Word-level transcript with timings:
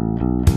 Es 0.00 0.49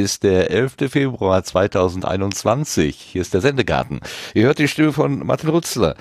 ist 0.00 0.22
der 0.22 0.50
11. 0.50 0.90
Februar 0.90 1.44
2021. 1.44 2.96
Hier 2.96 3.20
ist 3.20 3.34
der 3.34 3.40
Sendegarten. 3.40 4.00
Ihr 4.34 4.44
hört 4.44 4.58
die 4.58 4.68
Stimme 4.68 4.92
von 4.92 5.26
Martin 5.26 5.50
Rutzler. 5.50 5.94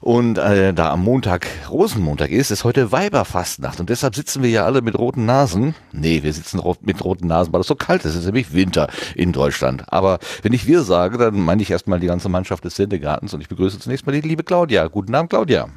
Und 0.00 0.38
äh, 0.38 0.74
da 0.74 0.90
am 0.90 1.02
Montag 1.02 1.46
Rosenmontag 1.70 2.30
ist, 2.30 2.50
ist 2.50 2.64
heute 2.64 2.92
Weiberfastnacht. 2.92 3.80
Und 3.80 3.88
deshalb 3.88 4.14
sitzen 4.14 4.42
wir 4.42 4.50
ja 4.50 4.64
alle 4.64 4.82
mit 4.82 4.98
roten 4.98 5.24
Nasen. 5.24 5.74
Nee, 5.92 6.22
wir 6.22 6.32
sitzen 6.32 6.60
mit 6.82 7.04
roten 7.04 7.26
Nasen, 7.26 7.52
weil 7.52 7.62
es 7.62 7.66
so 7.66 7.74
kalt 7.74 8.04
ist. 8.04 8.10
Es 8.10 8.20
ist 8.20 8.26
nämlich 8.26 8.52
Winter 8.52 8.88
in 9.14 9.32
Deutschland. 9.32 9.84
Aber 9.92 10.18
wenn 10.42 10.52
ich 10.52 10.66
wir 10.66 10.82
sage, 10.82 11.16
dann 11.18 11.40
meine 11.40 11.62
ich 11.62 11.70
erstmal 11.70 11.98
die 11.98 12.06
ganze 12.06 12.28
Mannschaft 12.28 12.64
des 12.64 12.76
Sendegartens. 12.76 13.32
Und 13.32 13.40
ich 13.40 13.48
begrüße 13.48 13.78
zunächst 13.78 14.06
mal 14.06 14.12
die 14.12 14.26
liebe 14.26 14.44
Claudia. 14.44 14.86
Guten 14.88 15.14
Abend, 15.14 15.30
Claudia. 15.30 15.68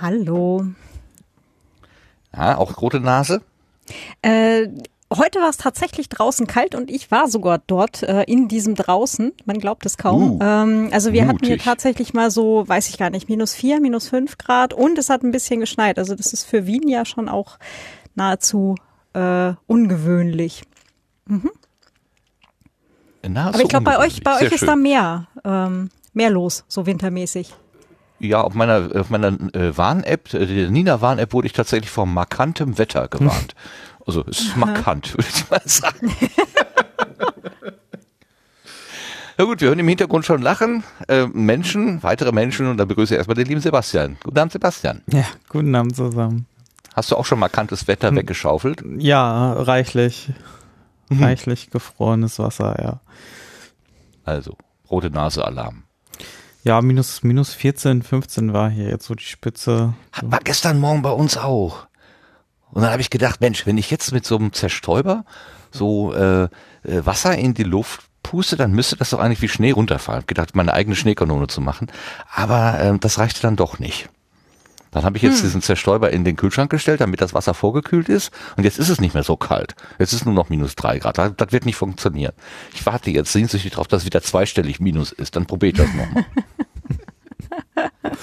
Hallo. 0.00 0.64
Ja, 2.36 2.56
auch 2.58 2.80
rote 2.80 3.00
Nase? 3.00 3.42
Äh, 4.22 4.68
Heute 5.16 5.40
war 5.40 5.48
es 5.48 5.56
tatsächlich 5.56 6.08
draußen 6.08 6.46
kalt 6.46 6.74
und 6.74 6.90
ich 6.90 7.10
war 7.10 7.28
sogar 7.28 7.58
dort 7.58 8.02
äh, 8.02 8.22
in 8.24 8.48
diesem 8.48 8.74
draußen. 8.74 9.32
Man 9.44 9.58
glaubt 9.58 9.86
es 9.86 9.96
kaum. 9.96 10.32
Uh, 10.32 10.38
ähm, 10.42 10.88
also 10.92 11.12
wir 11.12 11.24
mutig. 11.24 11.34
hatten 11.34 11.46
hier 11.46 11.58
tatsächlich 11.58 12.14
mal 12.14 12.30
so, 12.30 12.66
weiß 12.66 12.88
ich 12.88 12.98
gar 12.98 13.10
nicht, 13.10 13.28
minus 13.28 13.54
vier, 13.54 13.80
minus 13.80 14.08
fünf 14.08 14.38
Grad 14.38 14.72
und 14.72 14.98
es 14.98 15.10
hat 15.10 15.22
ein 15.22 15.30
bisschen 15.30 15.60
geschneit. 15.60 15.98
Also 15.98 16.14
das 16.14 16.32
ist 16.32 16.44
für 16.44 16.66
Wien 16.66 16.88
ja 16.88 17.04
schon 17.04 17.28
auch 17.28 17.58
nahezu 18.14 18.76
äh, 19.12 19.52
ungewöhnlich. 19.66 20.62
Mhm. 21.26 21.50
Nahezu 23.26 23.54
Aber 23.54 23.62
ich 23.62 23.68
glaube, 23.68 23.84
bei 23.84 23.98
euch, 23.98 24.22
bei 24.22 24.36
euch 24.36 24.52
ist 24.52 24.58
schön. 24.58 24.68
da 24.68 24.76
mehr, 24.76 25.26
ähm, 25.44 25.90
mehr 26.12 26.30
los, 26.30 26.64
so 26.68 26.86
wintermäßig. 26.86 27.54
Ja, 28.20 28.42
auf 28.42 28.54
meiner, 28.54 28.90
auf 28.94 29.10
meiner 29.10 29.28
äh, 29.54 29.76
Warn-App, 29.76 30.32
äh, 30.34 30.46
der 30.46 30.70
Nina-Warn-App 30.70 31.32
wurde 31.32 31.46
ich 31.46 31.52
tatsächlich 31.52 31.90
vor 31.90 32.06
markantem 32.06 32.78
Wetter 32.78 33.08
gewarnt. 33.08 33.54
Also 34.06 34.24
es 34.28 34.40
ist 34.40 34.56
markant, 34.56 35.14
würde 35.14 35.28
ich 35.28 35.50
mal 35.50 35.62
sagen. 35.64 36.14
Na 39.36 39.44
gut, 39.44 39.60
wir 39.60 39.68
hören 39.68 39.80
im 39.80 39.88
Hintergrund 39.88 40.24
schon 40.24 40.42
lachen. 40.42 40.84
Äh, 41.08 41.26
Menschen, 41.26 42.02
weitere 42.04 42.30
Menschen 42.30 42.68
und 42.68 42.76
dann 42.76 42.86
begrüße 42.86 43.14
ich 43.14 43.18
erstmal 43.18 43.34
den 43.34 43.46
lieben 43.46 43.60
Sebastian. 43.60 44.16
Guten 44.22 44.38
Abend, 44.38 44.52
Sebastian. 44.52 45.02
Ja, 45.08 45.24
guten 45.48 45.74
Abend 45.74 45.96
zusammen. 45.96 46.46
Hast 46.94 47.10
du 47.10 47.16
auch 47.16 47.24
schon 47.24 47.40
markantes 47.40 47.88
Wetter 47.88 48.08
hm. 48.08 48.16
weggeschaufelt? 48.16 48.84
Ja, 48.98 49.54
reichlich. 49.54 50.30
Mhm. 51.08 51.22
Reichlich 51.22 51.70
gefrorenes 51.70 52.38
Wasser, 52.38 52.76
ja. 52.80 53.00
Also, 54.24 54.56
rote 54.88 55.10
Nase 55.10 55.44
Alarm. 55.44 55.82
Ja, 56.62 56.80
minus, 56.80 57.22
minus 57.22 57.52
14, 57.52 58.02
15 58.02 58.52
war 58.52 58.70
hier 58.70 58.88
jetzt 58.88 59.06
so 59.06 59.14
die 59.14 59.24
Spitze. 59.24 59.94
War 60.22 60.40
gestern 60.42 60.78
Morgen 60.80 61.02
bei 61.02 61.10
uns 61.10 61.36
auch. 61.36 61.86
Und 62.70 62.82
dann 62.82 62.90
habe 62.90 63.02
ich 63.02 63.10
gedacht, 63.10 63.40
Mensch, 63.40 63.66
wenn 63.66 63.78
ich 63.78 63.90
jetzt 63.90 64.12
mit 64.12 64.26
so 64.26 64.36
einem 64.36 64.52
Zerstäuber 64.52 65.24
so 65.70 66.12
äh, 66.14 66.44
äh, 66.44 66.48
Wasser 66.82 67.36
in 67.36 67.54
die 67.54 67.64
Luft 67.64 68.02
puste, 68.22 68.56
dann 68.56 68.72
müsste 68.72 68.96
das 68.96 69.10
doch 69.10 69.20
eigentlich 69.20 69.42
wie 69.42 69.48
Schnee 69.48 69.72
runterfallen. 69.72 70.22
Ich 70.22 70.26
gedacht, 70.26 70.56
meine 70.56 70.72
eigene 70.72 70.96
Schneekanone 70.96 71.46
zu 71.46 71.60
machen. 71.60 71.90
Aber 72.32 72.80
äh, 72.80 72.98
das 72.98 73.18
reichte 73.18 73.42
dann 73.42 73.56
doch 73.56 73.78
nicht. 73.78 74.08
Dann 74.94 75.04
habe 75.04 75.16
ich 75.16 75.24
jetzt 75.24 75.38
hm. 75.38 75.42
diesen 75.42 75.62
Zerstäuber 75.62 76.12
in 76.12 76.24
den 76.24 76.36
Kühlschrank 76.36 76.70
gestellt, 76.70 77.00
damit 77.00 77.20
das 77.20 77.34
Wasser 77.34 77.52
vorgekühlt 77.52 78.08
ist. 78.08 78.30
Und 78.56 78.62
jetzt 78.62 78.78
ist 78.78 78.88
es 78.88 79.00
nicht 79.00 79.12
mehr 79.12 79.24
so 79.24 79.36
kalt. 79.36 79.74
Jetzt 79.98 80.12
ist 80.12 80.24
nur 80.24 80.34
noch 80.34 80.50
minus 80.50 80.76
drei 80.76 81.00
Grad. 81.00 81.18
Das, 81.18 81.32
das 81.36 81.50
wird 81.50 81.66
nicht 81.66 81.74
funktionieren. 81.74 82.32
Ich 82.74 82.86
warte 82.86 83.10
jetzt 83.10 83.32
sehnsüchtig 83.32 83.72
darauf, 83.72 83.88
dass 83.88 84.02
es 84.02 84.06
wieder 84.06 84.22
zweistellig 84.22 84.78
minus 84.78 85.10
ist. 85.10 85.34
Dann 85.34 85.46
probiere 85.46 85.72
ich 85.72 85.78
das 85.78 85.88
nochmal. 85.92 86.24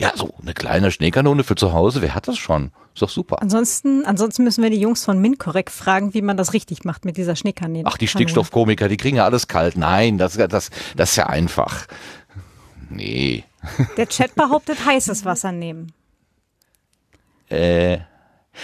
Ja, 0.00 0.12
so 0.14 0.32
eine 0.40 0.54
kleine 0.54 0.90
Schneekanone 0.90 1.44
für 1.44 1.56
zu 1.56 1.74
Hause, 1.74 2.00
wer 2.00 2.14
hat 2.14 2.26
das 2.26 2.38
schon? 2.38 2.72
Ist 2.94 3.02
doch 3.02 3.10
super. 3.10 3.42
Ansonsten, 3.42 4.06
ansonsten 4.06 4.44
müssen 4.44 4.62
wir 4.62 4.70
die 4.70 4.80
Jungs 4.80 5.04
von 5.04 5.20
MinCorrect 5.20 5.68
fragen, 5.68 6.14
wie 6.14 6.22
man 6.22 6.38
das 6.38 6.54
richtig 6.54 6.84
macht 6.84 7.04
mit 7.04 7.18
dieser 7.18 7.36
Schneekanone. 7.36 7.84
Ach, 7.84 7.98
die 7.98 8.08
Stickstoffkomiker, 8.08 8.88
die 8.88 8.96
kriegen 8.96 9.18
ja 9.18 9.26
alles 9.26 9.46
kalt. 9.46 9.76
Nein, 9.76 10.16
das, 10.16 10.38
das, 10.38 10.70
das 10.96 11.10
ist 11.10 11.16
ja 11.16 11.26
einfach. 11.26 11.86
Nee. 12.88 13.44
Der 13.98 14.08
Chat 14.08 14.34
behauptet 14.34 14.86
heißes 14.86 15.26
Wasser 15.26 15.52
nehmen. 15.52 15.92
Äh, 17.50 17.98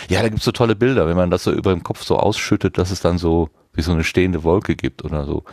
ja, 0.09 0.23
da 0.23 0.31
gibt's 0.31 0.47
so 0.47 0.53
tolle 0.53 0.75
Bilder, 0.75 1.07
wenn 1.07 1.19
man 1.19 1.31
das 1.31 1.45
so 1.45 1.53
über 1.53 1.71
dem 1.71 1.83
Kopf 1.83 2.03
so 2.03 2.17
ausschüttet, 2.19 2.79
dass 2.79 2.91
es 2.91 3.03
dann 3.03 3.19
so 3.19 3.51
wie 3.75 3.83
so 3.83 3.93
eine 3.93 4.05
stehende 4.05 4.43
Wolke 4.43 4.75
gibt 4.75 5.05
oder 5.05 5.27
so. 5.27 5.45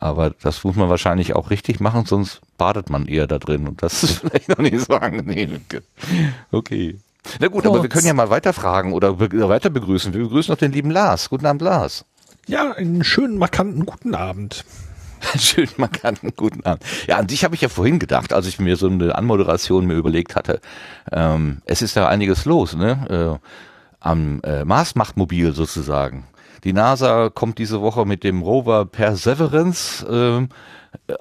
Aber 0.00 0.30
das 0.30 0.64
muss 0.64 0.76
man 0.76 0.88
wahrscheinlich 0.88 1.36
auch 1.36 1.50
richtig 1.50 1.78
machen, 1.78 2.06
sonst 2.06 2.40
badet 2.56 2.88
man 2.88 3.06
eher 3.06 3.26
da 3.26 3.38
drin 3.38 3.68
und 3.68 3.82
das 3.82 4.02
ist 4.02 4.18
vielleicht 4.20 4.48
noch 4.48 4.58
nicht 4.58 4.80
so 4.80 4.94
angenehm. 4.94 5.60
Okay. 6.50 6.98
Na 7.38 7.48
gut, 7.48 7.62
Kurz. 7.62 7.66
aber 7.66 7.82
wir 7.82 7.90
können 7.90 8.06
ja 8.06 8.14
mal 8.14 8.30
weiterfragen 8.30 8.94
oder 8.94 9.12
be 9.12 9.48
weiter 9.48 9.68
begrüßen. 9.68 10.14
Wir 10.14 10.22
begrüßen 10.22 10.50
noch 10.50 10.58
den 10.58 10.72
lieben 10.72 10.90
Lars. 10.90 11.28
Guten 11.28 11.44
Abend, 11.44 11.60
Lars. 11.60 12.06
Ja, 12.46 12.72
einen 12.72 13.04
schönen, 13.04 13.36
markanten 13.36 13.84
guten 13.84 14.14
Abend. 14.14 14.64
schönen, 15.38 15.68
markanten 15.76 16.32
guten 16.34 16.64
Abend. 16.64 16.82
Ja, 17.06 17.18
an 17.18 17.26
dich 17.26 17.44
habe 17.44 17.54
ich 17.54 17.60
ja 17.60 17.68
vorhin 17.68 17.98
gedacht, 17.98 18.32
als 18.32 18.46
ich 18.46 18.58
mir 18.58 18.76
so 18.76 18.88
eine 18.88 19.14
Anmoderation 19.14 19.86
mir 19.86 19.94
überlegt 19.94 20.34
hatte. 20.34 20.62
Ähm, 21.12 21.60
es 21.66 21.82
ist 21.82 21.94
ja 21.94 22.08
einiges 22.08 22.46
los, 22.46 22.74
ne? 22.74 23.38
Äh, 23.38 23.46
am 24.00 24.40
äh, 24.44 24.64
Mars-Machtmobil 24.64 25.52
sozusagen. 25.52 26.24
Die 26.64 26.72
NASA 26.72 27.30
kommt 27.30 27.58
diese 27.58 27.80
Woche 27.80 28.04
mit 28.06 28.24
dem 28.24 28.42
Rover 28.42 28.84
Perseverance 28.84 30.04
äh, 30.06 30.46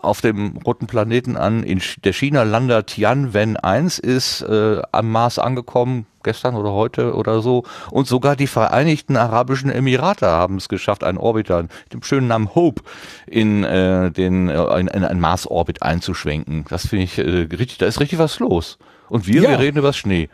auf 0.02 0.22
dem 0.22 0.58
roten 0.66 0.88
Planeten 0.88 1.38
an. 1.38 1.64
In 1.64 1.82
der 2.04 2.14
China-Lander 2.14 2.86
Tianwen 2.86 3.58
1 3.58 4.00
ist 4.00 4.42
äh, 4.42 4.82
am 4.92 5.12
Mars 5.12 5.40
angekommen, 5.40 6.06
gestern 6.24 6.56
oder 6.56 6.74
heute 6.74 7.16
oder 7.16 7.42
so. 7.42 7.64
Und 7.92 8.08
sogar 8.08 8.36
die 8.36 8.48
Vereinigten 8.48 9.16
Arabischen 9.16 9.72
Emirate 9.72 10.28
haben 10.28 10.58
es 10.58 10.70
geschafft, 10.70 11.04
einen 11.04 11.18
Orbiter 11.18 11.64
mit 11.64 11.94
dem 11.94 12.04
schönen 12.04 12.28
Namen 12.28 12.54
Hope 12.56 12.82
in 13.28 13.64
äh, 13.64 14.12
den 14.12 14.50
äh, 14.50 14.80
in, 14.80 14.88
in 14.88 15.04
einen 15.04 15.20
Mars-Orbit 15.20 15.82
einzuschwenken. 15.84 16.66
Das 16.70 16.88
finde 16.88 17.06
ich 17.06 17.18
äh, 17.18 17.22
richtig, 17.22 17.78
da 17.78 17.86
ist 17.86 18.00
richtig 18.00 18.20
was 18.20 18.40
los. 18.40 18.78
Und 19.08 19.28
wir, 19.28 19.42
ja. 19.42 19.50
wir 19.52 19.60
reden 19.60 19.78
über 19.78 19.94
Schnee. 19.94 20.30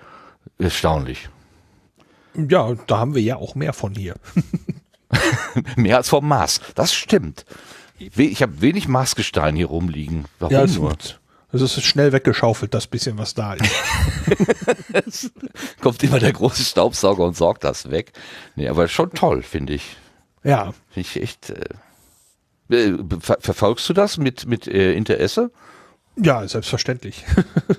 Erstaunlich. 0.57 1.29
Ja, 2.35 2.73
da 2.87 2.97
haben 2.97 3.15
wir 3.15 3.21
ja 3.21 3.37
auch 3.37 3.55
mehr 3.55 3.73
von 3.73 3.93
hier. 3.93 4.15
Mehr 5.75 5.97
als 5.97 6.09
vom 6.09 6.27
Mars. 6.27 6.61
Das 6.75 6.93
stimmt. 6.93 7.45
Ich 7.97 8.41
habe 8.41 8.61
wenig 8.61 8.87
Marsgestein 8.87 9.55
hier 9.55 9.67
rumliegen. 9.67 10.25
Warum 10.39 10.53
ja, 10.53 10.63
es 10.63 10.75
nur? 10.75 10.95
Es 11.51 11.61
ist 11.61 11.81
schnell 11.83 12.11
weggeschaufelt, 12.11 12.73
das 12.73 12.87
bisschen, 12.87 13.17
was 13.17 13.33
da 13.33 13.53
ist. 13.53 15.31
kommt 15.81 16.03
immer 16.03 16.19
der 16.19 16.33
große 16.33 16.63
Staubsauger 16.63 17.23
und 17.23 17.37
sorgt 17.37 17.63
das 17.63 17.89
weg. 17.89 18.11
Nee, 18.55 18.67
aber 18.67 18.89
schon 18.89 19.11
toll, 19.11 19.41
finde 19.41 19.73
ich. 19.73 19.95
Ja. 20.43 20.73
Finde 20.89 21.09
ich 21.09 21.21
echt. 21.21 21.51
Äh, 21.51 22.75
äh, 22.75 22.97
ver 23.21 23.37
verfolgst 23.39 23.87
du 23.87 23.93
das 23.93 24.17
mit, 24.17 24.45
mit 24.45 24.67
äh, 24.67 24.93
Interesse? 24.93 25.51
Ja, 26.17 26.47
selbstverständlich. 26.47 27.25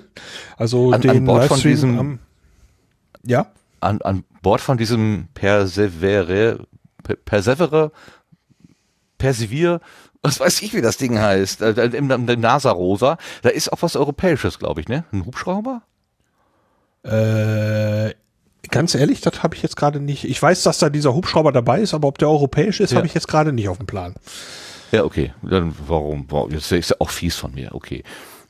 also 0.57 0.91
an, 0.91 1.01
den 1.01 1.11
an 1.11 1.25
Bord 1.25 1.45
von 1.45 1.59
diesem. 1.59 1.99
Am, 1.99 2.19
ja? 3.23 3.51
An, 3.79 4.01
an 4.01 4.23
Bord 4.41 4.61
von 4.61 4.77
diesem 4.77 5.27
Persevere, 5.33 6.65
Persevere, 7.25 7.91
Persevier, 9.17 9.79
was 10.21 10.39
weiß 10.39 10.61
ich, 10.61 10.73
wie 10.73 10.81
das 10.81 10.97
Ding 10.97 11.17
heißt, 11.19 11.61
äh, 11.61 11.85
im, 11.85 12.11
im 12.11 12.25
NASA-Rosa, 12.25 13.17
da 13.41 13.49
ist 13.49 13.71
auch 13.71 13.81
was 13.81 13.95
Europäisches, 13.95 14.59
glaube 14.59 14.81
ich, 14.81 14.87
ne? 14.87 15.05
Ein 15.11 15.25
Hubschrauber? 15.25 15.83
Äh, 17.03 18.13
ganz 18.69 18.95
ehrlich, 18.95 19.21
das 19.21 19.43
habe 19.43 19.55
ich 19.55 19.63
jetzt 19.63 19.77
gerade 19.77 19.99
nicht. 19.99 20.25
Ich 20.25 20.41
weiß, 20.41 20.63
dass 20.63 20.79
da 20.79 20.89
dieser 20.89 21.13
Hubschrauber 21.13 21.51
dabei 21.51 21.79
ist, 21.79 21.93
aber 21.93 22.07
ob 22.07 22.17
der 22.17 22.29
europäisch 22.29 22.79
ist, 22.79 22.91
ja. 22.91 22.97
habe 22.97 23.07
ich 23.07 23.13
jetzt 23.13 23.27
gerade 23.27 23.53
nicht 23.53 23.69
auf 23.69 23.77
dem 23.77 23.87
Plan. 23.87 24.15
Ja, 24.91 25.03
okay. 25.03 25.33
Dann 25.41 25.73
warum? 25.87 26.25
warum? 26.29 26.51
Das 26.51 26.71
ist 26.71 26.89
ja 26.89 26.95
auch 26.99 27.09
fies 27.09 27.35
von 27.35 27.53
mir. 27.53 27.73
Okay. 27.73 28.03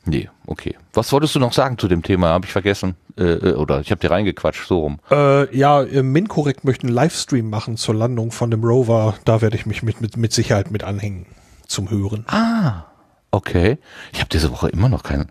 Nee, 0.08 0.30
okay. 0.46 0.74
Was 0.94 1.12
wolltest 1.12 1.34
du 1.34 1.38
noch 1.38 1.52
sagen 1.52 1.76
zu 1.76 1.86
dem 1.86 2.02
Thema? 2.02 2.28
Habe 2.28 2.46
ich 2.46 2.52
vergessen. 2.52 2.96
Äh, 3.18 3.24
äh 3.24 3.54
oder 3.54 3.80
ich 3.80 3.90
habe 3.90 4.00
dir 4.00 4.10
reingequatscht, 4.10 4.66
so 4.66 4.80
rum. 4.80 5.00
Äh, 5.10 5.54
ja, 5.54 5.82
äh, 5.82 6.02
Mincorrect 6.02 6.64
möchte 6.64 6.86
einen 6.86 6.94
Livestream 6.94 7.50
machen 7.50 7.76
zur 7.76 7.94
Landung 7.94 8.32
von 8.32 8.50
dem 8.50 8.64
Rover. 8.64 9.16
Da 9.26 9.42
werde 9.42 9.56
ich 9.56 9.66
mich 9.66 9.82
mit, 9.82 10.00
mit, 10.00 10.16
mit 10.16 10.32
Sicherheit 10.32 10.70
mit 10.70 10.82
anhängen 10.82 11.26
zum 11.66 11.90
Hören. 11.90 12.24
Ah, 12.28 12.86
okay. 13.30 13.76
Ich 14.14 14.20
habe 14.20 14.30
diese 14.30 14.50
Woche 14.50 14.70
immer 14.70 14.88
noch 14.88 15.02
keinen. 15.02 15.30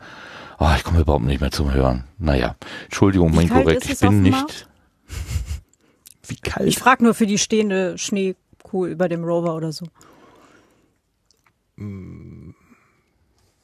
Oh, 0.59 0.69
ich 0.75 0.83
komme 0.83 1.00
überhaupt 1.00 1.25
nicht 1.25 1.41
mehr 1.41 1.51
zum 1.51 1.73
Hören. 1.73 2.03
Naja, 2.19 2.56
Entschuldigung, 2.85 3.35
Mincorrect, 3.35 3.89
ich 3.89 4.00
bin 4.00 4.21
nicht. 4.21 4.68
Wie 6.27 6.35
kalt? 6.35 6.68
Ich 6.68 6.77
frage 6.77 7.03
nur 7.03 7.15
für 7.15 7.25
die 7.25 7.39
stehende 7.39 7.97
Schneekuh 7.97 8.85
über 8.85 9.09
dem 9.09 9.23
Rover 9.23 9.56
oder 9.56 9.71
so. 9.71 9.88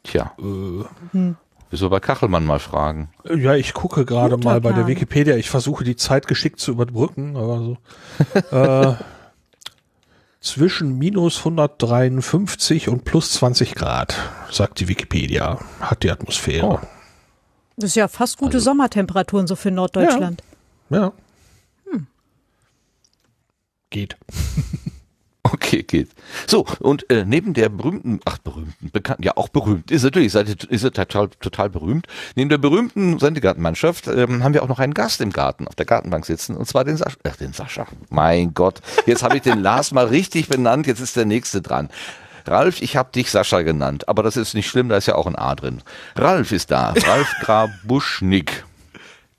Tja. 0.04 0.34
Äh, 0.40 0.84
hm. 1.12 1.38
Wir 1.70 1.90
bei 1.90 2.00
Kachelmann 2.00 2.46
mal 2.46 2.60
fragen. 2.60 3.10
Ja, 3.36 3.56
ich 3.56 3.74
gucke 3.74 4.06
gerade 4.06 4.38
mal 4.38 4.62
bei 4.62 4.74
der 4.74 4.86
Wikipedia. 4.86 5.36
Ich 5.38 5.50
versuche 5.50 5.84
die 5.84 5.96
Zeit 5.96 6.28
geschickt 6.28 6.60
zu 6.60 6.72
überbrücken, 6.72 7.36
aber 7.36 7.60
so. 7.60 7.78
äh, 8.56 8.94
zwischen 10.40 11.00
minus 11.00 11.40
153 11.40 12.90
und 12.90 13.06
plus 13.06 13.32
20 13.32 13.74
Grad, 13.74 14.16
sagt 14.52 14.82
die 14.82 14.88
Wikipedia, 14.88 15.58
hat 15.80 16.04
die 16.04 16.12
Atmosphäre. 16.12 16.68
Oh. 16.68 16.80
Das 17.76 17.92
ist 17.92 17.96
ja 17.96 18.08
fast 18.08 18.38
gute 18.38 18.58
also, 18.58 18.66
Sommertemperaturen 18.66 19.48
so 19.48 19.56
für 19.56 19.72
Norddeutschland. 19.72 20.44
Ja. 20.92 20.98
ja. 20.98 21.14
Hm. 21.90 22.08
Geht. 23.90 24.18
Okay, 25.54 25.84
geht. 25.84 26.10
So, 26.48 26.66
und 26.80 27.08
äh, 27.12 27.26
neben 27.26 27.54
der 27.54 27.70
berühmten, 27.70 28.20
ach 28.26 28.40
berühmten, 28.40 28.90
bekannten, 28.92 29.22
ja 29.22 29.34
auch 29.38 29.50
berühmt, 29.50 29.92
ist 29.92 30.02
natürlich, 30.02 30.34
ist 30.34 30.84
er 30.84 30.92
total, 30.92 31.30
total 31.40 31.70
berühmt. 31.70 32.08
Neben 32.34 32.50
der 32.50 32.58
berühmten 32.58 33.20
Sendegartenmannschaft 33.20 34.08
ähm, 34.08 34.44
haben 34.44 34.56
wir 34.56 34.64
auch 34.64 34.68
noch 34.68 34.80
einen 34.80 34.96
Gast 34.96 35.22
im 35.22 35.32
Garten, 35.32 35.68
auf 35.68 35.76
der 35.76 35.86
Gartenbank 35.86 36.26
sitzen, 36.26 36.58
und 36.58 36.68
zwar 36.68 36.86
den 36.86 36.98
Sascha. 36.98 37.18
Ach, 37.24 37.36
den 37.36 37.54
Sascha. 37.54 37.86
Mein 38.10 38.56
Gott, 38.56 38.82
jetzt 39.06 39.22
habe 39.22 39.36
ich 39.36 39.44
den 39.44 39.60
Lars 39.60 39.92
mal 39.92 40.08
richtig 40.08 40.48
benannt, 40.48 40.88
jetzt 40.88 41.02
ist 41.02 41.16
der 41.16 41.26
nächste 41.26 41.62
dran. 41.62 41.90
Ralf, 42.48 42.82
ich 42.82 42.98
habe 42.98 43.12
dich 43.12 43.30
Sascha 43.30 43.62
genannt, 43.62 44.10
aber 44.10 44.24
das 44.24 44.36
ist 44.36 44.56
nicht 44.56 44.68
schlimm, 44.68 44.90
da 44.90 44.98
ist 44.98 45.06
ja 45.06 45.14
auch 45.14 45.28
ein 45.28 45.36
A 45.36 45.54
drin. 45.54 45.84
Ralf 46.16 46.52
ist 46.52 46.72
da, 46.72 46.96
Ralf 47.06 47.32
Grabuschnik. 47.42 48.66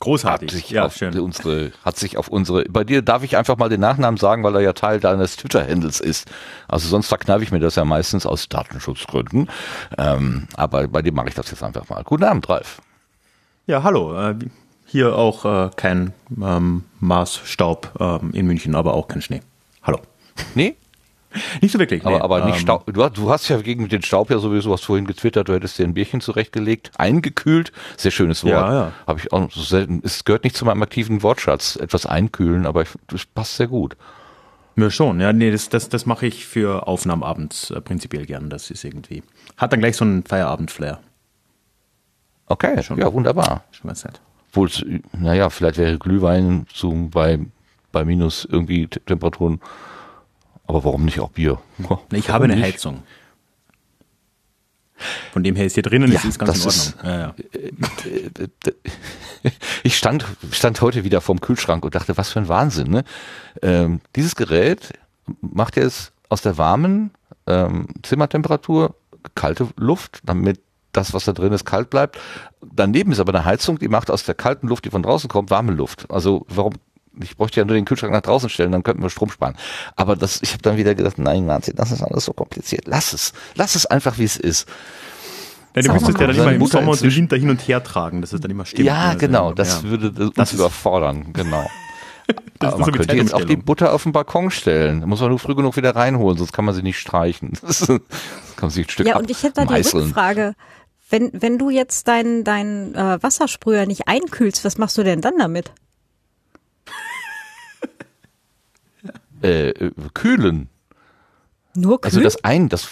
Großartig. 0.05 0.51
Hat 0.51 0.57
sich, 0.57 0.71
ja, 0.71 0.85
auf 0.85 0.95
schön. 0.95 1.19
Unsere, 1.19 1.73
hat 1.83 1.97
sich 1.97 2.19
auf 2.19 2.29
unsere, 2.29 2.65
bei 2.65 2.85
dir 2.85 3.01
darf 3.01 3.23
ich 3.23 3.39
einfach 3.39 3.57
mal 3.57 3.71
den 3.71 3.81
Nachnamen 3.81 4.19
sagen, 4.19 4.45
weil 4.45 4.55
er 4.57 4.61
ja 4.61 4.75
Teil 4.75 5.01
deines 5.01 5.37
Twitter-Handles 5.37 5.99
ist. 5.99 6.31
Also 6.69 6.89
sonst 6.89 7.09
verkneife 7.09 7.43
ich 7.43 7.51
mir 7.51 7.59
das 7.59 7.77
ja 7.77 7.87
meistens 7.87 8.27
aus 8.27 8.51
Datenschutzgründen. 8.51 9.49
Ähm, 9.97 10.47
aber 10.57 10.89
bei 10.89 11.01
dir 11.01 11.15
mache 11.15 11.29
ich 11.29 11.35
das 11.35 11.51
jetzt 11.51 11.63
einfach 11.63 11.89
mal. 11.89 12.03
Guten 12.05 12.25
Abend, 12.25 12.47
Ralf. 12.51 12.83
Ja, 13.67 13.83
hallo. 13.83 14.15
Äh, 14.15 14.35
hier 14.85 15.17
auch 15.17 15.47
äh, 15.47 15.71
kein 15.75 16.13
ähm, 16.39 16.85
Maßstaub 17.01 17.93
ähm, 17.99 18.33
in 18.35 18.47
München, 18.47 18.75
aber 18.75 18.93
auch 18.93 19.09
kein 19.09 19.23
Schnee. 19.23 19.41
Hallo. 19.83 20.01
Nee? 20.55 20.77
Nicht 21.61 21.73
so 21.73 21.79
wirklich. 21.79 22.05
Aber, 22.05 22.17
nee. 22.17 22.23
aber 22.23 22.45
nicht 22.45 22.57
ähm, 22.57 22.61
Staub. 22.61 22.87
Du, 22.87 23.09
du, 23.09 23.31
hast 23.31 23.49
ja 23.49 23.61
gegen 23.61 23.89
den 23.89 24.03
Staub 24.03 24.31
ja 24.31 24.39
sowieso 24.39 24.71
was 24.71 24.83
vorhin 24.83 25.07
getwittert, 25.07 25.49
du 25.49 25.55
hättest 25.55 25.79
dir 25.79 25.85
ein 25.85 25.95
Bierchen 25.95 26.21
zurechtgelegt, 26.21 26.93
eingekühlt. 26.97 27.73
Sehr 27.97 28.11
schönes 28.11 28.45
Wort. 28.45 28.53
Ja, 28.53 28.73
ja. 28.73 28.93
Habe 29.07 29.21
ich 29.21 29.33
auch 29.33 29.51
so 29.51 29.63
selten. 29.63 30.01
Es 30.05 30.25
gehört 30.25 30.45
nicht 30.45 30.57
zu 30.57 30.65
meinem 30.65 30.83
aktiven 30.83 31.23
Wortschatz, 31.23 31.77
etwas 31.77 32.07
einkühlen, 32.07 32.67
aber 32.67 32.85
das 33.09 33.27
passt 33.27 33.57
sehr 33.57 33.69
gut. 33.69 33.97
Mir 34.77 34.91
schon, 34.91 35.21
ja, 35.21 35.33
nee, 35.33 35.53
das, 35.53 35.69
das, 35.69 35.89
das 35.89 36.05
mache 36.05 36.27
ich 36.27 36.47
für 36.47 36.89
Aufnahmen 36.89 37.23
abends 37.23 37.71
äh, 37.71 37.81
prinzipiell 37.81 38.27
gern. 38.27 38.51
Das 38.51 38.71
ist 38.71 38.85
irgendwie. 38.85 39.23
Hat 39.57 39.73
dann 39.73 39.81
gleich 39.81 39.97
so 39.97 40.05
einen 40.05 40.25
Feierabend-Flair. 40.25 40.99
Okay, 42.47 42.83
schon, 42.83 42.99
ja, 42.99 43.13
wunderbar. 43.13 43.65
Schon 43.71 43.89
ganz 43.89 44.05
nett. 44.05 44.21
Wohl, 44.53 44.69
naja, 45.13 45.49
vielleicht 45.51 45.79
wäre 45.79 45.99
Glühwein 45.99 46.67
so 46.73 46.93
bei, 47.11 47.39
bei 47.93 48.05
minus 48.05 48.45
irgendwie 48.45 48.87
Temperaturen 48.89 49.61
aber 50.67 50.85
warum 50.85 51.05
nicht 51.05 51.21
auch 51.21 51.31
Bier? 51.31 51.61
Oh, 51.89 51.99
ich 52.13 52.31
habe 52.31 52.45
eine 52.45 52.57
nicht? 52.57 52.65
Heizung. 52.65 53.03
Von 55.33 55.43
dem 55.43 55.57
her 55.57 55.67
ist 55.67 55.75
hier 55.75 55.83
drinnen, 55.83 56.11
ja, 56.11 56.21
ist 56.21 56.39
ganz 56.39 56.57
in 56.57 56.67
Ordnung. 56.67 56.69
Ist, 56.69 56.97
ja, 57.03 57.21
ja. 57.21 57.35
Ich 59.83 59.99
stand, 59.99 60.25
stand 60.53 60.81
heute 60.81 61.05
wieder 61.05 61.21
vorm 61.21 61.41
Kühlschrank 61.41 61.85
und 61.85 61.95
dachte, 61.95 62.17
was 62.17 62.31
für 62.31 62.39
ein 62.39 62.49
Wahnsinn. 62.49 62.91
Ne? 62.91 63.05
Ähm, 63.61 64.01
dieses 64.17 64.37
Gerät 64.37 64.95
macht 65.43 65.77
jetzt 65.77 66.13
aus 66.31 66.41
der 66.41 66.57
warmen 66.57 67.11
ähm, 67.47 67.89
Zimmertemperatur 68.03 68.95
kalte 69.35 69.69
Luft, 69.77 70.21
damit 70.25 70.61
das, 70.93 71.13
was 71.13 71.25
da 71.25 71.33
drin 71.33 71.53
ist, 71.53 71.65
kalt 71.65 71.91
bleibt. 71.91 72.19
Daneben 72.63 73.13
ist 73.13 73.21
aber 73.21 73.35
eine 73.35 73.45
Heizung, 73.45 73.79
die 73.79 73.89
macht 73.89 74.11
aus 74.11 74.25
der 74.25 74.35
kalten 74.35 74.69
Luft, 74.69 74.85
die 74.85 74.91
von 74.91 75.03
draußen 75.03 75.29
kommt, 75.29 75.51
warme 75.51 75.73
Luft. 75.73 76.11
Also 76.11 76.47
warum 76.49 76.75
ich 77.23 77.37
bräuchte 77.37 77.61
ja 77.61 77.65
nur 77.65 77.75
den 77.75 77.85
Kühlschrank 77.85 78.13
nach 78.13 78.23
draußen 78.23 78.49
stellen, 78.49 78.73
dann 78.73 78.83
könnten 78.83 79.03
wir 79.03 79.11
Strom 79.11 79.31
sparen. 79.31 79.57
Aber 79.97 80.17
das, 80.17 80.41
ich 80.43 80.53
habe 80.53 80.63
dann 80.63 80.77
wieder 80.77 80.95
gedacht, 80.95 81.19
nein, 81.19 81.47
Nazi, 81.47 81.73
das 81.75 81.93
ist 81.93 82.03
alles 82.03 82.25
so 82.25 82.33
kompliziert. 82.33 82.87
Lass 82.87 83.13
es. 83.13 83.33
Lass 83.55 83.75
es 83.75 83.87
einfach, 83.87 84.19
wie 84.19 84.25
es 84.25 84.37
ist. 84.37 84.69
Ja, 85.75 85.83
du 85.83 85.93
müsstest 85.93 86.21
ja 86.21 86.27
dann 86.29 86.37
immer 86.37 86.53
im 86.53 86.67
Sommer 86.67 86.93
und 86.93 87.03
im 87.03 87.15
Winter 87.15 87.37
hin 87.37 87.51
und 87.51 87.61
her 87.67 87.83
tragen, 87.83 88.21
dass 88.21 88.33
es 88.33 88.41
dann 88.41 88.51
immer 88.51 88.65
stimmt. 88.65 88.87
Ja, 88.87 89.15
genau, 89.15 89.53
das 89.53 89.83
ja. 89.83 89.91
würde 89.91 90.27
uns 90.27 90.35
das 90.35 90.53
überfordern, 90.53 91.33
genau. 91.33 91.69
Aber 92.61 92.79
man 92.79 92.87
so 92.87 92.93
könnte 92.93 93.17
jetzt 93.17 93.35
auch 93.35 93.45
die 93.45 93.57
Butter 93.57 93.93
auf 93.93 94.05
den 94.05 94.13
Balkon 94.13 94.51
stellen. 94.51 95.01
Da 95.01 95.07
muss 95.07 95.21
man 95.21 95.31
nur 95.31 95.39
früh 95.39 95.55
genug 95.55 95.77
wieder 95.77 95.95
reinholen, 95.95 96.39
sonst 96.39 96.53
kann 96.53 96.65
man 96.65 96.75
sie 96.75 96.83
nicht 96.83 96.99
streichen. 96.99 97.53
Das 97.63 97.87
kann 97.87 98.69
man 98.69 98.71
sich 98.71 98.87
ein 98.87 98.91
Stück 98.91 99.07
Ja, 99.07 99.19
und 99.19 99.31
ich 99.31 99.43
hätte 99.43 99.65
da 99.67 99.77
die 99.77 99.83
Rückfrage. 99.83 100.55
Wenn, 101.11 101.31
wenn 101.35 101.59
du 101.59 101.71
jetzt 101.71 102.09
deinen 102.09 102.45
dein, 102.45 102.95
äh, 102.95 103.23
Wassersprüher 103.23 103.85
nicht 103.85 104.09
einkühlst, 104.09 104.65
was 104.65 104.79
machst 104.79 104.97
du 104.97 105.03
denn 105.03 105.21
dann 105.21 105.35
damit? 105.39 105.73
Äh, 109.45 109.91
kühlen. 110.15 110.69
Nur 111.75 112.01
kühlen? 112.01 112.15
Also 112.15 112.21
das 112.21 112.43
ein, 112.45 112.69
das 112.69 112.89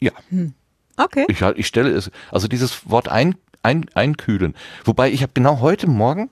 ja. 0.00 0.12
Hm. 0.28 0.54
Okay. 0.96 1.26
Ich, 1.28 1.40
ich 1.40 1.66
stelle 1.66 1.90
es, 1.90 2.10
also 2.30 2.48
dieses 2.48 2.88
Wort 2.90 3.08
ein, 3.08 3.36
ein, 3.62 3.86
einkühlen. 3.94 4.54
Wobei 4.84 5.10
ich 5.10 5.22
habe 5.22 5.32
genau 5.34 5.60
heute 5.60 5.86
Morgen 5.86 6.30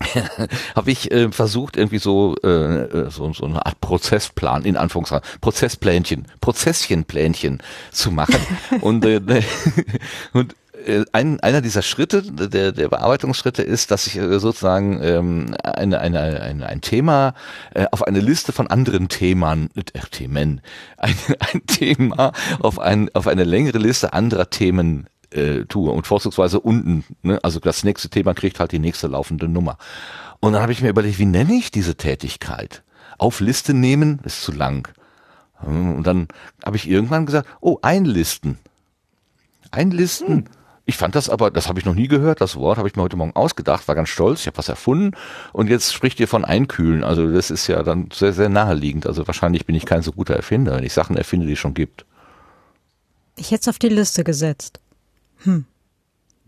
habe 0.74 0.90
ich 0.90 1.10
äh, 1.12 1.30
versucht 1.30 1.76
irgendwie 1.76 1.98
so, 1.98 2.34
äh, 2.42 2.48
äh, 2.48 3.10
so 3.10 3.32
so 3.32 3.44
eine 3.44 3.64
Art 3.64 3.80
Prozessplan 3.80 4.64
in 4.64 4.76
Anführungszeichen 4.76 5.24
Prozessplänchen 5.40 6.26
Prozesschenplänchen 6.40 7.62
zu 7.92 8.10
machen 8.10 8.40
und 8.80 9.04
äh, 9.04 9.20
und 10.32 10.56
ein, 11.12 11.40
einer 11.40 11.60
dieser 11.60 11.82
Schritte, 11.82 12.22
der, 12.22 12.72
der 12.72 12.88
Bearbeitungsschritte 12.88 13.62
ist, 13.62 13.90
dass 13.90 14.06
ich 14.06 14.16
äh, 14.16 14.38
sozusagen 14.38 15.00
ähm, 15.02 15.54
eine, 15.62 16.00
eine, 16.00 16.40
eine, 16.40 16.66
ein 16.66 16.80
Thema 16.80 17.34
äh, 17.74 17.86
auf 17.90 18.02
eine 18.06 18.20
Liste 18.20 18.52
von 18.52 18.66
anderen 18.66 19.08
Themen, 19.08 19.70
äh, 19.74 19.82
Themen, 20.10 20.60
ein, 20.96 21.14
ein 21.52 21.66
Thema 21.66 22.32
auf, 22.60 22.78
ein, 22.78 23.10
auf 23.14 23.26
eine 23.26 23.44
längere 23.44 23.78
Liste 23.78 24.12
anderer 24.12 24.50
Themen 24.50 25.06
äh, 25.30 25.64
tue 25.64 25.90
und 25.90 26.06
vorzugsweise 26.06 26.60
unten, 26.60 27.04
ne? 27.22 27.38
also 27.42 27.60
das 27.60 27.84
nächste 27.84 28.08
Thema 28.08 28.34
kriegt 28.34 28.60
halt 28.60 28.72
die 28.72 28.78
nächste 28.78 29.06
laufende 29.06 29.48
Nummer. 29.48 29.78
Und 30.40 30.54
dann 30.54 30.62
habe 30.62 30.72
ich 30.72 30.82
mir 30.82 30.88
überlegt, 30.88 31.18
wie 31.18 31.26
nenne 31.26 31.54
ich 31.54 31.70
diese 31.70 31.94
Tätigkeit? 31.94 32.82
Auf 33.18 33.40
Liste 33.40 33.74
nehmen 33.74 34.20
ist 34.24 34.42
zu 34.42 34.52
lang. 34.52 34.88
Und 35.60 36.02
dann 36.02 36.26
habe 36.64 36.76
ich 36.76 36.88
irgendwann 36.88 37.26
gesagt, 37.26 37.48
oh, 37.60 37.78
einlisten. 37.82 38.58
Einlisten. 39.70 40.28
Hm 40.28 40.44
ich 40.84 40.96
fand 40.96 41.14
das 41.14 41.28
aber, 41.28 41.50
das 41.50 41.68
habe 41.68 41.78
ich 41.78 41.84
noch 41.84 41.94
nie 41.94 42.08
gehört, 42.08 42.40
das 42.40 42.56
Wort 42.56 42.78
habe 42.78 42.88
ich 42.88 42.96
mir 42.96 43.02
heute 43.02 43.16
Morgen 43.16 43.36
ausgedacht, 43.36 43.86
war 43.86 43.94
ganz 43.94 44.08
stolz, 44.08 44.40
ich 44.40 44.46
habe 44.48 44.58
was 44.58 44.68
erfunden 44.68 45.16
und 45.52 45.70
jetzt 45.70 45.92
spricht 45.94 46.18
ihr 46.18 46.26
von 46.26 46.44
Einkühlen. 46.44 47.04
Also 47.04 47.30
das 47.30 47.50
ist 47.50 47.68
ja 47.68 47.82
dann 47.82 48.08
sehr, 48.12 48.32
sehr 48.32 48.48
naheliegend. 48.48 49.06
Also 49.06 49.26
wahrscheinlich 49.26 49.64
bin 49.64 49.76
ich 49.76 49.86
kein 49.86 50.02
so 50.02 50.12
guter 50.12 50.34
Erfinder, 50.34 50.76
wenn 50.76 50.84
ich 50.84 50.92
Sachen 50.92 51.16
erfinde, 51.16 51.46
die 51.46 51.52
es 51.52 51.58
schon 51.58 51.74
gibt. 51.74 52.04
Ich 53.36 53.52
hätte 53.52 53.62
es 53.62 53.68
auf 53.68 53.78
die 53.78 53.88
Liste 53.88 54.24
gesetzt. 54.24 54.80
Hm. 55.44 55.66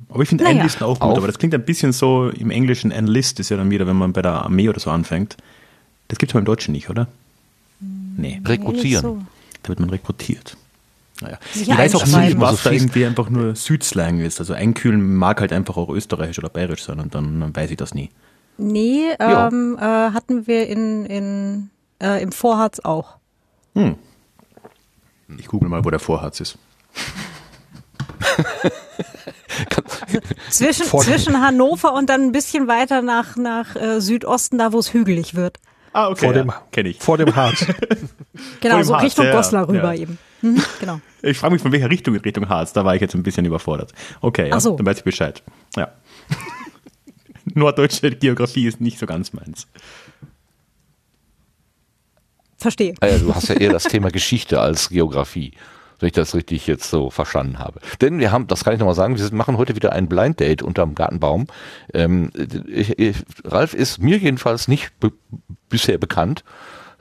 Aber 0.09 0.23
ich 0.23 0.29
finde 0.29 0.45
naja. 0.45 0.57
Enlisten 0.57 0.85
auch 0.85 0.99
gut, 0.99 1.11
auch. 1.11 1.17
aber 1.17 1.29
das 1.29 1.39
klingt 1.39 1.55
ein 1.55 1.65
bisschen 1.65 1.93
so 1.93 2.29
im 2.29 2.51
Englischen 2.51 2.91
Enlist 2.91 3.39
ist 3.39 3.51
ja 3.51 3.57
dann 3.57 3.71
wieder, 3.71 3.87
wenn 3.87 3.97
man 3.97 4.13
bei 4.13 4.23
der 4.23 4.33
Armee 4.33 4.69
oder 4.69 4.81
so 4.81 4.91
anfängt. 4.91 5.37
Das 6.09 6.19
gibt 6.19 6.33
es 6.33 6.39
im 6.39 6.45
Deutschen 6.45 6.73
nicht, 6.73 6.91
oder? 6.91 7.07
Nee. 7.81 8.41
Rekrutieren. 8.45 9.03
So. 9.03 9.19
Da 9.63 9.69
wird 9.69 9.81
man 9.81 9.91
rekrutiert. 9.91 10.57
Naja. 11.21 11.39
ich 11.55 11.69
weiß 11.69 11.95
auch 11.95 12.07
nicht, 12.07 12.41
was 12.41 12.65
da 12.65 12.71
irgendwie 12.71 13.07
einfach 13.07 13.31
nur 13.31 13.55
Südslang 13.55 14.21
ist. 14.21 14.41
Also 14.41 14.53
einkühlen 14.53 15.15
mag 15.17 15.41
halt 15.41 15.53
einfach 15.53 15.77
auch 15.77 15.89
österreichisch 15.89 16.39
oder 16.39 16.49
bayerisch 16.49 16.85
sein 16.85 16.99
und 16.99 17.15
dann, 17.15 17.55
weiß 17.55 17.71
ich 17.71 17.77
das 17.77 17.95
nie. 17.95 18.11
Nee, 18.57 19.11
ähm, 19.19 19.77
äh, 19.81 19.83
hatten 19.83 20.47
wir 20.47 20.67
in, 20.69 21.07
in, 21.07 21.71
äh, 22.01 22.23
im 22.23 22.33
Vorharz 22.33 22.81
auch. 22.81 23.17
Hm. 23.75 23.97
Ich 25.39 25.47
google 25.47 25.69
mal, 25.69 25.85
wo 25.85 25.91
der 25.91 26.01
Vorharz 26.01 26.41
ist. 26.41 26.59
also 29.77 29.83
zwischen, 30.51 30.87
zwischen 30.87 31.41
Hannover 31.41 31.95
und 31.95 32.11
dann 32.11 32.23
ein 32.23 32.33
bisschen 32.33 32.69
weiter 32.69 33.03
nach, 33.03 33.37
nach 33.37 33.75
äh, 33.77 34.01
Südosten, 34.01 34.59
da 34.59 34.73
wo 34.73 34.79
es 34.79 34.93
hügelig 34.93 35.35
wird. 35.35 35.59
Ah, 35.93 36.09
okay. 36.09 36.27
Vor 36.27 36.35
ja, 36.35 36.43
dem, 36.43 36.87
ich. 36.87 36.99
Vor 37.01 37.19
dem 37.19 37.35
Harz. 37.35 37.67
genau, 38.61 38.83
so 38.83 38.95
Harz, 38.95 39.05
Richtung 39.05 39.27
ja, 39.27 39.33
Goslar 39.33 39.69
rüber 39.69 39.93
ja. 39.93 40.03
eben. 40.03 40.19
Mhm, 40.45 40.63
genau. 40.81 41.01
Ich 41.23 41.39
frage 41.39 41.55
mich, 41.55 41.63
von 41.63 41.73
welcher 41.73 41.91
Richtung 41.91 42.15
Richtung 42.17 42.49
Harz. 42.49 42.73
Da 42.75 42.85
war 42.85 42.95
ich 42.95 43.01
jetzt 43.01 43.15
ein 43.15 43.23
bisschen 43.23 43.47
überfordert. 43.47 43.93
Okay, 44.21 44.51
ja, 44.51 44.61
so. 44.61 44.77
dann 44.77 44.85
weiß 44.85 44.99
ich 44.99 45.05
Bescheid. 45.05 45.43
Ja. 45.75 45.93
Norddeutsche 47.55 48.11
Geografie 48.11 48.67
ist 48.67 48.81
nicht 48.81 48.99
so 48.99 49.07
ganz 49.07 49.33
meins. 49.33 49.67
Verstehe. 52.59 52.95
Ah 53.01 53.07
ja, 53.07 53.19
du 53.19 53.35
hast 53.35 53.49
ja 53.49 53.57
eher 53.57 53.73
das 53.73 53.85
Thema 53.85 54.11
Geschichte 54.11 54.61
als 54.61 54.91
Geografie 54.91 55.53
wenn 56.01 56.09
ich 56.09 56.13
das 56.13 56.35
richtig 56.35 56.67
jetzt 56.67 56.91
so 56.91 57.09
verstanden 57.09 57.59
habe. 57.61 57.81
Denn 58.01 58.19
wir 58.19 58.33
haben, 58.33 58.47
das 58.47 58.65
kann 58.65 58.75
ich 58.75 58.81
nochmal 58.81 58.97
sagen, 58.97 59.17
wir 59.17 59.33
machen 59.33 59.57
heute 59.57 59.75
wieder 59.75 59.93
ein 59.93 60.09
Blind 60.09 60.41
Date 60.41 60.63
unterm 60.63 60.95
Gartenbaum. 60.95 61.47
Ähm, 61.95 62.31
ich, 62.67 62.99
ich, 62.99 63.17
Ralf 63.45 63.73
ist 63.73 64.03
mir 64.03 64.19
jedenfalls 64.19 64.69
nicht 64.69 64.99
be 65.01 65.13
bisher 65.71 65.97
bekannt. 65.97 66.45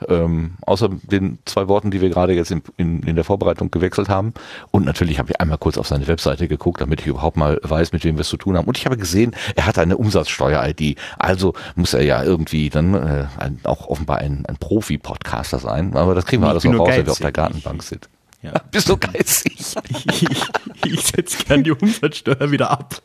Ähm, 0.08 0.54
außer 0.62 0.88
den 1.02 1.38
zwei 1.44 1.68
Worten, 1.68 1.90
die 1.90 2.00
wir 2.00 2.10
gerade 2.10 2.32
jetzt 2.32 2.50
in, 2.50 2.62
in, 2.76 3.02
in 3.02 3.14
der 3.14 3.24
Vorbereitung 3.24 3.70
gewechselt 3.70 4.08
haben. 4.08 4.34
Und 4.70 4.84
natürlich 4.84 5.18
habe 5.18 5.30
ich 5.30 5.40
einmal 5.40 5.58
kurz 5.58 5.78
auf 5.78 5.86
seine 5.86 6.06
Webseite 6.06 6.48
geguckt, 6.48 6.80
damit 6.80 7.00
ich 7.00 7.06
überhaupt 7.06 7.36
mal 7.36 7.60
weiß, 7.62 7.92
mit 7.92 8.04
wem 8.04 8.16
wir 8.16 8.22
es 8.22 8.28
zu 8.28 8.36
tun 8.36 8.56
haben. 8.56 8.66
Und 8.66 8.78
ich 8.78 8.86
habe 8.86 8.96
gesehen, 8.96 9.34
er 9.54 9.66
hat 9.66 9.78
eine 9.78 9.96
Umsatzsteuer-ID. 9.96 10.98
Also 11.18 11.54
muss 11.74 11.94
er 11.94 12.02
ja 12.02 12.22
irgendwie 12.22 12.70
dann 12.70 12.94
äh, 12.94 13.26
ein, 13.38 13.60
auch 13.64 13.88
offenbar 13.88 14.18
ein, 14.18 14.44
ein 14.46 14.56
Profi-Podcaster 14.56 15.58
sein. 15.58 15.94
Aber 15.96 16.14
das 16.14 16.26
kriegen 16.26 16.42
wir 16.42 16.48
alles 16.48 16.64
noch 16.64 16.78
raus, 16.78 16.88
wenn 16.90 17.06
wir 17.06 17.12
auf 17.12 17.18
der 17.18 17.32
Gartenbank 17.32 17.82
sind. 17.82 18.08
Ja. 18.42 18.52
Bist 18.70 18.88
du 18.88 18.96
geizig? 18.96 19.56
ich, 19.88 20.22
ich, 20.22 20.46
ich 20.84 21.00
setze 21.00 21.44
gern 21.44 21.64
die 21.64 21.72
Umsatzsteuer 21.72 22.50
wieder 22.50 22.70
ab. 22.70 23.00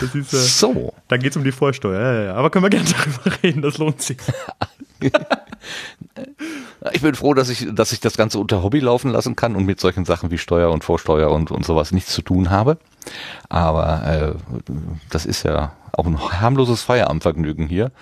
Das 0.00 0.14
ist, 0.14 0.32
äh, 0.32 0.36
so. 0.36 0.92
Dann 1.08 1.20
geht 1.20 1.30
es 1.30 1.36
um 1.36 1.44
die 1.44 1.52
Vorsteuer. 1.52 2.00
Ja, 2.00 2.22
ja, 2.24 2.34
Aber 2.34 2.50
können 2.50 2.64
wir 2.64 2.70
gerne 2.70 2.88
darüber 2.98 3.42
reden, 3.42 3.62
das 3.62 3.78
lohnt 3.78 4.02
sich. 4.02 4.18
ich 6.92 7.00
bin 7.00 7.14
froh, 7.14 7.34
dass 7.34 7.48
ich, 7.48 7.66
dass 7.72 7.92
ich 7.92 8.00
das 8.00 8.16
Ganze 8.16 8.38
unter 8.38 8.62
Hobby 8.62 8.80
laufen 8.80 9.10
lassen 9.10 9.36
kann 9.36 9.56
und 9.56 9.64
mit 9.64 9.80
solchen 9.80 10.04
Sachen 10.04 10.30
wie 10.30 10.38
Steuer 10.38 10.70
und 10.70 10.84
Vorsteuer 10.84 11.30
und, 11.30 11.50
und 11.50 11.64
sowas 11.64 11.92
nichts 11.92 12.12
zu 12.12 12.22
tun 12.22 12.50
habe. 12.50 12.78
Aber 13.48 14.04
äh, 14.06 14.34
das 15.10 15.26
ist 15.26 15.44
ja 15.44 15.72
auch 15.92 16.06
ein 16.06 16.18
harmloses 16.20 16.82
Feierabendvergnügen 16.82 17.68
hier. 17.68 17.92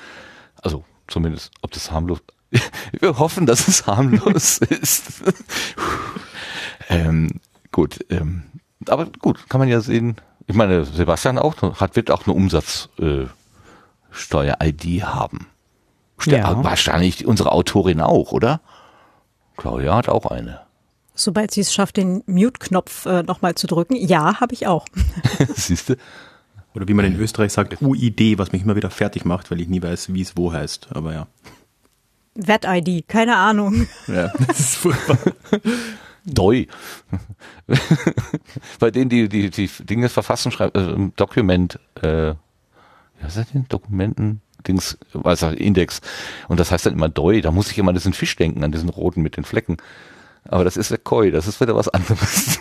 Also 0.63 0.85
zumindest, 1.07 1.53
ob 1.63 1.71
das 1.73 1.91
harmlos. 1.91 2.21
Wir 2.93 3.19
hoffen, 3.19 3.47
dass 3.47 3.69
es 3.69 3.87
harmlos 3.87 4.59
ist. 4.59 5.23
ähm, 6.89 7.41
gut, 7.73 8.05
ähm, 8.11 8.45
aber 8.89 9.07
gut, 9.21 9.49
kann 9.49 9.59
man 9.59 9.69
ja 9.69 9.81
sehen, 9.81 10.17
ich 10.47 10.55
meine, 10.55 10.85
Sebastian 10.85 11.39
auch 11.39 11.57
hat, 11.81 11.97
wird 11.97 12.11
auch 12.11 12.27
eine 12.27 12.35
Umsatzsteuer-ID 12.35 14.85
äh, 14.85 15.03
haben. 15.03 15.47
Ja. 16.27 16.63
Wahrscheinlich 16.63 17.27
unsere 17.27 17.53
Autorin 17.53 18.01
auch, 18.01 18.33
oder? 18.33 18.61
Claudia 19.57 19.97
hat 19.97 20.09
auch 20.09 20.27
eine. 20.27 20.61
Sobald 21.15 21.53
sie 21.53 21.61
es 21.61 21.73
schafft, 21.73 21.97
den 21.97 22.23
Mute-Knopf 22.27 23.07
äh, 23.07 23.23
nochmal 23.23 23.55
zu 23.55 23.67
drücken. 23.67 23.95
Ja, 23.95 24.41
habe 24.41 24.55
ich 24.55 24.67
auch. 24.67 24.87
Siehst 25.55 25.91
du? 25.91 25.97
Oder 26.75 26.89
wie 26.89 26.95
man 26.95 27.05
in 27.05 27.19
Österreich 27.19 27.53
sagt, 27.53 27.81
UID, 27.81 28.39
was 28.39 28.51
mich 28.51 28.63
immer 28.63 28.75
wieder 28.75 28.91
fertig 28.91 29.25
macht, 29.25 29.51
weil 29.51 29.61
ich 29.61 29.69
nie 29.69 29.81
weiß, 29.81 30.13
wie 30.13 30.23
es 30.23 30.37
wo 30.37 30.53
heißt. 30.53 30.89
Aber 30.91 31.13
ja. 31.13 31.29
Wett-ID, 32.35 33.07
keine 33.07 33.37
Ahnung. 33.37 33.87
Ja, 34.09 34.33
das 34.49 34.59
ist 34.59 34.77
furchtbar. 34.77 35.19
Doi. 36.25 36.67
Bei 38.79 38.91
denen, 38.91 39.11
die, 39.11 39.29
die, 39.29 39.51
die 39.51 39.69
Dinge 39.81 40.09
verfassen, 40.09 40.53
schreibt, 40.53 40.77
äh, 40.77 40.97
Dokument, 41.17 41.79
äh, 42.01 42.35
was 43.21 43.37
ist 43.37 43.55
denn? 43.55 43.67
Dokumenten, 43.69 44.41
Dings, 44.67 44.99
was 45.13 45.43
also 45.43 45.57
Index. 45.57 46.01
Und 46.49 46.61
das 46.61 46.71
heißt 46.71 46.87
dann 46.87 46.95
immer 46.95 47.09
Doi. 47.09 47.41
Da 47.41 47.51
muss 47.51 47.71
ich 47.71 47.79
immer 47.79 47.91
an 47.91 47.95
diesen 47.95 48.13
Fisch 48.13 48.37
denken, 48.37 48.65
an 48.65 48.73
diesen 48.73 48.89
roten 48.89 49.23
mit 49.23 49.37
den 49.37 49.45
Flecken. 49.45 49.77
Aber 50.47 50.65
das 50.65 50.77
ist 50.77 50.91
der 50.91 50.99
Koi, 50.99 51.31
das 51.31 51.47
ist 51.47 51.61
wieder 51.61 51.75
was 51.75 51.89
anderes. 51.89 52.61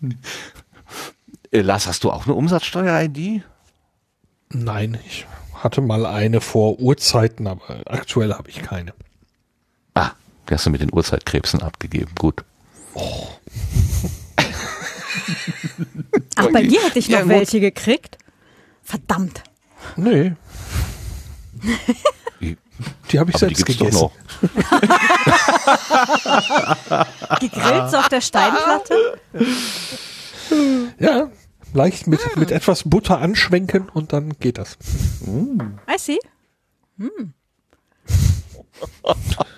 äh, 1.50 1.60
Lars, 1.60 1.86
hast 1.86 2.04
du 2.04 2.10
auch 2.10 2.26
eine 2.26 2.34
Umsatzsteuer-ID? 2.34 3.42
Nein, 4.50 4.98
ich 5.06 5.26
hatte 5.54 5.80
mal 5.80 6.06
eine 6.06 6.40
vor 6.40 6.80
Urzeiten, 6.80 7.46
aber 7.46 7.82
aktuell 7.86 8.34
habe 8.34 8.50
ich 8.50 8.62
keine. 8.62 8.92
Die 10.48 10.54
hast 10.54 10.66
du 10.66 10.70
mit 10.70 10.80
den 10.80 10.92
Urzeitkrebsen 10.92 11.62
abgegeben. 11.62 12.12
Gut. 12.18 12.44
Oh. 12.94 13.28
Ach, 16.36 16.48
bei 16.52 16.62
mir 16.62 16.82
hätte 16.82 16.98
ich 16.98 17.08
noch 17.08 17.20
ja, 17.20 17.28
welche 17.28 17.60
gekriegt. 17.60 18.18
Verdammt. 18.82 19.42
Nee. 19.96 20.34
Die, 22.40 22.58
die 23.10 23.18
habe 23.18 23.30
ich 23.30 23.36
Aber 23.36 23.46
selbst 23.46 23.64
gegessen. 23.64 23.92
Doch 23.92 23.92
noch. 23.92 24.12
Gegrillt 27.40 27.90
so 27.90 27.96
auf 27.96 28.08
der 28.08 28.20
Steinplatte? 28.20 29.18
Ja, 30.98 31.30
leicht 31.72 32.06
mit, 32.06 32.20
hm. 32.20 32.40
mit 32.40 32.50
etwas 32.50 32.82
Butter 32.84 33.18
anschwenken 33.18 33.88
und 33.88 34.12
dann 34.12 34.34
geht 34.38 34.58
das. 34.58 34.76
Mm. 35.20 35.78
I 35.88 35.98
see. 35.98 36.18
Hm. 36.98 37.32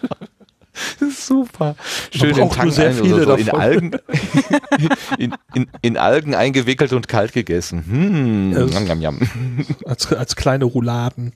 Super. 1.27 1.75
Schön 2.13 2.37
in 2.37 2.51
Tank 2.51 2.73
sehr 2.73 2.93
viele 2.93 3.25
so, 3.25 3.35
in 3.35 3.51
Algen, 3.51 3.91
in, 5.19 5.35
in, 5.55 5.67
in, 5.83 5.97
Algen 5.97 6.37
eingewickelt 6.37 6.93
und 6.93 7.09
kalt 7.09 7.33
gegessen. 7.33 7.85
Hm, 7.85 8.53
ja, 8.53 8.65
jam, 8.67 8.87
jam, 8.87 9.01
jam. 9.01 9.67
Als, 9.85 10.13
als 10.13 10.37
kleine 10.37 10.67
Rouladen. 10.67 11.33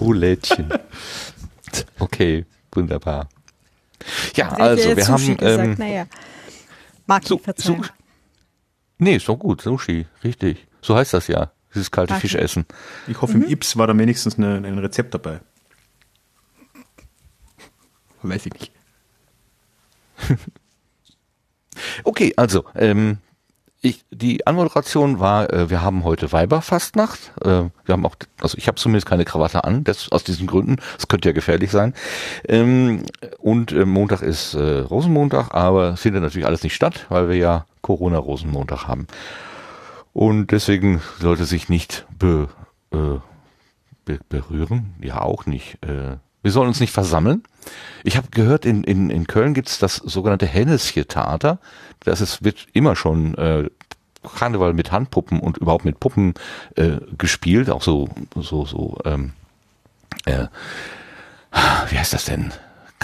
Roulettchen. 0.00 0.72
Okay, 2.00 2.46
wunderbar. 2.72 3.28
Ja, 4.34 4.48
also 4.48 4.96
wir 4.96 5.06
haben. 5.06 5.36
Gesagt, 5.36 5.42
ähm, 5.42 5.76
naja. 5.78 6.06
So, 7.22 7.40
so, 7.56 7.80
Nee, 8.98 9.16
ist 9.16 9.28
doch 9.28 9.36
gut, 9.36 9.60
Sushi, 9.60 10.06
richtig. 10.24 10.66
So 10.80 10.96
heißt 10.96 11.14
das 11.14 11.28
ja, 11.28 11.52
dieses 11.74 11.90
kalte 11.90 12.14
Fischessen. 12.14 12.64
Ich 13.06 13.20
hoffe, 13.20 13.36
mhm. 13.36 13.44
im 13.44 13.50
Ips 13.50 13.76
war 13.76 13.86
da 13.86 13.96
wenigstens 13.96 14.36
eine, 14.36 14.56
ein 14.56 14.78
Rezept 14.78 15.14
dabei. 15.14 15.40
Weiß 18.24 18.46
ich 18.46 18.52
nicht. 18.54 18.72
okay, 22.04 22.32
also, 22.36 22.64
ähm, 22.74 23.18
ich, 23.82 24.04
die 24.10 24.46
Anmoderation 24.46 25.20
war, 25.20 25.52
äh, 25.52 25.68
wir 25.68 25.82
haben 25.82 26.04
heute 26.04 26.32
Weiberfastnacht. 26.32 27.32
Äh, 27.42 27.68
wir 27.84 27.92
haben 27.92 28.06
auch, 28.06 28.16
also 28.40 28.56
ich 28.56 28.66
habe 28.66 28.76
zumindest 28.76 29.06
keine 29.06 29.26
Krawatte 29.26 29.64
an, 29.64 29.84
das, 29.84 30.10
aus 30.10 30.24
diesen 30.24 30.46
Gründen. 30.46 30.76
Das 30.96 31.06
könnte 31.06 31.28
ja 31.28 31.34
gefährlich 31.34 31.70
sein. 31.70 31.92
Ähm, 32.48 33.04
und 33.38 33.72
äh, 33.72 33.84
Montag 33.84 34.22
ist 34.22 34.54
äh, 34.54 34.78
Rosenmontag, 34.78 35.52
aber 35.52 35.98
findet 35.98 36.22
natürlich 36.22 36.46
alles 36.46 36.62
nicht 36.62 36.74
statt, 36.74 37.04
weil 37.10 37.28
wir 37.28 37.36
ja 37.36 37.66
Corona-Rosenmontag 37.82 38.88
haben. 38.88 39.06
Und 40.14 40.52
deswegen 40.52 41.02
sollte 41.20 41.44
sich 41.44 41.68
nicht 41.68 42.06
be, 42.18 42.48
äh, 42.90 43.18
be, 44.06 44.18
berühren, 44.30 44.94
ja 45.02 45.20
auch 45.20 45.44
nicht, 45.44 45.76
äh, 45.84 46.16
wir 46.44 46.52
sollen 46.52 46.68
uns 46.68 46.78
nicht 46.78 46.92
versammeln. 46.92 47.42
Ich 48.04 48.18
habe 48.18 48.28
gehört, 48.30 48.66
in, 48.66 48.84
in, 48.84 49.08
in 49.08 49.26
Köln 49.26 49.54
gibt's 49.54 49.78
das 49.78 49.96
sogenannte 49.96 50.44
Henneschen-Theater. 50.46 51.58
Das 52.00 52.20
ist, 52.20 52.44
wird 52.44 52.66
immer 52.74 52.96
schon 52.96 53.34
äh, 53.36 53.70
Karneval 54.36 54.74
mit 54.74 54.92
Handpuppen 54.92 55.40
und 55.40 55.56
überhaupt 55.56 55.86
mit 55.86 56.00
Puppen 56.00 56.34
äh, 56.76 56.98
gespielt. 57.16 57.70
Auch 57.70 57.82
so, 57.82 58.10
so, 58.36 58.66
so, 58.66 58.98
ähm, 59.06 59.32
äh, 60.26 60.48
wie 61.88 61.98
heißt 61.98 62.12
das 62.12 62.26
denn? 62.26 62.52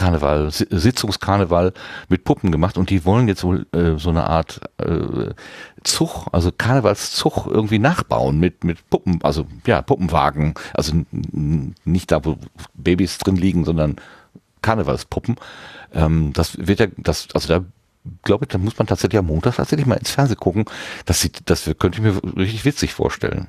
Karneval, 0.00 0.50
Sitzungskarneval 0.50 1.75
mit 2.09 2.25
Puppen 2.25 2.50
gemacht 2.50 2.78
und 2.78 2.88
die 2.88 3.04
wollen 3.04 3.28
jetzt 3.28 3.45
wohl 3.45 3.66
äh, 3.73 3.99
so 3.99 4.09
eine 4.09 4.25
Art 4.25 4.62
äh, 4.78 5.35
Zug, 5.85 6.26
also 6.33 6.50
Karnevalszug 6.57 7.47
irgendwie 7.47 7.78
nachbauen 7.78 8.40
mit 8.40 8.64
mit 8.64 8.88
Puppen, 8.88 9.19
also 9.23 9.47
ja 9.66 9.83
Puppenwagen, 9.83 10.54
also 10.73 10.95
nicht 11.12 12.11
da 12.11 12.25
wo 12.25 12.38
Babys 12.73 13.19
drin 13.19 13.37
liegen, 13.37 13.66
sondern 13.66 13.97
Karnevalspuppen. 14.62 15.37
Ähm, 15.92 16.33
das 16.33 16.57
wird 16.57 16.80
ja, 16.80 16.87
das 16.97 17.28
also 17.35 17.49
da 17.49 17.64
glaube 18.23 18.47
ich, 18.47 18.49
da 18.49 18.57
muss 18.57 18.78
man 18.78 18.87
tatsächlich 18.87 19.19
am 19.19 19.26
Montag 19.26 19.57
tatsächlich 19.57 19.87
mal 19.87 19.97
ins 19.97 20.12
Fernsehen 20.12 20.40
gucken. 20.40 20.64
Das 21.04 21.21
sieht, 21.21 21.42
das 21.45 21.64
könnte 21.78 21.99
ich 21.99 22.00
mir 22.00 22.19
richtig 22.38 22.64
witzig 22.64 22.95
vorstellen. 22.95 23.49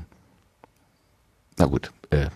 Na 1.58 1.68
gut, 1.68 1.94
äh, 2.10 2.28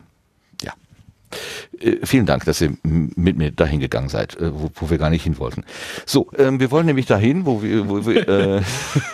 äh, 1.80 1.98
vielen 2.04 2.26
Dank, 2.26 2.46
dass 2.46 2.62
ihr 2.62 2.74
mit 2.84 3.38
mir 3.38 3.52
dahin 3.52 3.80
gegangen 3.80 4.10
seid, 4.10 4.36
äh, 4.38 4.52
wo, 4.54 4.70
wo 4.76 4.90
wir 4.90 4.98
gar 4.98 5.10
nicht 5.10 5.24
hin 5.24 5.38
wollten. 5.38 5.64
So, 6.06 6.30
ähm, 6.38 6.60
wir 6.60 6.72
wollen 6.72 6.86
nämlich 6.86 7.06
dahin, 7.06 7.46
wo 7.46 7.62
wir, 7.62 7.90
wo 7.90 8.06
wir, 8.06 8.28
äh, 8.28 8.62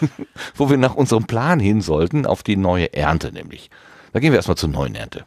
wo 0.55 0.69
wir 0.69 0.77
nach 0.77 0.95
unserem 0.95 1.25
Plan 1.25 1.59
hin 1.59 1.81
sollten, 1.81 2.25
auf 2.25 2.43
die 2.43 2.57
neue 2.57 2.93
Ernte 2.93 3.31
nämlich. 3.31 3.69
Da 4.13 4.19
gehen 4.19 4.31
wir 4.31 4.37
erstmal 4.37 4.57
zur 4.57 4.69
neuen 4.69 4.95
Ernte. 4.95 5.25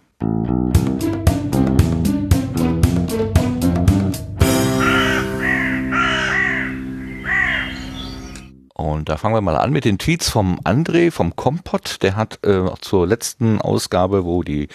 Und 8.76 9.08
da 9.08 9.16
fangen 9.16 9.36
wir 9.36 9.40
mal 9.40 9.56
an 9.56 9.70
mit 9.70 9.84
den 9.84 9.98
Tweets 9.98 10.28
vom 10.28 10.58
André 10.64 11.12
vom 11.12 11.36
Kompott. 11.36 12.02
Der 12.02 12.16
hat 12.16 12.44
äh, 12.44 12.64
zur 12.80 13.06
letzten 13.06 13.60
Ausgabe, 13.60 14.24
wo 14.24 14.42
die 14.42 14.66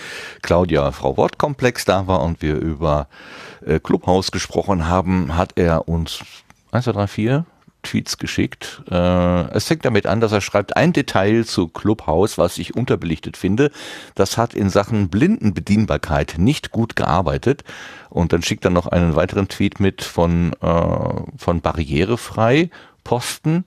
Claudia 0.41 0.93
Frau 0.93 1.17
Wortkomplex 1.17 1.83
da 1.83 2.07
war 2.07 2.23
und 2.23 2.41
wir 2.41 2.55
über 2.55 3.09
äh, 3.65 3.79
Clubhaus 3.81 4.31
gesprochen 4.31 4.87
haben, 4.87 5.35
hat 5.35 5.51
er 5.57 5.89
uns 5.89 6.23
1, 6.71 6.85
2, 6.85 6.91
3, 6.93 7.07
4 7.07 7.45
Tweets 7.83 8.17
geschickt. 8.17 8.83
Äh, 8.89 9.51
es 9.51 9.67
fängt 9.67 9.83
damit 9.83 10.05
an, 10.05 10.21
dass 10.21 10.31
er 10.31 10.41
schreibt, 10.41 10.77
ein 10.77 10.93
Detail 10.93 11.43
zu 11.45 11.67
Clubhaus, 11.67 12.37
was 12.37 12.57
ich 12.57 12.75
unterbelichtet 12.75 13.37
finde, 13.37 13.71
das 14.15 14.37
hat 14.37 14.53
in 14.53 14.69
Sachen 14.69 15.09
Blindenbedienbarkeit 15.09 16.35
nicht 16.37 16.71
gut 16.71 16.95
gearbeitet. 16.95 17.63
Und 18.09 18.33
dann 18.33 18.43
schickt 18.43 18.65
er 18.65 18.71
noch 18.71 18.87
einen 18.87 19.15
weiteren 19.15 19.47
Tweet 19.47 19.79
mit 19.79 20.03
von, 20.03 20.53
äh, 20.61 21.37
von 21.37 21.61
barrierefrei 21.61 22.69
Posten. 23.09 23.65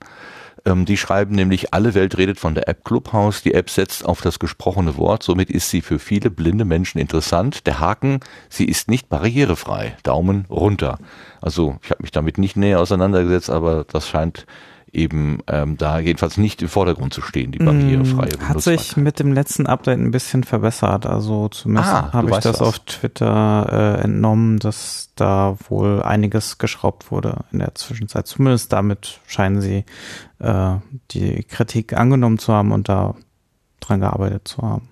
Ähm, 0.63 0.85
die 0.85 0.95
schreiben 0.95 1.35
nämlich, 1.35 1.73
alle 1.73 1.95
Welt 1.95 2.17
redet 2.17 2.39
von 2.39 2.55
der 2.55 2.69
App 2.69 2.85
Clubhouse. 2.85 3.43
Die 3.43 3.53
App 3.53 3.69
setzt 3.69 4.05
auf 4.05 4.21
das 4.21 4.39
gesprochene 4.39 4.95
Wort. 4.95 5.21
Somit 5.21 5.51
ist 5.51 5.69
sie 5.69 5.81
für 5.81 5.99
viele 5.99 6.29
blinde 6.29 6.63
Menschen 6.63 6.97
interessant. 6.97 7.67
Der 7.67 7.81
Haken, 7.81 8.21
sie 8.47 8.63
ist 8.63 8.89
nicht 8.89 9.09
barrierefrei. 9.09 9.97
Daumen 10.03 10.45
runter. 10.49 10.97
Also 11.41 11.77
ich 11.83 11.91
habe 11.91 12.03
mich 12.03 12.11
damit 12.11 12.37
nicht 12.37 12.55
näher 12.55 12.79
auseinandergesetzt, 12.79 13.49
aber 13.49 13.83
das 13.83 14.07
scheint 14.07 14.45
eben 14.93 15.39
ähm, 15.47 15.75
da 15.77 15.97
jedenfalls 15.99 16.37
nicht 16.37 16.61
im 16.61 16.69
Vordergrund 16.69 17.13
zu 17.13 17.21
stehen, 17.21 17.51
die 17.51 17.57
barrierefreie 17.57 18.37
mm, 18.37 18.47
Hat 18.47 18.61
sich 18.61 18.95
mit 18.95 19.19
dem 19.19 19.33
letzten 19.33 19.65
Update 19.65 19.97
ein 19.97 20.11
bisschen 20.11 20.43
verbessert. 20.43 21.07
Also 21.07 21.49
zumindest 21.49 21.89
ah, 21.89 22.13
habe 22.13 22.29
ich 22.29 22.37
das 22.37 22.59
was. 22.59 22.61
auf 22.61 22.79
Twitter 22.79 23.97
äh, 23.99 24.03
entnommen, 24.03 24.59
dass 24.59 25.09
da 25.15 25.57
wohl 25.67 26.03
einiges 26.03 26.59
geschraubt 26.59 27.11
wurde 27.11 27.43
in 27.51 27.59
der 27.59 27.73
Zwischenzeit. 27.73 28.27
Zumindest 28.27 28.71
damit 28.71 29.19
scheinen 29.25 29.61
sie 29.61 29.83
äh, 30.39 30.75
die 31.11 31.43
Kritik 31.43 31.93
angenommen 31.93 32.37
zu 32.37 32.53
haben 32.53 32.71
und 32.71 32.87
da 32.87 33.15
dran 33.79 33.99
gearbeitet 33.99 34.47
zu 34.47 34.61
haben. 34.61 34.89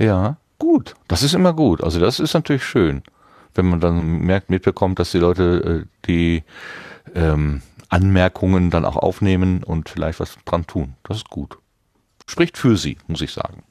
Ja, 0.00 0.38
gut. 0.58 0.94
Das 1.06 1.22
ist 1.22 1.34
immer 1.34 1.52
gut. 1.52 1.84
Also 1.84 2.00
das 2.00 2.18
ist 2.18 2.34
natürlich 2.34 2.64
schön, 2.64 3.02
wenn 3.54 3.66
man 3.66 3.78
dann 3.78 4.18
merkt, 4.18 4.50
mitbekommt, 4.50 4.98
dass 4.98 5.12
die 5.12 5.18
Leute, 5.18 5.84
äh, 5.84 6.06
die 6.06 6.42
ähm, 7.14 7.62
Anmerkungen 7.88 8.70
dann 8.70 8.84
auch 8.84 8.96
aufnehmen 8.96 9.62
und 9.62 9.88
vielleicht 9.88 10.20
was 10.20 10.36
dran 10.44 10.66
tun. 10.66 10.94
Das 11.02 11.18
ist 11.18 11.30
gut. 11.30 11.58
Spricht 12.26 12.58
für 12.58 12.76
sie, 12.76 12.98
muss 13.06 13.22
ich 13.22 13.32
sagen. 13.32 13.62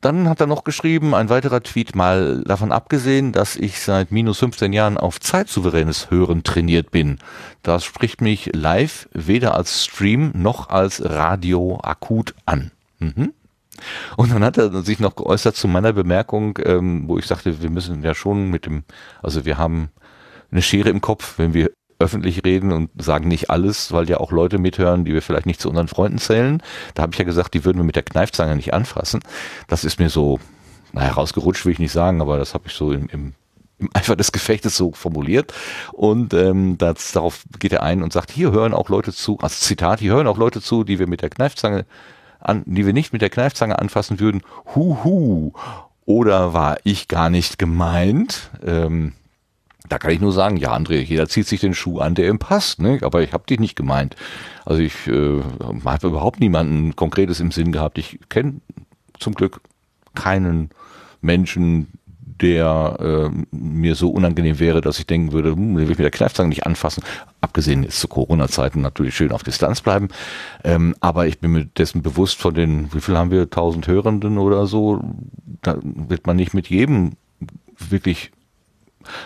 Dann 0.00 0.28
hat 0.28 0.40
er 0.40 0.46
noch 0.46 0.62
geschrieben, 0.62 1.12
ein 1.12 1.28
weiterer 1.28 1.60
Tweet 1.60 1.96
mal 1.96 2.44
davon 2.44 2.70
abgesehen, 2.70 3.32
dass 3.32 3.56
ich 3.56 3.80
seit 3.80 4.12
minus 4.12 4.38
15 4.38 4.72
Jahren 4.72 4.96
auf 4.96 5.18
zeitsouveränes 5.18 6.10
Hören 6.10 6.44
trainiert 6.44 6.92
bin. 6.92 7.18
Das 7.62 7.84
spricht 7.84 8.20
mich 8.20 8.50
live 8.54 9.08
weder 9.12 9.56
als 9.56 9.84
Stream 9.84 10.30
noch 10.34 10.68
als 10.68 11.02
Radio 11.04 11.80
akut 11.82 12.34
an. 12.46 12.70
Mhm. 13.00 13.34
Und 14.16 14.32
dann 14.32 14.44
hat 14.44 14.56
er 14.56 14.82
sich 14.82 15.00
noch 15.00 15.16
geäußert 15.16 15.56
zu 15.56 15.66
meiner 15.66 15.92
Bemerkung, 15.92 16.58
ähm, 16.64 17.08
wo 17.08 17.18
ich 17.18 17.26
sagte, 17.26 17.60
wir 17.60 17.70
müssen 17.70 18.02
ja 18.02 18.14
schon 18.14 18.50
mit 18.50 18.66
dem, 18.66 18.84
also 19.20 19.44
wir 19.44 19.58
haben 19.58 19.90
eine 20.50 20.62
Schere 20.62 20.90
im 20.90 21.00
Kopf, 21.00 21.38
wenn 21.38 21.54
wir 21.54 21.72
öffentlich 21.98 22.44
reden 22.44 22.72
und 22.72 22.90
sagen 22.96 23.28
nicht 23.28 23.50
alles, 23.50 23.92
weil 23.92 24.08
ja 24.08 24.18
auch 24.18 24.30
Leute 24.30 24.58
mithören, 24.58 25.04
die 25.04 25.12
wir 25.12 25.22
vielleicht 25.22 25.46
nicht 25.46 25.60
zu 25.60 25.68
unseren 25.68 25.88
Freunden 25.88 26.18
zählen. 26.18 26.62
Da 26.94 27.02
habe 27.02 27.12
ich 27.12 27.18
ja 27.18 27.24
gesagt, 27.24 27.54
die 27.54 27.64
würden 27.64 27.78
wir 27.78 27.84
mit 27.84 27.96
der 27.96 28.04
Kneifzange 28.04 28.54
nicht 28.54 28.72
anfassen. 28.72 29.20
Das 29.66 29.84
ist 29.84 29.98
mir 29.98 30.08
so, 30.08 30.38
naja, 30.92 31.12
rausgerutscht 31.12 31.64
will 31.64 31.72
ich 31.72 31.78
nicht 31.78 31.92
sagen, 31.92 32.20
aber 32.20 32.38
das 32.38 32.54
habe 32.54 32.64
ich 32.68 32.74
so 32.74 32.92
im, 32.92 33.08
im, 33.08 33.34
im 33.78 33.90
Eifer 33.94 34.14
des 34.14 34.30
Gefechtes 34.30 34.76
so 34.76 34.92
formuliert. 34.92 35.52
Und 35.92 36.34
ähm, 36.34 36.78
das, 36.78 37.12
darauf 37.12 37.42
geht 37.58 37.72
er 37.72 37.82
ein 37.82 38.02
und 38.02 38.12
sagt, 38.12 38.30
hier 38.30 38.52
hören 38.52 38.74
auch 38.74 38.88
Leute 38.88 39.12
zu, 39.12 39.38
als 39.40 39.60
Zitat, 39.60 39.98
hier 39.98 40.12
hören 40.12 40.28
auch 40.28 40.38
Leute 40.38 40.60
zu, 40.60 40.84
die 40.84 41.00
wir 41.00 41.08
mit 41.08 41.22
der 41.22 41.30
Kneifzange 41.30 41.84
an, 42.40 42.62
die 42.66 42.86
wir 42.86 42.92
nicht 42.92 43.12
mit 43.12 43.22
der 43.22 43.30
Kneifzange 43.30 43.78
anfassen 43.78 44.20
würden. 44.20 44.42
Huhu. 44.74 45.52
Oder 46.04 46.54
war 46.54 46.78
ich 46.84 47.08
gar 47.08 47.28
nicht 47.28 47.58
gemeint? 47.58 48.50
Ähm, 48.64 49.12
da 49.88 49.98
kann 49.98 50.10
ich 50.10 50.20
nur 50.20 50.32
sagen, 50.32 50.56
ja, 50.56 50.74
André, 50.74 51.00
jeder 51.00 51.28
zieht 51.28 51.46
sich 51.46 51.60
den 51.60 51.74
Schuh 51.74 51.98
an, 51.98 52.14
der 52.14 52.28
ihm 52.28 52.38
passt, 52.38 52.80
ne? 52.80 52.98
aber 53.02 53.22
ich 53.22 53.32
habe 53.32 53.46
dich 53.46 53.60
nicht 53.60 53.76
gemeint. 53.76 54.16
Also 54.64 54.82
ich 54.82 55.06
äh, 55.06 55.40
habe 55.84 56.06
überhaupt 56.08 56.40
niemanden 56.40 56.96
Konkretes 56.96 57.40
im 57.40 57.50
Sinn 57.50 57.72
gehabt. 57.72 57.98
Ich 57.98 58.18
kenne 58.28 58.60
zum 59.18 59.34
Glück 59.34 59.60
keinen 60.14 60.70
Menschen, 61.20 61.88
der 62.40 63.30
äh, 63.32 63.56
mir 63.56 63.94
so 63.94 64.10
unangenehm 64.10 64.58
wäre, 64.60 64.80
dass 64.80 64.98
ich 64.98 65.06
denken 65.06 65.32
würde, 65.32 65.52
hm, 65.52 65.76
will 65.76 65.84
ich 65.84 65.98
mit 65.98 66.00
der 66.00 66.10
Kneifzange 66.10 66.50
nicht 66.50 66.66
anfassen. 66.66 67.02
Abgesehen 67.40 67.82
jetzt 67.82 68.00
zu 68.00 68.08
Corona-Zeiten 68.08 68.80
natürlich 68.80 69.16
schön 69.16 69.32
auf 69.32 69.42
Distanz 69.42 69.80
bleiben. 69.80 70.08
Ähm, 70.62 70.94
aber 71.00 71.26
ich 71.26 71.40
bin 71.40 71.52
mir 71.52 71.64
dessen 71.64 72.02
bewusst 72.02 72.38
von 72.38 72.54
den, 72.54 72.92
wie 72.92 73.00
viel 73.00 73.16
haben 73.16 73.30
wir, 73.30 73.50
tausend 73.50 73.86
Hörenden 73.86 74.38
oder 74.38 74.66
so, 74.66 75.00
da 75.62 75.78
wird 75.82 76.26
man 76.26 76.36
nicht 76.36 76.54
mit 76.54 76.68
jedem 76.68 77.12
wirklich 77.78 78.30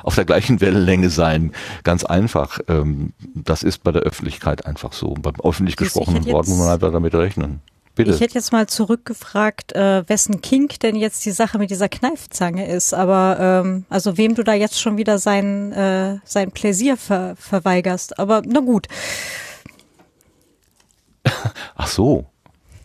auf 0.02 0.14
der 0.14 0.24
gleichen 0.24 0.60
Wellenlänge 0.60 1.10
sein. 1.10 1.52
Ganz 1.84 2.04
einfach. 2.04 2.60
Ähm, 2.68 3.12
das 3.34 3.62
ist 3.62 3.82
bei 3.82 3.92
der 3.92 4.02
Öffentlichkeit 4.02 4.66
einfach 4.66 4.92
so. 4.92 5.14
Beim 5.14 5.34
öffentlich 5.42 5.76
gesprochenen 5.76 6.26
Wort 6.26 6.48
muss 6.48 6.58
man 6.58 6.68
einfach 6.68 6.92
damit 6.92 7.14
rechnen. 7.14 7.60
Bitte. 7.94 8.12
Ich 8.12 8.20
hätte 8.20 8.34
jetzt 8.34 8.52
mal 8.52 8.66
zurückgefragt, 8.66 9.74
äh, 9.74 10.08
wessen 10.08 10.40
Kink 10.40 10.80
denn 10.80 10.96
jetzt 10.96 11.26
die 11.26 11.30
Sache 11.30 11.58
mit 11.58 11.70
dieser 11.70 11.90
Kneifzange 11.90 12.66
ist, 12.66 12.94
aber 12.94 13.36
ähm, 13.38 13.84
also 13.90 14.16
wem 14.16 14.34
du 14.34 14.42
da 14.42 14.54
jetzt 14.54 14.80
schon 14.80 14.96
wieder 14.96 15.18
sein, 15.18 15.72
äh, 15.72 16.18
sein 16.24 16.52
Pläsier 16.52 16.96
ver 16.96 17.36
verweigerst. 17.36 18.18
Aber 18.18 18.40
na 18.46 18.60
gut. 18.60 18.88
Ach 21.74 21.86
so. 21.86 22.26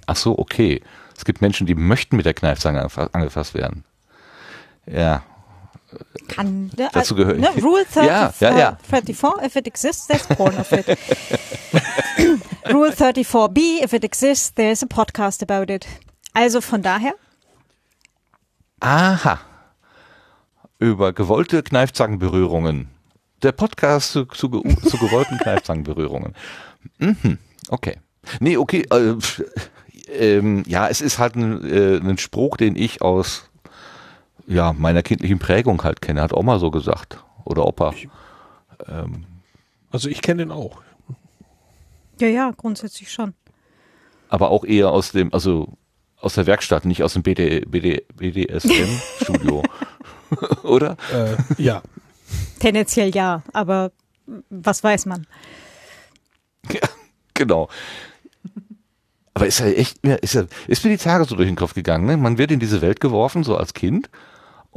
Ach 0.08 0.18
so, 0.18 0.38
okay. 0.38 0.82
Es 1.18 1.24
gibt 1.24 1.42
Menschen, 1.42 1.68
die 1.68 1.76
möchten 1.76 2.18
mit 2.18 2.26
der 2.26 2.34
Kneifzange 2.34 2.86
angefasst 3.14 3.54
werden. 3.54 3.86
Ja, 4.86 5.24
kann. 6.28 6.72
Ne, 6.78 6.90
dazu 6.92 7.16
gehört. 7.16 7.40
Ne, 7.40 7.50
Rule 7.62 7.86
30, 7.94 8.04
ja, 8.04 8.34
ja, 8.40 8.58
ja. 8.58 8.78
34, 8.90 9.46
if 9.46 9.56
it 9.56 9.68
exists, 9.68 10.08
there's 10.08 10.28
porn 10.28 10.56
of 10.58 10.72
it. 10.72 10.88
Rule 12.72 12.92
34b, 12.92 13.84
if 13.84 13.94
it 13.94 14.04
exists, 14.04 14.54
there's 14.54 14.84
a 14.84 14.88
podcast 14.88 15.42
about 15.42 15.72
it. 15.72 15.88
Also 16.34 16.62
von 16.62 16.82
daher. 16.82 17.14
Aha. 18.80 19.40
Über 20.80 21.14
gewollte 21.14 21.64
Kneifzangenberührungen. 21.64 22.90
Der 23.42 23.52
Podcast 23.52 24.12
zu, 24.12 24.26
zu, 24.26 24.48
zu 24.50 24.98
gewollten 24.98 25.38
Kneifzangenberührungen. 25.38 26.34
Mhm. 27.00 27.38
Okay. 27.70 27.98
Nee, 28.40 28.56
okay. 28.56 28.86
Äh, 28.90 29.16
ähm, 30.10 30.64
ja, 30.68 30.88
es 30.88 31.02
ist 31.02 31.20
halt 31.20 31.36
ein, 31.36 31.66
äh, 31.70 31.98
ein 31.98 32.18
Spruch, 32.18 32.56
den 32.56 32.78
ich 32.78 33.02
aus 33.02 33.50
ja, 34.48 34.74
meiner 34.74 35.04
kindlichen 35.04 35.40
Prägung 35.40 35.84
halt 35.84 36.02
kenne, 36.02 36.22
hat 36.22 36.34
Oma 36.34 36.60
so 36.60 36.72
gesagt. 36.72 37.24
Oder 37.44 37.66
Opa. 37.66 37.92
Ich, 37.92 38.10
ähm, 38.88 39.26
also 39.92 40.10
ich 40.10 40.22
kenne 40.22 40.44
den 40.44 40.52
auch. 40.52 40.82
Ja, 42.20 42.28
ja, 42.28 42.52
grundsätzlich 42.56 43.12
schon. 43.12 43.34
Aber 44.30 44.50
auch 44.50 44.66
eher 44.66 44.90
aus 44.90 45.12
dem, 45.12 45.34
also 45.34 45.78
aus 46.20 46.34
der 46.34 46.48
Werkstatt, 46.48 46.86
nicht 46.86 47.04
aus 47.04 47.14
dem 47.14 47.24
BD, 47.24 47.62
BD, 47.62 48.06
BDSM-Studio. 48.16 49.64
Oder? 50.64 50.98
Äh, 51.14 51.62
ja. 51.62 51.82
Tendenziell 52.60 53.16
ja, 53.16 53.44
aber 53.54 53.92
was 54.50 54.84
weiß 54.84 55.06
man? 55.06 55.28
Ja, 56.72 56.88
genau. 57.34 57.70
Aber 59.34 59.46
ist 59.46 59.60
ja 59.60 59.68
echt, 59.68 60.00
ist, 60.00 60.34
ja, 60.34 60.46
ist 60.68 60.84
mir 60.84 60.90
die 60.90 60.98
Tage 60.98 61.26
so 61.26 61.36
durch 61.36 61.48
den 61.48 61.56
Kopf 61.56 61.76
gegangen. 61.76 62.08
Ne? 62.08 62.18
Man 62.18 62.38
wird 62.38 62.52
in 62.52 62.60
diese 62.60 62.82
Welt 62.82 63.00
geworfen, 63.00 63.44
so 63.44 63.56
als 63.56 63.74
Kind 63.74 64.10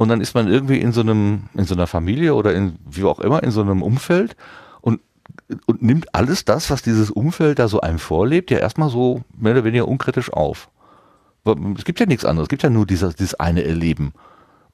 und 0.01 0.07
dann 0.07 0.19
ist 0.19 0.33
man 0.33 0.47
irgendwie 0.47 0.79
in 0.79 0.93
so 0.93 1.01
einem, 1.01 1.43
in 1.53 1.65
so 1.65 1.75
einer 1.75 1.85
Familie 1.85 2.33
oder 2.33 2.55
in, 2.55 2.79
wie 2.89 3.03
auch 3.03 3.19
immer, 3.19 3.43
in 3.43 3.51
so 3.51 3.61
einem 3.61 3.83
Umfeld 3.83 4.35
und, 4.81 4.99
und 5.67 5.83
nimmt 5.83 6.15
alles 6.15 6.43
das, 6.43 6.71
was 6.71 6.81
dieses 6.81 7.11
Umfeld 7.11 7.59
da 7.59 7.67
so 7.67 7.81
einem 7.81 7.99
vorlebt, 7.99 8.49
ja 8.49 8.57
erstmal 8.57 8.89
so 8.89 9.21
mehr 9.37 9.53
oder 9.53 9.63
weniger 9.63 9.87
unkritisch 9.87 10.33
auf. 10.33 10.69
Es 11.77 11.85
gibt 11.85 11.99
ja 11.99 12.07
nichts 12.07 12.25
anderes, 12.25 12.45
es 12.45 12.49
gibt 12.49 12.63
ja 12.63 12.71
nur 12.71 12.87
dieses, 12.87 13.15
dieses 13.15 13.35
eine 13.35 13.63
Erleben. 13.63 14.13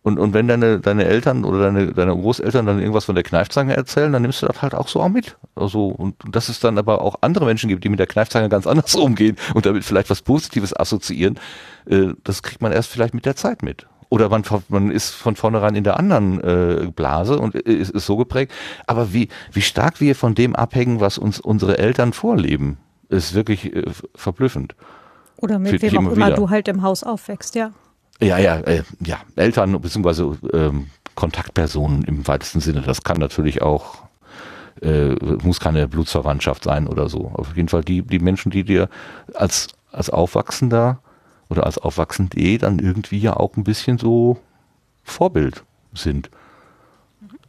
Und, 0.02 0.18
und 0.18 0.34
wenn 0.34 0.48
deine, 0.48 0.80
deine 0.80 1.04
Eltern 1.04 1.44
oder 1.44 1.60
deine, 1.60 1.92
deine 1.92 2.16
Großeltern 2.16 2.66
dann 2.66 2.80
irgendwas 2.80 3.04
von 3.04 3.16
der 3.16 3.26
Kneifzange 3.26 3.76
erzählen, 3.76 4.14
dann 4.14 4.22
nimmst 4.22 4.42
du 4.42 4.46
das 4.46 4.62
halt 4.62 4.76
auch 4.76 4.88
so 4.88 5.02
auch 5.02 5.10
mit. 5.10 5.36
Also, 5.56 5.88
und 5.88 6.16
dass 6.32 6.48
es 6.48 6.62
dann 6.62 6.78
aber 6.78 7.02
auch 7.02 7.16
andere 7.20 7.44
Menschen 7.44 7.68
gibt, 7.68 7.84
die 7.84 7.90
mit 7.90 8.00
der 8.00 8.08
Kneifzange 8.08 8.48
ganz 8.48 8.66
anders 8.66 8.96
umgehen 8.96 9.36
und 9.56 9.66
damit 9.66 9.84
vielleicht 9.84 10.10
was 10.10 10.22
Positives 10.22 10.74
assoziieren, 10.74 11.38
äh, 11.86 12.14
das 12.24 12.44
kriegt 12.44 12.62
man 12.62 12.72
erst 12.72 12.90
vielleicht 12.90 13.14
mit 13.14 13.26
der 13.26 13.36
Zeit 13.36 13.62
mit 13.62 13.88
oder 14.10 14.30
man, 14.30 14.44
man 14.70 14.92
ist 14.92 15.12
von 15.12 15.36
vornherein 15.36 15.76
in 15.76 15.84
der 15.84 15.98
anderen 15.98 16.42
äh, 16.42 16.92
Blase 16.96 17.40
und 17.40 17.56
ist, 17.56 17.92
ist 17.92 18.06
so 18.06 18.18
geprägt. 18.18 18.54
Aber 18.86 19.14
wie, 19.14 19.30
wie 19.52 19.62
stark 19.62 20.00
wir 20.00 20.16
von 20.16 20.36
dem 20.36 20.56
abhängen, 20.56 21.00
was 21.00 21.18
uns 21.18 21.40
unsere 21.40 21.78
Eltern 21.78 22.14
vorleben, 22.14 22.78
ist 23.10 23.34
wirklich 23.34 23.76
äh, 23.76 23.86
verblüffend. 24.16 24.76
Oder 25.38 25.60
mit 25.60 25.82
wem 25.82 25.98
auch 25.98 26.12
immer 26.12 26.28
wieder. 26.28 26.36
du 26.36 26.50
halt 26.50 26.68
im 26.68 26.82
Haus 26.82 27.04
aufwächst, 27.04 27.56
ja. 27.56 27.72
Ja, 28.20 28.40
ja, 28.40 28.58
äh, 28.62 28.84
ja, 29.06 29.18
Eltern 29.36 29.80
bzw. 29.80 30.36
Ähm, 30.54 30.88
Kontaktpersonen 31.16 32.04
im 32.04 32.28
weitesten 32.28 32.60
Sinne. 32.60 32.82
Das 32.82 33.04
kann 33.04 33.18
natürlich 33.18 33.62
auch 33.62 34.08
äh, 34.82 35.16
muss 35.44 35.60
keine 35.60 35.88
Blutsverwandtschaft 35.88 36.64
sein 36.64 36.88
oder 36.88 37.10
so. 37.10 37.32
Auf 37.34 37.56
jeden 37.56 37.70
Fall 37.70 37.84
die, 37.84 38.02
die 38.02 38.20
Menschen, 38.20 38.52
die 38.52 38.64
dir 38.64 38.90
als, 39.34 39.70
als 39.92 40.10
Aufwachsender 40.10 41.00
oder 41.50 41.66
als 41.66 41.78
Aufwachsende 41.78 42.58
dann 42.58 42.80
irgendwie 42.80 43.20
ja 43.20 43.36
auch 43.36 43.56
ein 43.58 43.64
bisschen 43.64 43.98
so 43.98 44.40
Vorbild 45.04 45.64
sind. 45.94 46.30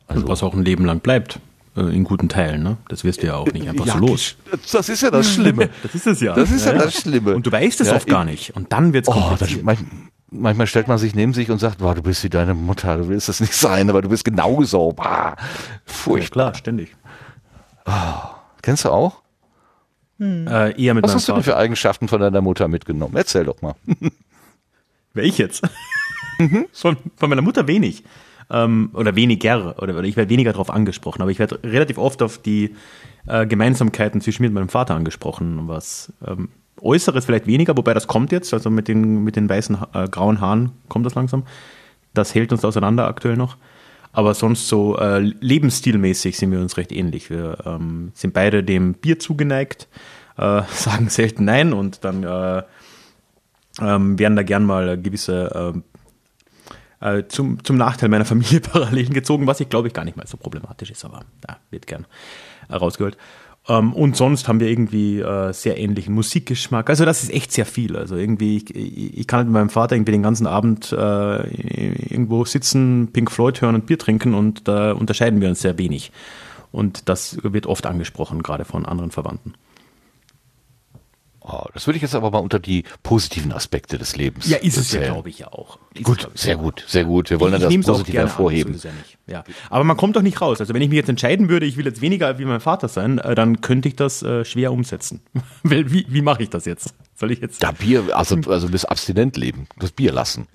Also, 0.06 0.22
Und 0.22 0.28
was 0.28 0.42
auch 0.42 0.54
ein 0.54 0.64
Leben 0.64 0.84
lang 0.84 1.00
bleibt 1.00 1.40
äh, 1.76 1.80
in 1.94 2.04
guten 2.04 2.28
Teilen, 2.28 2.62
ne? 2.62 2.76
Das 2.88 3.04
wirst 3.04 3.22
du 3.22 3.26
ja 3.26 3.36
auch 3.36 3.52
nicht 3.52 3.68
einfach 3.68 3.86
ja, 3.86 3.94
so 3.94 3.98
los. 3.98 4.36
Das 4.72 4.88
ist 4.88 5.02
ja 5.02 5.10
das 5.10 5.30
Schlimme. 5.34 5.68
das 5.82 5.94
ist 5.94 6.06
es 6.06 6.20
ja. 6.20 6.34
Das 6.34 6.50
ist 6.50 6.64
ja, 6.64 6.72
ja, 6.72 6.78
das 6.78 6.94
Schlimme. 6.94 7.34
Und 7.34 7.46
du 7.46 7.52
weißt 7.52 7.80
es 7.80 7.88
ja, 7.88 7.96
oft 7.96 8.06
gar 8.06 8.24
nicht. 8.24 8.56
Und 8.56 8.72
dann 8.72 8.92
wird's 8.92 9.08
oh. 9.08 9.36
Das, 9.38 9.50
manchmal 10.30 10.66
stellt 10.66 10.88
man 10.88 10.98
sich 10.98 11.14
neben 11.14 11.34
sich 11.34 11.50
und 11.50 11.58
sagt, 11.58 11.80
du 11.80 12.02
bist 12.02 12.24
wie 12.24 12.30
deine 12.30 12.54
Mutter, 12.54 12.96
du 12.96 13.08
willst 13.08 13.28
das 13.28 13.40
nicht 13.40 13.54
sein, 13.54 13.90
aber 13.90 14.02
du 14.02 14.08
bist 14.08 14.24
genauso. 14.24 14.92
Bah, 14.92 15.36
furchtbar. 15.84 16.46
Ja, 16.46 16.50
klar, 16.50 16.54
ständig. 16.54 16.96
Oh, 17.86 17.92
kennst 18.62 18.84
du 18.84 18.90
auch? 18.90 19.22
Hm. 20.18 20.46
Äh, 20.46 20.82
eher 20.82 20.94
mit 20.94 21.04
Was 21.04 21.14
hast 21.14 21.26
Vater. 21.26 21.38
du 21.38 21.42
denn 21.42 21.52
für 21.52 21.56
Eigenschaften 21.56 22.08
von 22.08 22.20
deiner 22.20 22.40
Mutter 22.40 22.68
mitgenommen? 22.68 23.14
Erzähl 23.16 23.44
doch 23.44 23.62
mal. 23.62 23.74
Wer 25.14 25.24
ich 25.24 25.38
jetzt? 25.38 25.62
Mhm. 26.38 26.66
von, 26.72 26.96
von 27.16 27.30
meiner 27.30 27.42
Mutter 27.42 27.66
wenig. 27.66 28.04
Ähm, 28.50 28.90
oder 28.94 29.16
weniger. 29.16 29.80
Oder, 29.82 29.94
oder 29.96 30.04
ich 30.04 30.16
werde 30.16 30.30
weniger 30.30 30.52
darauf 30.52 30.70
angesprochen. 30.70 31.22
Aber 31.22 31.30
ich 31.30 31.38
werde 31.38 31.60
relativ 31.62 31.98
oft 31.98 32.22
auf 32.22 32.38
die 32.38 32.74
äh, 33.26 33.46
Gemeinsamkeiten 33.46 34.20
zwischen 34.20 34.42
mir 34.42 34.48
und 34.48 34.54
meinem 34.54 34.68
Vater 34.68 34.94
angesprochen, 34.94 35.68
was 35.68 36.12
ähm, 36.26 36.48
Äußeres 36.80 37.24
vielleicht 37.24 37.46
weniger, 37.46 37.76
wobei 37.76 37.94
das 37.94 38.06
kommt 38.06 38.32
jetzt, 38.32 38.54
also 38.54 38.70
mit 38.70 38.88
den, 38.88 39.24
mit 39.24 39.36
den 39.36 39.48
weißen, 39.48 39.78
äh, 39.94 40.08
grauen 40.08 40.40
Haaren 40.40 40.72
kommt 40.88 41.06
das 41.06 41.14
langsam. 41.14 41.44
Das 42.14 42.34
hält 42.34 42.52
uns 42.52 42.64
auseinander 42.64 43.06
aktuell 43.06 43.36
noch. 43.36 43.56
Aber 44.18 44.34
sonst 44.34 44.66
so 44.66 44.98
äh, 44.98 45.20
lebensstilmäßig 45.20 46.36
sind 46.36 46.50
wir 46.50 46.58
uns 46.58 46.76
recht 46.76 46.90
ähnlich. 46.90 47.30
Wir 47.30 47.56
ähm, 47.64 48.10
sind 48.14 48.34
beide 48.34 48.64
dem 48.64 48.94
Bier 48.94 49.20
zugeneigt, 49.20 49.86
äh, 50.36 50.62
sagen 50.72 51.08
selten 51.08 51.44
Nein 51.44 51.72
und 51.72 52.02
dann 52.02 52.24
äh, 52.24 52.64
ähm, 53.80 54.18
werden 54.18 54.34
da 54.34 54.42
gern 54.42 54.64
mal 54.64 55.00
gewisse 55.00 55.80
äh, 57.00 57.18
äh, 57.18 57.28
zum, 57.28 57.62
zum 57.62 57.76
Nachteil 57.76 58.08
meiner 58.08 58.24
Familie 58.24 58.58
Parallelen 58.58 59.14
gezogen, 59.14 59.46
was 59.46 59.60
ich 59.60 59.68
glaube 59.68 59.86
ich 59.86 59.94
gar 59.94 60.04
nicht 60.04 60.16
mal 60.16 60.26
so 60.26 60.36
problematisch 60.36 60.90
ist, 60.90 61.04
aber 61.04 61.20
ja, 61.48 61.58
wird 61.70 61.86
gern 61.86 62.04
rausgeholt. 62.68 63.16
Ähm, 63.68 63.92
und 63.92 64.16
sonst 64.16 64.48
haben 64.48 64.60
wir 64.60 64.68
irgendwie 64.68 65.20
äh, 65.20 65.52
sehr 65.52 65.78
ähnlichen 65.78 66.14
Musikgeschmack. 66.14 66.88
Also 66.88 67.04
das 67.04 67.22
ist 67.22 67.32
echt 67.32 67.52
sehr 67.52 67.66
viel. 67.66 67.96
Also 67.96 68.16
irgendwie, 68.16 68.56
ich, 68.56 69.18
ich 69.18 69.26
kann 69.26 69.38
halt 69.38 69.46
mit 69.48 69.54
meinem 69.54 69.70
Vater 69.70 69.94
irgendwie 69.94 70.12
den 70.12 70.22
ganzen 70.22 70.46
Abend 70.46 70.92
äh, 70.92 70.96
irgendwo 70.96 72.44
sitzen, 72.44 73.10
Pink 73.12 73.30
Floyd 73.30 73.60
hören 73.60 73.74
und 73.74 73.86
Bier 73.86 73.98
trinken 73.98 74.34
und 74.34 74.66
da 74.66 74.92
unterscheiden 74.92 75.40
wir 75.40 75.48
uns 75.48 75.60
sehr 75.60 75.78
wenig. 75.78 76.10
Und 76.72 77.08
das 77.08 77.38
wird 77.42 77.66
oft 77.66 77.86
angesprochen, 77.86 78.42
gerade 78.42 78.64
von 78.64 78.84
anderen 78.84 79.10
Verwandten. 79.10 79.54
Oh, 81.50 81.64
das 81.72 81.86
würde 81.86 81.96
ich 81.96 82.02
jetzt 82.02 82.14
aber 82.14 82.30
mal 82.30 82.40
unter 82.40 82.58
die 82.58 82.84
positiven 83.02 83.52
Aspekte 83.52 83.96
des 83.96 84.16
Lebens. 84.16 84.48
Ja, 84.48 84.58
ist 84.58 84.76
es 84.76 84.92
ja, 84.92 85.00
glaube 85.00 85.30
ich 85.30 85.38
ja 85.38 85.48
auch. 85.48 85.78
Ist 85.94 86.04
gut, 86.04 86.28
sehr 86.34 86.56
gut, 86.56 86.84
sehr 86.86 87.04
gut. 87.04 87.30
Wir 87.30 87.40
wollen 87.40 87.54
ich, 87.54 87.62
ich 87.62 87.76
das 87.78 87.86
Positive 87.86 88.18
hervorheben. 88.18 88.74
An, 88.74 88.78
so 88.78 88.88
ja, 89.26 89.34
ja. 89.34 89.44
Aber 89.70 89.82
man 89.84 89.96
kommt 89.96 90.16
doch 90.16 90.22
nicht 90.22 90.42
raus. 90.42 90.60
Also 90.60 90.74
wenn 90.74 90.82
ich 90.82 90.90
mich 90.90 90.96
jetzt 90.96 91.08
entscheiden 91.08 91.48
würde, 91.48 91.64
ich 91.64 91.78
will 91.78 91.86
jetzt 91.86 92.02
weniger 92.02 92.38
wie 92.38 92.44
mein 92.44 92.60
Vater 92.60 92.88
sein, 92.88 93.18
äh, 93.18 93.34
dann 93.34 93.62
könnte 93.62 93.88
ich 93.88 93.96
das 93.96 94.22
äh, 94.22 94.44
schwer 94.44 94.72
umsetzen. 94.72 95.22
wie 95.62 96.06
wie 96.06 96.22
mache 96.22 96.42
ich 96.42 96.50
das 96.50 96.66
jetzt? 96.66 96.94
Soll 97.14 97.30
ich 97.30 97.40
jetzt? 97.40 97.62
Ja, 97.62 97.72
Bier, 97.72 98.04
also, 98.14 98.36
also 98.46 98.68
bis 98.68 98.84
abstinent 98.84 99.38
leben, 99.38 99.68
das 99.78 99.90
Bier 99.90 100.12
lassen. 100.12 100.46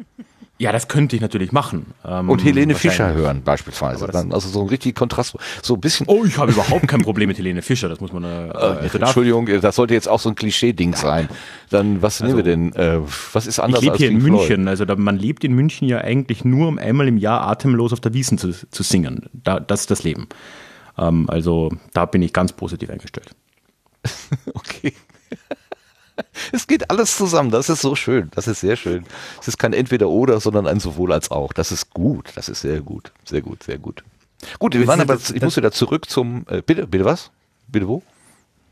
Ja, 0.60 0.72
das 0.72 0.88
könnte 0.88 1.16
ich 1.16 1.22
natürlich 1.22 1.52
machen. 1.52 1.88
Ähm, 2.06 2.30
und 2.30 2.44
Helene 2.44 2.76
Fischer 2.76 3.14
hören 3.14 3.42
beispielsweise. 3.42 4.08
Dann, 4.08 4.32
also 4.32 4.48
so 4.50 4.62
ein 4.62 4.70
richtig 4.70 4.96
Kontrast, 4.96 5.36
so 5.64 5.74
ein 5.74 5.82
bisschen. 5.82 6.06
Oh, 6.08 6.24
ich 6.26 6.38
habe 6.38 6.52
überhaupt 6.52 6.88
kein 6.88 7.02
Problem 7.02 7.28
mit 7.28 7.38
Helene 7.40 7.64
Fischer. 7.64 7.90
Das 7.90 8.00
muss 8.00 8.14
man. 8.14 8.24
Äh, 8.24 8.86
äh, 8.86 8.98
Entschuldigung, 8.98 9.48
das 9.62 9.76
sollte 9.76 9.96
jetzt 9.96 10.08
auch 10.08 10.20
so 10.20 10.30
ein 10.30 10.36
Klischee-Ding 10.36 10.96
sein. 10.96 11.28
Dann 11.72 12.04
was 12.04 12.22
also, 12.22 12.36
nehmen 12.36 12.46
wir 12.46 12.52
denn? 12.52 12.74
Äh, 12.76 13.00
was 13.34 13.48
ist 13.48 13.60
anders 13.60 13.82
ich 13.82 13.86
lebe 13.88 13.98
hier 13.98 14.10
in 14.10 14.22
München. 14.22 14.68
Also 14.68 14.86
da, 14.86 14.96
man 14.96 15.18
lebt 15.18 15.44
in 15.44 15.54
München 15.54 15.88
ja 15.88 15.98
eigentlich 16.00 16.46
nur, 16.46 16.68
um 16.68 16.78
einmal 16.78 17.08
im 17.08 17.18
Jahr 17.18 17.48
atemlos 17.48 17.92
auf 17.92 18.00
der 18.00 18.14
Wiesen 18.14 18.38
zu, 18.38 18.52
zu 18.52 18.84
singen. 18.84 19.30
Da, 19.34 19.60
das 19.60 19.82
ist 19.82 19.92
das 19.92 20.04
Leben. 20.04 20.28
Ähm, 21.00 21.30
also 21.30 21.72
da 21.94 22.06
bin 22.06 22.22
ich 22.22 22.32
ganz 22.32 22.54
positiv 22.54 22.92
eingestellt. 22.92 23.32
okay. 24.54 24.94
Es 26.52 26.68
geht 26.68 26.90
alles 26.90 27.18
zusammen. 27.18 27.52
Das 27.52 27.70
ist 27.70 27.82
so 27.82 27.96
schön. 27.96 28.30
Das 28.36 28.48
ist 28.48 28.62
sehr 28.62 28.76
schön. 28.76 29.06
Es 29.42 29.48
ist 29.48 29.58
kein 29.58 29.74
Entweder-Oder, 29.74 30.40
sondern 30.40 30.68
ein 30.68 30.80
sowohl 30.80 31.12
als 31.12 31.32
auch. 31.32 31.54
Das 31.54 31.72
ist 31.72 31.92
gut. 31.92 32.32
Das 32.36 32.50
ist 32.50 32.62
sehr 32.62 32.82
gut. 32.82 33.12
Sehr 33.26 33.42
gut, 33.42 33.64
sehr 33.64 33.78
gut. 33.78 34.04
Gut, 34.60 34.74
wir 34.74 34.88
waren 34.88 35.00
aber, 35.00 35.16
ich 35.16 35.42
muss 35.42 35.56
wieder 35.56 35.72
zurück 35.72 36.10
zum, 36.10 36.46
äh, 36.50 36.62
bitte, 36.62 36.86
bitte 36.86 37.06
was? 37.06 37.32
Bitte 37.68 37.88
wo? 37.88 38.04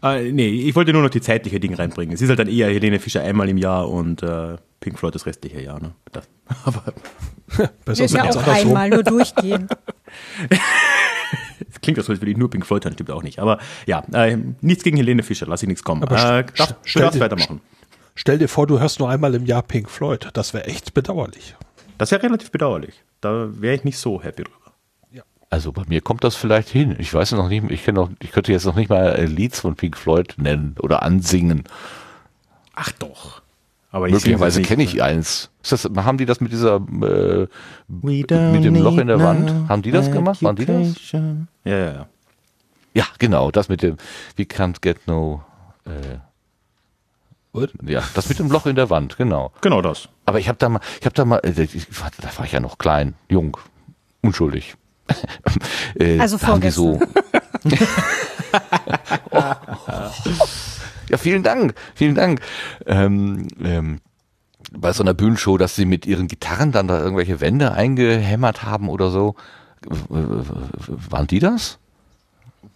Äh, 0.03 0.31
nee, 0.31 0.49
ich 0.49 0.75
wollte 0.75 0.93
nur 0.93 1.03
noch 1.03 1.09
die 1.09 1.21
zeitliche 1.21 1.59
Dinge 1.59 1.77
reinbringen. 1.77 2.13
Es 2.13 2.21
ist 2.21 2.29
halt 2.29 2.39
dann 2.39 2.47
eher 2.47 2.67
Helene 2.67 2.99
Fischer 2.99 3.21
einmal 3.21 3.47
im 3.49 3.57
Jahr 3.57 3.87
und 3.89 4.23
äh, 4.23 4.57
Pink 4.79 4.97
Floyd 4.97 5.15
das 5.15 5.25
restliche 5.25 5.61
Jahr. 5.61 5.79
Ne? 5.79 5.91
Das, 6.11 6.27
aber 6.65 6.93
besser 7.85 8.05
ist 8.05 8.13
ja 8.13 8.29
auch 8.29 8.47
einmal 8.47 8.89
nur 8.89 9.03
durchgehen. 9.03 9.67
klingt 11.81 11.97
das 11.97 12.05
so, 12.05 12.11
als 12.11 12.21
würde 12.21 12.31
ich 12.31 12.37
nur 12.37 12.49
Pink 12.49 12.65
Floyd 12.65 12.83
hören, 12.85 12.93
stimmt 12.93 13.11
auch 13.11 13.23
nicht. 13.23 13.39
Aber 13.39 13.59
ja, 13.85 14.03
äh, 14.13 14.37
nichts 14.61 14.83
gegen 14.83 14.97
Helene 14.97 15.23
Fischer, 15.23 15.45
lass 15.47 15.61
ich 15.63 15.67
nichts 15.67 15.83
kommen. 15.83 16.03
Aber 16.03 16.39
äh, 16.39 16.45
darf, 16.55 16.75
stell, 16.83 17.09
dir, 17.09 17.19
weitermachen. 17.19 17.61
Stell 18.15 18.37
dir 18.37 18.47
vor, 18.47 18.67
du 18.67 18.79
hörst 18.79 18.99
nur 18.99 19.09
einmal 19.09 19.33
im 19.35 19.45
Jahr 19.45 19.63
Pink 19.63 19.89
Floyd. 19.89 20.29
Das 20.33 20.53
wäre 20.53 20.65
echt 20.65 20.93
bedauerlich. 20.93 21.55
Das 21.97 22.11
wäre 22.11 22.23
relativ 22.23 22.51
bedauerlich. 22.51 23.03
Da 23.21 23.49
wäre 23.61 23.75
ich 23.75 23.83
nicht 23.83 23.97
so 23.97 24.21
happy 24.21 24.43
drüber. 24.43 24.57
Also 25.51 25.73
bei 25.73 25.83
mir 25.85 25.99
kommt 25.99 26.23
das 26.23 26.37
vielleicht 26.37 26.69
hin. 26.69 26.95
Ich 26.97 27.13
weiß 27.13 27.33
noch 27.33 27.49
nicht, 27.49 27.69
ich, 27.69 27.85
noch, 27.87 28.09
ich 28.21 28.31
könnte 28.31 28.53
jetzt 28.53 28.65
noch 28.65 28.77
nicht 28.77 28.89
mal 28.89 29.21
Lieds 29.25 29.59
von 29.59 29.75
Pink 29.75 29.97
Floyd 29.97 30.35
nennen 30.37 30.77
oder 30.79 31.03
ansingen. 31.03 31.65
Ach 32.73 32.93
doch. 32.93 33.40
Aber 33.91 34.09
Möglicherweise 34.09 34.61
kenne 34.61 34.83
ich 34.83 35.03
eins. 35.03 35.49
Das, 35.69 35.83
haben 35.83 36.17
die 36.17 36.25
das 36.25 36.39
mit 36.39 36.51
dieser 36.51 36.75
äh, 36.75 37.47
mit 37.87 38.29
dem 38.29 38.75
Loch 38.75 38.97
in 38.97 39.07
der 39.07 39.19
Wand? 39.19 39.69
Haben 39.69 39.81
die 39.81 39.91
das 39.91 40.11
gemacht? 40.11 40.41
Waren 40.41 40.55
die 40.55 40.65
das? 40.65 41.11
Ja, 41.11 41.21
ja, 41.65 41.77
ja. 41.93 42.07
Ja, 42.93 43.05
genau, 43.19 43.51
das 43.51 43.69
mit 43.69 43.81
dem 43.81 43.97
We 44.37 44.43
can't 44.43 44.77
get 44.81 45.07
no 45.07 45.43
äh, 45.85 46.17
What? 47.53 47.71
Ja, 47.85 48.01
das 48.13 48.29
mit 48.29 48.39
dem 48.39 48.49
Loch 48.49 48.65
in 48.65 48.75
der 48.75 48.89
Wand, 48.89 49.17
genau. 49.17 49.51
Genau 49.59 49.81
das. 49.81 50.07
Aber 50.25 50.39
ich 50.39 50.47
habe 50.47 50.57
da 50.57 50.69
mal, 50.69 50.79
ich 50.99 51.05
habe 51.05 51.15
da 51.15 51.25
mal, 51.25 51.39
äh, 51.43 51.51
da 51.51 52.37
war 52.37 52.45
ich 52.45 52.53
ja 52.53 52.61
noch 52.61 52.77
klein, 52.77 53.15
jung, 53.27 53.57
unschuldig. 54.21 54.75
äh, 55.99 56.17
also 56.19 56.37
vorgestern. 56.37 56.99
So 56.99 57.69
oh. 59.31 59.55
Ja, 61.09 61.17
vielen 61.17 61.43
Dank, 61.43 61.73
vielen 61.95 62.15
Dank. 62.15 62.41
Ähm, 62.85 63.47
ähm, 63.63 63.99
bei 64.71 64.93
so 64.93 65.03
einer 65.03 65.13
Bühnenshow, 65.13 65.57
dass 65.57 65.75
sie 65.75 65.85
mit 65.85 66.05
ihren 66.05 66.27
Gitarren 66.27 66.71
dann 66.71 66.87
da 66.87 66.99
irgendwelche 66.99 67.41
Wände 67.41 67.73
eingehämmert 67.73 68.63
haben 68.63 68.89
oder 68.89 69.09
so. 69.09 69.35
Waren 70.09 71.27
die 71.27 71.39
das? 71.39 71.79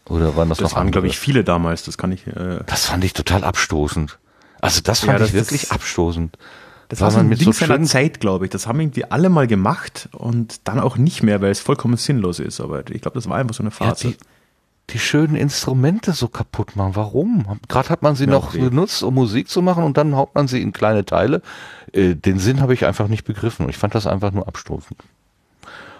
Oder 0.07 0.35
waren 0.35 0.49
das, 0.49 0.59
das 0.59 0.71
noch 0.71 0.77
waren, 0.77 0.91
glaube 0.91 1.07
ich, 1.07 1.17
viele 1.17 1.43
damals. 1.43 1.83
Das 1.83 1.97
kann 1.97 2.11
ich. 2.11 2.27
Äh 2.27 2.59
das 2.65 2.85
fand 2.85 3.03
ich 3.03 3.13
total 3.13 3.43
abstoßend. 3.43 4.19
Also 4.61 4.81
das 4.81 5.01
fand 5.01 5.13
ja, 5.13 5.19
das 5.19 5.29
ich 5.29 5.35
wirklich 5.35 5.71
abstoßend. 5.71 6.37
Das 6.89 7.01
war, 7.01 7.09
so 7.09 7.19
ein 7.19 7.29
Ding 7.31 7.39
so 7.39 7.51
seiner 7.51 7.81
Zeit, 7.83 8.19
glaube 8.19 8.45
ich. 8.45 8.51
Das 8.51 8.67
haben 8.67 8.79
irgendwie 8.79 9.05
alle 9.05 9.29
mal 9.29 9.47
gemacht 9.47 10.07
und 10.11 10.67
dann 10.67 10.79
auch 10.79 10.97
nicht 10.97 11.23
mehr, 11.23 11.41
weil 11.41 11.49
es 11.49 11.59
vollkommen 11.59 11.97
sinnlos 11.97 12.39
ist. 12.39 12.61
Aber 12.61 12.87
ich 12.91 13.01
glaube, 13.01 13.15
das 13.15 13.27
war 13.27 13.37
einfach 13.37 13.55
so 13.55 13.63
eine 13.63 13.71
Phase. 13.71 14.09
Ja, 14.09 14.13
die, 14.89 14.99
schönen 14.99 15.35
Instrumente 15.35 16.13
so 16.13 16.27
kaputt 16.27 16.75
machen. 16.75 16.95
Warum? 16.95 17.59
Gerade 17.67 17.89
hat 17.89 18.01
man 18.01 18.15
sie 18.15 18.25
ja, 18.25 18.31
noch 18.31 18.49
okay. 18.49 18.59
benutzt, 18.59 19.03
um 19.03 19.13
Musik 19.13 19.49
zu 19.49 19.61
machen 19.61 19.83
und 19.83 19.97
dann 19.97 20.15
haut 20.15 20.35
man 20.35 20.47
sie 20.47 20.61
in 20.61 20.73
kleine 20.73 21.05
Teile. 21.05 21.41
Äh, 21.91 22.15
den 22.15 22.39
Sinn 22.39 22.61
habe 22.61 22.73
ich 22.73 22.85
einfach 22.85 23.07
nicht 23.07 23.25
begriffen. 23.25 23.69
Ich 23.69 23.77
fand 23.77 23.95
das 23.95 24.07
einfach 24.07 24.31
nur 24.31 24.47
abstoßend. 24.47 24.99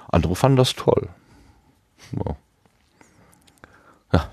Andere 0.09 0.35
fanden 0.35 0.57
das 0.57 0.75
toll. 0.75 1.09
Ja. 2.13 2.35
ja. 4.13 4.29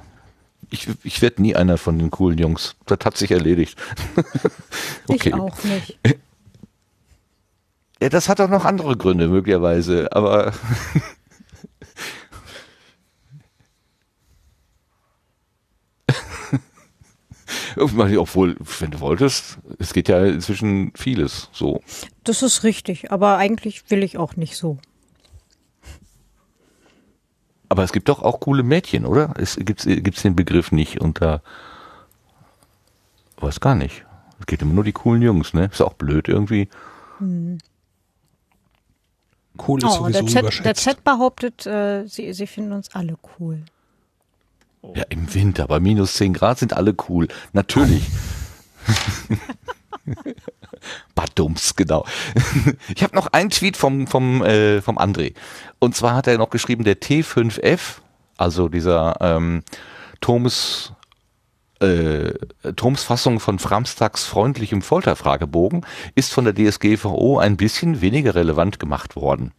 Ich, 0.70 0.88
ich 1.02 1.22
werde 1.22 1.42
nie 1.42 1.56
einer 1.56 1.78
von 1.78 1.98
den 1.98 2.10
coolen 2.10 2.38
Jungs. 2.38 2.76
Das 2.86 2.98
hat 3.04 3.16
sich 3.16 3.30
erledigt. 3.30 3.78
okay. 5.08 5.28
Ich 5.28 5.34
auch 5.34 5.64
nicht. 5.64 5.98
Ja, 8.02 8.08
das 8.08 8.28
hat 8.28 8.40
auch 8.40 8.48
noch 8.48 8.64
andere 8.64 8.96
Gründe 8.96 9.28
möglicherweise, 9.28 10.08
aber 10.10 10.52
Obwohl, 17.76 18.56
wenn 18.80 18.90
du 18.90 19.00
wolltest, 19.00 19.58
es 19.78 19.92
geht 19.92 20.08
ja 20.08 20.24
inzwischen 20.24 20.92
vieles 20.94 21.48
so. 21.52 21.82
Das 22.24 22.42
ist 22.42 22.64
richtig, 22.64 23.10
aber 23.10 23.36
eigentlich 23.36 23.90
will 23.90 24.02
ich 24.02 24.18
auch 24.18 24.36
nicht 24.36 24.56
so. 24.56 24.78
Aber 27.68 27.84
es 27.84 27.92
gibt 27.92 28.08
doch 28.08 28.22
auch 28.22 28.40
coole 28.40 28.62
Mädchen, 28.62 29.06
oder? 29.06 29.32
Es 29.38 29.56
gibt 29.56 29.84
gibt's 29.84 30.22
den 30.22 30.36
Begriff 30.36 30.72
nicht 30.72 31.00
unter 31.00 31.42
weiß 33.38 33.60
gar 33.60 33.74
nicht. 33.74 34.04
Es 34.40 34.46
geht 34.46 34.62
immer 34.62 34.74
nur 34.74 34.84
die 34.84 34.92
coolen 34.92 35.22
Jungs, 35.22 35.54
ne? 35.54 35.70
Ist 35.72 35.80
auch 35.80 35.94
blöd 35.94 36.28
irgendwie. 36.28 36.68
Hm. 37.18 37.58
Cool 39.66 39.78
ist 39.78 39.84
oh, 39.84 40.08
sowieso 40.08 40.24
der 40.24 40.50
Chat, 40.50 40.64
der 40.64 40.74
Chat 40.74 41.04
behauptet, 41.04 41.66
äh, 41.66 42.06
sie, 42.06 42.32
sie 42.32 42.46
finden 42.46 42.72
uns 42.72 42.94
alle 42.94 43.16
cool. 43.38 43.64
Oh. 44.82 44.94
Ja, 44.96 45.04
im 45.10 45.32
Winter, 45.32 45.68
bei 45.68 45.78
minus 45.78 46.14
10 46.14 46.32
Grad 46.34 46.58
sind 46.58 46.74
alle 46.74 46.94
cool. 47.08 47.28
Natürlich. 47.52 48.02
Badums, 51.14 51.76
genau. 51.76 52.04
Ich 52.94 53.02
habe 53.04 53.14
noch 53.14 53.28
einen 53.28 53.50
Tweet 53.50 53.76
vom, 53.76 54.08
vom, 54.08 54.42
äh, 54.42 54.82
vom 54.82 54.98
André. 54.98 55.34
Und 55.78 55.94
zwar 55.94 56.16
hat 56.16 56.26
er 56.26 56.36
noch 56.36 56.50
geschrieben, 56.50 56.82
der 56.82 57.00
T5F, 57.00 58.00
also 58.36 58.68
dieser 58.68 59.16
ähm, 59.20 59.62
Thomas 60.20 60.92
äh, 61.78 62.32
Toms 62.76 63.02
Fassung 63.02 63.40
von 63.40 63.58
Framstags 63.58 64.24
freundlichem 64.24 64.82
Folterfragebogen 64.82 65.84
ist 66.14 66.32
von 66.32 66.44
der 66.44 66.54
DSGVO 66.54 67.38
ein 67.38 67.56
bisschen 67.56 68.00
weniger 68.00 68.34
relevant 68.34 68.78
gemacht 68.78 69.16
worden. 69.16 69.52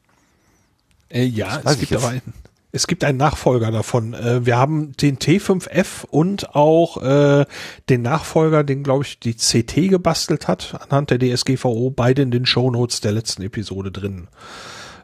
Äh, 1.09 1.23
ja, 1.25 1.61
es 1.63 1.79
gibt 1.79 1.93
aber 1.93 2.09
einen 2.09 2.33
Es 2.75 2.87
gibt 2.87 3.03
einen 3.03 3.19
Nachfolger 3.19 3.69
davon. 3.69 4.15
Äh, 4.15 4.47
wir 4.47 4.57
haben 4.57 4.93
den 4.93 5.19
T5F 5.19 6.05
und 6.09 6.55
auch 6.55 7.01
äh, 7.03 7.45
den 7.87 8.01
Nachfolger, 8.01 8.63
den 8.63 8.81
glaube 8.81 9.03
ich 9.03 9.19
die 9.19 9.35
CT 9.35 9.91
gebastelt 9.91 10.47
hat, 10.47 10.81
anhand 10.89 11.11
der 11.11 11.19
DSGVO, 11.19 11.91
beide 11.91 12.23
in 12.23 12.31
den 12.31 12.47
Shownotes 12.47 12.99
der 12.99 13.11
letzten 13.11 13.43
Episode 13.43 13.91
drin. 13.91 14.27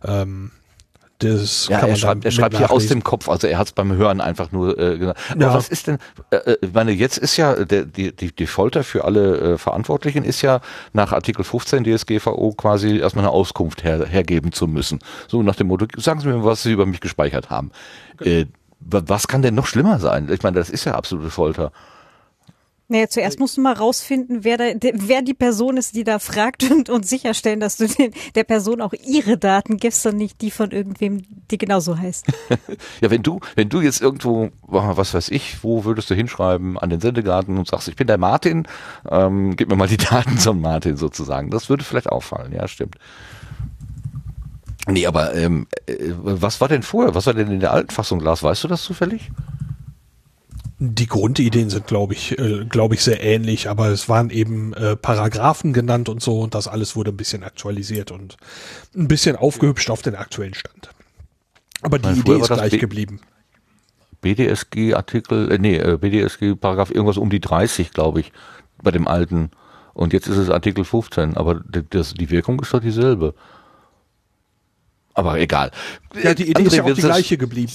Ähm, 0.03 0.49
das 1.19 1.67
ja, 1.67 1.79
er 1.79 1.95
schreibt, 1.97 2.23
er 2.23 2.31
schreibt 2.31 2.57
hier 2.57 2.71
aus 2.71 2.87
dem 2.87 3.03
Kopf, 3.03 3.27
also 3.27 3.45
er 3.45 3.57
hat 3.57 3.67
es 3.67 3.73
beim 3.73 3.91
Hören 3.91 4.21
einfach 4.21 4.53
nur 4.53 4.79
äh, 4.79 4.97
gesagt. 4.97 5.19
Aber 5.31 5.41
ja. 5.41 5.53
was 5.53 5.67
ist 5.67 5.87
denn, 5.87 5.97
äh, 6.29 6.37
äh, 6.37 6.57
ich 6.61 6.73
meine, 6.73 6.91
jetzt 6.91 7.17
ist 7.17 7.35
ja 7.35 7.65
der, 7.65 7.83
die, 7.83 8.15
die, 8.15 8.33
die 8.33 8.47
Folter 8.47 8.85
für 8.85 9.03
alle 9.03 9.37
äh, 9.37 9.57
Verantwortlichen 9.57 10.23
ist 10.23 10.41
ja 10.41 10.61
nach 10.93 11.11
Artikel 11.11 11.43
15 11.43 11.83
DSGVO 11.83 12.53
quasi 12.53 12.99
erstmal 12.99 13.25
eine 13.25 13.33
Auskunft 13.33 13.83
her, 13.83 14.05
hergeben 14.05 14.53
zu 14.53 14.65
müssen. 14.67 14.99
So 15.27 15.43
nach 15.43 15.55
dem 15.55 15.67
Motto, 15.67 15.87
sagen 15.97 16.21
Sie 16.21 16.27
mir, 16.27 16.45
was 16.45 16.63
Sie 16.63 16.71
über 16.71 16.85
mich 16.85 17.01
gespeichert 17.01 17.49
haben. 17.49 17.71
Okay. 18.19 18.41
Äh, 18.41 18.45
was 18.79 19.27
kann 19.27 19.41
denn 19.41 19.55
noch 19.55 19.67
schlimmer 19.67 19.99
sein? 19.99 20.29
Ich 20.31 20.41
meine, 20.41 20.57
das 20.57 20.69
ist 20.69 20.85
ja 20.85 20.93
absolute 20.95 21.29
Folter. 21.29 21.73
Naja, 22.91 23.07
zuerst 23.07 23.37
äh, 23.37 23.39
musst 23.39 23.55
du 23.55 23.61
mal 23.61 23.73
rausfinden, 23.73 24.43
wer, 24.43 24.57
da, 24.57 24.65
wer 24.93 25.21
die 25.21 25.35
Person 25.35 25.77
ist, 25.77 25.95
die 25.95 26.03
da 26.03 26.17
fragt 26.17 26.63
und, 26.71 26.89
und 26.89 27.07
sicherstellen, 27.07 27.59
dass 27.59 27.77
du 27.77 27.87
den, 27.87 28.11
der 28.33 28.43
Person 28.43 28.81
auch 28.81 28.93
ihre 29.05 29.37
Daten 29.37 29.77
gibst 29.77 30.05
und 30.07 30.17
nicht 30.17 30.41
die 30.41 30.49
von 30.49 30.71
irgendwem, 30.71 31.21
die 31.51 31.59
genauso 31.59 31.99
heißt. 31.99 32.25
ja, 33.01 33.11
wenn 33.11 33.21
du, 33.21 33.39
wenn 33.55 33.69
du 33.69 33.81
jetzt 33.81 34.01
irgendwo, 34.01 34.49
was 34.63 35.13
weiß 35.13 35.29
ich, 35.29 35.63
wo 35.63 35.85
würdest 35.85 36.09
du 36.09 36.15
hinschreiben 36.15 36.79
an 36.79 36.89
den 36.89 36.99
Sendegarten 36.99 37.59
und 37.59 37.67
sagst, 37.67 37.87
ich 37.87 37.95
bin 37.95 38.07
der 38.07 38.17
Martin, 38.17 38.67
ähm, 39.07 39.55
gib 39.55 39.69
mir 39.69 39.75
mal 39.75 39.87
die 39.87 39.97
Daten 40.09 40.39
zum 40.39 40.59
Martin 40.59 40.97
sozusagen. 40.97 41.51
Das 41.51 41.69
würde 41.69 41.83
vielleicht 41.83 42.09
auffallen, 42.09 42.53
ja, 42.53 42.67
stimmt. 42.67 42.95
Nee, 44.87 45.05
aber 45.05 45.35
ähm, 45.35 45.67
äh, 45.85 45.95
was 46.17 46.59
war 46.59 46.67
denn 46.67 46.81
vorher? 46.81 47.13
Was 47.13 47.27
war 47.27 47.35
denn 47.35 47.51
in 47.51 47.59
der 47.59 47.71
alten 47.71 47.91
Fassung, 47.91 48.19
Lars? 48.19 48.41
Weißt 48.41 48.63
du 48.63 48.67
das 48.67 48.81
zufällig? 48.81 49.29
Die 50.81 51.07
Grundideen 51.07 51.69
sind, 51.69 51.87
glaube 51.87 52.13
ich, 52.13 52.39
äh, 52.39 52.65
glaube 52.65 52.95
ich, 52.95 53.03
sehr 53.03 53.21
ähnlich, 53.21 53.69
aber 53.69 53.89
es 53.89 54.07
waren 54.07 54.29
eben 54.29 54.73
äh, 54.73 54.95
Paragraphen 54.95 55.73
genannt 55.73 56.07
und 56.07 56.21
so 56.21 56.39
und 56.39 56.55
das 56.55 56.69
alles 56.69 56.95
wurde 56.95 57.11
ein 57.11 57.17
bisschen 57.17 57.43
aktualisiert 57.43 58.11
und 58.11 58.37
ein 58.95 59.09
bisschen 59.09 59.35
aufgehübscht 59.35 59.89
auf 59.89 60.01
den 60.01 60.15
aktuellen 60.15 60.53
Stand. 60.53 60.89
Aber 61.81 61.99
die 61.99 62.07
Meine, 62.07 62.19
Idee 62.19 62.39
ist 62.39 62.47
gleich 62.47 62.71
B 62.71 62.77
geblieben. 62.77 63.19
BDSG-Artikel, 64.21 65.51
äh, 65.51 65.57
nee, 65.57 65.77
äh, 65.77 65.97
BDSG-Paragraph 65.97 66.91
irgendwas 66.91 67.17
um 67.17 67.29
die 67.29 67.41
30, 67.41 67.91
glaube 67.91 68.21
ich, 68.21 68.31
bei 68.81 68.91
dem 68.91 69.07
alten. 69.07 69.51
Und 69.93 70.13
jetzt 70.13 70.27
ist 70.27 70.37
es 70.37 70.49
Artikel 70.49 70.85
15, 70.85 71.35
aber 71.35 71.61
das, 71.89 72.13
die 72.13 72.29
Wirkung 72.29 72.59
ist 72.61 72.73
doch 72.73 72.79
dieselbe. 72.79 73.33
Aber 75.19 75.39
egal. 75.39 75.71
Ja, 76.21 76.33
die 76.33 76.49
Idee 76.49 76.61
André, 76.61 76.67
ist 76.67 76.75
ja 76.75 76.83
auch 76.83 76.93
die 76.93 77.01
gleiche 77.01 77.37
geblieben. 77.37 77.73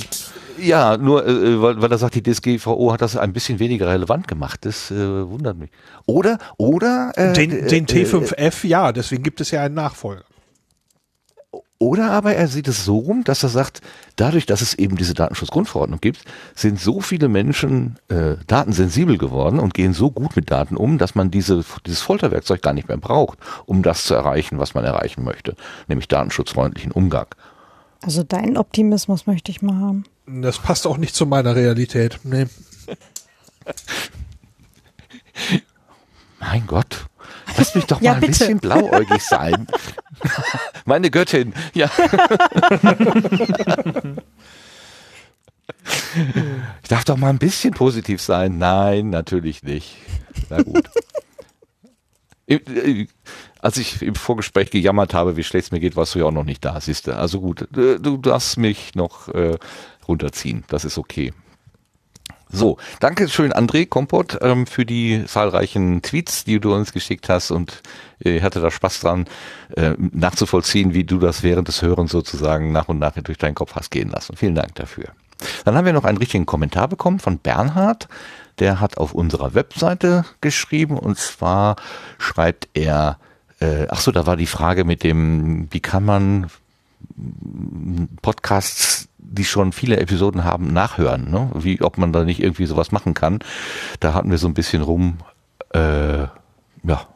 Ja, 0.59 0.97
nur 0.97 1.27
äh, 1.27 1.61
weil, 1.61 1.83
weil 1.83 1.91
er 1.91 1.99
sagt, 1.99 2.15
die 2.15 2.23
DSGVO 2.23 2.93
hat 2.93 3.03
das 3.03 3.17
ein 3.17 3.33
bisschen 3.33 3.59
weniger 3.59 3.89
relevant 3.89 4.29
gemacht. 4.29 4.65
Das 4.65 4.91
äh, 4.91 4.95
wundert 5.29 5.59
mich. 5.59 5.71
Oder, 6.07 6.39
oder 6.57 7.13
äh, 7.17 7.33
den, 7.33 7.67
den 7.69 7.85
äh, 7.85 7.87
T5F, 7.87 8.67
ja, 8.67 8.93
deswegen 8.93 9.23
gibt 9.23 9.41
es 9.41 9.51
ja 9.51 9.63
einen 9.63 9.75
Nachfolger. 9.75 10.25
Oder 11.79 12.13
aber 12.13 12.35
er 12.35 12.47
sieht 12.47 12.69
es 12.69 12.85
so 12.85 12.99
rum, 12.99 13.25
dass 13.25 13.43
er 13.43 13.49
sagt, 13.49 13.81
dadurch, 14.17 14.47
dass 14.47 14.61
es 14.61 14.75
eben 14.75 14.97
diese 14.97 15.13
Datenschutzgrundverordnung 15.13 16.01
gibt, 16.01 16.25
sind 16.55 16.81
so 16.81 17.01
viele 17.01 17.29
Menschen 17.29 17.99
äh, 18.09 18.37
datensensibel 18.47 19.19
geworden 19.19 19.59
und 19.59 19.75
gehen 19.75 19.93
so 19.93 20.11
gut 20.11 20.37
mit 20.37 20.51
Daten 20.51 20.77
um, 20.77 20.99
dass 20.99 21.15
man 21.15 21.31
diese, 21.31 21.65
dieses 21.85 22.01
Folterwerkzeug 22.01 22.63
gar 22.63 22.75
nicht 22.75 22.89
mehr 22.89 22.97
braucht, 22.97 23.39
um 23.67 23.83
das 23.83 24.05
zu 24.05 24.15
erreichen, 24.15 24.59
was 24.59 24.75
man 24.75 24.85
erreichen 24.85 25.25
möchte, 25.25 25.57
nämlich 25.89 26.07
datenschutzfreundlichen 26.07 26.93
Umgang. 26.93 27.27
Also 28.03 28.23
deinen 28.23 28.57
Optimismus 28.57 29.27
möchte 29.27 29.51
ich 29.51 29.61
mal 29.61 29.77
haben. 29.77 30.05
Das 30.27 30.59
passt 30.59 30.87
auch 30.87 30.97
nicht 30.97 31.15
zu 31.15 31.27
meiner 31.27 31.57
Realität. 31.57 32.21
Nee. 32.23 32.47
mein 36.39 36.67
Gott. 36.67 37.07
Lass 37.57 37.75
mich 37.75 37.85
doch 37.87 38.01
mal 38.01 38.07
ja, 38.07 38.13
ein 38.15 38.21
bisschen 38.21 38.59
blauäugig 38.59 39.23
sein. 39.23 39.67
Meine 40.85 41.11
Göttin, 41.11 41.55
ja. 41.75 41.91
ich 46.83 46.89
darf 46.89 47.05
doch 47.05 47.17
mal 47.17 47.31
ein 47.31 47.39
bisschen 47.39 47.73
positiv 47.75 48.21
sein. 48.21 48.59
Nein, 48.59 49.11
natürlich 49.11 49.63
nicht. 49.63 49.97
Na 50.51 50.63
gut. 50.63 50.89
Äh, 52.47 53.07
als 53.61 53.79
ich 53.79 54.03
im 54.03 54.15
Vorgespräch 54.15 54.71
gejammert 54.71 55.15
habe, 55.15 55.37
wie 55.37 55.45
schlecht 55.45 55.67
es 55.67 55.73
mir 55.73 55.81
geht, 55.81 55.97
warst 55.97 56.15
du 56.15 56.19
ja 56.19 56.27
auch 56.27 56.33
noch 56.33 56.45
nicht 56.45 56.65
da, 56.65 56.81
siehst 56.81 57.07
du. 57.07 57.17
Also 57.17 57.41
gut, 57.41 57.63
äh, 57.77 57.99
du 57.99 58.19
darfst 58.19 58.59
mich 58.59 58.95
noch 58.95 59.29
äh, 59.29 59.57
runterziehen. 60.07 60.65
Das 60.69 60.85
ist 60.85 60.99
okay. 60.99 61.33
So, 62.55 62.79
danke 63.01 63.29
schön, 63.29 63.53
André 63.53 63.85
Kompott, 63.85 64.39
ähm, 64.41 64.69
für 64.69 64.87
die 64.87 65.25
zahlreichen 65.27 66.03
Tweets, 66.03 66.45
die 66.45 66.61
du 66.61 66.73
uns 66.73 66.93
geschickt 66.93 67.29
hast 67.29 67.51
und 67.51 67.83
ich 68.21 68.45
hatte 68.45 68.61
da 68.61 68.71
Spaß 68.71 69.01
dran, 69.01 69.25
äh, 69.77 69.95
nachzuvollziehen, 69.99 70.95
wie 70.95 71.03
du 71.03 71.19
das 71.19 71.43
während 71.43 71.67
des 71.67 71.83
Hörens 71.83 72.13
sozusagen 72.13 72.71
nach 72.71 72.87
und 72.87 73.01
nach 73.01 73.15
durch 73.15 73.39
deinen 73.39 73.57
Kopf 73.57 73.75
hast 73.75 73.91
gehen 73.91 74.09
lassen. 74.09 74.37
Vielen 74.37 74.55
Dank 74.55 74.77
dafür. 74.77 75.07
Dann 75.65 75.75
haben 75.75 75.85
wir 75.85 75.93
noch 75.93 76.05
einen 76.05 76.19
richtigen 76.19 76.47
Kommentar 76.47 76.87
bekommen 76.87 77.19
von 77.19 77.39
Bernhard. 77.39 78.07
Der 78.61 78.79
hat 78.79 78.99
auf 78.99 79.15
unserer 79.15 79.55
Webseite 79.55 80.25
geschrieben 80.41 80.97
und 80.97 81.19
zwar 81.19 81.75
schreibt 82.19 82.69
er, 82.75 83.19
äh, 83.59 83.89
ach 83.91 84.01
so, 84.01 84.13
da 84.13 84.27
war 84.27 84.37
die 84.37 84.47
Frage 84.47 84.85
mit 84.85 85.03
dem, 85.03 85.67
wie 85.73 85.81
kann 85.81 86.05
man 86.05 86.47
Podcasts 88.23 89.09
die 89.25 89.45
schon 89.45 89.73
viele 89.73 89.99
Episoden 89.99 90.45
haben, 90.45 90.73
nachhören, 90.73 91.31
ne? 91.31 91.51
wie 91.55 91.81
ob 91.83 91.99
man 91.99 92.13
da 92.13 92.25
nicht 92.25 92.41
irgendwie 92.41 92.67
sowas 92.67 92.93
machen 92.93 93.15
kann. 93.15 93.41
Da 94.01 94.15
hatten 94.15 94.31
wir 94.31 94.39
so 94.39 94.47
ein 94.47 94.55
bisschen 94.55 94.83
rum, 94.83 95.19
äh, 95.73 96.27
ja, 96.85 97.07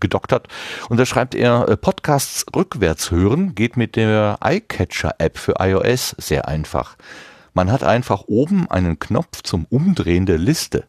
gedoktert. 0.00 0.48
Und 0.88 0.98
da 0.98 1.06
schreibt 1.06 1.34
er, 1.34 1.68
äh, 1.68 1.76
Podcasts 1.76 2.44
rückwärts 2.54 3.10
hören 3.10 3.54
geht 3.54 3.76
mit 3.76 3.96
der 3.96 4.38
iCatcher-App 4.42 5.38
für 5.38 5.54
iOS 5.58 6.16
sehr 6.18 6.48
einfach. 6.48 6.96
Man 7.54 7.70
hat 7.70 7.84
einfach 7.84 8.24
oben 8.26 8.70
einen 8.70 8.98
Knopf 8.98 9.42
zum 9.42 9.66
Umdrehen 9.70 10.26
der 10.26 10.38
Liste. 10.38 10.84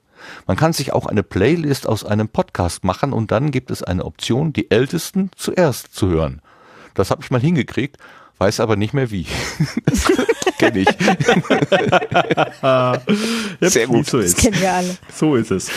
Man 0.48 0.58
kann 0.58 0.74
sich 0.74 0.94
auch 0.94 1.06
eine 1.06 1.24
Playlist 1.24 1.88
aus 1.88 2.04
einem 2.04 2.28
Podcast 2.28 2.84
machen 2.84 3.14
und 3.14 3.32
dann 3.32 3.52
gibt 3.52 3.72
es 3.72 3.84
eine 3.84 4.04
Option, 4.04 4.52
die 4.52 4.72
ältesten 4.72 5.32
zuerst 5.36 5.94
zu 5.94 6.10
hören. 6.10 6.42
Das 6.94 7.12
habe 7.12 7.22
ich 7.24 7.32
mal 7.32 7.40
hingekriegt 7.40 7.98
weiß 8.38 8.60
aber 8.60 8.76
nicht 8.76 8.94
mehr 8.94 9.10
wie. 9.12 9.26
das 9.86 10.12
kenne 10.58 10.80
ich. 10.80 10.90
Sehr 13.72 13.88
gut. 13.88 14.08
So 14.08 14.20
ist. 14.20 14.38
Das 14.38 14.44
kennen 14.44 14.62
wir 14.62 14.74
alle. 14.74 14.98
So 15.14 15.36
ist 15.36 15.52
es. 15.52 15.70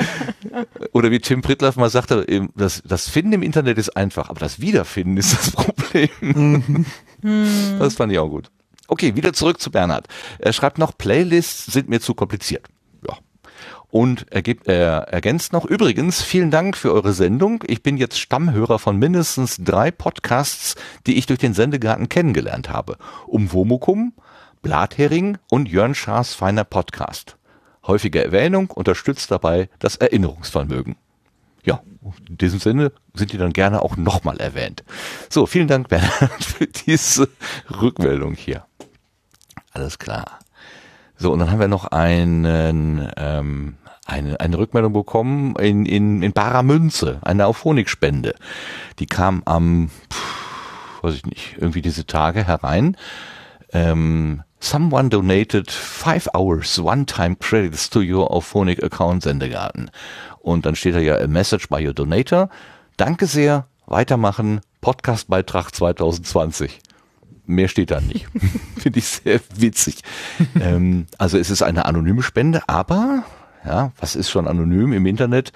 Oder 0.92 1.10
wie 1.10 1.20
Tim 1.20 1.42
Pritlaff 1.42 1.76
mal 1.76 1.90
sagte, 1.90 2.26
das, 2.54 2.82
das 2.84 3.08
Finden 3.08 3.34
im 3.34 3.42
Internet 3.42 3.78
ist 3.78 3.96
einfach, 3.96 4.30
aber 4.30 4.40
das 4.40 4.60
Wiederfinden 4.60 5.16
ist 5.16 5.34
das 5.34 5.50
Problem. 5.50 6.86
Mhm. 7.22 7.76
das 7.78 7.94
fand 7.94 8.12
ich 8.12 8.18
auch 8.18 8.28
gut. 8.28 8.50
Okay, 8.88 9.16
wieder 9.16 9.32
zurück 9.32 9.60
zu 9.60 9.70
Bernhard. 9.70 10.06
Er 10.38 10.52
schreibt 10.52 10.78
noch, 10.78 10.96
Playlists 10.96 11.66
sind 11.66 11.88
mir 11.88 12.00
zu 12.00 12.14
kompliziert. 12.14 12.66
Und 13.96 14.26
er, 14.30 14.42
gibt, 14.42 14.68
er 14.68 15.08
ergänzt 15.08 15.54
noch, 15.54 15.64
übrigens, 15.64 16.20
vielen 16.22 16.50
Dank 16.50 16.76
für 16.76 16.92
eure 16.92 17.14
Sendung. 17.14 17.64
Ich 17.66 17.82
bin 17.82 17.96
jetzt 17.96 18.20
Stammhörer 18.20 18.78
von 18.78 18.98
mindestens 18.98 19.56
drei 19.56 19.90
Podcasts, 19.90 20.74
die 21.06 21.16
ich 21.16 21.24
durch 21.24 21.38
den 21.38 21.54
Sendegarten 21.54 22.10
kennengelernt 22.10 22.68
habe. 22.68 22.98
Um 23.26 23.54
Womukum, 23.54 24.12
Blathering 24.60 25.38
und 25.50 25.70
Jörn 25.70 25.94
Schaas 25.94 26.34
feiner 26.34 26.64
Podcast. 26.64 27.38
Häufige 27.86 28.22
Erwähnung 28.22 28.70
unterstützt 28.70 29.30
dabei 29.30 29.70
das 29.78 29.96
Erinnerungsvermögen. 29.96 30.96
Ja, 31.64 31.80
in 32.28 32.36
diesem 32.36 32.60
Sinne 32.60 32.92
sind 33.14 33.32
die 33.32 33.38
dann 33.38 33.54
gerne 33.54 33.80
auch 33.80 33.96
nochmal 33.96 34.36
erwähnt. 34.36 34.84
So, 35.30 35.46
vielen 35.46 35.68
Dank, 35.68 35.88
Bernhard, 35.88 36.44
für 36.44 36.66
diese 36.66 37.30
Rückmeldung 37.80 38.34
hier. 38.34 38.66
Alles 39.72 39.98
klar. 39.98 40.40
So, 41.16 41.32
und 41.32 41.38
dann 41.38 41.50
haben 41.50 41.60
wir 41.60 41.68
noch 41.68 41.86
einen, 41.86 43.10
ähm, 43.16 43.78
eine, 44.06 44.40
eine 44.40 44.58
Rückmeldung 44.58 44.92
bekommen 44.92 45.56
in, 45.56 45.84
in, 45.84 46.22
in 46.22 46.32
barer 46.32 46.62
Münze, 46.62 47.18
eine 47.22 47.46
Auphonic-Spende. 47.46 48.34
Die 48.98 49.06
kam 49.06 49.42
am, 49.44 49.90
pff, 50.12 51.02
weiß 51.02 51.14
ich 51.14 51.26
nicht, 51.26 51.56
irgendwie 51.58 51.82
diese 51.82 52.06
Tage 52.06 52.46
herein. 52.46 52.96
Ähm, 53.72 54.42
Someone 54.58 55.10
donated 55.10 55.70
five 55.70 56.28
hours 56.34 56.78
one-time 56.78 57.36
credits 57.36 57.90
to 57.90 58.00
your 58.00 58.32
Auphonic 58.32 58.82
Account 58.82 59.22
Sendegarten. 59.22 59.90
Und 60.40 60.64
dann 60.64 60.74
steht 60.74 60.94
da 60.94 60.98
ja 60.98 61.18
a 61.18 61.26
message 61.26 61.68
by 61.68 61.86
your 61.86 61.92
donator. 61.92 62.48
Danke 62.96 63.26
sehr, 63.26 63.66
weitermachen, 63.86 64.60
Podcastbeitrag 64.80 65.74
2020. 65.74 66.80
Mehr 67.44 67.68
steht 67.68 67.90
da 67.90 68.00
nicht. 68.00 68.26
Finde 68.78 68.98
ich 68.98 69.06
sehr 69.06 69.40
witzig. 69.54 70.02
ähm, 70.60 71.06
also 71.18 71.38
es 71.38 71.50
ist 71.50 71.62
eine 71.62 71.84
anonyme 71.84 72.22
Spende, 72.22 72.62
aber 72.66 73.24
ja, 73.66 73.92
was 73.98 74.16
ist 74.16 74.30
schon 74.30 74.46
anonym 74.46 74.92
im 74.92 75.06
Internet? 75.06 75.52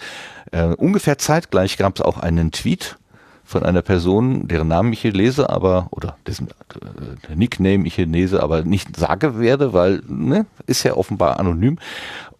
Äh, 0.51 0.75
ungefähr 0.75 1.19
zeitgleich 1.19 1.77
gab 1.79 1.97
es 1.97 2.03
auch 2.03 2.19
einen 2.19 2.51
Tweet 2.51 2.97
von 3.45 3.63
einer 3.65 3.83
Person, 3.83 4.47
deren 4.47 4.69
Namen 4.69 4.93
ich 4.93 5.01
hier 5.03 5.13
lese, 5.13 5.51
aber, 5.51 5.89
oder 5.91 6.17
dessen 6.27 6.49
äh, 6.49 7.35
Nickname 7.35 7.87
ich 7.87 7.97
hier 7.97 8.07
lese, 8.07 8.43
aber 8.43 8.63
nicht 8.63 8.97
sage 8.97 9.39
werde, 9.41 9.73
weil, 9.73 10.03
ne, 10.07 10.47
ist 10.67 10.85
ja 10.85 10.95
offenbar 10.95 11.41
anonym. 11.41 11.79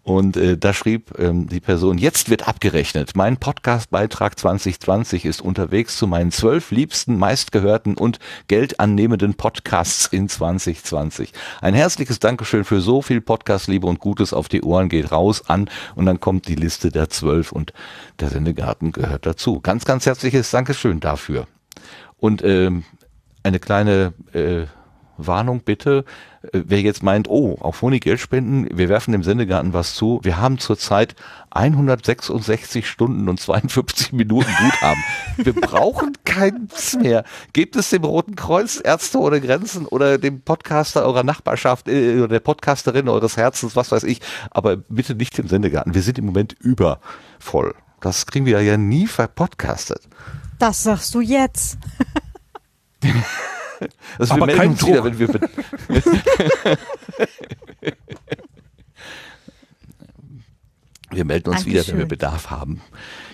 Und 0.03 0.35
äh, 0.35 0.57
da 0.57 0.73
schrieb 0.73 1.17
ähm, 1.19 1.47
die 1.47 1.59
Person, 1.59 1.99
jetzt 1.99 2.31
wird 2.31 2.47
abgerechnet. 2.47 3.11
Mein 3.15 3.37
Podcast-Beitrag 3.37 4.39
2020 4.39 5.25
ist 5.25 5.41
unterwegs 5.41 5.95
zu 5.95 6.07
meinen 6.07 6.31
zwölf 6.31 6.71
liebsten, 6.71 7.17
meistgehörten 7.17 7.95
und 7.95 8.17
geldannehmenden 8.47 9.35
Podcasts 9.35 10.07
in 10.07 10.27
2020. 10.27 11.33
Ein 11.61 11.75
herzliches 11.75 12.17
Dankeschön 12.17 12.63
für 12.63 12.81
so 12.81 13.03
viel 13.03 13.21
Podcast-Liebe 13.21 13.85
und 13.85 13.99
Gutes 13.99 14.33
auf 14.33 14.49
die 14.49 14.63
Ohren 14.63 14.89
geht 14.89 15.11
raus 15.11 15.47
an 15.47 15.69
und 15.93 16.07
dann 16.07 16.19
kommt 16.19 16.47
die 16.47 16.55
Liste 16.55 16.89
der 16.89 17.09
zwölf 17.09 17.51
und 17.51 17.71
der 18.19 18.29
Sendegarten 18.29 18.93
gehört 18.93 19.27
dazu. 19.27 19.59
Ganz, 19.59 19.85
ganz 19.85 20.07
herzliches 20.07 20.49
Dankeschön 20.49 20.99
dafür. 20.99 21.45
Und 22.17 22.43
ähm, 22.43 22.85
eine 23.43 23.59
kleine 23.59 24.13
äh, 24.33 24.65
Warnung 25.27 25.61
bitte, 25.61 26.05
äh, 26.43 26.61
wer 26.65 26.81
jetzt 26.81 27.03
meint, 27.03 27.29
oh, 27.29 27.57
auf 27.59 27.81
Honig 27.81 28.03
Geld 28.03 28.19
spenden, 28.19 28.67
wir 28.71 28.89
werfen 28.89 29.11
dem 29.11 29.23
Sendegarten 29.23 29.73
was 29.73 29.93
zu. 29.93 30.19
Wir 30.23 30.37
haben 30.37 30.57
zurzeit 30.57 31.15
166 31.51 32.87
Stunden 32.87 33.29
und 33.29 33.39
52 33.39 34.11
Minuten 34.13 34.51
Guthaben. 34.59 35.03
Wir 35.37 35.53
brauchen 35.53 36.13
keins 36.25 36.97
mehr. 36.97 37.23
Gebt 37.53 37.75
es 37.75 37.89
dem 37.89 38.03
Roten 38.03 38.35
Kreuz, 38.35 38.81
Ärzte 38.83 39.19
ohne 39.19 39.41
Grenzen 39.41 39.85
oder 39.85 40.17
dem 40.17 40.41
Podcaster 40.41 41.05
eurer 41.05 41.23
Nachbarschaft 41.23 41.87
äh, 41.87 42.17
oder 42.17 42.27
der 42.27 42.39
Podcasterin 42.39 43.09
eures 43.09 43.37
Herzens, 43.37 43.75
was 43.75 43.91
weiß 43.91 44.03
ich, 44.03 44.21
aber 44.49 44.77
bitte 44.77 45.15
nicht 45.15 45.37
dem 45.37 45.47
Sendegarten. 45.47 45.93
Wir 45.93 46.01
sind 46.01 46.17
im 46.17 46.25
Moment 46.25 46.53
übervoll. 46.59 47.75
Das 47.99 48.25
kriegen 48.25 48.45
wir 48.45 48.61
ja 48.61 48.77
nie 48.77 49.07
verpodcastet. 49.07 50.01
Das 50.57 50.83
sagst 50.83 51.13
du 51.15 51.21
jetzt. 51.21 51.77
Also 54.17 54.35
wir 54.37 54.45
melden 54.45 54.69
uns 54.69 54.79
Druck. 54.79 54.89
wieder, 54.89 55.03
wenn 55.03 55.19
wir. 55.19 55.27
wir 61.11 61.25
melden 61.25 61.49
uns 61.49 61.63
Dankeschön. 61.63 61.71
wieder, 61.71 61.87
wenn 61.87 61.97
wir 61.97 62.07
Bedarf 62.07 62.49
haben. 62.49 62.81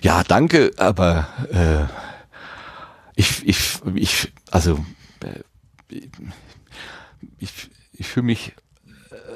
Ja, 0.02 0.24
danke, 0.24 0.72
aber 0.76 1.28
äh, 1.50 1.84
ich, 3.16 3.46
ich, 3.46 3.80
ich, 3.94 4.32
also 4.50 4.84
äh, 5.24 5.42
ich, 7.38 7.50
ich 7.92 8.06
fühle 8.06 8.26
mich 8.26 8.54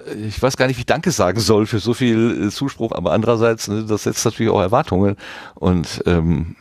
äh, 0.07 0.14
ich 0.14 0.40
weiß 0.40 0.57
gar 0.57 0.66
nicht, 0.66 0.77
wie 0.77 0.83
ich 0.83 0.87
Danke 0.87 1.11
sagen 1.11 1.40
soll 1.40 1.66
für 1.66 1.79
so 1.79 1.94
viel 1.94 2.46
äh, 2.46 2.51
Zuspruch, 2.51 2.92
aber 2.92 3.12
andererseits, 3.12 3.68
ne, 3.68 3.85
das 3.85 4.05
setzt 4.05 4.25
natürlich 4.25 4.53
auch 4.53 4.61
Erwartungen 4.61 5.16
und 5.55 6.03
ähm, 6.07 6.57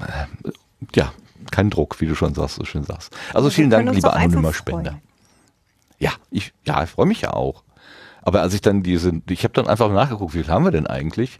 ja, 0.95 1.13
kein 1.51 1.69
Druck, 1.69 2.01
wie 2.01 2.07
du 2.07 2.15
schon 2.15 2.33
sagst, 2.33 2.55
so 2.55 2.65
schön 2.65 2.83
sagst. 2.83 3.15
Also 3.33 3.49
vielen 3.49 3.69
Dank, 3.69 3.93
lieber 3.93 4.13
anonymer 4.13 4.53
Spender. 4.53 4.99
Ja, 5.99 6.11
ich, 6.31 6.53
ja, 6.65 6.83
ich 6.83 6.89
freue 6.89 7.05
mich 7.05 7.21
ja 7.21 7.33
auch. 7.33 7.63
Aber 8.23 8.41
als 8.41 8.53
ich 8.53 8.61
dann 8.61 8.83
diese, 8.83 9.21
ich 9.29 9.43
habe 9.43 9.53
dann 9.53 9.67
einfach 9.67 9.91
nachgeguckt, 9.91 10.33
wie 10.33 10.43
viel 10.43 10.51
haben 10.51 10.65
wir 10.65 10.71
denn 10.71 10.87
eigentlich? 10.87 11.39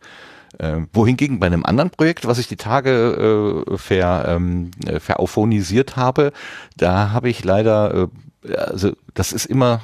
Äh, 0.58 0.82
wohingegen 0.94 1.40
bei 1.40 1.48
einem 1.48 1.66
anderen 1.66 1.92
Projekt, 1.92 2.28
was 2.28 2.38
ich 2.38 2.48
die 2.48 2.58
Tage 2.58 3.66
äh, 3.68 3.78
ver, 3.78 4.26
ähm, 4.28 4.72
äh, 4.86 5.00
verauffonisiert 5.00 5.96
habe, 5.96 6.34
da 6.76 7.12
habe 7.12 7.30
ich 7.30 7.44
leider, 7.44 8.10
äh, 8.46 8.56
also 8.56 8.92
das 9.14 9.32
ist 9.32 9.46
immer, 9.46 9.82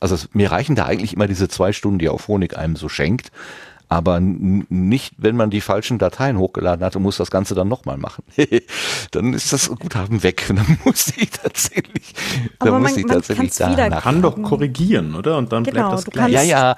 also 0.00 0.16
mir 0.32 0.50
reichen 0.50 0.76
da 0.76 0.86
eigentlich 0.86 1.12
immer 1.12 1.26
diese 1.26 1.48
zwei 1.48 1.72
Stunden, 1.72 1.98
die 1.98 2.08
Auphonic 2.08 2.56
einem 2.56 2.76
so 2.76 2.88
schenkt 2.88 3.30
aber 3.88 4.20
nicht, 4.20 5.14
wenn 5.16 5.36
man 5.36 5.50
die 5.50 5.60
falschen 5.60 5.98
Dateien 5.98 6.38
hochgeladen 6.38 6.84
hat 6.84 6.94
und 6.96 7.02
muss 7.02 7.16
das 7.16 7.30
Ganze 7.30 7.54
dann 7.54 7.68
nochmal 7.68 7.96
machen. 7.96 8.22
dann 9.12 9.32
ist 9.32 9.52
das 9.52 9.68
Guthaben 9.70 10.22
weg. 10.22 10.46
Dann 10.58 10.78
muss 10.84 11.12
ich 11.16 11.30
tatsächlich, 11.30 12.14
aber 12.58 12.70
dann 12.70 12.82
man, 12.82 12.82
muss 12.82 12.96
ich 12.96 13.06
tatsächlich 13.06 13.54
da 13.54 14.00
kann 14.00 14.22
doch 14.22 14.40
korrigieren, 14.42 15.14
oder? 15.14 15.36
Und 15.38 15.52
dann 15.52 15.64
genau, 15.64 15.88
bleibt 15.88 15.92
das 15.92 16.04
gleich. 16.06 16.32
Ja, 16.32 16.42
ja, 16.42 16.76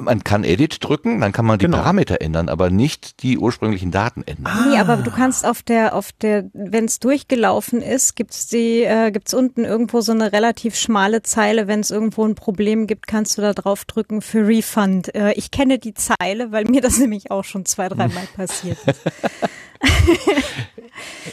man 0.00 0.24
kann 0.24 0.42
Edit 0.44 0.82
drücken, 0.82 1.20
dann 1.20 1.32
kann 1.32 1.44
man 1.44 1.58
die 1.58 1.66
genau. 1.66 1.78
Parameter 1.78 2.20
ändern, 2.20 2.48
aber 2.48 2.70
nicht 2.70 3.22
die 3.22 3.36
ursprünglichen 3.36 3.90
Daten 3.90 4.22
ändern. 4.24 4.46
Ah. 4.46 4.66
Nee, 4.70 4.78
aber 4.78 4.96
du 4.96 5.10
kannst 5.10 5.44
auf 5.44 5.62
der, 5.62 5.94
auf 5.94 6.12
der, 6.12 6.48
wenn 6.54 6.86
es 6.86 6.98
durchgelaufen 6.98 7.82
ist, 7.82 8.16
gibt's 8.16 8.46
die, 8.46 8.82
äh, 8.84 9.10
gibt's 9.10 9.34
unten 9.34 9.64
irgendwo 9.64 10.00
so 10.00 10.12
eine 10.12 10.32
relativ 10.32 10.76
schmale 10.76 11.22
Zeile. 11.22 11.68
Wenn 11.68 11.80
es 11.80 11.90
irgendwo 11.90 12.24
ein 12.24 12.34
Problem 12.34 12.86
gibt, 12.86 13.06
kannst 13.06 13.36
du 13.36 13.42
da 13.42 13.52
drauf 13.52 13.84
drücken 13.84 14.22
für 14.22 14.46
Refund. 14.46 15.14
Äh, 15.14 15.32
ich 15.34 15.50
kenne 15.50 15.78
die 15.78 15.94
Zeile, 15.94 16.52
weil 16.52 16.64
mir 16.64 16.80
das 16.80 16.98
nämlich 16.98 17.30
auch 17.30 17.44
schon 17.44 17.66
zwei, 17.66 17.88
dreimal 17.88 18.26
passiert 18.34 18.78
ist. 18.86 19.00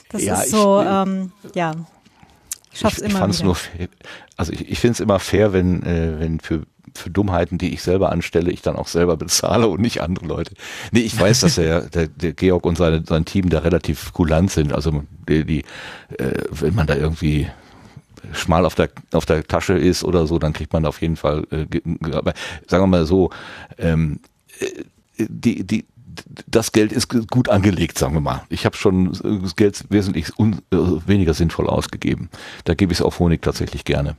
das 0.10 0.24
ja, 0.24 0.42
ist 0.42 0.52
so, 0.52 0.82
ich, 0.82 0.88
ähm, 0.88 1.32
ja. 1.56 1.74
Ich 2.74 2.80
schaff's 2.80 2.98
ich, 2.98 3.06
ich 3.06 3.10
immer 3.10 3.28
wieder. 3.28 3.46
Nur, 3.46 3.58
also 4.36 4.52
ich, 4.52 4.70
ich 4.70 4.80
finde 4.80 4.94
es 4.94 5.00
immer 5.00 5.20
fair, 5.20 5.54
wenn, 5.54 5.84
äh, 5.84 6.20
wenn 6.20 6.40
für 6.40 6.64
für 6.96 7.10
Dummheiten, 7.10 7.58
die 7.58 7.74
ich 7.74 7.82
selber 7.82 8.12
anstelle, 8.12 8.52
ich 8.52 8.62
dann 8.62 8.76
auch 8.76 8.88
selber 8.88 9.18
bezahle 9.18 9.68
und 9.68 9.82
nicht 9.82 10.02
andere 10.02 10.26
Leute. 10.26 10.54
Nee, 10.92 11.02
ich 11.02 11.20
weiß, 11.20 11.42
dass 11.42 11.56
der, 11.56 11.82
der, 11.82 12.08
der 12.08 12.34
Georg 12.34 12.66
und 12.66 12.78
seine, 12.78 13.04
sein 13.06 13.26
Team 13.26 13.50
da 13.50 13.60
relativ 13.60 14.14
kulant 14.14 14.52
sind. 14.52 14.74
Also 14.74 15.04
die, 15.28 15.46
die 15.46 15.60
äh, 16.18 16.44
wenn 16.52 16.76
man 16.76 16.88
da 16.88 16.96
irgendwie 16.96 17.48
schmal 18.32 18.66
auf 18.66 18.76
der 18.76 18.90
auf 19.12 19.26
der 19.26 19.46
Tasche 19.46 19.74
ist 19.74 20.04
oder 20.04 20.28
so, 20.28 20.40
dann 20.40 20.54
kriegt 20.54 20.74
man 20.74 20.86
auf 20.86 21.02
jeden 21.02 21.16
Fall. 21.16 21.46
Äh, 21.52 21.66
sagen 22.68 22.84
wir 22.84 22.88
mal 22.88 23.06
so, 23.06 23.30
ähm, 23.78 24.20
äh, 24.60 25.26
die 25.28 25.64
die 25.64 25.86
das 26.48 26.72
Geld 26.72 26.92
ist 26.92 27.10
gut 27.10 27.50
angelegt, 27.50 27.98
sagen 27.98 28.14
wir 28.14 28.22
mal. 28.22 28.44
Ich 28.50 28.66
habe 28.66 28.76
schon 28.76 29.18
das 29.42 29.56
Geld 29.56 29.86
wesentlich 29.90 30.38
un, 30.38 30.62
äh, 30.72 30.78
weniger 31.08 31.34
sinnvoll 31.34 31.68
ausgegeben. 31.68 32.30
Da 32.66 32.76
gebe 32.76 32.94
ich 32.94 33.00
es 33.00 33.06
auf 33.06 33.20
Honig 33.20 33.42
tatsächlich 33.42 33.84
gerne. 33.84 34.16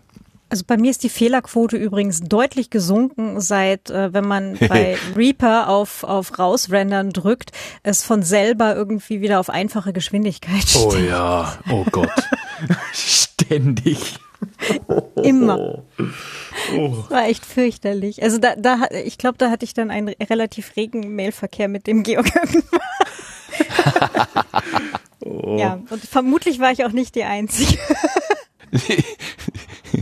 Also 0.54 0.62
bei 0.68 0.76
mir 0.76 0.92
ist 0.92 1.02
die 1.02 1.08
Fehlerquote 1.08 1.76
übrigens 1.76 2.20
deutlich 2.20 2.70
gesunken, 2.70 3.40
seit 3.40 3.90
äh, 3.90 4.12
wenn 4.12 4.24
man 4.24 4.56
bei 4.68 4.96
Reaper 5.16 5.68
auf, 5.68 6.04
auf 6.04 6.38
rausrendern 6.38 7.10
drückt, 7.10 7.50
es 7.82 8.04
von 8.04 8.22
selber 8.22 8.76
irgendwie 8.76 9.20
wieder 9.20 9.40
auf 9.40 9.50
einfache 9.50 9.92
Geschwindigkeit 9.92 10.62
steht. 10.62 10.80
Oh 10.80 10.94
ja, 10.94 11.58
oh 11.68 11.84
Gott. 11.90 12.08
Ständig. 12.92 14.20
Immer. 15.20 15.82
Oh. 16.76 16.98
Das 17.00 17.10
war 17.10 17.26
echt 17.26 17.44
fürchterlich. 17.44 18.22
Also 18.22 18.38
da, 18.38 18.54
da 18.54 18.82
ich 19.04 19.18
glaube, 19.18 19.38
da 19.38 19.50
hatte 19.50 19.64
ich 19.64 19.74
dann 19.74 19.90
einen 19.90 20.10
relativ 20.10 20.76
regen 20.76 21.16
Mailverkehr 21.16 21.66
mit 21.66 21.88
dem 21.88 22.04
Georg 22.04 22.30
oh. 25.24 25.56
Ja, 25.58 25.80
und 25.90 26.04
vermutlich 26.04 26.60
war 26.60 26.70
ich 26.70 26.84
auch 26.84 26.92
nicht 26.92 27.16
die 27.16 27.24
Einzige. 27.24 27.76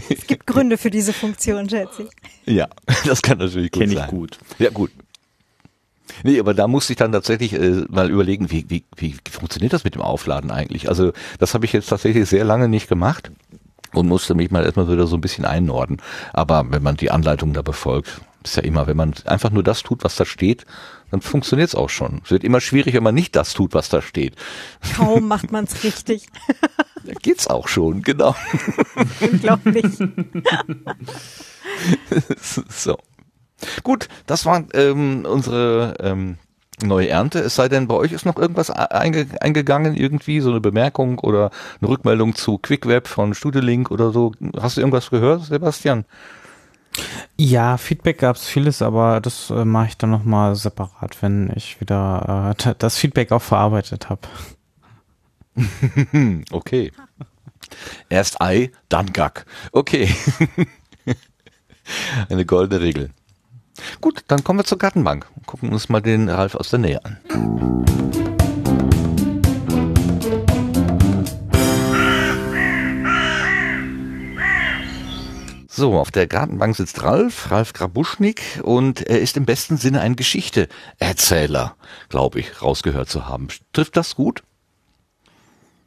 Es 0.08 0.26
gibt 0.26 0.46
Gründe 0.46 0.78
für 0.78 0.90
diese 0.90 1.12
Funktion, 1.12 1.68
schätze 1.68 2.04
ich. 2.04 2.54
Ja, 2.54 2.68
das 3.06 3.22
kann 3.22 3.38
natürlich 3.38 3.70
gut 3.70 3.82
Kenn 3.82 3.90
sein. 3.90 3.98
Kenne 3.98 4.06
ich 4.06 4.18
gut. 4.18 4.38
Ja, 4.58 4.70
gut. 4.70 4.90
Nee, 6.24 6.38
aber 6.38 6.54
da 6.54 6.68
musste 6.68 6.92
ich 6.92 6.98
dann 6.98 7.12
tatsächlich 7.12 7.54
äh, 7.54 7.84
mal 7.88 8.10
überlegen, 8.10 8.50
wie, 8.50 8.66
wie, 8.68 8.84
wie 8.96 9.14
funktioniert 9.30 9.72
das 9.72 9.84
mit 9.84 9.94
dem 9.94 10.02
Aufladen 10.02 10.50
eigentlich? 10.50 10.88
Also 10.88 11.12
das 11.38 11.54
habe 11.54 11.64
ich 11.64 11.72
jetzt 11.72 11.88
tatsächlich 11.88 12.28
sehr 12.28 12.44
lange 12.44 12.68
nicht 12.68 12.88
gemacht 12.88 13.30
und 13.92 14.08
musste 14.08 14.34
mich 14.34 14.50
mal 14.50 14.64
erstmal 14.64 14.90
wieder 14.90 15.06
so 15.06 15.16
ein 15.16 15.20
bisschen 15.20 15.44
einnorden. 15.44 16.00
Aber 16.32 16.66
wenn 16.70 16.82
man 16.82 16.96
die 16.96 17.10
Anleitung 17.10 17.52
da 17.52 17.62
befolgt, 17.62 18.20
ist 18.44 18.56
ja 18.56 18.62
immer, 18.62 18.86
wenn 18.86 18.96
man 18.96 19.14
einfach 19.24 19.50
nur 19.50 19.62
das 19.62 19.82
tut, 19.82 20.04
was 20.04 20.16
da 20.16 20.24
steht, 20.24 20.66
dann 21.10 21.20
funktioniert 21.20 21.68
es 21.68 21.74
auch 21.74 21.90
schon. 21.90 22.22
Es 22.24 22.30
wird 22.30 22.44
immer 22.44 22.60
schwierig, 22.60 22.94
wenn 22.94 23.02
man 23.02 23.14
nicht 23.14 23.36
das 23.36 23.52
tut, 23.52 23.74
was 23.74 23.88
da 23.88 24.00
steht. 24.02 24.34
Kaum 24.96 25.28
macht 25.28 25.52
man 25.52 25.64
es 25.64 25.84
richtig. 25.84 26.28
Da 27.04 27.12
geht's 27.20 27.48
auch 27.48 27.68
schon, 27.68 28.02
genau. 28.02 28.34
Unglaublich. 29.20 29.86
so. 32.68 32.98
Gut, 33.82 34.08
das 34.26 34.46
war 34.46 34.64
ähm, 34.74 35.24
unsere 35.24 35.94
ähm, 36.00 36.38
neue 36.82 37.08
Ernte. 37.08 37.40
Es 37.40 37.54
sei 37.54 37.68
denn, 37.68 37.88
bei 37.88 37.94
euch 37.94 38.12
ist 38.12 38.26
noch 38.26 38.36
irgendwas 38.36 38.70
einge 38.70 39.26
eingegangen, 39.40 39.94
irgendwie, 39.94 40.40
so 40.40 40.50
eine 40.50 40.60
Bemerkung 40.60 41.18
oder 41.18 41.50
eine 41.80 41.90
Rückmeldung 41.90 42.34
zu 42.34 42.58
QuickWeb 42.58 43.06
von 43.06 43.34
Studiolink 43.34 43.90
oder 43.90 44.12
so. 44.12 44.32
Hast 44.60 44.76
du 44.76 44.80
irgendwas 44.80 45.10
gehört, 45.10 45.44
Sebastian? 45.44 46.04
Ja, 47.36 47.76
Feedback 47.76 48.18
gab 48.18 48.36
es 48.36 48.46
vieles, 48.46 48.82
aber 48.82 49.20
das 49.20 49.50
äh, 49.50 49.64
mache 49.64 49.88
ich 49.88 49.96
dann 49.96 50.10
nochmal 50.10 50.54
separat, 50.54 51.22
wenn 51.22 51.52
ich 51.54 51.80
wieder 51.80 52.54
äh, 52.58 52.74
das 52.78 52.98
Feedback 52.98 53.32
auch 53.32 53.42
verarbeitet 53.42 54.08
habe. 54.10 54.22
okay. 56.52 56.92
Erst 58.08 58.40
Ei, 58.40 58.70
dann 58.88 59.12
Gack. 59.12 59.46
Okay. 59.72 60.14
Eine 62.28 62.46
goldene 62.46 62.80
Regel. 62.80 63.10
Gut, 64.00 64.24
dann 64.28 64.44
kommen 64.44 64.60
wir 64.60 64.64
zur 64.64 64.78
Gartenbank. 64.78 65.26
Gucken 65.46 65.72
uns 65.72 65.88
mal 65.88 66.00
den 66.00 66.28
Ralf 66.28 66.54
aus 66.54 66.70
der 66.70 66.78
Nähe 66.78 67.04
an. 67.04 67.18
So, 75.74 75.98
auf 75.98 76.10
der 76.10 76.26
Gartenbank 76.26 76.76
sitzt 76.76 77.02
Ralf, 77.02 77.50
Ralf 77.50 77.72
Grabuschnik, 77.72 78.60
und 78.62 79.00
er 79.08 79.20
ist 79.20 79.38
im 79.38 79.46
besten 79.46 79.78
Sinne 79.78 80.02
ein 80.02 80.16
Geschichte-Erzähler, 80.16 81.76
glaube 82.10 82.40
ich, 82.40 82.60
rausgehört 82.60 83.08
zu 83.08 83.26
haben. 83.26 83.48
Trifft 83.72 83.96
das 83.96 84.14
gut? 84.14 84.42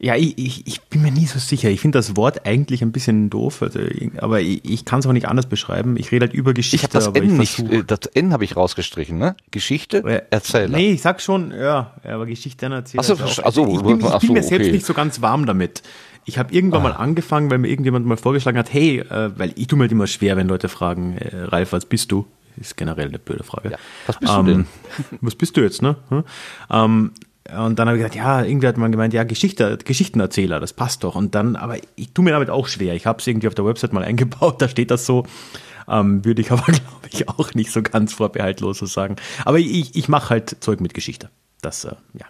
Ja, 0.00 0.16
ich, 0.16 0.36
ich, 0.38 0.66
ich 0.66 0.82
bin 0.82 1.02
mir 1.02 1.12
nie 1.12 1.26
so 1.26 1.38
sicher. 1.38 1.70
Ich 1.70 1.80
finde 1.80 1.98
das 1.98 2.16
Wort 2.16 2.46
eigentlich 2.46 2.82
ein 2.82 2.90
bisschen 2.90 3.30
doof, 3.30 3.62
also, 3.62 3.78
aber 4.18 4.40
ich, 4.40 4.62
ich 4.64 4.84
kann 4.84 4.98
es 4.98 5.06
auch 5.06 5.12
nicht 5.12 5.28
anders 5.28 5.46
beschreiben. 5.46 5.96
Ich 5.96 6.10
rede 6.10 6.26
halt 6.26 6.34
über 6.34 6.52
Geschichte. 6.52 6.88
Ich 6.98 7.04
habe 7.04 7.14
das 7.14 7.22
N 7.22 7.36
nicht, 7.36 7.60
äh, 7.60 7.84
das 7.84 8.00
N 8.12 8.32
habe 8.32 8.44
ich 8.44 8.56
rausgestrichen, 8.56 9.16
ne? 9.16 9.36
Geschichte, 9.52 10.02
ja, 10.04 10.20
Erzähler. 10.30 10.76
Nee, 10.76 10.92
ich 10.92 11.02
sag 11.02 11.22
schon, 11.22 11.52
ja, 11.52 11.94
aber 12.02 12.26
Geschichte 12.26 12.66
erzähler. 12.66 13.00
Achso, 13.00 13.14
achso, 13.42 13.74
ich 13.74 13.82
bin, 13.82 14.00
ich 14.04 14.18
bin 14.18 14.32
mir 14.32 14.42
selbst 14.42 14.72
nicht 14.72 14.84
so 14.84 14.94
ganz 14.94 15.22
warm 15.22 15.46
damit. 15.46 15.82
Ich 16.26 16.38
habe 16.38 16.52
irgendwann 16.52 16.80
ah. 16.80 16.88
mal 16.90 16.92
angefangen, 16.92 17.50
weil 17.50 17.58
mir 17.58 17.68
irgendjemand 17.68 18.04
mal 18.04 18.16
vorgeschlagen 18.16 18.58
hat, 18.58 18.72
hey, 18.72 18.98
äh, 18.98 19.30
weil 19.38 19.52
ich 19.56 19.68
tue 19.68 19.78
mir 19.78 19.84
halt 19.84 19.92
immer 19.92 20.08
schwer, 20.08 20.36
wenn 20.36 20.48
Leute 20.48 20.68
fragen, 20.68 21.16
äh, 21.16 21.44
Ralf, 21.44 21.72
was 21.72 21.86
bist 21.86 22.10
du? 22.12 22.26
Ist 22.56 22.76
generell 22.76 23.08
eine 23.08 23.18
blöde 23.18 23.44
Frage. 23.44 23.70
Ja, 23.70 23.78
was 24.06 24.18
bist 24.18 24.32
ähm, 24.32 24.46
du 24.46 24.52
denn? 24.52 24.66
Was 25.20 25.34
bist 25.34 25.56
du 25.56 25.60
jetzt, 25.60 25.82
ne? 25.82 25.96
Hm? 26.08 26.24
Ähm, 26.70 27.10
und 27.56 27.78
dann 27.78 27.86
habe 27.86 27.96
ich 27.96 28.02
gesagt, 28.02 28.16
ja, 28.16 28.42
irgendwie 28.42 28.66
hat 28.66 28.76
man 28.76 28.90
gemeint, 28.90 29.14
ja, 29.14 29.22
Geschichte, 29.24 29.78
Geschichtenerzähler, 29.84 30.58
das 30.58 30.72
passt 30.72 31.04
doch. 31.04 31.14
Und 31.14 31.34
dann, 31.34 31.54
aber 31.54 31.76
ich 31.94 32.12
tue 32.12 32.24
mir 32.24 32.32
damit 32.32 32.50
auch 32.50 32.66
schwer. 32.66 32.94
Ich 32.94 33.06
habe 33.06 33.20
es 33.20 33.26
irgendwie 33.26 33.46
auf 33.46 33.54
der 33.54 33.64
Website 33.64 33.92
mal 33.92 34.02
eingebaut, 34.04 34.60
da 34.60 34.68
steht 34.68 34.90
das 34.90 35.06
so. 35.06 35.26
Ähm, 35.88 36.24
würde 36.24 36.42
ich 36.42 36.50
aber, 36.50 36.64
glaube 36.64 37.08
ich, 37.10 37.28
auch 37.28 37.54
nicht 37.54 37.70
so 37.70 37.82
ganz 37.82 38.14
vorbehaltlos 38.14 38.78
so 38.78 38.86
sagen. 38.86 39.16
Aber 39.44 39.58
ich, 39.58 39.94
ich 39.94 40.08
mache 40.08 40.30
halt 40.30 40.56
Zeug 40.60 40.80
mit 40.80 40.94
Geschichte. 40.94 41.30
Das, 41.62 41.84
äh, 41.84 41.94
ja. 42.14 42.26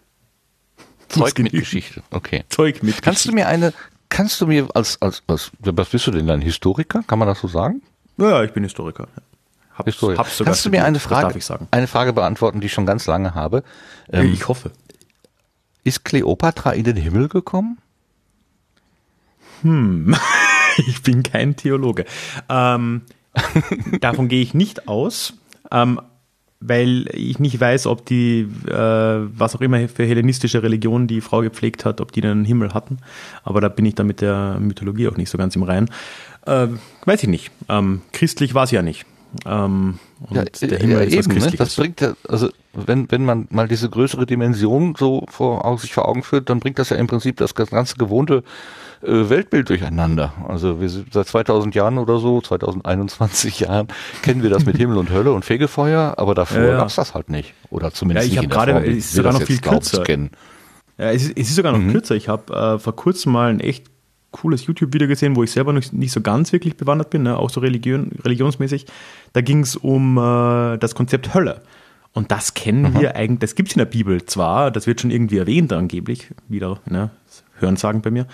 Zeug 1.08 1.38
mit 1.38 1.52
Geschichte, 1.52 2.02
okay. 2.10 2.44
Zeug 2.48 2.82
mit 2.82 3.02
Kannst 3.02 3.22
Geschichte. 3.22 3.28
du 3.28 3.34
mir 3.34 3.46
eine, 3.48 3.72
kannst 4.08 4.40
du 4.40 4.46
mir 4.46 4.68
als, 4.74 5.00
als, 5.00 5.22
als, 5.26 5.50
was 5.60 5.88
bist 5.88 6.06
du 6.06 6.10
denn, 6.10 6.28
ein 6.30 6.40
Historiker? 6.40 7.02
Kann 7.06 7.18
man 7.18 7.28
das 7.28 7.40
so 7.40 7.48
sagen? 7.48 7.82
Ja, 8.18 8.42
ich 8.42 8.52
bin 8.52 8.62
Historiker. 8.64 9.08
Hab's, 9.74 9.86
Historiker. 9.86 10.18
Hab's 10.18 10.36
sogar 10.36 10.52
Kannst 10.52 10.66
du 10.66 10.70
mir 10.70 10.84
eine 10.84 10.98
Frage, 11.00 11.38
eine 11.70 11.86
Frage 11.86 12.12
beantworten, 12.12 12.60
die 12.60 12.66
ich 12.66 12.72
schon 12.72 12.86
ganz 12.86 13.06
lange 13.06 13.34
habe? 13.34 13.62
Ähm, 14.10 14.32
ich 14.32 14.48
hoffe. 14.48 14.70
Ist 15.84 16.04
Kleopatra 16.04 16.72
in 16.72 16.84
den 16.84 16.96
Himmel 16.96 17.28
gekommen? 17.28 17.78
Hm, 19.62 20.16
ich 20.88 21.02
bin 21.02 21.22
kein 21.22 21.56
Theologe. 21.56 22.06
Ähm, 22.48 23.02
davon 24.00 24.28
gehe 24.28 24.42
ich 24.42 24.54
nicht 24.54 24.88
aus, 24.88 25.34
ähm, 25.70 26.00
weil 26.68 27.08
ich 27.12 27.38
nicht 27.38 27.60
weiß, 27.60 27.86
ob 27.86 28.04
die, 28.06 28.48
äh, 28.66 28.72
was 28.72 29.54
auch 29.54 29.60
immer 29.60 29.88
für 29.88 30.04
hellenistische 30.04 30.62
Religion 30.62 31.06
die 31.06 31.20
Frau 31.20 31.40
gepflegt 31.40 31.84
hat, 31.84 32.00
ob 32.00 32.12
die 32.12 32.22
einen 32.22 32.44
Himmel 32.44 32.74
hatten. 32.74 32.98
Aber 33.44 33.60
da 33.60 33.68
bin 33.68 33.86
ich 33.86 33.94
dann 33.94 34.06
mit 34.06 34.20
der 34.20 34.58
Mythologie 34.60 35.08
auch 35.08 35.16
nicht 35.16 35.30
so 35.30 35.38
ganz 35.38 35.56
im 35.56 35.62
Reinen. 35.62 35.90
Äh, 36.46 36.68
weiß 37.04 37.22
ich 37.22 37.28
nicht. 37.28 37.50
Ähm, 37.68 38.02
christlich 38.12 38.54
war 38.54 38.64
es 38.64 38.70
ja 38.70 38.82
nicht. 38.82 39.06
Ähm, 39.44 39.98
ja, 40.30 40.44
ja, 40.60 41.02
eben, 41.02 41.38
ne? 41.38 41.52
Das 41.56 41.76
bringt 41.76 42.00
ja, 42.00 42.14
also 42.28 42.48
wenn, 42.72 43.10
wenn 43.10 43.24
man 43.24 43.48
mal 43.50 43.68
diese 43.68 43.90
größere 43.90 44.26
Dimension 44.26 44.94
so 44.96 45.24
vor, 45.28 45.78
sich 45.78 45.92
vor 45.92 46.08
Augen 46.08 46.22
führt, 46.22 46.48
dann 46.50 46.60
bringt 46.60 46.78
das 46.78 46.90
ja 46.90 46.96
im 46.96 47.06
Prinzip 47.06 47.36
das 47.36 47.54
ganze 47.54 47.96
gewohnte 47.96 48.42
äh, 49.02 49.28
Weltbild 49.28 49.68
durcheinander. 49.68 50.32
Also 50.48 50.80
wir 50.80 50.88
sind 50.88 51.12
seit 51.12 51.26
2000 51.26 51.74
Jahren 51.74 51.98
oder 51.98 52.18
so, 52.18 52.40
2021 52.40 53.60
Jahren, 53.60 53.88
kennen 54.22 54.42
wir 54.42 54.50
das 54.50 54.64
mit 54.64 54.76
Himmel 54.76 54.96
und 54.98 55.10
Hölle 55.10 55.32
und 55.32 55.44
Fegefeuer, 55.44 56.14
aber 56.16 56.34
davor 56.34 56.62
ja, 56.62 56.68
ja. 56.68 56.76
gab's 56.78 56.96
das 56.96 57.14
halt 57.14 57.28
nicht. 57.30 57.54
Oder 57.70 57.92
zumindest 57.92 58.28
ja, 58.28 58.32
ich 58.32 58.40
nicht 58.40 58.44
in 58.44 58.50
der 58.50 58.56
gerade, 58.56 58.72
Form, 58.72 58.84
es 58.84 58.96
ist 58.96 59.12
sogar 59.12 59.32
noch 59.32 59.42
viel 59.42 59.58
kürzer. 59.58 60.04
Ja, 60.98 61.10
es 61.10 61.24
ist, 61.24 61.32
es 61.36 61.48
ist 61.50 61.56
sogar 61.56 61.72
noch 61.72 61.80
mhm. 61.80 61.92
kürzer. 61.92 62.14
Ich 62.14 62.28
habe 62.28 62.52
äh, 62.54 62.78
vor 62.78 62.96
kurzem 62.96 63.32
mal 63.32 63.50
ein 63.50 63.60
echt 63.60 63.84
cooles 64.30 64.66
YouTube-Video 64.66 65.08
gesehen, 65.08 65.36
wo 65.36 65.42
ich 65.42 65.50
selber 65.50 65.72
nicht, 65.72 65.92
nicht 65.92 66.12
so 66.12 66.20
ganz 66.20 66.52
wirklich 66.52 66.76
bewandert 66.76 67.10
bin, 67.10 67.22
ne? 67.22 67.38
auch 67.38 67.50
so 67.50 67.60
Religion, 67.60 68.10
religionsmäßig. 68.24 68.86
Da 69.32 69.40
ging 69.40 69.60
es 69.60 69.76
um 69.76 70.18
äh, 70.18 70.78
das 70.78 70.94
Konzept 70.94 71.34
Hölle. 71.34 71.62
Und 72.12 72.30
das 72.30 72.54
kennen 72.54 72.94
mhm. 72.94 73.00
wir 73.00 73.16
eigentlich, 73.16 73.40
das 73.40 73.54
gibt 73.54 73.68
es 73.68 73.76
in 73.76 73.80
der 73.80 73.86
Bibel 73.86 74.24
zwar, 74.24 74.70
das 74.70 74.86
wird 74.86 75.00
schon 75.00 75.10
irgendwie 75.10 75.38
erwähnt 75.38 75.72
angeblich, 75.72 76.28
wieder, 76.48 76.80
ne, 76.86 77.10
Hörensagen 77.58 78.00
bei 78.00 78.10
mir. 78.10 78.26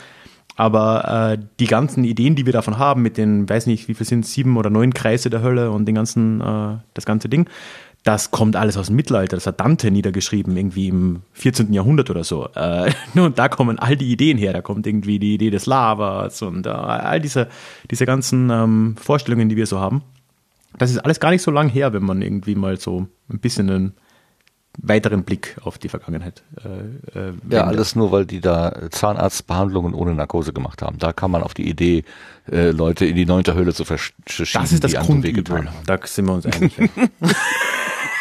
Aber 0.57 1.33
äh, 1.33 1.39
die 1.59 1.67
ganzen 1.67 2.05
Ideen, 2.05 2.37
die 2.37 2.47
wir 2.47 2.53
davon 2.53 2.79
haben, 2.79 3.03
mit 3.03 3.17
den, 3.17 3.49
weiß 3.49 3.67
nicht, 3.67 3.89
wie 3.89 3.95
viel 3.95 4.07
sind 4.07 4.27
sieben 4.27 4.57
oder 4.57 4.71
neun 4.71 4.93
Kreise 4.95 5.31
der 5.31 5.43
Hölle 5.43 5.71
und 5.71 5.87
den 5.87 5.95
ganzen, 5.95 6.41
äh, 6.41 6.77
das 6.95 7.07
ganze 7.07 7.29
Ding, 7.29 7.49
das 8.05 8.33
kommt 8.33 8.57
alles 8.57 8.77
aus 8.77 8.89
dem 8.89 8.97
Mittelalter. 8.97 9.37
Das 9.37 9.47
hat 9.47 9.61
Dante 9.61 9.91
niedergeschrieben, 9.91 10.57
irgendwie 10.57 10.89
im 10.89 11.23
14. 11.33 11.73
Jahrhundert 11.73 12.11
oder 12.11 12.25
so. 12.25 12.49
Äh, 12.55 12.93
und 13.15 13.39
da 13.39 13.49
kommen 13.49 13.79
all 13.79 13.97
die 13.97 14.11
Ideen 14.11 14.39
her. 14.39 14.53
Da 14.53 14.61
kommt 14.61 14.87
irgendwie 14.87 15.19
die 15.19 15.35
Idee 15.35 15.51
des 15.51 15.67
Lavas 15.67 16.43
und 16.43 16.67
äh, 16.67 16.71
all 16.71 17.21
diese, 17.21 17.49
diese 17.91 18.05
ganzen 18.05 18.51
ähm, 18.51 18.97
Vorstellungen, 18.99 19.49
die 19.49 19.57
wir 19.57 19.67
so 19.67 19.79
haben. 19.79 20.03
Das 20.79 20.91
ist 20.91 20.99
alles 20.99 21.21
gar 21.21 21.31
nicht 21.31 21.43
so 21.43 21.51
lang 21.51 21.69
her, 21.69 21.93
wenn 21.93 22.03
man 22.03 22.23
irgendwie 22.23 22.55
mal 22.55 22.79
so 22.79 23.07
ein 23.29 23.39
bisschen 23.39 23.71
einen 23.71 23.93
weiteren 24.79 25.23
Blick 25.23 25.57
auf 25.63 25.79
die 25.79 25.91
Vergangenheit. 25.91 26.43
Äh, 26.65 27.19
äh, 27.19 27.33
ja, 27.51 27.65
alles 27.65 27.95
nur, 27.95 28.11
weil 28.11 28.25
die 28.25 28.41
da 28.41 28.75
Zahnarztbehandlungen 28.91 29.95
ohne 29.95 30.15
Narkose 30.15 30.53
gemacht 30.53 30.83
haben. 30.83 30.99
Da 30.99 31.13
kam 31.13 31.33
man 31.33 31.43
auf 31.43 31.55
die 31.55 31.69
Idee, 31.69 32.05
äh, 32.51 32.71
Leute 32.71 33.05
in 33.05 33.15
die 33.15 33.27
neunte 33.27 33.55
Höhle 33.55 33.75
zu 33.75 33.85
verschieben. 33.85 34.23
Das 34.55 34.73
ist 34.73 34.83
das 34.83 34.95
Grundübel. 34.95 35.69
Da 35.87 35.99
sind 36.05 36.25
wir 36.25 36.33
uns 36.33 36.47
einig. 36.47 36.75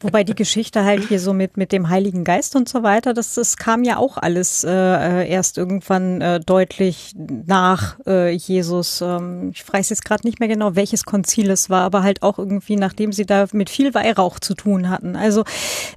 Wobei 0.00 0.24
die 0.24 0.34
Geschichte 0.34 0.84
halt 0.84 1.08
hier 1.08 1.20
so 1.20 1.32
mit, 1.34 1.56
mit 1.56 1.72
dem 1.72 1.90
Heiligen 1.90 2.24
Geist 2.24 2.56
und 2.56 2.68
so 2.68 2.82
weiter, 2.82 3.12
das, 3.12 3.34
das 3.34 3.56
kam 3.58 3.84
ja 3.84 3.98
auch 3.98 4.16
alles 4.16 4.64
äh, 4.64 4.70
äh 4.70 5.28
erst 5.28 5.58
irgendwann 5.58 6.20
äh, 6.20 6.40
deutlich 6.40 7.14
nach 7.14 7.98
äh, 8.06 8.30
Jesus. 8.30 9.02
Ähm, 9.02 9.50
ich 9.52 9.70
weiß 9.70 9.90
jetzt 9.90 10.04
gerade 10.04 10.26
nicht 10.26 10.40
mehr 10.40 10.48
genau, 10.48 10.74
welches 10.74 11.04
Konzil 11.04 11.50
es 11.50 11.68
war, 11.68 11.82
aber 11.82 12.02
halt 12.02 12.22
auch 12.22 12.38
irgendwie, 12.38 12.76
nachdem 12.76 13.12
sie 13.12 13.26
da 13.26 13.46
mit 13.52 13.68
viel 13.68 13.92
Weihrauch 13.92 14.40
zu 14.40 14.54
tun 14.54 14.88
hatten. 14.88 15.16
Also 15.16 15.44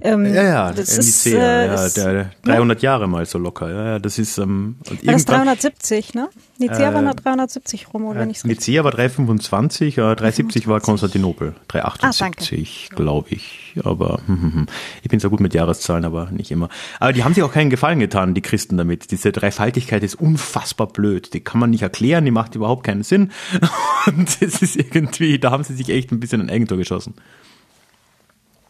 ähm, 0.02 0.26
ja, 0.26 0.42
ja, 0.42 0.72
das 0.72 0.98
ist, 0.98 1.26
äh, 1.26 1.66
ja, 1.66 1.88
der 1.88 2.30
300 2.42 2.82
ja. 2.82 2.90
Jahre 2.90 3.08
mal 3.08 3.24
so 3.24 3.38
locker. 3.38 3.70
Ja, 3.70 3.84
ja 3.84 3.98
das 3.98 4.18
ist 4.18 4.36
ähm, 4.38 4.76
war 5.02 5.14
das 5.14 5.24
370, 5.24 6.14
ne? 6.14 6.28
Nicea 6.58 6.90
äh, 6.90 6.94
war 6.94 7.02
nach 7.02 7.14
370 7.14 7.92
rum, 7.92 8.04
oder 8.04 8.20
äh, 8.20 8.26
nicht? 8.26 8.44
Nicea 8.44 8.84
war 8.84 8.92
325, 8.92 9.98
äh, 9.98 10.00
370 10.00 10.68
war 10.68 10.80
Konstantinopel, 10.80 11.54
378, 11.68 12.90
ah, 12.90 12.96
glaube 12.96 13.28
ich. 13.30 13.73
Aber 13.82 14.20
hm, 14.26 14.42
hm, 14.42 14.54
hm. 14.54 14.66
ich 15.02 15.08
bin 15.08 15.20
so 15.20 15.30
gut 15.30 15.40
mit 15.40 15.54
Jahreszahlen, 15.54 16.04
aber 16.04 16.30
nicht 16.30 16.50
immer. 16.50 16.68
Aber 17.00 17.12
die 17.12 17.24
haben 17.24 17.34
sich 17.34 17.42
auch 17.42 17.52
keinen 17.52 17.70
Gefallen 17.70 17.98
getan, 17.98 18.34
die 18.34 18.42
Christen 18.42 18.76
damit. 18.76 19.10
Diese 19.10 19.32
Dreifaltigkeit 19.32 20.02
ist 20.02 20.14
unfassbar 20.14 20.88
blöd. 20.88 21.34
Die 21.34 21.40
kann 21.40 21.60
man 21.60 21.70
nicht 21.70 21.82
erklären, 21.82 22.24
die 22.24 22.30
macht 22.30 22.54
überhaupt 22.54 22.84
keinen 22.84 23.02
Sinn. 23.02 23.32
Und 24.06 24.40
es 24.40 24.62
ist 24.62 24.76
irgendwie, 24.76 25.38
da 25.38 25.50
haben 25.50 25.64
sie 25.64 25.74
sich 25.74 25.88
echt 25.88 26.12
ein 26.12 26.20
bisschen 26.20 26.40
ein 26.40 26.50
Eigentor 26.50 26.78
geschossen. 26.78 27.14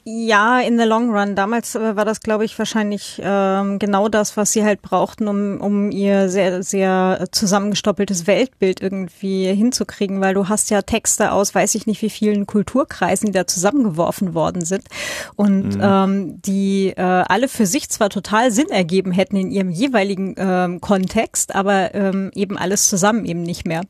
Ja, 0.06 0.60
in 0.60 0.78
the 0.78 0.84
long 0.84 1.10
run. 1.10 1.34
Damals 1.34 1.74
äh, 1.74 1.96
war 1.96 2.04
das, 2.04 2.20
glaube 2.20 2.44
ich, 2.44 2.58
wahrscheinlich 2.58 3.22
ähm, 3.24 3.78
genau 3.78 4.10
das, 4.10 4.36
was 4.36 4.52
sie 4.52 4.62
halt 4.62 4.82
brauchten, 4.82 5.28
um, 5.28 5.62
um 5.62 5.90
ihr 5.90 6.28
sehr, 6.28 6.62
sehr 6.62 7.26
zusammengestoppeltes 7.32 8.26
Weltbild 8.26 8.82
irgendwie 8.82 9.50
hinzukriegen, 9.54 10.20
weil 10.20 10.34
du 10.34 10.50
hast 10.50 10.68
ja 10.68 10.82
Texte 10.82 11.32
aus, 11.32 11.54
weiß 11.54 11.74
ich 11.74 11.86
nicht, 11.86 12.02
wie 12.02 12.10
vielen 12.10 12.44
Kulturkreisen, 12.46 13.28
die 13.28 13.32
da 13.32 13.46
zusammengeworfen 13.46 14.34
worden 14.34 14.62
sind 14.66 14.84
und 15.36 15.76
mhm. 15.76 15.80
ähm, 15.82 16.42
die 16.42 16.88
äh, 16.94 17.00
alle 17.00 17.48
für 17.48 17.64
sich 17.64 17.88
zwar 17.88 18.10
total 18.10 18.50
Sinn 18.50 18.68
ergeben 18.68 19.10
hätten 19.10 19.36
in 19.36 19.50
ihrem 19.50 19.70
jeweiligen 19.70 20.34
ähm, 20.36 20.82
Kontext, 20.82 21.54
aber 21.54 21.94
ähm, 21.94 22.30
eben 22.34 22.58
alles 22.58 22.90
zusammen 22.90 23.24
eben 23.24 23.42
nicht 23.42 23.66
mehr. 23.66 23.80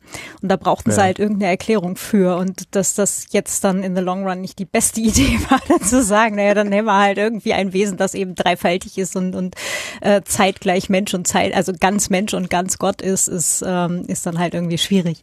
Und 0.40 0.48
da 0.48 0.54
brauchten 0.54 0.90
ja. 0.90 0.94
sie 0.94 1.02
halt 1.02 1.18
irgendeine 1.18 1.50
Erklärung 1.50 1.96
für 1.96 2.36
und 2.36 2.76
dass 2.76 2.94
das 2.94 3.26
jetzt 3.32 3.64
dann 3.64 3.82
in 3.82 3.96
the 3.96 4.02
long 4.02 4.24
run 4.24 4.40
nicht 4.40 4.60
die 4.60 4.64
beste 4.64 5.00
Idee 5.04 5.40
war, 5.50 5.58
dazu 5.66 6.03
sagen, 6.04 6.36
naja, 6.36 6.54
dann 6.54 6.68
nehmen 6.68 6.86
wir 6.86 6.98
halt 6.98 7.18
irgendwie 7.18 7.52
ein 7.52 7.72
Wesen, 7.72 7.96
das 7.96 8.14
eben 8.14 8.34
dreifaltig 8.34 8.98
ist 8.98 9.16
und, 9.16 9.34
und 9.34 9.54
äh, 10.00 10.22
zeitgleich 10.24 10.88
Mensch 10.88 11.14
und 11.14 11.26
Zeit, 11.26 11.54
also 11.54 11.72
ganz 11.78 12.10
Mensch 12.10 12.34
und 12.34 12.50
ganz 12.50 12.78
Gott 12.78 13.02
ist, 13.02 13.28
ist, 13.28 13.64
ähm, 13.66 14.04
ist 14.06 14.26
dann 14.26 14.38
halt 14.38 14.54
irgendwie 14.54 14.78
schwierig. 14.78 15.22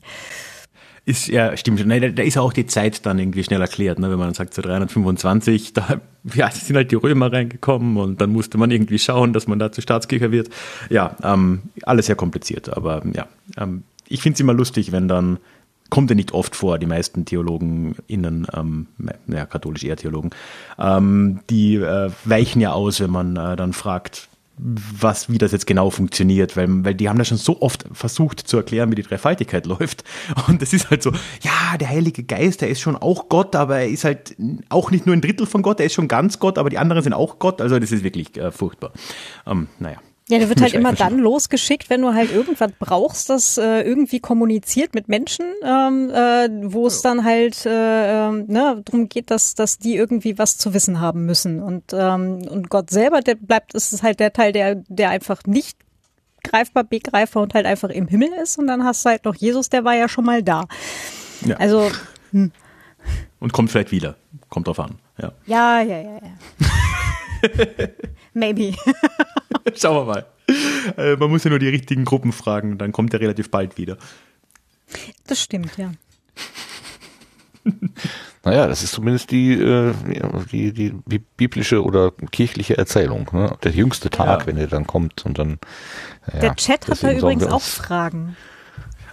Ist 1.03 1.27
ja, 1.27 1.57
stimmt 1.57 1.79
schon. 1.79 1.88
Nein, 1.88 2.13
da 2.15 2.21
ist 2.21 2.38
auch 2.38 2.53
die 2.53 2.67
Zeit 2.67 3.07
dann 3.07 3.17
irgendwie 3.17 3.43
schnell 3.43 3.59
erklärt, 3.59 3.97
ne? 3.97 4.11
wenn 4.11 4.19
man 4.19 4.36
sagt, 4.36 4.53
so 4.53 4.61
325, 4.61 5.73
da 5.73 5.99
ja, 6.36 6.51
sind 6.51 6.75
halt 6.75 6.91
die 6.91 6.95
Römer 6.95 7.34
reingekommen 7.34 7.97
und 7.97 8.21
dann 8.21 8.32
musste 8.32 8.59
man 8.59 8.69
irgendwie 8.69 8.99
schauen, 8.99 9.34
dass 9.34 9.47
man 9.47 9.57
da 9.57 9.71
zur 9.71 9.82
Staatskirche 9.82 10.32
wird. 10.32 10.49
Ja, 10.89 11.15
ähm, 11.23 11.63
alles 11.84 12.05
sehr 12.05 12.15
kompliziert, 12.15 12.69
aber 12.69 13.01
ja, 13.13 13.27
ähm, 13.57 13.84
ich 14.07 14.21
finde 14.21 14.36
es 14.36 14.39
immer 14.41 14.53
lustig, 14.53 14.91
wenn 14.91 15.07
dann 15.07 15.39
kommt 15.91 16.09
ja 16.09 16.15
nicht 16.15 16.31
oft 16.31 16.55
vor, 16.55 16.79
die 16.79 16.87
meisten 16.87 17.25
Theologen 17.25 17.95
innen, 18.07 18.47
ähm, 18.55 18.87
ja, 19.27 19.45
katholisch 19.45 19.83
eher 19.83 19.97
Theologen, 19.97 20.31
ähm, 20.79 21.41
die 21.51 21.75
äh, 21.75 22.09
weichen 22.25 22.61
ja 22.61 22.71
aus, 22.71 22.99
wenn 22.99 23.11
man 23.11 23.35
äh, 23.35 23.55
dann 23.55 23.73
fragt, 23.73 24.29
was, 24.57 25.29
wie 25.29 25.37
das 25.37 25.51
jetzt 25.51 25.65
genau 25.65 25.89
funktioniert, 25.89 26.55
weil, 26.55 26.85
weil 26.85 26.93
die 26.93 27.09
haben 27.09 27.17
das 27.17 27.27
schon 27.27 27.37
so 27.37 27.61
oft 27.61 27.85
versucht 27.93 28.39
zu 28.39 28.57
erklären, 28.57 28.91
wie 28.91 28.95
die 28.95 29.03
Dreifaltigkeit 29.03 29.65
läuft. 29.67 30.03
Und 30.47 30.61
das 30.61 30.73
ist 30.73 30.89
halt 30.89 31.03
so, 31.03 31.11
ja, 31.41 31.77
der 31.79 31.89
Heilige 31.89 32.23
Geist, 32.23 32.61
der 32.61 32.69
ist 32.69 32.79
schon 32.79 32.95
auch 32.95 33.27
Gott, 33.27 33.55
aber 33.55 33.79
er 33.79 33.89
ist 33.89 34.03
halt 34.03 34.35
auch 34.69 34.91
nicht 34.91 35.05
nur 35.05 35.15
ein 35.15 35.21
Drittel 35.21 35.45
von 35.45 35.61
Gott, 35.61 35.79
er 35.79 35.87
ist 35.87 35.93
schon 35.93 36.07
ganz 36.07 36.39
Gott, 36.39 36.57
aber 36.57 36.69
die 36.69 36.77
anderen 36.77 37.03
sind 37.03 37.13
auch 37.13 37.39
Gott. 37.39 37.59
Also 37.59 37.79
das 37.79 37.91
ist 37.91 38.03
wirklich 38.03 38.37
äh, 38.37 38.51
furchtbar. 38.51 38.91
Ähm, 39.45 39.67
naja. 39.79 39.97
Ja, 40.32 40.39
der 40.39 40.47
wird 40.47 40.61
halt 40.61 40.73
immer 40.73 40.93
dann 40.93 41.17
losgeschickt, 41.17 41.89
wenn 41.89 42.01
du 42.01 42.13
halt 42.13 42.32
irgendwas 42.32 42.71
brauchst, 42.79 43.29
das 43.29 43.57
äh, 43.57 43.82
irgendwie 43.82 44.21
kommuniziert 44.21 44.95
mit 44.95 45.09
Menschen, 45.09 45.45
ähm, 45.61 46.09
äh, 46.09 46.47
wo 46.71 46.88
es 46.88 47.01
dann 47.01 47.25
halt 47.25 47.65
äh, 47.65 48.29
äh, 48.29 48.32
ne, 48.32 48.82
darum 48.86 49.09
geht, 49.09 49.29
dass, 49.29 49.55
dass 49.55 49.77
die 49.77 49.97
irgendwie 49.97 50.38
was 50.38 50.57
zu 50.57 50.73
wissen 50.73 51.01
haben 51.01 51.25
müssen. 51.25 51.61
Und, 51.61 51.91
ähm, 51.91 52.47
und 52.49 52.69
Gott 52.69 52.89
selber, 52.89 53.19
der 53.19 53.36
bleibt, 53.36 53.73
ist 53.75 54.01
halt 54.03 54.21
der 54.21 54.32
Teil, 54.32 54.53
der, 54.53 54.75
der 54.88 55.09
einfach 55.09 55.43
nicht 55.45 55.77
greifbar, 56.45 56.86
begreifbar 56.86 57.43
und 57.43 57.53
halt 57.53 57.65
einfach 57.65 57.89
im 57.89 58.07
Himmel 58.07 58.29
ist. 58.41 58.57
Und 58.57 58.67
dann 58.67 58.86
hast 58.86 59.03
du 59.03 59.09
halt 59.09 59.25
noch 59.25 59.36
Jesus, 59.36 59.67
der 59.67 59.84
war 59.84 59.95
ja 59.95 60.07
schon 60.07 60.23
mal 60.23 60.41
da. 60.41 60.65
Ja. 61.45 61.57
Also. 61.57 61.91
Hm. 62.32 62.53
Und 63.41 63.51
kommt 63.51 63.69
vielleicht 63.69 63.91
wieder. 63.91 64.15
Kommt 64.47 64.67
drauf 64.67 64.79
an. 64.79 64.99
Ja, 65.21 65.34
ja, 65.45 65.82
ja, 65.82 65.97
ja. 65.99 66.19
ja. 66.21 66.29
Maybe. 68.34 68.75
Schauen 69.76 70.07
wir 70.07 70.14
mal. 70.14 70.26
Äh, 70.97 71.16
man 71.16 71.30
muss 71.30 71.43
ja 71.43 71.49
nur 71.49 71.59
die 71.59 71.70
richtigen 71.70 72.05
Gruppen 72.05 72.32
fragen, 72.32 72.78
dann 72.78 72.91
kommt 72.91 73.14
er 73.14 73.20
relativ 73.20 73.51
bald 73.51 73.78
wieder. 73.78 73.97
Das 75.28 75.41
stimmt, 75.41 75.78
ja. 75.78 75.91
Naja, 78.43 78.66
das 78.66 78.82
ist 78.82 78.93
zumindest 78.93 79.30
die, 79.30 79.53
äh, 79.53 79.93
die, 80.51 80.74
die, 80.74 80.93
die 81.05 81.20
biblische 81.20 81.84
oder 81.84 82.12
kirchliche 82.32 82.76
Erzählung. 82.76 83.30
Ne? 83.34 83.55
Der 83.64 83.72
jüngste 83.72 84.09
Tag, 84.09 84.41
ja. 84.41 84.47
wenn 84.47 84.57
er 84.57 84.66
dann 84.66 84.88
kommt 84.88 85.26
und 85.28 85.38
dann. 85.38 85.59
Ja, 86.34 86.39
Der 86.39 86.55
Chat 86.55 86.88
hat 86.88 87.03
da 87.03 87.12
übrigens 87.12 87.45
auch 87.45 87.62
Fragen. 87.62 88.36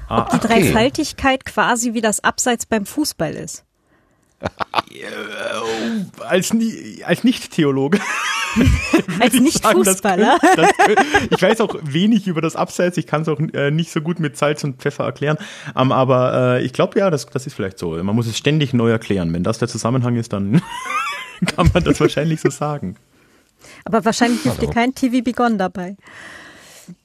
Ah, 0.08 0.22
Ob 0.22 0.30
die 0.30 0.36
okay. 0.36 0.46
Dreifaltigkeit 0.46 1.44
quasi 1.44 1.92
wie 1.92 2.00
das 2.00 2.24
Abseits 2.24 2.64
beim 2.64 2.86
Fußball 2.86 3.34
ist. 3.34 3.66
als, 6.20 6.54
als 7.04 7.24
Nicht-Theologe. 7.24 8.00
als 9.20 9.34
Nicht-Fußballer. 9.34 10.38
ich 11.30 11.42
weiß 11.42 11.60
auch 11.60 11.76
wenig 11.82 12.26
über 12.26 12.40
das 12.40 12.56
Abseits. 12.56 12.96
Ich 12.96 13.06
kann 13.06 13.22
es 13.22 13.28
auch 13.28 13.40
äh, 13.52 13.70
nicht 13.70 13.90
so 13.90 14.00
gut 14.00 14.20
mit 14.20 14.36
Salz 14.36 14.64
und 14.64 14.80
Pfeffer 14.80 15.04
erklären. 15.04 15.38
Um, 15.74 15.92
aber 15.92 16.56
äh, 16.58 16.64
ich 16.64 16.72
glaube 16.72 16.98
ja, 16.98 17.10
das, 17.10 17.26
das 17.26 17.46
ist 17.46 17.54
vielleicht 17.54 17.78
so. 17.78 17.90
Man 18.02 18.14
muss 18.14 18.26
es 18.26 18.38
ständig 18.38 18.72
neu 18.72 18.90
erklären. 18.90 19.32
Wenn 19.32 19.44
das 19.44 19.58
der 19.58 19.68
Zusammenhang 19.68 20.16
ist, 20.16 20.32
dann 20.32 20.62
kann 21.56 21.70
man 21.72 21.84
das 21.84 22.00
wahrscheinlich 22.00 22.40
so 22.40 22.50
sagen. 22.50 22.96
Aber 23.84 24.04
wahrscheinlich 24.04 24.42
hilft 24.42 24.62
dir 24.62 24.70
kein 24.70 24.94
TV 24.94 25.22
Begon 25.22 25.58
dabei. 25.58 25.96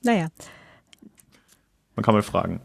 Naja. 0.02 0.28
Man 1.96 2.04
kann 2.04 2.14
mal 2.14 2.24
fragen. 2.24 2.62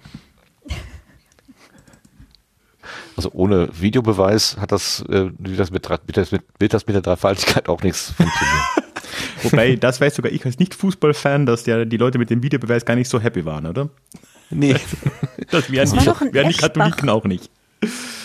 Also 3.18 3.32
ohne 3.32 3.68
Videobeweis 3.72 4.58
hat 4.60 4.70
das, 4.70 5.04
äh, 5.08 5.30
das 5.40 5.72
mit, 5.72 5.88
mit, 6.06 6.16
das 6.16 6.30
mit, 6.30 6.42
wird 6.60 6.72
das 6.72 6.86
mit 6.86 6.94
der 6.94 7.02
Dreifaltigkeit 7.02 7.68
auch 7.68 7.82
nichts 7.82 8.12
funktionieren. 8.12 8.64
Wobei, 9.42 9.74
das 9.74 10.00
weiß 10.00 10.14
sogar 10.14 10.30
ich 10.30 10.46
als 10.46 10.60
Nicht-Fußball-Fan, 10.60 11.44
dass 11.44 11.66
ja 11.66 11.84
die 11.84 11.96
Leute 11.96 12.18
mit 12.18 12.30
dem 12.30 12.44
Videobeweis 12.44 12.84
gar 12.84 12.94
nicht 12.94 13.08
so 13.08 13.18
happy 13.20 13.44
waren, 13.44 13.66
oder? 13.66 13.88
Nee. 14.50 14.76
Das 15.50 15.68
wären, 15.68 15.90
das 15.90 16.18
die, 16.20 16.32
wären 16.32 16.48
die 16.48 16.56
Katholiken 16.56 17.08
auch 17.08 17.24
nicht. 17.24 17.50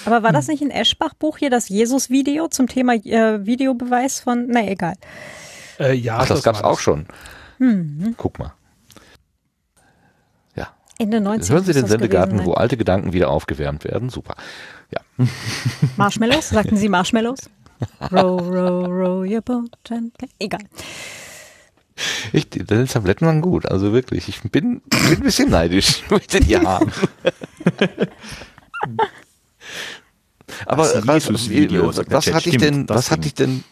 Aber 0.06 0.22
war 0.22 0.32
das 0.32 0.48
nicht 0.48 0.62
ein 0.62 0.70
Eschbach-Buch 0.70 1.40
hier, 1.40 1.50
das 1.50 1.70
Jesus-Video 1.70 2.48
zum 2.50 2.68
Thema 2.68 2.94
äh, 2.94 3.44
Videobeweis 3.44 4.20
von, 4.20 4.46
na 4.48 4.64
egal. 4.68 4.94
Äh, 5.80 5.94
ja, 5.94 6.18
Ach, 6.18 6.28
das, 6.28 6.38
das 6.38 6.44
gab's 6.44 6.64
auch 6.64 6.78
schon. 6.78 7.08
Hm. 7.58 8.14
Guck 8.16 8.38
mal. 8.38 8.54
Ende 11.00 11.22
90. 11.22 11.52
Hören 11.52 11.64
Sie 11.64 11.74
den 11.74 11.88
Sendegarten, 11.88 12.46
wo 12.46 12.54
alte 12.54 12.78
Gedanken 12.78 13.14
wieder 13.14 13.30
aufgewärmt 13.30 13.84
werden. 13.84 14.10
Super. 14.10 14.36
Ja. 14.92 15.02
Marshmallows? 15.98 16.50
Sagten 16.50 16.78
Sie 16.78 16.90
Marshmallows? 16.90 17.40
row, 18.12 18.40
row, 18.42 18.88
row 18.88 19.26
your 19.26 19.42
boat. 19.42 19.72
Egal. 20.40 20.62
Ich, 22.32 22.50
die 22.50 22.64
Tabletten 22.64 23.26
waren 23.26 23.42
gut, 23.42 23.66
also 23.66 23.94
wirklich. 23.94 24.28
Ich 24.28 24.42
bin, 24.42 24.82
bin 24.82 24.82
ein 24.92 25.20
bisschen 25.20 25.50
neidisch. 25.50 26.04
Möchte 26.10 26.40
die 26.40 26.58
haben. 26.58 26.92
Aber 30.66 30.84
was, 30.84 31.08
was, 31.08 32.10
was 32.10 32.34
hatte 32.34 32.50
ich 32.50 32.58
denn, 32.58 32.90
was 32.90 33.12
hatte 33.12 33.28
ich 33.28 33.34
denn 33.34 33.64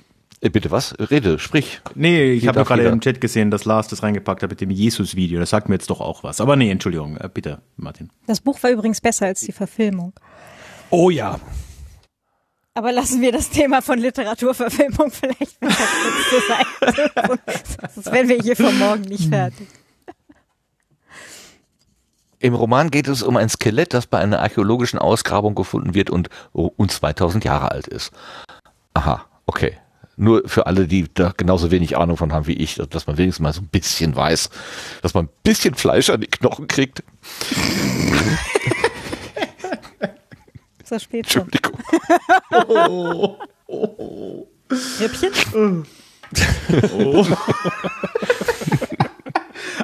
bitte 0.49 0.71
was? 0.71 0.95
Rede, 0.99 1.37
sprich. 1.37 1.81
Nee, 1.93 2.31
ich 2.31 2.47
habe 2.47 2.63
gerade 2.63 2.83
im 2.83 2.99
Chat 2.99 3.21
gesehen, 3.21 3.51
dass 3.51 3.65
Lars 3.65 3.87
das 3.87 4.01
reingepackt 4.01 4.41
hat 4.41 4.49
mit 4.49 4.59
dem 4.59 4.71
Jesus-Video. 4.71 5.39
Das 5.39 5.51
sagt 5.51 5.69
mir 5.69 5.75
jetzt 5.75 5.89
doch 5.89 6.01
auch 6.01 6.23
was. 6.23 6.41
Aber 6.41 6.55
nee, 6.55 6.71
Entschuldigung, 6.71 7.17
äh, 7.17 7.29
bitte, 7.31 7.61
Martin. 7.77 8.09
Das 8.25 8.41
Buch 8.41 8.61
war 8.63 8.71
übrigens 8.71 9.01
besser 9.01 9.27
als 9.27 9.41
die 9.41 9.51
Verfilmung. 9.51 10.13
Oh 10.89 11.09
ja. 11.09 11.39
Aber 12.73 12.91
lassen 12.91 13.21
wir 13.21 13.31
das 13.31 13.49
Thema 13.49 13.81
von 13.81 13.99
Literaturverfilmung 13.99 15.11
vielleicht 15.11 15.59
kurz 15.59 15.77
zur 16.29 16.41
Seite. 16.41 17.39
Sonst 17.93 18.11
werden 18.11 18.29
wir 18.29 18.37
hier 18.37 18.55
vor 18.55 18.71
morgen 18.71 19.01
nicht 19.01 19.29
fertig. 19.29 19.67
Im 22.39 22.55
Roman 22.55 22.89
geht 22.89 23.07
es 23.07 23.21
um 23.21 23.37
ein 23.37 23.49
Skelett, 23.49 23.93
das 23.93 24.07
bei 24.07 24.17
einer 24.17 24.39
archäologischen 24.39 24.97
Ausgrabung 24.97 25.53
gefunden 25.53 25.93
wird 25.93 26.09
und, 26.09 26.29
oh, 26.53 26.71
und 26.75 26.91
2000 26.91 27.45
Jahre 27.45 27.71
alt 27.71 27.87
ist. 27.87 28.11
Aha, 28.95 29.25
okay. 29.45 29.77
Nur 30.21 30.47
für 30.47 30.67
alle, 30.67 30.87
die 30.87 31.07
da 31.11 31.33
genauso 31.35 31.71
wenig 31.71 31.97
Ahnung 31.97 32.15
von 32.15 32.31
haben 32.31 32.45
wie 32.45 32.53
ich, 32.53 32.75
dass 32.75 33.07
man 33.07 33.17
wenigstens 33.17 33.41
mal 33.41 33.53
so 33.53 33.61
ein 33.61 33.69
bisschen 33.69 34.15
weiß, 34.15 34.51
dass 35.01 35.15
man 35.15 35.25
ein 35.25 35.29
bisschen 35.41 35.73
Fleisch 35.73 36.11
an 36.11 36.21
die 36.21 36.27
Knochen 36.27 36.67
kriegt. 36.67 37.01
So 40.83 40.99
spät 40.99 41.27
schon. 41.31 41.49
Entschuldigung. 41.49 41.79
oh, 42.67 43.37
oh, 43.65 44.47
Rippchen? 44.99 45.85
Oh. 46.93 47.25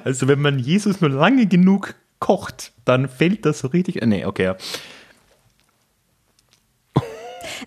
Also 0.03 0.29
wenn 0.29 0.39
man 0.39 0.57
Jesus 0.57 1.01
nur 1.01 1.09
lange 1.09 1.47
genug 1.47 1.95
kocht, 2.19 2.71
dann 2.85 3.09
fällt 3.09 3.45
das 3.45 3.59
so 3.59 3.67
richtig. 3.67 4.01
Nee, 4.05 4.23
okay. 4.23 4.53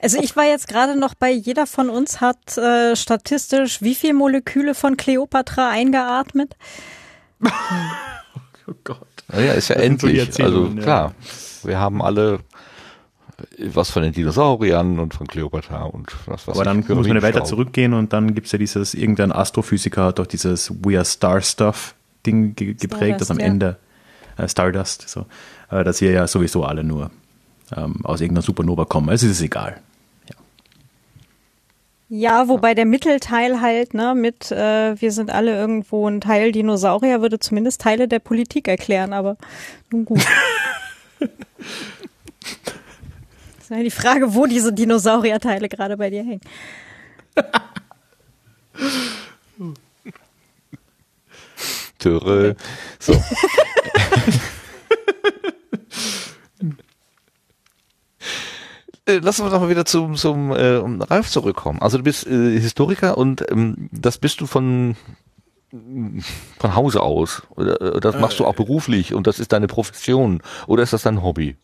Also 0.00 0.18
ich 0.20 0.36
war 0.36 0.44
jetzt 0.44 0.68
gerade 0.68 0.98
noch 0.98 1.14
bei, 1.14 1.30
jeder 1.30 1.66
von 1.66 1.90
uns 1.90 2.20
hat 2.20 2.56
äh, 2.58 2.96
statistisch 2.96 3.82
wie 3.82 3.94
viele 3.94 4.14
Moleküle 4.14 4.74
von 4.74 4.96
Cleopatra 4.96 5.70
eingeatmet? 5.70 6.56
oh 8.66 8.72
Gott. 8.84 9.06
Naja, 9.28 9.52
ist 9.52 9.68
ja 9.68 9.76
das 9.76 9.84
endlich. 9.84 10.34
So 10.34 10.42
also 10.42 10.70
klar, 10.70 11.14
ja. 11.62 11.68
wir 11.68 11.78
haben 11.78 12.02
alle 12.02 12.40
was 13.58 13.90
von 13.90 14.02
den 14.02 14.12
Dinosauriern 14.12 14.98
und 14.98 15.14
von 15.14 15.26
Cleopatra 15.26 15.84
und 15.84 16.12
was 16.26 16.46
was. 16.46 16.56
Aber 16.56 16.64
dann 16.64 16.84
muss 16.86 17.06
man 17.06 17.22
weiter 17.22 17.44
zurückgehen 17.44 17.94
und 17.94 18.12
dann 18.12 18.34
gibt 18.34 18.46
es 18.46 18.52
ja 18.52 18.58
dieses, 18.58 18.94
irgendein 18.94 19.32
Astrophysiker 19.32 20.04
hat 20.04 20.18
doch 20.18 20.26
dieses 20.26 20.70
We 20.84 20.96
are 20.96 21.04
Star 21.04 21.40
Stuff 21.40 21.94
Ding 22.26 22.54
ge 22.54 22.74
geprägt, 22.74 23.20
Stardust, 23.20 23.20
das 23.20 23.30
am 23.30 23.38
ja. 23.38 23.46
Ende 23.46 23.76
äh, 24.36 24.48
Stardust, 24.48 25.08
so, 25.08 25.26
äh, 25.70 25.84
dass 25.84 26.00
wir 26.00 26.10
ja 26.10 26.26
sowieso 26.26 26.64
alle 26.64 26.84
nur 26.84 27.10
ähm, 27.76 28.04
aus 28.04 28.20
irgendeiner 28.20 28.42
Supernova 28.42 28.84
kommen. 28.84 29.08
Also 29.08 29.26
ist 29.26 29.32
es 29.32 29.42
egal. 29.42 29.80
Ja, 32.12 32.48
wobei 32.48 32.74
der 32.74 32.86
Mittelteil 32.86 33.60
halt, 33.60 33.94
ne, 33.94 34.16
mit 34.16 34.50
äh, 34.50 35.00
wir 35.00 35.12
sind 35.12 35.30
alle 35.30 35.56
irgendwo 35.56 36.08
ein 36.08 36.20
Teil 36.20 36.50
Dinosaurier, 36.50 37.22
würde 37.22 37.38
zumindest 37.38 37.82
Teile 37.82 38.08
der 38.08 38.18
Politik 38.18 38.66
erklären, 38.66 39.12
aber 39.12 39.36
nun 39.92 40.06
gut. 40.06 40.18
das 41.20 41.28
ist 43.60 43.70
ja 43.70 43.80
die 43.80 43.92
Frage, 43.92 44.34
wo 44.34 44.46
diese 44.46 44.72
Dinosaurierteile 44.72 45.68
gerade 45.68 45.96
bei 45.96 46.10
dir 46.10 46.24
hängen. 46.24 46.40
Töre. 52.00 52.56
So. 52.98 53.12
lassen 59.18 59.44
wir 59.44 59.50
doch 59.50 59.60
mal 59.60 59.68
wieder 59.68 59.84
zum, 59.84 60.16
zum 60.16 60.52
äh, 60.52 60.80
Ralf 61.04 61.30
zurückkommen. 61.30 61.80
Also 61.82 61.98
du 61.98 62.04
bist 62.04 62.26
äh, 62.26 62.58
Historiker 62.58 63.18
und 63.18 63.44
ähm, 63.50 63.88
das 63.92 64.18
bist 64.18 64.40
du 64.40 64.46
von 64.46 64.96
von 66.58 66.74
Hause 66.74 67.00
aus. 67.00 67.42
Äh, 67.56 68.00
das 68.00 68.18
machst 68.18 68.40
du 68.40 68.46
auch 68.46 68.54
beruflich 68.54 69.14
und 69.14 69.26
das 69.26 69.38
ist 69.38 69.52
deine 69.52 69.66
Profession 69.66 70.42
oder 70.66 70.82
ist 70.82 70.92
das 70.92 71.02
dein 71.02 71.22
Hobby? 71.22 71.56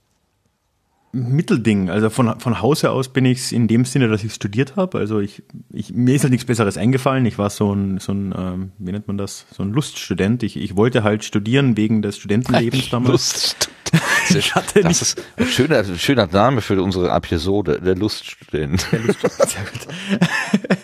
Mittelding. 1.16 1.90
Also 1.90 2.10
von, 2.10 2.38
von 2.40 2.60
Hause 2.60 2.90
aus 2.90 3.08
bin 3.08 3.24
ich 3.24 3.52
in 3.52 3.68
dem 3.68 3.84
Sinne, 3.84 4.08
dass 4.08 4.22
ich 4.22 4.34
studiert 4.34 4.76
habe. 4.76 4.98
Also 4.98 5.20
ich, 5.20 5.42
ich, 5.72 5.92
mir 5.92 6.14
ist 6.14 6.22
halt 6.22 6.32
nichts 6.32 6.46
Besseres 6.46 6.76
eingefallen. 6.76 7.24
Ich 7.26 7.38
war 7.38 7.50
so 7.50 7.74
ein, 7.74 7.98
so 7.98 8.12
ein 8.12 8.34
ähm, 8.36 8.72
wie 8.78 8.92
nennt 8.92 9.08
man 9.08 9.18
das, 9.18 9.46
so 9.54 9.62
ein 9.62 9.72
Luststudent. 9.72 10.42
Ich, 10.42 10.56
ich 10.56 10.76
wollte 10.76 11.02
halt 11.02 11.24
studieren 11.24 11.76
wegen 11.76 12.02
des 12.02 12.18
Studentenlebens 12.18 12.88
damals. 12.90 13.12
Lust. 13.12 13.70
ich 14.30 14.54
hatte 14.54 14.80
das 14.80 15.02
ist 15.02 15.22
ein 15.36 15.46
schöner, 15.46 15.78
ein 15.78 15.98
schöner 15.98 16.26
Name 16.26 16.60
für 16.60 16.80
unsere 16.82 17.10
Episode, 17.10 17.80
der 17.80 17.94
Luststudent. 17.94 18.86
Der 18.90 19.00
Luststudent, 19.00 19.50
sehr 19.50 19.62
gut. 19.62 20.78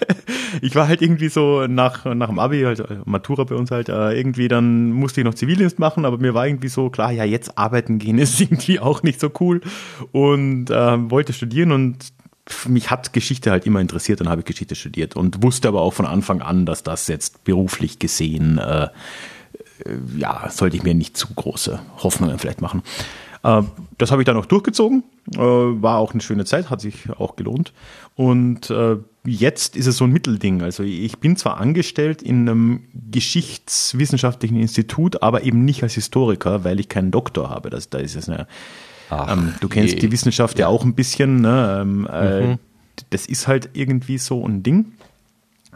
ich 0.63 0.75
war 0.75 0.89
halt 0.89 1.03
irgendwie 1.03 1.29
so 1.29 1.67
nach, 1.67 2.05
nach 2.05 2.29
dem 2.29 2.39
Abi, 2.39 2.63
halt 2.63 3.07
Matura 3.07 3.45
bei 3.45 3.55
uns 3.55 3.71
halt, 3.71 3.89
äh, 3.89 4.13
irgendwie 4.13 4.49
dann 4.49 4.93
musste 4.93 5.21
ich 5.21 5.25
noch 5.25 5.35
Zivildienst 5.35 5.79
machen, 5.79 6.05
aber 6.05 6.19
mir 6.19 6.35
war 6.35 6.47
irgendwie 6.47 6.69
so 6.69 6.91
klar, 6.91 7.13
ja, 7.13 7.25
jetzt 7.25 7.59
arbeiten 7.59 7.99
gehen 7.99 8.19
ist 8.19 8.41
irgendwie 8.41 8.81
auch 8.81 9.03
nicht 9.03 9.21
so 9.21 9.31
cool 9.41 9.61
und 10.13 10.22
äh, 10.31 11.11
wollte 11.11 11.33
studieren 11.33 11.73
und 11.73 12.13
mich 12.67 12.91
hat 12.91 13.13
Geschichte 13.13 13.51
halt 13.51 13.67
immer 13.67 13.81
interessiert, 13.81 14.21
dann 14.21 14.29
habe 14.29 14.41
ich 14.41 14.47
Geschichte 14.47 14.75
studiert 14.75 15.15
und 15.17 15.43
wusste 15.43 15.69
aber 15.69 15.81
auch 15.81 15.93
von 15.93 16.07
Anfang 16.07 16.43
an, 16.43 16.67
dass 16.67 16.83
das 16.83 17.07
jetzt 17.09 17.45
beruflich 17.45 17.99
gesehen, 17.99 18.59
äh, 18.59 18.89
ja, 20.17 20.49
sollte 20.51 20.77
ich 20.77 20.83
mir 20.83 20.95
nicht 20.95 21.17
zu 21.17 21.29
große 21.35 21.81
Hoffnungen 21.99 22.39
vielleicht 22.39 22.61
machen. 22.61 22.83
Äh, 23.43 23.63
das 23.99 24.11
habe 24.11 24.23
ich 24.23 24.27
dann 24.27 24.37
auch 24.37 24.47
durchgezogen, 24.47 25.05
äh, 25.35 25.39
war 25.39 25.99
auch 25.99 26.13
eine 26.13 26.21
schöne 26.21 26.45
Zeit, 26.45 26.71
hat 26.71 26.81
sich 26.81 27.11
auch 27.11 27.37
gelohnt 27.37 27.73
und 28.17 28.71
äh, 28.71 28.97
jetzt 29.25 29.77
ist 29.77 29.87
es 29.87 29.97
so 29.97 30.05
ein 30.05 30.11
Mittelding. 30.13 30.63
Also 30.63 30.83
ich 30.83 31.19
bin 31.19 31.37
zwar 31.37 31.59
angestellt 31.59 32.23
in 32.23 32.49
einem 32.49 32.81
geschichtswissenschaftlichen 33.11 34.57
Institut, 34.57 35.23
aber 35.23 35.45
eben 35.45 35.65
nicht 35.65 35.83
als 35.83 35.95
Historiker, 35.95 36.65
weil 36.65 36.81
ich 36.81 36.89
keinen 36.89 37.11
Doktor 37.11 37.49
habe. 37.51 37.71
Das, 37.71 37.89
da 37.89 37.99
ist 37.99 38.17
es 38.17 38.29
eine, 38.29 38.47
Ach, 39.13 39.33
ähm, 39.33 39.55
du 39.61 39.69
kennst 39.69 39.95
je. 39.95 40.01
die 40.01 40.13
Wissenschaft 40.13 40.59
ja. 40.59 40.67
ja 40.67 40.69
auch 40.69 40.85
ein 40.85 40.95
bisschen. 40.95 41.41
Ne? 41.41 41.81
Ähm, 41.83 42.09
äh, 42.11 42.47
mhm. 42.47 42.59
das 43.11 43.27
ist 43.27 43.47
halt 43.49 43.71
irgendwie 43.75 44.19
so 44.19 44.47
ein 44.47 44.63
Ding. 44.63 44.93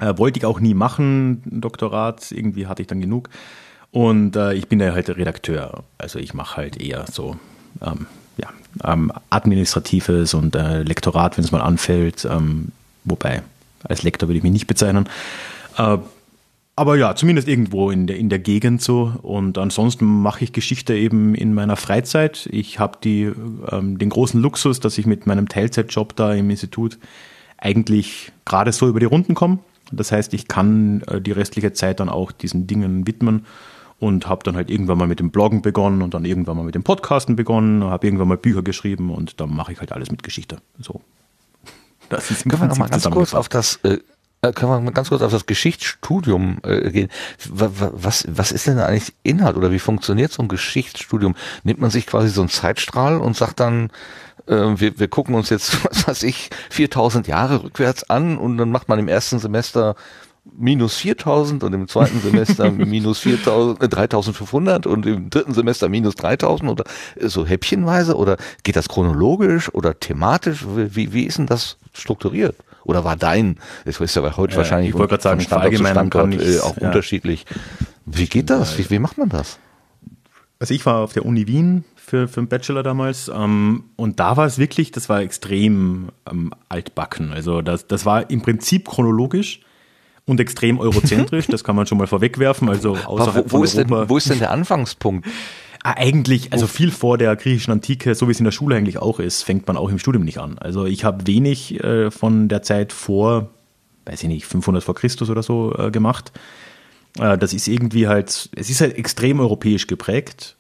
Äh, 0.01 0.17
wollte 0.19 0.39
ich 0.39 0.45
auch 0.45 0.61
nie 0.61 0.75
machen, 0.75 1.43
Doktorat, 1.45 2.31
irgendwie 2.33 2.67
hatte 2.67 2.83
ich 2.83 2.89
dann 2.89 3.01
genug. 3.01 3.31
Und 3.91 4.37
äh, 4.37 4.53
ich 4.55 4.69
bin 4.69 4.81
ja 4.81 4.93
halt 4.93 5.09
Redakteur. 5.09 5.85
Also 5.97 6.19
ich 6.19 6.35
mache 6.35 6.59
halt 6.59 6.81
eher 6.81 7.07
so 7.11 7.37
ähm, 7.81 8.07
ja, 8.37 8.49
ähm, 8.85 9.13
Administratives 9.31 10.35
und 10.35 10.55
äh, 10.55 10.83
Lektorat, 10.83 11.37
wenn 11.37 11.45
es 11.45 11.53
mal 11.53 11.63
anfällt. 11.63 12.27
Ähm, 12.31 12.73
wobei, 13.05 13.43
als 13.85 14.03
Lektor 14.03 14.29
würde 14.29 14.39
ich 14.39 14.43
mich 14.43 14.53
nicht 14.53 14.67
bezeichnen. 14.67 15.09
Aber 16.79 16.97
ja, 16.97 17.17
zumindest 17.17 17.49
irgendwo 17.49 17.91
in 17.91 18.07
der, 18.07 18.19
in 18.19 18.29
der 18.29 18.39
Gegend 18.39 18.83
so. 18.83 19.15
Und 19.23 19.57
ansonsten 19.57 20.05
mache 20.05 20.45
ich 20.45 20.53
Geschichte 20.53 20.95
eben 20.95 21.35
in 21.35 21.55
meiner 21.55 21.77
Freizeit. 21.77 22.47
Ich 22.53 22.79
habe 22.79 22.99
ähm, 23.07 23.97
den 23.99 24.11
großen 24.11 24.41
Luxus, 24.41 24.79
dass 24.79 24.99
ich 24.99 25.07
mit 25.07 25.27
meinem 25.27 25.49
Teilzeitjob 25.49 26.15
da 26.17 26.35
im 26.35 26.51
Institut 26.51 26.99
eigentlich 27.57 28.31
gerade 28.45 28.73
so 28.73 28.89
über 28.89 29.01
die 29.01 29.07
Runden 29.07 29.35
komme. 29.35 29.61
Das 29.91 30.13
heißt, 30.13 30.35
ich 30.35 30.49
kann 30.49 31.01
äh, 31.07 31.21
die 31.23 31.33
restliche 31.33 31.73
Zeit 31.73 32.01
dann 32.01 32.11
auch 32.11 32.31
diesen 32.31 32.67
Dingen 32.67 33.07
widmen 33.07 33.47
und 33.99 34.29
habe 34.29 34.45
dann 34.45 34.55
halt 34.57 34.69
irgendwann 34.69 34.99
mal 34.99 35.09
mit 35.09 35.21
dem 35.21 35.31
Bloggen 35.31 35.63
begonnen 35.63 36.03
und 36.03 36.13
dann 36.13 36.27
irgendwann 36.27 36.59
mal 36.59 36.65
mit 36.65 36.75
dem 36.75 36.83
Podcasten 36.83 37.37
begonnen, 37.37 37.85
habe 37.85 38.07
irgendwann 38.07 38.29
mal 38.29 38.37
Bücher 38.37 38.63
geschrieben 38.63 39.11
und 39.11 39.41
dann 39.41 39.55
mache 39.55 39.73
ich 39.73 39.81
halt 39.81 39.93
alles 39.93 40.11
mit 40.11 40.23
Geschichte. 40.23 40.59
So. 40.79 41.01
Das 42.09 42.31
ist 42.31 42.49
Können 42.49 42.63
wir 42.63 42.69
noch 42.69 42.79
mal 42.79 42.89
ganz 42.89 43.11
kurz 43.11 43.35
auf 43.35 43.49
das 43.49 43.81
äh, 43.83 43.99
können 44.53 44.71
wir 44.71 44.81
mal 44.81 44.93
ganz 44.93 45.09
kurz 45.09 45.23
auf 45.23 45.33
das 45.33 45.47
Geschichtsstudium 45.47 46.59
äh, 46.65 46.91
gehen. 46.91 47.09
Was, 47.49 48.27
was 48.29 48.53
ist 48.53 48.67
denn 48.67 48.79
eigentlich 48.79 49.15
Inhalt 49.23 49.57
oder 49.57 49.73
wie 49.73 49.79
funktioniert 49.79 50.33
so 50.33 50.43
ein 50.43 50.49
Geschichtsstudium? 50.49 51.35
Nimmt 51.65 51.81
man 51.81 51.91
sich 51.91 52.07
quasi 52.07 52.29
so 52.29 52.41
einen 52.41 52.51
Zeitstrahl 52.51 53.19
und 53.19 53.37
sagt 53.37 53.61
dann, 53.61 53.91
äh, 54.47 54.55
wir, 54.55 54.99
wir 54.99 55.09
gucken 55.09 55.35
uns 55.35 55.51
jetzt, 55.51 55.85
was 55.91 56.07
weiß 56.07 56.23
ich, 56.25 56.51
4000 56.71 57.27
Jahre 57.27 57.63
rückwärts 57.63 58.09
an 58.09 58.39
und 58.39 58.59
dann 58.59 58.71
macht 58.71 58.89
man 58.89 58.99
im 58.99 59.09
ersten 59.09 59.39
Semester 59.39 59.97
minus 60.57 60.97
4000 60.97 61.65
und 61.65 61.73
im 61.73 61.89
zweiten 61.89 62.21
Semester 62.21 62.71
minus 62.71 63.19
4000, 63.21 63.83
äh, 63.83 63.89
3500 63.89 64.87
und 64.87 65.07
im 65.07 65.31
dritten 65.31 65.55
Semester 65.55 65.89
minus 65.89 66.15
3000 66.15 66.71
oder 66.71 66.85
so 67.21 67.47
häppchenweise 67.47 68.17
oder 68.17 68.37
geht 68.63 68.77
das 68.77 68.89
chronologisch 68.89 69.73
oder 69.75 69.99
thematisch? 69.99 70.65
Wie, 70.67 71.13
wie 71.13 71.25
ist 71.25 71.39
denn 71.39 71.47
das 71.47 71.79
strukturiert? 71.93 72.57
Oder 72.87 73.05
war 73.05 73.17
dein, 73.17 73.59
das 73.85 74.01
ist 74.01 74.15
ja 74.15 74.37
heute 74.37 74.53
ja, 74.53 74.59
wahrscheinlich 74.59 74.91
ich 74.91 74.95
wollte 74.95 75.11
gerade 75.11 75.23
sagen, 75.23 75.41
Standort 75.41 75.77
zu 75.77 75.85
Standort 75.85 76.35
äh, 76.35 76.61
auch 76.61 76.77
ja. 76.77 76.87
unterschiedlich. 76.87 77.45
Wie 78.07 78.27
geht 78.27 78.49
das? 78.49 78.79
Wie, 78.79 78.89
wie 78.89 78.99
macht 79.01 79.19
man 79.19 79.29
das? 79.29 79.59
Also 80.59 80.73
ich 80.73 80.87
war 80.87 81.01
auf 81.01 81.13
der 81.13 81.27
Uni 81.27 81.49
Wien 81.49 81.85
für, 81.97 82.29
für 82.29 82.41
einen 82.41 82.49
Bachelor 82.49 82.83
damals 82.83 83.29
ähm, 83.29 83.85
und 83.97 84.21
da 84.21 84.37
war 84.37 84.47
es 84.47 84.59
wirklich, 84.59 84.93
das 84.93 85.09
war 85.09 85.21
extrem 85.21 86.11
ähm, 86.31 86.53
altbacken. 86.69 87.33
Also 87.33 87.61
das, 87.61 87.89
das 87.89 88.07
war 88.07 88.31
im 88.31 88.41
Prinzip 88.41 88.89
chronologisch 88.89 89.61
und 90.25 90.39
extrem 90.39 90.79
eurozentrisch, 90.79 91.47
das 91.51 91.65
kann 91.65 91.75
man 91.75 91.87
schon 91.87 91.99
mal 91.99 92.07
vorwegwerfen. 92.07 92.69
Also 92.69 92.97
außerhalb 92.97 93.53
wo, 93.53 93.59
wo, 93.59 93.65
ist 93.65 93.77
denn, 93.77 93.91
wo 93.91 94.17
ist 94.17 94.31
denn 94.31 94.39
der 94.39 94.53
Anfangspunkt? 94.53 95.27
Ah, 95.87 95.95
eigentlich, 95.99 96.53
also 96.53 96.67
viel 96.67 96.91
vor 96.91 97.17
der 97.17 97.37
griechischen 97.37 97.71
Antike, 97.71 98.17
so 98.17 98.27
wie 98.27 98.33
es 98.33 98.41
in 98.41 98.45
der 98.45 98.51
Schule 98.51 98.75
eigentlich 98.75 98.99
auch 98.99 99.21
ist, 99.21 99.45
fängt 99.45 99.69
man 99.69 99.77
auch 99.77 99.89
im 99.89 100.01
Studium 100.01 100.25
nicht 100.25 100.39
an. 100.39 100.59
Also 100.59 100.85
ich 100.85 101.05
habe 101.05 101.29
wenig 101.29 101.79
äh, 101.79 102.11
von 102.11 102.49
der 102.49 102.63
Zeit 102.63 102.93
vor, 102.93 103.51
weiß 104.05 104.25
ich 104.25 104.29
nicht, 104.29 104.47
500 104.47 104.83
vor 104.83 104.97
Christus 104.97 105.31
oder 105.31 105.45
so 105.45 105.73
äh, 105.79 105.93
gemacht. 105.93 106.33
Äh, 107.21 107.39
das 107.39 107.53
ist 107.53 107.69
irgendwie 107.69 108.09
halt, 108.09 108.51
es 108.57 108.69
ist 108.69 108.81
halt 108.81 108.99
extrem 108.99 109.39
europäisch 109.39 109.87
geprägt. 109.87 110.57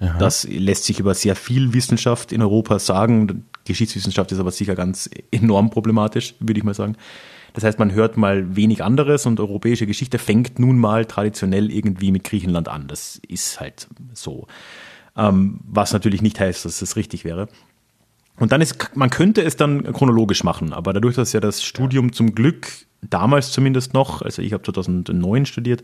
Aha. 0.00 0.18
Das 0.18 0.42
lässt 0.50 0.82
sich 0.82 0.98
über 0.98 1.14
sehr 1.14 1.36
viel 1.36 1.72
Wissenschaft 1.72 2.32
in 2.32 2.42
Europa 2.42 2.80
sagen. 2.80 3.44
Geschichtswissenschaft 3.66 4.32
ist 4.32 4.40
aber 4.40 4.50
sicher 4.50 4.74
ganz 4.74 5.08
enorm 5.30 5.70
problematisch, 5.70 6.34
würde 6.40 6.58
ich 6.58 6.64
mal 6.64 6.74
sagen. 6.74 6.96
Das 7.56 7.64
heißt, 7.64 7.78
man 7.78 7.94
hört 7.94 8.18
mal 8.18 8.54
wenig 8.54 8.84
anderes 8.84 9.24
und 9.24 9.40
europäische 9.40 9.86
Geschichte 9.86 10.18
fängt 10.18 10.58
nun 10.58 10.78
mal 10.78 11.06
traditionell 11.06 11.72
irgendwie 11.72 12.12
mit 12.12 12.22
Griechenland 12.22 12.68
an. 12.68 12.86
Das 12.86 13.18
ist 13.26 13.60
halt 13.60 13.88
so. 14.12 14.46
Ähm, 15.16 15.60
was 15.64 15.94
natürlich 15.94 16.20
nicht 16.20 16.38
heißt, 16.38 16.66
dass 16.66 16.82
es 16.82 16.96
richtig 16.96 17.24
wäre. 17.24 17.48
Und 18.38 18.52
dann 18.52 18.60
ist, 18.60 18.94
man 18.94 19.08
könnte 19.08 19.40
es 19.42 19.56
dann 19.56 19.90
chronologisch 19.94 20.44
machen, 20.44 20.74
aber 20.74 20.92
dadurch, 20.92 21.16
dass 21.16 21.32
ja 21.32 21.40
das 21.40 21.62
Studium 21.62 22.12
zum 22.12 22.34
Glück 22.34 22.68
damals 23.00 23.52
zumindest 23.52 23.94
noch, 23.94 24.20
also 24.20 24.42
ich 24.42 24.52
habe 24.52 24.62
2009 24.62 25.46
studiert, 25.46 25.82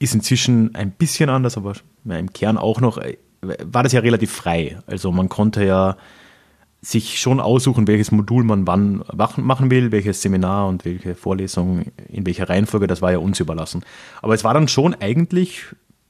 ist 0.00 0.16
inzwischen 0.16 0.74
ein 0.74 0.90
bisschen 0.90 1.30
anders, 1.30 1.56
aber 1.56 1.74
im 2.06 2.32
Kern 2.32 2.58
auch 2.58 2.80
noch, 2.80 2.98
äh, 2.98 3.18
war 3.40 3.84
das 3.84 3.92
ja 3.92 4.00
relativ 4.00 4.32
frei. 4.32 4.80
Also 4.88 5.12
man 5.12 5.28
konnte 5.28 5.64
ja 5.64 5.96
sich 6.80 7.20
schon 7.20 7.40
aussuchen, 7.40 7.88
welches 7.88 8.12
Modul 8.12 8.44
man 8.44 8.66
wann 8.66 9.02
machen 9.36 9.70
will, 9.70 9.90
welches 9.90 10.22
Seminar 10.22 10.68
und 10.68 10.84
welche 10.84 11.14
Vorlesung, 11.14 11.86
in 12.08 12.24
welcher 12.24 12.48
Reihenfolge, 12.48 12.86
das 12.86 13.02
war 13.02 13.10
ja 13.12 13.18
uns 13.18 13.40
überlassen. 13.40 13.84
Aber 14.22 14.34
es 14.34 14.44
war 14.44 14.54
dann 14.54 14.68
schon 14.68 14.94
eigentlich 14.94 15.64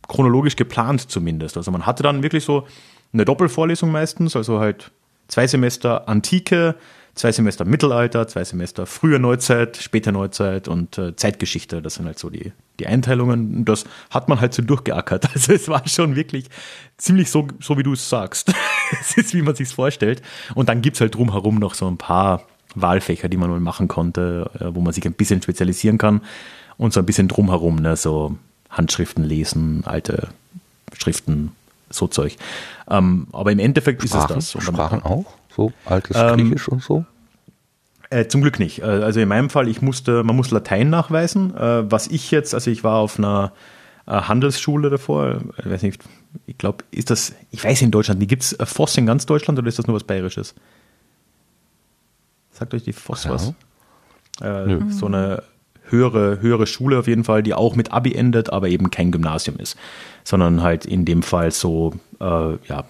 chronologisch 0.06 0.56
geplant 0.56 1.10
zumindest. 1.10 1.56
Also 1.56 1.70
man 1.70 1.86
hatte 1.86 2.02
dann 2.02 2.22
wirklich 2.22 2.44
so 2.44 2.66
eine 3.12 3.24
Doppelvorlesung 3.24 3.90
meistens, 3.90 4.36
also 4.36 4.60
halt 4.60 4.90
zwei 5.28 5.46
Semester 5.46 6.06
Antike, 6.08 6.74
zwei 7.14 7.32
Semester 7.32 7.64
Mittelalter, 7.64 8.28
zwei 8.28 8.44
Semester 8.44 8.86
frühe 8.86 9.18
Neuzeit, 9.18 9.78
späte 9.78 10.12
Neuzeit 10.12 10.68
und 10.68 10.98
äh, 10.98 11.16
Zeitgeschichte. 11.16 11.80
Das 11.80 11.94
sind 11.94 12.06
halt 12.06 12.18
so 12.18 12.28
die, 12.28 12.52
die 12.78 12.86
Einteilungen. 12.86 13.64
Das 13.64 13.84
hat 14.10 14.28
man 14.28 14.40
halt 14.40 14.54
so 14.54 14.62
durchgeackert. 14.62 15.28
Also 15.34 15.52
es 15.52 15.68
war 15.68 15.86
schon 15.86 16.16
wirklich 16.16 16.46
ziemlich 16.96 17.30
so, 17.30 17.46
so 17.60 17.76
wie 17.78 17.82
du 17.82 17.92
es 17.92 18.08
sagst. 18.08 18.52
es 19.00 19.16
ist, 19.16 19.34
wie 19.34 19.42
man 19.42 19.54
sich 19.54 19.68
vorstellt. 19.68 20.22
Und 20.54 20.68
dann 20.68 20.82
gibt's 20.82 21.00
halt 21.00 21.14
drumherum 21.14 21.58
noch 21.58 21.74
so 21.74 21.86
ein 21.86 21.96
paar 21.96 22.42
Wahlfächer, 22.74 23.28
die 23.28 23.36
man 23.36 23.50
mal 23.50 23.60
machen 23.60 23.88
konnte, 23.88 24.50
äh, 24.60 24.74
wo 24.74 24.80
man 24.80 24.92
sich 24.92 25.04
ein 25.06 25.12
bisschen 25.12 25.42
spezialisieren 25.42 25.98
kann. 25.98 26.22
Und 26.76 26.92
so 26.92 27.00
ein 27.00 27.06
bisschen 27.06 27.28
drumherum, 27.28 27.76
ne, 27.76 27.96
so 27.96 28.36
Handschriften 28.70 29.24
lesen, 29.24 29.82
alte 29.84 30.28
Schriften, 30.96 31.52
so 31.90 32.06
Zeug. 32.06 32.36
Ähm, 32.88 33.26
aber 33.32 33.52
im 33.52 33.58
Endeffekt 33.58 34.02
Sprachen, 34.02 34.38
ist 34.38 34.46
es 34.46 34.52
das. 34.52 34.66
Und 34.66 34.74
Sprachen 34.74 35.02
auch? 35.02 35.26
So 35.54 35.72
altes 35.84 36.16
ähm, 36.16 36.36
Griechisch 36.36 36.68
und 36.68 36.82
so? 36.82 37.04
Äh, 38.10 38.26
zum 38.26 38.40
Glück 38.40 38.58
nicht. 38.58 38.80
Äh, 38.80 38.84
also 38.84 39.20
in 39.20 39.28
meinem 39.28 39.50
Fall, 39.50 39.68
ich 39.68 39.82
musste, 39.82 40.24
man 40.24 40.36
muss 40.36 40.50
Latein 40.50 40.90
nachweisen. 40.90 41.54
Äh, 41.54 41.90
was 41.90 42.06
ich 42.06 42.30
jetzt, 42.30 42.54
also 42.54 42.70
ich 42.70 42.84
war 42.84 42.96
auf 42.98 43.18
einer 43.18 43.52
äh, 44.06 44.12
Handelsschule 44.12 44.90
davor. 44.90 45.40
Ich 45.58 45.66
weiß 45.68 45.82
nicht, 45.82 46.02
ich 46.46 46.56
glaube, 46.56 46.84
ist 46.90 47.10
das, 47.10 47.34
ich 47.50 47.62
weiß 47.62 47.82
in 47.82 47.90
Deutschland, 47.90 48.22
die 48.22 48.26
gibt 48.26 48.42
es 48.42 48.56
Voss 48.62 48.96
in 48.96 49.06
ganz 49.06 49.26
Deutschland 49.26 49.58
oder 49.58 49.68
ist 49.68 49.78
das 49.78 49.86
nur 49.86 49.96
was 49.96 50.04
Bayerisches? 50.04 50.54
Sagt 52.50 52.74
euch 52.74 52.84
die 52.84 52.92
Voss 52.92 53.24
ja. 53.24 53.32
was? 53.32 53.52
Äh, 54.40 54.90
so 54.90 55.06
eine 55.06 55.42
höhere, 55.84 56.40
höhere 56.40 56.66
Schule 56.66 56.98
auf 56.98 57.06
jeden 57.06 57.24
Fall, 57.24 57.42
die 57.42 57.54
auch 57.54 57.76
mit 57.76 57.92
Abi 57.92 58.14
endet, 58.14 58.50
aber 58.50 58.68
eben 58.68 58.90
kein 58.90 59.10
Gymnasium 59.10 59.58
ist, 59.58 59.76
sondern 60.24 60.62
halt 60.62 60.86
in 60.86 61.04
dem 61.04 61.22
Fall 61.22 61.50
so, 61.50 61.94
äh, 62.20 62.24
ja, 62.24 62.84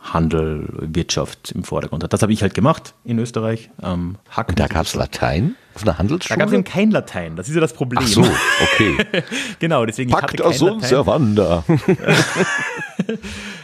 Handel, 0.00 0.66
Wirtschaft 0.80 1.52
im 1.52 1.62
Vordergrund 1.62 2.02
hat. 2.02 2.12
Das 2.12 2.22
habe 2.22 2.32
ich 2.32 2.42
halt 2.42 2.54
gemacht 2.54 2.94
in 3.04 3.18
Österreich. 3.18 3.70
Ähm, 3.82 4.16
Hack 4.30 4.48
Und 4.48 4.58
da 4.58 4.66
gab 4.66 4.86
es 4.86 4.94
Latein 4.94 5.56
auf 5.74 5.82
einer 5.82 5.98
Handelsschule? 5.98 6.36
Da 6.36 6.40
gab 6.40 6.48
es 6.48 6.54
eben 6.54 6.64
kein 6.64 6.90
Latein. 6.90 7.36
Das 7.36 7.48
ist 7.48 7.54
ja 7.54 7.60
das 7.60 7.72
Problem. 7.74 8.02
Ach 8.02 8.08
so, 8.08 8.22
okay. 8.22 8.96
genau, 9.58 9.84
deswegen 9.86 10.10
Pacta 10.10 10.50
ich 10.50 10.60
hatte 10.60 10.78
kein 10.78 10.80
Servanda. 10.80 11.64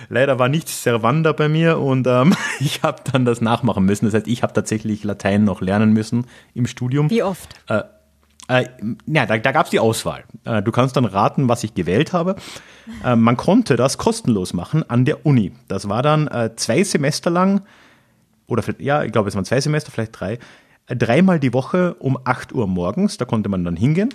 Leider 0.08 0.38
war 0.38 0.48
nichts 0.48 0.82
Servanda 0.82 1.32
bei 1.32 1.48
mir 1.48 1.78
und 1.78 2.06
ähm, 2.06 2.34
ich 2.60 2.82
habe 2.82 3.02
dann 3.10 3.24
das 3.24 3.40
nachmachen 3.40 3.84
müssen. 3.84 4.04
Das 4.04 4.14
heißt, 4.14 4.28
ich 4.28 4.42
habe 4.42 4.52
tatsächlich 4.52 5.04
Latein 5.04 5.44
noch 5.44 5.60
lernen 5.60 5.92
müssen 5.92 6.26
im 6.54 6.66
Studium. 6.66 7.10
Wie 7.10 7.22
oft? 7.22 7.54
Äh, 7.68 7.82
äh, 8.48 8.66
ja, 9.06 9.26
da, 9.26 9.38
da 9.38 9.52
gab 9.52 9.66
es 9.66 9.70
die 9.70 9.80
Auswahl. 9.80 10.24
Äh, 10.44 10.62
du 10.62 10.70
kannst 10.70 10.96
dann 10.96 11.04
raten, 11.04 11.48
was 11.48 11.64
ich 11.64 11.74
gewählt 11.74 12.12
habe. 12.12 12.36
Äh, 13.04 13.16
man 13.16 13.36
konnte 13.36 13.76
das 13.76 13.98
kostenlos 13.98 14.52
machen 14.52 14.88
an 14.88 15.04
der 15.04 15.26
Uni. 15.26 15.52
Das 15.68 15.88
war 15.88 16.02
dann 16.02 16.28
äh, 16.28 16.54
zwei 16.56 16.84
Semester 16.84 17.30
lang, 17.30 17.62
oder 18.46 18.62
ja, 18.78 19.02
ich 19.02 19.10
glaube, 19.10 19.28
es 19.28 19.34
waren 19.34 19.44
zwei 19.44 19.60
Semester, 19.60 19.90
vielleicht 19.90 20.18
drei, 20.18 20.38
äh, 20.86 20.94
dreimal 20.96 21.40
die 21.40 21.52
Woche 21.52 21.94
um 21.98 22.18
8 22.22 22.52
Uhr 22.52 22.68
morgens. 22.68 23.16
Da 23.16 23.24
konnte 23.24 23.48
man 23.48 23.64
dann 23.64 23.76
hingehen. 23.76 24.14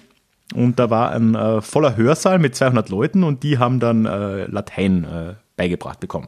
Und 0.53 0.79
da 0.79 0.89
war 0.89 1.11
ein 1.11 1.35
äh, 1.35 1.61
voller 1.61 1.97
Hörsaal 1.97 2.39
mit 2.39 2.55
200 2.55 2.89
Leuten 2.89 3.23
und 3.23 3.43
die 3.43 3.57
haben 3.57 3.79
dann 3.79 4.03
Latein 4.03 5.37
beigebracht 5.55 5.99
bekommen. 6.01 6.27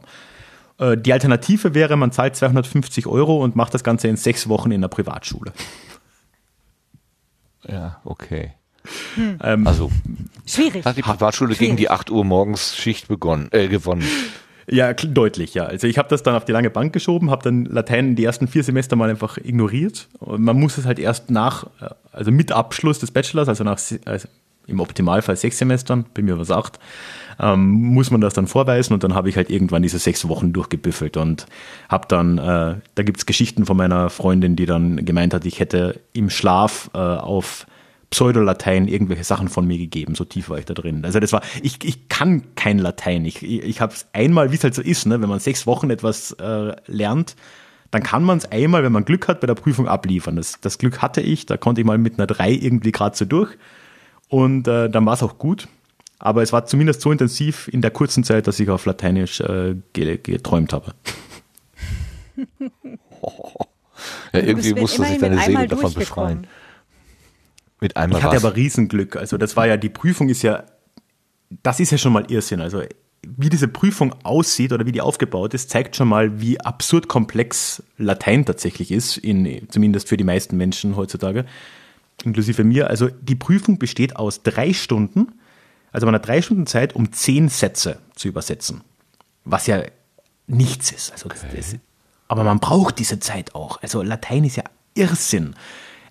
Die 0.80 1.12
Alternative 1.12 1.74
wäre, 1.74 1.96
man 1.96 2.10
zahlt 2.10 2.34
250 2.34 3.06
Euro 3.06 3.44
und 3.44 3.54
macht 3.54 3.74
das 3.74 3.84
Ganze 3.84 4.08
in 4.08 4.16
sechs 4.16 4.48
Wochen 4.48 4.72
in 4.72 4.80
einer 4.80 4.88
Privatschule. 4.88 5.52
Ja, 7.68 8.00
okay. 8.04 8.52
Hm. 9.14 9.38
Ähm, 9.42 9.66
also, 9.66 9.90
schwierig. 10.46 10.84
Hat 10.84 10.96
die 10.96 11.02
Privatschule 11.02 11.54
schwierig. 11.54 11.68
gegen 11.68 11.76
die 11.76 11.90
8 11.90 12.10
Uhr 12.10 12.24
morgens 12.24 12.76
Schicht 12.76 13.08
begonnen, 13.08 13.48
äh, 13.52 13.68
gewonnen. 13.68 14.04
Ja, 14.66 14.92
deutlich, 14.94 15.54
ja. 15.54 15.64
Also 15.64 15.86
ich 15.86 15.98
habe 15.98 16.08
das 16.08 16.22
dann 16.22 16.34
auf 16.34 16.44
die 16.44 16.52
lange 16.52 16.70
Bank 16.70 16.92
geschoben, 16.92 17.30
habe 17.30 17.42
dann 17.42 17.66
Latein 17.66 18.16
die 18.16 18.24
ersten 18.24 18.48
vier 18.48 18.64
Semester 18.64 18.96
mal 18.96 19.10
einfach 19.10 19.36
ignoriert. 19.36 20.08
Und 20.20 20.42
man 20.42 20.58
muss 20.58 20.78
es 20.78 20.86
halt 20.86 20.98
erst 20.98 21.30
nach, 21.30 21.64
äh, 21.80 21.90
also 22.12 22.30
mit 22.30 22.52
Abschluss 22.52 22.98
des 22.98 23.10
Bachelors, 23.10 23.48
also 23.48 23.64
nach 23.64 23.78
also 24.04 24.28
im 24.66 24.80
Optimalfall 24.80 25.36
sechs 25.36 25.58
Semestern, 25.58 26.06
bei 26.14 26.22
mir 26.22 26.38
was 26.38 26.50
acht, 26.50 26.78
ähm, 27.40 27.70
muss 27.70 28.10
man 28.10 28.20
das 28.20 28.34
dann 28.34 28.46
vorweisen 28.46 28.94
und 28.94 29.04
dann 29.04 29.14
habe 29.14 29.28
ich 29.28 29.36
halt 29.36 29.50
irgendwann 29.50 29.82
diese 29.82 29.98
sechs 29.98 30.28
Wochen 30.28 30.52
durchgebüffelt 30.52 31.16
und 31.16 31.46
habe 31.88 32.06
dann, 32.08 32.38
äh, 32.38 32.76
da 32.94 33.02
gibt's 33.02 33.26
Geschichten 33.26 33.66
von 33.66 33.76
meiner 33.76 34.10
Freundin, 34.10 34.56
die 34.56 34.66
dann 34.66 35.04
gemeint 35.04 35.34
hat, 35.34 35.44
ich 35.44 35.60
hätte 35.60 36.00
im 36.12 36.30
Schlaf 36.30 36.90
äh, 36.94 36.98
auf 36.98 37.66
Pseudolatein 38.10 38.86
irgendwelche 38.86 39.24
Sachen 39.24 39.48
von 39.48 39.66
mir 39.66 39.78
gegeben, 39.78 40.14
so 40.14 40.24
tief 40.24 40.48
war 40.48 40.58
ich 40.58 40.66
da 40.66 40.74
drin. 40.74 41.04
Also 41.04 41.18
das 41.18 41.32
war, 41.32 41.42
ich, 41.62 41.84
ich 41.84 42.08
kann 42.08 42.54
kein 42.54 42.78
Latein. 42.78 43.24
Ich, 43.24 43.42
ich, 43.42 43.62
ich 43.64 43.80
habe 43.80 43.92
es 43.92 44.06
einmal, 44.12 44.52
wie 44.52 44.56
es 44.56 44.62
halt 44.62 44.74
so 44.74 44.82
ist, 44.82 45.06
ne, 45.06 45.20
wenn 45.20 45.28
man 45.28 45.40
sechs 45.40 45.66
Wochen 45.66 45.90
etwas 45.90 46.30
äh, 46.32 46.76
lernt, 46.86 47.34
dann 47.90 48.02
kann 48.02 48.22
man 48.22 48.38
es 48.38 48.50
einmal, 48.50 48.84
wenn 48.84 48.92
man 48.92 49.04
Glück 49.04 49.26
hat, 49.26 49.40
bei 49.40 49.46
der 49.48 49.54
Prüfung 49.54 49.88
abliefern. 49.88 50.36
Das, 50.36 50.60
das 50.60 50.78
Glück 50.78 51.02
hatte 51.02 51.20
ich, 51.20 51.46
da 51.46 51.56
konnte 51.56 51.80
ich 51.80 51.86
mal 51.86 51.98
mit 51.98 52.18
einer 52.18 52.26
drei 52.26 52.52
irgendwie 52.52 52.92
gerade 52.92 53.16
so 53.16 53.24
durch 53.24 53.56
und 54.34 54.66
äh, 54.66 54.90
dann 54.90 55.06
war 55.06 55.14
es 55.14 55.22
auch 55.22 55.38
gut. 55.38 55.68
Aber 56.18 56.42
es 56.42 56.52
war 56.52 56.66
zumindest 56.66 57.00
so 57.02 57.12
intensiv 57.12 57.68
in 57.68 57.82
der 57.82 57.92
kurzen 57.92 58.24
Zeit, 58.24 58.48
dass 58.48 58.58
ich 58.58 58.68
auf 58.68 58.84
Lateinisch 58.84 59.40
äh, 59.40 59.76
geträumt 59.92 60.72
habe. 60.72 60.92
ja, 64.32 64.40
irgendwie 64.40 64.74
musste 64.74 65.04
sich 65.04 65.18
deine 65.18 65.38
Seele 65.38 65.68
davon 65.68 65.94
befreien. 65.94 66.48
Mit 67.80 67.96
einmal 67.96 68.18
ich 68.18 68.24
hatte 68.24 68.34
was. 68.34 68.44
aber 68.44 68.56
Riesenglück. 68.56 69.14
Also 69.14 69.38
das 69.38 69.56
war 69.56 69.68
ja, 69.68 69.76
die 69.76 69.88
Prüfung 69.88 70.28
ist 70.28 70.42
ja, 70.42 70.64
das 71.62 71.78
ist 71.78 71.92
ja 71.92 71.98
schon 71.98 72.12
mal 72.12 72.28
Irrsinn. 72.28 72.60
Also 72.60 72.82
wie 73.22 73.50
diese 73.50 73.68
Prüfung 73.68 74.16
aussieht 74.24 74.72
oder 74.72 74.84
wie 74.84 74.92
die 74.92 75.00
aufgebaut 75.00 75.54
ist, 75.54 75.70
zeigt 75.70 75.94
schon 75.94 76.08
mal, 76.08 76.40
wie 76.40 76.60
absurd 76.60 77.06
komplex 77.06 77.84
Latein 77.98 78.44
tatsächlich 78.44 78.90
ist, 78.90 79.16
in, 79.16 79.68
zumindest 79.68 80.08
für 80.08 80.16
die 80.16 80.24
meisten 80.24 80.56
Menschen 80.56 80.96
heutzutage, 80.96 81.44
inklusive 82.22 82.64
mir. 82.64 82.88
Also 82.90 83.08
die 83.08 83.34
Prüfung 83.34 83.78
besteht 83.78 84.16
aus 84.16 84.42
drei 84.42 84.72
Stunden, 84.72 85.32
also 85.92 86.06
man 86.06 86.14
hat 86.16 86.26
drei 86.26 86.42
Stunden 86.42 86.66
Zeit, 86.66 86.94
um 86.94 87.12
zehn 87.12 87.48
Sätze 87.48 87.98
zu 88.16 88.28
übersetzen. 88.28 88.82
Was 89.44 89.66
ja 89.66 89.82
nichts 90.46 90.90
ist. 90.90 91.12
Also 91.12 91.26
okay. 91.26 91.38
das, 91.54 91.70
das, 91.70 91.80
aber 92.28 92.44
man 92.44 92.58
braucht 92.58 92.98
diese 92.98 93.20
Zeit 93.20 93.54
auch. 93.54 93.80
Also 93.82 94.02
Latein 94.02 94.44
ist 94.44 94.56
ja 94.56 94.64
Irrsinn. 94.94 95.54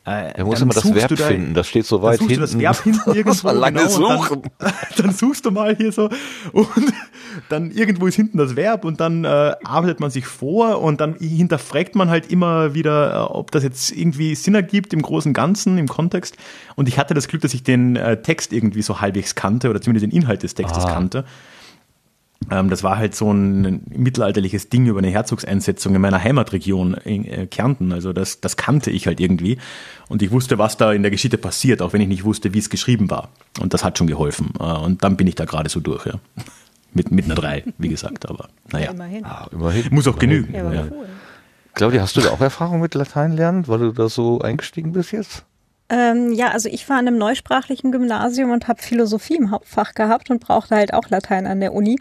Äh, 0.06 0.34
da 0.36 0.44
muss 0.44 0.60
immer 0.60 0.74
das 0.74 0.94
Verb 0.94 1.16
da, 1.16 1.28
finden, 1.28 1.54
das 1.54 1.68
steht 1.68 1.86
so 1.86 2.02
weit 2.02 2.20
hinten. 2.20 2.42
das 2.42 2.60
Verb 2.60 2.78
hinten 2.84 3.14
irgendwo. 3.14 3.52
lange 3.52 3.78
genau, 3.78 3.90
suchen. 3.90 4.42
Dann, 4.58 4.74
dann, 4.98 5.14
suchst 5.14 5.46
du 5.46 5.52
mal 5.52 5.78
hier 5.78 5.94
so 5.94 6.10
und 6.52 6.68
dann 7.50 7.72
irgendwo 7.72 8.08
ist 8.08 8.16
hinten 8.16 8.38
das 8.38 8.58
Verb 8.58 8.84
und 8.84 9.00
dann 9.00 9.24
äh, 9.24 9.56
arbeitet 9.64 10.02
man 10.02 10.12
sich 10.12 10.26
vor 10.26 10.82
und 10.82 11.00
dann 11.00 11.16
hinterfragt 11.16 11.96
man 11.96 12.10
halt 12.10 12.30
immer 12.30 12.74
wieder, 12.74 13.14
äh, 13.14 13.18
ob 13.34 13.52
das 13.52 13.64
jetzt 13.64 13.92
irgendwie 13.92 14.36
Sinn 14.36 14.56
ergibt 14.56 14.92
im 14.92 15.02
großen 15.02 15.32
Ganzen, 15.32 15.78
im 15.78 15.88
Kontext. 15.88 16.36
Und 16.76 16.90
ich 16.90 17.00
hatte 17.00 17.14
das 17.14 17.30
Glück, 17.30 17.42
dass 17.42 17.54
ich 17.54 17.64
den 17.64 17.96
äh, 17.96 18.22
Text 18.22 18.52
irgendwie 18.52 18.82
so 18.82 19.00
halbwegs 19.00 19.36
kannte 19.36 19.70
oder 19.70 19.80
zumindest 19.80 20.04
den 20.06 20.12
Inhalt 20.12 20.44
des 20.44 20.54
Textes 20.54 20.84
ah. 20.84 20.94
kannte. 20.94 21.24
Ähm, 22.52 22.70
das 22.70 22.84
war 22.84 22.98
halt 22.98 23.16
so 23.16 23.32
ein 23.32 23.82
mittelalterliches 23.90 24.70
Ding 24.70 24.86
über 24.86 25.00
eine 25.00 25.10
Herzogseinsetzung 25.10 25.96
in 25.96 26.02
meiner 26.02 26.24
Heimatregion 26.24 26.96
in 26.96 27.26
äh, 27.26 27.48
Kärnten. 27.48 27.92
Also 27.92 28.14
das, 28.14 28.42
das 28.42 28.58
kannte 28.58 28.92
ich 28.92 29.08
halt 29.08 29.20
irgendwie. 29.20 29.58
Und 30.10 30.22
ich 30.22 30.32
wusste, 30.32 30.58
was 30.58 30.78
da 30.78 30.94
in 30.94 31.04
der 31.04 31.12
Geschichte 31.12 31.38
passiert, 31.38 31.82
auch 31.82 31.94
wenn 31.94 32.02
ich 32.02 32.08
nicht 32.08 32.24
wusste, 32.24 32.54
wie 32.54 32.60
es 32.60 32.70
geschrieben 32.70 33.10
war. 33.10 33.30
Und 33.60 33.74
das 33.74 33.84
hat 33.84 33.98
schon 33.98 34.08
geholfen. 34.08 34.54
Äh, 34.60 34.64
und 34.64 35.04
dann 35.04 35.18
bin 35.18 35.28
ich 35.28 35.36
da 35.36 35.46
gerade 35.46 35.70
so 35.70 35.80
durch, 35.80 36.06
ja. 36.06 36.16
Mit, 36.96 37.12
mit 37.12 37.26
einer 37.26 37.34
3, 37.34 37.64
wie 37.80 37.90
gesagt, 37.90 38.30
aber 38.30 38.50
naja. 38.72 38.86
Ja, 38.86 38.92
immerhin. 38.92 39.26
Ah, 39.26 39.48
immerhin. 39.52 39.86
Muss 39.90 40.08
auch 40.08 40.22
immerhin. 40.22 40.46
genügen. 40.46 40.54
Ja, 40.54 40.74
ja. 40.74 40.84
Cool. 40.92 41.08
Claudia, 41.74 42.02
hast 42.02 42.16
du 42.16 42.22
da 42.22 42.30
auch 42.30 42.42
Erfahrung 42.42 42.82
mit 42.82 42.94
Latein 42.94 43.32
lernen, 43.32 43.68
weil 43.68 43.80
du 43.80 43.92
da 43.92 44.10
so 44.10 44.40
eingestiegen 44.42 44.92
bist 44.92 45.12
jetzt? 45.12 45.44
Ähm, 45.90 46.32
ja, 46.34 46.50
also 46.50 46.70
ich 46.70 46.88
war 46.88 46.98
an 46.98 47.08
einem 47.08 47.18
neusprachlichen 47.18 47.92
Gymnasium 47.92 48.52
und 48.52 48.68
habe 48.68 48.82
Philosophie 48.82 49.36
im 49.36 49.52
Hauptfach 49.52 49.94
gehabt 49.94 50.30
und 50.30 50.40
brauchte 50.40 50.76
halt 50.76 50.94
auch 50.94 51.10
Latein 51.10 51.48
an 51.48 51.60
der 51.60 51.74
Uni. 51.74 52.00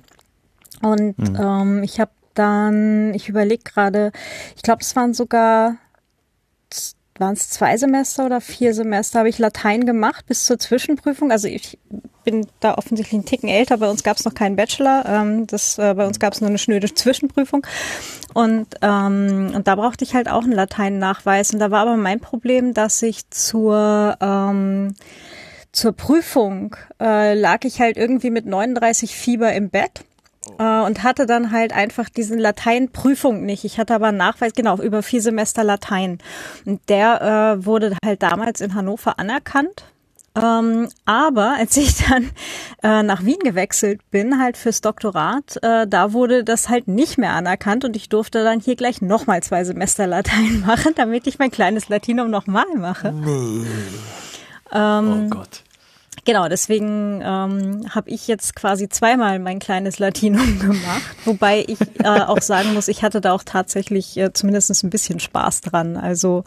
Und 0.82 1.18
mhm. 1.18 1.36
ähm, 1.40 1.82
ich 1.82 2.00
habe 2.00 2.10
dann, 2.34 3.14
ich 3.14 3.28
überlege 3.28 3.62
gerade, 3.62 4.12
ich 4.56 4.62
glaube, 4.62 4.82
es 4.82 4.96
waren 4.96 5.14
sogar, 5.14 5.76
waren 7.18 7.34
es 7.34 7.50
zwei 7.50 7.76
Semester 7.76 8.26
oder 8.26 8.40
vier 8.40 8.74
Semester, 8.74 9.20
habe 9.20 9.28
ich 9.28 9.38
Latein 9.38 9.86
gemacht 9.86 10.26
bis 10.26 10.44
zur 10.44 10.58
Zwischenprüfung. 10.58 11.30
Also 11.30 11.48
ich 11.48 11.78
bin 12.24 12.46
da 12.60 12.74
offensichtlich 12.74 13.14
einen 13.14 13.26
Ticken 13.26 13.48
älter. 13.48 13.78
Bei 13.78 13.90
uns 13.90 14.02
gab 14.02 14.16
es 14.16 14.24
noch 14.24 14.34
keinen 14.34 14.56
Bachelor. 14.56 15.04
Ähm, 15.06 15.46
das, 15.46 15.78
äh, 15.78 15.94
bei 15.94 16.06
uns 16.06 16.18
gab 16.18 16.32
es 16.32 16.40
nur 16.40 16.48
eine 16.48 16.58
schnöde 16.58 16.92
Zwischenprüfung. 16.94 17.66
Und, 18.34 18.66
ähm, 18.80 19.52
und 19.54 19.68
da 19.68 19.74
brauchte 19.74 20.04
ich 20.04 20.14
halt 20.14 20.28
auch 20.28 20.44
einen 20.44 20.52
Latein-Nachweis. 20.52 21.52
Und 21.52 21.58
da 21.58 21.70
war 21.70 21.82
aber 21.82 21.96
mein 21.96 22.20
Problem, 22.20 22.74
dass 22.74 23.02
ich 23.02 23.28
zur 23.30 24.16
ähm, 24.20 24.94
zur 25.72 25.92
Prüfung 25.92 26.76
äh, 27.00 27.32
lag 27.32 27.64
ich 27.64 27.80
halt 27.80 27.96
irgendwie 27.96 28.30
mit 28.30 28.44
39 28.44 29.16
Fieber 29.16 29.54
im 29.54 29.70
Bett 29.70 30.04
äh, 30.58 30.80
und 30.80 31.02
hatte 31.02 31.26
dann 31.26 31.52
halt 31.52 31.72
einfach 31.72 32.08
diesen 32.08 32.38
Lateinprüfung 32.38 33.44
nicht. 33.44 33.64
Ich 33.64 33.78
hatte 33.78 33.94
aber 33.94 34.08
einen 34.08 34.18
Nachweis, 34.18 34.52
genau, 34.54 34.78
über 34.78 35.02
vier 35.02 35.22
Semester 35.22 35.64
Latein. 35.64 36.18
Und 36.64 36.80
der 36.88 37.56
äh, 37.60 37.64
wurde 37.64 37.96
halt 38.04 38.22
damals 38.22 38.60
in 38.60 38.74
Hannover 38.74 39.18
anerkannt. 39.18 39.84
Ähm, 40.34 40.88
aber 41.04 41.54
als 41.58 41.76
ich 41.76 41.96
dann 42.06 42.30
äh, 42.82 43.02
nach 43.02 43.24
Wien 43.24 43.38
gewechselt 43.40 44.00
bin, 44.10 44.40
halt 44.40 44.56
fürs 44.56 44.80
Doktorat, 44.80 45.62
äh, 45.62 45.86
da 45.86 46.12
wurde 46.12 46.44
das 46.44 46.68
halt 46.68 46.88
nicht 46.88 47.18
mehr 47.18 47.32
anerkannt 47.32 47.84
und 47.84 47.96
ich 47.96 48.08
durfte 48.08 48.42
dann 48.42 48.60
hier 48.60 48.76
gleich 48.76 49.02
nochmal 49.02 49.42
zwei 49.42 49.64
Semester 49.64 50.06
Latein 50.06 50.60
machen, 50.66 50.92
damit 50.96 51.26
ich 51.26 51.38
mein 51.38 51.50
kleines 51.50 51.88
Latinum 51.88 52.30
nochmal 52.30 52.66
mache. 52.76 53.12
Nee. 53.12 53.66
Ähm, 54.72 55.26
oh 55.26 55.36
Gott. 55.36 55.62
Genau, 56.24 56.48
deswegen 56.48 57.20
ähm, 57.24 57.86
habe 57.90 58.10
ich 58.10 58.28
jetzt 58.28 58.54
quasi 58.54 58.88
zweimal 58.88 59.40
mein 59.40 59.58
kleines 59.58 59.98
Latinum 59.98 60.58
gemacht, 60.60 61.16
wobei 61.24 61.64
ich 61.66 61.80
äh, 62.04 62.20
auch 62.20 62.40
sagen 62.40 62.74
muss, 62.74 62.86
ich 62.86 63.02
hatte 63.02 63.20
da 63.20 63.32
auch 63.32 63.42
tatsächlich 63.42 64.16
äh, 64.16 64.32
zumindest 64.32 64.84
ein 64.84 64.90
bisschen 64.90 65.18
Spaß 65.18 65.62
dran. 65.62 65.96
Also 65.96 66.44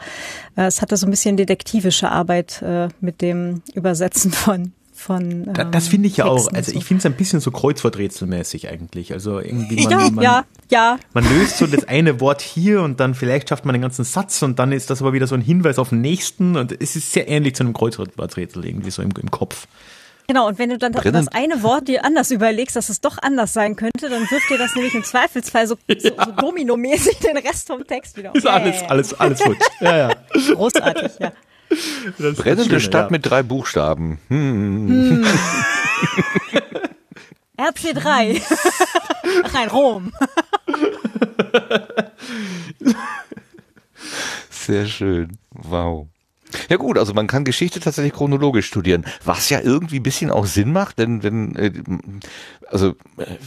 äh, 0.55 0.67
es 0.67 0.81
hatte 0.81 0.95
so 0.95 1.07
ein 1.07 1.11
bisschen 1.11 1.35
detektivische 1.35 2.09
Arbeit 2.09 2.61
äh, 2.61 2.87
mit 3.01 3.21
dem 3.21 3.63
Übersetzen 3.73 4.31
von 4.31 4.71
von. 5.05 5.53
Ähm, 5.57 5.71
das 5.71 5.87
finde 5.87 6.07
ich 6.07 6.17
ja 6.17 6.25
auch. 6.25 6.51
Also 6.51 6.73
ich 6.73 6.83
finde 6.83 6.99
es 6.99 7.05
ein 7.05 7.13
bisschen 7.13 7.39
so 7.39 7.51
Kreuzworträtselmäßig 7.51 8.69
eigentlich. 8.69 9.13
Also 9.13 9.39
irgendwie 9.39 9.83
man, 9.83 9.91
ja, 9.91 10.09
man, 10.09 10.23
ja, 10.23 10.45
ja. 10.69 10.97
man 11.13 11.23
löst 11.29 11.57
so 11.57 11.67
das 11.67 11.87
eine 11.87 12.19
Wort 12.19 12.41
hier 12.41 12.81
und 12.81 12.99
dann 12.99 13.13
vielleicht 13.13 13.49
schafft 13.49 13.65
man 13.65 13.73
den 13.73 13.81
ganzen 13.81 14.03
Satz 14.03 14.41
und 14.41 14.59
dann 14.59 14.71
ist 14.71 14.89
das 14.89 15.01
aber 15.01 15.13
wieder 15.13 15.27
so 15.27 15.35
ein 15.35 15.41
Hinweis 15.41 15.79
auf 15.79 15.89
den 15.89 16.01
nächsten 16.01 16.57
und 16.57 16.71
es 16.81 16.95
ist 16.95 17.13
sehr 17.13 17.27
ähnlich 17.27 17.55
zu 17.55 17.63
einem 17.63 17.73
Kreuzworträtsel 17.73 18.65
irgendwie 18.65 18.91
so 18.91 19.01
im, 19.01 19.11
im 19.21 19.31
Kopf. 19.31 19.67
Genau, 20.27 20.47
und 20.47 20.57
wenn 20.57 20.71
du 20.71 20.77
dann 20.79 20.91
Brennen. 20.91 21.13
das 21.13 21.27
eine 21.27 21.61
Wort 21.61 21.87
dir 21.87 22.03
anders 22.03 22.31
überlegst, 22.31 22.75
dass 22.75 22.89
es 22.89 22.99
doch 22.99 23.17
anders 23.21 23.53
sein 23.53 23.75
könnte, 23.75 24.09
dann 24.09 24.23
wirft 24.31 24.49
dir 24.49 24.57
das 24.57 24.73
nämlich 24.73 24.95
im 24.95 25.03
Zweifelsfall 25.03 25.67
so, 25.67 25.75
so, 25.87 26.07
ja. 26.09 26.25
so 26.25 26.31
dominomäßig 26.31 27.19
den 27.19 27.37
Rest 27.37 27.67
vom 27.67 27.85
Text 27.85 28.17
wieder. 28.17 28.33
Ist 28.33 28.47
alles, 28.47 28.81
alles, 28.83 29.13
alles 29.19 29.39
gut. 29.39 29.57
Ja, 29.81 29.97
ja. 29.97 30.09
Großartig, 30.53 31.11
ja. 31.19 31.31
Brennende 32.17 32.79
Stadt 32.79 33.07
ja. 33.07 33.11
mit 33.11 33.25
drei 33.25 33.43
Buchstaben. 33.43 34.19
Hm. 34.29 34.87
Hm. 34.89 35.25
RC3. 37.57 38.41
Rein 39.53 39.69
Rom. 39.69 40.11
Sehr 44.49 44.85
schön. 44.85 45.37
Wow. 45.51 46.07
Ja 46.69 46.77
gut, 46.77 46.97
also 46.97 47.13
man 47.13 47.27
kann 47.27 47.43
Geschichte 47.43 47.79
tatsächlich 47.79 48.13
chronologisch 48.13 48.67
studieren, 48.67 49.05
was 49.23 49.49
ja 49.49 49.59
irgendwie 49.61 49.99
ein 49.99 50.03
bisschen 50.03 50.31
auch 50.31 50.45
Sinn 50.45 50.71
macht, 50.71 50.99
denn 50.99 51.23
wenn, 51.23 51.55
äh, 51.55 51.71
also 52.69 52.95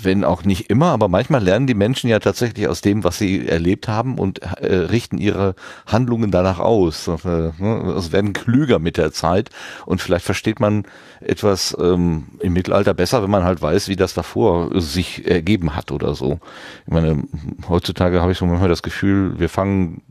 wenn 0.03 0.25
auch 0.25 0.45
nicht 0.45 0.71
immer, 0.71 0.87
aber 0.87 1.09
manchmal 1.09 1.43
lernen 1.43 1.67
die 1.67 1.75
Menschen 1.75 2.09
ja 2.09 2.19
tatsächlich 2.19 2.69
aus 2.69 2.81
dem, 2.81 3.05
was 3.05 3.19
sie 3.19 3.47
erlebt 3.47 3.89
haben 3.89 4.19
und 4.19 4.41
äh, 4.43 4.75
richten 4.75 5.19
ihre 5.19 5.55
Handlungen 5.87 6.31
danach 6.31 6.59
aus. 6.59 7.09
Äh, 7.09 7.53
ne, 7.59 7.93
also 7.95 8.13
werden 8.13 8.33
klüger 8.33 8.79
mit 8.79 8.97
der 8.97 9.13
Zeit 9.13 9.51
und 9.87 10.01
vielleicht 10.01 10.25
versteht 10.25 10.61
man 10.61 10.85
etwas 11.21 11.77
ähm, 11.81 12.27
im 12.41 12.53
Mittelalter 12.53 12.95
besser, 12.95 13.23
wenn 13.23 13.31
man 13.31 13.45
halt 13.45 13.61
weiß, 13.61 13.89
wie 13.89 13.97
das 13.97 14.15
davor 14.15 14.81
sich 14.81 15.27
ergeben 15.27 15.75
hat 15.75 15.91
oder 15.91 16.15
so. 16.15 16.39
Ich 16.87 16.93
meine, 16.93 17.25
heutzutage 17.69 18.21
habe 18.21 18.33
ich 18.33 18.39
so 18.39 18.47
manchmal 18.47 18.69
das 18.69 18.83
Gefühl, 18.83 19.39
wir 19.39 19.49
fangen, 19.49 20.03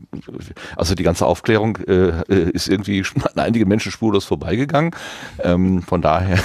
also 0.76 0.94
die 0.94 1.02
ganze 1.02 1.26
Aufklärung 1.26 1.76
äh, 1.86 2.22
ist 2.28 2.68
irgendwie 2.68 3.04
an 3.34 3.42
einigen 3.42 3.68
Menschen 3.68 3.92
spurlos 3.92 4.24
vorbeigegangen. 4.24 4.92
Ähm, 5.42 5.82
von 5.82 6.02
daher 6.02 6.38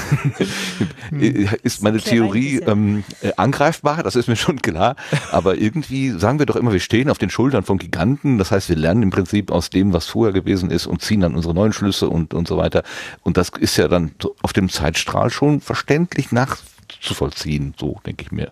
ist 1.64 1.82
meine 1.82 1.99
Theorie 1.99 2.59
ähm, 2.59 3.03
äh, 3.22 3.32
angreifbar, 3.38 4.03
das 4.03 4.16
ist 4.16 4.28
mir 4.28 4.36
schon 4.36 4.61
klar. 4.61 4.95
Aber 5.32 5.57
irgendwie 5.57 6.11
sagen 6.11 6.39
wir 6.39 6.45
doch 6.45 6.55
immer, 6.55 6.74
wir 6.74 6.80
stehen 6.80 7.09
auf 7.09 7.18
den 7.18 7.30
Schultern 7.30 7.64
von 7.64 7.78
Giganten. 7.78 8.38
Das 8.38 8.51
heißt, 8.51 8.70
wir 8.70 8.76
lernen 8.76 9.03
im 9.03 9.09
Prinzip 9.09 9.51
aus 9.51 9.70
dem, 9.70 9.93
was 9.93 10.07
vorher 10.07 10.34
gewesen 10.34 10.70
ist 10.70 10.86
und 10.86 11.01
ziehen 11.01 11.22
dann 11.22 11.36
unsere 11.36 11.53
neuen 11.53 11.74
Schlüsse 11.74 12.09
und, 12.09 12.34
und 12.34 12.47
so 12.47 12.57
weiter. 12.57 12.84
Und 13.22 13.38
das 13.38 13.49
ist 13.49 13.78
ja 13.78 13.88
dann 13.88 14.11
auf 14.41 14.53
dem 14.53 14.70
Zeitstrahl 14.70 15.30
schon 15.30 15.61
verständlich 15.61 16.32
nachzuvollziehen, 16.32 17.74
so 17.78 17.99
denke 18.05 18.24
ich 18.24 18.32
mir. 18.32 18.51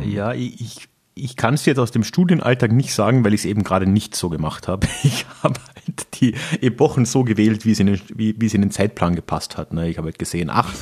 Ja, 0.00 0.32
ich, 0.34 0.88
ich 1.24 1.36
kann 1.36 1.54
es 1.54 1.66
jetzt 1.66 1.78
aus 1.78 1.90
dem 1.90 2.04
Studienalltag 2.04 2.72
nicht 2.72 2.94
sagen, 2.94 3.24
weil 3.24 3.34
ich 3.34 3.42
es 3.42 3.44
eben 3.44 3.64
gerade 3.64 3.86
nicht 3.86 4.14
so 4.14 4.28
gemacht 4.28 4.68
habe. 4.68 4.86
Ich 5.02 5.26
habe 5.42 5.58
halt 5.74 6.20
die 6.20 6.34
Epochen 6.60 7.04
so 7.04 7.24
gewählt, 7.24 7.64
wie 7.64 7.72
es 7.72 7.80
in 7.80 7.86
den, 7.86 8.00
wie, 8.14 8.34
wie 8.38 8.46
es 8.46 8.54
in 8.54 8.60
den 8.60 8.70
Zeitplan 8.70 9.14
gepasst 9.14 9.56
hat. 9.56 9.72
Ne? 9.72 9.88
Ich 9.88 9.96
habe 9.96 10.06
halt 10.06 10.18
gesehen, 10.18 10.50
ach, 10.50 10.72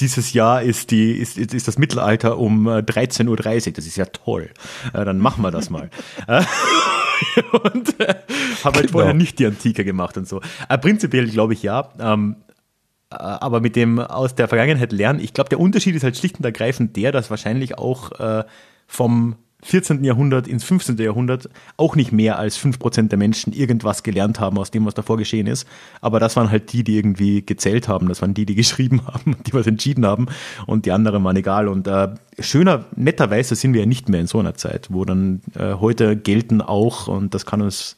dieses 0.00 0.32
Jahr 0.32 0.62
ist, 0.62 0.90
die, 0.90 1.12
ist, 1.12 1.38
ist 1.38 1.68
das 1.68 1.78
Mittelalter 1.78 2.38
um 2.38 2.68
13.30 2.68 3.28
Uhr. 3.68 3.72
Das 3.72 3.86
ist 3.86 3.96
ja 3.96 4.04
toll. 4.06 4.50
Äh, 4.92 5.04
dann 5.04 5.18
machen 5.18 5.42
wir 5.42 5.50
das 5.50 5.70
mal. 5.70 5.90
und 6.26 8.00
äh, 8.00 8.14
habe 8.62 8.76
halt 8.76 8.86
genau. 8.86 8.92
vorher 8.92 9.14
nicht 9.14 9.38
die 9.38 9.46
Antike 9.46 9.84
gemacht 9.84 10.16
und 10.18 10.28
so. 10.28 10.40
Äh, 10.68 10.78
prinzipiell 10.78 11.28
glaube 11.28 11.54
ich 11.54 11.62
ja. 11.62 11.88
Ähm, 11.98 12.36
äh, 13.10 13.16
aber 13.16 13.60
mit 13.60 13.76
dem 13.76 13.98
aus 13.98 14.34
der 14.34 14.48
Vergangenheit 14.48 14.92
lernen, 14.92 15.20
ich 15.20 15.32
glaube, 15.32 15.48
der 15.48 15.60
Unterschied 15.60 15.94
ist 15.94 16.02
halt 16.02 16.16
schlicht 16.16 16.38
und 16.38 16.44
ergreifend 16.44 16.96
der, 16.96 17.12
dass 17.12 17.30
wahrscheinlich 17.30 17.78
auch 17.78 18.12
äh, 18.20 18.44
vom 18.86 19.36
14. 19.62 20.04
Jahrhundert 20.04 20.46
ins 20.46 20.64
15. 20.64 20.98
Jahrhundert 20.98 21.48
auch 21.76 21.96
nicht 21.96 22.12
mehr 22.12 22.38
als 22.38 22.58
5% 22.58 23.08
der 23.08 23.18
Menschen 23.18 23.52
irgendwas 23.52 24.02
gelernt 24.02 24.38
haben 24.38 24.58
aus 24.58 24.70
dem, 24.70 24.84
was 24.84 24.94
davor 24.94 25.16
geschehen 25.16 25.46
ist. 25.46 25.66
Aber 26.00 26.20
das 26.20 26.36
waren 26.36 26.50
halt 26.50 26.72
die, 26.72 26.84
die 26.84 26.96
irgendwie 26.96 27.44
gezählt 27.44 27.88
haben. 27.88 28.08
Das 28.08 28.20
waren 28.22 28.34
die, 28.34 28.46
die 28.46 28.54
geschrieben 28.56 29.02
haben, 29.06 29.36
die 29.46 29.54
was 29.54 29.66
entschieden 29.66 30.06
haben. 30.06 30.26
Und 30.66 30.86
die 30.86 30.92
anderen 30.92 31.24
waren 31.24 31.36
egal. 31.36 31.68
Und 31.68 31.88
äh, 31.88 32.08
schöner, 32.38 32.84
netterweise 32.94 33.54
sind 33.54 33.72
wir 33.72 33.80
ja 33.80 33.86
nicht 33.86 34.08
mehr 34.08 34.20
in 34.20 34.26
so 34.26 34.38
einer 34.38 34.54
Zeit, 34.54 34.88
wo 34.90 35.04
dann 35.04 35.40
äh, 35.58 35.74
heute 35.74 36.16
gelten 36.16 36.60
auch, 36.60 37.08
und 37.08 37.34
das 37.34 37.46
kann 37.46 37.62
uns 37.62 37.96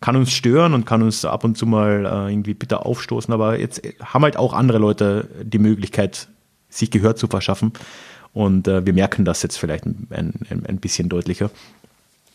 kann 0.00 0.16
uns 0.16 0.32
stören 0.32 0.74
und 0.74 0.84
kann 0.84 1.00
uns 1.00 1.24
ab 1.24 1.44
und 1.44 1.56
zu 1.56 1.64
mal 1.64 2.04
äh, 2.04 2.30
irgendwie 2.30 2.52
bitter 2.52 2.84
aufstoßen, 2.84 3.32
aber 3.32 3.58
jetzt 3.58 3.80
haben 4.02 4.22
halt 4.22 4.36
auch 4.36 4.52
andere 4.52 4.76
Leute 4.76 5.28
die 5.42 5.58
Möglichkeit, 5.58 6.28
sich 6.68 6.90
Gehör 6.90 7.16
zu 7.16 7.26
verschaffen. 7.26 7.72
Und 8.34 8.68
äh, 8.68 8.84
wir 8.84 8.92
merken 8.92 9.24
das 9.24 9.42
jetzt 9.42 9.56
vielleicht 9.56 9.86
ein, 9.86 10.08
ein, 10.10 10.66
ein 10.66 10.78
bisschen 10.78 11.08
deutlicher. 11.08 11.50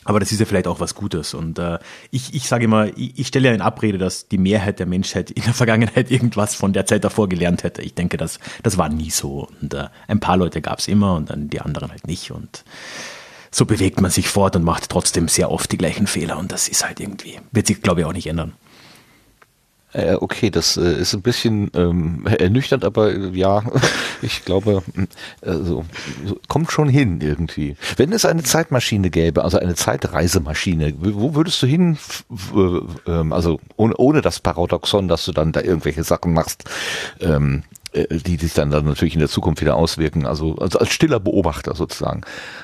Aber 0.06 0.20
das 0.20 0.32
ist 0.32 0.40
ja 0.40 0.46
vielleicht 0.46 0.66
auch 0.66 0.80
was 0.80 0.96
Gutes. 0.96 1.34
Und 1.34 1.60
äh, 1.60 1.78
ich, 2.10 2.34
ich 2.34 2.48
sage 2.48 2.66
immer, 2.66 2.88
ich, 2.98 3.20
ich 3.20 3.28
stelle 3.28 3.50
ja 3.50 3.54
in 3.54 3.62
Abrede, 3.62 3.98
dass 3.98 4.28
die 4.30 4.38
Mehrheit 4.38 4.80
der 4.80 4.86
Menschheit 4.86 5.30
in 5.30 5.44
der 5.44 5.54
Vergangenheit 5.54 6.10
irgendwas 6.10 6.56
von 6.56 6.74
der 6.74 6.86
Zeit 6.86 7.04
davor 7.04 7.28
gelernt 7.28 7.64
hätte. 7.64 7.82
Ich 7.82 7.94
denke, 7.94 8.18
das, 8.18 8.40
das 8.64 8.78
war 8.78 8.90
nie 8.90 9.10
so. 9.10 9.50
Und 9.62 9.74
äh, 9.74 9.88
ein 10.08 10.22
paar 10.22 10.38
Leute 10.38 10.62
gab 10.62 10.80
es 10.80 10.88
immer 10.88 11.16
und 11.16 11.30
dann 11.30 11.50
die 11.50 11.60
anderen 11.60 11.92
halt 11.92 12.08
nicht. 12.08 12.32
Und 12.32 12.64
so 13.52 13.66
bewegt 13.66 14.00
man 14.00 14.10
sich 14.10 14.30
fort 14.30 14.56
und 14.56 14.64
macht 14.64 14.90
trotzdem 14.90 15.28
sehr 15.28 15.52
oft 15.52 15.72
die 15.72 15.78
gleichen 15.78 16.08
Fehler. 16.08 16.40
Und 16.40 16.54
das 16.54 16.70
ist 16.70 16.86
halt 16.86 17.02
irgendwie, 17.02 17.40
wird 17.52 17.68
sich, 17.68 17.82
glaube 17.82 18.02
ich, 18.02 18.06
auch 18.08 18.14
nicht 18.14 18.28
ändern. 18.28 18.54
Äh, 19.92 20.16
okay, 20.16 20.52
das 20.52 20.78
äh, 20.78 20.94
ist 21.00 21.14
ein 21.16 21.24
bisschen 21.24 21.72
ähm, 21.74 22.28
ernüchternd, 22.28 22.86
aber 22.86 23.12
äh, 23.12 23.30
ja, 23.30 23.64
ich 24.22 24.46
glaube, 24.46 24.84
also, 25.42 25.84
kommt 26.48 26.72
schon 26.72 26.90
hin 26.90 27.22
irgendwie. 27.22 27.76
Wenn 27.98 28.14
es 28.14 28.24
eine 28.26 28.44
Zeitmaschine 28.44 29.10
gäbe, 29.10 29.44
also 29.44 29.58
eine 29.58 29.74
Zeitreisemaschine, 29.74 30.94
wo 31.00 31.34
würdest 31.34 31.62
du 31.64 31.68
hin, 31.68 31.98
ähm, 33.08 33.34
also 33.34 33.60
ohne, 33.78 33.96
ohne 33.98 34.22
das 34.22 34.40
Paradoxon, 34.40 35.08
dass 35.08 35.26
du 35.26 35.32
dann 35.32 35.52
da 35.52 35.62
irgendwelche 35.62 36.04
Sachen 36.04 36.34
machst, 36.34 36.70
ähm, 37.20 37.64
äh, 37.92 38.18
die 38.18 38.38
sich 38.38 38.54
dann, 38.54 38.70
dann 38.70 38.86
natürlich 38.86 39.16
in 39.16 39.22
der 39.22 39.30
Zukunft 39.30 39.62
wieder 39.62 39.76
auswirken, 39.76 40.28
also, 40.28 40.56
also 40.58 40.78
als 40.78 40.92
stiller 40.92 41.20
Beobachter 41.20 41.74
sozusagen. 41.74 42.22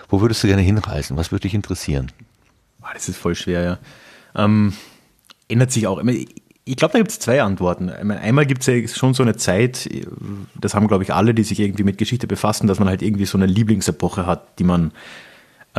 Wo 0.09 0.21
würdest 0.21 0.43
du 0.43 0.47
gerne 0.47 0.61
hinreisen? 0.61 1.17
Was 1.17 1.31
würde 1.31 1.43
dich 1.43 1.55
interessieren? 1.55 2.11
Das 2.93 3.09
ist 3.09 3.17
voll 3.17 3.33
schwer, 3.33 3.63
ja. 3.63 3.79
Ähm, 4.35 4.73
ändert 5.47 5.71
sich 5.71 5.87
auch 5.87 5.97
immer 5.97 6.13
ich 6.67 6.75
glaube, 6.75 6.93
da 6.93 6.97
gibt 6.97 7.11
es 7.11 7.19
zwei 7.19 7.43
Antworten. 7.43 7.89
Einmal 7.89 8.47
gibt 8.47 8.61
es 8.61 8.67
ja 8.67 8.87
schon 8.87 9.13
so 9.13 9.21
eine 9.21 9.35
Zeit, 9.35 9.87
das 10.59 10.73
haben, 10.73 10.87
glaube 10.87 11.03
ich, 11.03 11.13
alle, 11.13 11.35
die 11.35 11.43
sich 11.43 11.59
irgendwie 11.59 11.83
mit 11.83 11.99
Geschichte 11.99 12.25
befassen, 12.25 12.65
dass 12.65 12.79
man 12.79 12.87
halt 12.87 13.03
irgendwie 13.03 13.25
so 13.25 13.37
eine 13.37 13.45
Lieblingsepoche 13.45 14.25
hat, 14.25 14.57
die 14.57 14.63
man, 14.63 14.91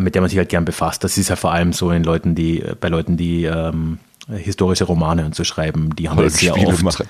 mit 0.01 0.14
der 0.14 0.22
man 0.22 0.28
sich 0.28 0.39
halt 0.39 0.49
gern 0.49 0.64
befasst. 0.64 1.03
Das 1.03 1.18
ist 1.18 1.28
ja 1.28 1.34
vor 1.34 1.53
allem 1.53 1.72
so 1.72 1.91
in 1.91 2.05
Leuten, 2.05 2.37
die, 2.37 2.62
bei 2.80 2.89
Leuten, 2.89 3.16
die 3.16 3.45
ähm, 3.45 3.99
historische 4.28 4.84
Romane 4.84 5.24
und 5.24 5.34
so 5.34 5.43
schreiben, 5.43 5.95
die 5.97 6.09
haben 6.09 6.18
halt 6.18 6.32
sehr 6.32 6.57
oft. 6.57 6.82
Machen. 6.84 7.09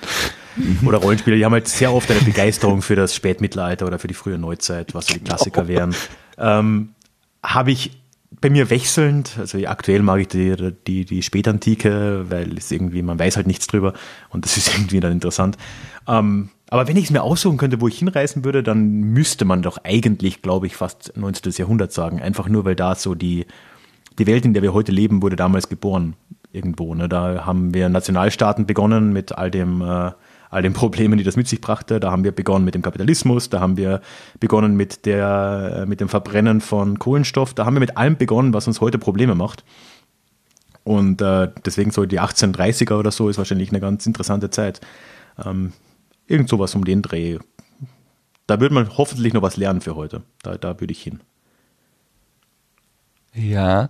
Oder 0.83 0.97
Rollenspiele, 0.97 1.37
die 1.37 1.45
haben 1.45 1.53
halt 1.53 1.67
sehr 1.67 1.93
oft 1.93 2.09
eine 2.09 2.21
Begeisterung 2.21 2.81
für 2.81 2.95
das 2.95 3.13
Spätmittelalter 3.13 3.85
oder 3.85 3.99
für 3.99 4.07
die 4.07 4.15
frühe 4.15 4.39
Neuzeit, 4.39 4.95
was 4.95 5.05
so 5.05 5.13
die 5.13 5.19
Klassiker 5.19 5.67
wären. 5.67 5.95
Ähm, 6.39 6.95
habe 7.43 7.71
ich 7.71 7.91
bei 8.41 8.49
mir 8.49 8.69
wechselnd. 8.69 9.37
Also 9.37 9.57
aktuell 9.65 10.01
mag 10.01 10.21
ich 10.21 10.27
die, 10.27 10.73
die, 10.85 11.05
die 11.05 11.23
Spätantike, 11.23 12.25
weil 12.29 12.57
es 12.57 12.71
irgendwie, 12.71 13.01
man 13.01 13.19
weiß 13.19 13.37
halt 13.37 13.47
nichts 13.47 13.67
drüber 13.67 13.93
und 14.29 14.45
das 14.45 14.57
ist 14.57 14.73
irgendwie 14.75 14.99
dann 14.99 15.11
interessant. 15.11 15.57
Ähm, 16.07 16.49
aber 16.69 16.87
wenn 16.87 16.97
ich 16.97 17.05
es 17.05 17.11
mir 17.11 17.23
aussuchen 17.23 17.57
könnte, 17.57 17.79
wo 17.79 17.87
ich 17.87 17.99
hinreisen 17.99 18.43
würde, 18.43 18.61
dann 18.61 18.87
müsste 18.89 19.45
man 19.45 19.61
doch 19.61 19.77
eigentlich, 19.83 20.41
glaube 20.41 20.67
ich, 20.67 20.75
fast 20.75 21.13
19. 21.15 21.53
Jahrhundert 21.53 21.93
sagen. 21.93 22.21
Einfach 22.21 22.49
nur, 22.49 22.65
weil 22.65 22.75
da 22.75 22.93
so 22.95 23.15
die, 23.15 23.45
die 24.19 24.27
Welt, 24.27 24.45
in 24.45 24.53
der 24.53 24.63
wir 24.63 24.73
heute 24.73 24.91
leben, 24.91 25.21
wurde 25.21 25.37
damals 25.37 25.69
geboren 25.69 26.15
irgendwo. 26.51 26.93
Ne? 26.93 27.07
Da 27.07 27.45
haben 27.45 27.73
wir 27.73 27.87
Nationalstaaten 27.87 28.65
begonnen 28.65 29.13
mit 29.13 29.31
all 29.31 29.49
dem 29.49 29.81
äh, 29.81 30.11
all 30.49 30.61
den 30.61 30.73
Problemen, 30.73 31.17
die 31.17 31.23
das 31.23 31.35
mit 31.35 31.47
sich 31.47 31.61
brachte. 31.61 31.99
Da 31.99 32.11
haben 32.11 32.23
wir 32.23 32.31
begonnen 32.31 32.65
mit 32.65 32.75
dem 32.75 32.81
Kapitalismus, 32.81 33.49
da 33.49 33.59
haben 33.59 33.77
wir 33.77 34.01
begonnen 34.39 34.75
mit, 34.75 35.05
der, 35.05 35.81
äh, 35.81 35.85
mit 35.85 35.99
dem 35.99 36.09
Verbrennen 36.09 36.61
von 36.61 36.99
Kohlenstoff, 36.99 37.53
da 37.53 37.65
haben 37.65 37.75
wir 37.75 37.81
mit 37.81 37.97
allem 37.97 38.17
begonnen, 38.17 38.53
was 38.53 38.67
uns 38.67 38.81
heute 38.81 38.97
Probleme 38.97 39.35
macht. 39.35 39.63
Und 40.83 41.21
äh, 41.21 41.49
deswegen 41.65 41.91
so 41.91 42.05
die 42.05 42.21
1830er 42.21 42.93
oder 42.93 43.11
so 43.11 43.27
ist 43.27 43.37
wahrscheinlich 43.37 43.69
eine 43.69 43.81
ganz 43.81 44.05
interessante 44.05 44.49
Zeit. 44.49 44.79
Ähm, 45.43 45.73
irgend 46.27 46.47
sowas 46.47 46.75
um 46.75 46.85
den 46.85 47.01
Dreh. 47.01 47.39
Da 48.45 48.61
würde 48.61 48.73
man 48.73 48.97
hoffentlich 48.97 49.33
noch 49.33 49.41
was 49.41 49.57
lernen 49.57 49.81
für 49.81 49.95
heute. 49.95 50.23
Da, 50.43 50.57
da 50.57 50.79
würde 50.79 50.93
ich 50.93 51.01
hin. 51.01 51.19
Ja, 53.33 53.89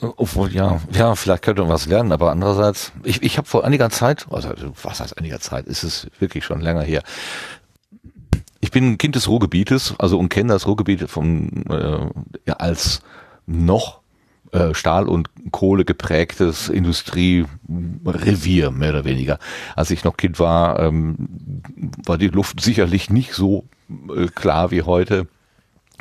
obwohl, 0.00 0.52
ja, 0.52 0.80
ja, 0.92 1.14
vielleicht 1.14 1.42
könnte 1.42 1.62
man 1.62 1.72
was 1.72 1.86
lernen, 1.86 2.12
aber 2.12 2.30
andererseits, 2.30 2.92
ich, 3.02 3.22
ich 3.22 3.36
habe 3.36 3.48
vor 3.48 3.64
einiger 3.64 3.90
Zeit, 3.90 4.26
also 4.30 4.50
was 4.82 5.00
heißt 5.00 5.18
einiger 5.18 5.40
Zeit, 5.40 5.66
ist 5.66 5.82
es 5.82 6.08
wirklich 6.20 6.44
schon 6.44 6.60
länger 6.60 6.82
her. 6.82 7.02
Ich 8.60 8.70
bin 8.70 8.92
ein 8.92 8.98
Kind 8.98 9.16
des 9.16 9.28
Ruhrgebietes, 9.28 9.94
also 9.98 10.18
und 10.18 10.28
kenne 10.28 10.52
das 10.52 10.66
Ruhrgebiet 10.66 11.08
vom 11.10 11.64
äh, 11.68 12.06
ja, 12.46 12.54
als 12.54 13.00
noch 13.46 14.00
äh, 14.52 14.74
Stahl- 14.74 15.08
und 15.08 15.30
Kohle 15.50 15.84
geprägtes 15.84 16.68
Industrierevier, 16.68 18.70
mehr 18.70 18.90
oder 18.90 19.04
weniger. 19.04 19.38
Als 19.74 19.90
ich 19.90 20.04
noch 20.04 20.16
Kind 20.16 20.38
war, 20.38 20.78
ähm, 20.80 21.62
war 22.04 22.18
die 22.18 22.28
Luft 22.28 22.60
sicherlich 22.60 23.10
nicht 23.10 23.32
so 23.32 23.64
äh, 24.14 24.26
klar 24.28 24.70
wie 24.70 24.82
heute. 24.82 25.26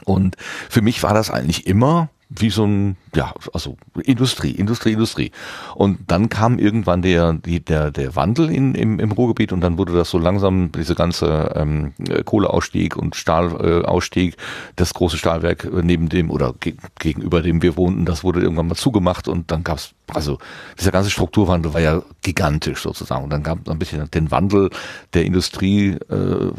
Und 0.06 0.36
für 0.70 0.82
mich 0.82 1.04
war 1.04 1.14
das 1.14 1.32
eigentlich 1.32 1.68
immer 1.68 2.10
wie 2.30 2.50
so 2.50 2.66
ein, 2.66 2.98
ja, 3.16 3.34
also 3.54 3.78
Industrie, 4.04 4.52
Industrie, 4.52 4.94
Industrie. 4.94 5.32
Und 5.76 6.00
dann 6.08 6.30
kam 6.30 6.60
irgendwann 6.60 7.02
der, 7.02 7.34
der, 7.34 7.92
der 7.92 8.16
Wandel 8.16 8.50
in, 8.52 8.76
im, 8.76 9.00
im 9.00 9.12
Ruhrgebiet 9.12 9.54
und 9.54 9.62
dann 9.62 9.78
wurde 9.78 9.94
das 9.94 10.10
so 10.10 10.18
langsam, 10.18 10.72
diese 10.72 10.96
ganze 10.96 11.54
ähm, 11.56 11.94
Kohleausstieg 12.26 12.96
und 12.96 13.16
Stahlausstieg, 13.16 14.36
das 14.76 14.94
große 14.94 15.18
Stahlwerk 15.18 15.70
neben 15.84 16.10
dem 16.10 16.30
oder 16.30 16.54
ge 16.60 16.76
gegenüber 17.00 17.42
dem 17.42 17.62
wir 17.62 17.78
wohnten, 17.78 18.06
das 18.06 18.24
wurde 18.24 18.42
irgendwann 18.42 18.68
mal 18.68 18.76
zugemacht 18.76 19.28
und 19.28 19.52
dann 19.52 19.64
gab's 19.64 19.94
also 20.14 20.38
dieser 20.80 20.92
ganze 20.92 21.10
Strukturwandel 21.10 21.74
war 21.74 21.82
ja 21.82 22.02
gigantisch 22.22 22.82
sozusagen. 22.82 23.26
Und 23.26 23.30
dann 23.30 23.44
gab 23.44 23.60
es 23.66 23.70
ein 23.70 23.78
bisschen 23.78 24.10
den 24.12 24.32
Wandel 24.32 24.70
der 25.14 25.26
Industrie 25.26 25.98
äh, 26.10 26.38
äh, 26.38 26.52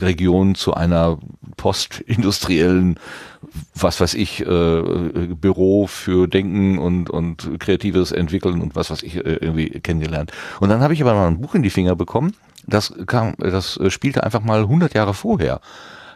Region 0.00 0.54
zu 0.54 0.74
einer 0.74 1.18
postindustriellen, 1.56 2.98
was 3.74 4.00
weiß 4.00 4.14
ich, 4.14 4.40
äh, 4.40 4.82
Büro 5.40 5.86
für 5.86 6.28
Denken 6.28 6.78
und, 6.78 7.10
und 7.10 7.58
kreatives 7.60 8.12
Entwickeln 8.12 8.60
und 8.60 8.76
was 8.76 8.90
weiß 8.90 9.02
ich 9.02 9.16
äh, 9.16 9.38
irgendwie 9.40 9.70
kennengelernt. 9.80 10.32
Und 10.60 10.68
dann 10.68 10.80
habe 10.80 10.94
ich 10.94 11.02
aber 11.02 11.14
mal 11.14 11.28
ein 11.28 11.40
Buch 11.40 11.54
in 11.54 11.62
die 11.62 11.70
Finger 11.70 11.96
bekommen, 11.96 12.34
das 12.66 12.94
kam, 13.06 13.34
das 13.38 13.78
spielte 13.88 14.24
einfach 14.24 14.42
mal 14.42 14.60
100 14.60 14.94
Jahre 14.94 15.14
vorher, 15.14 15.60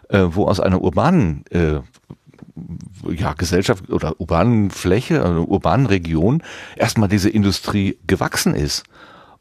äh, 0.09 0.24
wo 0.30 0.47
aus 0.47 0.61
einer 0.61 0.80
urbanen 0.80 1.45
äh, 1.51 1.80
ja, 3.11 3.34
Gesellschaft 3.34 3.91
oder 3.91 4.20
urbanen 4.20 4.70
Fläche, 4.70 5.22
also 5.22 5.45
urbanen 5.45 5.86
Region 5.86 6.43
erstmal 6.76 7.09
diese 7.09 7.30
Industrie 7.30 7.99
gewachsen 8.07 8.55
ist. 8.55 8.84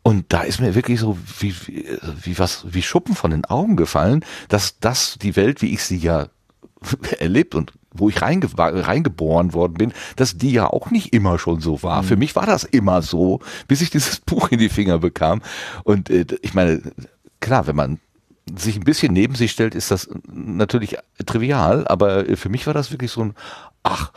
Und 0.03 0.25
da 0.29 0.41
ist 0.41 0.61
mir 0.61 0.73
wirklich 0.73 0.99
so 0.99 1.17
wie, 1.39 1.53
wie, 1.65 1.85
wie 2.23 2.39
was, 2.39 2.65
wie 2.69 2.81
Schuppen 2.81 3.15
von 3.15 3.31
den 3.31 3.45
Augen 3.45 3.75
gefallen, 3.75 4.23
dass 4.47 4.79
das 4.79 5.17
die 5.21 5.35
Welt, 5.35 5.61
wie 5.61 5.73
ich 5.73 5.83
sie 5.83 5.97
ja 5.97 6.27
erlebt 7.19 7.55
und 7.55 7.73
wo 7.91 8.09
ich 8.09 8.21
reinge 8.21 8.47
reingeboren 8.57 9.53
worden 9.53 9.73
bin, 9.73 9.93
dass 10.15 10.37
die 10.37 10.51
ja 10.51 10.67
auch 10.67 10.91
nicht 10.91 11.13
immer 11.13 11.39
schon 11.39 11.59
so 11.59 11.83
war. 11.83 12.03
Mhm. 12.03 12.07
Für 12.07 12.15
mich 12.15 12.35
war 12.35 12.45
das 12.45 12.63
immer 12.63 13.01
so, 13.01 13.39
bis 13.67 13.81
ich 13.81 13.89
dieses 13.89 14.19
Buch 14.25 14.49
in 14.49 14.59
die 14.59 14.69
Finger 14.69 14.99
bekam. 14.99 15.41
Und 15.83 16.09
äh, 16.09 16.25
ich 16.41 16.53
meine, 16.53 16.81
klar, 17.39 17.67
wenn 17.67 17.75
man 17.75 17.99
sich 18.55 18.77
ein 18.77 18.83
bisschen 18.83 19.13
neben 19.13 19.35
sich 19.35 19.51
stellt, 19.51 19.75
ist 19.75 19.91
das 19.91 20.09
natürlich 20.31 20.97
trivial, 21.25 21.85
aber 21.87 22.25
für 22.37 22.49
mich 22.49 22.65
war 22.65 22.73
das 22.73 22.91
wirklich 22.91 23.11
so 23.11 23.21
ein, 23.21 23.33
ach, 23.83 24.13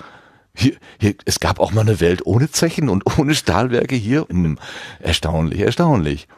hier, 0.61 0.75
hier, 1.01 1.15
es 1.25 1.41
gab 1.41 1.59
auch 1.59 1.73
mal 1.73 1.83
eine 1.83 2.01
Welt 2.01 2.27
ohne 2.27 2.51
Zechen 2.51 2.89
und 2.89 3.05
ohne 3.19 3.35
Stahlwerke 3.35 3.97
hier. 3.97 4.27
Hm, 4.29 4.59
erstaunlich, 5.01 5.61
erstaunlich. 5.61 6.29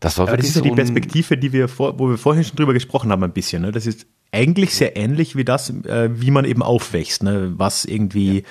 Das 0.00 0.18
war 0.18 0.28
Aber 0.28 0.36
das 0.36 0.48
ist 0.48 0.56
ja 0.56 0.62
die 0.62 0.70
Perspektive, 0.70 1.38
die 1.38 1.52
wir 1.52 1.68
vor, 1.68 1.98
wo 1.98 2.10
wir 2.10 2.18
vorhin 2.18 2.44
schon 2.44 2.56
drüber 2.56 2.74
gesprochen 2.74 3.10
haben, 3.10 3.24
ein 3.24 3.32
bisschen. 3.32 3.62
Ne? 3.62 3.72
Das 3.72 3.86
ist 3.86 4.06
eigentlich 4.32 4.74
sehr 4.74 4.96
ähnlich 4.96 5.36
wie 5.36 5.44
das, 5.44 5.70
äh, 5.70 6.10
wie 6.12 6.30
man 6.30 6.44
eben 6.44 6.62
aufwächst, 6.62 7.22
ne? 7.22 7.54
was 7.56 7.84
irgendwie 7.84 8.40
ja. 8.40 8.42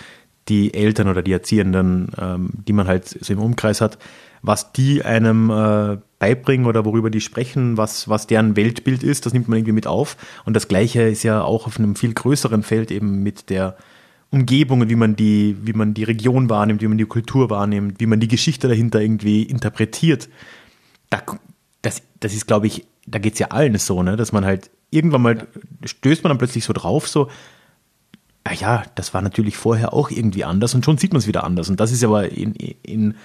die 0.49 0.73
Eltern 0.73 1.09
oder 1.09 1.21
die 1.21 1.31
Erziehenden, 1.31 2.11
ähm, 2.19 2.49
die 2.67 2.73
man 2.73 2.87
halt 2.87 3.07
so 3.07 3.33
im 3.33 3.39
Umkreis 3.39 3.81
hat, 3.81 3.99
was 4.41 4.73
die 4.73 5.03
einem 5.03 5.49
äh, 5.49 5.97
beibringen 6.19 6.65
oder 6.65 6.85
worüber 6.85 7.09
die 7.09 7.21
sprechen, 7.21 7.77
was, 7.77 8.09
was 8.09 8.27
deren 8.27 8.55
Weltbild 8.55 9.03
ist, 9.03 9.25
das 9.25 9.33
nimmt 9.33 9.47
man 9.47 9.59
irgendwie 9.59 9.73
mit 9.73 9.87
auf. 9.87 10.17
Und 10.45 10.55
das 10.55 10.67
Gleiche 10.67 11.03
ist 11.03 11.23
ja 11.23 11.43
auch 11.43 11.67
auf 11.67 11.77
einem 11.77 11.95
viel 11.95 12.13
größeren 12.13 12.63
Feld 12.63 12.91
eben 12.91 13.23
mit 13.23 13.49
der 13.49 13.77
Umgebung 14.33 14.81
und 14.81 14.89
wie 14.89 14.95
man 14.95 15.15
die, 15.15 15.55
wie 15.61 15.73
man 15.73 15.93
die 15.93 16.03
Region 16.03 16.49
wahrnimmt, 16.49 16.81
wie 16.81 16.87
man 16.87 16.97
die 16.97 17.05
Kultur 17.05 17.49
wahrnimmt, 17.49 17.99
wie 17.99 18.07
man 18.07 18.19
die 18.19 18.27
Geschichte 18.27 18.67
dahinter 18.67 18.99
irgendwie 18.99 19.43
interpretiert. 19.43 20.27
Da, 21.09 21.21
das, 21.83 22.01
das 22.19 22.33
ist, 22.33 22.47
glaube 22.47 22.67
ich, 22.67 22.85
da 23.05 23.19
geht's 23.19 23.39
ja 23.39 23.47
allen 23.47 23.77
so, 23.77 24.01
ne, 24.01 24.15
dass 24.15 24.31
man 24.31 24.43
halt 24.43 24.71
irgendwann 24.89 25.21
mal 25.21 25.47
stößt 25.83 26.23
man 26.23 26.31
dann 26.31 26.37
plötzlich 26.37 26.65
so 26.65 26.73
drauf, 26.73 27.07
so, 27.07 27.29
ah 28.43 28.53
ja, 28.53 28.83
das 28.95 29.13
war 29.13 29.21
natürlich 29.21 29.55
vorher 29.55 29.93
auch 29.93 30.09
irgendwie 30.09 30.43
anders 30.43 30.73
und 30.75 30.83
schon 30.83 30.97
sieht 30.97 31.13
man 31.13 31.19
es 31.19 31.27
wieder 31.27 31.43
anders. 31.43 31.69
Und 31.69 31.79
das 31.79 31.91
ist 31.91 32.03
aber 32.03 32.29
in, 32.29 32.53
in 32.55 33.15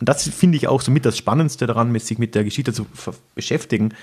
das 0.00 0.28
finde 0.28 0.56
ich 0.56 0.68
auch 0.68 0.80
so 0.80 0.90
mit 0.90 1.04
das 1.04 1.18
Spannendste 1.18 1.66
daran, 1.66 1.96
sich 1.98 2.18
mit 2.18 2.34
der 2.34 2.44
Geschichte 2.44 2.72
zu 2.72 2.86
beschäftigen, 3.34 3.94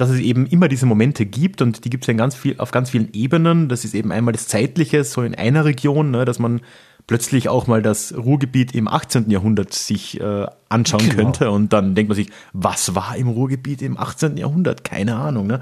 dass 0.00 0.10
es 0.10 0.20
eben 0.20 0.46
immer 0.46 0.68
diese 0.68 0.86
Momente 0.86 1.26
gibt 1.26 1.60
und 1.60 1.84
die 1.84 1.90
gibt 1.90 2.04
es 2.04 2.08
ja 2.08 2.14
ganz 2.14 2.34
viel, 2.34 2.58
auf 2.58 2.70
ganz 2.70 2.90
vielen 2.90 3.12
Ebenen. 3.12 3.68
Das 3.68 3.84
ist 3.84 3.94
eben 3.94 4.12
einmal 4.12 4.32
das 4.32 4.48
Zeitliche, 4.48 5.04
so 5.04 5.22
in 5.22 5.34
einer 5.34 5.64
Region, 5.64 6.10
ne, 6.10 6.24
dass 6.24 6.38
man 6.38 6.60
plötzlich 7.06 7.48
auch 7.48 7.66
mal 7.66 7.82
das 7.82 8.16
Ruhrgebiet 8.16 8.74
im 8.74 8.88
18. 8.88 9.30
Jahrhundert 9.30 9.74
sich 9.74 10.20
äh, 10.20 10.46
anschauen 10.68 11.08
genau. 11.08 11.24
könnte 11.24 11.50
und 11.50 11.72
dann 11.72 11.94
denkt 11.94 12.08
man 12.08 12.16
sich, 12.16 12.30
was 12.52 12.94
war 12.94 13.16
im 13.16 13.28
Ruhrgebiet 13.28 13.82
im 13.82 13.98
18. 13.98 14.36
Jahrhundert? 14.36 14.84
Keine 14.84 15.16
Ahnung. 15.16 15.46
Ne? 15.46 15.60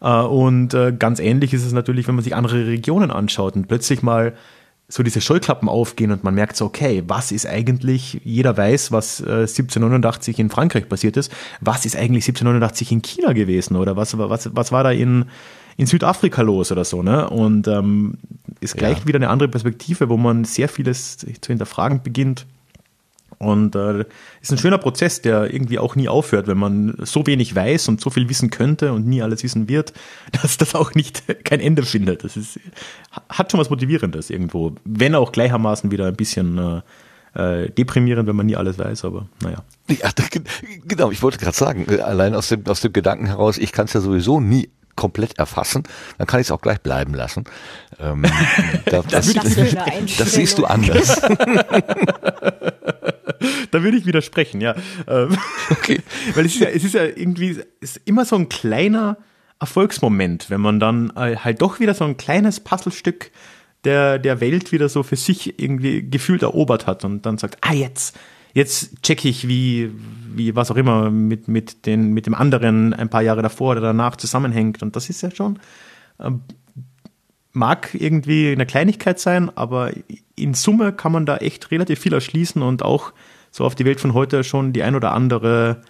Äh, 0.00 0.20
und 0.20 0.74
äh, 0.74 0.92
ganz 0.92 1.20
ähnlich 1.20 1.54
ist 1.54 1.64
es 1.64 1.72
natürlich, 1.72 2.08
wenn 2.08 2.14
man 2.14 2.24
sich 2.24 2.34
andere 2.34 2.66
Regionen 2.66 3.10
anschaut 3.10 3.56
und 3.56 3.68
plötzlich 3.68 4.02
mal 4.02 4.34
so 4.90 5.02
diese 5.02 5.20
Scheuklappen 5.20 5.68
aufgehen 5.68 6.10
und 6.10 6.24
man 6.24 6.34
merkt 6.34 6.56
so, 6.56 6.64
okay, 6.64 7.04
was 7.06 7.30
ist 7.30 7.46
eigentlich, 7.46 8.20
jeder 8.24 8.56
weiß, 8.56 8.90
was 8.90 9.20
äh, 9.20 9.42
1789 9.42 10.38
in 10.38 10.48
Frankreich 10.48 10.88
passiert 10.88 11.18
ist, 11.18 11.30
was 11.60 11.84
ist 11.84 11.94
eigentlich 11.94 12.24
1789 12.24 12.92
in 12.92 13.02
China 13.02 13.34
gewesen 13.34 13.76
oder 13.76 13.96
was, 13.96 14.16
was, 14.16 14.48
was 14.54 14.72
war 14.72 14.84
da 14.84 14.90
in, 14.90 15.26
in 15.76 15.86
Südafrika 15.86 16.40
los 16.40 16.72
oder 16.72 16.84
so, 16.84 17.02
ne? 17.02 17.28
Und 17.28 17.68
ähm, 17.68 18.14
ist 18.60 18.76
gleich 18.76 19.00
ja. 19.00 19.06
wieder 19.06 19.18
eine 19.18 19.28
andere 19.28 19.50
Perspektive, 19.50 20.08
wo 20.08 20.16
man 20.16 20.44
sehr 20.44 20.70
vieles 20.70 21.18
zu 21.18 21.46
hinterfragen 21.46 22.02
beginnt. 22.02 22.46
Und 23.38 23.76
äh, 23.76 24.04
ist 24.40 24.50
ein 24.50 24.58
schöner 24.58 24.78
Prozess, 24.78 25.22
der 25.22 25.52
irgendwie 25.52 25.78
auch 25.78 25.94
nie 25.94 26.08
aufhört, 26.08 26.48
wenn 26.48 26.58
man 26.58 26.94
so 27.02 27.26
wenig 27.26 27.54
weiß 27.54 27.88
und 27.88 28.00
so 28.00 28.10
viel 28.10 28.28
wissen 28.28 28.50
könnte 28.50 28.92
und 28.92 29.06
nie 29.06 29.22
alles 29.22 29.44
wissen 29.44 29.68
wird, 29.68 29.92
dass 30.42 30.56
das 30.56 30.74
auch 30.74 30.94
nicht 30.94 31.22
kein 31.44 31.60
Ende 31.60 31.84
findet. 31.84 32.24
Das 32.24 32.36
ist, 32.36 32.58
hat 33.28 33.50
schon 33.50 33.60
was 33.60 33.70
Motivierendes 33.70 34.30
irgendwo, 34.30 34.74
wenn 34.84 35.14
auch 35.14 35.30
gleichermaßen 35.30 35.90
wieder 35.90 36.06
ein 36.06 36.16
bisschen 36.16 36.82
äh, 37.36 37.62
äh 37.64 37.70
deprimierend, 37.70 38.28
wenn 38.28 38.36
man 38.36 38.46
nie 38.46 38.56
alles 38.56 38.78
weiß, 38.78 39.04
aber 39.04 39.28
naja. 39.42 39.62
Ja, 39.88 40.10
genau, 40.84 41.12
ich 41.12 41.22
wollte 41.22 41.38
gerade 41.38 41.56
sagen, 41.56 41.86
äh, 41.88 42.00
allein 42.00 42.34
aus 42.34 42.48
dem, 42.48 42.66
aus 42.66 42.80
dem 42.80 42.92
Gedanken 42.92 43.26
heraus, 43.26 43.56
ich 43.56 43.70
kann 43.70 43.84
es 43.84 43.92
ja 43.92 44.00
sowieso 44.00 44.40
nie 44.40 44.68
komplett 44.96 45.38
erfassen, 45.38 45.84
dann 46.18 46.26
kann 46.26 46.40
ich 46.40 46.48
es 46.48 46.50
auch 46.50 46.60
gleich 46.60 46.80
bleiben 46.80 47.14
lassen. 47.14 47.44
Ähm, 48.00 48.24
da, 48.86 49.02
das, 49.08 49.32
das, 49.32 49.54
das, 50.18 50.32
siehst 50.32 50.58
du 50.58 50.64
anders. 50.64 51.22
da 53.70 53.82
würde 53.82 53.96
ich 53.96 54.06
widersprechen, 54.06 54.60
ja. 54.60 54.74
Ähm, 55.06 55.36
okay. 55.70 56.00
Weil 56.34 56.46
es 56.46 56.54
ist 56.54 56.60
ja, 56.60 56.68
es 56.68 56.84
ist 56.84 56.94
ja 56.94 57.04
irgendwie, 57.04 57.60
ist 57.80 58.00
immer 58.04 58.24
so 58.24 58.36
ein 58.36 58.48
kleiner 58.48 59.18
Erfolgsmoment, 59.60 60.50
wenn 60.50 60.60
man 60.60 60.78
dann 60.80 61.12
äh, 61.16 61.36
halt 61.36 61.62
doch 61.62 61.80
wieder 61.80 61.94
so 61.94 62.04
ein 62.04 62.16
kleines 62.16 62.60
Puzzlestück 62.60 63.30
der, 63.84 64.18
der 64.18 64.40
Welt 64.40 64.72
wieder 64.72 64.88
so 64.88 65.02
für 65.02 65.16
sich 65.16 65.58
irgendwie 65.60 66.08
gefühlt 66.08 66.42
erobert 66.42 66.86
hat 66.86 67.04
und 67.04 67.26
dann 67.26 67.38
sagt, 67.38 67.58
ah, 67.62 67.72
jetzt, 67.72 68.16
jetzt 68.54 69.02
check 69.02 69.24
ich, 69.24 69.48
wie, 69.48 69.90
wie 70.34 70.54
was 70.54 70.70
auch 70.70 70.76
immer 70.76 71.10
mit, 71.10 71.48
mit, 71.48 71.86
den, 71.86 72.12
mit 72.12 72.26
dem 72.26 72.34
anderen 72.34 72.92
ein 72.92 73.08
paar 73.08 73.22
Jahre 73.22 73.42
davor 73.42 73.72
oder 73.72 73.80
danach 73.80 74.16
zusammenhängt. 74.16 74.82
Und 74.82 74.96
das 74.96 75.08
ist 75.08 75.22
ja 75.22 75.30
schon, 75.30 75.58
äh, 76.18 76.30
mag 77.52 77.90
irgendwie 77.94 78.50
eine 78.50 78.66
Kleinigkeit 78.66 79.18
sein, 79.18 79.50
aber 79.56 79.92
in 80.36 80.54
Summe 80.54 80.92
kann 80.92 81.12
man 81.12 81.26
da 81.26 81.38
echt 81.38 81.70
relativ 81.70 81.98
viel 82.00 82.12
erschließen 82.12 82.62
und 82.62 82.82
auch 82.82 83.12
so 83.50 83.64
auf 83.64 83.74
die 83.74 83.84
Welt 83.84 84.00
von 84.00 84.14
heute 84.14 84.44
schon 84.44 84.72
die 84.72 84.82
ein 84.82 84.94
oder 84.94 85.12
andere 85.12 85.82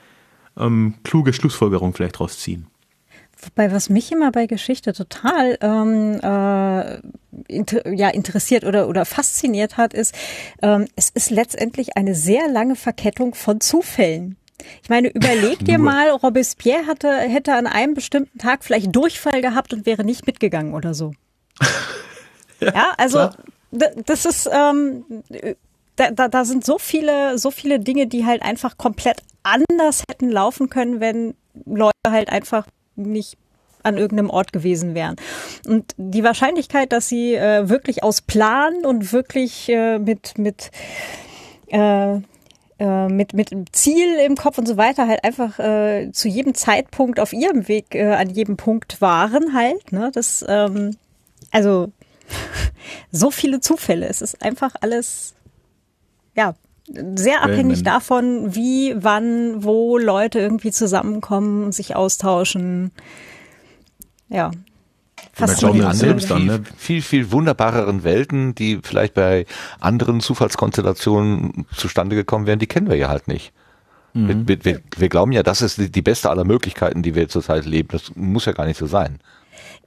ähm, 0.59 0.95
kluge 1.05 1.33
Schlussfolgerung 1.33 1.95
vielleicht 1.95 2.21
rausziehen. 2.21 2.67
Wobei, 3.41 3.71
was 3.71 3.89
mich 3.89 4.11
immer 4.11 4.33
bei 4.33 4.47
Geschichte 4.47 4.93
total 4.93 5.59
ähm, 5.61 6.19
äh, 6.21 7.01
inter, 7.47 7.89
ja, 7.89 8.09
interessiert 8.09 8.65
oder, 8.65 8.89
oder 8.89 9.05
fasziniert 9.05 9.77
hat, 9.77 9.95
ist, 9.95 10.15
ähm, 10.61 10.87
es 10.97 11.11
ist 11.11 11.31
letztendlich 11.31 11.97
eine 11.97 12.17
sehr 12.17 12.49
lange 12.49 12.75
Verkettung 12.75 13.35
von 13.35 13.61
Zufällen. 13.61 14.37
Ich 14.83 14.89
meine, 14.89 15.09
überleg 15.09 15.59
dir 15.65 15.79
mal, 15.79 16.11
Robespierre 16.11 16.87
hatte, 16.87 17.13
hätte 17.13 17.55
an 17.55 17.69
einem 17.69 17.95
bestimmten 17.95 18.39
Tag 18.39 18.65
vielleicht 18.65 18.95
Durchfall 18.95 19.41
gehabt 19.41 19.73
und 19.73 19.87
wäre 19.87 20.05
nicht 20.05 20.27
mitgegangen 20.27 20.75
oder 20.75 20.93
so. 20.95 21.13
ja, 22.61 22.73
ja, 22.75 22.95
also 22.97 23.31
das 23.71 24.25
ist 24.25 24.49
ähm, 24.53 25.05
da, 25.99 26.11
da, 26.13 26.29
da 26.29 26.45
sind 26.45 26.65
so 26.65 26.79
viele, 26.79 27.39
so 27.39 27.51
viele 27.51 27.81
Dinge, 27.81 28.07
die 28.07 28.25
halt 28.25 28.43
einfach 28.43 28.79
komplett 28.79 29.19
anders 29.43 30.05
hätten 30.09 30.31
laufen 30.31 30.71
können, 30.71 31.01
wenn 31.01 31.35
Leute 31.67 31.93
halt 32.09 32.31
einfach 32.31 32.67
nicht 32.95 33.37
an 33.83 33.97
irgendeinem 33.97 34.31
Ort 34.31 34.53
gewesen 34.53 34.95
wären. 34.95 35.17
Und 35.67 35.95
die 35.97 36.23
Wahrscheinlichkeit, 36.23 36.93
dass 36.93 37.09
sie 37.09 37.35
äh, 37.35 37.69
wirklich 37.69 38.03
aus 38.03 38.21
Plan 38.21 38.85
und 38.85 39.13
wirklich 39.13 39.69
äh, 39.69 39.99
mit, 39.99 40.39
mit, 40.39 40.71
äh, 41.69 42.17
äh, 42.79 43.09
mit, 43.09 43.33
mit 43.33 43.51
Ziel 43.73 44.19
im 44.25 44.37
Kopf 44.37 44.59
und 44.59 44.69
so 44.69 44.77
weiter 44.77 45.09
halt 45.09 45.25
einfach 45.25 45.59
äh, 45.59 46.11
zu 46.13 46.29
jedem 46.29 46.55
Zeitpunkt 46.55 47.19
auf 47.19 47.33
ihrem 47.33 47.67
Weg 47.67 47.95
äh, 47.95 48.15
an 48.15 48.31
jedem 48.31 48.57
Punkt 48.57 49.01
waren 49.01 49.55
halt, 49.55 49.93
ne, 49.93 50.11
das, 50.13 50.45
ähm, 50.49 50.97
also 51.51 51.91
so 53.11 53.31
viele 53.31 53.61
Zufälle. 53.61 54.07
Es 54.07 54.23
ist 54.23 54.43
einfach 54.43 54.75
alles, 54.81 55.35
ja, 56.39 56.55
sehr 57.17 57.43
abhängig 57.43 57.83
davon, 57.83 58.55
wie, 58.55 58.95
wann, 58.97 59.65
wo 59.65 59.99
Leute 59.99 60.39
irgendwie 60.39 60.71
zusammenkommen 60.71 61.65
und 61.65 61.75
sich 61.75 61.97
austauschen. 61.97 62.93
Ja. 64.29 64.53
Fast 65.33 65.63
die 65.63 65.67
anderen, 65.67 66.19
dann, 66.29 66.47
ne? 66.47 66.63
viel, 66.77 67.03
viel 67.03 67.33
wunderbareren 67.33 68.05
Welten, 68.05 68.55
die 68.55 68.79
vielleicht 68.83 69.15
bei 69.15 69.47
anderen 69.81 70.21
Zufallskonstellationen 70.21 71.67
zustande 71.75 72.15
gekommen 72.15 72.47
wären, 72.47 72.61
die 72.61 72.67
kennen 72.67 72.89
wir 72.89 72.97
ja 72.97 73.09
halt 73.09 73.27
nicht. 73.27 73.53
Mhm. 74.15 74.49
Wir, 74.49 74.65
wir, 74.65 74.81
wir, 74.97 75.09
glauben 75.09 75.33
ja, 75.33 75.43
das 75.43 75.61
ist 75.61 75.95
die 75.95 76.03
beste 76.03 76.31
aller 76.31 76.45
Möglichkeiten, 76.45 77.03
die 77.03 77.15
wir 77.15 77.29
zurzeit 77.29 77.67
leben. 77.67 77.89
Das 77.91 78.13
muss 78.15 78.47
ja 78.47 78.53
gar 78.53 78.67
nicht 78.67 78.79
so 78.79 78.87
sein. 78.87 79.19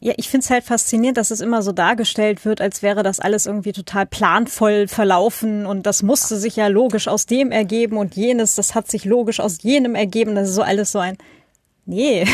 Ja, 0.04 0.14
ich 0.18 0.30
finde 0.30 0.44
es 0.44 0.50
halt 0.50 0.64
faszinierend, 0.64 1.20
dass 1.20 1.30
es 1.30 1.42
immer 1.42 1.62
so 1.62 1.74
dargestellt 1.74 2.44
wird, 2.44 2.60
als 2.60 2.82
wäre 2.82 3.04
das 3.04 3.20
alles 3.20 3.46
irgendwie 3.46 3.72
total 3.72 4.08
planvoll 4.08 4.88
verlaufen 4.88 5.68
und 5.68 5.86
das 5.86 6.02
musste 6.02 6.38
sich 6.38 6.56
ja 6.56 6.66
logisch 6.70 7.08
aus 7.08 7.28
dem 7.28 7.52
ergeben 7.52 7.98
und 7.98 8.16
jenes, 8.16 8.56
das 8.56 8.74
hat 8.74 8.90
sich 8.90 9.06
logisch 9.06 9.40
aus 9.40 9.62
jenem 9.62 9.94
ergeben. 9.94 10.34
Das 10.34 10.50
ist 10.50 10.56
so 10.56 10.64
alles 10.64 10.92
so 10.92 10.98
ein, 10.98 11.20
Nee. 11.86 12.26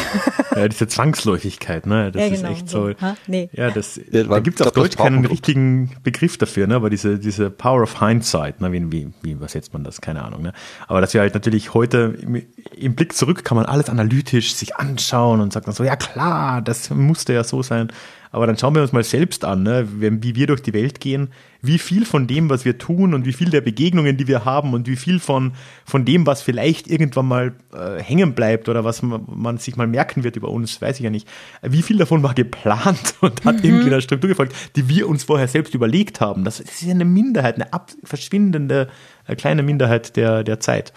ja, 0.55 0.67
diese 0.67 0.87
Zwangsläufigkeit, 0.87 1.85
ne? 1.85 2.11
Das 2.11 2.21
ja, 2.21 2.29
genau, 2.29 2.51
ist 2.51 2.57
echt 2.57 2.69
so. 2.69 2.89
so. 2.89 2.95
Nee. 3.27 3.49
Ja, 3.53 3.71
das, 3.71 3.99
ja, 4.11 4.23
da 4.23 4.39
gibt 4.39 4.59
es 4.59 4.67
auf 4.67 4.73
Deutsch 4.73 4.97
keinen 4.97 5.25
richtigen 5.25 5.95
Begriff 6.03 6.37
dafür, 6.37 6.67
ne? 6.67 6.75
Aber 6.75 6.89
diese, 6.89 7.17
diese 7.17 7.49
Power 7.49 7.83
of 7.83 7.99
Hindsight, 7.99 8.59
ne? 8.59 8.71
Wie, 8.73 8.91
wie, 8.91 9.13
wie 9.21 9.31
übersetzt 9.31 9.71
man 9.71 9.85
das? 9.85 10.01
Keine 10.01 10.23
Ahnung, 10.23 10.41
ne? 10.41 10.53
Aber 10.87 10.99
dass 10.99 11.13
wir 11.13 11.21
halt 11.21 11.33
natürlich 11.33 11.73
heute 11.73 12.17
im, 12.21 12.43
im 12.75 12.95
Blick 12.95 13.13
zurück 13.13 13.45
kann 13.45 13.55
man 13.55 13.65
alles 13.65 13.89
analytisch 13.89 14.53
sich 14.53 14.75
anschauen 14.75 15.39
und 15.39 15.53
sagt 15.53 15.67
dann 15.67 15.73
so, 15.73 15.85
ja 15.85 15.95
klar, 15.95 16.61
das 16.61 16.89
musste 16.89 17.33
ja 17.33 17.45
so 17.45 17.63
sein. 17.63 17.91
Aber 18.31 18.47
dann 18.47 18.57
schauen 18.57 18.75
wir 18.75 18.81
uns 18.81 18.91
mal 18.91 19.03
selbst 19.03 19.45
an, 19.45 19.63
ne? 19.63 19.87
wie 19.89 20.35
wir 20.35 20.47
durch 20.47 20.61
die 20.61 20.73
Welt 20.73 20.99
gehen, 20.99 21.29
wie 21.61 21.77
viel 21.77 22.05
von 22.05 22.27
dem, 22.27 22.49
was 22.49 22.65
wir 22.65 22.77
tun 22.77 23.13
und 23.13 23.25
wie 23.25 23.33
viel 23.33 23.49
der 23.49 23.61
Begegnungen, 23.61 24.17
die 24.17 24.27
wir 24.27 24.45
haben 24.45 24.73
und 24.73 24.87
wie 24.87 24.95
viel 24.95 25.19
von, 25.19 25.53
von 25.85 26.05
dem, 26.05 26.25
was 26.25 26.41
vielleicht 26.41 26.87
irgendwann 26.87 27.27
mal 27.27 27.53
äh, 27.73 28.01
hängen 28.01 28.33
bleibt 28.33 28.69
oder 28.69 28.83
was 28.83 29.01
man, 29.01 29.25
man, 29.27 29.57
sich 29.57 29.75
mal 29.75 29.87
merken 29.87 30.23
wird 30.23 30.35
über 30.35 30.49
uns, 30.49 30.81
weiß 30.81 30.97
ich 30.97 31.03
ja 31.03 31.09
nicht, 31.09 31.27
wie 31.61 31.81
viel 31.81 31.97
davon 31.97 32.23
war 32.23 32.33
geplant 32.33 33.15
und 33.21 33.43
hat 33.45 33.57
mhm. 33.57 33.63
irgendwie 33.63 33.87
einer 33.87 34.01
Struktur 34.01 34.29
gefolgt, 34.29 34.55
die 34.75 34.89
wir 34.89 35.07
uns 35.07 35.23
vorher 35.23 35.47
selbst 35.47 35.73
überlegt 35.73 36.21
haben. 36.21 36.43
Das 36.43 36.59
ist 36.59 36.81
ja 36.81 36.91
eine 36.91 37.05
Minderheit, 37.05 37.55
eine 37.55 37.67
verschwindende 38.03 38.87
äh, 39.25 39.35
kleine 39.35 39.63
Minderheit 39.63 40.15
der, 40.15 40.43
der 40.43 40.59
Zeit. 40.59 40.93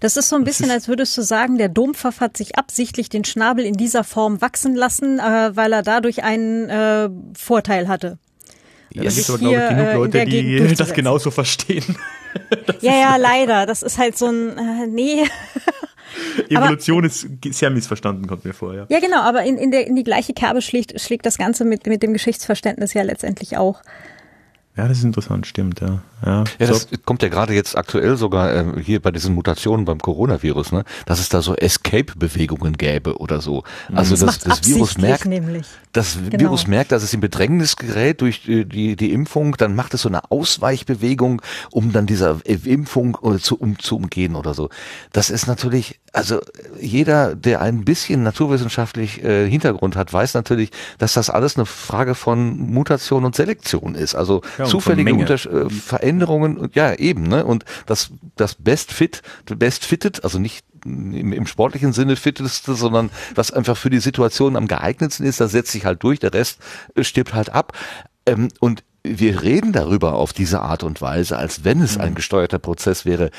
Das 0.00 0.16
ist 0.16 0.28
so 0.28 0.36
ein 0.36 0.44
bisschen, 0.44 0.70
als 0.70 0.88
würdest 0.88 1.16
du 1.16 1.22
sagen, 1.22 1.58
der 1.58 1.68
Dompfaff 1.68 2.20
hat 2.20 2.36
sich 2.36 2.56
absichtlich 2.56 3.08
den 3.08 3.24
Schnabel 3.24 3.64
in 3.64 3.74
dieser 3.74 4.04
Form 4.04 4.40
wachsen 4.40 4.74
lassen, 4.74 5.18
äh, 5.18 5.50
weil 5.54 5.72
er 5.72 5.82
dadurch 5.82 6.22
einen 6.22 6.68
äh, 6.68 7.08
Vorteil 7.36 7.88
hatte. 7.88 8.18
Ja, 8.92 9.02
es 9.04 9.16
gibt 9.16 9.28
aber, 9.28 9.38
glaube 9.38 9.54
ich, 9.54 9.68
genug 9.68 9.86
äh, 9.86 9.94
Leute, 9.94 10.24
die 10.24 10.74
das 10.76 10.92
genauso 10.92 11.30
verstehen. 11.30 11.96
ja, 12.80 12.92
ja, 12.92 13.16
leider. 13.16 13.66
Das 13.66 13.82
ist 13.82 13.98
halt 13.98 14.16
so 14.16 14.26
ein, 14.26 14.56
äh, 14.56 14.86
nee. 14.86 15.24
Evolution 16.48 16.98
aber, 16.98 17.06
ist 17.06 17.28
sehr 17.50 17.70
missverstanden, 17.70 18.26
kommt 18.26 18.44
mir 18.44 18.54
vor. 18.54 18.74
Ja, 18.74 18.86
ja 18.88 19.00
genau, 19.00 19.20
aber 19.20 19.44
in, 19.44 19.58
in, 19.58 19.70
der, 19.70 19.86
in 19.86 19.94
die 19.94 20.04
gleiche 20.04 20.32
Kerbe 20.32 20.62
schlägt, 20.62 20.98
schlägt 21.00 21.26
das 21.26 21.38
Ganze 21.38 21.64
mit, 21.64 21.86
mit 21.86 22.02
dem 22.02 22.12
Geschichtsverständnis 22.12 22.94
ja 22.94 23.02
letztendlich 23.02 23.56
auch. 23.56 23.82
Ja, 24.78 24.86
das 24.86 24.98
ist 24.98 25.04
interessant, 25.04 25.44
stimmt, 25.44 25.80
ja. 25.80 25.98
Ja, 26.24 26.44
ja 26.60 26.66
so. 26.68 26.72
das 26.72 26.88
kommt 27.04 27.20
ja 27.22 27.28
gerade 27.28 27.52
jetzt 27.52 27.76
aktuell 27.76 28.16
sogar 28.16 28.54
äh, 28.54 28.80
hier 28.80 29.02
bei 29.02 29.10
diesen 29.10 29.34
Mutationen 29.34 29.84
beim 29.84 29.98
Coronavirus, 29.98 30.70
ne, 30.70 30.84
dass 31.04 31.18
es 31.18 31.28
da 31.28 31.42
so 31.42 31.56
Escape-Bewegungen 31.56 32.74
gäbe 32.74 33.18
oder 33.18 33.40
so. 33.40 33.64
Also 33.92 34.14
das, 34.14 34.38
das, 34.38 34.60
das 34.60 34.68
Virus 34.68 34.96
merkt, 34.96 35.26
nämlich. 35.26 35.66
das 35.92 36.16
genau. 36.30 36.44
Virus 36.44 36.68
merkt, 36.68 36.92
dass 36.92 37.02
es 37.02 37.12
in 37.12 37.18
Bedrängnis 37.18 37.74
gerät 37.74 38.20
durch 38.20 38.42
die, 38.42 38.64
die, 38.64 38.94
die 38.94 39.12
Impfung, 39.12 39.56
dann 39.56 39.74
macht 39.74 39.94
es 39.94 40.02
so 40.02 40.08
eine 40.08 40.30
Ausweichbewegung, 40.30 41.42
um 41.72 41.92
dann 41.92 42.06
dieser 42.06 42.38
Impfung 42.44 43.16
oder 43.16 43.40
zu, 43.40 43.58
um, 43.58 43.80
zu 43.80 43.96
umgehen 43.96 44.36
oder 44.36 44.54
so. 44.54 44.68
Das 45.12 45.28
ist 45.28 45.48
natürlich, 45.48 45.98
also 46.12 46.40
jeder, 46.80 47.34
der 47.34 47.60
ein 47.60 47.84
bisschen 47.84 48.22
naturwissenschaftlich 48.22 49.22
äh, 49.22 49.48
Hintergrund 49.48 49.96
hat, 49.96 50.12
weiß 50.12 50.34
natürlich, 50.34 50.70
dass 50.98 51.14
das 51.14 51.30
alles 51.30 51.56
eine 51.56 51.66
Frage 51.66 52.14
von 52.14 52.56
Mutation 52.58 53.24
und 53.24 53.34
Selektion 53.34 53.94
ist. 53.94 54.14
Also 54.14 54.42
ja, 54.58 54.64
zufällige 54.64 55.10
äh, 55.12 55.70
Veränderungen, 55.70 56.70
ja 56.74 56.94
eben, 56.94 57.24
ne? 57.24 57.44
Und 57.44 57.64
das, 57.86 58.10
das 58.36 58.54
Best 58.54 58.92
Fit, 58.92 59.22
Best 59.46 59.84
Fitted, 59.84 60.24
also 60.24 60.38
nicht 60.38 60.64
im, 60.84 61.32
im 61.32 61.46
sportlichen 61.46 61.92
Sinne 61.92 62.16
fitteste, 62.16 62.74
sondern 62.74 63.10
was 63.34 63.52
einfach 63.52 63.76
für 63.76 63.90
die 63.90 64.00
Situation 64.00 64.56
am 64.56 64.68
geeignetsten 64.68 65.26
ist, 65.26 65.40
das 65.40 65.52
setzt 65.52 65.72
sich 65.72 65.84
halt 65.84 66.02
durch, 66.02 66.20
der 66.20 66.32
Rest 66.32 66.58
äh, 66.94 67.04
stirbt 67.04 67.34
halt 67.34 67.50
ab. 67.50 67.72
Ähm, 68.26 68.48
und 68.60 68.84
wir 69.04 69.42
reden 69.42 69.72
darüber 69.72 70.14
auf 70.14 70.32
diese 70.32 70.60
Art 70.60 70.82
und 70.82 71.00
Weise, 71.00 71.38
als 71.38 71.64
wenn 71.64 71.80
es 71.80 71.98
ein 71.98 72.10
mhm. 72.10 72.16
gesteuerter 72.16 72.58
Prozess 72.58 73.04
wäre, 73.04 73.30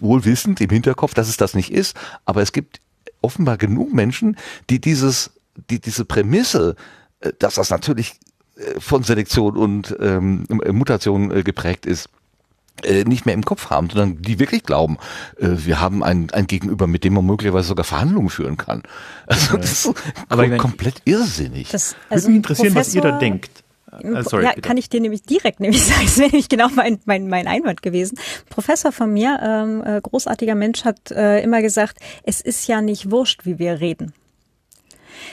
wohl 0.00 0.24
wissend 0.24 0.60
im 0.60 0.70
Hinterkopf, 0.70 1.14
dass 1.14 1.28
es 1.28 1.36
das 1.36 1.54
nicht 1.54 1.72
ist, 1.72 1.96
aber 2.24 2.42
es 2.42 2.52
gibt 2.52 2.80
offenbar 3.22 3.56
genug 3.56 3.92
Menschen, 3.92 4.36
die 4.68 4.80
dieses, 4.80 5.30
die 5.70 5.80
diese 5.80 6.04
Prämisse, 6.04 6.76
äh, 7.20 7.32
dass 7.38 7.54
das 7.54 7.70
natürlich 7.70 8.18
äh, 8.56 8.80
von 8.80 9.02
Selektion 9.02 9.56
und 9.56 9.96
ähm, 10.00 10.46
Mutation 10.48 11.30
äh, 11.30 11.42
geprägt 11.42 11.86
ist, 11.86 12.08
äh, 12.82 13.04
nicht 13.04 13.26
mehr 13.26 13.34
im 13.34 13.44
Kopf 13.44 13.70
haben, 13.70 13.90
sondern 13.90 14.22
die 14.22 14.38
wirklich 14.38 14.62
glauben, 14.62 14.96
äh, 15.38 15.48
wir 15.50 15.80
haben 15.80 16.02
ein, 16.02 16.30
ein 16.30 16.46
Gegenüber, 16.46 16.86
mit 16.86 17.04
dem 17.04 17.14
man 17.14 17.26
möglicherweise 17.26 17.68
sogar 17.68 17.84
Verhandlungen 17.84 18.30
führen 18.30 18.56
kann. 18.56 18.82
Also 19.26 19.56
das 19.56 19.86
ist 19.86 19.94
Aber 20.28 20.48
kom 20.48 20.58
komplett 20.58 21.02
irrsinnig. 21.04 21.70
Das 21.70 21.94
also 22.08 22.24
Würde 22.24 22.30
mich 22.30 22.36
interessieren, 22.36 22.74
Professor, 22.74 22.80
was 22.80 22.94
ihr 22.94 23.02
da 23.02 23.18
denkt. 23.18 23.64
Uh, 23.92 24.22
sorry, 24.22 24.44
ja, 24.44 24.50
bitte. 24.50 24.66
kann 24.66 24.76
ich 24.76 24.88
dir 24.88 25.00
nämlich 25.00 25.22
direkt 25.22 25.60
nämlich 25.60 25.84
sagen, 25.84 26.02
das 26.04 26.18
wäre 26.18 26.30
nämlich 26.30 26.48
genau 26.48 26.68
mein, 26.74 27.00
mein, 27.04 27.28
mein 27.28 27.46
Einwand 27.46 27.82
gewesen. 27.82 28.18
Professor 28.48 28.92
von 28.92 29.12
mir, 29.12 29.38
ähm, 29.42 30.02
großartiger 30.02 30.54
Mensch, 30.54 30.84
hat 30.84 31.10
äh, 31.10 31.42
immer 31.42 31.62
gesagt, 31.62 31.98
es 32.22 32.40
ist 32.40 32.66
ja 32.66 32.80
nicht 32.80 33.10
wurscht, 33.10 33.44
wie 33.44 33.58
wir 33.58 33.80
reden. 33.80 34.12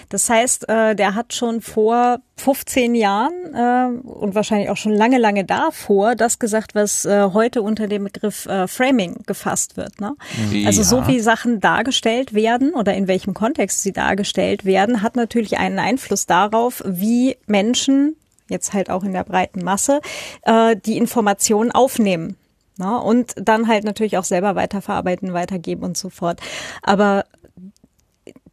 Das 0.10 0.30
heißt, 0.30 0.70
äh, 0.70 0.95
der 0.95 1.16
hat 1.16 1.34
schon 1.34 1.62
vor 1.62 2.20
15 2.38 2.95
Jahren 2.95 3.34
äh, 3.53 4.08
und 4.08 4.36
wahrscheinlich 4.36 4.70
auch 4.70 4.78
schon 4.78 4.93
lange, 4.93 5.18
lange 5.18 5.43
davor 5.43 6.16
das 6.16 6.39
gesagt, 6.39 6.76
was 6.76 7.05
äh, 7.05 7.30
heute 7.34 7.62
unter 7.62 7.88
dem 7.88 8.05
Begriff 8.05 8.45
äh, 8.45 8.68
Framing 8.68 9.24
gefasst 9.26 9.78
wird. 9.78 9.99
Ne? 9.99 10.16
Ja. 10.51 10.68
Also 10.68 10.84
so 10.84 11.08
wie 11.08 11.20
Sachen 11.20 11.60
dargestellt 11.60 12.34
werden 12.34 12.74
oder 12.74 12.93
in 12.93 13.08
welchem 13.08 13.34
Kontext 13.34 13.84
sie 13.84 13.91
dargestellt 13.91 14.66
werden, 14.66 15.01
hat 15.01 15.16
natürlich 15.16 15.58
einen 15.58 15.80
Einfluss 15.80 16.26
darauf, 16.26 16.84
wie 16.86 17.38
Menschen 17.47 18.16
jetzt 18.50 18.74
halt 18.74 18.89
auch 18.89 19.04
in 19.04 19.14
der 19.14 19.24
breiten 19.24 19.64
Masse 19.64 20.02
äh, 20.43 20.76
die 20.76 20.98
Informationen 20.98 21.72
aufnehmen. 21.72 22.38
Ne? 22.78 23.00
Und 23.00 23.34
dann 23.38 23.68
halt 23.68 23.84
natürlich 23.84 24.18
auch 24.18 24.24
selber 24.24 24.56
weiterverarbeiten, 24.56 25.34
weitergeben 25.34 25.84
und 25.84 25.98
so 25.98 26.10
fort. 26.10 26.39
Aber 26.82 27.26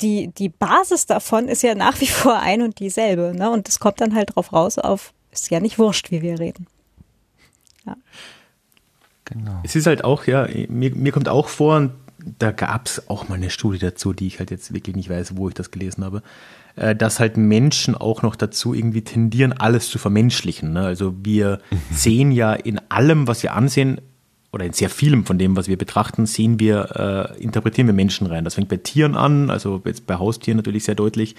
die, 0.00 0.28
die 0.28 0.48
Basis 0.48 1.06
davon 1.06 1.48
ist 1.48 1.62
ja 1.62 1.74
nach 1.74 2.00
wie 2.00 2.06
vor 2.06 2.38
ein 2.38 2.62
und 2.62 2.78
dieselbe. 2.80 3.34
Ne? 3.36 3.50
Und 3.50 3.68
es 3.68 3.80
kommt 3.80 4.00
dann 4.00 4.14
halt 4.14 4.34
drauf 4.34 4.52
raus 4.52 4.78
auf, 4.78 5.12
ist 5.30 5.50
ja 5.50 5.60
nicht 5.60 5.78
wurscht, 5.78 6.10
wie 6.10 6.22
wir 6.22 6.38
reden. 6.38 6.66
Ja. 7.86 7.96
Genau. 9.24 9.60
Es 9.62 9.74
ist 9.74 9.86
halt 9.86 10.04
auch, 10.04 10.26
ja, 10.26 10.46
mir, 10.68 10.94
mir 10.94 11.12
kommt 11.12 11.28
auch 11.28 11.48
vor, 11.48 11.76
und 11.76 11.92
da 12.38 12.52
gab 12.52 12.86
es 12.86 13.08
auch 13.08 13.28
mal 13.28 13.36
eine 13.36 13.50
Studie 13.50 13.78
dazu, 13.78 14.12
die 14.12 14.26
ich 14.26 14.38
halt 14.38 14.50
jetzt 14.50 14.72
wirklich 14.72 14.96
nicht 14.96 15.08
weiß, 15.08 15.36
wo 15.36 15.48
ich 15.48 15.54
das 15.54 15.70
gelesen 15.70 16.04
habe, 16.04 16.22
äh, 16.76 16.96
dass 16.96 17.20
halt 17.20 17.36
Menschen 17.36 17.94
auch 17.94 18.22
noch 18.22 18.36
dazu 18.36 18.74
irgendwie 18.74 19.02
tendieren, 19.02 19.52
alles 19.52 19.88
zu 19.88 19.98
vermenschlichen. 19.98 20.72
Ne? 20.72 20.80
Also 20.80 21.14
wir 21.22 21.60
mhm. 21.70 21.78
sehen 21.90 22.32
ja 22.32 22.52
in 22.52 22.80
allem, 22.88 23.26
was 23.26 23.42
wir 23.42 23.54
ansehen, 23.54 24.00
oder 24.54 24.64
in 24.64 24.72
sehr 24.72 24.88
vielem 24.88 25.26
von 25.26 25.36
dem, 25.36 25.56
was 25.56 25.66
wir 25.66 25.76
betrachten, 25.76 26.26
sehen 26.26 26.60
wir, 26.60 27.34
äh, 27.36 27.42
interpretieren 27.42 27.88
wir 27.88 27.94
Menschen 27.94 28.28
rein. 28.28 28.44
Das 28.44 28.54
fängt 28.54 28.68
bei 28.68 28.76
Tieren 28.76 29.16
an, 29.16 29.50
also 29.50 29.82
jetzt 29.84 30.06
bei 30.06 30.14
Haustieren 30.14 30.56
natürlich 30.56 30.84
sehr 30.84 30.94
deutlich, 30.94 31.34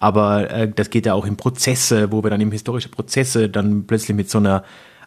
aber 0.00 0.50
äh, 0.50 0.68
das 0.68 0.90
geht 0.90 1.06
ja 1.06 1.14
auch 1.14 1.26
in 1.26 1.36
Prozesse, 1.36 2.10
wo 2.10 2.24
wir 2.24 2.30
dann 2.30 2.40
eben 2.40 2.50
historische 2.50 2.88
Prozesse 2.88 3.48
dann 3.48 3.86
plötzlich 3.86 4.16
mit 4.16 4.28
so 4.28 4.38
einer 4.38 4.64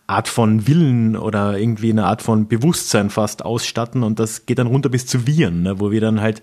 Art 0.07 0.29
von 0.29 0.67
Willen 0.67 1.17
oder 1.17 1.59
irgendwie 1.59 1.91
eine 1.91 2.05
Art 2.05 2.21
von 2.21 2.47
Bewusstsein 2.47 3.09
fast 3.09 3.43
ausstatten 3.43 4.03
und 4.03 4.19
das 4.19 4.45
geht 4.45 4.57
dann 4.57 4.67
runter 4.67 4.89
bis 4.89 5.05
zu 5.05 5.27
Viren, 5.27 5.63
ne, 5.63 5.79
wo 5.81 5.91
wir 5.91 6.01
dann 6.01 6.21
halt, 6.21 6.41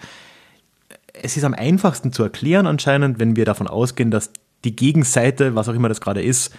es 1.23 1.37
ist 1.37 1.45
am 1.45 1.55
einfachsten 1.55 2.13
zu 2.13 2.23
erklären 2.23 2.67
anscheinend, 2.67 3.19
wenn 3.19 3.37
wir 3.37 3.45
davon 3.45 3.69
ausgehen, 3.69 4.11
dass 4.11 4.31
die 4.65 4.75
Gegenseite, 4.75 5.55
was 5.55 5.69
auch 5.69 5.75
immer 5.75 5.89
das 5.89 6.01
gerade 6.01 6.23
ist, 6.23 6.53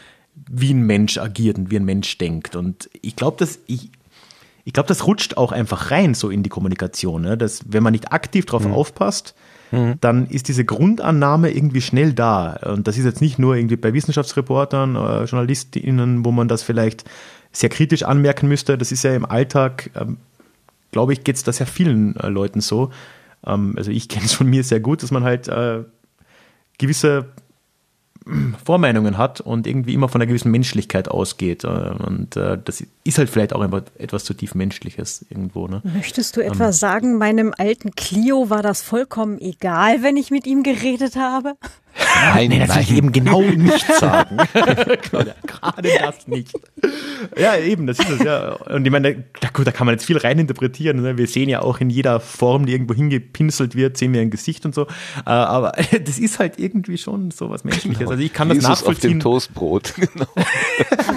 wie 0.49 0.73
ein 0.73 0.81
Mensch 0.81 1.17
agiert 1.17 1.57
und 1.57 1.71
wie 1.71 1.77
ein 1.77 1.85
Mensch 1.85 2.17
denkt. 2.17 2.55
Und 2.55 2.89
ich 3.01 3.15
glaube, 3.15 3.37
dass 3.37 3.59
ich, 3.67 3.89
ich 4.65 4.73
glaube, 4.73 4.87
das 4.87 5.07
rutscht 5.07 5.37
auch 5.37 5.51
einfach 5.51 5.91
rein 5.91 6.13
so 6.13 6.29
in 6.29 6.43
die 6.43 6.49
Kommunikation. 6.49 7.23
Ne? 7.23 7.37
Dass, 7.37 7.61
wenn 7.67 7.83
man 7.83 7.93
nicht 7.93 8.11
aktiv 8.11 8.45
drauf 8.45 8.65
mhm. 8.65 8.73
aufpasst, 8.73 9.35
mhm. 9.71 9.95
dann 9.99 10.27
ist 10.27 10.47
diese 10.47 10.63
Grundannahme 10.63 11.51
irgendwie 11.51 11.81
schnell 11.81 12.13
da. 12.13 12.53
Und 12.65 12.87
das 12.87 12.97
ist 12.97 13.05
jetzt 13.05 13.21
nicht 13.21 13.39
nur 13.39 13.55
irgendwie 13.55 13.77
bei 13.77 13.93
Wissenschaftsreportern, 13.93 14.95
äh, 14.95 15.23
JournalistInnen, 15.25 16.23
wo 16.23 16.31
man 16.31 16.47
das 16.47 16.63
vielleicht 16.63 17.03
sehr 17.51 17.69
kritisch 17.69 18.03
anmerken 18.03 18.47
müsste. 18.47 18.77
Das 18.77 18.91
ist 18.91 19.03
ja 19.03 19.15
im 19.15 19.25
Alltag, 19.25 19.89
ähm, 19.99 20.17
glaube 20.91 21.13
ich, 21.13 21.23
geht 21.23 21.35
es 21.35 21.43
da 21.43 21.51
sehr 21.51 21.67
vielen 21.67 22.15
äh, 22.17 22.29
Leuten 22.29 22.61
so. 22.61 22.91
Ähm, 23.45 23.73
also 23.77 23.91
ich 23.91 24.09
kenne 24.09 24.25
es 24.25 24.33
von 24.33 24.47
mir 24.47 24.63
sehr 24.63 24.79
gut, 24.79 25.03
dass 25.03 25.11
man 25.11 25.23
halt 25.23 25.47
äh, 25.47 25.83
gewisse 26.77 27.29
Vormeinungen 28.63 29.17
hat 29.17 29.41
und 29.41 29.67
irgendwie 29.67 29.93
immer 29.93 30.09
von 30.09 30.21
einer 30.21 30.27
gewissen 30.27 30.51
Menschlichkeit 30.51 31.07
ausgeht. 31.09 31.63
Äh, 31.63 31.67
und 31.67 32.35
äh, 32.35 32.57
das 32.63 32.83
ist 33.03 33.17
halt 33.17 33.29
vielleicht 33.29 33.53
auch 33.53 33.63
etwas 33.97 34.25
zutiefst 34.25 34.55
Menschliches 34.55 35.25
irgendwo. 35.29 35.67
Ne? 35.67 35.81
Möchtest 35.83 36.35
du 36.35 36.41
etwa 36.41 36.67
ähm, 36.67 36.71
sagen, 36.73 37.17
meinem 37.17 37.53
alten 37.57 37.91
Clio 37.91 38.49
war 38.49 38.61
das 38.61 38.81
vollkommen 38.81 39.39
egal, 39.39 40.03
wenn 40.03 40.17
ich 40.17 40.31
mit 40.31 40.45
ihm 40.45 40.63
geredet 40.63 41.15
habe? 41.15 41.55
Nein, 41.99 42.49
nee, 42.49 42.59
das 42.59 42.69
nein. 42.69 42.77
will 42.77 42.83
ich 42.83 42.97
eben 42.97 43.11
genau 43.11 43.41
nicht 43.41 43.85
sagen. 43.85 44.37
Gerade 44.53 45.89
das 45.99 46.27
nicht. 46.27 46.53
Ja, 47.37 47.57
eben, 47.57 47.87
das 47.87 47.99
ist 47.99 48.09
es, 48.09 48.23
ja. 48.23 48.53
Und 48.53 48.85
ich 48.85 48.91
meine, 48.91 49.25
da, 49.39 49.49
gut, 49.49 49.67
da 49.67 49.71
kann 49.71 49.85
man 49.85 49.95
jetzt 49.95 50.05
viel 50.05 50.17
reininterpretieren. 50.17 51.01
Ne? 51.01 51.17
Wir 51.17 51.27
sehen 51.27 51.49
ja 51.49 51.61
auch 51.61 51.79
in 51.79 51.89
jeder 51.89 52.19
Form, 52.19 52.65
die 52.65 52.73
irgendwo 52.73 52.93
hingepinselt 52.93 53.75
wird, 53.75 53.97
sehen 53.97 54.13
wir 54.13 54.21
ein 54.21 54.29
Gesicht 54.29 54.65
und 54.65 54.75
so. 54.75 54.83
Äh, 55.25 55.29
aber 55.29 55.71
das 56.05 56.19
ist 56.19 56.39
halt 56.39 56.59
irgendwie 56.59 56.97
schon 56.97 57.31
so 57.31 57.49
was 57.49 57.63
Menschliches. 57.63 57.99
Genau. 57.99 58.11
Also 58.11 58.23
ich 58.23 58.33
kann 58.33 58.49
Jesus 58.49 58.63
das 58.63 58.79
nachvollziehen. 58.79 59.09
auf 59.09 59.13
dem 59.13 59.19
Toastbrot, 59.19 59.93
genau. 59.95 60.27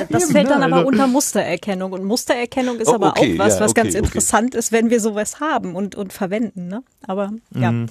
Das 0.08 0.30
fällt 0.30 0.50
dann 0.50 0.62
aber 0.62 0.76
also 0.76 0.88
unter 0.88 1.06
Mustererkennung. 1.06 1.92
Und 1.92 2.04
Mustererkennung 2.04 2.78
ist 2.78 2.88
oh, 2.88 2.94
aber 2.94 3.10
okay, 3.10 3.34
auch 3.34 3.38
was, 3.38 3.54
ja, 3.54 3.60
was 3.60 3.70
okay, 3.72 3.82
ganz 3.82 3.94
okay. 3.94 4.04
interessant 4.04 4.54
ist, 4.54 4.72
wenn 4.72 4.90
wir 4.90 5.00
sowas 5.00 5.40
haben 5.40 5.74
und, 5.74 5.94
und 5.94 6.12
verwenden. 6.12 6.68
Ne? 6.68 6.82
Aber 7.06 7.32
ja. 7.54 7.72
Mhm. 7.72 7.86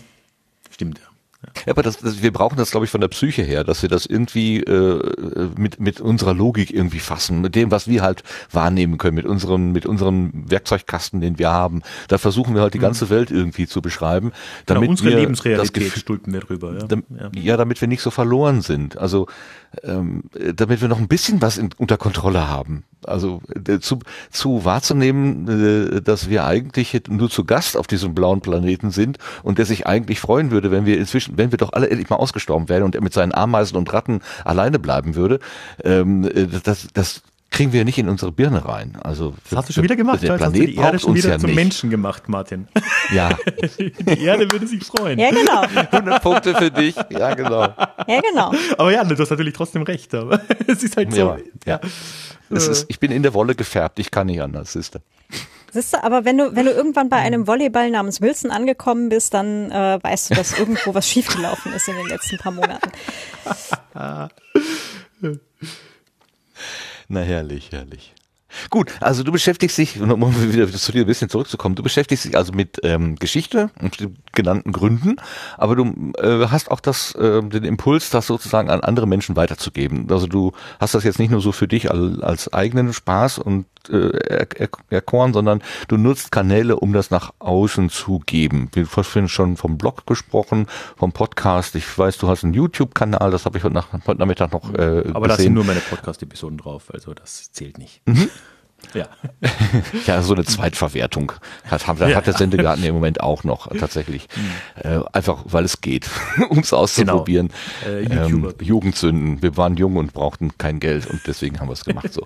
Stimmt, 0.71 0.99
ja. 0.99 1.08
Ja, 1.65 1.71
aber 1.71 1.83
das, 1.83 1.97
das, 1.97 2.21
wir 2.21 2.33
brauchen 2.33 2.57
das, 2.57 2.71
glaube 2.71 2.85
ich, 2.85 2.91
von 2.91 2.99
der 2.99 3.07
Psyche 3.07 3.43
her, 3.43 3.63
dass 3.63 3.81
wir 3.81 3.87
das 3.87 4.05
irgendwie 4.05 4.57
äh, 4.57 5.49
mit, 5.57 5.79
mit 5.79 6.01
unserer 6.01 6.33
Logik 6.33 6.73
irgendwie 6.73 6.99
fassen, 6.99 7.39
mit 7.39 7.55
dem, 7.55 7.71
was 7.71 7.87
wir 7.87 8.01
halt 8.01 8.23
wahrnehmen 8.51 8.97
können, 8.97 9.15
mit 9.15 9.25
unserem, 9.25 9.71
mit 9.71 9.85
unserem 9.85 10.31
Werkzeugkasten, 10.33 11.21
den 11.21 11.39
wir 11.39 11.49
haben. 11.49 11.81
Da 12.09 12.17
versuchen 12.17 12.55
wir 12.55 12.61
halt 12.61 12.73
die 12.73 12.79
mhm. 12.79 12.83
ganze 12.83 13.09
Welt 13.09 13.31
irgendwie 13.31 13.67
zu 13.67 13.81
beschreiben. 13.81 14.33
Damit 14.65 14.81
genau, 14.81 14.91
unsere 14.91 15.09
wir 15.11 15.17
Lebensrealität 15.17 15.93
stülpen 15.93 16.33
wir 16.33 16.41
drüber. 16.41 16.73
Ja. 16.73 16.85
Damit, 16.85 17.05
ja. 17.09 17.29
ja, 17.33 17.57
damit 17.57 17.79
wir 17.79 17.87
nicht 17.87 18.01
so 18.01 18.11
verloren 18.11 18.61
sind. 18.61 18.97
Also 18.97 19.27
ähm, 19.83 20.23
damit 20.55 20.81
wir 20.81 20.87
noch 20.87 20.99
ein 20.99 21.07
bisschen 21.07 21.41
was 21.41 21.57
in, 21.57 21.69
unter 21.77 21.97
Kontrolle 21.97 22.47
haben. 22.47 22.83
Also 23.05 23.41
äh, 23.67 23.79
zu, 23.79 23.99
zu 24.29 24.65
wahrzunehmen, 24.65 25.47
äh, 25.95 26.01
dass 26.01 26.29
wir 26.29 26.45
eigentlich 26.45 27.01
nur 27.07 27.29
zu 27.29 27.45
Gast 27.45 27.77
auf 27.77 27.87
diesem 27.87 28.13
blauen 28.13 28.41
Planeten 28.41 28.91
sind 28.91 29.17
und 29.43 29.57
der 29.57 29.65
sich 29.65 29.87
eigentlich 29.87 30.19
freuen 30.19 30.51
würde, 30.51 30.71
wenn 30.71 30.85
wir 30.85 30.97
inzwischen, 30.97 31.37
wenn 31.37 31.51
wir 31.51 31.57
doch 31.57 31.73
alle 31.73 31.89
endlich 31.89 32.09
mal 32.09 32.17
ausgestorben 32.17 32.67
wären 32.67 32.83
und 32.83 32.95
er 32.95 33.01
mit 33.01 33.13
seinen 33.13 33.33
Ameisen 33.33 33.77
und 33.77 33.91
Ratten 33.93 34.21
alleine 34.43 34.79
bleiben 34.79 35.15
würde. 35.15 35.39
Ähm, 35.83 36.23
äh, 36.25 36.47
das, 36.63 36.87
das 36.93 37.21
kriegen 37.51 37.73
wir 37.73 37.83
nicht 37.83 37.97
in 37.97 38.09
unsere 38.09 38.31
Birne 38.31 38.65
rein. 38.65 38.97
Also 39.03 39.33
das 39.49 39.57
hast 39.57 39.69
du 39.69 39.73
schon 39.73 39.83
wieder 39.83 39.95
gemacht. 39.95 40.21
Der 40.21 40.37
Planet 40.37 40.41
hast 40.41 40.55
du 40.55 40.65
die 40.65 40.75
Erde 40.75 40.99
schon 40.99 41.15
wieder 41.15 41.29
ja 41.29 41.39
zum 41.39 41.47
nicht. 41.47 41.55
Menschen 41.55 41.89
gemacht, 41.89 42.29
Martin. 42.29 42.67
Ja. 43.13 43.37
die 43.79 44.23
Erde 44.23 44.51
würde 44.51 44.67
sich 44.67 44.83
freuen. 44.83 45.17
Ja, 45.17 45.31
genau. 45.31 45.61
100 45.91 46.21
Punkte 46.21 46.55
für 46.55 46.71
dich. 46.71 46.95
Ja, 47.09 47.33
genau. 47.33 47.61
Ja, 48.07 48.21
genau. 48.21 48.53
Aber 48.77 48.91
ja, 48.91 49.03
du 49.03 49.17
hast 49.17 49.29
natürlich 49.29 49.53
trotzdem 49.53 49.81
recht. 49.81 50.13
Aber 50.13 50.41
es 50.67 50.83
ist 50.83 50.95
halt 50.95 51.11
so. 51.11 51.17
Ja, 51.17 51.37
ja. 51.65 51.79
Es 52.51 52.67
ist, 52.67 52.85
ich 52.87 52.99
bin 52.99 53.11
in 53.11 53.23
der 53.23 53.33
Wolle 53.33 53.55
gefärbt. 53.55 53.99
Ich 53.99 54.09
kann 54.09 54.27
nicht 54.27 54.41
anders, 54.41 54.75
ist 54.75 54.99
Siehst 55.71 55.93
du, 55.93 56.03
aber 56.03 56.25
wenn 56.25 56.37
du, 56.37 56.55
wenn 56.55 56.65
du 56.65 56.71
irgendwann 56.71 57.09
bei 57.09 57.17
einem 57.17 57.45
Volleyball 57.45 57.91
namens 57.91 58.21
Wilson 58.21 58.49
angekommen 58.49 59.09
bist, 59.09 59.35
dann 59.35 59.69
äh, 59.69 59.99
weißt 60.01 60.31
du, 60.31 60.35
dass 60.35 60.57
irgendwo 60.57 60.95
was 60.95 61.07
schiefgelaufen 61.07 61.73
ist 61.73 61.87
in 61.87 61.95
den 61.95 62.07
letzten 62.07 62.37
paar 62.37 62.51
Monaten. 62.51 62.91
Na 67.09 67.21
herrlich, 67.21 67.71
herrlich. 67.71 68.13
Gut, 68.69 68.93
also 68.99 69.23
du 69.23 69.31
beschäftigst 69.31 69.77
dich, 69.77 69.99
um 70.01 70.53
wieder 70.53 70.67
zu 70.71 70.91
dir 70.91 71.01
ein 71.01 71.07
bisschen 71.07 71.29
zurückzukommen, 71.29 71.75
du 71.75 71.83
beschäftigst 71.83 72.25
dich 72.25 72.37
also 72.37 72.51
mit 72.51 72.79
ähm, 72.83 73.15
Geschichte 73.15 73.69
und 73.79 73.97
genannten 74.31 74.71
Gründen, 74.71 75.17
aber 75.57 75.75
du 75.75 76.13
äh, 76.17 76.47
hast 76.47 76.71
auch 76.71 76.79
das, 76.79 77.13
äh, 77.15 77.43
den 77.43 77.63
Impuls, 77.63 78.09
das 78.09 78.27
sozusagen 78.27 78.69
an 78.69 78.81
andere 78.81 79.07
Menschen 79.07 79.35
weiterzugeben. 79.35 80.07
Also 80.09 80.25
du 80.25 80.53
hast 80.79 80.95
das 80.95 81.03
jetzt 81.03 81.19
nicht 81.19 81.29
nur 81.29 81.41
so 81.41 81.51
für 81.51 81.67
dich 81.67 81.91
als, 81.91 82.19
als 82.21 82.53
eigenen 82.53 82.93
Spaß 82.93 83.37
und 83.37 83.65
äh, 83.89 84.67
erkoren, 84.89 85.33
sondern 85.33 85.61
du 85.87 85.97
nutzt 85.97 86.31
Kanäle, 86.31 86.75
um 86.75 86.93
das 86.93 87.11
nach 87.11 87.33
außen 87.39 87.89
zu 87.89 88.19
geben. 88.25 88.69
Wir 88.73 88.85
haben 88.85 89.27
schon 89.27 89.57
vom 89.57 89.77
Blog 89.77 90.05
gesprochen, 90.05 90.67
vom 90.97 91.11
Podcast. 91.11 91.75
Ich 91.75 91.97
weiß, 91.97 92.17
du 92.17 92.27
hast 92.27 92.43
einen 92.43 92.53
YouTube-Kanal, 92.53 93.31
das 93.31 93.45
habe 93.45 93.57
ich 93.57 93.63
heute, 93.63 93.75
nach, 93.75 93.87
heute 93.93 94.19
Nachmittag 94.19 94.51
noch 94.51 94.73
äh, 94.73 95.05
Aber 95.13 95.27
da 95.27 95.37
sind 95.37 95.53
nur 95.53 95.63
meine 95.63 95.79
Podcast-Episoden 95.79 96.57
drauf, 96.57 96.93
also 96.93 97.13
das 97.13 97.51
zählt 97.51 97.77
nicht. 97.77 98.01
Mhm. 98.05 98.29
Ja. 98.93 99.07
ja, 100.07 100.21
so 100.21 100.33
eine 100.33 100.45
Zweitverwertung 100.45 101.33
hat, 101.65 101.85
hat, 101.87 101.99
ja. 101.99 102.15
hat 102.15 102.27
der 102.27 102.33
Sendegarten 102.33 102.83
im 102.83 102.95
Moment 102.95 103.21
auch 103.21 103.43
noch 103.43 103.67
tatsächlich. 103.77 104.27
Mhm. 104.35 104.89
Äh, 104.89 104.99
einfach 105.11 105.43
weil 105.45 105.65
es 105.65 105.81
geht, 105.81 106.09
um 106.49 106.59
es 106.59 106.73
auszuprobieren. 106.73 107.49
Genau. 107.83 108.25
Äh, 108.25 108.25
ähm, 108.25 108.53
Jugendzünden. 108.61 109.41
Wir 109.41 109.57
waren 109.57 109.77
jung 109.77 109.97
und 109.97 110.13
brauchten 110.13 110.57
kein 110.57 110.79
Geld 110.79 111.07
und 111.07 111.21
deswegen 111.27 111.59
haben 111.59 111.67
wir 111.67 111.73
es 111.73 111.85
gemacht 111.85 112.13
so. 112.13 112.25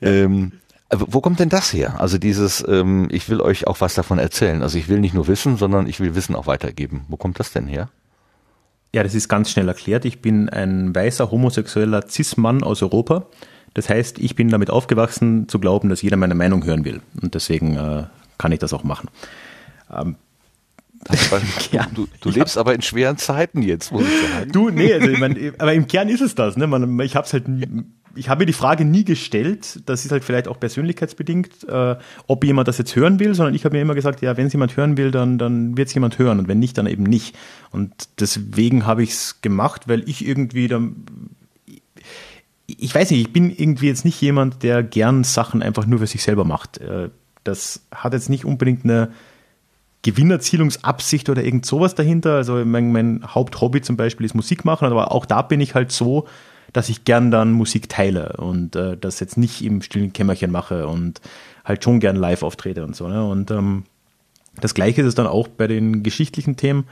ja. 0.00 0.08
ähm, 0.10 0.52
wo 0.98 1.20
kommt 1.20 1.40
denn 1.40 1.48
das 1.48 1.72
her? 1.72 2.00
Also 2.00 2.18
dieses, 2.18 2.64
ähm, 2.66 3.08
ich 3.10 3.28
will 3.28 3.40
euch 3.40 3.66
auch 3.66 3.80
was 3.80 3.94
davon 3.94 4.18
erzählen. 4.18 4.62
Also 4.62 4.78
ich 4.78 4.88
will 4.88 5.00
nicht 5.00 5.14
nur 5.14 5.28
wissen, 5.28 5.56
sondern 5.56 5.86
ich 5.86 6.00
will 6.00 6.14
Wissen 6.14 6.34
auch 6.34 6.46
weitergeben. 6.46 7.04
Wo 7.08 7.16
kommt 7.16 7.40
das 7.40 7.52
denn 7.52 7.66
her? 7.66 7.88
Ja, 8.94 9.02
das 9.02 9.14
ist 9.14 9.28
ganz 9.28 9.50
schnell 9.50 9.68
erklärt. 9.68 10.04
Ich 10.04 10.20
bin 10.20 10.48
ein 10.48 10.94
weißer 10.94 11.30
homosexueller 11.30 12.08
Cis-Mann 12.08 12.62
aus 12.62 12.82
Europa 12.82 13.26
das 13.74 13.90
heißt, 13.90 14.20
ich 14.20 14.36
bin 14.36 14.48
damit 14.48 14.70
aufgewachsen 14.70 15.48
zu 15.48 15.58
glauben, 15.58 15.88
dass 15.88 16.00
jeder 16.00 16.16
meine 16.16 16.36
Meinung 16.36 16.64
hören 16.64 16.84
will. 16.84 17.02
Und 17.20 17.34
deswegen 17.34 17.76
äh, 17.76 18.04
kann 18.38 18.52
ich 18.52 18.60
das 18.60 18.72
auch 18.72 18.84
machen. 18.84 19.10
Ähm, 19.92 20.14
ja. 21.72 21.86
du, 21.92 22.06
du, 22.20 22.30
lebst 22.30 22.54
ja. 22.54 22.60
aber 22.60 22.74
in 22.74 22.80
schweren 22.80 23.18
Zeiten 23.18 23.60
jetzt, 23.60 23.92
muss 23.92 24.04
ich 24.04 24.30
sagen. 24.30 24.52
Du, 24.52 24.70
nee, 24.70 24.94
also 24.94 25.08
ich 25.08 25.18
mein, 25.18 25.52
aber 25.58 25.74
im 25.74 25.86
Kern 25.86 26.08
ist 26.08 26.22
es 26.22 26.34
das. 26.34 26.56
Ne? 26.56 26.66
Man, 26.66 26.98
ich 27.00 27.14
habe 27.16 27.28
halt, 27.28 27.44
ich 28.16 28.28
habe 28.28 28.40
mir 28.40 28.46
die 28.46 28.52
Frage 28.52 28.84
nie 28.84 29.04
gestellt. 29.04 29.80
Das 29.86 30.04
ist 30.04 30.12
halt 30.12 30.24
vielleicht 30.24 30.48
auch 30.48 30.58
persönlichkeitsbedingt, 30.58 31.68
äh, 31.68 31.96
ob 32.26 32.44
jemand 32.44 32.68
das 32.68 32.78
jetzt 32.78 32.96
hören 32.96 33.18
will, 33.20 33.34
sondern 33.34 33.54
ich 33.54 33.64
habe 33.64 33.76
mir 33.76 33.82
immer 33.82 33.94
gesagt, 33.94 34.22
ja, 34.22 34.36
wenn 34.36 34.46
es 34.46 34.52
jemand 34.52 34.76
hören 34.76 34.96
will, 34.96 35.10
dann, 35.10 35.38
dann 35.38 35.76
wird 35.76 35.88
es 35.88 35.94
jemand 35.94 36.18
hören 36.18 36.38
und 36.38 36.48
wenn 36.48 36.58
nicht, 36.58 36.78
dann 36.78 36.86
eben 36.86 37.04
nicht. 37.04 37.36
Und 37.70 37.92
deswegen 38.20 38.86
habe 38.86 39.02
ich 39.02 39.10
es 39.10 39.40
gemacht, 39.40 39.88
weil 39.88 40.08
ich 40.08 40.26
irgendwie 40.26 40.68
dann 40.68 41.04
ich 42.66 42.94
weiß 42.94 43.10
nicht, 43.10 43.20
ich 43.20 43.32
bin 43.32 43.50
irgendwie 43.50 43.88
jetzt 43.88 44.04
nicht 44.04 44.20
jemand, 44.20 44.62
der 44.62 44.82
gern 44.82 45.22
Sachen 45.22 45.62
einfach 45.62 45.86
nur 45.86 45.98
für 45.98 46.06
sich 46.06 46.22
selber 46.22 46.44
macht. 46.44 46.78
Äh, 46.78 47.10
das 47.44 47.86
hat 47.94 48.14
jetzt 48.14 48.30
nicht 48.30 48.44
unbedingt 48.44 48.84
eine 48.84 49.10
Gewinnerzielungsabsicht 50.02 51.28
oder 51.28 51.44
irgend 51.44 51.66
sowas 51.66 51.94
dahinter. 51.94 52.34
Also 52.34 52.64
mein, 52.64 52.92
mein 52.92 53.22
Haupthobby 53.26 53.82
zum 53.82 53.96
Beispiel 53.96 54.24
ist 54.26 54.34
Musik 54.34 54.64
machen, 54.64 54.86
aber 54.86 55.12
auch 55.12 55.26
da 55.26 55.42
bin 55.42 55.60
ich 55.60 55.74
halt 55.74 55.92
so, 55.92 56.26
dass 56.74 56.88
ich 56.88 57.04
gern 57.04 57.30
dann 57.30 57.52
Musik 57.52 57.88
teile 57.88 58.34
und 58.36 58.76
äh, 58.76 58.98
das 58.98 59.20
jetzt 59.20 59.38
nicht 59.38 59.62
im 59.64 59.80
stillen 59.80 60.12
Kämmerchen 60.12 60.50
mache 60.50 60.86
und 60.86 61.20
halt 61.64 61.82
schon 61.82 62.00
gern 62.00 62.16
live 62.16 62.42
auftrete 62.42 62.84
und 62.84 62.94
so. 62.94 63.08
Ne? 63.08 63.24
Und 63.24 63.50
ähm, 63.52 63.84
das 64.60 64.74
gleiche 64.74 65.00
ist 65.00 65.06
es 65.08 65.14
dann 65.14 65.28
auch 65.28 65.48
bei 65.48 65.68
den 65.68 66.02
geschichtlichen 66.02 66.56
Themen, 66.56 66.84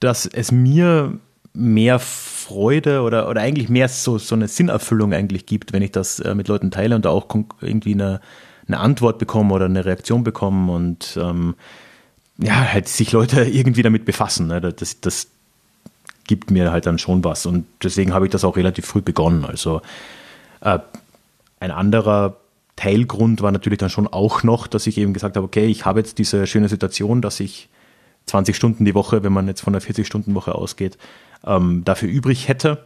dass 0.00 0.26
es 0.26 0.50
mir 0.50 1.18
mehr 1.54 2.00
Freude 2.00 3.02
oder, 3.02 3.28
oder 3.28 3.40
eigentlich 3.40 3.68
mehr 3.68 3.88
so, 3.88 4.18
so 4.18 4.34
eine 4.34 4.48
Sinnerfüllung 4.48 5.12
eigentlich 5.12 5.46
gibt, 5.46 5.72
wenn 5.72 5.82
ich 5.82 5.92
das 5.92 6.18
äh, 6.18 6.34
mit 6.34 6.48
Leuten 6.48 6.72
teile 6.72 6.96
und 6.96 7.04
da 7.04 7.10
auch 7.10 7.28
irgendwie 7.60 7.94
eine, 7.94 8.20
eine 8.66 8.80
Antwort 8.80 9.18
bekomme 9.18 9.54
oder 9.54 9.66
eine 9.66 9.84
Reaktion 9.84 10.24
bekomme 10.24 10.72
und 10.72 11.16
ähm, 11.22 11.54
ja, 12.38 12.72
halt 12.72 12.88
sich 12.88 13.12
Leute 13.12 13.44
irgendwie 13.44 13.82
damit 13.82 14.04
befassen. 14.04 14.48
Ne? 14.48 14.60
Das, 14.60 15.00
das 15.00 15.28
gibt 16.26 16.50
mir 16.50 16.72
halt 16.72 16.86
dann 16.86 16.98
schon 16.98 17.24
was 17.24 17.46
und 17.46 17.66
deswegen 17.82 18.14
habe 18.14 18.26
ich 18.26 18.32
das 18.32 18.44
auch 18.44 18.56
relativ 18.56 18.86
früh 18.86 19.02
begonnen. 19.02 19.44
Also 19.44 19.82
äh, 20.60 20.78
ein 21.60 21.70
anderer 21.70 22.36
Teilgrund 22.76 23.42
war 23.42 23.52
natürlich 23.52 23.78
dann 23.78 23.90
schon 23.90 24.06
auch 24.06 24.42
noch, 24.42 24.66
dass 24.66 24.86
ich 24.86 24.98
eben 24.98 25.12
gesagt 25.12 25.36
habe, 25.36 25.46
okay, 25.46 25.66
ich 25.66 25.84
habe 25.84 26.00
jetzt 26.00 26.18
diese 26.18 26.46
schöne 26.46 26.68
Situation, 26.68 27.22
dass 27.22 27.40
ich 27.40 27.68
20 28.26 28.56
Stunden 28.56 28.84
die 28.84 28.94
Woche, 28.94 29.22
wenn 29.22 29.32
man 29.32 29.46
jetzt 29.46 29.60
von 29.60 29.72
der 29.72 29.82
40-Stunden-Woche 29.82 30.54
ausgeht, 30.54 30.98
ähm, 31.44 31.82
dafür 31.84 32.08
übrig 32.08 32.48
hätte. 32.48 32.84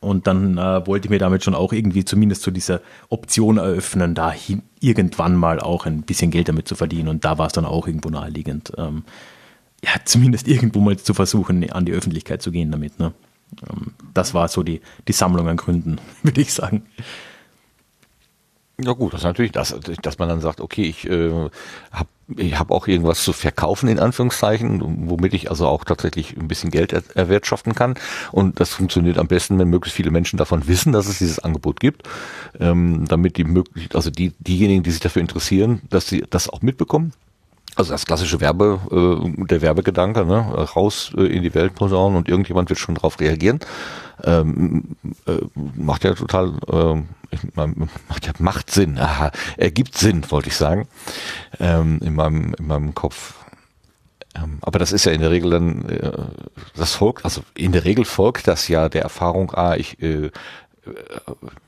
Und 0.00 0.26
dann 0.26 0.58
äh, 0.58 0.86
wollte 0.86 1.06
ich 1.06 1.10
mir 1.10 1.18
damit 1.18 1.42
schon 1.42 1.54
auch 1.54 1.72
irgendwie 1.72 2.04
zumindest 2.04 2.42
so 2.42 2.50
diese 2.50 2.82
Option 3.08 3.56
eröffnen, 3.56 4.14
da 4.14 4.34
irgendwann 4.78 5.34
mal 5.36 5.58
auch 5.58 5.86
ein 5.86 6.02
bisschen 6.02 6.30
Geld 6.30 6.48
damit 6.48 6.68
zu 6.68 6.76
verdienen. 6.76 7.08
Und 7.08 7.24
da 7.24 7.38
war 7.38 7.46
es 7.46 7.52
dann 7.52 7.64
auch 7.64 7.86
irgendwo 7.86 8.10
naheliegend, 8.10 8.72
ähm, 8.76 9.04
ja, 9.84 9.92
zumindest 10.04 10.48
irgendwo 10.48 10.80
mal 10.80 10.96
zu 10.96 11.14
versuchen, 11.14 11.70
an 11.70 11.84
die 11.84 11.92
Öffentlichkeit 11.92 12.42
zu 12.42 12.50
gehen 12.50 12.70
damit. 12.70 12.98
Ne? 12.98 13.12
Ähm, 13.68 13.92
das 14.14 14.34
war 14.34 14.48
so 14.48 14.62
die, 14.62 14.80
die 15.06 15.12
Sammlung 15.12 15.48
an 15.48 15.56
Gründen, 15.56 16.00
würde 16.22 16.40
ich 16.40 16.52
sagen. 16.52 16.86
Ja 18.78 18.92
gut, 18.92 19.14
das 19.14 19.20
ist 19.20 19.24
natürlich 19.24 19.52
das, 19.52 19.74
dass 20.02 20.18
man 20.18 20.28
dann 20.28 20.42
sagt, 20.42 20.60
okay, 20.60 20.82
ich 20.82 21.08
äh, 21.08 21.48
habe 21.90 22.08
ich 22.36 22.58
hab 22.58 22.70
auch 22.72 22.88
irgendwas 22.88 23.22
zu 23.22 23.32
verkaufen 23.32 23.88
in 23.88 24.00
Anführungszeichen, 24.00 25.08
womit 25.08 25.32
ich 25.32 25.48
also 25.48 25.66
auch 25.68 25.84
tatsächlich 25.84 26.36
ein 26.36 26.48
bisschen 26.48 26.70
Geld 26.70 26.92
er 26.92 27.04
erwirtschaften 27.14 27.74
kann. 27.74 27.94
Und 28.32 28.58
das 28.58 28.74
funktioniert 28.74 29.18
am 29.18 29.28
besten, 29.28 29.58
wenn 29.58 29.68
möglichst 29.68 29.96
viele 29.96 30.10
Menschen 30.10 30.36
davon 30.36 30.66
wissen, 30.66 30.92
dass 30.92 31.06
es 31.06 31.18
dieses 31.18 31.38
Angebot 31.38 31.78
gibt, 31.78 32.02
ähm, 32.58 33.06
damit 33.08 33.36
die 33.36 33.44
möglich, 33.44 33.94
also 33.94 34.10
die 34.10 34.32
diejenigen, 34.40 34.82
die 34.82 34.90
sich 34.90 35.00
dafür 35.00 35.22
interessieren, 35.22 35.82
dass 35.88 36.08
sie 36.08 36.24
das 36.28 36.50
auch 36.50 36.62
mitbekommen. 36.62 37.12
Also 37.76 37.92
das 37.92 38.06
klassische 38.06 38.40
Werbe, 38.40 38.80
äh, 38.90 39.46
der 39.46 39.60
Werbegedanke, 39.60 40.24
ne? 40.24 40.40
raus 40.74 41.12
äh, 41.16 41.26
in 41.26 41.42
die 41.42 41.54
Welt 41.54 41.74
posaunen 41.74 42.16
und 42.16 42.28
irgendjemand 42.28 42.70
wird 42.70 42.78
schon 42.78 42.94
darauf 42.94 43.20
reagieren. 43.20 43.60
Ähm, 44.24 44.96
äh, 45.26 45.40
macht 45.74 46.04
ja 46.04 46.14
total, 46.14 46.54
äh, 46.72 47.02
macht 47.54 48.26
ja 48.26 48.32
macht 48.38 48.70
Sinn, 48.70 48.98
aha, 48.98 49.30
ergibt 49.58 49.96
Sinn, 49.98 50.24
wollte 50.30 50.48
ich 50.48 50.56
sagen, 50.56 50.88
ähm, 51.60 52.00
in 52.02 52.14
meinem 52.14 52.54
in 52.54 52.66
meinem 52.66 52.94
Kopf. 52.94 53.34
Ähm, 54.34 54.58
aber 54.62 54.78
das 54.78 54.92
ist 54.92 55.04
ja 55.04 55.12
in 55.12 55.20
der 55.20 55.30
Regel 55.30 55.50
dann 55.50 55.84
äh, 55.90 56.12
das 56.74 56.94
folgt, 56.94 57.26
also 57.26 57.42
in 57.54 57.72
der 57.72 57.84
Regel 57.84 58.06
folgt 58.06 58.48
das 58.48 58.68
ja 58.68 58.88
der 58.88 59.02
Erfahrung, 59.02 59.52
ah, 59.52 59.76
ich 59.76 60.00
äh, 60.02 60.26
äh 60.26 60.30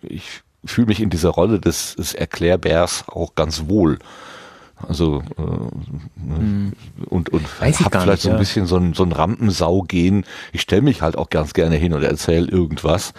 ich 0.01 0.43
fühle 0.65 0.87
mich 0.87 1.01
in 1.01 1.11
dieser 1.11 1.31
Rolle 1.31 1.61
des, 1.61 1.97
des 1.97 2.15
Erklärbärs 2.15 3.05
auch 3.09 3.35
ganz 3.35 3.69
wohl. 3.69 3.99
Also 4.87 5.23
äh, 5.37 5.43
mhm. 6.21 6.73
und 7.07 7.31
und 7.31 7.43
habe 7.43 7.49
vielleicht 7.49 7.81
nicht, 7.81 8.21
so 8.23 8.29
ein 8.29 8.35
ja. 8.35 8.39
bisschen 8.39 8.67
so 8.67 8.77
ein, 8.77 8.95
so 8.95 9.03
ein 9.03 9.13
Rampensau 9.13 9.83
gehen. 9.83 10.25
Ich 10.53 10.61
stelle 10.61 10.83
mich 10.83 11.03
halt 11.03 11.17
auch 11.17 11.31
ganz 11.31 11.53
gerne 11.53 11.77
hin 11.77 11.93
und 11.93 12.03
erzähle 12.03 12.49
irgendwas. 12.49 13.13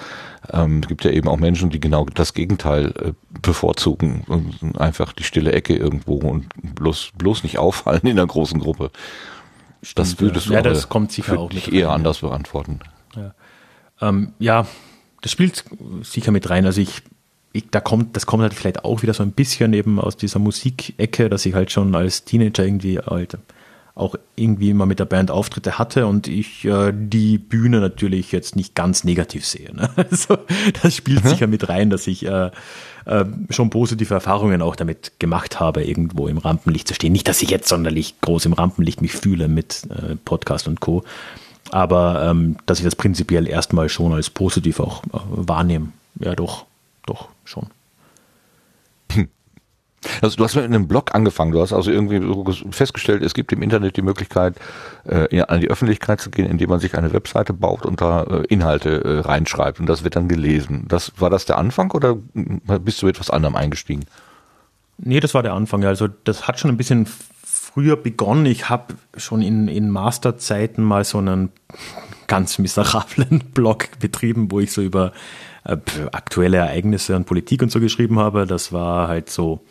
Ähm, 0.52 0.80
es 0.82 0.88
gibt 0.88 1.04
ja 1.04 1.12
eben 1.12 1.28
auch 1.28 1.38
Menschen, 1.38 1.70
die 1.70 1.80
genau 1.80 2.06
das 2.06 2.34
Gegenteil 2.34 2.94
äh, 3.04 3.14
bevorzugen 3.42 4.24
und 4.28 4.80
einfach 4.80 5.12
die 5.12 5.24
stille 5.24 5.52
Ecke 5.52 5.76
irgendwo 5.76 6.16
und 6.16 6.48
bloß 6.76 7.12
bloß 7.18 7.44
nicht 7.44 7.58
auffallen 7.58 8.02
in 8.04 8.12
einer 8.12 8.28
großen 8.28 8.60
Gruppe. 8.60 8.92
Stimmt, 9.82 10.00
das 10.00 10.20
würdest 10.20 10.46
ja. 10.48 10.62
du 10.62 10.70
ja, 10.70 10.74
das 10.74 10.90
kommt 10.90 11.12
sicher 11.12 11.40
auch 11.40 11.52
nicht 11.52 11.74
eher 11.74 11.90
rein, 11.90 11.96
anders 11.96 12.20
beantworten. 12.20 12.80
Ja. 13.16 13.34
Ähm, 14.02 14.34
ja, 14.40 14.66
das 15.22 15.32
spielt 15.32 15.66
sicher 16.04 16.32
mit 16.32 16.50
rein. 16.50 16.66
Also 16.66 16.80
ich 16.80 17.04
ich, 17.52 17.70
da 17.72 17.80
kommt, 17.80 18.16
das 18.16 18.26
kommt 18.26 18.44
halt 18.44 18.54
vielleicht 18.54 18.86
auch 18.86 19.02
wieder 19.02 19.14
so 19.14 19.24
ein 19.24 19.32
bisschen 19.32 19.74
eben 19.74 20.00
aus 20.00 20.18
dieser 20.18 20.40
Musikecke, 20.40 21.30
dass 21.30 21.46
ich 21.46 21.54
halt 21.54 21.72
schon 21.72 21.96
als 21.96 22.24
Teenager 22.24 22.64
irgendwie 22.64 23.00
halt 23.00 23.38
auch 23.96 24.16
irgendwie 24.36 24.70
immer 24.70 24.86
mit 24.86 25.00
der 25.00 25.06
Band 25.06 25.30
Auftritte 25.30 25.78
hatte 25.78 26.08
und 26.08 26.28
ich 26.28 26.64
äh, 26.64 26.94
die 26.96 27.38
Bühne 27.38 27.82
natürlich 27.82 28.32
jetzt 28.32 28.56
nicht 28.56 28.74
ganz 28.74 29.04
negativ 29.04 29.46
sehe. 29.46 29.76
Ne? 29.76 29.90
Also 29.98 30.38
das 30.82 30.96
spielt 30.96 31.26
mhm. 31.26 31.30
sicher 31.30 31.48
mit 31.48 31.68
rein, 31.68 31.90
dass 31.90 32.08
ich 32.08 32.26
äh, 32.26 32.52
äh, 33.06 33.26
schon 33.50 33.70
positive 33.70 34.14
Erfahrungen 34.14 34.62
auch 34.62 34.78
damit 34.78 35.20
gemacht 35.20 35.60
habe, 35.60 35.84
irgendwo 35.84 36.28
im 36.28 36.38
Rampenlicht 36.38 36.88
zu 36.88 36.94
stehen. 36.94 37.12
Nicht, 37.12 37.28
dass 37.28 37.42
ich 37.42 37.50
jetzt 37.50 37.68
sonderlich 37.68 38.22
groß 38.22 38.46
im 38.46 38.54
Rampenlicht 38.54 39.02
mich 39.02 39.12
fühle 39.12 39.50
mit 39.50 39.84
äh, 39.90 40.16
Podcast 40.16 40.70
und 40.70 40.80
Co. 40.80 41.04
Aber 41.72 42.24
ähm, 42.24 42.56
dass 42.66 42.80
ich 42.80 42.86
das 42.86 42.96
prinzipiell 42.96 43.48
erstmal 43.48 43.90
schon 43.90 44.14
als 44.14 44.30
positiv 44.30 44.80
auch 44.80 45.04
äh, 45.06 45.10
wahrnehme. 45.28 45.90
Ja, 46.20 46.36
doch 46.36 46.66
doch 46.69 46.69
schon. 47.50 47.68
Also 50.22 50.38
du 50.38 50.46
hast 50.46 50.56
mit 50.56 50.64
einem 50.64 50.88
Blog 50.88 51.14
angefangen, 51.14 51.52
du 51.52 51.62
hast 51.62 51.74
also 51.74 51.92
irgendwie 51.92 52.22
festgestellt, 52.72 53.22
es 53.22 53.34
gibt 53.34 53.52
im 53.52 53.62
Internet 53.62 53.98
die 53.98 54.02
Möglichkeit, 54.02 54.56
äh, 55.04 55.42
an 55.42 55.60
die 55.60 55.70
Öffentlichkeit 55.70 56.22
zu 56.22 56.30
gehen, 56.30 56.50
indem 56.50 56.70
man 56.70 56.80
sich 56.80 56.96
eine 56.96 57.12
Webseite 57.12 57.52
baut 57.52 57.86
und 57.86 58.00
da 58.00 58.24
äh, 58.24 58.46
Inhalte 58.48 59.04
äh, 59.04 59.20
reinschreibt 59.20 59.78
und 59.78 59.88
das 59.88 60.06
wird 60.06 60.16
dann 60.16 60.30
gelesen. 60.30 60.86
Das 60.88 61.12
War 61.18 61.30
das 61.30 61.44
der 61.44 61.58
Anfang 61.58 61.92
oder 61.92 62.16
bist 62.16 63.02
du 63.02 63.10
etwas 63.10 63.30
anderem 63.30 63.58
eingestiegen? 63.58 64.06
Nee, 64.98 65.20
das 65.20 65.34
war 65.34 65.44
der 65.44 65.54
Anfang. 65.54 65.84
Also 65.84 66.08
das 66.08 66.48
hat 66.48 66.60
schon 66.60 66.72
ein 66.72 66.78
bisschen 66.78 67.06
früher 67.44 67.96
begonnen. 67.96 68.46
Ich 68.46 68.70
habe 68.70 68.96
schon 69.18 69.42
in, 69.42 69.68
in 69.68 69.90
Masterzeiten 69.90 70.84
mal 70.84 71.04
so 71.04 71.18
einen 71.18 71.52
ganz 72.28 72.58
miserablen 72.58 73.40
Blog 73.54 73.90
betrieben, 74.00 74.52
wo 74.52 74.60
ich 74.60 74.72
so 74.72 74.82
über 74.82 75.14
aktuelle 75.64 76.58
Ereignisse 76.58 77.16
und 77.16 77.26
Politik 77.26 77.62
und 77.62 77.72
so 77.72 77.80
geschrieben 77.80 78.20
habe. 78.20 78.46
Das 78.46 78.72
war 78.72 79.08
halt 79.08 79.30
so 79.30 79.62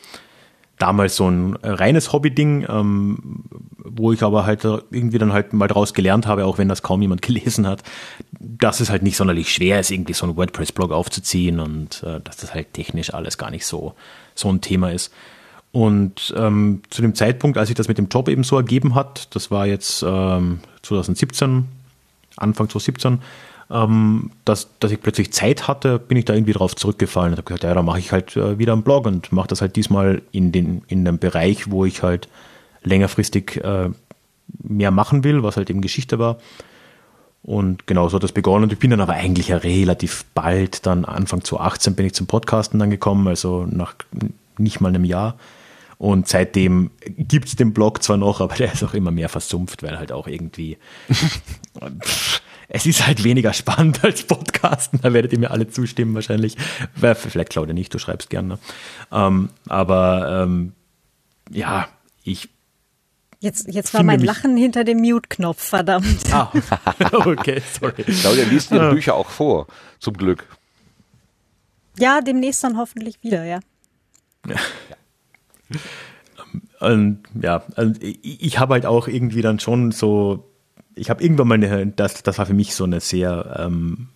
damals 0.78 1.16
so 1.16 1.28
ein 1.28 1.56
reines 1.62 2.12
Hobby-Ding, 2.12 2.66
ähm, 2.69 3.44
wo 3.78 4.12
ich 4.12 4.23
aber 4.23 4.47
halt 4.47 4.65
irgendwie 4.65 5.19
dann 5.19 5.32
halt 5.32 5.52
mal 5.52 5.66
draus 5.66 5.93
gelernt 5.93 6.27
habe, 6.27 6.47
auch 6.47 6.59
wenn 6.59 6.69
das 6.69 6.82
kaum 6.82 7.02
jemand 7.02 7.23
gelesen 7.23 7.66
hat, 7.66 7.82
dass 8.39 8.81
es 8.81 8.90
halt 8.90 9.02
nicht 9.02 9.16
sonderlich 9.16 9.52
schwer 9.52 9.81
ist, 9.81 9.90
irgendwie 9.90 10.12
so 10.12 10.27
einen 10.27 10.36
WordPress-Blog 10.36 10.93
aufzuziehen 10.93 11.60
und 11.60 12.02
äh, 12.05 12.20
dass 12.20 12.36
das 12.36 12.55
halt 12.55 12.73
technisch 12.74 13.12
alles 13.12 13.39
gar 13.39 13.51
nicht 13.51 13.66
so, 13.66 13.94
so 14.35 14.48
ein 14.48 14.60
Thema 14.60 14.93
ist. 14.93 15.12
Und 15.70 16.32
ähm, 16.36 16.82
zu 16.89 17.02
dem 17.02 17.15
Zeitpunkt, 17.15 17.59
als 17.59 17.69
sich 17.69 17.77
das 17.77 17.89
mit 17.89 17.98
dem 17.98 18.09
Job 18.09 18.28
eben 18.28 18.43
so 18.43 18.56
ergeben 18.56 18.94
hat, 18.94 19.35
das 19.35 19.51
war 19.51 19.66
jetzt 19.66 20.02
ähm, 20.06 20.60
2017, 20.82 21.66
Anfang 22.36 22.69
2017, 22.70 23.19
ähm, 23.70 24.31
dass, 24.45 24.69
dass 24.81 24.90
ich 24.90 25.01
plötzlich 25.01 25.32
Zeit 25.32 25.69
hatte, 25.69 25.99
bin 25.99 26.16
ich 26.16 26.24
da 26.24 26.35
irgendwie 26.35 26.53
drauf 26.53 26.74
zurückgefallen 26.74 27.32
und 27.32 27.39
habe 27.39 27.47
gesagt, 27.47 27.65
ja, 27.65 27.74
dann 27.74 27.85
mache 27.85 27.99
ich 27.99 28.12
halt 28.12 28.36
äh, 28.36 28.59
wieder 28.59 28.73
einen 28.73 28.82
Blog 28.82 29.07
und 29.07 29.31
mache 29.32 29.49
das 29.49 29.61
halt 29.61 29.77
diesmal 29.77 30.23
in 30.32 30.53
den 30.53 30.82
in 30.89 31.05
dem 31.05 31.19
Bereich, 31.19 31.70
wo 31.70 31.85
ich 31.85 32.03
halt 32.03 32.28
längerfristig 32.82 33.62
äh, 33.62 33.90
mehr 34.62 34.90
machen 34.90 35.24
will, 35.24 35.43
was 35.43 35.57
halt 35.57 35.69
eben 35.69 35.82
Geschichte 35.82 36.19
war. 36.19 36.39
Und 37.43 37.86
genau 37.86 38.09
so 38.09 38.16
hat 38.16 38.23
das 38.23 38.32
begonnen. 38.32 38.65
Und 38.65 38.73
ich 38.73 38.78
bin 38.78 38.90
dann 38.90 39.01
aber 39.01 39.15
eigentlich 39.15 39.49
ja 39.49 39.59
relativ 39.59 40.24
bald, 40.35 40.86
dann 40.86 41.05
Anfang 41.05 41.45
2018 41.45 41.95
bin 41.95 42.07
ich 42.07 42.15
zum 42.15 42.27
Podcasten 42.27 42.78
dann 42.78 42.90
gekommen, 42.90 43.28
also 43.28 43.66
nach 43.70 43.95
nicht 44.59 44.81
mal 44.81 44.89
einem 44.89 45.05
Jahr. 45.05 45.36
Und 45.99 46.28
seitdem 46.28 46.90
gibt 47.16 47.49
es 47.49 47.57
den 47.57 47.73
Blog 47.73 48.03
zwar 48.03 48.16
noch, 48.16 48.40
aber 48.40 48.55
der 48.55 48.73
ist 48.73 48.85
auch 48.85 48.95
immer 48.95 49.11
mehr 49.11 49.28
versumpft, 49.28 49.82
weil 49.82 49.99
halt 49.99 50.12
auch 50.12 50.27
irgendwie 50.27 50.78
es 52.69 52.86
ist 52.86 53.07
halt 53.07 53.24
weniger 53.24 53.53
spannend 53.53 54.05
als 54.05 54.23
Podcasten. 54.24 55.01
Da 55.03 55.12
werdet 55.12 55.32
ihr 55.32 55.39
mir 55.39 55.51
alle 55.51 55.69
zustimmen 55.69 56.15
wahrscheinlich. 56.15 56.57
Vielleicht 56.95 57.51
Claudia 57.51 57.74
nicht, 57.74 57.93
du 57.95 57.99
schreibst 57.99 58.31
gerne. 58.31 58.59
Ähm, 59.11 59.51
aber 59.69 60.45
ähm, 60.45 60.73
ja, 61.51 61.89
ich 62.24 62.49
Jetzt, 63.40 63.73
jetzt 63.73 63.95
war 63.95 64.03
mein 64.03 64.19
Lachen 64.19 64.57
hinter 64.57 64.82
dem 64.82 64.99
Mute-Knopf, 64.99 65.62
verdammt. 65.62 66.24
Ah, 66.32 66.51
okay, 67.12 67.62
sorry. 67.81 68.03
Claudia 68.03 68.45
liest 68.45 68.73
ihre 68.73 68.90
Bücher 68.90 69.15
auch 69.15 69.31
vor, 69.31 69.69
zum 70.01 70.15
Glück. 70.15 70.45
Ja, 72.01 72.20
demnächst 72.20 72.65
dann 72.65 72.77
hoffentlich 72.77 73.23
wieder, 73.23 73.45
ja. 73.45 73.61
ja. 74.49 74.57
Und 76.81 77.23
ja, 77.40 77.62
also 77.77 77.95
ich, 78.01 78.43
ich 78.43 78.59
habe 78.59 78.74
halt 78.74 78.86
auch 78.86 79.07
irgendwie 79.07 79.43
dann 79.43 79.61
schon 79.61 79.93
so 79.93 80.48
ich 80.99 81.11
habe 81.11 81.23
irgendwann 81.23 81.49
mal 81.49 81.55
eine, 81.55 81.87
das, 81.87 82.23
das 82.23 82.39
war 82.39 82.47
für 82.47 82.55
mich 82.55 82.75
so 82.75 82.85
eine 82.85 83.01
sehr 83.01 83.57
ähm, 83.59 84.09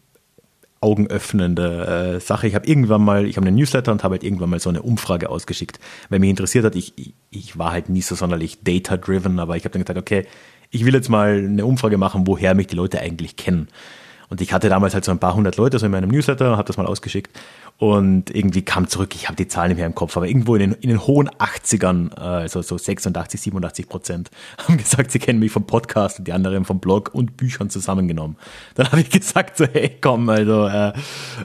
augenöffnende 0.82 2.16
äh, 2.16 2.20
Sache. 2.20 2.48
Ich 2.48 2.54
habe 2.54 2.66
irgendwann 2.66 3.02
mal, 3.02 3.24
ich 3.26 3.36
habe 3.36 3.46
einen 3.46 3.56
Newsletter 3.56 3.92
und 3.92 4.02
habe 4.02 4.14
halt 4.14 4.24
irgendwann 4.24 4.50
mal 4.50 4.58
so 4.58 4.68
eine 4.68 4.82
Umfrage 4.82 5.30
ausgeschickt, 5.30 5.78
weil 6.08 6.18
mich 6.18 6.30
interessiert 6.30 6.64
hat, 6.64 6.74
ich, 6.74 7.14
ich, 7.30 7.56
war 7.56 7.70
halt 7.70 7.88
nie 7.88 8.02
so 8.02 8.14
sonderlich 8.14 8.62
data-driven, 8.62 9.38
aber 9.38 9.56
ich 9.56 9.64
habe 9.64 9.72
dann 9.72 9.82
gesagt, 9.82 9.98
okay, 9.98 10.26
ich 10.70 10.84
will 10.84 10.94
jetzt 10.94 11.08
mal 11.08 11.38
eine 11.38 11.64
Umfrage 11.64 11.98
machen, 11.98 12.26
woher 12.26 12.54
mich 12.54 12.66
die 12.66 12.76
Leute 12.76 13.00
eigentlich 13.00 13.36
kennen. 13.36 13.68
Und 14.32 14.40
ich 14.40 14.54
hatte 14.54 14.70
damals 14.70 14.94
halt 14.94 15.04
so 15.04 15.10
ein 15.10 15.18
paar 15.18 15.34
hundert 15.34 15.58
Leute 15.58 15.78
so 15.78 15.84
in 15.84 15.92
meinem 15.92 16.08
Newsletter, 16.08 16.56
habe 16.56 16.66
das 16.66 16.78
mal 16.78 16.86
ausgeschickt 16.86 17.38
und 17.76 18.34
irgendwie 18.34 18.62
kam 18.62 18.88
zurück, 18.88 19.14
ich 19.14 19.28
habe 19.28 19.36
die 19.36 19.46
Zahlen 19.46 19.68
nicht 19.68 19.76
mehr 19.76 19.84
im 19.84 19.94
Kopf, 19.94 20.16
aber 20.16 20.26
irgendwo 20.26 20.54
in 20.54 20.60
den, 20.60 20.72
in 20.72 20.88
den 20.88 21.06
hohen 21.06 21.28
80ern, 21.28 22.14
also 22.14 22.62
so 22.62 22.78
86, 22.78 23.38
87 23.38 23.90
Prozent, 23.90 24.30
haben 24.66 24.78
gesagt, 24.78 25.10
sie 25.10 25.18
kennen 25.18 25.38
mich 25.38 25.52
vom 25.52 25.66
Podcast 25.66 26.18
und 26.18 26.28
die 26.28 26.32
anderen 26.32 26.64
vom 26.64 26.80
Blog 26.80 27.10
und 27.12 27.36
Büchern 27.36 27.68
zusammengenommen. 27.68 28.38
Dann 28.74 28.86
habe 28.90 29.02
ich 29.02 29.10
gesagt, 29.10 29.58
so 29.58 29.66
hey, 29.66 29.98
komm, 30.00 30.30
also 30.30 30.66
äh, 30.66 30.94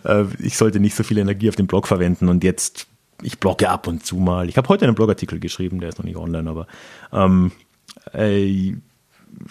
äh, 0.05 0.23
ich 0.39 0.55
sollte 0.55 0.79
nicht 0.79 0.95
so 0.95 1.03
viel 1.03 1.17
Energie 1.17 1.49
auf 1.49 1.57
den 1.57 1.67
Blog 1.67 1.89
verwenden 1.89 2.29
und 2.29 2.41
jetzt, 2.45 2.87
ich 3.21 3.37
blogge 3.37 3.69
ab 3.69 3.87
und 3.87 4.05
zu 4.05 4.15
mal. 4.15 4.47
Ich 4.47 4.55
habe 4.55 4.69
heute 4.69 4.85
einen 4.85 4.95
Blogartikel 4.95 5.41
geschrieben, 5.41 5.81
der 5.81 5.89
ist 5.89 5.97
noch 5.97 6.05
nicht 6.05 6.15
online, 6.15 6.49
aber 6.49 6.67
ähm, 7.11 7.51
äh, 8.13 8.75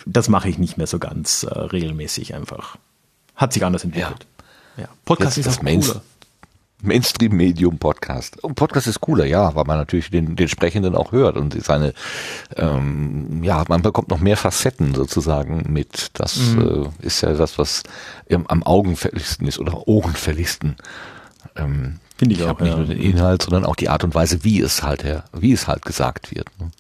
das 0.07 0.31
mache 0.31 0.49
ich 0.49 0.57
nicht 0.57 0.79
mehr 0.79 0.87
so 0.87 0.99
ganz 0.99 1.43
äh, 1.43 1.53
regelmäßig 1.53 2.35
einfach. 2.35 2.79
Hat 3.37 3.53
sich 3.53 3.65
anders 3.65 3.85
entwickelt. 3.85 4.27
Ja. 4.77 4.85
ja. 4.85 4.89
Podcast 5.05 5.37
Jetzt 5.37 5.47
ist 5.47 5.59
auch 5.61 5.65
cooler. 5.65 6.03
Mainstream-Medium-Podcast. 6.83 8.43
Und 8.45 8.55
Podcast 8.55 8.87
ist 8.87 9.01
cooler, 9.01 9.25
ja, 9.25 9.55
weil 9.55 9.65
man 9.65 9.79
natürlich 9.79 10.11
den, 10.11 10.37
den 10.37 10.49
Sprechenden 10.49 10.95
auch 10.95 11.13
hört 11.13 11.37
und 11.37 11.63
seine, 11.65 11.95
ähm, 12.57 13.43
ja, 13.43 13.65
man 13.69 13.83
bekommt 13.83 14.09
noch 14.09 14.21
mehr 14.21 14.37
Facetten 14.37 14.95
sozusagen 14.95 15.73
mit. 15.73 16.11
Das 16.15 16.37
mhm. 16.37 16.91
äh, 17.01 17.07
ist 17.07 17.23
ja 17.23 17.33
das, 17.33 17.59
was 17.59 17.83
am 18.31 18.63
augenfälligsten 18.63 19.47
ist 19.47 19.59
oder 19.59 19.89
ohrenfälligsten. 19.89 20.77
Ähm, 21.57 21.99
Finde 22.17 22.35
ich, 22.35 22.41
ich 22.41 22.47
auch. 22.47 22.61
Nicht 22.61 22.71
ja. 22.71 22.77
nur 22.77 22.87
den 22.87 23.01
Inhalt, 23.01 23.43
sondern 23.43 23.65
auch 23.65 23.77
die 23.77 23.89
Art 23.89 24.05
und 24.05 24.15
Weise, 24.15 24.45
wie 24.45 24.61
es 24.61 24.83
halt, 24.83 25.05
wie 25.33 25.53
es 25.53 25.69
halt 25.69 25.85
gesagt 25.85 26.35
wird. 26.35 26.49
Ne? 26.59 26.71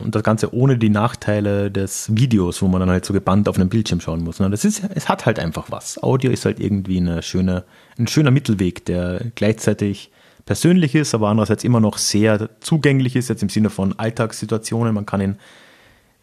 Und 0.00 0.14
das 0.14 0.22
Ganze 0.22 0.54
ohne 0.54 0.78
die 0.78 0.88
Nachteile 0.88 1.70
des 1.70 2.14
Videos, 2.14 2.62
wo 2.62 2.68
man 2.68 2.80
dann 2.80 2.90
halt 2.90 3.04
so 3.04 3.12
gebannt 3.12 3.48
auf 3.48 3.56
einem 3.56 3.68
Bildschirm 3.68 4.00
schauen 4.00 4.24
muss. 4.24 4.38
Das 4.38 4.64
ist, 4.64 4.82
es 4.94 5.08
hat 5.08 5.26
halt 5.26 5.38
einfach 5.38 5.70
was. 5.70 6.02
Audio 6.02 6.30
ist 6.30 6.44
halt 6.44 6.60
irgendwie 6.60 6.98
eine 6.98 7.22
schöne, 7.22 7.64
ein 7.98 8.06
schöner 8.06 8.30
Mittelweg, 8.30 8.84
der 8.84 9.26
gleichzeitig 9.34 10.10
persönlich 10.46 10.94
ist, 10.94 11.14
aber 11.14 11.28
andererseits 11.28 11.64
immer 11.64 11.80
noch 11.80 11.98
sehr 11.98 12.48
zugänglich 12.60 13.16
ist, 13.16 13.28
jetzt 13.28 13.42
im 13.42 13.48
Sinne 13.48 13.70
von 13.70 13.98
Alltagssituationen. 13.98 14.94
Man 14.94 15.06
kann 15.06 15.20
ihn, 15.20 15.36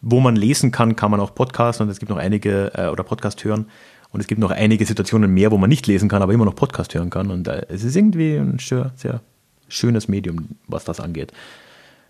wo 0.02 0.20
man 0.20 0.36
lesen 0.36 0.72
kann, 0.72 0.96
kann 0.96 1.12
man 1.12 1.20
auch 1.20 1.34
Podcast 1.34 1.80
und 1.82 1.90
es 1.90 2.00
gibt 2.00 2.10
noch 2.10 2.18
einige, 2.18 2.72
äh, 2.76 2.88
oder 2.88 3.04
Podcast 3.04 3.44
hören. 3.44 3.68
Und 4.12 4.22
es 4.22 4.28
gibt 4.28 4.40
noch 4.40 4.52
einige 4.52 4.86
Situationen 4.86 5.34
mehr, 5.34 5.52
wo 5.52 5.58
man 5.58 5.70
nicht 5.70 5.86
lesen 5.86 6.10
kann, 6.10 6.22
aber 6.22 6.34
immer 6.34 6.46
noch 6.46 6.56
Podcast 6.56 6.94
hören 6.96 7.10
kann. 7.10 7.30
Und 7.30 7.48
äh, 7.48 7.66
es 7.70 7.84
ist 7.84 7.96
irgendwie 7.96 8.36
ein 8.36 8.58
sehr, 8.60 8.92
sehr 8.96 9.22
schönes 9.68 10.08
Medium, 10.08 10.50
was 10.68 10.86
das 10.86 11.00
angeht. 11.00 11.34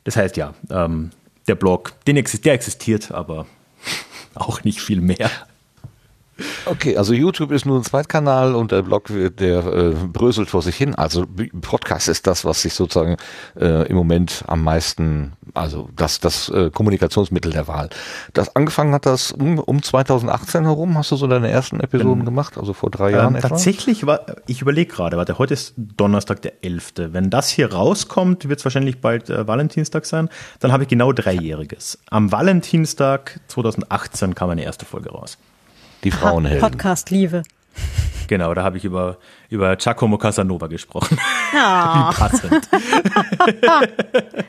Das 0.03 0.15
heißt 0.15 0.37
ja, 0.37 0.53
ähm, 0.69 1.09
der 1.47 1.55
Blog, 1.55 1.93
den 2.05 2.17
der 2.17 2.53
existiert, 2.53 3.11
aber 3.11 3.45
auch 4.35 4.63
nicht 4.63 4.81
viel 4.81 5.01
mehr. 5.01 5.31
Okay, 6.65 6.97
also 6.97 7.13
YouTube 7.13 7.51
ist 7.51 7.65
nur 7.65 7.79
ein 7.79 7.83
Zweitkanal 7.83 8.55
und 8.55 8.71
der 8.71 8.81
Blog, 8.81 9.05
der 9.07 9.65
äh, 9.65 9.91
bröselt 9.91 10.49
vor 10.49 10.61
sich 10.61 10.75
hin. 10.75 10.95
Also 10.95 11.25
Podcast 11.61 12.07
ist 12.07 12.27
das, 12.27 12.45
was 12.45 12.61
sich 12.61 12.73
sozusagen 12.73 13.17
äh, 13.59 13.87
im 13.87 13.95
Moment 13.95 14.43
am 14.47 14.63
meisten, 14.63 15.33
also 15.53 15.89
das, 15.95 16.19
das 16.19 16.49
äh, 16.49 16.69
Kommunikationsmittel 16.69 17.51
der 17.51 17.67
Wahl. 17.67 17.89
Das 18.33 18.55
angefangen 18.55 18.93
hat 18.93 19.05
das 19.05 19.31
um, 19.31 19.59
um 19.59 19.81
2018 19.81 20.65
herum. 20.65 20.97
Hast 20.97 21.11
du 21.11 21.15
so 21.15 21.27
deine 21.27 21.49
ersten 21.49 21.79
Episoden 21.79 22.19
ähm, 22.19 22.25
gemacht? 22.25 22.57
Also 22.57 22.73
vor 22.73 22.89
drei 22.89 23.11
Jahren 23.11 23.29
ähm, 23.29 23.35
etwa? 23.37 23.49
Tatsächlich 23.49 24.05
war, 24.05 24.25
ich 24.45 24.61
überlege 24.61 24.91
gerade, 24.91 25.17
warte, 25.17 25.37
heute 25.37 25.53
ist 25.53 25.73
Donnerstag 25.77 26.41
der 26.41 26.63
11. 26.63 26.93
Wenn 26.97 27.29
das 27.29 27.49
hier 27.49 27.73
rauskommt, 27.73 28.47
wird 28.47 28.59
es 28.59 28.65
wahrscheinlich 28.65 29.01
bald 29.01 29.29
äh, 29.29 29.47
Valentinstag 29.47 30.05
sein. 30.05 30.29
Dann 30.59 30.71
habe 30.71 30.83
ich 30.83 30.89
genau 30.89 31.11
Dreijähriges. 31.11 31.99
Am 32.09 32.31
Valentinstag 32.31 33.39
2018 33.47 34.35
kam 34.35 34.49
eine 34.49 34.63
erste 34.63 34.85
Folge 34.85 35.09
raus. 35.09 35.37
Die 36.07 36.11
Frauenhelden. 36.11 36.61
Podcast 36.61 37.09
Liebe. 37.09 37.43
Genau, 38.29 38.53
da 38.53 38.63
habe 38.63 38.77
ich 38.77 38.85
über, 38.85 39.17
über 39.49 39.75
Giacomo 39.75 40.17
Casanova 40.17 40.67
gesprochen. 40.67 41.17
Oh. 41.19 41.55
Wie 41.57 42.15
passend. 42.15 42.69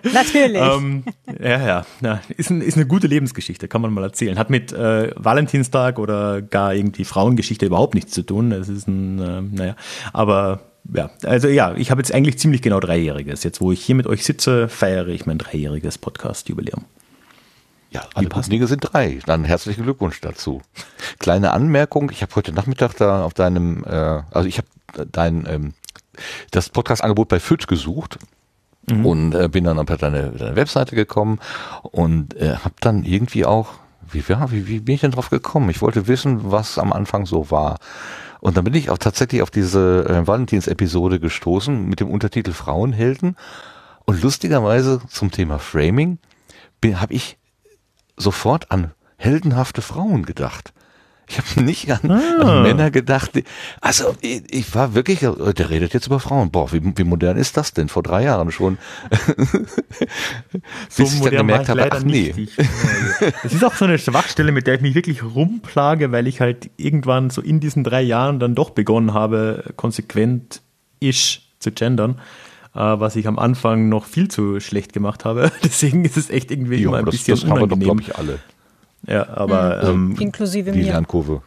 Natürlich. 0.12 0.62
ähm, 0.62 1.02
ja, 1.42 1.66
ja, 1.66 1.86
ja. 2.00 2.20
Ist, 2.36 2.50
ein, 2.50 2.60
ist 2.60 2.76
eine 2.76 2.86
gute 2.86 3.08
Lebensgeschichte, 3.08 3.66
kann 3.66 3.82
man 3.82 3.92
mal 3.92 4.04
erzählen. 4.04 4.38
Hat 4.38 4.50
mit 4.50 4.72
äh, 4.72 5.10
Valentinstag 5.16 5.98
oder 5.98 6.42
gar 6.42 6.74
irgendwie 6.74 7.04
Frauengeschichte 7.04 7.66
überhaupt 7.66 7.96
nichts 7.96 8.12
zu 8.12 8.22
tun. 8.22 8.52
Es 8.52 8.68
ist 8.68 8.86
ein, 8.86 9.18
äh, 9.18 9.42
naja, 9.42 9.74
aber 10.12 10.60
ja, 10.94 11.10
also 11.24 11.48
ja, 11.48 11.74
ich 11.74 11.90
habe 11.90 12.00
jetzt 12.00 12.14
eigentlich 12.14 12.38
ziemlich 12.38 12.62
genau 12.62 12.78
Dreijähriges. 12.78 13.42
Jetzt, 13.42 13.60
wo 13.60 13.72
ich 13.72 13.84
hier 13.84 13.96
mit 13.96 14.06
euch 14.06 14.24
sitze, 14.24 14.68
feiere 14.68 15.08
ich 15.08 15.26
mein 15.26 15.38
dreijähriges 15.38 15.98
Podcast-Jubiläum. 15.98 16.84
Ja, 17.90 18.02
alle 18.14 18.28
guten 18.28 18.50
Dinge 18.50 18.66
sind 18.66 18.80
drei. 18.80 19.18
Dann 19.24 19.44
herzlichen 19.44 19.84
Glückwunsch 19.84 20.20
dazu. 20.20 20.60
Kleine 21.18 21.52
Anmerkung, 21.52 22.10
ich 22.10 22.22
habe 22.22 22.34
heute 22.34 22.52
Nachmittag 22.52 22.94
da 22.96 23.24
auf 23.24 23.34
deinem, 23.34 23.84
äh, 23.84 24.22
also 24.30 24.46
ich 24.46 24.58
habe 24.58 24.68
dein 25.10 25.46
ähm, 25.48 25.74
das 26.50 26.68
Podcast-Angebot 26.68 27.28
bei 27.28 27.40
FIT 27.40 27.68
gesucht 27.68 28.18
mhm. 28.90 29.06
und 29.06 29.34
äh, 29.34 29.48
bin 29.48 29.64
dann 29.64 29.78
auf 29.78 29.86
deine, 29.86 30.30
deine 30.32 30.56
Webseite 30.56 30.94
gekommen 30.96 31.38
und 31.82 32.36
äh, 32.36 32.56
habe 32.56 32.74
dann 32.80 33.04
irgendwie 33.04 33.44
auch, 33.44 33.74
wie, 34.10 34.22
ja, 34.26 34.50
wie, 34.50 34.66
wie 34.66 34.80
bin 34.80 34.96
ich 34.96 35.00
denn 35.00 35.12
drauf 35.12 35.30
gekommen? 35.30 35.70
Ich 35.70 35.80
wollte 35.80 36.06
wissen, 36.08 36.50
was 36.50 36.78
am 36.78 36.92
Anfang 36.92 37.26
so 37.26 37.50
war. 37.50 37.78
Und 38.40 38.56
dann 38.56 38.64
bin 38.64 38.74
ich 38.74 38.90
auch 38.90 38.98
tatsächlich 38.98 39.42
auf 39.42 39.50
diese 39.50 40.06
äh, 40.08 40.26
Valentins-Episode 40.26 41.20
gestoßen 41.20 41.88
mit 41.88 42.00
dem 42.00 42.10
Untertitel 42.10 42.52
Frauenhelden. 42.52 43.36
Und 44.04 44.22
lustigerweise 44.22 45.00
zum 45.08 45.30
Thema 45.30 45.58
Framing 45.58 46.18
habe 46.84 47.12
ich 47.12 47.36
sofort 48.18 48.70
an 48.70 48.92
heldenhafte 49.16 49.82
Frauen 49.82 50.24
gedacht. 50.24 50.72
Ich 51.30 51.36
habe 51.36 51.62
nicht 51.62 51.90
an, 51.92 52.10
ah. 52.10 52.40
an, 52.40 52.62
Männer 52.62 52.90
gedacht. 52.90 53.32
Also 53.82 54.16
ich, 54.22 54.42
ich, 54.50 54.74
war 54.74 54.94
wirklich, 54.94 55.18
der 55.20 55.70
redet 55.70 55.92
jetzt 55.92 56.06
über 56.06 56.20
Frauen. 56.20 56.50
Boah, 56.50 56.72
wie, 56.72 56.80
wie 56.96 57.04
modern 57.04 57.36
ist 57.36 57.58
das 57.58 57.74
denn? 57.74 57.90
Vor 57.90 58.02
drei 58.02 58.24
Jahren 58.24 58.50
schon. 58.50 58.78
so 60.88 61.02
Bis 61.02 61.14
ich 61.14 61.20
dann 61.20 61.36
gemerkt 61.36 61.68
habe, 61.68 61.92
ach 61.92 62.02
nee. 62.02 62.48
Das 63.42 63.52
ist 63.52 63.62
auch 63.62 63.74
so 63.74 63.84
eine 63.84 63.98
Schwachstelle, 63.98 64.52
mit 64.52 64.66
der 64.66 64.76
ich 64.76 64.80
mich 64.80 64.94
wirklich 64.94 65.22
rumplage, 65.22 66.12
weil 66.12 66.26
ich 66.26 66.40
halt 66.40 66.70
irgendwann 66.78 67.28
so 67.28 67.42
in 67.42 67.60
diesen 67.60 67.84
drei 67.84 68.00
Jahren 68.00 68.40
dann 68.40 68.54
doch 68.54 68.70
begonnen 68.70 69.12
habe, 69.12 69.64
konsequent 69.76 70.62
isch 71.00 71.42
zu 71.58 71.72
gendern 71.72 72.12
äh, 72.12 72.47
was 72.74 73.16
ich 73.16 73.26
am 73.26 73.38
Anfang 73.38 73.88
noch 73.88 74.04
viel 74.04 74.28
zu 74.28 74.60
schlecht 74.60 74.92
gemacht 74.92 75.24
habe. 75.24 75.50
Deswegen 75.64 76.04
ist 76.04 76.16
es 76.16 76.30
echt 76.30 76.50
irgendwie 76.50 76.76
ja, 76.76 76.88
immer 76.88 76.98
ein 76.98 77.04
das, 77.04 77.12
bisschen 77.16 77.34
das 77.34 77.44
unangenehm. 77.44 77.70
haben 77.70 77.80
wir 77.80 77.86
doch, 77.86 77.96
glaube 77.96 78.02
ich, 78.02 78.16
alle. 78.16 78.38
Ja, 79.06 79.28
aber 79.36 79.92
mhm. 79.92 80.12
ähm, 80.12 80.16
inklusive 80.20 80.72
die 80.72 80.80
mir. 80.80 80.86
Lernkurve. 80.86 81.42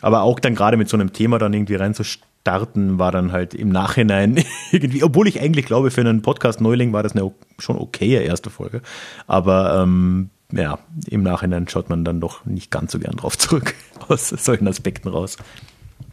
Aber 0.00 0.22
auch 0.22 0.38
dann 0.40 0.54
gerade 0.54 0.76
mit 0.76 0.88
so 0.88 0.96
einem 0.96 1.12
Thema 1.12 1.38
dann 1.38 1.52
irgendwie 1.52 1.74
reinzustarten, 1.74 2.98
war 2.98 3.12
dann 3.12 3.32
halt 3.32 3.54
im 3.54 3.68
Nachhinein 3.68 4.42
irgendwie, 4.72 5.02
obwohl 5.02 5.28
ich 5.28 5.40
eigentlich 5.40 5.66
glaube, 5.66 5.90
für 5.90 6.00
einen 6.00 6.22
Podcast-Neuling 6.22 6.92
war 6.92 7.02
das 7.02 7.12
eine 7.12 7.30
schon 7.58 7.76
okaye 7.76 8.22
erste 8.22 8.50
Folge. 8.50 8.82
Aber 9.26 9.82
ähm, 9.82 10.30
ja, 10.52 10.78
im 11.08 11.22
Nachhinein 11.22 11.68
schaut 11.68 11.90
man 11.90 12.04
dann 12.04 12.20
doch 12.20 12.44
nicht 12.46 12.70
ganz 12.70 12.92
so 12.92 12.98
gern 12.98 13.16
drauf 13.16 13.36
zurück, 13.36 13.74
aus 14.08 14.28
solchen 14.28 14.68
Aspekten 14.68 15.08
raus. 15.08 15.36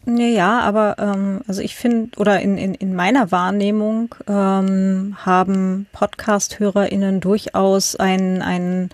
Ja, 0.05 0.59
aber 0.59 0.97
ähm, 0.99 1.41
also 1.47 1.61
ich 1.61 1.75
finde, 1.75 2.17
oder 2.19 2.39
in, 2.39 2.57
in, 2.57 2.75
in 2.75 2.95
meiner 2.95 3.31
Wahrnehmung 3.31 4.13
ähm, 4.27 5.17
haben 5.25 5.87
Podcast-HörerInnen 5.93 7.21
durchaus 7.21 7.95
ein, 7.95 8.43
ein 8.43 8.89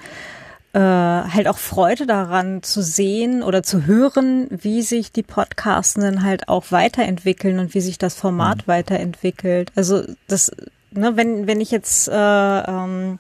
äh, 0.74 0.80
halt 0.80 1.50
auch 1.50 1.58
Freude 1.58 2.08
daran 2.08 2.64
zu 2.64 2.82
sehen 2.82 3.44
oder 3.44 3.62
zu 3.62 3.86
hören, 3.86 4.48
wie 4.52 4.82
sich 4.82 5.12
die 5.12 5.24
Podcastenden 5.24 6.24
halt 6.24 6.48
auch 6.48 6.66
weiterentwickeln 6.70 7.60
und 7.60 7.74
wie 7.74 7.82
sich 7.82 7.98
das 7.98 8.16
Format 8.16 8.60
mhm. 8.60 8.68
weiterentwickelt. 8.68 9.74
Also 9.76 10.04
das, 10.30 10.50
ne, 10.92 11.18
wenn, 11.18 11.46
wenn 11.46 11.60
ich 11.60 11.72
jetzt 11.72 12.08
äh, 12.08 12.14
ähm, 12.14 13.20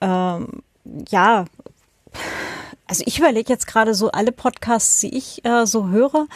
ähm, 0.00 0.62
ja 1.08 1.44
also 2.92 3.04
ich 3.06 3.18
überlege 3.18 3.50
jetzt 3.50 3.66
gerade 3.66 3.94
so 3.94 4.10
alle 4.10 4.32
Podcasts, 4.32 5.00
die 5.00 5.16
ich 5.16 5.42
äh, 5.46 5.64
so 5.64 5.88
höre, 5.88 6.26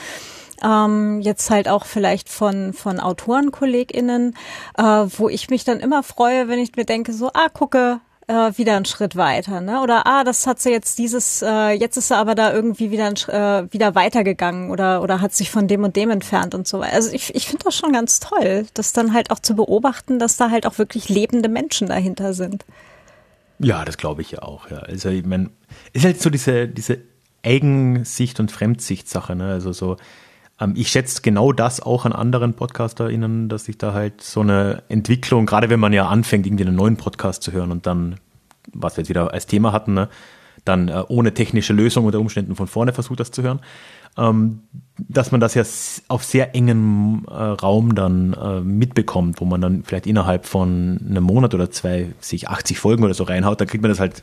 ähm, 0.65 1.21
jetzt 1.21 1.51
halt 1.51 1.69
auch 1.69 1.85
vielleicht 1.85 2.31
von, 2.31 2.73
von 2.73 2.99
AutorenkollegInnen, 2.99 4.35
äh, 4.79 4.83
wo 4.83 5.29
ich 5.29 5.51
mich 5.51 5.65
dann 5.65 5.81
immer 5.81 6.03
freue, 6.03 6.49
wenn 6.49 6.59
ich 6.59 6.75
mir 6.75 6.87
denke, 6.87 7.13
so, 7.13 7.31
ah, 7.35 7.51
gucke, 7.53 8.01
äh, 8.27 8.53
wieder 8.57 8.75
einen 8.75 8.87
Schritt 8.87 9.17
weiter, 9.17 9.61
ne? 9.61 9.83
Oder 9.83 10.07
ah, 10.07 10.25
das 10.25 10.47
hat 10.47 10.59
sie 10.59 10.71
jetzt 10.71 10.99
dieses, 10.99 11.43
äh, 11.43 11.73
jetzt 11.73 11.99
ist 11.99 12.09
sie 12.09 12.17
aber 12.17 12.35
da 12.35 12.55
irgendwie 12.55 12.91
wieder 12.91 13.05
ein, 13.05 13.17
äh, 13.29 13.71
wieder 13.71 13.95
weitergegangen 13.95 14.71
oder 14.71 15.03
oder 15.03 15.21
hat 15.21 15.35
sich 15.35 15.51
von 15.51 15.69
dem 15.69 15.85
und 15.85 15.95
dem 15.95 16.09
entfernt 16.09 16.55
und 16.55 16.67
so 16.67 16.81
weiter. 16.81 16.95
Also 16.95 17.13
ich, 17.13 17.35
ich 17.35 17.47
finde 17.47 17.65
das 17.65 17.77
schon 17.77 17.93
ganz 17.93 18.19
toll, 18.19 18.67
das 18.73 18.95
dann 18.95 19.13
halt 19.13 19.31
auch 19.31 19.41
zu 19.41 19.55
beobachten, 19.55 20.19
dass 20.19 20.39
da 20.39 20.51
halt 20.51 20.67
auch 20.67 20.79
wirklich 20.79 21.11
lebende 21.11 21.51
Menschen 21.51 21.89
dahinter 21.89 22.33
sind. 22.33 22.65
Ja, 23.59 23.85
das 23.85 23.97
glaube 23.97 24.23
ich 24.23 24.33
ja 24.33 24.43
auch. 24.43 24.71
Ja. 24.71 24.79
Also 24.79 25.09
ich 25.09 25.25
meine, 25.25 25.51
ist 25.93 26.05
halt 26.05 26.21
so 26.21 26.31
diese 26.31 26.69
diese 26.69 26.99
Eigensicht 27.43 28.41
und 28.41 28.51
Fremdsicht-Sache, 28.51 29.37
ne? 29.37 29.53
Also 29.53 29.73
so 29.73 29.97
ähm, 30.61 30.75
ich 30.77 30.89
schätze 30.89 31.23
genau 31.23 31.53
das 31.53 31.81
auch 31.81 32.05
an 32.05 32.13
anderen 32.13 32.55
PodcasterInnen, 32.55 33.49
dass 33.49 33.69
ich 33.69 33.79
da 33.79 33.93
halt 33.93 34.23
so 34.23 34.41
eine 34.41 34.83
Entwicklung, 34.89 35.47
gerade 35.47 35.71
wenn 35.71 35.81
man 35.81 35.93
ja 35.93 36.09
anfängt, 36.09 36.47
irgendwie 36.47 36.67
einen 36.67 36.77
neuen 36.77 36.97
Podcast 36.97 37.43
zu 37.43 37.53
hören 37.53 37.71
und 37.71 37.87
dann, 37.87 38.17
was 38.73 38.97
wir 38.97 39.03
jetzt 39.03 39.09
wieder 39.09 39.33
als 39.33 39.47
Thema 39.47 39.73
hatten, 39.73 39.95
ne, 39.95 40.09
dann 40.65 40.89
äh, 40.89 41.03
ohne 41.09 41.35
technische 41.35 41.73
Lösung 41.73 42.07
unter 42.07 42.21
Umständen 42.21 42.57
von 42.57 42.67
vorne 42.67 42.93
versucht, 42.93 43.21
das 43.21 43.31
zu 43.31 43.43
hören, 43.43 43.61
ähm, 44.17 44.63
dass 44.99 45.31
man 45.31 45.41
das 45.41 45.55
ja 45.55 45.63
auf 46.09 46.25
sehr 46.25 46.55
engem 46.55 47.27
äh, 47.29 47.33
Raum 47.33 47.95
dann 47.95 48.33
äh, 48.33 48.61
mitbekommt, 48.61 49.41
wo 49.41 49.45
man 49.45 49.61
dann 49.61 49.83
vielleicht 49.85 50.07
innerhalb 50.07 50.47
von 50.47 50.99
einem 51.09 51.25
Monat 51.25 51.55
oder 51.55 51.71
zwei 51.71 52.15
sich 52.21 52.49
80 52.49 52.79
Folgen 52.79 53.05
oder 53.05 53.15
so 53.15 53.25
reinhaut, 53.25 53.61
dann 53.61 53.69
kriegt 53.69 53.83
man 53.83 53.91
das 53.91 54.01
halt 54.01 54.23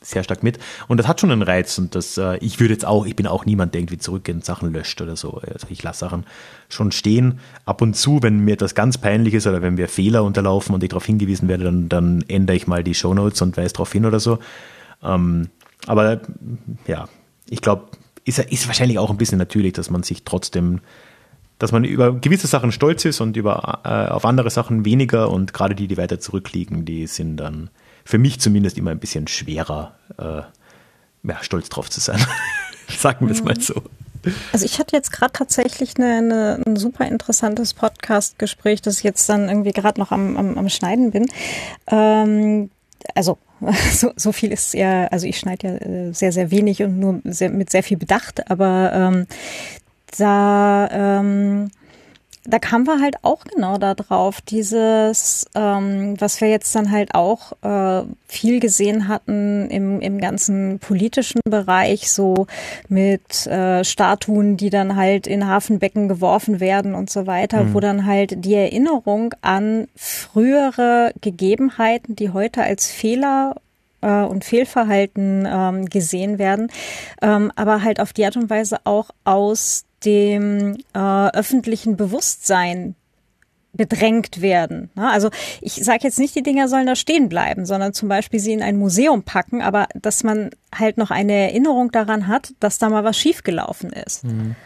sehr 0.00 0.22
stark 0.22 0.42
mit. 0.42 0.58
Und 0.86 0.98
das 0.98 1.08
hat 1.08 1.20
schon 1.20 1.30
einen 1.32 1.42
Reiz 1.42 1.76
und 1.78 1.94
das, 1.94 2.16
äh, 2.18 2.36
ich 2.38 2.60
würde 2.60 2.74
jetzt 2.74 2.84
auch, 2.84 3.06
ich 3.06 3.16
bin 3.16 3.26
auch 3.26 3.44
niemand, 3.44 3.74
der 3.74 3.80
irgendwie 3.80 3.98
zurückgehend 3.98 4.44
Sachen 4.44 4.72
löscht 4.72 5.00
oder 5.00 5.16
so. 5.16 5.40
Also 5.44 5.66
ich 5.70 5.82
lasse 5.82 6.00
Sachen 6.00 6.24
schon 6.68 6.92
stehen. 6.92 7.40
Ab 7.64 7.82
und 7.82 7.94
zu, 7.94 8.22
wenn 8.22 8.40
mir 8.40 8.52
etwas 8.52 8.74
ganz 8.74 8.98
peinlich 8.98 9.34
ist 9.34 9.46
oder 9.46 9.62
wenn 9.62 9.76
wir 9.76 9.88
Fehler 9.88 10.22
unterlaufen 10.22 10.74
und 10.74 10.82
ich 10.82 10.90
darauf 10.90 11.06
hingewiesen 11.06 11.48
werde, 11.48 11.64
dann, 11.64 11.88
dann 11.88 12.24
ändere 12.28 12.56
ich 12.56 12.66
mal 12.66 12.84
die 12.84 12.94
Shownotes 12.94 13.42
und 13.42 13.56
weise 13.56 13.74
darauf 13.74 13.92
hin 13.92 14.06
oder 14.06 14.20
so. 14.20 14.38
Ähm, 15.02 15.48
aber 15.86 16.20
ja, 16.86 17.08
ich 17.50 17.60
glaube, 17.60 17.84
ist, 18.28 18.38
ist 18.38 18.66
wahrscheinlich 18.66 18.98
auch 18.98 19.10
ein 19.10 19.16
bisschen 19.16 19.38
natürlich, 19.38 19.72
dass 19.72 19.90
man 19.90 20.02
sich 20.02 20.24
trotzdem 20.24 20.80
dass 21.58 21.72
man 21.72 21.84
über 21.84 22.14
gewisse 22.14 22.46
Sachen 22.46 22.70
stolz 22.70 23.04
ist 23.04 23.20
und 23.20 23.36
über 23.36 23.80
äh, 23.84 24.12
auf 24.12 24.24
andere 24.24 24.48
Sachen 24.50 24.84
weniger 24.84 25.30
und 25.30 25.52
gerade 25.52 25.74
die, 25.74 25.88
die 25.88 25.96
weiter 25.96 26.20
zurückliegen, 26.20 26.84
die 26.84 27.06
sind 27.06 27.36
dann 27.36 27.70
für 28.04 28.18
mich 28.18 28.38
zumindest 28.38 28.78
immer 28.78 28.92
ein 28.92 29.00
bisschen 29.00 29.26
schwerer, 29.26 29.96
äh, 30.18 30.42
ja, 31.28 31.42
stolz 31.42 31.68
drauf 31.68 31.90
zu 31.90 32.00
sein. 32.00 32.24
Sagen 32.96 33.26
wir 33.26 33.32
es 33.32 33.42
mal 33.42 33.60
so. 33.60 33.82
Also 34.52 34.64
ich 34.64 34.78
hatte 34.78 34.96
jetzt 34.96 35.12
gerade 35.12 35.32
tatsächlich 35.32 35.96
eine, 35.96 36.18
eine, 36.18 36.62
ein 36.64 36.76
super 36.76 37.06
interessantes 37.06 37.74
Podcast-Gespräch, 37.74 38.80
das 38.80 38.98
ich 38.98 39.04
jetzt 39.04 39.28
dann 39.28 39.48
irgendwie 39.48 39.72
gerade 39.72 40.00
noch 40.00 40.12
am, 40.12 40.36
am, 40.36 40.58
am 40.58 40.68
Schneiden 40.68 41.10
bin. 41.10 41.26
Ähm, 41.88 42.70
also 43.14 43.38
so, 43.92 44.12
so 44.16 44.32
viel 44.32 44.52
ist 44.52 44.74
ja, 44.74 45.06
also 45.06 45.26
ich 45.26 45.38
schneide 45.38 45.68
ja 45.68 45.74
äh, 45.74 46.12
sehr, 46.12 46.32
sehr 46.32 46.50
wenig 46.50 46.82
und 46.82 46.98
nur 46.98 47.20
sehr, 47.24 47.50
mit 47.50 47.70
sehr 47.70 47.82
viel 47.82 47.96
Bedacht, 47.96 48.50
aber 48.50 48.92
ähm, 48.94 49.26
da 50.16 50.88
ähm, 50.90 51.70
da 52.48 52.58
kamen 52.58 52.86
wir 52.86 53.00
halt 53.00 53.16
auch 53.22 53.44
genau 53.44 53.76
da 53.76 53.94
drauf, 53.94 54.40
dieses, 54.40 55.44
ähm, 55.54 56.18
was 56.18 56.40
wir 56.40 56.48
jetzt 56.48 56.74
dann 56.74 56.90
halt 56.90 57.14
auch 57.14 57.52
äh, 57.62 58.04
viel 58.26 58.58
gesehen 58.58 59.06
hatten 59.06 59.68
im, 59.70 60.00
im 60.00 60.18
ganzen 60.18 60.78
politischen 60.78 61.40
Bereich, 61.44 62.10
so 62.10 62.46
mit 62.88 63.46
äh, 63.46 63.84
Statuen, 63.84 64.56
die 64.56 64.70
dann 64.70 64.96
halt 64.96 65.26
in 65.26 65.46
Hafenbecken 65.46 66.08
geworfen 66.08 66.58
werden 66.58 66.94
und 66.94 67.10
so 67.10 67.26
weiter, 67.26 67.64
mhm. 67.64 67.74
wo 67.74 67.80
dann 67.80 68.06
halt 68.06 68.42
die 68.44 68.54
Erinnerung 68.54 69.34
an 69.42 69.88
frühere 69.94 71.12
Gegebenheiten, 71.20 72.16
die 72.16 72.30
heute 72.30 72.62
als 72.62 72.90
Fehler 72.90 73.56
äh, 74.00 74.22
und 74.22 74.44
Fehlverhalten 74.46 75.46
ähm, 75.46 75.84
gesehen 75.84 76.38
werden, 76.38 76.70
ähm, 77.20 77.52
aber 77.56 77.82
halt 77.82 78.00
auf 78.00 78.14
die 78.14 78.24
Art 78.24 78.36
und 78.36 78.48
Weise 78.48 78.78
auch 78.84 79.10
aus 79.24 79.84
dem 80.04 80.76
äh, 80.94 81.28
öffentlichen 81.30 81.96
Bewusstsein 81.96 82.94
bedrängt 83.72 84.40
werden. 84.40 84.90
Also 84.96 85.30
ich 85.60 85.74
sage 85.74 86.00
jetzt 86.02 86.18
nicht, 86.18 86.34
die 86.34 86.42
Dinger 86.42 86.68
sollen 86.68 86.86
da 86.86 86.96
stehen 86.96 87.28
bleiben, 87.28 87.64
sondern 87.64 87.92
zum 87.92 88.08
Beispiel 88.08 88.40
sie 88.40 88.52
in 88.52 88.62
ein 88.62 88.76
Museum 88.76 89.22
packen, 89.22 89.62
aber 89.62 89.86
dass 89.94 90.24
man 90.24 90.50
halt 90.74 90.98
noch 90.98 91.10
eine 91.10 91.32
Erinnerung 91.32 91.92
daran 91.92 92.26
hat, 92.26 92.54
dass 92.60 92.78
da 92.78 92.88
mal 92.88 93.04
was 93.04 93.16
schiefgelaufen 93.16 93.90
ist. 93.90 94.24
Mhm. 94.24 94.56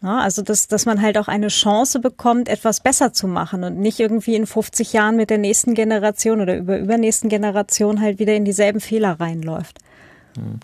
Also 0.00 0.42
dass, 0.42 0.66
dass 0.66 0.84
man 0.84 1.00
halt 1.00 1.16
auch 1.16 1.28
eine 1.28 1.46
Chance 1.48 2.00
bekommt, 2.00 2.48
etwas 2.48 2.80
besser 2.80 3.12
zu 3.12 3.28
machen 3.28 3.62
und 3.62 3.78
nicht 3.78 4.00
irgendwie 4.00 4.34
in 4.34 4.46
50 4.46 4.92
Jahren 4.92 5.14
mit 5.14 5.30
der 5.30 5.38
nächsten 5.38 5.74
Generation 5.74 6.40
oder 6.40 6.56
über 6.56 6.78
übernächsten 6.78 7.28
Generation 7.28 8.00
halt 8.00 8.18
wieder 8.18 8.34
in 8.34 8.44
dieselben 8.44 8.80
Fehler 8.80 9.20
reinläuft. 9.20 9.78
Mhm. 10.36 10.58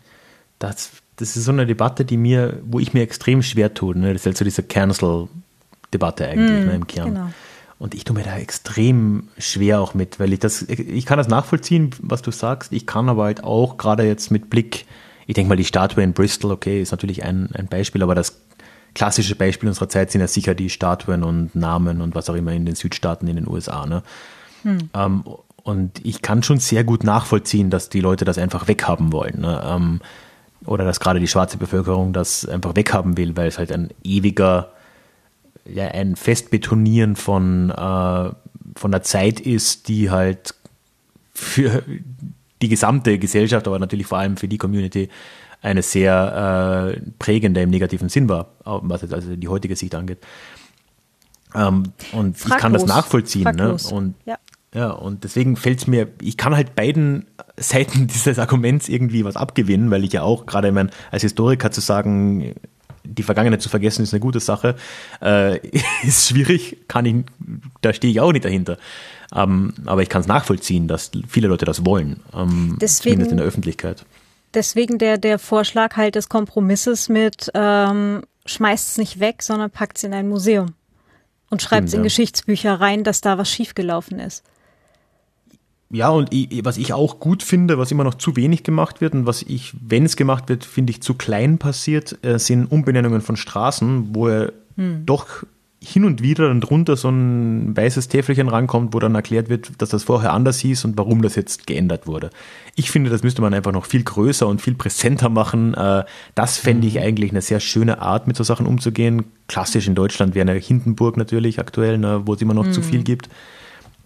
Das 0.59 0.90
das 1.19 1.36
ist 1.36 1.45
so 1.45 1.53
eine 1.53 1.66
Debatte, 1.66 2.05
die 2.05 2.16
mir, 2.16 2.61
wo 2.65 2.78
ich 2.78 2.95
mir 2.95 3.03
extrem 3.03 3.43
schwer 3.43 3.74
tue. 3.74 3.99
Ne? 3.99 4.12
Das 4.12 4.23
ist 4.23 4.27
halt 4.27 4.36
so 4.39 4.45
diese 4.45 4.62
Cancel-Debatte 4.62 6.28
eigentlich 6.28 6.65
mm, 6.65 6.66
ne, 6.66 6.74
im 6.74 6.86
Kern. 6.86 7.15
Genau. 7.15 7.31
Und 7.78 7.95
ich 7.95 8.05
tue 8.05 8.16
mir 8.16 8.24
da 8.24 8.36
extrem 8.36 9.28
schwer 9.36 9.81
auch 9.81 9.95
mit, 9.95 10.19
weil 10.20 10.32
ich 10.32 10.39
das, 10.39 10.62
ich 10.62 11.07
kann 11.07 11.19
das 11.19 11.28
nachvollziehen, 11.28 11.90
was 12.01 12.23
du 12.23 12.31
sagst. 12.31 12.73
Ich 12.73 12.86
kann 12.86 13.09
aber 13.09 13.24
halt 13.24 13.45
auch 13.45 13.77
gerade 13.77 14.05
jetzt 14.05 14.31
mit 14.31 14.49
Blick, 14.49 14.86
ich 15.27 15.35
denke 15.35 15.49
mal, 15.49 15.57
die 15.57 15.65
Statue 15.65 16.03
in 16.03 16.12
Bristol, 16.12 16.53
okay, 16.53 16.81
ist 16.81 16.93
natürlich 16.93 17.24
ein, 17.24 17.51
ein 17.55 17.66
Beispiel, 17.66 18.03
aber 18.03 18.15
das 18.15 18.40
klassische 18.95 19.35
Beispiel 19.35 19.69
unserer 19.69 19.89
Zeit 19.89 20.11
sind 20.11 20.20
ja 20.20 20.28
sicher 20.28 20.55
die 20.55 20.70
Statuen 20.70 21.23
und 21.23 21.55
Namen 21.55 22.01
und 22.01 22.15
was 22.15 22.31
auch 22.31 22.35
immer 22.35 22.53
in 22.53 22.65
den 22.65 22.74
Südstaaten 22.74 23.28
in 23.28 23.36
den 23.36 23.49
USA. 23.49 23.86
Ne? 23.86 24.03
Hm. 24.62 24.90
Ähm, 24.95 25.24
und 25.62 26.05
ich 26.05 26.23
kann 26.23 26.43
schon 26.43 26.59
sehr 26.59 26.82
gut 26.82 27.05
nachvollziehen, 27.05 27.70
dass 27.70 27.90
die 27.90 28.01
Leute 28.01 28.24
das 28.24 28.39
einfach 28.39 28.69
weghaben 28.69 29.12
wollen. 29.12 29.40
Ne? 29.40 29.62
Ähm, 29.65 30.01
oder 30.64 30.85
dass 30.85 31.01
gerade 31.01 31.20
die 31.20 31.28
schwarze 31.28 31.56
Bevölkerung 31.56 32.12
das 32.12 32.47
einfach 32.47 32.76
weghaben 32.76 33.16
will, 33.16 33.36
weil 33.36 33.48
es 33.48 33.59
halt 33.59 33.72
ein 33.72 33.90
ewiger, 34.02 34.72
ja, 35.64 35.86
ein 35.89 36.16
Festbetonieren 36.16 37.16
von, 37.16 37.70
äh, 37.70 38.30
von 38.76 38.90
der 38.90 39.02
Zeit 39.02 39.40
ist, 39.40 39.89
die 39.89 40.10
halt 40.10 40.55
für 41.32 41.82
die 42.60 42.68
gesamte 42.68 43.18
Gesellschaft, 43.18 43.66
aber 43.66 43.78
natürlich 43.78 44.06
vor 44.06 44.18
allem 44.18 44.36
für 44.36 44.48
die 44.48 44.59
Community 44.59 45.09
eine 45.62 45.82
sehr 45.82 46.94
äh, 46.97 47.01
prägende 47.18 47.62
im 47.62 47.70
negativen 47.70 48.09
Sinn 48.09 48.28
war, 48.28 48.48
was 48.64 49.02
jetzt 49.02 49.14
also 49.14 49.35
die 49.35 49.48
heutige 49.48 49.76
Sicht 49.76 49.94
angeht. 49.94 50.18
Ähm, 51.55 51.93
und 52.12 52.36
Fraglos. 52.36 52.47
ich 52.47 52.56
kann 52.56 52.72
das 52.72 52.86
nachvollziehen. 52.86 53.56
Ne? 53.56 53.76
Und 53.90 54.14
ja. 54.24 54.36
Ja, 54.78 54.90
und 54.90 55.24
deswegen 55.24 55.56
fällt 55.56 55.80
es 55.80 55.86
mir, 55.88 56.06
ich 56.22 56.36
kann 56.36 56.55
halt 56.55 56.76
beiden 56.76 57.26
Seiten 57.56 58.06
dieses 58.06 58.38
Arguments 58.38 58.88
irgendwie 58.88 59.24
was 59.24 59.34
abgewinnen, 59.34 59.90
weil 59.90 60.05
ich 60.05 60.12
ja 60.12 60.22
auch 60.22 60.46
gerade, 60.46 60.70
mein, 60.70 60.90
als 61.10 61.22
Historiker 61.22 61.72
zu 61.72 61.80
sagen, 61.80 62.55
die 63.02 63.24
Vergangenheit 63.24 63.60
zu 63.60 63.68
vergessen 63.68 64.05
ist 64.05 64.14
eine 64.14 64.20
gute 64.20 64.38
Sache, 64.38 64.76
äh, 65.20 65.59
ist 66.05 66.28
schwierig, 66.28 66.86
kann 66.86 67.06
ich, 67.06 67.24
da 67.80 67.92
stehe 67.92 68.12
ich 68.12 68.20
auch 68.20 68.30
nicht 68.30 68.44
dahinter. 68.44 68.78
Ähm, 69.34 69.74
aber 69.84 70.02
ich 70.02 70.09
kann 70.09 70.20
es 70.20 70.28
nachvollziehen, 70.28 70.86
dass 70.86 71.10
viele 71.26 71.48
Leute 71.48 71.64
das 71.64 71.84
wollen, 71.84 72.20
ähm, 72.32 72.78
deswegen, 72.80 73.14
zumindest 73.14 73.32
in 73.32 73.36
der 73.38 73.46
Öffentlichkeit. 73.46 74.06
Deswegen 74.55 74.98
der, 74.98 75.18
der 75.18 75.40
Vorschlag 75.40 75.96
halt 75.96 76.14
des 76.14 76.28
Kompromisses 76.28 77.09
mit 77.09 77.50
ähm, 77.52 78.22
schmeißt 78.46 78.90
es 78.90 78.98
nicht 78.98 79.18
weg, 79.18 79.42
sondern 79.42 79.72
packt 79.72 79.96
es 79.96 80.05
in 80.05 80.14
ein 80.14 80.28
Museum 80.28 80.74
und 81.50 81.62
schreibt 81.62 81.88
es 81.88 81.94
in 81.94 82.00
ja. 82.00 82.05
Geschichtsbücher 82.05 82.74
rein, 82.80 83.02
dass 83.02 83.20
da 83.20 83.38
was 83.38 83.50
schiefgelaufen 83.50 84.20
ist. 84.20 84.44
Ja, 85.90 86.10
und 86.10 86.32
ich, 86.35 86.65
was 86.65 86.77
ich 86.77 86.93
auch 86.93 87.19
gut 87.19 87.43
finde, 87.43 87.78
was 87.78 87.90
immer 87.90 88.05
noch 88.05 88.15
zu 88.15 88.36
wenig 88.36 88.62
gemacht 88.62 89.01
wird 89.01 89.15
und 89.15 89.24
was 89.24 89.43
ich, 89.43 89.73
wenn 89.81 90.05
es 90.05 90.16
gemacht 90.16 90.48
wird, 90.48 90.65
finde 90.65 90.90
ich 90.90 91.01
zu 91.01 91.15
klein 91.15 91.59
passiert, 91.59 92.19
äh, 92.23 92.39
sind 92.39 92.66
Umbenennungen 92.66 93.23
von 93.23 93.36
Straßen, 93.36 94.15
wo 94.15 94.28
er 94.28 94.52
hm. 94.77 95.06
doch 95.06 95.44
hin 95.81 96.05
und 96.05 96.23
wieder 96.23 96.48
dann 96.48 96.60
drunter 96.60 96.97
so 96.97 97.09
ein 97.09 97.77
weißes 97.77 98.09
Täfelchen 98.09 98.48
rankommt, 98.48 98.94
wo 98.94 98.98
dann 98.98 99.15
erklärt 99.15 99.48
wird, 99.48 99.81
dass 99.81 99.90
das 99.90 100.02
vorher 100.02 100.32
anders 100.32 100.59
hieß 100.59 100.85
und 100.85 100.98
warum 100.98 101.23
das 101.23 101.36
jetzt 101.36 101.69
geändert 101.69 102.06
wurde. 102.06 102.31
Ich 102.74 102.90
finde, 102.90 103.10
das 103.10 103.23
müsste 103.23 103.43
man 103.43 103.55
einfach 103.55 103.73
noch 103.73 103.86
viel 103.86 104.02
größer 104.02 104.47
und 104.47 104.60
viel 104.60 104.74
präsenter 104.74 105.28
machen. 105.28 105.74
Äh, 105.74 106.05
das 106.35 106.59
fände 106.59 106.86
ich 106.86 106.94
mhm. 106.97 107.02
eigentlich 107.02 107.31
eine 107.31 107.43
sehr 107.43 107.60
schöne 107.60 108.02
Art, 108.02 108.27
mit 108.27 108.36
so 108.36 108.43
Sachen 108.43 108.66
umzugehen. 108.66 109.24
Klassisch 109.47 109.86
in 109.86 109.94
Deutschland 109.94 110.35
wäre 110.35 110.51
eine 110.51 110.59
Hindenburg 110.59 111.16
natürlich 111.16 111.60
aktuell, 111.60 111.97
ne, 111.97 112.23
wo 112.24 112.35
es 112.35 112.43
immer 112.43 112.55
noch 112.55 112.66
mhm. 112.66 112.73
zu 112.73 112.82
viel 112.82 113.05
gibt. 113.05 113.28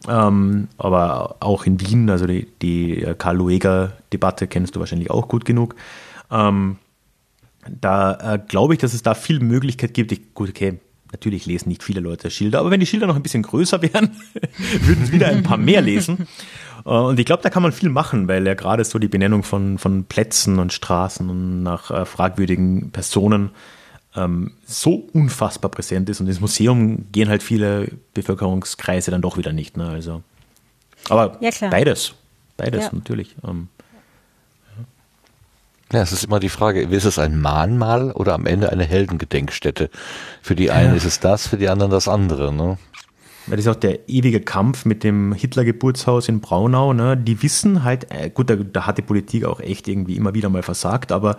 Ähm, 0.08 0.68
aber 0.78 1.36
auch 1.40 1.64
in 1.64 1.80
Wien, 1.80 2.10
also 2.10 2.26
die, 2.26 2.48
die 2.60 3.06
Karl-Lueger-Debatte 3.16 4.46
kennst 4.46 4.74
du 4.74 4.80
wahrscheinlich 4.80 5.10
auch 5.10 5.28
gut 5.28 5.44
genug. 5.44 5.76
Ähm, 6.30 6.76
da 7.68 8.34
äh, 8.34 8.38
glaube 8.46 8.74
ich, 8.74 8.80
dass 8.80 8.94
es 8.94 9.02
da 9.02 9.14
viel 9.14 9.40
Möglichkeit 9.40 9.94
gibt. 9.94 10.10
Ich, 10.12 10.34
gut, 10.34 10.48
okay, 10.48 10.80
natürlich 11.12 11.46
lesen 11.46 11.68
nicht 11.68 11.82
viele 11.82 12.00
Leute 12.00 12.30
Schilder, 12.30 12.60
aber 12.60 12.70
wenn 12.70 12.80
die 12.80 12.86
Schilder 12.86 13.06
noch 13.06 13.16
ein 13.16 13.22
bisschen 13.22 13.42
größer 13.42 13.82
wären, 13.94 14.16
würden 14.80 15.04
es 15.04 15.12
wieder 15.12 15.28
ein 15.28 15.42
paar 15.42 15.58
mehr 15.58 15.80
lesen. 15.80 16.26
Äh, 16.84 16.90
und 16.90 17.20
ich 17.20 17.26
glaube, 17.26 17.42
da 17.42 17.50
kann 17.50 17.62
man 17.62 17.72
viel 17.72 17.90
machen, 17.90 18.28
weil 18.28 18.46
ja 18.46 18.54
gerade 18.54 18.84
so 18.84 18.98
die 18.98 19.08
Benennung 19.08 19.42
von, 19.42 19.78
von 19.78 20.04
Plätzen 20.04 20.58
und 20.58 20.72
Straßen 20.72 21.28
und 21.28 21.62
nach 21.62 21.90
äh, 21.90 22.04
fragwürdigen 22.04 22.90
Personen 22.90 23.50
ähm, 24.14 24.52
so 24.66 25.08
unfassbar 25.12 25.70
präsent 25.70 26.08
ist 26.10 26.20
und 26.20 26.26
ins 26.26 26.40
Museum 26.40 27.06
gehen 27.12 27.28
halt 27.28 27.42
viele 27.42 27.88
Bevölkerungskreise 28.14 29.10
dann 29.10 29.22
doch 29.22 29.36
wieder 29.36 29.52
nicht. 29.52 29.76
Ne? 29.76 29.88
Also, 29.88 30.22
aber 31.08 31.38
ja, 31.40 31.50
beides, 31.70 32.14
beides 32.56 32.84
ja. 32.84 32.90
natürlich. 32.92 33.34
Ähm, 33.46 33.68
ja, 35.92 36.00
es 36.00 36.12
ist 36.12 36.24
immer 36.24 36.40
die 36.40 36.48
Frage, 36.48 36.82
ist 36.82 37.04
es 37.04 37.18
ein 37.18 37.38
Mahnmal 37.38 38.12
oder 38.12 38.34
am 38.34 38.46
Ende 38.46 38.72
eine 38.72 38.84
Heldengedenkstätte? 38.84 39.90
Für 40.40 40.54
die 40.54 40.70
einen 40.70 40.90
ja. 40.90 40.96
ist 40.96 41.04
es 41.04 41.20
das, 41.20 41.46
für 41.46 41.58
die 41.58 41.68
anderen 41.68 41.90
das 41.90 42.08
andere. 42.08 42.52
Ne? 42.52 42.78
Weil 43.46 43.56
das 43.56 43.66
ist 43.66 43.72
auch 43.72 43.80
der 43.80 44.08
ewige 44.08 44.40
Kampf 44.40 44.86
mit 44.86 45.04
dem 45.04 45.34
Hitler-Geburtshaus 45.34 46.28
in 46.28 46.40
Braunau. 46.40 46.94
Ne? 46.94 47.16
Die 47.18 47.42
wissen 47.42 47.84
halt, 47.84 48.06
äh, 48.10 48.30
gut, 48.30 48.48
da, 48.48 48.56
da, 48.56 48.86
hat 48.86 48.98
die 48.98 49.02
Politik 49.02 49.44
auch 49.44 49.60
echt 49.60 49.86
irgendwie 49.86 50.16
immer 50.16 50.32
wieder 50.32 50.48
mal 50.48 50.62
versagt, 50.62 51.12
aber 51.12 51.36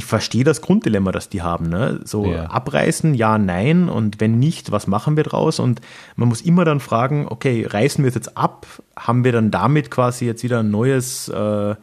ich 0.00 0.06
verstehe 0.06 0.44
das 0.44 0.62
Grunddilemma, 0.62 1.12
das 1.12 1.28
die 1.28 1.42
haben. 1.42 1.68
Ne? 1.68 2.00
So 2.04 2.24
ja. 2.32 2.44
abreißen, 2.46 3.12
ja, 3.12 3.36
nein. 3.36 3.90
Und 3.90 4.18
wenn 4.18 4.38
nicht, 4.38 4.72
was 4.72 4.86
machen 4.86 5.14
wir 5.18 5.24
draus? 5.24 5.58
Und 5.58 5.82
man 6.16 6.26
muss 6.26 6.40
immer 6.40 6.64
dann 6.64 6.80
fragen, 6.80 7.26
okay, 7.28 7.66
reißen 7.68 8.02
wir 8.02 8.08
es 8.08 8.14
jetzt 8.14 8.34
ab? 8.34 8.66
Haben 8.96 9.24
wir 9.24 9.32
dann 9.32 9.50
damit 9.50 9.90
quasi 9.90 10.24
jetzt 10.24 10.42
wieder 10.42 10.60
ein 10.60 10.70
neues 10.70 11.28
äh, 11.28 11.74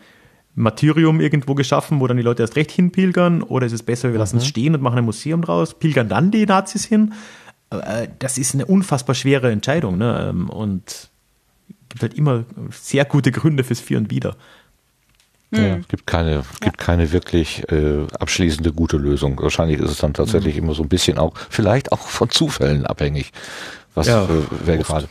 Martyrium 0.56 1.22
irgendwo 1.22 1.53
geschaffen, 1.53 1.99
wo 1.99 2.07
dann 2.07 2.18
die 2.18 2.23
Leute 2.23 2.41
erst 2.41 2.56
recht 2.56 2.72
hinpilgern? 2.72 3.44
Oder 3.44 3.68
ist 3.68 3.73
es 3.73 3.84
besser, 3.84 4.11
wir 4.11 4.18
lassen 4.18 4.38
es 4.38 4.45
mhm. 4.45 4.49
stehen 4.49 4.76
und 4.76 4.81
machen 4.81 4.98
ein 4.98 5.06
Museum 5.06 5.44
draus? 5.44 5.76
Pilgern 5.76 6.10
dann 6.10 6.31
die 6.31 6.48
Nazis 6.48 6.85
hin? 6.85 7.14
Äh, 7.69 8.07
das 8.18 8.39
ist 8.39 8.56
eine 8.56 8.65
unfassbar 8.65 9.14
schwere 9.14 9.52
Entscheidung. 9.52 9.99
Ne? 9.99 10.27
Ähm, 10.31 10.49
und 10.49 11.11
gibt 11.89 12.02
halt 12.02 12.15
immer 12.15 12.45
sehr 12.72 13.06
gute 13.06 13.31
Gründe 13.31 13.64
fürs 13.64 13.80
Für 13.80 13.98
und 13.98 14.10
Wider. 14.10 14.35
Ja, 15.51 15.77
es 15.77 15.87
gibt 15.87 16.05
keine, 16.05 16.43
gibt 16.59 16.77
keine 16.77 17.11
wirklich 17.13 17.63
äh, 17.71 18.05
abschließende 18.19 18.73
gute 18.73 18.97
Lösung. 18.97 19.39
Wahrscheinlich 19.41 19.79
ist 19.79 19.91
es 19.91 19.97
dann 19.99 20.13
tatsächlich 20.13 20.55
mhm. 20.55 20.63
immer 20.63 20.73
so 20.73 20.83
ein 20.83 20.89
bisschen 20.89 21.17
auch, 21.17 21.33
vielleicht 21.49 21.91
auch 21.91 22.01
von 22.01 22.29
Zufällen 22.29 22.85
abhängig. 22.85 23.31
Was 23.95 24.07
ja, 24.07 24.25
äh, 24.25 24.27
wer 24.65 24.77
gerade 24.77 25.07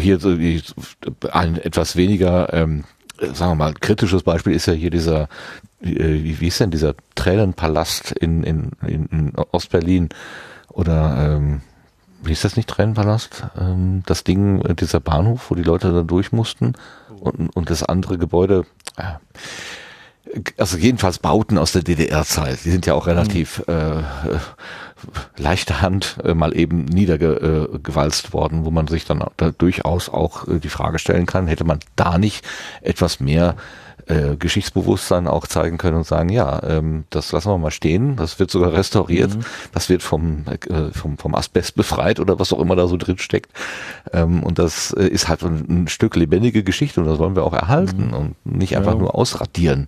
hier 0.00 0.18
so 0.18 0.30
ein 1.30 1.56
etwas 1.56 1.96
weniger, 1.96 2.52
ähm, 2.52 2.84
sagen 3.20 3.52
wir 3.52 3.54
mal, 3.54 3.74
kritisches 3.74 4.22
Beispiel 4.22 4.54
ist 4.54 4.66
ja 4.66 4.72
hier 4.72 4.90
dieser, 4.90 5.28
äh, 5.82 6.22
wie, 6.22 6.40
wie 6.40 6.48
ist 6.48 6.60
denn 6.60 6.70
dieser 6.70 6.94
Tränenpalast 7.14 8.12
in, 8.12 8.42
in, 8.42 8.70
in, 8.86 9.06
in 9.06 9.32
Ostberlin 9.52 10.08
oder 10.68 11.36
ähm, 11.36 11.60
wie 12.22 12.32
ist 12.32 12.44
das 12.44 12.56
nicht 12.56 12.68
Tränenpalast? 12.68 13.44
Ähm, 13.58 14.02
das 14.06 14.24
Ding, 14.24 14.62
äh, 14.62 14.74
dieser 14.74 15.00
Bahnhof, 15.00 15.50
wo 15.50 15.54
die 15.54 15.62
Leute 15.62 15.92
da 15.92 16.02
durch 16.02 16.32
mussten 16.32 16.72
und, 17.20 17.54
und 17.54 17.70
das 17.70 17.82
andere 17.82 18.18
Gebäude. 18.18 18.64
Äh, 18.96 19.14
also 20.56 20.76
jedenfalls 20.76 21.18
Bauten 21.18 21.58
aus 21.58 21.72
der 21.72 21.82
DDR-Zeit, 21.82 22.64
die 22.64 22.70
sind 22.70 22.86
ja 22.86 22.94
auch 22.94 23.06
relativ 23.06 23.62
mhm. 23.66 23.74
äh, 23.74 24.38
leichter 25.36 25.80
Hand 25.80 26.18
äh, 26.24 26.34
mal 26.34 26.56
eben 26.56 26.84
niedergewalzt 26.84 28.32
worden, 28.32 28.64
wo 28.64 28.70
man 28.70 28.88
sich 28.88 29.04
dann 29.04 29.24
da 29.36 29.50
durchaus 29.50 30.08
auch 30.08 30.48
äh, 30.48 30.58
die 30.58 30.68
Frage 30.68 30.98
stellen 30.98 31.26
kann, 31.26 31.46
hätte 31.46 31.64
man 31.64 31.80
da 31.96 32.18
nicht 32.18 32.44
etwas 32.80 33.20
mehr 33.20 33.56
äh, 34.06 34.36
Geschichtsbewusstsein 34.36 35.26
auch 35.26 35.46
zeigen 35.46 35.78
können 35.78 35.96
und 35.98 36.06
sagen, 36.06 36.28
ja, 36.28 36.62
ähm, 36.62 37.04
das 37.10 37.32
lassen 37.32 37.48
wir 37.48 37.58
mal 37.58 37.70
stehen, 37.70 38.16
das 38.16 38.38
wird 38.38 38.50
sogar 38.50 38.72
restauriert, 38.72 39.34
mhm. 39.34 39.44
das 39.72 39.88
wird 39.88 40.02
vom, 40.02 40.44
äh, 40.46 40.90
vom, 40.92 41.18
vom 41.18 41.34
Asbest 41.34 41.74
befreit 41.74 42.20
oder 42.20 42.38
was 42.38 42.52
auch 42.52 42.60
immer 42.60 42.76
da 42.76 42.86
so 42.86 42.96
drin 42.96 43.18
steckt. 43.18 43.52
Ähm, 44.12 44.42
und 44.42 44.58
das 44.58 44.92
äh, 44.92 45.06
ist 45.06 45.28
halt 45.28 45.42
ein, 45.42 45.64
ein, 45.68 45.88
Stück 45.88 46.16
lebendige 46.16 46.62
Geschichte 46.62 47.00
und 47.00 47.06
das 47.06 47.18
wollen 47.18 47.36
wir 47.36 47.44
auch 47.44 47.54
erhalten 47.54 48.08
mhm. 48.08 48.14
und 48.14 48.36
nicht 48.44 48.76
einfach 48.76 48.92
ja. 48.92 48.98
nur 48.98 49.14
ausradieren. 49.14 49.86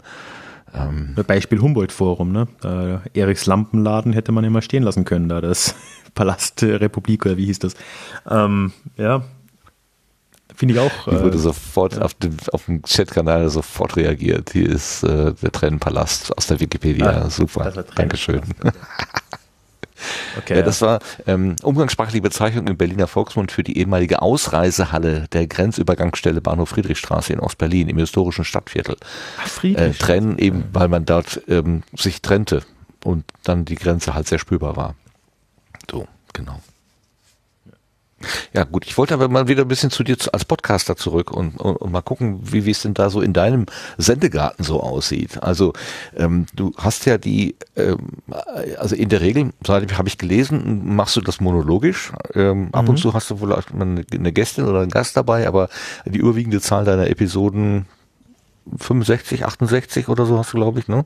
Ähm, 0.74 1.14
Beispiel 1.26 1.60
Humboldt-Forum, 1.60 2.32
ne? 2.32 2.48
Äh, 2.62 3.18
Eriks 3.18 3.46
Lampenladen 3.46 4.12
hätte 4.12 4.32
man 4.32 4.44
immer 4.44 4.62
stehen 4.62 4.82
lassen 4.82 5.04
können, 5.04 5.28
da 5.28 5.40
das 5.40 5.74
Palast 6.14 6.62
Republik 6.62 7.26
oder 7.26 7.36
wie 7.36 7.46
hieß 7.46 7.60
das. 7.60 7.74
Ähm, 8.28 8.72
ja, 8.96 9.22
Finde 10.56 10.74
ich 10.74 10.80
auch. 10.80 11.04
Hier 11.04 11.22
wurde 11.22 11.36
äh, 11.36 11.40
sofort 11.40 11.96
ja. 11.96 12.02
auf, 12.02 12.14
dem, 12.14 12.34
auf 12.52 12.64
dem 12.64 12.82
Chatkanal 12.82 13.50
sofort 13.50 13.96
reagiert. 13.96 14.50
Hier 14.52 14.68
ist 14.68 15.02
äh, 15.02 15.34
der 15.34 15.52
Trennenpalast 15.52 16.36
aus 16.36 16.46
der 16.46 16.60
Wikipedia. 16.60 17.24
Ah, 17.24 17.30
Super. 17.30 17.70
Dankeschön. 17.94 18.40
Okay, 20.38 20.56
ja, 20.56 20.62
das 20.62 20.80
war 20.80 21.00
ähm, 21.26 21.56
umgangssprachliche 21.62 22.22
Bezeichnung 22.22 22.68
im 22.68 22.76
Berliner 22.78 23.06
Volksmund 23.06 23.52
für 23.52 23.62
die 23.62 23.78
ehemalige 23.78 24.22
Ausreisehalle 24.22 25.26
der 25.30 25.46
Grenzübergangsstelle 25.46 26.40
Bahnhof 26.40 26.70
Friedrichstraße 26.70 27.34
in 27.34 27.40
Ostberlin 27.40 27.88
im 27.88 27.98
historischen 27.98 28.44
Stadtviertel. 28.44 28.96
Ach, 29.38 29.64
äh, 29.64 29.90
trennen 29.90 30.38
eben, 30.38 30.64
weil 30.72 30.88
man 30.88 31.04
dort 31.04 31.42
ähm, 31.48 31.82
sich 31.94 32.22
trennte 32.22 32.62
und 33.04 33.24
dann 33.42 33.66
die 33.66 33.74
Grenze 33.74 34.14
halt 34.14 34.26
sehr 34.26 34.38
spürbar 34.38 34.76
war. 34.76 34.94
So, 35.90 36.08
genau. 36.32 36.60
Ja, 38.54 38.64
gut, 38.64 38.86
ich 38.86 38.96
wollte 38.96 39.12
aber 39.12 39.28
mal 39.28 39.46
wieder 39.46 39.62
ein 39.62 39.68
bisschen 39.68 39.90
zu 39.90 40.02
dir 40.02 40.16
als 40.32 40.46
Podcaster 40.46 40.96
zurück 40.96 41.30
und, 41.30 41.60
und, 41.60 41.76
und 41.76 41.92
mal 41.92 42.00
gucken, 42.00 42.40
wie, 42.42 42.64
wie 42.64 42.70
es 42.70 42.80
denn 42.80 42.94
da 42.94 43.10
so 43.10 43.20
in 43.20 43.34
deinem 43.34 43.66
Sendegarten 43.98 44.64
so 44.64 44.80
aussieht. 44.82 45.42
Also 45.42 45.74
ähm, 46.16 46.46
du 46.54 46.72
hast 46.78 47.04
ja 47.04 47.18
die, 47.18 47.56
ähm, 47.76 47.98
also 48.78 48.96
in 48.96 49.10
der 49.10 49.20
Regel, 49.20 49.52
habe 49.68 50.08
ich 50.08 50.16
gelesen, 50.16 50.94
machst 50.96 51.16
du 51.16 51.20
das 51.20 51.40
monologisch. 51.40 52.12
Ähm, 52.34 52.66
mhm. 52.66 52.68
Ab 52.72 52.88
und 52.88 52.94
mhm. 52.94 53.00
zu 53.00 53.12
hast 53.12 53.30
du 53.30 53.40
wohl 53.40 53.52
eine, 53.52 54.04
eine 54.10 54.32
Gästin 54.32 54.64
oder 54.64 54.80
einen 54.80 54.90
Gast 54.90 55.16
dabei, 55.16 55.46
aber 55.46 55.68
die 56.06 56.18
überwiegende 56.18 56.62
Zahl 56.62 56.86
deiner 56.86 57.08
Episoden 57.08 57.84
65, 58.78 59.44
68 59.44 60.08
oder 60.08 60.24
so 60.24 60.38
hast 60.38 60.54
du, 60.54 60.56
glaube 60.56 60.80
ich, 60.80 60.88
ne? 60.88 61.04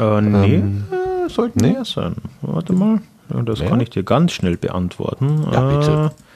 Äh, 0.00 0.20
nee, 0.22 0.54
ähm, 0.54 0.86
äh, 0.90 1.28
sollten 1.28 1.60
nee? 1.60 1.72
mehr 1.72 1.84
sein. 1.84 2.16
Warte 2.40 2.72
mal. 2.72 3.00
Das 3.44 3.60
ja. 3.60 3.68
kann 3.68 3.80
ich 3.80 3.90
dir 3.90 4.02
ganz 4.02 4.32
schnell 4.32 4.56
beantworten. 4.56 5.46
Ja, 5.52 5.60
bitte. 5.68 6.10
Äh, 6.16 6.27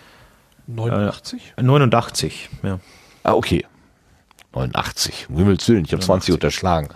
89? 0.67 1.55
Äh, 1.57 1.63
89, 1.63 2.51
ja. 2.63 2.79
Ah, 3.23 3.35
okay. 3.35 3.65
89. 4.53 5.27
Um 5.31 5.37
Himmels 5.37 5.69
Willen, 5.69 5.85
ich 5.85 5.93
habe 5.93 6.03
20 6.03 6.35
unterschlagen. 6.35 6.89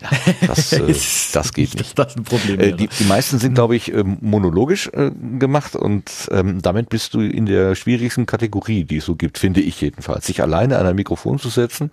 Ja, 0.00 0.08
das, 0.46 0.72
äh, 0.72 0.94
das 1.32 1.52
geht 1.52 1.74
nicht. 1.74 1.92
Das 1.98 2.08
ist 2.08 2.16
ein 2.16 2.24
Problem. 2.24 2.60
Äh, 2.60 2.72
die, 2.72 2.88
die 2.88 3.04
meisten 3.04 3.38
sind, 3.38 3.54
glaube 3.54 3.76
ich, 3.76 3.92
ähm, 3.92 4.18
monologisch 4.20 4.88
äh, 4.92 5.10
gemacht 5.38 5.76
und 5.76 6.10
ähm, 6.30 6.62
damit 6.62 6.88
bist 6.88 7.14
du 7.14 7.20
in 7.20 7.46
der 7.46 7.74
schwierigsten 7.74 8.26
Kategorie, 8.26 8.84
die 8.84 8.98
es 8.98 9.04
so 9.04 9.14
gibt, 9.14 9.38
finde 9.38 9.60
ich 9.60 9.80
jedenfalls. 9.80 10.26
Sich 10.26 10.42
alleine 10.42 10.78
an 10.78 10.86
ein 10.86 10.96
Mikrofon 10.96 11.38
zu 11.38 11.48
setzen, 11.48 11.90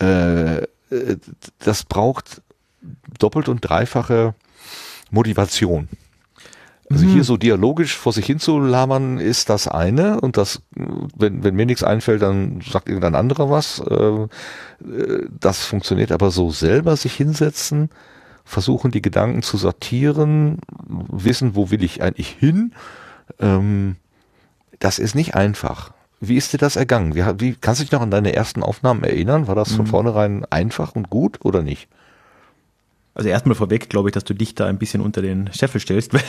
äh, 0.00 0.58
äh, 0.58 0.66
das 1.58 1.84
braucht 1.84 2.42
doppelt 3.18 3.48
und 3.48 3.60
dreifache 3.60 4.34
Motivation. 5.10 5.88
Also 6.90 7.04
mhm. 7.04 7.14
hier 7.14 7.24
so 7.24 7.36
dialogisch 7.36 7.96
vor 7.96 8.12
sich 8.12 8.26
hin 8.26 8.38
zu 8.38 8.60
labern 8.60 9.18
ist 9.18 9.50
das 9.50 9.66
eine 9.66 10.20
und 10.20 10.36
das, 10.36 10.62
wenn, 10.70 11.42
wenn 11.42 11.56
mir 11.56 11.66
nichts 11.66 11.82
einfällt, 11.82 12.22
dann 12.22 12.60
sagt 12.60 12.88
irgendein 12.88 13.16
anderer 13.16 13.50
was. 13.50 13.80
Äh, 13.80 14.28
das 15.40 15.64
funktioniert 15.64 16.12
aber 16.12 16.30
so 16.30 16.50
selber 16.50 16.96
sich 16.96 17.14
hinsetzen, 17.14 17.90
versuchen 18.44 18.92
die 18.92 19.02
Gedanken 19.02 19.42
zu 19.42 19.56
sortieren, 19.56 20.60
wissen, 20.86 21.56
wo 21.56 21.70
will 21.70 21.82
ich 21.82 22.02
eigentlich 22.02 22.28
hin. 22.28 22.72
Ähm, 23.40 23.96
das 24.78 25.00
ist 25.00 25.14
nicht 25.16 25.34
einfach. 25.34 25.92
Wie 26.20 26.36
ist 26.36 26.52
dir 26.52 26.58
das 26.58 26.76
ergangen? 26.76 27.14
Wie, 27.14 27.24
wie 27.38 27.56
kannst 27.60 27.80
du 27.80 27.84
dich 27.84 27.92
noch 27.92 28.00
an 28.00 28.10
deine 28.12 28.34
ersten 28.34 28.62
Aufnahmen 28.62 29.02
erinnern? 29.02 29.48
War 29.48 29.56
das 29.56 29.72
von 29.72 29.86
mhm. 29.86 29.90
vornherein 29.90 30.44
einfach 30.50 30.94
und 30.94 31.10
gut 31.10 31.44
oder 31.44 31.62
nicht? 31.62 31.88
Also 33.16 33.30
erstmal 33.30 33.54
vorweg 33.54 33.88
glaube 33.88 34.10
ich, 34.10 34.12
dass 34.12 34.24
du 34.24 34.34
dich 34.34 34.54
da 34.54 34.66
ein 34.66 34.78
bisschen 34.78 35.00
unter 35.00 35.22
den 35.22 35.50
Scheffel 35.52 35.80
stellst, 35.80 36.12
weil 36.14 36.22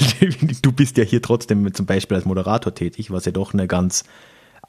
du 0.61 0.71
bist 0.71 0.97
ja 0.97 1.03
hier 1.03 1.21
trotzdem 1.21 1.73
zum 1.73 1.85
Beispiel 1.85 2.15
als 2.15 2.25
Moderator 2.25 2.73
tätig, 2.73 3.11
was 3.11 3.25
ja 3.25 3.33
doch 3.33 3.53
eine 3.53 3.67
ganz 3.67 4.05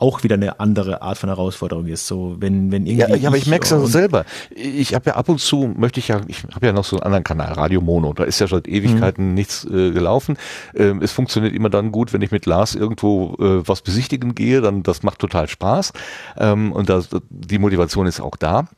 auch 0.01 0.23
wieder 0.23 0.35
eine 0.35 0.61
andere 0.61 1.03
Art 1.03 1.19
von 1.19 1.29
Herausforderung 1.29 1.87
ist. 1.87 2.07
So, 2.07 2.37
wenn, 2.39 2.71
wenn 2.71 2.87
irgendwie. 2.87 3.11
Ja, 3.11 3.17
ja 3.17 3.29
aber 3.29 3.37
ich, 3.37 3.45
ich 3.45 3.49
merke 3.49 3.65
es 3.65 3.71
ja 3.71 3.81
selber. 3.87 4.25
Ich 4.51 4.95
habe 4.95 5.11
ja 5.11 5.17
ab 5.17 5.29
und 5.29 5.41
zu, 5.41 5.73
möchte 5.77 5.99
ich 5.99 6.09
ja, 6.09 6.21
ich 6.29 6.45
habe 6.55 6.67
ja 6.67 6.73
noch 6.73 6.85
so 6.85 6.97
einen 6.97 7.03
anderen 7.05 7.25
Kanal, 7.25 7.53
Radio 7.53 7.81
Mono. 7.81 8.13
Da 8.13 8.25
ist 8.25 8.39
ja 8.39 8.47
schon 8.47 8.59
seit 8.59 8.69
Ewigkeiten 8.69 9.29
mhm. 9.29 9.35
nichts 9.35 9.65
äh, 9.65 9.91
gelaufen. 9.91 10.37
Ähm, 10.75 11.03
es 11.03 11.13
funktioniert 11.13 11.55
immer 11.55 11.69
dann 11.69 11.91
gut, 11.91 12.13
wenn 12.13 12.23
ich 12.23 12.31
mit 12.31 12.47
Lars 12.47 12.77
irgendwo 12.77 13.35
äh, 13.41 13.67
was 13.67 13.83
besichtigen 13.83 14.35
gehe, 14.35 14.61
dann 14.61 14.85
das 14.85 15.03
macht 15.03 15.19
total 15.19 15.49
Spaß. 15.49 15.93
Ähm, 16.37 16.73
und 16.73 16.89
das, 16.89 17.09
die 17.29 17.59
Motivation 17.59 18.07
ist 18.07 18.21
auch 18.21 18.37
da. 18.37 18.69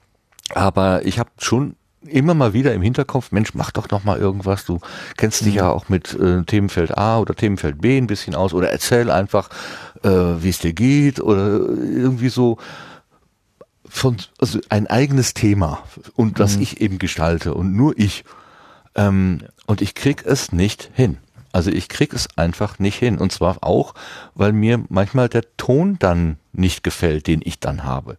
Aber 0.54 1.04
ich 1.04 1.18
habe 1.18 1.30
schon 1.38 1.76
immer 2.06 2.34
mal 2.34 2.52
wieder 2.52 2.72
im 2.72 2.82
Hinterkopf, 2.82 3.30
Mensch, 3.30 3.54
mach 3.54 3.70
doch 3.70 3.90
noch 3.90 4.04
mal 4.04 4.18
irgendwas. 4.18 4.64
Du 4.64 4.80
kennst 5.16 5.44
dich 5.44 5.54
ja 5.54 5.64
mhm. 5.64 5.70
auch 5.70 5.88
mit 5.88 6.14
äh, 6.14 6.42
Themenfeld 6.44 6.96
A 6.96 7.18
oder 7.18 7.34
Themenfeld 7.34 7.80
B 7.80 7.98
ein 7.98 8.06
bisschen 8.06 8.34
aus 8.34 8.54
oder 8.54 8.70
erzähl 8.70 9.10
einfach, 9.10 9.50
äh, 10.02 10.08
wie 10.08 10.48
es 10.48 10.58
dir 10.58 10.72
geht 10.72 11.20
oder 11.20 11.58
irgendwie 11.58 12.30
so 12.30 12.58
von 13.88 14.16
also 14.38 14.60
ein 14.68 14.86
eigenes 14.86 15.34
Thema 15.34 15.82
und 16.14 16.38
das 16.38 16.56
mhm. 16.56 16.62
ich 16.62 16.80
eben 16.80 16.98
gestalte 16.98 17.54
und 17.54 17.74
nur 17.74 17.98
ich 17.98 18.24
ähm, 18.94 19.42
und 19.66 19.82
ich 19.82 19.94
krieg 19.94 20.24
es 20.24 20.52
nicht 20.52 20.90
hin. 20.94 21.18
Also 21.52 21.70
ich 21.70 21.88
krieg 21.88 22.14
es 22.14 22.28
einfach 22.36 22.78
nicht 22.78 22.96
hin 22.96 23.18
und 23.18 23.32
zwar 23.32 23.58
auch, 23.62 23.94
weil 24.34 24.52
mir 24.52 24.84
manchmal 24.88 25.28
der 25.28 25.44
Ton 25.56 25.96
dann 25.98 26.38
nicht 26.52 26.84
gefällt, 26.84 27.26
den 27.26 27.40
ich 27.44 27.58
dann 27.58 27.82
habe. 27.82 28.16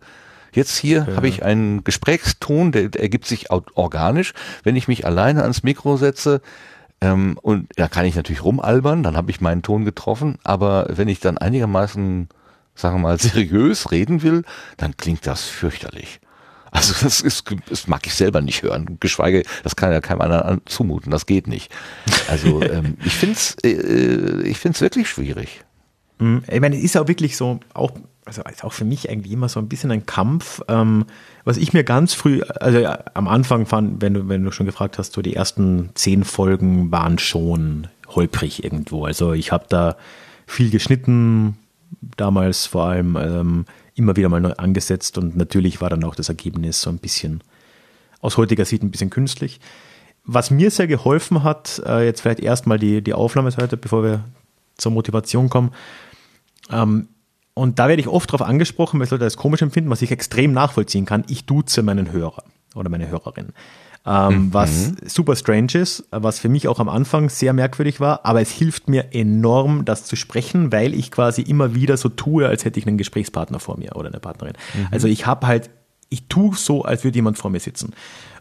Jetzt 0.53 0.77
hier 0.77 1.05
ja. 1.07 1.15
habe 1.15 1.27
ich 1.27 1.43
einen 1.43 1.83
Gesprächston, 1.83 2.71
der, 2.71 2.89
der 2.89 3.01
ergibt 3.01 3.25
sich 3.25 3.51
organisch. 3.51 4.33
Wenn 4.63 4.75
ich 4.75 4.87
mich 4.87 5.05
alleine 5.05 5.41
ans 5.43 5.63
Mikro 5.63 5.97
setze, 5.97 6.41
ähm, 7.01 7.37
und 7.41 7.67
da 7.75 7.87
kann 7.87 8.05
ich 8.05 8.15
natürlich 8.15 8.43
rumalbern, 8.43 9.03
dann 9.03 9.17
habe 9.17 9.31
ich 9.31 9.41
meinen 9.41 9.63
Ton 9.63 9.85
getroffen, 9.85 10.37
aber 10.43 10.87
wenn 10.89 11.07
ich 11.07 11.19
dann 11.19 11.37
einigermaßen, 11.37 12.29
sagen 12.75 12.95
wir 12.95 13.01
mal, 13.01 13.19
seriös 13.19 13.91
reden 13.91 14.21
will, 14.21 14.43
dann 14.77 14.95
klingt 14.95 15.25
das 15.25 15.43
fürchterlich. 15.43 16.19
Also 16.69 16.93
das 17.01 17.19
ist, 17.19 17.43
das 17.67 17.87
mag 17.87 18.07
ich 18.07 18.13
selber 18.13 18.39
nicht 18.39 18.63
hören, 18.63 18.97
geschweige, 19.01 19.43
das 19.63 19.75
kann 19.75 19.91
ja 19.91 19.99
keinem 19.99 20.21
anderen 20.21 20.61
zumuten, 20.65 21.11
das 21.11 21.25
geht 21.25 21.47
nicht. 21.47 21.69
Also 22.29 22.61
ähm, 22.63 22.97
ich 23.03 23.13
finde 23.13 23.35
es 23.35 23.57
äh, 23.63 24.43
ich 24.43 24.57
find's 24.57 24.79
wirklich 24.79 25.09
schwierig. 25.09 25.65
Mhm. 26.21 26.43
Ich 26.49 26.61
meine, 26.61 26.77
es 26.77 26.83
ist 26.83 26.97
auch 26.97 27.07
wirklich 27.07 27.35
so, 27.35 27.59
auch 27.73 27.91
also 28.25 28.43
ist 28.43 28.63
auch 28.63 28.71
für 28.71 28.85
mich 28.85 29.09
eigentlich 29.09 29.33
immer 29.33 29.49
so 29.49 29.59
ein 29.59 29.67
bisschen 29.67 29.91
ein 29.91 30.05
Kampf. 30.05 30.61
Ähm, 30.67 31.05
was 31.43 31.57
ich 31.57 31.73
mir 31.73 31.83
ganz 31.83 32.13
früh, 32.13 32.41
also 32.59 32.79
ja, 32.79 32.99
am 33.13 33.27
Anfang 33.27 33.65
fand, 33.65 34.01
wenn 34.01 34.13
du, 34.13 34.29
wenn 34.29 34.43
du 34.43 34.51
schon 34.51 34.67
gefragt 34.67 34.97
hast, 34.99 35.13
so 35.13 35.21
die 35.21 35.35
ersten 35.35 35.89
zehn 35.95 36.23
Folgen 36.23 36.91
waren 36.91 37.17
schon 37.17 37.87
holprig 38.07 38.63
irgendwo. 38.63 39.05
Also 39.05 39.33
ich 39.33 39.51
habe 39.51 39.65
da 39.69 39.97
viel 40.45 40.69
geschnitten, 40.69 41.57
damals 42.15 42.67
vor 42.67 42.85
allem 42.85 43.17
ähm, 43.19 43.65
immer 43.95 44.15
wieder 44.15 44.29
mal 44.29 44.41
neu 44.41 44.53
angesetzt 44.53 45.17
und 45.17 45.35
natürlich 45.35 45.81
war 45.81 45.89
dann 45.89 46.03
auch 46.03 46.15
das 46.15 46.29
Ergebnis 46.29 46.81
so 46.81 46.89
ein 46.89 46.99
bisschen 46.99 47.41
aus 48.21 48.37
heutiger 48.37 48.65
Sicht 48.65 48.83
ein 48.83 48.91
bisschen 48.91 49.09
künstlich. 49.09 49.59
Was 50.23 50.51
mir 50.51 50.69
sehr 50.69 50.87
geholfen 50.87 51.43
hat, 51.43 51.81
äh, 51.85 52.05
jetzt 52.05 52.21
vielleicht 52.21 52.39
erstmal 52.39 52.77
die, 52.77 53.01
die 53.01 53.13
Aufnahmeseite, 53.13 53.77
bevor 53.77 54.03
wir 54.03 54.23
zur 54.77 54.91
Motivation 54.91 55.49
kommen, 55.49 55.71
ähm, 56.71 57.07
und 57.53 57.79
da 57.79 57.87
werde 57.87 58.01
ich 58.01 58.07
oft 58.07 58.31
darauf 58.31 58.47
angesprochen, 58.47 58.99
weil 58.99 59.07
Leute 59.09 59.23
das 59.23 59.37
komisch 59.37 59.61
empfinden, 59.61 59.89
was 59.89 60.01
ich 60.01 60.11
extrem 60.11 60.53
nachvollziehen 60.53 61.05
kann. 61.05 61.23
Ich 61.27 61.45
duze 61.45 61.83
meinen 61.83 62.11
Hörer 62.11 62.43
oder 62.75 62.89
meine 62.89 63.09
Hörerin. 63.09 63.49
Ähm, 64.03 64.45
mhm. 64.45 64.53
Was 64.53 64.93
super 65.05 65.35
strange 65.35 65.75
ist, 65.75 66.05
was 66.09 66.39
für 66.39 66.49
mich 66.49 66.67
auch 66.67 66.79
am 66.79 66.89
Anfang 66.89 67.29
sehr 67.29 67.53
merkwürdig 67.53 67.99
war, 67.99 68.25
aber 68.25 68.41
es 68.41 68.49
hilft 68.49 68.89
mir 68.89 69.13
enorm, 69.13 69.85
das 69.85 70.05
zu 70.05 70.15
sprechen, 70.15 70.71
weil 70.71 70.95
ich 70.95 71.11
quasi 71.11 71.43
immer 71.43 71.75
wieder 71.75 71.97
so 71.97 72.09
tue, 72.09 72.47
als 72.47 72.65
hätte 72.65 72.79
ich 72.79 72.87
einen 72.87 72.97
Gesprächspartner 72.97 73.59
vor 73.59 73.77
mir 73.77 73.95
oder 73.95 74.09
eine 74.09 74.19
Partnerin. 74.19 74.55
Mhm. 74.73 74.87
Also 74.89 75.07
ich 75.07 75.27
habe 75.27 75.45
halt, 75.45 75.69
ich 76.09 76.27
tue 76.27 76.55
so, 76.55 76.83
als 76.83 77.03
würde 77.03 77.17
jemand 77.17 77.37
vor 77.37 77.51
mir 77.51 77.59
sitzen. 77.59 77.93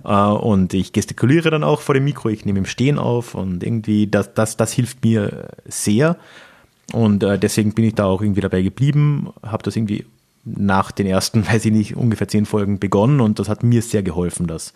Äh, 0.03 0.09
und 0.09 0.73
ich 0.73 0.95
gestikuliere 0.95 1.51
dann 1.51 1.63
auch 1.65 1.83
vor 1.83 1.95
dem 1.95 2.05
Mikro, 2.05 2.31
ich 2.31 2.47
nehme 2.47 2.61
im 2.61 2.67
Stehen 2.67 2.99
auf 2.99 3.35
und 3.35 3.63
irgendwie, 3.63 4.07
das, 4.07 4.33
das, 4.33 4.57
das 4.57 4.73
hilft 4.73 5.05
mir 5.05 5.49
sehr. 5.67 6.17
Und 6.93 7.23
äh, 7.23 7.39
deswegen 7.39 7.75
bin 7.75 7.85
ich 7.85 7.95
da 7.95 8.07
auch 8.07 8.23
irgendwie 8.23 8.41
dabei 8.41 8.63
geblieben, 8.63 9.33
habe 9.43 9.63
das 9.63 9.77
irgendwie 9.77 10.07
nach 10.45 10.91
den 10.91 11.07
ersten, 11.07 11.47
weiß 11.47 11.65
ich 11.65 11.73
nicht, 11.73 11.97
ungefähr 11.97 12.29
zehn 12.29 12.47
Folgen 12.47 12.79
begonnen 12.79 13.21
und 13.21 13.39
das 13.39 13.49
hat 13.49 13.63
mir 13.63 13.83
sehr 13.83 14.03
geholfen, 14.03 14.47
das 14.47 14.73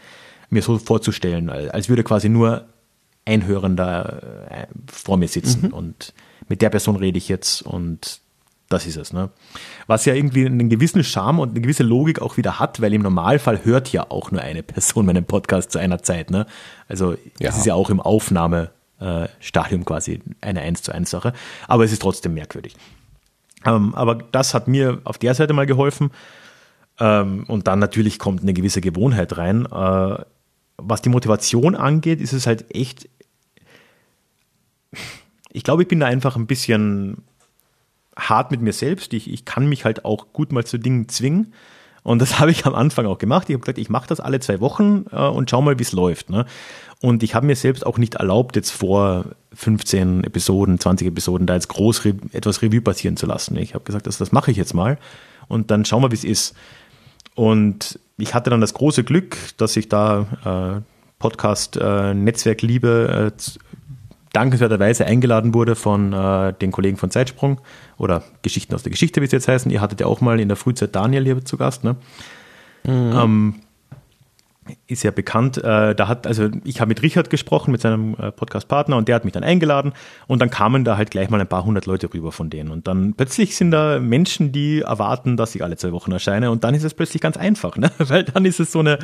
mir 0.50 0.62
so 0.62 0.78
vorzustellen, 0.78 1.48
als 1.50 1.88
würde 1.88 2.04
quasi 2.04 2.28
nur 2.28 2.66
ein 3.24 3.46
Hörender 3.46 4.48
äh, 4.50 4.66
vor 4.86 5.16
mir 5.16 5.28
sitzen 5.28 5.68
mhm. 5.68 5.72
und 5.72 6.14
mit 6.48 6.60
der 6.60 6.68
Person 6.68 6.96
rede 6.96 7.16
ich 7.16 7.28
jetzt 7.28 7.62
und 7.62 8.20
das 8.68 8.86
ist 8.86 8.96
es. 8.96 9.12
Ne? 9.12 9.30
Was 9.86 10.04
ja 10.04 10.14
irgendwie 10.14 10.46
einen 10.46 10.68
gewissen 10.68 11.04
Charme 11.04 11.40
und 11.40 11.50
eine 11.50 11.60
gewisse 11.60 11.82
Logik 11.82 12.20
auch 12.20 12.36
wieder 12.36 12.58
hat, 12.58 12.80
weil 12.80 12.92
im 12.92 13.02
Normalfall 13.02 13.64
hört 13.64 13.92
ja 13.92 14.10
auch 14.10 14.30
nur 14.30 14.42
eine 14.42 14.62
Person 14.62 15.06
meinen 15.06 15.24
Podcast 15.24 15.70
zu 15.72 15.78
einer 15.78 16.02
Zeit. 16.02 16.30
Ne? 16.30 16.46
Also 16.88 17.12
ja. 17.12 17.18
das 17.48 17.58
ist 17.58 17.66
ja 17.66 17.74
auch 17.74 17.90
im 17.90 18.00
Aufnahme 18.00 18.70
äh, 19.04 19.28
Stadium 19.40 19.84
quasi 19.84 20.20
eine 20.40 20.62
1 20.62 20.82
zu 20.82 20.92
1 20.92 21.10
Sache. 21.10 21.32
Aber 21.68 21.84
es 21.84 21.92
ist 21.92 22.02
trotzdem 22.02 22.34
merkwürdig. 22.34 22.74
Ähm, 23.64 23.94
aber 23.94 24.16
das 24.16 24.54
hat 24.54 24.68
mir 24.68 25.00
auf 25.04 25.18
der 25.18 25.34
Seite 25.34 25.52
mal 25.52 25.66
geholfen. 25.66 26.10
Ähm, 26.98 27.44
und 27.48 27.66
dann 27.66 27.78
natürlich 27.78 28.18
kommt 28.18 28.42
eine 28.42 28.54
gewisse 28.54 28.80
Gewohnheit 28.80 29.36
rein. 29.36 29.66
Äh, 29.66 30.24
was 30.76 31.02
die 31.02 31.08
Motivation 31.08 31.74
angeht, 31.74 32.20
ist 32.20 32.32
es 32.32 32.46
halt 32.46 32.74
echt. 32.74 33.08
Ich 35.52 35.62
glaube, 35.62 35.82
ich 35.82 35.88
bin 35.88 36.00
da 36.00 36.06
einfach 36.06 36.36
ein 36.36 36.46
bisschen 36.46 37.22
hart 38.16 38.50
mit 38.50 38.60
mir 38.60 38.72
selbst. 38.72 39.12
Ich, 39.12 39.30
ich 39.30 39.44
kann 39.44 39.68
mich 39.68 39.84
halt 39.84 40.04
auch 40.04 40.32
gut 40.32 40.52
mal 40.52 40.64
zu 40.64 40.78
Dingen 40.78 41.08
zwingen. 41.08 41.52
Und 42.02 42.20
das 42.20 42.38
habe 42.40 42.50
ich 42.50 42.66
am 42.66 42.74
Anfang 42.74 43.06
auch 43.06 43.18
gemacht. 43.18 43.48
Ich 43.48 43.54
habe 43.54 43.62
gesagt, 43.62 43.78
ich 43.78 43.90
mache 43.90 44.08
das 44.08 44.20
alle 44.20 44.40
zwei 44.40 44.60
Wochen 44.60 45.06
äh, 45.10 45.16
und 45.16 45.50
schau 45.50 45.62
mal, 45.62 45.78
wie 45.78 45.82
es 45.82 45.92
läuft. 45.92 46.30
Ne? 46.30 46.46
Und 47.04 47.22
ich 47.22 47.34
habe 47.34 47.44
mir 47.44 47.54
selbst 47.54 47.84
auch 47.84 47.98
nicht 47.98 48.14
erlaubt, 48.14 48.56
jetzt 48.56 48.70
vor 48.70 49.26
15 49.52 50.24
Episoden, 50.24 50.80
20 50.80 51.08
Episoden 51.08 51.46
da 51.46 51.52
jetzt 51.52 51.68
groß 51.68 52.06
Re 52.06 52.14
etwas 52.32 52.62
Revue 52.62 52.80
passieren 52.80 53.18
zu 53.18 53.26
lassen. 53.26 53.58
Ich 53.58 53.74
habe 53.74 53.84
gesagt, 53.84 54.06
das, 54.06 54.16
das 54.16 54.32
mache 54.32 54.50
ich 54.50 54.56
jetzt 54.56 54.72
mal 54.72 54.96
und 55.46 55.70
dann 55.70 55.84
schauen 55.84 56.02
wir, 56.02 56.10
wie 56.12 56.16
es 56.16 56.24
ist. 56.24 56.56
Und 57.34 58.00
ich 58.16 58.32
hatte 58.32 58.48
dann 58.48 58.62
das 58.62 58.72
große 58.72 59.04
Glück, 59.04 59.36
dass 59.58 59.76
ich 59.76 59.90
da 59.90 60.80
äh, 60.80 60.80
Podcast 61.18 61.76
äh, 61.76 62.14
Netzwerk 62.14 62.62
Liebe 62.62 63.32
äh, 63.36 63.42
dankenswerterweise 64.32 65.04
eingeladen 65.04 65.52
wurde 65.52 65.76
von 65.76 66.14
äh, 66.14 66.54
den 66.54 66.72
Kollegen 66.72 66.96
von 66.96 67.10
Zeitsprung 67.10 67.60
oder 67.98 68.22
Geschichten 68.40 68.74
aus 68.74 68.82
der 68.82 68.92
Geschichte, 68.92 69.20
wie 69.20 69.26
es 69.26 69.32
jetzt 69.32 69.46
heißen. 69.46 69.70
Ihr 69.70 69.82
hattet 69.82 70.00
ja 70.00 70.06
auch 70.06 70.22
mal 70.22 70.40
in 70.40 70.48
der 70.48 70.56
Frühzeit 70.56 70.96
Daniel 70.96 71.24
hier 71.24 71.44
zu 71.44 71.58
Gast, 71.58 71.84
ne? 71.84 71.96
Mhm. 72.84 73.12
Ähm, 73.14 73.54
ist 74.86 75.02
ja 75.02 75.10
bekannt. 75.10 75.58
Äh, 75.58 75.94
da 75.94 76.08
hat, 76.08 76.26
also 76.26 76.48
ich 76.64 76.80
habe 76.80 76.88
mit 76.88 77.02
Richard 77.02 77.30
gesprochen, 77.30 77.70
mit 77.72 77.80
seinem 77.80 78.14
äh, 78.14 78.32
Podcast-Partner, 78.32 78.96
und 78.96 79.08
der 79.08 79.16
hat 79.16 79.24
mich 79.24 79.32
dann 79.32 79.44
eingeladen 79.44 79.92
und 80.26 80.40
dann 80.40 80.50
kamen 80.50 80.84
da 80.84 80.96
halt 80.96 81.10
gleich 81.10 81.30
mal 81.30 81.40
ein 81.40 81.46
paar 81.46 81.64
hundert 81.64 81.86
Leute 81.86 82.12
rüber 82.12 82.32
von 82.32 82.50
denen. 82.50 82.70
Und 82.70 82.88
dann 82.88 83.14
plötzlich 83.14 83.56
sind 83.56 83.70
da 83.70 83.98
Menschen, 83.98 84.52
die 84.52 84.80
erwarten, 84.80 85.36
dass 85.36 85.54
ich 85.54 85.62
alle 85.62 85.76
zwei 85.76 85.92
Wochen 85.92 86.12
erscheine 86.12 86.50
und 86.50 86.64
dann 86.64 86.74
ist 86.74 86.84
es 86.84 86.94
plötzlich 86.94 87.20
ganz 87.20 87.36
einfach, 87.36 87.76
ne? 87.76 87.90
Weil 87.98 88.24
dann 88.24 88.44
ist 88.44 88.60
es 88.60 88.72
so 88.72 88.80
eine 88.80 88.98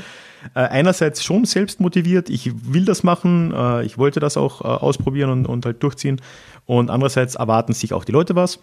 äh, 0.54 0.60
einerseits 0.60 1.22
schon 1.22 1.44
selbst 1.44 1.80
motiviert, 1.80 2.30
ich 2.30 2.50
will 2.72 2.84
das 2.84 3.02
machen, 3.02 3.52
äh, 3.54 3.84
ich 3.84 3.98
wollte 3.98 4.20
das 4.20 4.36
auch 4.36 4.62
äh, 4.62 4.64
ausprobieren 4.64 5.30
und, 5.30 5.46
und 5.46 5.66
halt 5.66 5.82
durchziehen. 5.82 6.20
Und 6.66 6.90
andererseits 6.90 7.34
erwarten 7.34 7.72
sich 7.72 7.92
auch 7.92 8.04
die 8.04 8.12
Leute 8.12 8.36
was. 8.36 8.60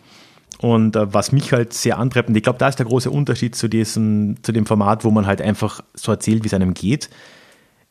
Und 0.60 0.96
äh, 0.96 1.14
was 1.14 1.32
mich 1.32 1.54
halt 1.54 1.74
sehr 1.74 1.98
antreibt, 1.98 2.30
und 2.30 2.36
ich 2.36 2.44
glaube, 2.44 2.60
da 2.60 2.68
ist 2.68 2.80
der 2.80 2.86
große 2.86 3.12
Unterschied 3.12 3.56
zu, 3.56 3.68
diesem, 3.68 4.38
zu 4.44 4.52
dem 4.52 4.66
Format, 4.66 5.04
wo 5.04 5.12
man 5.12 5.28
halt 5.28 5.42
einfach 5.42 5.82
so 5.94 6.12
erzählt, 6.12 6.44
wie 6.44 6.48
es 6.48 6.54
einem 6.54 6.74
geht. 6.74 7.10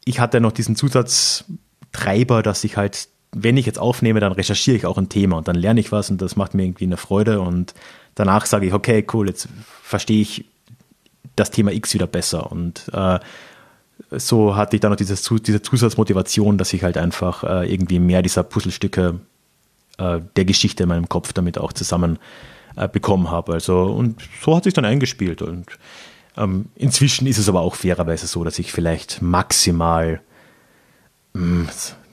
Ich 0.04 0.20
hatte 0.20 0.40
noch 0.40 0.52
diesen 0.52 0.76
Zusatztreiber, 0.76 2.42
dass 2.42 2.64
ich 2.64 2.76
halt, 2.76 3.08
wenn 3.32 3.56
ich 3.56 3.66
jetzt 3.66 3.78
aufnehme, 3.78 4.20
dann 4.20 4.32
recherchiere 4.32 4.76
ich 4.76 4.86
auch 4.86 4.98
ein 4.98 5.08
Thema 5.08 5.36
und 5.36 5.48
dann 5.48 5.56
lerne 5.56 5.80
ich 5.80 5.92
was 5.92 6.10
und 6.10 6.20
das 6.20 6.36
macht 6.36 6.54
mir 6.54 6.64
irgendwie 6.64 6.84
eine 6.84 6.96
Freude 6.96 7.40
und 7.40 7.74
danach 8.14 8.46
sage 8.46 8.66
ich, 8.66 8.72
okay, 8.72 9.04
cool, 9.12 9.28
jetzt 9.28 9.48
verstehe 9.82 10.22
ich 10.22 10.46
das 11.34 11.50
Thema 11.50 11.72
X 11.72 11.92
wieder 11.94 12.06
besser 12.06 12.50
und 12.50 12.90
äh, 12.92 13.18
so 14.10 14.56
hatte 14.56 14.76
ich 14.76 14.80
dann 14.80 14.90
noch 14.90 14.96
dieses, 14.96 15.22
diese 15.22 15.62
Zusatzmotivation, 15.62 16.58
dass 16.58 16.72
ich 16.72 16.82
halt 16.82 16.96
einfach 16.96 17.44
äh, 17.44 17.72
irgendwie 17.72 17.98
mehr 17.98 18.22
dieser 18.22 18.42
Puzzlestücke 18.42 19.20
äh, 19.98 20.20
der 20.36 20.44
Geschichte 20.44 20.84
in 20.84 20.88
meinem 20.88 21.08
Kopf 21.08 21.32
damit 21.32 21.58
auch 21.58 21.72
zusammen 21.72 22.18
äh, 22.76 22.88
bekommen 22.88 23.30
habe. 23.30 23.54
Also, 23.54 23.84
und 23.84 24.20
so 24.42 24.56
hat 24.56 24.64
sich 24.64 24.74
dann 24.74 24.84
eingespielt. 24.84 25.42
Und 25.42 25.66
ähm, 26.36 26.66
inzwischen 26.74 27.26
ist 27.26 27.38
es 27.38 27.48
aber 27.48 27.60
auch 27.60 27.74
fairerweise 27.74 28.26
so, 28.26 28.44
dass 28.44 28.58
ich 28.58 28.72
vielleicht 28.72 29.22
maximal 29.22 30.20
hm, 31.34 31.68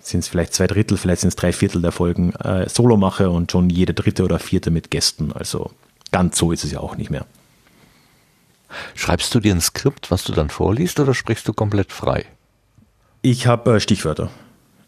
sind 0.06 0.20
es 0.20 0.28
vielleicht 0.28 0.54
zwei 0.54 0.68
Drittel, 0.68 0.98
vielleicht 0.98 1.22
sind 1.22 1.30
es 1.30 1.36
drei 1.36 1.54
Viertel 1.54 1.82
der 1.82 1.92
Folgen 1.92 2.34
äh, 2.36 2.68
solo 2.70 2.98
mache 2.98 3.30
und 3.30 3.52
schon 3.52 3.70
jede 3.70 3.94
dritte 3.94 4.24
oder 4.24 4.40
vierte 4.40 4.70
mit 4.70 4.92
Gästen. 4.92 5.32
Also 5.32 5.72
ganz 6.12 6.38
so 6.38 6.52
ist 6.52 6.64
es 6.64 6.72
ja 6.72 6.80
auch 6.80 6.98
nicht 6.98 7.10
mehr. 7.10 7.26
Schreibst 8.96 9.34
du 9.34 9.40
dir 9.40 9.54
ein 9.54 9.62
Skript, 9.62 10.12
was 10.12 10.24
du 10.24 10.34
dann 10.34 10.50
vorliest, 10.50 11.00
oder 11.00 11.14
sprichst 11.14 11.48
du 11.48 11.54
komplett 11.54 11.92
frei? 11.92 12.26
Ich 13.22 13.48
habe 13.48 13.76
äh, 13.76 13.80
Stichwörter. 13.80 14.30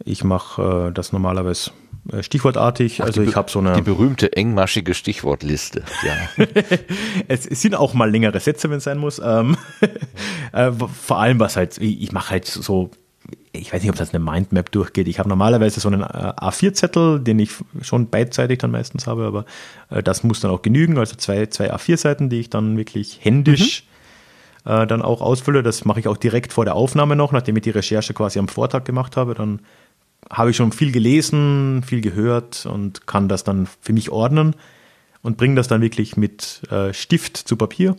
Ich 0.03 0.23
mache 0.23 0.89
äh, 0.89 0.91
das 0.91 1.13
normalerweise 1.13 1.71
stichwortartig. 2.21 3.01
Ach, 3.01 3.07
also 3.07 3.21
ich 3.21 3.35
habe 3.35 3.49
so 3.49 3.59
eine. 3.59 3.73
Die 3.73 3.81
berühmte 3.81 4.33
engmaschige 4.33 4.93
Stichwortliste. 4.93 5.83
Ja. 6.05 6.45
es, 7.27 7.45
es, 7.45 7.61
sind 7.61 7.75
auch 7.75 7.93
mal 7.93 8.09
längere 8.09 8.39
Sätze, 8.39 8.69
wenn 8.69 8.77
es 8.77 8.83
sein 8.83 8.97
muss. 8.97 9.19
Ähm, 9.23 9.57
äh, 10.51 10.71
vor 10.71 11.19
allem, 11.19 11.39
was 11.39 11.55
halt, 11.55 11.77
ich, 11.77 12.01
ich 12.01 12.11
mache 12.11 12.31
halt 12.31 12.45
so 12.45 12.91
ich 13.59 13.73
weiß 13.73 13.81
nicht, 13.81 13.89
ob 13.89 13.97
das 13.97 14.13
eine 14.13 14.23
Mindmap 14.23 14.71
durchgeht. 14.71 15.07
Ich 15.07 15.19
habe 15.19 15.29
normalerweise 15.29 15.79
so 15.79 15.87
einen 15.89 16.01
äh, 16.01 16.05
A4-Zettel, 16.05 17.19
den 17.19 17.39
ich 17.39 17.51
schon 17.81 18.09
beidseitig 18.09 18.59
dann 18.59 18.71
meistens 18.71 19.07
habe, 19.07 19.25
aber 19.25 19.45
äh, 19.89 20.03
das 20.03 20.23
muss 20.23 20.39
dann 20.39 20.51
auch 20.51 20.61
genügen. 20.61 20.97
Also 20.97 21.15
zwei, 21.15 21.45
zwei 21.47 21.73
A4-Seiten, 21.73 22.29
die 22.29 22.39
ich 22.39 22.49
dann 22.49 22.77
wirklich 22.77 23.19
händisch 23.21 23.85
mhm. 24.65 24.71
äh, 24.71 24.87
dann 24.87 25.01
auch 25.01 25.21
ausfülle. 25.21 25.63
Das 25.63 25.85
mache 25.85 25.99
ich 25.99 26.07
auch 26.07 26.17
direkt 26.17 26.53
vor 26.53 26.65
der 26.65 26.75
Aufnahme 26.75 27.15
noch, 27.15 27.31
nachdem 27.31 27.55
ich 27.55 27.63
die 27.63 27.71
Recherche 27.71 28.13
quasi 28.13 28.39
am 28.39 28.47
Vortag 28.47 28.83
gemacht 28.83 29.17
habe. 29.17 29.33
Dann 29.33 29.61
habe 30.29 30.51
ich 30.51 30.55
schon 30.55 30.71
viel 30.71 30.91
gelesen, 30.91 31.83
viel 31.83 32.01
gehört 32.01 32.65
und 32.65 33.07
kann 33.07 33.29
das 33.29 33.43
dann 33.43 33.67
für 33.81 33.93
mich 33.93 34.09
ordnen 34.09 34.55
und 35.21 35.37
bringe 35.37 35.55
das 35.55 35.67
dann 35.67 35.81
wirklich 35.81 36.17
mit 36.17 36.61
äh, 36.71 36.93
Stift 36.93 37.37
zu 37.37 37.55
Papier. 37.57 37.95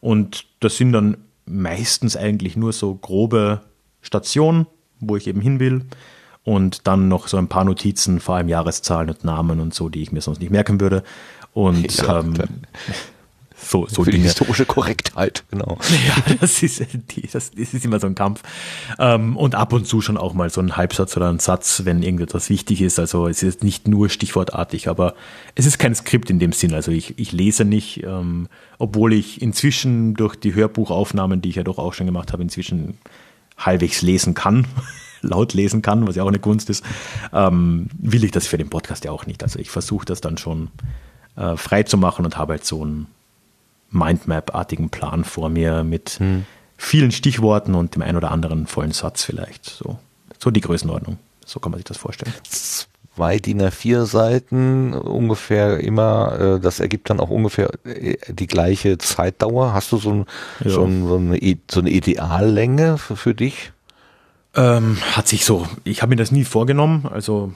Und 0.00 0.46
das 0.60 0.76
sind 0.76 0.92
dann 0.92 1.16
meistens 1.44 2.16
eigentlich 2.16 2.56
nur 2.56 2.72
so 2.72 2.94
grobe 2.94 3.62
Station, 4.00 4.66
wo 5.00 5.16
ich 5.16 5.26
eben 5.26 5.40
hin 5.40 5.60
will. 5.60 5.86
Und 6.44 6.86
dann 6.86 7.08
noch 7.08 7.28
so 7.28 7.36
ein 7.36 7.48
paar 7.48 7.64
Notizen, 7.64 8.20
vor 8.20 8.36
allem 8.36 8.48
Jahreszahlen 8.48 9.10
und 9.10 9.24
Namen 9.24 9.60
und 9.60 9.74
so, 9.74 9.88
die 9.88 10.02
ich 10.02 10.12
mir 10.12 10.20
sonst 10.20 10.40
nicht 10.40 10.50
merken 10.50 10.80
würde. 10.80 11.02
Und 11.52 11.96
ja, 11.96 12.20
ähm, 12.20 12.34
so, 13.60 13.86
so 13.86 14.04
Für 14.04 14.10
die 14.10 14.18
historische 14.18 14.64
Korrektheit, 14.66 15.44
genau. 15.50 15.78
Ja, 16.06 16.34
das 16.40 16.62
ist, 16.62 16.80
das, 16.80 17.50
das 17.50 17.74
ist 17.74 17.84
immer 17.84 17.98
so 17.98 18.06
ein 18.06 18.14
Kampf. 18.14 18.42
Ähm, 18.98 19.36
und 19.36 19.54
ab 19.54 19.72
und 19.72 19.86
zu 19.86 20.00
schon 20.00 20.16
auch 20.16 20.32
mal 20.32 20.48
so 20.48 20.60
ein 20.60 20.76
Halbsatz 20.76 21.16
oder 21.16 21.28
ein 21.28 21.40
Satz, 21.40 21.82
wenn 21.84 22.02
irgendetwas 22.02 22.50
wichtig 22.50 22.80
ist. 22.80 22.98
Also 22.98 23.26
es 23.26 23.42
ist 23.42 23.64
nicht 23.64 23.88
nur 23.88 24.08
stichwortartig, 24.08 24.88
aber 24.88 25.14
es 25.54 25.66
ist 25.66 25.78
kein 25.78 25.94
Skript 25.94 26.30
in 26.30 26.38
dem 26.38 26.52
Sinn. 26.52 26.72
Also 26.72 26.92
ich, 26.92 27.18
ich 27.18 27.32
lese 27.32 27.64
nicht, 27.64 28.04
ähm, 28.04 28.48
obwohl 28.78 29.12
ich 29.12 29.42
inzwischen 29.42 30.14
durch 30.14 30.36
die 30.36 30.54
Hörbuchaufnahmen, 30.54 31.42
die 31.42 31.48
ich 31.48 31.56
ja 31.56 31.64
doch 31.64 31.78
auch 31.78 31.94
schon 31.94 32.06
gemacht 32.06 32.32
habe, 32.32 32.42
inzwischen 32.42 32.98
halbwegs 33.58 34.02
lesen 34.02 34.34
kann, 34.34 34.66
laut 35.20 35.52
lesen 35.52 35.82
kann, 35.82 36.06
was 36.06 36.14
ja 36.14 36.22
auch 36.22 36.28
eine 36.28 36.38
Kunst 36.38 36.70
ist, 36.70 36.84
ähm, 37.32 37.88
will 37.98 38.22
ich 38.22 38.30
das 38.30 38.46
für 38.46 38.56
den 38.56 38.70
Podcast 38.70 39.04
ja 39.04 39.10
auch 39.10 39.26
nicht. 39.26 39.42
Also 39.42 39.58
ich 39.58 39.70
versuche 39.70 40.06
das 40.06 40.20
dann 40.20 40.38
schon 40.38 40.68
äh, 41.36 41.56
frei 41.56 41.82
zu 41.82 41.98
machen 41.98 42.24
und 42.24 42.38
habe 42.38 42.52
halt 42.52 42.64
so 42.64 42.82
einen 42.82 43.08
Mindmap-artigen 43.90 44.90
Plan 44.90 45.24
vor 45.24 45.48
mir 45.48 45.84
mit 45.84 46.10
hm. 46.18 46.44
vielen 46.76 47.12
Stichworten 47.12 47.74
und 47.74 47.94
dem 47.94 48.02
einen 48.02 48.16
oder 48.16 48.30
anderen 48.30 48.66
vollen 48.66 48.92
Satz 48.92 49.24
vielleicht. 49.24 49.64
So, 49.66 49.98
so 50.38 50.50
die 50.50 50.60
Größenordnung. 50.60 51.18
So 51.44 51.60
kann 51.60 51.70
man 51.72 51.78
sich 51.78 51.86
das 51.86 51.96
vorstellen 51.96 52.34
zwei 53.18 53.38
DIN 53.38 53.60
A4 53.60 54.06
Seiten 54.06 54.94
ungefähr 54.94 55.80
immer, 55.80 56.38
äh, 56.38 56.60
das 56.60 56.78
ergibt 56.78 57.10
dann 57.10 57.18
auch 57.18 57.30
ungefähr 57.30 57.68
äh, 57.84 58.16
die 58.28 58.46
gleiche 58.46 58.96
Zeitdauer. 58.96 59.72
Hast 59.74 59.90
du 59.90 59.96
so, 59.96 60.10
ein, 60.10 60.26
ja. 60.62 60.70
so, 60.70 60.84
ein, 60.84 61.08
so, 61.08 61.16
eine, 61.16 61.58
so 61.68 61.80
eine 61.80 61.90
Ideallänge 61.90 62.96
für, 62.96 63.16
für 63.16 63.34
dich? 63.34 63.72
Ähm, 64.54 64.98
hat 65.16 65.26
sich 65.26 65.44
so, 65.44 65.66
ich 65.82 66.00
habe 66.00 66.10
mir 66.10 66.16
das 66.16 66.30
nie 66.30 66.44
vorgenommen, 66.44 67.08
also 67.12 67.52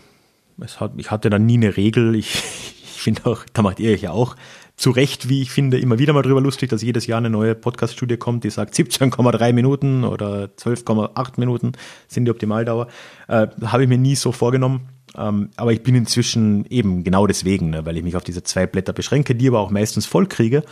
es 0.59 0.81
hat, 0.81 0.93
ich 0.97 1.13
hatte 1.13 1.31
da 1.31 1.39
nie 1.39 1.59
eine 1.59 1.77
Regel. 1.77 2.17
Ich, 2.17 2.35
ich 2.83 3.03
finde 3.03 3.27
auch, 3.27 3.45
da 3.53 3.63
macht 3.63 3.79
ihr 3.79 3.93
euch 3.93 4.03
ja 4.03 4.11
auch 4.11 4.35
zu 4.77 4.91
Recht, 4.91 5.29
wie 5.29 5.43
ich 5.43 5.51
finde, 5.51 5.79
immer 5.79 5.99
wieder 5.99 6.13
mal 6.13 6.23
drüber 6.23 6.41
lustig, 6.41 6.71
dass 6.71 6.83
jedes 6.83 7.07
Jahr 7.07 7.19
eine 7.19 7.31
neue 7.31 7.55
Podcast-Studie 7.55 8.17
kommt, 8.17 8.45
die 8.45 8.51
sagt 8.51 8.75
17,3 8.75 9.53
Minuten 9.53 10.05
oder 10.05 10.51
12,8 10.57 11.33
Minuten 11.39 11.73
sind 12.09 12.25
die 12.25 12.31
Optimaldauer. 12.31 12.89
Äh, 13.29 13.49
habe 13.65 13.83
ich 13.83 13.89
mir 13.89 13.99
nie 13.99 14.17
so 14.17 14.33
vorgenommen. 14.33 14.89
Ähm, 15.17 15.51
aber 15.57 15.73
ich 15.73 15.83
bin 15.83 15.95
inzwischen 15.95 16.65
eben 16.67 17.05
genau 17.05 17.27
deswegen, 17.27 17.71
ne, 17.71 17.85
weil 17.85 17.97
ich 17.97 18.03
mich 18.03 18.17
auf 18.17 18.25
diese 18.25 18.43
zwei 18.43 18.67
Blätter 18.67 18.93
beschränke, 18.93 19.35
die 19.35 19.49
aber 19.49 19.61
auch 19.61 19.71
meistens 19.71 20.07
voll 20.07 20.27
kriege, 20.27 20.63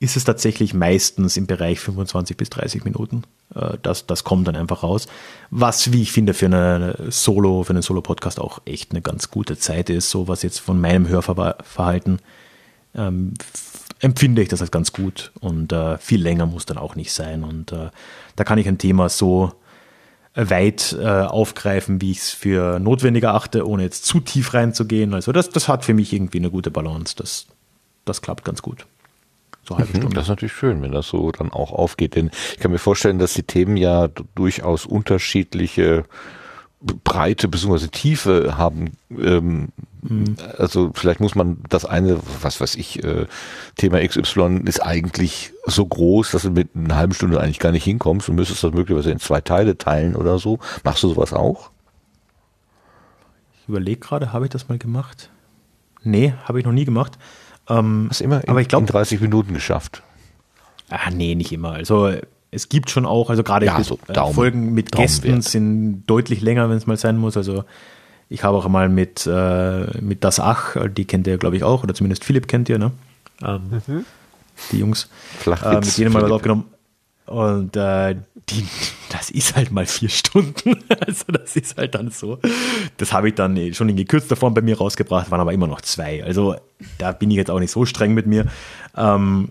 ist 0.00 0.16
es 0.16 0.24
tatsächlich 0.24 0.74
meistens 0.74 1.36
im 1.36 1.46
Bereich 1.46 1.78
25 1.78 2.36
bis 2.36 2.50
30 2.50 2.84
Minuten. 2.84 3.22
Äh, 3.54 3.78
das, 3.82 4.06
das 4.06 4.24
kommt 4.24 4.48
dann 4.48 4.56
einfach 4.56 4.82
raus. 4.82 5.06
Was, 5.50 5.92
wie 5.92 6.02
ich 6.02 6.12
finde, 6.12 6.34
für 6.34 6.46
eine 6.46 6.96
Solo, 7.10 7.62
für 7.62 7.70
einen 7.70 7.82
Solo-Podcast 7.82 8.40
auch 8.40 8.60
echt 8.64 8.90
eine 8.90 9.02
ganz 9.02 9.30
gute 9.30 9.56
Zeit 9.56 9.90
ist, 9.90 10.10
so 10.10 10.28
was 10.28 10.42
jetzt 10.42 10.58
von 10.58 10.80
meinem 10.80 11.08
Hörverhalten 11.08 12.18
ähm, 12.94 13.34
empfinde 14.00 14.42
ich 14.42 14.48
das 14.48 14.60
als 14.60 14.70
ganz 14.70 14.92
gut 14.92 15.32
und 15.40 15.72
äh, 15.72 15.98
viel 15.98 16.22
länger 16.22 16.46
muss 16.46 16.66
dann 16.66 16.78
auch 16.78 16.94
nicht 16.94 17.12
sein. 17.12 17.44
Und 17.44 17.72
äh, 17.72 17.90
da 18.36 18.44
kann 18.44 18.58
ich 18.58 18.68
ein 18.68 18.78
Thema 18.78 19.08
so 19.08 19.52
weit 20.34 20.96
äh, 20.98 21.06
aufgreifen, 21.06 22.00
wie 22.00 22.10
ich 22.10 22.18
es 22.18 22.30
für 22.30 22.78
notwendig 22.80 23.24
erachte, 23.24 23.66
ohne 23.66 23.84
jetzt 23.84 24.04
zu 24.04 24.20
tief 24.20 24.52
reinzugehen. 24.52 25.14
Also 25.14 25.32
das, 25.32 25.50
das 25.50 25.68
hat 25.68 25.84
für 25.84 25.94
mich 25.94 26.12
irgendwie 26.12 26.38
eine 26.38 26.50
gute 26.50 26.70
Balance. 26.70 27.14
Das, 27.16 27.46
das 28.04 28.20
klappt 28.20 28.44
ganz 28.44 28.60
gut. 28.60 28.84
So 29.66 29.78
halbe 29.78 29.92
mhm, 29.92 29.98
Stunde. 29.98 30.16
Das 30.16 30.24
ist 30.24 30.30
natürlich 30.30 30.52
schön, 30.52 30.82
wenn 30.82 30.92
das 30.92 31.08
so 31.08 31.30
dann 31.30 31.50
auch 31.50 31.72
aufgeht. 31.72 32.16
Denn 32.16 32.30
ich 32.52 32.58
kann 32.58 32.72
mir 32.72 32.78
vorstellen, 32.78 33.18
dass 33.18 33.34
die 33.34 33.44
Themen 33.44 33.76
ja 33.76 34.08
durchaus 34.34 34.86
unterschiedliche 34.86 36.04
Breite 36.84 37.48
bzw. 37.48 37.88
Tiefe 37.88 38.56
haben. 38.58 38.92
Ähm, 39.10 39.68
mhm. 40.02 40.36
Also 40.58 40.90
vielleicht 40.94 41.20
muss 41.20 41.34
man 41.34 41.58
das 41.68 41.84
eine, 41.84 42.18
was 42.42 42.60
weiß 42.60 42.74
ich, 42.76 43.02
äh, 43.02 43.26
Thema 43.76 44.06
XY 44.06 44.62
ist 44.66 44.80
eigentlich 44.80 45.52
so 45.64 45.86
groß, 45.86 46.32
dass 46.32 46.42
du 46.42 46.50
mit 46.50 46.70
einer 46.74 46.96
halben 46.96 47.14
Stunde 47.14 47.40
eigentlich 47.40 47.58
gar 47.58 47.72
nicht 47.72 47.84
hinkommst 47.84 48.28
und 48.28 48.36
müsstest 48.36 48.62
das 48.62 48.72
möglicherweise 48.72 49.10
in 49.10 49.18
zwei 49.18 49.40
Teile 49.40 49.78
teilen 49.78 50.14
oder 50.14 50.38
so. 50.38 50.58
Machst 50.82 51.02
du 51.02 51.08
sowas 51.08 51.32
auch? 51.32 51.70
Ich 53.62 53.68
überlege 53.68 54.00
gerade, 54.00 54.32
habe 54.32 54.44
ich 54.44 54.50
das 54.50 54.68
mal 54.68 54.78
gemacht? 54.78 55.30
Nee, 56.02 56.34
habe 56.44 56.58
ich 56.58 56.66
noch 56.66 56.72
nie 56.72 56.84
gemacht. 56.84 57.18
Ähm, 57.68 58.08
Hast 58.10 58.20
immer 58.20 58.44
in, 58.44 58.50
aber 58.50 58.60
ich 58.60 58.68
glaub, 58.68 58.82
in 58.82 58.86
30 58.86 59.22
Minuten 59.22 59.54
geschafft. 59.54 60.02
Ah, 60.90 61.10
nee, 61.10 61.34
nicht 61.34 61.50
immer. 61.50 61.72
Also 61.72 62.12
es 62.54 62.68
gibt 62.68 62.90
schon 62.90 63.06
auch, 63.06 63.30
also 63.30 63.42
gerade 63.42 63.66
ja, 63.66 63.82
so 63.82 63.98
äh, 64.08 64.32
Folgen 64.32 64.72
mit 64.72 64.92
Gästen 64.92 65.42
sind 65.42 66.04
deutlich 66.06 66.40
länger, 66.40 66.70
wenn 66.70 66.76
es 66.76 66.86
mal 66.86 66.96
sein 66.96 67.16
muss. 67.16 67.36
Also 67.36 67.64
ich 68.28 68.44
habe 68.44 68.56
auch 68.56 68.68
mal 68.68 68.88
mit, 68.88 69.26
äh, 69.26 70.00
mit 70.00 70.24
Das 70.24 70.40
Ach, 70.40 70.76
die 70.88 71.04
kennt 71.04 71.26
ihr, 71.26 71.38
glaube 71.38 71.56
ich, 71.56 71.64
auch, 71.64 71.82
oder 71.82 71.94
zumindest 71.94 72.24
Philipp 72.24 72.48
kennt 72.48 72.68
ihr, 72.68 72.78
ne? 72.78 72.92
Ähm, 73.42 73.82
mhm. 73.86 74.04
Die 74.72 74.78
Jungs. 74.78 75.08
Äh, 75.44 75.74
mit 75.74 75.98
denen 75.98 76.12
mal 76.12 76.22
was 76.22 76.30
aufgenommen. 76.30 76.64
Und 77.26 77.74
äh, 77.76 78.16
die, 78.50 78.66
das 79.10 79.30
ist 79.30 79.56
halt 79.56 79.72
mal 79.72 79.86
vier 79.86 80.10
Stunden. 80.10 80.76
also 81.06 81.24
das 81.28 81.56
ist 81.56 81.76
halt 81.76 81.94
dann 81.94 82.10
so. 82.10 82.38
Das 82.98 83.12
habe 83.12 83.28
ich 83.28 83.34
dann 83.34 83.72
schon 83.72 83.88
in 83.88 83.96
gekürzter 83.96 84.36
Form 84.36 84.54
bei 84.54 84.60
mir 84.60 84.76
rausgebracht, 84.76 85.30
waren 85.30 85.40
aber 85.40 85.52
immer 85.52 85.66
noch 85.66 85.80
zwei. 85.80 86.22
Also 86.22 86.56
da 86.98 87.12
bin 87.12 87.30
ich 87.30 87.36
jetzt 87.36 87.50
auch 87.50 87.60
nicht 87.60 87.70
so 87.70 87.86
streng 87.86 88.14
mit 88.14 88.26
mir. 88.26 88.46
Ähm, 88.96 89.50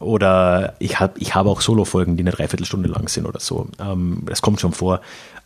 oder 0.00 0.74
ich 0.78 1.00
habe 1.00 1.18
ich 1.18 1.34
hab 1.34 1.46
auch 1.46 1.60
Solo-Folgen, 1.60 2.16
die 2.16 2.22
eine 2.22 2.30
Dreiviertelstunde 2.30 2.88
lang 2.88 3.08
sind 3.08 3.26
oder 3.26 3.40
so. 3.40 3.68
Ähm, 3.80 4.22
das 4.26 4.42
kommt 4.42 4.60
schon 4.60 4.72
vor. 4.72 5.00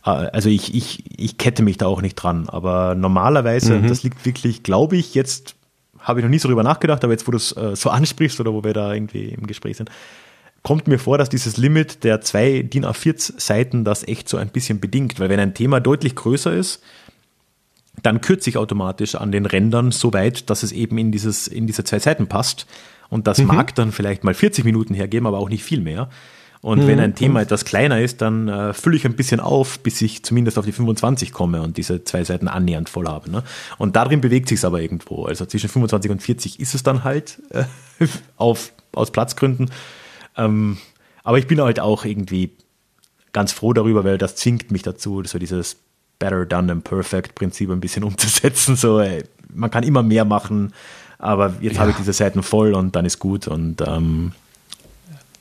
Äh, 0.05 0.09
also 0.09 0.49
ich, 0.49 0.75
ich, 0.75 1.03
ich 1.17 1.37
kette 1.37 1.63
mich 1.63 1.77
da 1.77 1.87
auch 1.87 2.01
nicht 2.01 2.15
dran. 2.15 2.47
Aber 2.49 2.95
normalerweise, 2.95 3.79
mhm. 3.79 3.87
das 3.87 4.03
liegt 4.03 4.25
wirklich, 4.25 4.63
glaube 4.63 4.97
ich, 4.97 5.15
jetzt 5.15 5.55
habe 5.99 6.19
ich 6.19 6.23
noch 6.23 6.29
nie 6.29 6.39
so 6.39 6.47
drüber 6.47 6.63
nachgedacht, 6.63 7.03
aber 7.03 7.13
jetzt, 7.13 7.27
wo 7.27 7.31
du 7.31 7.37
es 7.37 7.55
äh, 7.55 7.75
so 7.75 7.89
ansprichst 7.89 8.39
oder 8.39 8.53
wo 8.53 8.63
wir 8.63 8.73
da 8.73 8.93
irgendwie 8.93 9.29
im 9.29 9.47
Gespräch 9.47 9.77
sind, 9.77 9.89
kommt 10.63 10.87
mir 10.87 10.99
vor, 10.99 11.17
dass 11.17 11.29
dieses 11.29 11.57
Limit 11.57 12.03
der 12.03 12.21
zwei 12.21 12.61
DIN 12.61 12.85
A4 12.85 13.39
Seiten 13.39 13.83
das 13.83 14.07
echt 14.07 14.29
so 14.29 14.37
ein 14.37 14.49
bisschen 14.49 14.79
bedingt. 14.79 15.19
Weil 15.19 15.29
wenn 15.29 15.39
ein 15.39 15.53
Thema 15.53 15.79
deutlich 15.79 16.15
größer 16.15 16.53
ist, 16.53 16.81
dann 18.01 18.21
kürze 18.21 18.49
ich 18.49 18.57
automatisch 18.57 19.15
an 19.15 19.31
den 19.31 19.45
Rändern 19.45 19.91
so 19.91 20.13
weit, 20.13 20.49
dass 20.49 20.63
es 20.63 20.71
eben 20.71 20.97
in, 20.97 21.11
dieses, 21.11 21.47
in 21.47 21.67
diese 21.67 21.83
zwei 21.83 21.99
Seiten 21.99 22.27
passt. 22.27 22.65
Und 23.09 23.27
das 23.27 23.39
mhm. 23.39 23.47
mag 23.47 23.75
dann 23.75 23.91
vielleicht 23.91 24.23
mal 24.23 24.33
40 24.33 24.65
Minuten 24.65 24.93
hergeben, 24.93 25.27
aber 25.27 25.39
auch 25.39 25.49
nicht 25.49 25.63
viel 25.63 25.81
mehr. 25.81 26.09
Und 26.61 26.83
mhm. 26.83 26.87
wenn 26.87 26.99
ein 26.99 27.15
Thema 27.15 27.41
etwas 27.41 27.63
kleiner 27.63 28.01
ist, 28.01 28.21
dann 28.21 28.49
äh, 28.49 28.73
fülle 28.73 28.97
ich 28.97 29.05
ein 29.05 29.15
bisschen 29.15 29.39
auf, 29.39 29.79
bis 29.79 30.01
ich 30.01 30.23
zumindest 30.23 30.57
auf 30.57 30.65
die 30.65 30.73
25 30.73 31.31
komme 31.31 31.61
und 31.61 31.77
diese 31.77 32.03
zwei 32.03 32.23
Seiten 32.23 32.49
annähernd 32.49 32.89
voll 32.89 33.07
habe. 33.07 33.31
Ne? 33.31 33.43
Und 33.77 33.95
darin 33.95 34.19
bewegt 34.19 34.49
sich 34.49 34.57
es 34.59 34.65
aber 34.65 34.81
irgendwo. 34.81 35.25
Also 35.25 35.45
zwischen 35.45 35.69
25 35.69 36.11
und 36.11 36.21
40 36.21 36.59
ist 36.59 36.75
es 36.75 36.83
dann 36.83 37.05
halt 37.05 37.41
äh, 37.51 37.63
auf, 38.35 38.73
aus 38.91 39.11
Platzgründen. 39.11 39.71
Ähm, 40.35 40.77
aber 41.23 41.37
ich 41.37 41.47
bin 41.47 41.61
halt 41.61 41.79
auch 41.79 42.03
irgendwie 42.03 42.51
ganz 43.31 43.53
froh 43.53 43.71
darüber, 43.71 44.03
weil 44.03 44.17
das 44.17 44.35
zwingt 44.35 44.71
mich 44.71 44.81
dazu, 44.81 45.23
so 45.23 45.39
dieses 45.39 45.77
Better 46.17 46.45
Done 46.45 46.67
Than 46.67 46.81
Perfect 46.81 47.35
Prinzip 47.35 47.69
ein 47.69 47.79
bisschen 47.79 48.03
umzusetzen. 48.03 48.75
So, 48.75 48.99
ey, 48.99 49.23
man 49.53 49.71
kann 49.71 49.83
immer 49.83 50.03
mehr 50.03 50.25
machen, 50.25 50.73
aber 51.19 51.53
jetzt 51.61 51.75
ja. 51.75 51.81
habe 51.81 51.91
ich 51.91 51.97
diese 51.97 52.13
Seiten 52.13 52.41
voll 52.41 52.73
und 52.73 52.95
dann 52.95 53.05
ist 53.05 53.19
gut 53.19 53.47
und 53.47 53.81
ähm, 53.81 54.31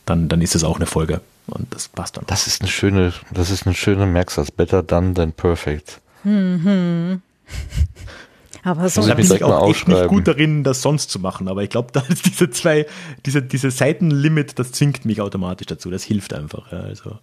dann, 0.04 0.28
dann 0.28 0.42
ist 0.42 0.54
es 0.54 0.64
auch 0.64 0.76
eine 0.76 0.86
Folge 0.86 1.20
und 1.46 1.72
das 1.72 1.88
passt 1.88 2.16
dann. 2.16 2.24
Das 2.26 2.46
ist 2.46 2.60
eine 2.60 2.70
schöne, 2.70 3.12
das 3.32 3.50
ist 3.50 3.66
eine 3.66 3.74
schöne 3.74 4.06
Merksatz. 4.06 4.50
Better 4.50 4.82
done 4.82 5.14
than 5.14 5.32
perfect. 5.32 6.00
Mhm. 6.24 7.22
Aber 8.64 8.88
so 8.88 9.06
da 9.06 9.14
bin 9.14 9.24
ich 9.24 9.44
auch 9.44 9.70
echt 9.70 9.88
nicht 9.88 10.08
gut 10.08 10.26
darin, 10.26 10.64
das 10.64 10.82
sonst 10.82 11.10
zu 11.10 11.20
machen. 11.20 11.48
Aber 11.48 11.62
ich 11.62 11.70
glaube, 11.70 11.90
da 11.92 12.00
ist 12.08 12.26
diese 12.26 12.50
zwei, 12.50 12.86
diese, 13.24 13.40
diese 13.40 13.70
Seitenlimit, 13.70 14.58
das 14.58 14.72
zwingt 14.72 15.04
mich 15.04 15.20
automatisch 15.20 15.68
dazu. 15.68 15.90
Das 15.90 16.02
hilft 16.02 16.34
einfach. 16.34 16.70
Ja, 16.72 16.80
also. 16.80 17.18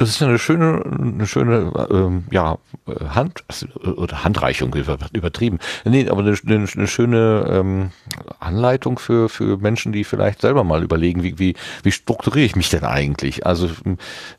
Das 0.00 0.08
ist 0.08 0.22
eine 0.22 0.38
schöne, 0.38 0.82
eine 0.82 1.26
schöne, 1.26 1.88
ähm, 1.90 2.24
ja, 2.30 2.56
Hand 3.10 3.44
also, 3.48 3.66
oder 3.98 4.24
Handreichung 4.24 4.74
übertrieben. 5.12 5.58
Nee, 5.84 6.08
aber 6.08 6.20
eine, 6.22 6.34
eine, 6.46 6.66
eine 6.74 6.86
schöne 6.86 7.44
ähm, 7.50 7.90
Anleitung 8.38 8.98
für 8.98 9.28
für 9.28 9.58
Menschen, 9.58 9.92
die 9.92 10.04
vielleicht 10.04 10.40
selber 10.40 10.64
mal 10.64 10.82
überlegen, 10.82 11.22
wie 11.22 11.38
wie 11.38 11.54
wie 11.82 11.92
strukturiere 11.92 12.46
ich 12.46 12.56
mich 12.56 12.70
denn 12.70 12.84
eigentlich? 12.84 13.44
Also 13.44 13.68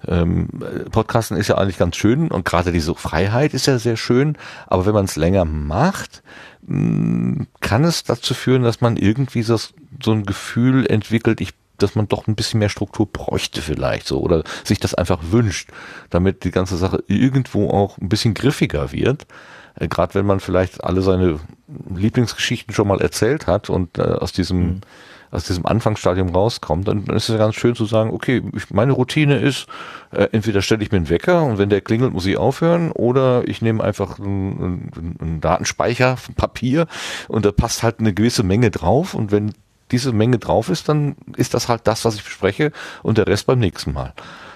ähm, 0.08 0.50
Podcasten 0.90 1.38
ist 1.38 1.50
ja 1.50 1.60
eigentlich 1.60 1.78
ganz 1.78 1.96
schön 1.96 2.32
und 2.32 2.44
gerade 2.44 2.72
diese 2.72 2.96
Freiheit 2.96 3.54
ist 3.54 3.68
ja 3.68 3.78
sehr 3.78 3.98
schön, 3.98 4.40
aber 4.66 4.88
wenn 4.88 4.96
man 4.96 5.06
es 5.06 5.16
länger 5.16 5.46
macht, 5.46 6.24
hm, 6.66 7.46
kann 7.60 7.84
es 7.84 8.04
dazu 8.04 8.34
führen, 8.34 8.64
dass 8.64 8.82
man 8.82 8.98
irgendwie 8.98 9.44
so, 9.44 9.58
so 10.02 10.12
ein 10.12 10.24
Gefühl 10.24 10.88
entwickelt, 10.88 11.40
ich 11.40 11.54
dass 11.82 11.96
man 11.96 12.08
doch 12.08 12.28
ein 12.28 12.36
bisschen 12.36 12.60
mehr 12.60 12.70
Struktur 12.70 13.08
bräuchte 13.12 13.62
vielleicht 13.62 14.08
so 14.08 14.20
oder 14.20 14.44
sich 14.64 14.80
das 14.80 14.94
einfach 14.94 15.20
wünscht, 15.32 15.70
damit 16.10 16.44
die 16.44 16.52
ganze 16.52 16.78
Sache 16.78 17.04
irgendwo 17.08 17.70
auch 17.70 17.98
ein 17.98 18.10
bisschen 18.10 18.34
griffiger 18.34 18.92
wird. 18.92 19.26
Äh, 19.76 19.88
Gerade 19.88 20.16
wenn 20.16 20.26
man 20.26 20.40
vielleicht 20.40 20.84
alle 20.84 21.02
seine 21.02 21.40
Lieblingsgeschichten 21.94 22.74
schon 22.74 22.88
mal 22.88 23.02
erzählt 23.02 23.48
hat 23.48 23.70
und 23.70 23.98
äh, 23.98 24.02
aus 24.02 24.32
diesem 24.32 24.60
mhm. 24.60 24.82
aus 25.32 25.46
diesem 25.46 25.66
Anfangsstadium 25.66 26.30
rauskommt, 26.30 26.88
dann, 26.88 27.06
dann 27.06 27.16
ist 27.16 27.30
es 27.30 27.38
ganz 27.38 27.56
schön 27.56 27.76
zu 27.76 27.86
sagen, 27.86 28.12
okay, 28.12 28.42
ich, 28.54 28.70
meine 28.72 28.92
Routine 28.92 29.38
ist, 29.40 29.68
äh, 30.12 30.28
entweder 30.34 30.62
stelle 30.62 30.84
ich 30.84 30.92
mir 30.92 30.98
einen 30.98 31.10
Wecker 31.10 31.44
und 31.44 31.58
wenn 31.58 31.70
der 31.70 31.82
klingelt, 31.82 32.14
muss 32.14 32.26
ich 32.26 32.38
aufhören, 32.38 32.92
oder 32.92 33.48
ich 33.48 33.62
nehme 33.62 33.84
einfach 33.84 34.20
einen, 34.20 34.92
einen, 34.94 35.18
einen 35.22 35.42
Datenspeicher, 35.42 36.18
Papier 36.36 36.88
und 37.30 37.46
da 37.46 37.52
passt 37.52 37.82
halt 37.82 38.00
eine 38.00 38.14
gewisse 38.14 38.44
Menge 38.44 38.72
drauf 38.72 39.14
und 39.14 39.32
wenn 39.32 39.54
diese 39.92 40.14
Menge 40.14 40.40
drauf 40.40 40.70
ist, 40.70 40.90
dann 40.90 41.16
ist 41.36 41.54
das 41.54 41.68
halt 41.70 41.82
das, 41.86 42.06
was 42.06 42.16
ich 42.16 42.24
bespreche 42.24 42.72
und 43.04 43.18
der 43.18 43.28
Rest 43.28 43.48
beim 43.48 43.60
nächsten 43.60 43.94
Mal. 43.94 44.14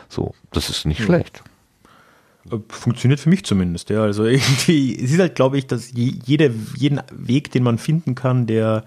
So, 0.09 0.33
das 0.51 0.69
ist 0.69 0.85
nicht 0.85 0.99
ja. 0.99 1.05
schlecht. 1.05 1.43
Äh, 2.51 2.57
funktioniert 2.69 3.19
für 3.19 3.29
mich 3.29 3.43
zumindest, 3.45 3.89
ja. 3.89 4.01
Also 4.03 4.23
irgendwie, 4.25 4.95
es 4.95 5.11
ist 5.11 5.19
halt, 5.19 5.35
glaube 5.35 5.57
ich, 5.57 5.67
dass 5.67 5.91
jeder, 5.93 6.49
jeden 6.75 7.01
Weg, 7.11 7.51
den 7.51 7.63
man 7.63 7.77
finden 7.77 8.15
kann, 8.15 8.47
der, 8.47 8.85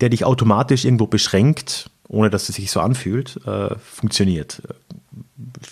der 0.00 0.08
dich 0.10 0.24
automatisch 0.24 0.84
irgendwo 0.84 1.06
beschränkt, 1.06 1.90
ohne 2.08 2.30
dass 2.30 2.48
es 2.48 2.56
sich 2.56 2.70
so 2.70 2.80
anfühlt, 2.80 3.40
äh, 3.46 3.74
funktioniert. 3.78 4.62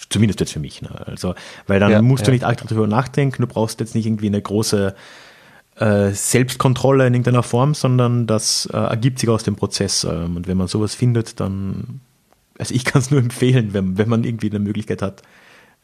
Zumindest 0.08 0.40
jetzt 0.40 0.52
für 0.52 0.60
mich. 0.60 0.82
Ne? 0.82 0.90
Also, 1.06 1.34
weil 1.66 1.80
dann 1.80 1.90
ja, 1.90 2.02
musst 2.02 2.22
ja. 2.22 2.26
du 2.26 2.32
nicht 2.32 2.44
aktiv 2.44 2.68
darüber 2.68 2.86
nachdenken, 2.86 3.42
du 3.42 3.48
brauchst 3.48 3.80
jetzt 3.80 3.94
nicht 3.94 4.06
irgendwie 4.06 4.26
eine 4.26 4.40
große 4.40 4.94
äh, 5.76 6.10
Selbstkontrolle 6.10 7.06
in 7.06 7.14
irgendeiner 7.14 7.42
Form, 7.42 7.74
sondern 7.74 8.26
das 8.26 8.66
äh, 8.66 8.76
ergibt 8.76 9.18
sich 9.18 9.28
aus 9.28 9.42
dem 9.42 9.56
Prozess. 9.56 10.04
Ähm, 10.04 10.36
und 10.36 10.46
wenn 10.46 10.56
man 10.56 10.68
sowas 10.68 10.94
findet, 10.94 11.40
dann, 11.40 12.00
also 12.58 12.74
ich 12.74 12.84
kann 12.84 13.02
es 13.02 13.10
nur 13.10 13.20
empfehlen, 13.20 13.74
wenn, 13.74 13.98
wenn 13.98 14.08
man 14.08 14.24
irgendwie 14.24 14.50
eine 14.50 14.60
Möglichkeit 14.60 15.02
hat, 15.02 15.22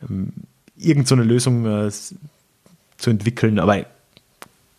ähm, 0.08 0.32
irgend 0.76 1.08
so 1.08 1.14
Lösung 1.14 1.66
äh, 1.66 1.90
zu 1.90 3.10
entwickeln. 3.10 3.58
Aber 3.58 3.84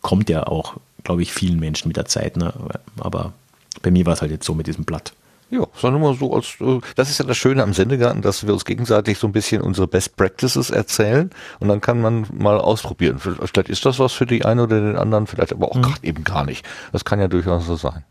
kommt 0.01 0.29
ja 0.29 0.47
auch, 0.47 0.77
glaube 1.03 1.21
ich, 1.21 1.33
vielen 1.33 1.59
Menschen 1.59 1.87
mit 1.87 1.97
der 1.97 2.05
Zeit. 2.05 2.37
Ne? 2.37 2.53
Aber 2.99 3.33
bei 3.81 3.91
mir 3.91 4.05
war 4.05 4.13
es 4.13 4.21
halt 4.21 4.31
jetzt 4.31 4.45
so 4.45 4.55
mit 4.55 4.67
diesem 4.67 4.85
Blatt. 4.85 5.13
Ja, 5.51 5.67
sondern 5.75 6.01
mal 6.01 6.15
so 6.15 6.33
als, 6.33 6.55
äh, 6.61 6.79
das 6.95 7.09
ist 7.09 7.19
ja 7.19 7.25
das 7.25 7.35
Schöne 7.35 7.61
am 7.61 7.73
Sendegarten, 7.73 8.21
dass 8.21 8.47
wir 8.47 8.53
uns 8.53 8.63
gegenseitig 8.63 9.19
so 9.19 9.27
ein 9.27 9.33
bisschen 9.33 9.61
unsere 9.61 9.85
Best 9.85 10.15
Practices 10.15 10.69
erzählen 10.69 11.29
und 11.59 11.67
dann 11.67 11.81
kann 11.81 11.99
man 12.01 12.25
mal 12.33 12.57
ausprobieren. 12.57 13.19
Vielleicht 13.19 13.67
ist 13.67 13.85
das 13.85 13.99
was 13.99 14.13
für 14.13 14.25
die 14.25 14.45
einen 14.45 14.61
oder 14.61 14.79
den 14.79 14.95
anderen, 14.95 15.27
vielleicht 15.27 15.51
aber 15.51 15.69
auch 15.69 15.75
mhm. 15.75 15.81
gerade 15.81 16.03
eben 16.03 16.23
gar 16.23 16.45
nicht. 16.45 16.65
Das 16.93 17.03
kann 17.03 17.19
ja 17.19 17.27
durchaus 17.27 17.65
so 17.65 17.75
sein. 17.75 18.05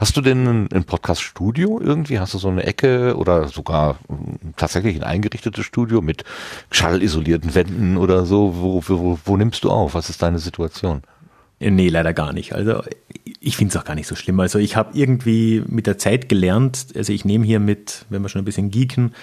Hast 0.00 0.16
du 0.16 0.20
denn 0.20 0.68
ein, 0.72 0.84
Podcast-Studio 0.84 1.80
irgendwie? 1.82 2.18
Hast 2.18 2.32
du 2.32 2.38
so 2.38 2.48
eine 2.48 2.62
Ecke 2.62 3.16
oder 3.16 3.48
sogar 3.48 3.98
hm, 4.08 4.54
tatsächlich 4.56 4.96
ein 4.96 5.02
eingerichtetes 5.02 5.66
Studio 5.66 6.00
mit 6.00 6.24
schallisolierten 6.70 7.54
Wänden 7.54 7.96
oder 7.96 8.24
so? 8.24 8.54
Wo, 8.56 8.82
wo, 8.86 9.18
wo 9.24 9.36
nimmst 9.36 9.64
du 9.64 9.70
auf? 9.70 9.94
Was 9.94 10.10
ist 10.10 10.22
deine 10.22 10.38
Situation? 10.38 11.02
Nee, 11.70 11.88
leider 11.88 12.12
gar 12.12 12.32
nicht. 12.32 12.52
Also 12.52 12.82
ich 13.40 13.56
finde 13.56 13.72
es 13.72 13.80
auch 13.80 13.84
gar 13.84 13.94
nicht 13.94 14.06
so 14.06 14.14
schlimm. 14.14 14.38
Also 14.40 14.58
ich 14.58 14.76
habe 14.76 14.90
irgendwie 14.94 15.62
mit 15.66 15.86
der 15.86 15.98
Zeit 15.98 16.28
gelernt, 16.28 16.86
also 16.96 17.12
ich 17.12 17.24
nehme 17.24 17.44
hier 17.44 17.60
mit, 17.60 18.04
wenn 18.10 18.22
wir 18.22 18.28
schon 18.28 18.42
ein 18.42 18.44
bisschen 18.44 18.70
geeken, 18.70 19.14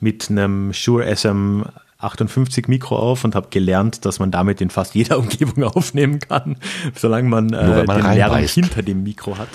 mit 0.00 0.30
einem 0.30 0.72
Shure 0.72 1.14
SM 1.14 1.62
58 1.98 2.68
Mikro 2.68 2.96
auf 2.96 3.24
und 3.24 3.34
habe 3.34 3.48
gelernt, 3.50 4.04
dass 4.04 4.20
man 4.20 4.30
damit 4.30 4.60
in 4.60 4.70
fast 4.70 4.94
jeder 4.94 5.18
Umgebung 5.18 5.64
aufnehmen 5.64 6.20
kann, 6.20 6.56
solange 6.94 7.28
man, 7.28 7.52
äh, 7.52 7.84
man 7.84 8.02
den 8.02 8.12
Lärm 8.12 8.36
hinter 8.36 8.82
dem 8.82 9.02
Mikro 9.02 9.36
hat. 9.38 9.48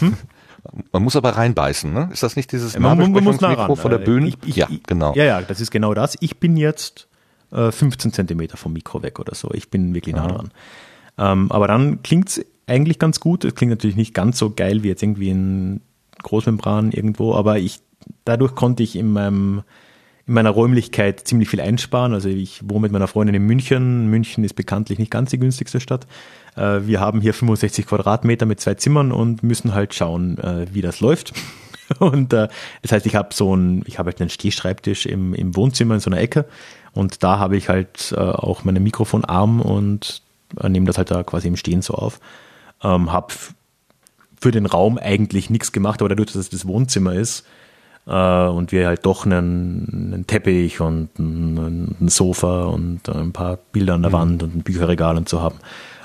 Hm? 0.00 0.14
Man 0.92 1.02
muss 1.02 1.16
aber 1.16 1.30
reinbeißen, 1.30 1.90
ne? 1.90 2.10
Ist 2.12 2.22
das 2.22 2.36
nicht 2.36 2.52
dieses 2.52 2.78
man, 2.78 2.98
man 2.98 3.24
muss 3.24 3.40
nah 3.40 3.52
ran. 3.52 3.74
von 3.74 3.90
der 3.90 3.98
Bühne? 3.98 4.28
Ich, 4.28 4.36
ich, 4.44 4.56
ja, 4.56 4.68
genau. 4.86 5.14
Ja, 5.14 5.24
ja, 5.24 5.40
das 5.40 5.60
ist 5.60 5.70
genau 5.70 5.94
das. 5.94 6.16
Ich 6.20 6.38
bin 6.38 6.56
jetzt 6.58 7.08
äh, 7.52 7.70
15 7.70 8.12
Zentimeter 8.12 8.58
vom 8.58 8.74
Mikro 8.74 9.02
weg 9.02 9.18
oder 9.18 9.34
so. 9.34 9.50
Ich 9.54 9.70
bin 9.70 9.94
wirklich 9.94 10.14
nah 10.14 10.26
dran. 10.26 10.50
Ähm, 11.18 11.50
aber 11.50 11.68
dann 11.68 12.02
klingt 12.02 12.28
es 12.28 12.44
eigentlich 12.66 12.98
ganz 12.98 13.20
gut. 13.20 13.44
Es 13.44 13.54
klingt 13.54 13.70
natürlich 13.70 13.96
nicht 13.96 14.14
ganz 14.14 14.38
so 14.38 14.50
geil 14.50 14.82
wie 14.82 14.88
jetzt 14.88 15.02
irgendwie 15.02 15.30
in 15.30 15.80
Großmembran 16.22 16.92
irgendwo, 16.92 17.34
aber 17.34 17.58
ich, 17.58 17.80
dadurch 18.24 18.54
konnte 18.54 18.82
ich 18.82 18.96
in 18.96 19.12
meinem 19.12 19.62
in 20.28 20.34
meiner 20.34 20.50
Räumlichkeit 20.50 21.26
ziemlich 21.26 21.48
viel 21.48 21.60
einsparen. 21.60 22.12
Also 22.12 22.28
ich 22.28 22.60
wohne 22.68 22.82
mit 22.82 22.92
meiner 22.92 23.08
Freundin 23.08 23.34
in 23.34 23.46
München. 23.46 24.08
München 24.10 24.44
ist 24.44 24.52
bekanntlich 24.52 24.98
nicht 24.98 25.10
ganz 25.10 25.30
die 25.30 25.38
günstigste 25.38 25.80
Stadt. 25.80 26.06
Äh, 26.54 26.80
wir 26.86 27.00
haben 27.00 27.22
hier 27.22 27.32
65 27.32 27.86
Quadratmeter 27.86 28.44
mit 28.44 28.60
zwei 28.60 28.74
Zimmern 28.74 29.10
und 29.10 29.42
müssen 29.42 29.72
halt 29.72 29.94
schauen, 29.94 30.36
äh, 30.36 30.66
wie 30.70 30.82
das 30.82 31.00
läuft. 31.00 31.32
Und 31.98 32.34
äh, 32.34 32.48
das 32.82 32.92
heißt, 32.92 33.06
ich 33.06 33.14
habe 33.14 33.32
so 33.32 33.56
ein, 33.56 33.82
ich 33.86 33.98
habe 33.98 34.10
halt 34.10 34.20
einen 34.20 34.28
Stehschreibtisch 34.28 35.06
im, 35.06 35.32
im 35.32 35.56
Wohnzimmer 35.56 35.94
in 35.94 36.00
so 36.00 36.10
einer 36.10 36.20
Ecke 36.20 36.44
und 36.92 37.22
da 37.22 37.38
habe 37.38 37.56
ich 37.56 37.70
halt 37.70 38.14
auch 38.14 38.62
meine 38.64 38.78
Mikrofonarm 38.78 39.62
und 39.62 40.20
nehme 40.68 40.86
das 40.86 40.98
halt 40.98 41.10
da 41.10 41.22
quasi 41.22 41.48
im 41.48 41.56
Stehen 41.56 41.82
so 41.82 41.94
auf. 41.94 42.20
Ähm, 42.82 43.12
habe 43.12 43.34
für 44.40 44.50
den 44.50 44.66
Raum 44.66 44.98
eigentlich 44.98 45.50
nichts 45.50 45.72
gemacht, 45.72 46.00
aber 46.00 46.08
dadurch, 46.08 46.28
dass 46.28 46.36
es 46.36 46.50
das 46.50 46.66
Wohnzimmer 46.66 47.14
ist 47.14 47.44
äh, 48.06 48.46
und 48.46 48.72
wir 48.72 48.86
halt 48.86 49.04
doch 49.04 49.26
einen, 49.26 50.12
einen 50.12 50.26
Teppich 50.26 50.80
und 50.80 51.18
ein, 51.18 51.96
ein, 52.00 52.08
Sofa 52.08 52.64
und 52.64 53.08
ein 53.08 53.32
paar 53.32 53.58
Bilder 53.72 53.94
an 53.94 54.02
der 54.02 54.10
mhm. 54.10 54.16
Wand 54.16 54.42
und 54.42 54.56
ein 54.56 54.62
Bücherregal 54.62 55.16
und 55.16 55.28
so 55.28 55.40
haben, 55.40 55.58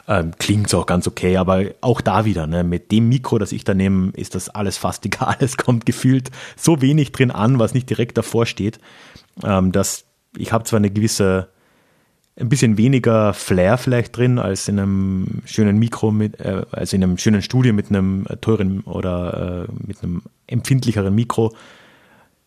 ähm, 0.08 0.32
klingt 0.38 0.68
es 0.68 0.74
auch 0.74 0.86
ganz 0.86 1.08
okay, 1.08 1.38
aber 1.38 1.64
auch 1.82 2.02
da 2.02 2.26
wieder, 2.26 2.46
ne, 2.46 2.64
mit 2.64 2.92
dem 2.92 3.08
Mikro, 3.08 3.38
das 3.38 3.54
ich 3.54 3.64
da 3.64 3.74
nehme, 3.74 4.12
ist 4.16 4.36
das 4.36 4.50
alles 4.50 4.78
fast 4.78 5.06
egal. 5.06 5.38
Es 5.40 5.58
kommt 5.58 5.86
gefühlt 5.86 6.32
so 6.58 6.82
wenig 6.82 7.12
drin 7.12 7.32
an, 7.32 7.60
was 7.60 7.74
nicht 7.74 7.90
direkt 7.90 8.18
davor 8.18 8.46
steht, 8.46 8.80
ähm, 9.44 9.72
dass 9.72 10.06
ich 10.36 10.52
habe 10.52 10.64
zwar 10.64 10.78
eine 10.78 10.90
gewisse 10.90 11.50
ein 12.36 12.50
bisschen 12.50 12.78
weniger 12.78 13.34
Flair 13.34 13.78
vielleicht 13.78 14.18
drin 14.18 14.40
als 14.40 14.68
in 14.68 14.80
einem 14.80 15.42
schönen 15.46 15.78
Mikro 15.78 16.12
mit, 16.12 16.40
äh, 16.40 16.64
also 16.72 16.96
in 16.96 17.04
einem 17.04 17.18
schönen 17.18 17.42
Studio 17.42 17.74
mit 17.74 17.90
einem 17.90 18.26
äh, 18.28 18.38
teuren 18.38 18.82
oder 18.82 19.68
äh, 19.70 19.86
mit 19.86 20.02
einem 20.02 20.24
empfindlicheren 20.48 21.14
Mikro. 21.14 21.54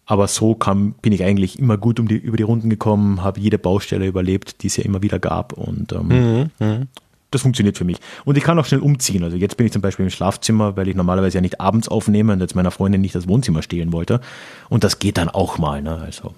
Aber 0.05 0.29
so 0.29 0.55
kam, 0.55 0.93
bin 1.03 1.13
ich 1.13 1.25
eigentlich 1.25 1.59
immer 1.59 1.79
gut 1.79 1.99
um 1.99 2.09
die, 2.09 2.17
über 2.17 2.37
die 2.37 2.45
Runden 2.45 2.71
gekommen, 2.71 3.23
habe 3.23 3.41
jede 3.41 3.59
Baustelle 3.59 4.07
überlebt, 4.07 4.63
die 4.63 4.69
es 4.69 4.77
ja 4.77 4.85
immer 4.85 5.03
wieder 5.03 5.19
gab 5.19 5.53
und 5.53 5.93
ähm, 5.93 6.09
mhm, 6.09 6.51
mhm, 6.65 6.89
das 7.33 7.43
funktioniert 7.43 7.77
für 7.77 7.85
mich. 7.85 7.99
Und 8.25 8.39
ich 8.39 8.45
kann 8.45 8.59
auch 8.59 8.67
schnell 8.67 8.81
umziehen. 8.81 9.25
Also 9.25 9.37
jetzt 9.37 9.57
bin 9.57 9.67
ich 9.67 9.73
zum 9.73 9.83
Beispiel 9.83 10.05
im 10.05 10.11
Schlafzimmer, 10.11 10.77
weil 10.77 10.89
ich 10.89 10.95
normalerweise 10.95 11.39
ja 11.39 11.43
nicht 11.43 11.61
abends 11.61 11.89
aufnehme 11.89 12.33
und 12.33 12.41
jetzt 12.41 12.55
meiner 12.55 12.71
Freundin 12.71 13.01
nicht 13.01 13.17
das 13.17 13.29
Wohnzimmer 13.29 13.63
stehlen 13.63 13.93
wollte. 13.93 14.21
Und 14.69 14.85
das 14.85 15.01
geht 15.01 15.19
dann 15.19 15.29
auch 15.29 15.59
mal. 15.59 15.83
Ne? 15.83 15.97
Also 15.97 16.35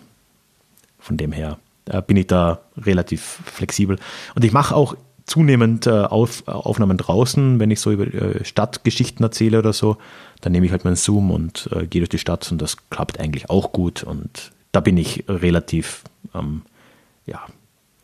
von 0.99 1.19
dem 1.19 1.33
her 1.33 1.59
äh, 1.89 2.03
bin 2.03 2.17
ich 2.17 2.27
da 2.27 2.61
relativ 2.77 3.41
flexibel. 3.45 3.99
Und 4.35 4.45
ich 4.45 4.53
mache 4.53 4.75
auch 4.75 4.97
zunehmend 5.29 5.87
äh, 5.87 5.91
Auf, 5.91 6.49
Aufnahmen 6.49 6.97
draußen, 6.97 7.61
wenn 7.61 7.71
ich 7.71 7.81
so 7.81 7.93
über 7.93 8.07
äh, 8.07 8.45
Stadtgeschichten 8.45 9.23
erzähle 9.23 9.59
oder 9.59 9.73
so, 9.73 9.99
dann 10.41 10.53
nehme 10.53 10.67
ich 10.67 10.73
halt 10.73 10.85
meinen 10.85 10.97
Zoom 10.97 11.31
und 11.31 11.69
äh, 11.73 11.87
gehe 11.87 12.01
durch 12.01 12.09
die 12.09 12.19
Stadt 12.19 12.51
und 12.51 12.61
das 12.63 12.77
klappt 12.91 13.21
eigentlich 13.21 13.51
auch 13.51 13.73
gut 13.73 14.03
und 14.03 14.53
da 14.73 14.81
bin 14.81 14.97
ich 14.97 15.25
relativ 15.29 16.05
ähm, 16.35 16.63
ja, 17.27 17.43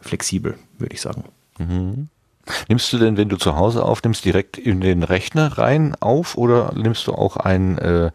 flexibel, 0.01 0.57
würde 0.79 0.95
ich 0.95 1.01
sagen. 1.01 1.25
Mhm. 1.59 2.09
Nimmst 2.69 2.93
du 2.93 2.99
denn, 2.99 3.17
wenn 3.17 3.31
du 3.31 3.37
zu 3.37 3.57
Hause 3.57 3.85
aufnimmst, 3.85 4.25
direkt 4.25 4.59
in 4.59 4.83
den 4.83 5.03
Rechner 5.03 5.57
rein 5.57 5.97
auf 6.01 6.37
oder 6.37 6.75
nimmst 6.75 7.07
du 7.07 7.13
auch 7.13 7.37
ein, 7.37 7.79
äh, 7.79 8.11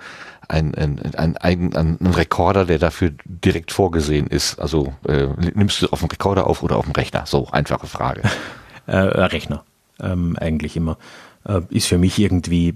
ein, 0.50 0.76
ein, 0.76 1.00
ein, 1.16 1.38
ein, 1.38 1.76
ein 1.76 2.08
Rekorder, 2.08 2.66
der 2.66 2.80
dafür 2.80 3.12
direkt 3.26 3.72
vorgesehen 3.72 4.28
ist? 4.28 4.60
Also 4.60 4.94
äh, 5.08 5.28
nimmst 5.54 5.82
du 5.82 5.88
auf 5.88 6.00
dem 6.00 6.10
Rekorder 6.10 6.48
auf 6.48 6.64
oder 6.64 6.78
auf 6.78 6.86
dem 6.86 6.94
Rechner? 6.94 7.26
So, 7.26 7.48
einfache 7.52 7.88
Frage. 7.88 8.24
äh, 8.88 8.98
Rechner, 8.98 9.64
ähm, 10.00 10.36
eigentlich 10.38 10.76
immer. 10.76 10.98
Äh, 11.46 11.62
ist 11.70 11.88
für 11.88 11.98
mich 11.98 12.18
irgendwie, 12.20 12.76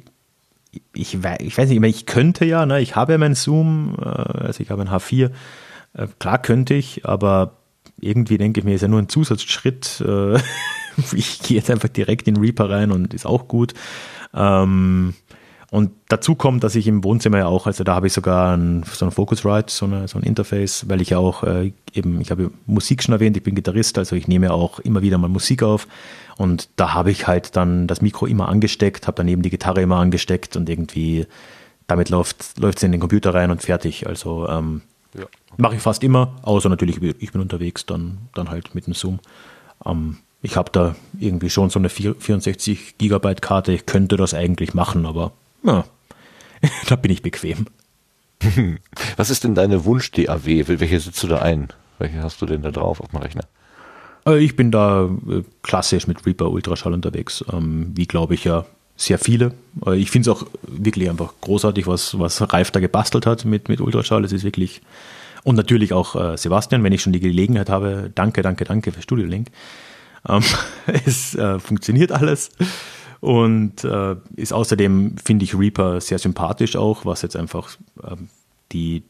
ich, 0.93 1.21
weiß, 1.21 1.39
ich 1.41 1.57
weiß 1.57 1.69
nicht, 1.69 1.83
ich 1.83 2.05
könnte 2.05 2.45
ja, 2.45 2.65
ne, 2.65 2.79
ich 2.79 2.95
habe 2.95 3.13
ja 3.13 3.17
meinen 3.17 3.35
Zoom, 3.35 3.95
äh, 3.99 4.05
also 4.05 4.61
ich 4.61 4.69
habe 4.69 4.83
ein 4.83 4.89
H4, 4.89 5.31
äh, 5.93 6.07
klar 6.19 6.41
könnte 6.41 6.75
ich, 6.75 7.05
aber 7.05 7.57
irgendwie 7.99 8.37
denke 8.37 8.59
ich 8.59 8.65
mir, 8.65 8.75
ist 8.75 8.81
ja 8.81 8.87
nur 8.87 9.01
ein 9.01 9.09
Zusatzschritt. 9.09 10.03
Äh, 10.05 10.37
ich 11.13 11.39
gehe 11.41 11.57
jetzt 11.57 11.71
einfach 11.71 11.89
direkt 11.89 12.27
in 12.27 12.37
Reaper 12.37 12.69
rein 12.69 12.91
und 12.91 13.13
ist 13.13 13.25
auch 13.25 13.47
gut. 13.47 13.73
Ähm, 14.33 15.13
und 15.73 15.89
dazu 16.07 16.35
kommt, 16.35 16.63
dass 16.63 16.75
ich 16.75 16.85
im 16.85 17.03
Wohnzimmer 17.03 17.39
ja 17.39 17.45
auch, 17.47 17.65
also 17.65 17.83
da 17.83 17.95
habe 17.95 18.05
ich 18.05 18.13
sogar 18.13 18.55
ein, 18.55 18.83
so 18.83 19.05
ein 19.05 19.11
Focusrite, 19.11 19.73
so, 19.73 19.87
eine, 19.87 20.07
so 20.07 20.19
ein 20.19 20.23
Interface, 20.23 20.87
weil 20.87 21.01
ich 21.01 21.09
ja 21.09 21.17
auch 21.17 21.41
äh, 21.41 21.71
eben, 21.95 22.21
ich 22.21 22.29
habe 22.29 22.51
Musik 22.67 23.01
schon 23.01 23.13
erwähnt, 23.13 23.35
ich 23.37 23.41
bin 23.41 23.55
Gitarrist, 23.55 23.97
also 23.97 24.15
ich 24.15 24.27
nehme 24.27 24.45
ja 24.45 24.51
auch 24.51 24.77
immer 24.77 25.01
wieder 25.01 25.17
mal 25.17 25.29
Musik 25.29 25.63
auf. 25.63 25.87
Und 26.37 26.69
da 26.75 26.93
habe 26.93 27.09
ich 27.09 27.25
halt 27.25 27.55
dann 27.55 27.87
das 27.87 28.01
Mikro 28.01 28.27
immer 28.27 28.49
angesteckt, 28.49 29.07
habe 29.07 29.15
daneben 29.17 29.41
die 29.41 29.49
Gitarre 29.49 29.81
immer 29.81 29.95
angesteckt 29.97 30.55
und 30.55 30.69
irgendwie 30.69 31.25
damit 31.87 32.11
läuft 32.11 32.53
es 32.55 32.83
in 32.83 32.91
den 32.91 33.01
Computer 33.01 33.33
rein 33.33 33.49
und 33.49 33.63
fertig. 33.63 34.05
Also 34.05 34.47
ähm, 34.47 34.83
ja. 35.17 35.25
mache 35.57 35.73
ich 35.73 35.81
fast 35.81 36.03
immer, 36.03 36.35
außer 36.43 36.69
natürlich, 36.69 37.01
ich 37.01 37.31
bin 37.31 37.41
unterwegs, 37.41 37.87
dann, 37.87 38.19
dann 38.35 38.51
halt 38.51 38.75
mit 38.75 38.85
dem 38.85 38.93
Zoom. 38.93 39.21
Ähm, 39.83 40.17
ich 40.43 40.55
habe 40.55 40.69
da 40.71 40.95
irgendwie 41.19 41.49
schon 41.49 41.71
so 41.71 41.79
eine 41.79 41.89
64 41.89 42.99
Gigabyte 42.99 43.41
Karte, 43.41 43.71
ich 43.71 43.87
könnte 43.87 44.17
das 44.17 44.35
eigentlich 44.35 44.75
machen, 44.75 45.07
aber 45.07 45.31
ja, 45.63 45.85
da 46.87 46.95
bin 46.95 47.11
ich 47.11 47.21
bequem. 47.21 47.67
Was 49.17 49.29
ist 49.29 49.43
denn 49.43 49.55
deine 49.55 49.85
Wunsch-DAW? 49.85 50.67
Welche 50.67 50.99
sitzt 50.99 51.23
du 51.23 51.27
da 51.27 51.39
ein? 51.39 51.69
Welche 51.99 52.21
hast 52.21 52.41
du 52.41 52.45
denn 52.45 52.61
da 52.61 52.71
drauf 52.71 52.99
auf 52.99 53.09
dem 53.09 53.19
Rechner? 53.19 53.43
Äh, 54.25 54.39
ich 54.39 54.55
bin 54.55 54.71
da 54.71 55.05
äh, 55.05 55.43
klassisch 55.61 56.07
mit 56.07 56.25
Reaper 56.25 56.49
Ultraschall 56.49 56.93
unterwegs, 56.93 57.43
ähm, 57.51 57.91
wie 57.95 58.05
glaube 58.05 58.33
ich 58.33 58.43
ja 58.43 58.65
sehr 58.95 59.19
viele. 59.19 59.53
Äh, 59.85 59.97
ich 59.97 60.11
finde 60.11 60.29
es 60.29 60.35
auch 60.35 60.45
wirklich 60.63 61.09
einfach 61.09 61.33
großartig, 61.41 61.87
was, 61.87 62.17
was 62.19 62.53
Ralf 62.53 62.71
da 62.71 62.79
gebastelt 62.79 63.25
hat 63.25 63.45
mit, 63.45 63.69
mit 63.69 63.81
Ultraschall. 63.81 64.23
Es 64.23 64.31
ist 64.31 64.43
wirklich, 64.43 64.81
und 65.43 65.55
natürlich 65.55 65.91
auch 65.93 66.37
Sebastian, 66.37 66.83
wenn 66.83 66.93
ich 66.93 67.01
schon 67.01 67.11
die 67.11 67.19
Gelegenheit 67.19 67.69
habe, 67.69 68.11
danke, 68.15 68.41
danke, 68.41 68.63
danke 68.63 68.91
für 68.93 69.01
Studio 69.01 69.25
Link. 69.25 69.49
Ähm, 70.27 70.41
es 71.05 71.37
funktioniert 71.59 72.13
alles. 72.13 72.51
Und 73.23 73.85
äh, 73.85 74.17
ist 74.35 74.51
außerdem, 74.51 75.15
finde 75.23 75.45
ich, 75.45 75.57
Reaper 75.57 76.01
sehr 76.01 76.19
sympathisch 76.19 76.75
auch, 76.75 77.05
was 77.05 77.21
jetzt 77.21 77.37
einfach 77.37 77.69
äh, 78.03 78.17
die, 78.73 79.03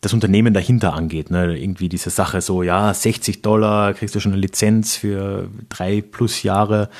das 0.00 0.12
Unternehmen 0.12 0.52
dahinter 0.52 0.94
angeht. 0.94 1.30
Ne? 1.30 1.56
Irgendwie 1.56 1.88
diese 1.88 2.10
Sache 2.10 2.40
so, 2.40 2.64
ja, 2.64 2.92
60 2.92 3.40
Dollar, 3.40 3.94
kriegst 3.94 4.16
du 4.16 4.20
schon 4.20 4.32
eine 4.32 4.40
Lizenz 4.40 4.96
für 4.96 5.48
drei 5.68 6.00
plus 6.00 6.42
Jahre, 6.42 6.90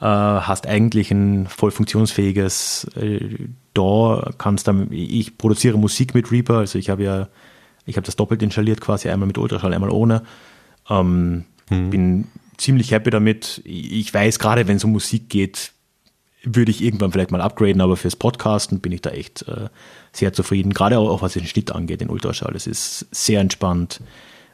äh, 0.00 0.06
hast 0.06 0.66
eigentlich 0.66 1.10
ein 1.10 1.46
voll 1.48 1.70
funktionsfähiges 1.70 2.86
äh, 2.96 3.36
DAW, 3.74 4.32
kannst 4.38 4.68
dann, 4.68 4.90
ich 4.90 5.36
produziere 5.36 5.76
Musik 5.76 6.14
mit 6.14 6.32
Reaper, 6.32 6.60
also 6.60 6.78
ich 6.78 6.88
habe 6.88 7.02
ja, 7.02 7.28
ich 7.84 7.96
habe 7.96 8.06
das 8.06 8.16
doppelt 8.16 8.42
installiert 8.42 8.80
quasi, 8.80 9.10
einmal 9.10 9.26
mit 9.26 9.36
Ultraschall, 9.36 9.74
einmal 9.74 9.90
ohne. 9.90 10.22
Ähm, 10.88 11.44
hm. 11.68 11.90
Bin 11.90 12.28
ziemlich 12.62 12.92
happy 12.92 13.10
damit. 13.10 13.60
Ich 13.64 14.12
weiß, 14.12 14.38
gerade 14.38 14.68
wenn 14.68 14.76
es 14.76 14.84
um 14.84 14.92
Musik 14.92 15.28
geht, 15.28 15.72
würde 16.44 16.70
ich 16.70 16.82
irgendwann 16.82 17.12
vielleicht 17.12 17.30
mal 17.30 17.40
upgraden, 17.40 17.80
aber 17.80 17.96
fürs 17.96 18.16
Podcasten 18.16 18.80
bin 18.80 18.92
ich 18.92 19.00
da 19.00 19.10
echt 19.10 19.42
äh, 19.48 19.68
sehr 20.12 20.32
zufrieden. 20.32 20.72
Gerade 20.72 20.98
auch, 20.98 21.22
was 21.22 21.34
den 21.34 21.46
Schnitt 21.46 21.72
angeht, 21.72 22.00
den 22.00 22.10
Ultraschall. 22.10 22.54
Es 22.56 22.66
ist 22.66 23.06
sehr 23.10 23.40
entspannt 23.40 24.00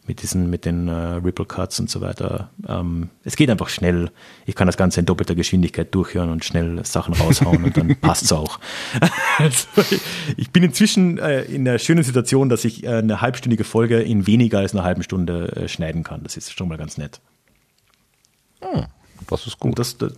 mit 0.07 0.23
diesen, 0.23 0.49
mit 0.49 0.65
den 0.65 0.89
äh, 0.89 0.93
Ripple 0.93 1.45
Cuts 1.45 1.81
und 1.81 1.91
so 1.91 2.01
weiter. 2.01 2.51
Ähm, 2.67 3.11
es 3.25 3.37
geht 3.37 3.51
einfach 3.51 3.69
schnell. 3.69 4.11
Ich 4.47 4.55
kann 4.55 4.67
das 4.67 4.79
Ganze 4.79 5.01
in 5.01 5.07
doppelter 5.07 5.35
Geschwindigkeit 5.35 5.95
durchhören 5.95 6.31
und 6.31 6.45
schnell 6.45 6.83
Sachen 6.85 7.15
raushauen 7.15 7.63
und 7.63 7.77
dann 7.77 7.95
passt 8.01 8.25
es 8.25 8.33
auch. 8.33 8.59
also, 9.39 9.67
ich 10.37 10.51
bin 10.51 10.63
inzwischen 10.63 11.19
äh, 11.19 11.43
in 11.43 11.65
der 11.65 11.79
schönen 11.79 12.03
Situation, 12.03 12.49
dass 12.49 12.65
ich 12.65 12.85
äh, 12.85 12.89
eine 12.89 13.21
halbstündige 13.21 13.65
Folge 13.65 14.01
in 14.01 14.27
weniger 14.27 14.59
als 14.59 14.75
einer 14.75 14.85
halben 14.85 15.03
Stunde 15.03 15.53
äh, 15.57 15.69
schneiden 15.69 16.05
kann. 16.05 16.23
Das 16.23 16.37
ist 16.37 16.57
schon 16.57 16.69
mal 16.69 16.79
ganz 16.79 16.97
nett. 16.97 17.21
Hm, 18.61 18.85
das 19.29 19.47
ist 19.47 19.59
gut. 19.59 19.79
Das, 19.79 19.99
da, 19.99 20.09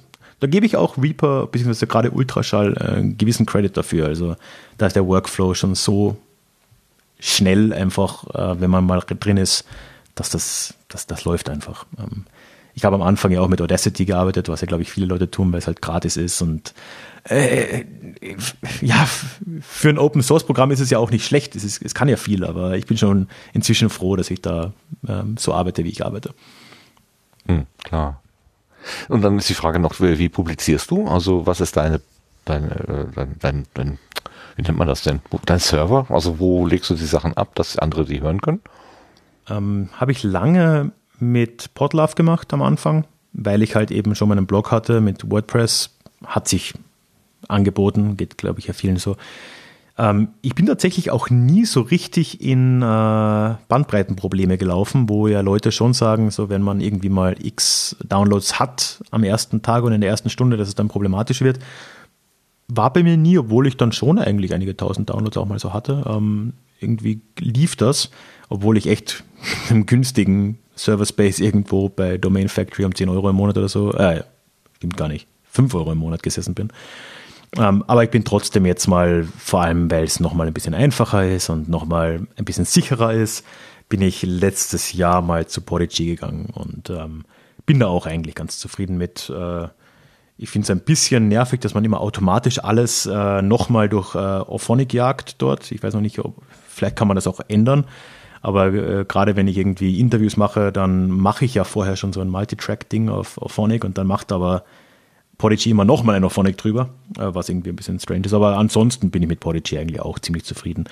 da, 0.40 0.46
gebe 0.46 0.66
ich 0.66 0.76
auch 0.76 0.96
Reaper, 0.98 1.46
beziehungsweise 1.46 1.86
gerade 1.86 2.10
Ultraschall, 2.10 2.74
äh, 2.76 2.96
einen 2.96 3.18
gewissen 3.18 3.46
Credit 3.46 3.76
dafür. 3.76 4.06
Also 4.06 4.36
da 4.78 4.86
ist 4.86 4.96
der 4.96 5.06
Workflow 5.06 5.54
schon 5.54 5.74
so 5.74 6.16
schnell 7.18 7.72
einfach, 7.72 8.24
äh, 8.34 8.60
wenn 8.60 8.70
man 8.70 8.86
mal 8.86 9.00
drin 9.00 9.36
ist, 9.36 9.64
dass 10.14 10.30
das, 10.30 10.74
dass 10.88 11.06
das 11.06 11.24
läuft 11.24 11.48
einfach. 11.50 11.86
Ähm, 11.98 12.24
ich 12.74 12.84
habe 12.84 12.96
am 12.96 13.02
Anfang 13.02 13.32
ja 13.32 13.40
auch 13.40 13.48
mit 13.48 13.60
Audacity 13.60 14.04
gearbeitet, 14.04 14.48
was 14.48 14.60
ja, 14.60 14.66
glaube 14.66 14.82
ich, 14.82 14.90
viele 14.90 15.06
Leute 15.06 15.30
tun, 15.30 15.52
weil 15.52 15.58
es 15.58 15.66
halt 15.66 15.82
gratis 15.82 16.16
ist 16.16 16.40
und 16.40 16.72
äh, 17.24 17.84
ja, 18.80 19.06
für 19.60 19.90
ein 19.90 19.98
Open 19.98 20.22
Source 20.22 20.44
Programm 20.44 20.70
ist 20.70 20.80
es 20.80 20.88
ja 20.90 20.98
auch 20.98 21.10
nicht 21.10 21.26
schlecht. 21.26 21.54
Es, 21.54 21.64
ist, 21.64 21.82
es 21.82 21.94
kann 21.94 22.08
ja 22.08 22.16
viel, 22.16 22.44
aber 22.44 22.76
ich 22.76 22.86
bin 22.86 22.96
schon 22.96 23.28
inzwischen 23.52 23.90
froh, 23.90 24.16
dass 24.16 24.30
ich 24.30 24.40
da 24.40 24.72
ähm, 25.06 25.36
so 25.38 25.52
arbeite, 25.52 25.84
wie 25.84 25.90
ich 25.90 26.04
arbeite. 26.04 26.32
Hm, 27.46 27.66
klar. 27.84 28.22
Und 29.08 29.22
dann 29.22 29.38
ist 29.38 29.48
die 29.48 29.54
Frage 29.54 29.78
noch, 29.78 30.00
wie, 30.00 30.18
wie 30.18 30.28
publizierst 30.28 30.90
du? 30.90 31.06
Also 31.06 31.46
was 31.46 31.60
ist 31.60 31.76
deine, 31.76 32.00
deine, 32.44 32.70
äh, 32.70 33.06
dein, 33.14 33.36
dein, 33.38 33.66
dein, 33.74 33.98
wie 34.56 34.62
nennt 34.62 34.78
man 34.78 34.88
das 34.88 35.02
denn? 35.02 35.20
Dein 35.46 35.58
Server? 35.58 36.06
Also 36.08 36.38
wo 36.38 36.66
legst 36.66 36.90
du 36.90 36.94
die 36.94 37.04
Sachen 37.04 37.36
ab, 37.36 37.54
dass 37.54 37.78
andere 37.78 38.04
die 38.04 38.20
hören 38.20 38.40
können? 38.40 38.60
Ähm, 39.48 39.88
Habe 39.94 40.12
ich 40.12 40.22
lange 40.22 40.92
mit 41.18 41.74
Podlove 41.74 42.14
gemacht 42.14 42.52
am 42.52 42.62
Anfang, 42.62 43.04
weil 43.32 43.62
ich 43.62 43.74
halt 43.74 43.90
eben 43.90 44.14
schon 44.14 44.28
meinen 44.28 44.46
Blog 44.46 44.70
hatte 44.70 45.00
mit 45.00 45.30
WordPress, 45.30 45.90
hat 46.24 46.48
sich 46.48 46.74
angeboten, 47.48 48.16
geht 48.16 48.38
glaube 48.38 48.60
ich 48.60 48.66
ja 48.66 48.74
vielen 48.74 48.96
so. 48.96 49.16
Ähm, 50.00 50.28
ich 50.40 50.54
bin 50.54 50.64
tatsächlich 50.64 51.10
auch 51.10 51.28
nie 51.28 51.66
so 51.66 51.82
richtig 51.82 52.40
in 52.40 52.80
äh, 52.80 52.84
Bandbreitenprobleme 53.68 54.56
gelaufen, 54.56 55.10
wo 55.10 55.28
ja 55.28 55.42
Leute 55.42 55.72
schon 55.72 55.92
sagen, 55.92 56.30
so 56.30 56.48
wenn 56.48 56.62
man 56.62 56.80
irgendwie 56.80 57.10
mal 57.10 57.36
x 57.38 57.96
Downloads 58.08 58.58
hat 58.58 59.02
am 59.10 59.24
ersten 59.24 59.60
Tag 59.60 59.84
und 59.84 59.92
in 59.92 60.00
der 60.00 60.08
ersten 60.08 60.30
Stunde, 60.30 60.56
dass 60.56 60.68
es 60.68 60.74
dann 60.74 60.88
problematisch 60.88 61.42
wird. 61.42 61.58
War 62.68 62.92
bei 62.94 63.02
mir 63.02 63.18
nie, 63.18 63.36
obwohl 63.36 63.66
ich 63.66 63.76
dann 63.76 63.92
schon 63.92 64.18
eigentlich 64.18 64.54
einige 64.54 64.74
tausend 64.74 65.10
Downloads 65.10 65.36
auch 65.36 65.46
mal 65.46 65.58
so 65.58 65.74
hatte. 65.74 66.02
Ähm, 66.08 66.54
irgendwie 66.80 67.20
lief 67.38 67.76
das, 67.76 68.10
obwohl 68.48 68.78
ich 68.78 68.86
echt 68.86 69.22
im 69.70 69.84
günstigen 69.84 70.58
Server 70.76 71.04
Space 71.04 71.40
irgendwo 71.40 71.90
bei 71.90 72.16
Domain 72.16 72.48
Factory 72.48 72.86
um 72.86 72.94
10 72.94 73.10
Euro 73.10 73.28
im 73.28 73.36
Monat 73.36 73.58
oder 73.58 73.68
so, 73.68 73.92
äh, 73.92 74.22
stimmt 74.76 74.96
gar 74.96 75.08
nicht, 75.08 75.26
5 75.50 75.74
Euro 75.74 75.92
im 75.92 75.98
Monat 75.98 76.22
gesessen 76.22 76.54
bin. 76.54 76.72
Ähm, 77.58 77.84
aber 77.86 78.04
ich 78.04 78.10
bin 78.10 78.24
trotzdem 78.24 78.64
jetzt 78.64 78.86
mal, 78.86 79.26
vor 79.38 79.62
allem 79.62 79.90
weil 79.90 80.04
es 80.04 80.20
nochmal 80.20 80.46
ein 80.46 80.52
bisschen 80.52 80.74
einfacher 80.74 81.28
ist 81.28 81.48
und 81.48 81.68
nochmal 81.68 82.26
ein 82.36 82.44
bisschen 82.44 82.64
sicherer 82.64 83.12
ist, 83.12 83.44
bin 83.88 84.02
ich 84.02 84.22
letztes 84.22 84.92
Jahr 84.92 85.20
mal 85.20 85.46
zu 85.46 85.60
Podigy 85.60 86.06
gegangen 86.06 86.50
und 86.52 86.90
ähm, 86.90 87.24
bin 87.66 87.80
da 87.80 87.88
auch 87.88 88.06
eigentlich 88.06 88.34
ganz 88.34 88.58
zufrieden 88.58 88.96
mit. 88.96 89.30
Äh, 89.30 89.66
ich 90.38 90.48
finde 90.48 90.64
es 90.64 90.70
ein 90.70 90.80
bisschen 90.80 91.28
nervig, 91.28 91.60
dass 91.60 91.74
man 91.74 91.84
immer 91.84 92.00
automatisch 92.00 92.62
alles 92.62 93.04
äh, 93.04 93.42
nochmal 93.42 93.88
durch 93.88 94.14
äh, 94.14 94.18
Auphonic 94.18 94.94
jagt 94.94 95.42
dort. 95.42 95.70
Ich 95.70 95.82
weiß 95.82 95.92
noch 95.92 96.00
nicht, 96.00 96.18
ob, 96.20 96.36
vielleicht 96.68 96.96
kann 96.96 97.08
man 97.08 97.16
das 97.16 97.26
auch 97.26 97.40
ändern. 97.48 97.84
Aber 98.40 98.72
äh, 98.72 99.04
gerade 99.06 99.36
wenn 99.36 99.48
ich 99.48 99.58
irgendwie 99.58 100.00
Interviews 100.00 100.36
mache, 100.36 100.72
dann 100.72 101.10
mache 101.10 101.44
ich 101.44 101.54
ja 101.54 101.64
vorher 101.64 101.96
schon 101.96 102.12
so 102.12 102.20
ein 102.20 102.28
Multitrack-Ding 102.28 103.10
auf 103.10 103.36
Auphonic 103.38 103.84
und 103.84 103.98
dann 103.98 104.06
macht 104.06 104.32
aber 104.32 104.64
Podigy 105.40 105.70
immer 105.70 105.86
nochmal 105.86 106.16
ein 106.16 106.24
Auphonic 106.24 106.58
drüber, 106.58 106.90
äh, 107.16 107.22
was 107.32 107.48
irgendwie 107.48 107.70
ein 107.70 107.76
bisschen 107.76 107.98
strange 107.98 108.26
ist. 108.26 108.34
Aber 108.34 108.58
ansonsten 108.58 109.10
bin 109.10 109.22
ich 109.22 109.28
mit 109.28 109.40
Podigy 109.40 109.78
eigentlich 109.78 110.00
auch 110.00 110.18
ziemlich 110.18 110.44
zufrieden. 110.44 110.84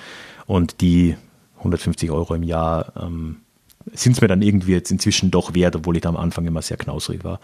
Und 0.47 0.81
die 0.81 1.15
150 1.59 2.09
Euro 2.09 2.33
im 2.33 2.41
Jahr 2.41 2.93
ähm, 2.99 3.37
sind 3.93 4.13
es 4.13 4.21
mir 4.21 4.27
dann 4.27 4.41
irgendwie 4.41 4.71
jetzt 4.71 4.89
inzwischen 4.89 5.29
doch 5.29 5.53
wert, 5.53 5.75
obwohl 5.75 5.95
ich 5.95 6.01
da 6.01 6.09
am 6.09 6.17
Anfang 6.17 6.47
immer 6.47 6.63
sehr 6.63 6.77
knausrig 6.77 7.23
war. 7.23 7.39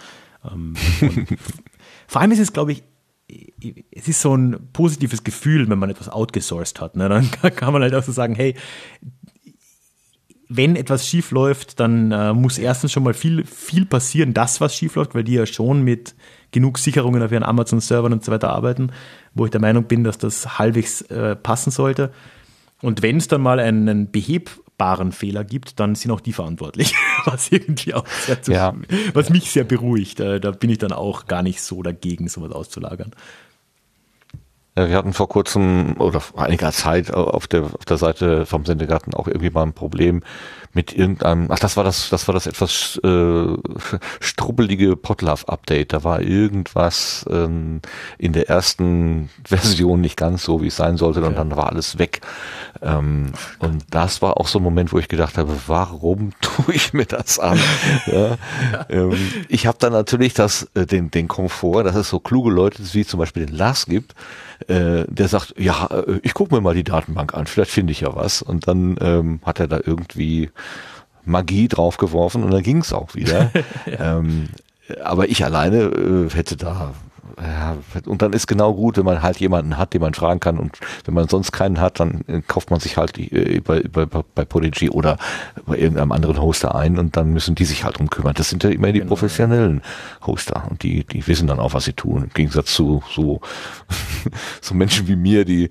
Ähm, 0.51 0.73
vor 2.07 2.21
allem 2.21 2.31
ist 2.31 2.39
es, 2.39 2.53
glaube 2.53 2.71
ich, 2.71 2.83
es 3.91 4.07
ist 4.07 4.21
so 4.21 4.35
ein 4.35 4.69
positives 4.73 5.23
Gefühl, 5.23 5.69
wenn 5.69 5.77
man 5.77 5.91
etwas 5.91 6.09
outgesourced 6.09 6.81
hat. 6.81 6.95
Ne? 6.95 7.07
Dann 7.07 7.29
kann 7.55 7.71
man 7.71 7.83
halt 7.83 7.93
auch 7.93 8.03
so 8.03 8.13
sagen, 8.13 8.33
hey, 8.33 8.55
wenn 10.49 10.75
etwas 10.75 11.07
schief 11.07 11.29
läuft, 11.29 11.79
dann 11.79 12.11
äh, 12.11 12.33
muss 12.33 12.57
erstens 12.57 12.91
schon 12.91 13.03
mal 13.03 13.13
viel, 13.13 13.45
viel 13.45 13.85
passieren, 13.85 14.33
das 14.33 14.59
was 14.59 14.75
schief 14.75 14.95
läuft, 14.95 15.13
weil 15.13 15.23
die 15.23 15.33
ja 15.33 15.45
schon 15.45 15.83
mit 15.83 16.15
genug 16.55 16.77
Sicherungen 16.77 17.21
auf 17.21 17.33
ihren 17.33 17.43
Amazon-Servern 17.43 18.13
und 18.13 18.23
so 18.23 18.31
weiter 18.31 18.49
arbeiten, 18.49 18.91
wo 19.33 19.43
ich 19.43 19.51
der 19.51 19.59
Meinung 19.59 19.83
bin, 19.83 20.05
dass 20.05 20.17
das 20.17 20.57
halbwegs 20.57 21.01
äh, 21.01 21.35
passen 21.35 21.69
sollte. 21.69 22.11
Und 22.81 23.01
wenn 23.01 23.17
es 23.17 23.27
dann 23.27 23.41
mal 23.41 23.59
einen 23.59 24.09
behebbaren 24.09 25.11
Fehler 25.11 25.43
gibt, 25.43 25.81
dann 25.81 25.95
sind 25.95 26.11
auch 26.11 26.21
die 26.21 26.31
verantwortlich, 26.31 26.95
was 27.25 27.51
irgendwie 27.51 27.93
auch 27.93 28.07
sehr 28.07 28.41
zu, 28.41 28.53
ja. 28.53 28.73
was 29.13 29.29
mich 29.29 29.51
sehr 29.51 29.65
beruhigt. 29.65 30.21
Äh, 30.21 30.39
da 30.39 30.51
bin 30.51 30.69
ich 30.69 30.77
dann 30.77 30.93
auch 30.93 31.27
gar 31.27 31.43
nicht 31.43 31.61
so 31.61 31.83
dagegen, 31.83 32.29
sowas 32.29 32.53
auszulagern. 32.53 33.11
Ja, 34.77 34.87
wir 34.87 34.95
hatten 34.95 35.11
vor 35.11 35.27
kurzem 35.27 35.95
oder 35.99 36.21
vor 36.21 36.41
einiger 36.41 36.71
Zeit 36.71 37.13
auf 37.13 37.47
der, 37.47 37.63
auf 37.63 37.85
der 37.85 37.97
Seite 37.97 38.45
vom 38.45 38.65
Sendegarten 38.65 39.13
auch 39.13 39.27
irgendwie 39.27 39.49
mal 39.49 39.63
ein 39.63 39.73
Problem 39.73 40.21
mit 40.75 40.93
irgendeinem, 40.93 41.47
ach, 41.49 41.59
das 41.59 41.77
war 41.77 41.85
das, 41.85 42.09
das 42.09 42.27
war 42.27 42.33
das 42.33 42.47
etwas 42.47 42.99
äh, 43.01 43.45
strubbelige 44.19 44.97
Potlove-Update. 44.97 45.93
Da 45.93 46.03
war 46.03 46.21
irgendwas 46.21 47.25
ähm, 47.29 47.81
in 48.17 48.33
der 48.33 48.49
ersten 48.49 49.29
Version 49.45 50.01
nicht 50.01 50.17
ganz 50.17 50.43
so, 50.43 50.61
wie 50.61 50.67
es 50.67 50.75
sein 50.75 50.97
sollte, 50.97 51.19
okay. 51.19 51.29
und 51.29 51.37
dann 51.37 51.55
war 51.55 51.67
alles 51.67 51.97
weg. 51.97 52.19
Ähm, 52.81 53.31
und 53.59 53.85
das 53.89 54.21
war 54.21 54.37
auch 54.37 54.47
so 54.47 54.59
ein 54.59 54.63
Moment, 54.63 54.91
wo 54.91 54.99
ich 54.99 55.07
gedacht 55.07 55.37
habe, 55.37 55.55
warum 55.67 56.33
tue 56.41 56.75
ich 56.75 56.93
mir 56.93 57.05
das 57.05 57.39
an? 57.39 57.57
ja, 58.07 58.37
ähm, 58.89 59.15
ich 59.47 59.67
habe 59.67 59.77
dann 59.79 59.93
natürlich 59.93 60.33
das, 60.33 60.67
äh, 60.75 60.85
den, 60.85 61.09
den 61.09 61.29
Komfort, 61.29 61.83
dass 61.85 61.95
es 61.95 62.09
so 62.09 62.19
kluge 62.19 62.51
Leute 62.51 62.83
wie 62.91 63.05
zum 63.05 63.21
Beispiel 63.21 63.45
den 63.45 63.55
Lars 63.55 63.85
gibt, 63.85 64.13
äh, 64.67 65.05
der 65.07 65.27
sagt, 65.27 65.55
ja, 65.57 65.87
äh, 65.87 66.19
ich 66.23 66.33
gucke 66.33 66.53
mir 66.53 66.61
mal 66.61 66.75
die 66.75 66.83
Datenbank 66.83 67.33
an, 67.33 67.47
vielleicht 67.47 67.71
finde 67.71 67.91
ich 67.91 68.01
ja 68.01 68.15
was. 68.15 68.41
Und 68.41 68.67
dann 68.67 68.97
ähm, 68.99 69.39
hat 69.45 69.59
er 69.59 69.67
da 69.67 69.79
irgendwie 69.83 70.49
Magie 71.23 71.67
draufgeworfen 71.67 72.43
und 72.43 72.51
dann 72.51 72.63
ging 72.63 72.77
es 72.79 72.93
auch 72.93 73.15
wieder. 73.15 73.51
ja. 73.85 74.17
ähm, 74.17 74.49
aber 75.03 75.29
ich 75.29 75.43
alleine 75.43 75.83
äh, 75.83 76.29
hätte 76.29 76.57
da 76.57 76.93
ja, 77.41 77.75
und 78.05 78.21
dann 78.21 78.33
ist 78.33 78.47
genau 78.47 78.73
gut, 78.73 78.97
wenn 78.97 79.05
man 79.05 79.21
halt 79.21 79.37
jemanden 79.37 79.77
hat, 79.77 79.93
den 79.93 80.01
man 80.01 80.13
fragen 80.13 80.39
kann 80.39 80.57
und 80.57 80.79
wenn 81.03 81.13
man 81.13 81.27
sonst 81.27 81.51
keinen 81.51 81.81
hat, 81.81 81.99
dann 81.99 82.21
äh, 82.27 82.41
kauft 82.41 82.71
man 82.71 82.79
sich 82.79 82.97
halt 82.97 83.17
äh, 83.17 83.59
bei, 83.59 83.81
bei, 83.81 84.05
bei 84.05 84.45
Podigy 84.45 84.89
oder 84.89 85.17
bei 85.65 85.77
irgendeinem 85.77 86.11
anderen 86.11 86.41
Hoster 86.41 86.75
ein 86.75 86.97
und 86.97 87.17
dann 87.17 87.33
müssen 87.33 87.55
die 87.55 87.65
sich 87.65 87.83
halt 87.83 87.97
drum 87.97 88.09
kümmern. 88.09 88.35
Das 88.35 88.49
sind 88.49 88.63
ja 88.63 88.69
immer 88.69 88.91
die 88.91 88.99
genau. 88.99 89.09
professionellen 89.09 89.81
Hoster 90.25 90.65
und 90.69 90.83
die, 90.83 91.03
die 91.03 91.27
wissen 91.27 91.47
dann 91.47 91.59
auch, 91.59 91.73
was 91.73 91.85
sie 91.85 91.93
tun. 91.93 92.23
Im 92.23 92.33
Gegensatz 92.33 92.73
zu 92.73 93.03
so, 93.13 93.41
so 94.61 94.73
Menschen 94.73 95.07
wie 95.07 95.15
mir, 95.15 95.43
die 95.45 95.69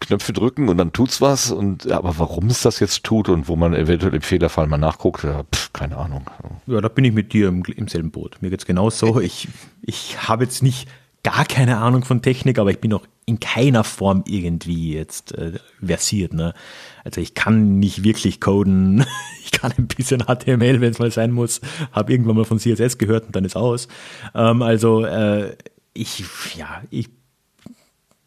Knöpfe 0.00 0.32
drücken 0.32 0.68
und 0.68 0.76
dann 0.76 0.92
tut's 0.92 1.20
was 1.20 1.50
und 1.50 1.90
aber 1.90 2.18
warum 2.18 2.46
es 2.46 2.62
das 2.62 2.80
jetzt 2.80 3.04
tut 3.04 3.28
und 3.28 3.48
wo 3.48 3.56
man 3.56 3.74
eventuell 3.74 4.14
im 4.14 4.22
Fehlerfall 4.22 4.66
mal 4.66 4.78
nachguckt, 4.78 5.20
pff, 5.20 5.72
keine 5.72 5.96
Ahnung. 5.96 6.28
Ja, 6.66 6.80
da 6.80 6.88
bin 6.88 7.04
ich 7.04 7.12
mit 7.12 7.32
dir 7.32 7.48
im, 7.48 7.62
im 7.64 7.88
selben 7.88 8.10
Boot. 8.10 8.36
Mir 8.40 8.50
geht's 8.50 8.66
genauso. 8.66 9.20
Ich, 9.20 9.48
ich 9.82 10.28
habe 10.28 10.44
jetzt 10.44 10.62
nicht 10.62 10.88
gar 11.22 11.44
keine 11.46 11.78
Ahnung 11.78 12.04
von 12.04 12.22
Technik, 12.22 12.58
aber 12.58 12.70
ich 12.70 12.80
bin 12.80 12.92
auch 12.92 13.06
in 13.26 13.40
keiner 13.40 13.82
Form 13.82 14.22
irgendwie 14.26 14.92
jetzt 14.94 15.32
äh, 15.36 15.54
versiert. 15.82 16.34
Ne? 16.34 16.54
Also 17.02 17.20
ich 17.20 17.34
kann 17.34 17.78
nicht 17.80 18.04
wirklich 18.04 18.40
coden. 18.40 19.04
Ich 19.46 19.60
kann 19.60 19.72
ein 19.78 19.86
bisschen 19.86 20.22
HTML, 20.22 20.80
wenn 20.80 20.90
es 20.90 20.98
mal 20.98 21.10
sein 21.10 21.30
muss. 21.30 21.60
Habe 21.92 22.12
irgendwann 22.12 22.34
mal 22.34 22.44
von 22.44 22.58
CSS 22.58 22.98
gehört 22.98 23.26
und 23.26 23.36
dann 23.36 23.44
ist 23.44 23.56
aus. 23.56 23.88
Ähm, 24.34 24.62
also 24.62 25.04
äh, 25.04 25.54
ich, 25.92 26.24
ja, 26.56 26.82
ich 26.90 27.10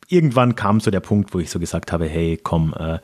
irgendwann 0.08 0.56
kam 0.56 0.80
so 0.80 0.92
der 0.92 1.00
Punkt, 1.00 1.34
wo 1.34 1.40
ich 1.40 1.50
so 1.50 1.60
gesagt 1.60 1.92
habe, 1.92 2.08
hey, 2.08 2.40
komm, 2.42 2.74
äh, 2.78 3.00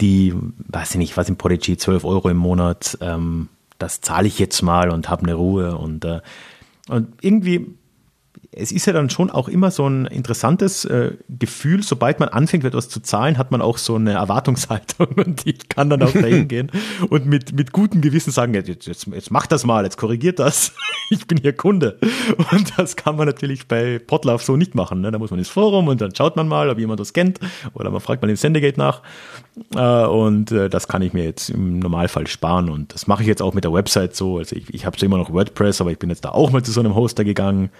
die, 0.00 0.34
weiß 0.68 0.92
ich 0.92 0.96
nicht, 0.96 1.16
was 1.16 1.28
im 1.28 1.36
Prodigy, 1.36 1.76
12 1.76 2.04
Euro 2.04 2.28
im 2.28 2.36
Monat, 2.36 2.98
ähm, 3.00 3.48
das 3.78 4.00
zahle 4.00 4.28
ich 4.28 4.38
jetzt 4.38 4.62
mal 4.62 4.90
und 4.90 5.08
habe 5.08 5.22
eine 5.22 5.34
Ruhe 5.34 5.76
und, 5.76 6.04
äh, 6.04 6.20
und 6.88 7.12
irgendwie 7.20 7.74
es 8.52 8.72
ist 8.72 8.86
ja 8.86 8.92
dann 8.92 9.10
schon 9.10 9.30
auch 9.30 9.48
immer 9.48 9.70
so 9.70 9.86
ein 9.88 10.06
interessantes 10.06 10.84
äh, 10.84 11.12
Gefühl, 11.28 11.82
sobald 11.84 12.18
man 12.18 12.28
anfängt, 12.30 12.64
etwas 12.64 12.88
zu 12.88 13.00
zahlen, 13.00 13.38
hat 13.38 13.52
man 13.52 13.62
auch 13.62 13.78
so 13.78 13.94
eine 13.94 14.12
Erwartungshaltung 14.12 15.06
und 15.16 15.46
ich 15.46 15.68
kann 15.68 15.88
dann 15.88 16.02
auch 16.02 16.12
dahin 16.12 16.48
gehen 16.48 16.70
und 17.10 17.26
mit, 17.26 17.52
mit 17.52 17.72
gutem 17.72 18.00
Gewissen 18.00 18.32
sagen, 18.32 18.54
jetzt, 18.54 18.68
jetzt, 18.68 19.06
jetzt 19.06 19.30
mach 19.30 19.46
das 19.46 19.64
mal, 19.64 19.84
jetzt 19.84 19.98
korrigiert 19.98 20.40
das, 20.40 20.72
ich 21.10 21.28
bin 21.28 21.38
hier 21.38 21.52
Kunde. 21.52 21.98
Und 22.50 22.72
das 22.76 22.96
kann 22.96 23.16
man 23.16 23.26
natürlich 23.26 23.68
bei 23.68 24.00
Potlauf 24.00 24.42
so 24.42 24.56
nicht 24.56 24.74
machen. 24.74 25.00
Ne? 25.00 25.12
Da 25.12 25.18
muss 25.18 25.30
man 25.30 25.38
ins 25.38 25.48
Forum 25.48 25.86
und 25.86 26.00
dann 26.00 26.14
schaut 26.14 26.34
man 26.34 26.48
mal, 26.48 26.68
ob 26.70 26.78
jemand 26.78 26.98
das 26.98 27.12
kennt 27.12 27.38
oder 27.74 27.90
man 27.90 28.00
fragt 28.00 28.20
mal 28.22 28.28
im 28.28 28.36
Sendegate 28.36 28.78
nach 28.78 29.02
äh, 29.76 30.06
und 30.06 30.50
äh, 30.50 30.68
das 30.68 30.88
kann 30.88 31.02
ich 31.02 31.12
mir 31.12 31.24
jetzt 31.24 31.50
im 31.50 31.78
Normalfall 31.78 32.26
sparen 32.26 32.68
und 32.68 32.94
das 32.94 33.06
mache 33.06 33.22
ich 33.22 33.28
jetzt 33.28 33.42
auch 33.42 33.54
mit 33.54 33.62
der 33.62 33.72
Website 33.72 34.16
so. 34.16 34.38
Also 34.38 34.56
ich, 34.56 34.74
ich 34.74 34.86
habe 34.86 34.98
so 34.98 35.06
immer 35.06 35.18
noch 35.18 35.32
WordPress, 35.32 35.80
aber 35.80 35.92
ich 35.92 35.98
bin 35.98 36.10
jetzt 36.10 36.24
da 36.24 36.30
auch 36.30 36.50
mal 36.50 36.64
zu 36.64 36.72
so 36.72 36.80
einem 36.80 36.96
Hoster 36.96 37.24
gegangen 37.24 37.70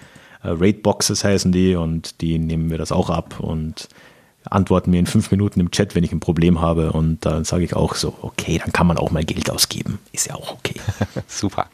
äh, 0.42 0.48
Raidboxes 0.48 1.24
heißen 1.24 1.52
die 1.52 1.76
und 1.76 2.20
die 2.20 2.38
nehmen 2.38 2.68
mir 2.68 2.78
das 2.78 2.92
auch 2.92 3.10
ab 3.10 3.40
und 3.40 3.88
antworten 4.48 4.90
mir 4.90 4.98
in 4.98 5.06
fünf 5.06 5.30
Minuten 5.30 5.60
im 5.60 5.70
Chat, 5.70 5.94
wenn 5.94 6.04
ich 6.04 6.12
ein 6.12 6.20
Problem 6.20 6.60
habe 6.60 6.92
und 6.92 7.26
dann 7.26 7.44
sage 7.44 7.64
ich 7.64 7.76
auch 7.76 7.94
so, 7.94 8.14
okay, 8.22 8.58
dann 8.58 8.72
kann 8.72 8.86
man 8.86 8.96
auch 8.96 9.10
mal 9.10 9.24
Geld 9.24 9.50
ausgeben. 9.50 9.98
Ist 10.12 10.28
ja 10.28 10.34
auch 10.34 10.54
okay. 10.54 10.76
Super. 11.26 11.66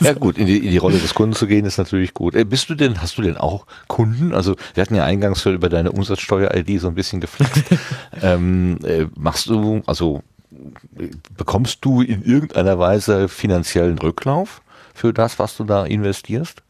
Ja 0.00 0.12
gut, 0.12 0.36
in 0.36 0.46
die, 0.46 0.58
in 0.58 0.70
die 0.70 0.76
Rolle 0.76 0.98
des 0.98 1.14
Kunden 1.14 1.34
zu 1.34 1.46
gehen 1.46 1.64
ist 1.64 1.78
natürlich 1.78 2.12
gut. 2.12 2.34
Äh, 2.34 2.44
bist 2.44 2.68
du 2.68 2.74
denn, 2.74 3.00
hast 3.00 3.16
du 3.16 3.22
denn 3.22 3.36
auch 3.36 3.66
Kunden? 3.86 4.34
Also 4.34 4.56
wir 4.74 4.82
hatten 4.82 4.96
ja 4.96 5.04
eingangs 5.04 5.40
schon 5.40 5.54
über 5.54 5.68
deine 5.68 5.92
Umsatzsteuer-ID 5.92 6.80
so 6.80 6.88
ein 6.88 6.94
bisschen 6.94 7.20
geflext. 7.20 7.64
ähm, 8.22 8.78
äh, 8.82 9.06
machst 9.16 9.46
du, 9.46 9.82
also 9.86 10.22
bekommst 11.36 11.84
du 11.84 12.02
in 12.02 12.22
irgendeiner 12.22 12.78
Weise 12.78 13.28
finanziellen 13.28 13.98
Rücklauf 13.98 14.62
für 14.94 15.12
das, 15.12 15.38
was 15.38 15.56
du 15.56 15.64
da 15.64 15.84
investierst? 15.84 16.62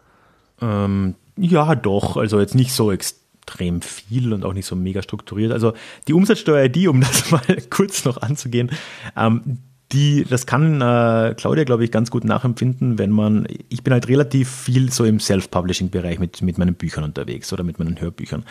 Ähm, 0.60 1.14
ja, 1.36 1.74
doch. 1.74 2.16
Also 2.16 2.40
jetzt 2.40 2.54
nicht 2.54 2.72
so 2.72 2.92
extrem 2.92 3.82
viel 3.82 4.32
und 4.32 4.44
auch 4.44 4.52
nicht 4.52 4.66
so 4.66 4.76
mega 4.76 5.02
strukturiert. 5.02 5.52
Also 5.52 5.74
die 6.08 6.12
Umsatzsteuer-ID, 6.12 6.88
um 6.88 7.00
das 7.02 7.30
mal 7.30 7.42
kurz 7.70 8.04
noch 8.04 8.18
anzugehen, 8.18 8.70
ähm, 9.16 9.58
die, 9.92 10.24
das 10.24 10.46
kann 10.46 10.80
äh, 10.80 11.34
Claudia, 11.36 11.64
glaube 11.64 11.84
ich, 11.84 11.90
ganz 11.90 12.10
gut 12.10 12.24
nachempfinden, 12.24 12.98
wenn 12.98 13.10
man, 13.10 13.46
ich 13.68 13.84
bin 13.84 13.92
halt 13.92 14.08
relativ 14.08 14.50
viel 14.50 14.90
so 14.90 15.04
im 15.04 15.20
Self-Publishing-Bereich 15.20 16.18
mit, 16.18 16.42
mit 16.42 16.58
meinen 16.58 16.74
Büchern 16.74 17.04
unterwegs 17.04 17.52
oder 17.52 17.62
mit 17.62 17.78
meinen 17.78 18.00
Hörbüchern. 18.00 18.44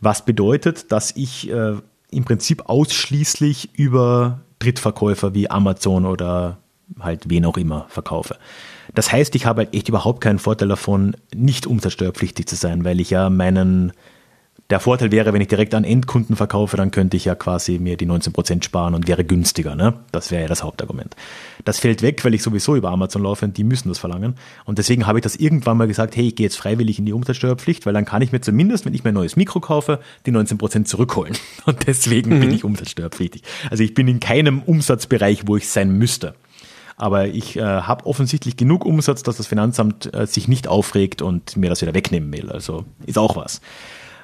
Was 0.00 0.24
bedeutet, 0.24 0.92
dass 0.92 1.14
ich 1.16 1.50
äh, 1.50 1.74
im 2.10 2.24
Prinzip 2.24 2.68
ausschließlich 2.68 3.78
über 3.78 4.40
Drittverkäufer 4.58 5.34
wie 5.34 5.50
Amazon 5.50 6.06
oder 6.06 6.58
halt 7.00 7.28
wen 7.28 7.44
auch 7.44 7.56
immer 7.56 7.86
verkaufe. 7.88 8.36
Das 8.94 9.12
heißt, 9.12 9.34
ich 9.34 9.46
habe 9.46 9.62
halt 9.62 9.74
echt 9.74 9.88
überhaupt 9.88 10.20
keinen 10.20 10.38
Vorteil 10.38 10.68
davon, 10.68 11.16
nicht 11.34 11.66
umsatzsteuerpflichtig 11.66 12.46
zu 12.46 12.56
sein, 12.56 12.84
weil 12.84 13.00
ich 13.00 13.10
ja 13.10 13.30
meinen, 13.30 13.92
der 14.70 14.80
Vorteil 14.80 15.12
wäre, 15.12 15.32
wenn 15.32 15.40
ich 15.40 15.48
direkt 15.48 15.74
an 15.74 15.84
Endkunden 15.84 16.34
verkaufe, 16.34 16.76
dann 16.76 16.90
könnte 16.90 17.16
ich 17.16 17.24
ja 17.24 17.36
quasi 17.36 17.78
mir 17.78 17.96
die 17.96 18.06
19% 18.06 18.64
sparen 18.64 18.94
und 18.94 19.06
wäre 19.06 19.24
günstiger. 19.24 19.76
Ne? 19.76 19.94
Das 20.10 20.30
wäre 20.30 20.42
ja 20.42 20.48
das 20.48 20.64
Hauptargument. 20.64 21.14
Das 21.64 21.78
fällt 21.78 22.02
weg, 22.02 22.24
weil 22.24 22.34
ich 22.34 22.42
sowieso 22.42 22.74
über 22.74 22.90
Amazon 22.90 23.22
laufe 23.22 23.44
und 23.44 23.56
die 23.56 23.64
müssen 23.64 23.88
das 23.88 23.98
verlangen. 23.98 24.34
Und 24.64 24.78
deswegen 24.78 25.06
habe 25.06 25.18
ich 25.18 25.22
das 25.22 25.36
irgendwann 25.36 25.76
mal 25.76 25.86
gesagt, 25.86 26.16
hey, 26.16 26.28
ich 26.28 26.36
gehe 26.36 26.46
jetzt 26.46 26.56
freiwillig 26.56 26.98
in 26.98 27.06
die 27.06 27.12
Umsatzsteuerpflicht, 27.12 27.86
weil 27.86 27.92
dann 27.92 28.04
kann 28.04 28.22
ich 28.22 28.32
mir 28.32 28.40
zumindest, 28.40 28.86
wenn 28.86 28.94
ich 28.94 29.04
mir 29.04 29.10
ein 29.10 29.14
neues 29.14 29.36
Mikro 29.36 29.60
kaufe, 29.60 30.00
die 30.26 30.32
19% 30.32 30.84
zurückholen. 30.84 31.36
Und 31.64 31.86
deswegen 31.86 32.36
mhm. 32.36 32.40
bin 32.40 32.52
ich 32.52 32.64
umsatzsteuerpflichtig. 32.64 33.42
Also 33.70 33.84
ich 33.84 33.94
bin 33.94 34.08
in 34.08 34.18
keinem 34.18 34.62
Umsatzbereich, 34.62 35.42
wo 35.46 35.56
ich 35.56 35.68
sein 35.68 35.92
müsste. 35.92 36.34
Aber 36.96 37.28
ich 37.28 37.56
äh, 37.56 37.62
habe 37.62 38.06
offensichtlich 38.06 38.56
genug 38.56 38.84
Umsatz, 38.84 39.22
dass 39.22 39.36
das 39.36 39.46
Finanzamt 39.46 40.12
äh, 40.14 40.26
sich 40.26 40.48
nicht 40.48 40.66
aufregt 40.66 41.20
und 41.20 41.56
mir 41.56 41.68
das 41.68 41.82
wieder 41.82 41.94
wegnehmen 41.94 42.32
will. 42.32 42.50
Also 42.50 42.84
ist 43.04 43.18
auch 43.18 43.36
was. 43.36 43.60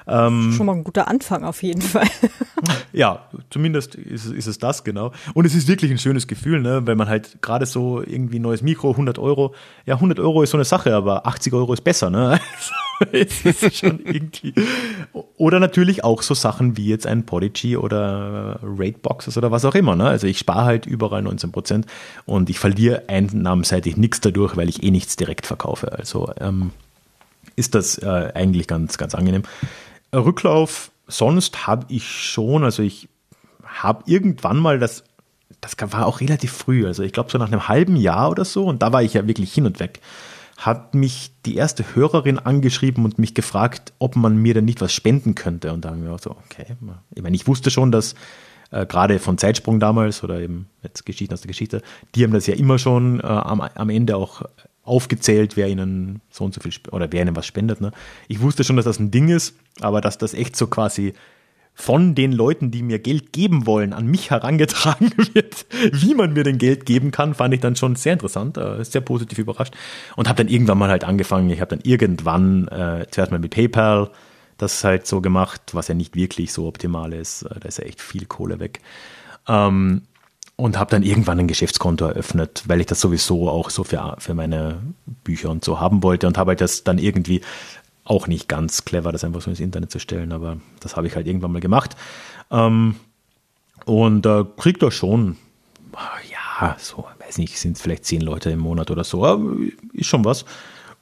Ähm, 0.07 0.53
Schon 0.55 0.65
mal 0.65 0.73
ein 0.73 0.83
guter 0.83 1.07
Anfang 1.07 1.43
auf 1.43 1.63
jeden 1.63 1.81
Fall. 1.81 2.07
ja, 2.93 3.27
zumindest 3.49 3.95
ist, 3.95 4.25
ist, 4.25 4.47
es 4.47 4.57
das, 4.57 4.83
genau. 4.83 5.11
Und 5.33 5.45
es 5.45 5.55
ist 5.55 5.67
wirklich 5.67 5.91
ein 5.91 5.97
schönes 5.97 6.27
Gefühl, 6.27 6.61
ne, 6.61 6.85
wenn 6.85 6.97
man 6.97 7.07
halt 7.07 7.41
gerade 7.41 7.65
so 7.65 8.01
irgendwie 8.01 8.39
neues 8.39 8.61
Mikro, 8.61 8.91
100 8.91 9.19
Euro, 9.19 9.53
ja, 9.85 9.95
100 9.95 10.19
Euro 10.19 10.43
ist 10.43 10.51
so 10.51 10.57
eine 10.57 10.65
Sache, 10.65 10.93
aber 10.95 11.25
80 11.25 11.53
Euro 11.53 11.73
ist 11.73 11.83
besser, 11.83 12.09
ne. 12.09 12.39
es 13.11 13.45
ist 13.45 13.77
schon 13.77 13.99
irgendwie. 14.05 14.53
Oder 15.37 15.59
natürlich 15.59 16.03
auch 16.03 16.21
so 16.21 16.33
Sachen 16.33 16.77
wie 16.77 16.87
jetzt 16.87 17.07
ein 17.07 17.25
Podigy 17.25 17.75
oder 17.75 18.59
Rateboxes 18.61 19.37
oder 19.37 19.51
was 19.51 19.65
auch 19.65 19.75
immer, 19.75 19.95
ne. 19.95 20.05
Also 20.05 20.27
ich 20.27 20.39
spare 20.39 20.65
halt 20.65 20.85
überall 20.85 21.21
19 21.21 21.51
Prozent 21.51 21.85
und 22.25 22.49
ich 22.49 22.59
verliere 22.59 23.03
einnahmenseitig 23.07 23.97
nichts 23.97 24.21
dadurch, 24.21 24.55
weil 24.55 24.69
ich 24.69 24.83
eh 24.83 24.91
nichts 24.91 25.15
direkt 25.15 25.45
verkaufe. 25.45 25.91
Also, 25.91 26.31
ähm, 26.39 26.71
ist 27.55 27.75
das 27.75 27.97
äh, 27.97 28.31
eigentlich 28.33 28.67
ganz, 28.67 28.97
ganz 28.97 29.15
angenehm. 29.15 29.43
Rücklauf 30.13 30.91
sonst 31.07 31.67
habe 31.67 31.85
ich 31.89 32.07
schon, 32.07 32.63
also 32.63 32.83
ich 32.83 33.09
habe 33.63 34.03
irgendwann 34.05 34.57
mal 34.57 34.79
das, 34.79 35.03
das 35.61 35.75
war 35.91 36.05
auch 36.05 36.21
relativ 36.21 36.51
früh, 36.51 36.85
also 36.85 37.03
ich 37.03 37.13
glaube 37.13 37.31
so 37.31 37.37
nach 37.37 37.47
einem 37.47 37.67
halben 37.67 37.95
Jahr 37.95 38.29
oder 38.29 38.45
so, 38.45 38.65
und 38.65 38.81
da 38.81 38.93
war 38.93 39.03
ich 39.03 39.13
ja 39.13 39.27
wirklich 39.27 39.53
hin 39.53 39.65
und 39.65 39.79
weg, 39.79 39.99
hat 40.57 40.95
mich 40.95 41.31
die 41.45 41.55
erste 41.55 41.83
Hörerin 41.95 42.39
angeschrieben 42.39 43.03
und 43.03 43.19
mich 43.19 43.33
gefragt, 43.33 43.93
ob 43.99 44.15
man 44.15 44.37
mir 44.37 44.53
denn 44.53 44.65
nicht 44.65 44.81
was 44.81 44.93
spenden 44.93 45.35
könnte. 45.35 45.73
Und 45.73 45.83
da 45.83 45.89
haben 45.89 46.05
wir 46.05 46.13
auch 46.13 46.19
so, 46.19 46.31
okay. 46.31 46.77
Ich 47.13 47.21
meine, 47.21 47.35
ich 47.35 47.47
wusste 47.47 47.69
schon, 47.69 47.91
dass 47.91 48.15
äh, 48.71 48.85
gerade 48.85 49.19
von 49.19 49.37
Zeitsprung 49.37 49.79
damals 49.79 50.23
oder 50.23 50.39
eben 50.39 50.69
jetzt 50.81 51.05
Geschichten 51.05 51.33
aus 51.33 51.41
der 51.41 51.49
Geschichte, 51.49 51.81
die 52.15 52.23
haben 52.23 52.33
das 52.33 52.47
ja 52.47 52.53
immer 52.53 52.77
schon 52.77 53.19
äh, 53.19 53.23
am, 53.23 53.61
am 53.61 53.89
Ende 53.89 54.15
auch 54.15 54.43
aufgezählt, 54.83 55.55
wer 55.55 55.67
ihnen 55.69 56.21
so 56.29 56.43
und 56.43 56.53
so 56.53 56.61
viel 56.61 56.73
oder 56.91 57.11
wer 57.11 57.21
ihnen 57.21 57.35
was 57.35 57.45
spendet. 57.45 57.81
Ne? 57.81 57.91
Ich 58.27 58.41
wusste 58.41 58.63
schon, 58.63 58.75
dass 58.75 58.85
das 58.85 58.99
ein 58.99 59.11
Ding 59.11 59.29
ist, 59.29 59.55
aber 59.79 60.01
dass 60.01 60.17
das 60.17 60.33
echt 60.33 60.55
so 60.55 60.67
quasi 60.67 61.13
von 61.75 62.13
den 62.13 62.31
Leuten, 62.31 62.69
die 62.69 62.83
mir 62.83 62.99
Geld 62.99 63.33
geben 63.33 63.65
wollen, 63.65 63.93
an 63.93 64.05
mich 64.05 64.29
herangetragen 64.29 65.11
wird, 65.33 65.65
wie 65.91 66.13
man 66.13 66.33
mir 66.33 66.43
denn 66.43 66.57
Geld 66.57 66.85
geben 66.85 67.11
kann, 67.11 67.33
fand 67.33 67.53
ich 67.53 67.61
dann 67.61 67.75
schon 67.75 67.95
sehr 67.95 68.13
interessant, 68.13 68.57
äh, 68.57 68.83
sehr 68.83 69.01
positiv 69.01 69.39
überrascht 69.39 69.73
und 70.15 70.27
habe 70.27 70.43
dann 70.43 70.53
irgendwann 70.53 70.77
mal 70.77 70.89
halt 70.89 71.03
angefangen. 71.03 71.49
Ich 71.49 71.61
habe 71.61 71.75
dann 71.75 71.83
irgendwann 71.83 72.67
äh, 72.67 73.05
zuerst 73.09 73.31
mal 73.31 73.39
mit 73.39 73.51
PayPal, 73.51 74.11
das 74.57 74.83
halt 74.83 75.07
so 75.07 75.19
gemacht, 75.19 75.61
was 75.73 75.87
ja 75.87 75.95
nicht 75.95 76.15
wirklich 76.15 76.53
so 76.53 76.67
optimal 76.67 77.13
ist. 77.13 77.43
Äh, 77.43 77.59
da 77.59 77.67
ist 77.67 77.79
ja 77.79 77.85
echt 77.85 78.01
viel 78.01 78.25
Kohle 78.25 78.59
weg. 78.59 78.81
Ähm, 79.47 80.03
und 80.55 80.77
habe 80.77 80.91
dann 80.91 81.03
irgendwann 81.03 81.39
ein 81.39 81.47
Geschäftskonto 81.47 82.05
eröffnet, 82.05 82.63
weil 82.67 82.79
ich 82.79 82.87
das 82.87 83.01
sowieso 83.01 83.49
auch 83.49 83.69
so 83.69 83.83
für, 83.83 84.15
für 84.19 84.33
meine 84.33 84.81
Bücher 85.23 85.49
und 85.49 85.65
so 85.65 85.79
haben 85.79 86.03
wollte 86.03 86.27
und 86.27 86.37
habe 86.37 86.51
halt 86.51 86.61
das 86.61 86.83
dann 86.83 86.97
irgendwie 86.97 87.41
auch 88.05 88.27
nicht 88.27 88.47
ganz 88.47 88.85
clever, 88.85 89.11
das 89.11 89.23
einfach 89.23 89.41
so 89.41 89.49
ins 89.49 89.59
Internet 89.59 89.91
zu 89.91 89.99
stellen, 89.99 90.31
aber 90.31 90.57
das 90.79 90.95
habe 90.95 91.07
ich 91.07 91.15
halt 91.15 91.25
irgendwann 91.25 91.53
mal 91.53 91.61
gemacht. 91.61 91.95
Ähm, 92.51 92.95
und 93.85 94.25
äh, 94.25 94.45
kriegt 94.57 94.83
da 94.83 94.91
schon, 94.91 95.37
ja, 96.29 96.75
so, 96.79 97.05
weiß 97.19 97.37
nicht, 97.37 97.57
sind 97.57 97.77
vielleicht 97.77 98.05
zehn 98.05 98.21
Leute 98.21 98.51
im 98.51 98.59
Monat 98.59 98.91
oder 98.91 99.03
so, 99.03 99.25
aber 99.25 99.43
ist 99.93 100.07
schon 100.07 100.25
was. 100.25 100.45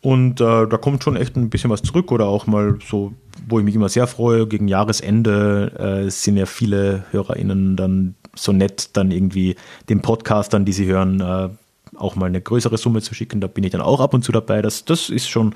Und 0.02 0.42
äh, 0.42 0.68
da 0.68 0.78
kommt 0.78 1.04
schon 1.04 1.16
echt 1.16 1.36
ein 1.36 1.50
bisschen 1.50 1.70
was 1.70 1.84
zurück 1.84 2.12
oder 2.12 2.26
auch 2.26 2.48
mal 2.48 2.80
so, 2.88 3.14
wo 3.48 3.60
ich 3.60 3.66
mich 3.66 3.76
immer 3.76 3.90
sehr 3.90 4.08
freue, 4.08 4.48
gegen 4.48 4.68
Jahresende 4.68 6.06
äh, 6.06 6.10
sind 6.10 6.38
ja 6.38 6.48
viele 6.48 7.06
HörerInnen 7.12 7.76
dann 7.76 8.16
so 8.36 8.52
nett, 8.52 8.90
dann 8.94 9.12
irgendwie 9.12 9.56
den 9.90 10.02
Podcastern, 10.02 10.66
die 10.66 10.74
sie 10.74 10.86
hören, 10.86 11.20
äh, 11.22 11.50
auch 11.98 12.16
mal 12.16 12.26
eine 12.26 12.42
größere 12.42 12.78
Summe 12.78 13.02
zu 13.02 13.14
schicken. 13.14 13.42
Da 13.42 13.48
bin 13.48 13.64
ich 13.64 13.72
dann 13.72 13.82
auch 13.82 14.00
ab 14.00 14.14
und 14.14 14.24
zu 14.24 14.32
dabei. 14.32 14.64
Das, 14.64 14.86
das 14.86 15.10
ist 15.10 15.30
schon 15.30 15.54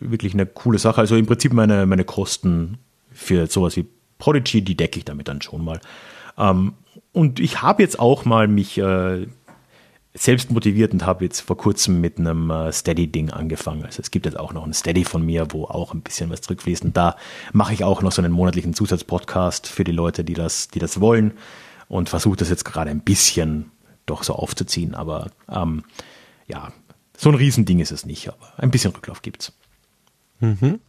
wirklich 0.00 0.32
eine 0.32 0.46
coole 0.46 0.78
Sache. 0.78 1.00
Also 1.00 1.16
im 1.16 1.26
Prinzip 1.26 1.52
meine, 1.52 1.84
meine 1.84 2.04
Kosten 2.04 2.78
für 3.12 3.46
sowas 3.46 3.76
wie 3.76 3.86
Prodigy, 4.18 4.62
die 4.62 4.76
decke 4.76 4.98
ich 4.98 5.04
damit 5.04 5.28
dann 5.28 5.42
schon 5.42 5.64
mal. 5.64 5.80
Ähm, 6.38 6.74
und 7.12 7.40
ich 7.40 7.60
habe 7.60 7.82
jetzt 7.82 7.98
auch 7.98 8.24
mal 8.24 8.46
mich 8.48 8.78
äh, 8.78 9.26
selbst 10.14 10.50
motiviert 10.50 10.92
und 10.92 11.06
habe 11.06 11.24
jetzt 11.24 11.40
vor 11.40 11.56
kurzem 11.56 12.00
mit 12.00 12.18
einem 12.18 12.50
äh, 12.50 12.72
Steady-Ding 12.72 13.30
angefangen. 13.30 13.84
Also 13.84 14.00
es 14.02 14.10
gibt 14.10 14.26
jetzt 14.26 14.38
auch 14.38 14.52
noch 14.52 14.66
ein 14.66 14.72
Steady 14.72 15.04
von 15.04 15.24
mir, 15.24 15.46
wo 15.50 15.64
auch 15.64 15.94
ein 15.94 16.00
bisschen 16.00 16.30
was 16.30 16.40
zurückfließt. 16.40 16.84
Und 16.84 16.96
da 16.96 17.16
mache 17.52 17.74
ich 17.74 17.84
auch 17.84 18.02
noch 18.02 18.10
so 18.10 18.20
einen 18.20 18.32
monatlichen 18.32 18.74
Zusatzpodcast 18.74 19.68
für 19.68 19.84
die 19.84 19.92
Leute, 19.92 20.24
die 20.24 20.34
das, 20.34 20.68
die 20.68 20.80
das 20.80 21.00
wollen 21.00 21.32
und 21.88 22.08
versuche 22.08 22.36
das 22.36 22.50
jetzt 22.50 22.64
gerade 22.64 22.90
ein 22.90 23.00
bisschen 23.00 23.70
doch 24.06 24.24
so 24.24 24.34
aufzuziehen. 24.34 24.94
Aber 24.96 25.30
ähm, 25.48 25.84
ja, 26.48 26.72
so 27.16 27.28
ein 27.28 27.36
Riesending 27.36 27.78
ist 27.78 27.92
es 27.92 28.04
nicht, 28.04 28.28
aber 28.28 28.52
ein 28.56 28.72
bisschen 28.72 28.92
Rücklauf 28.92 29.22
gibt's. 29.22 29.52
Mhm. 30.40 30.80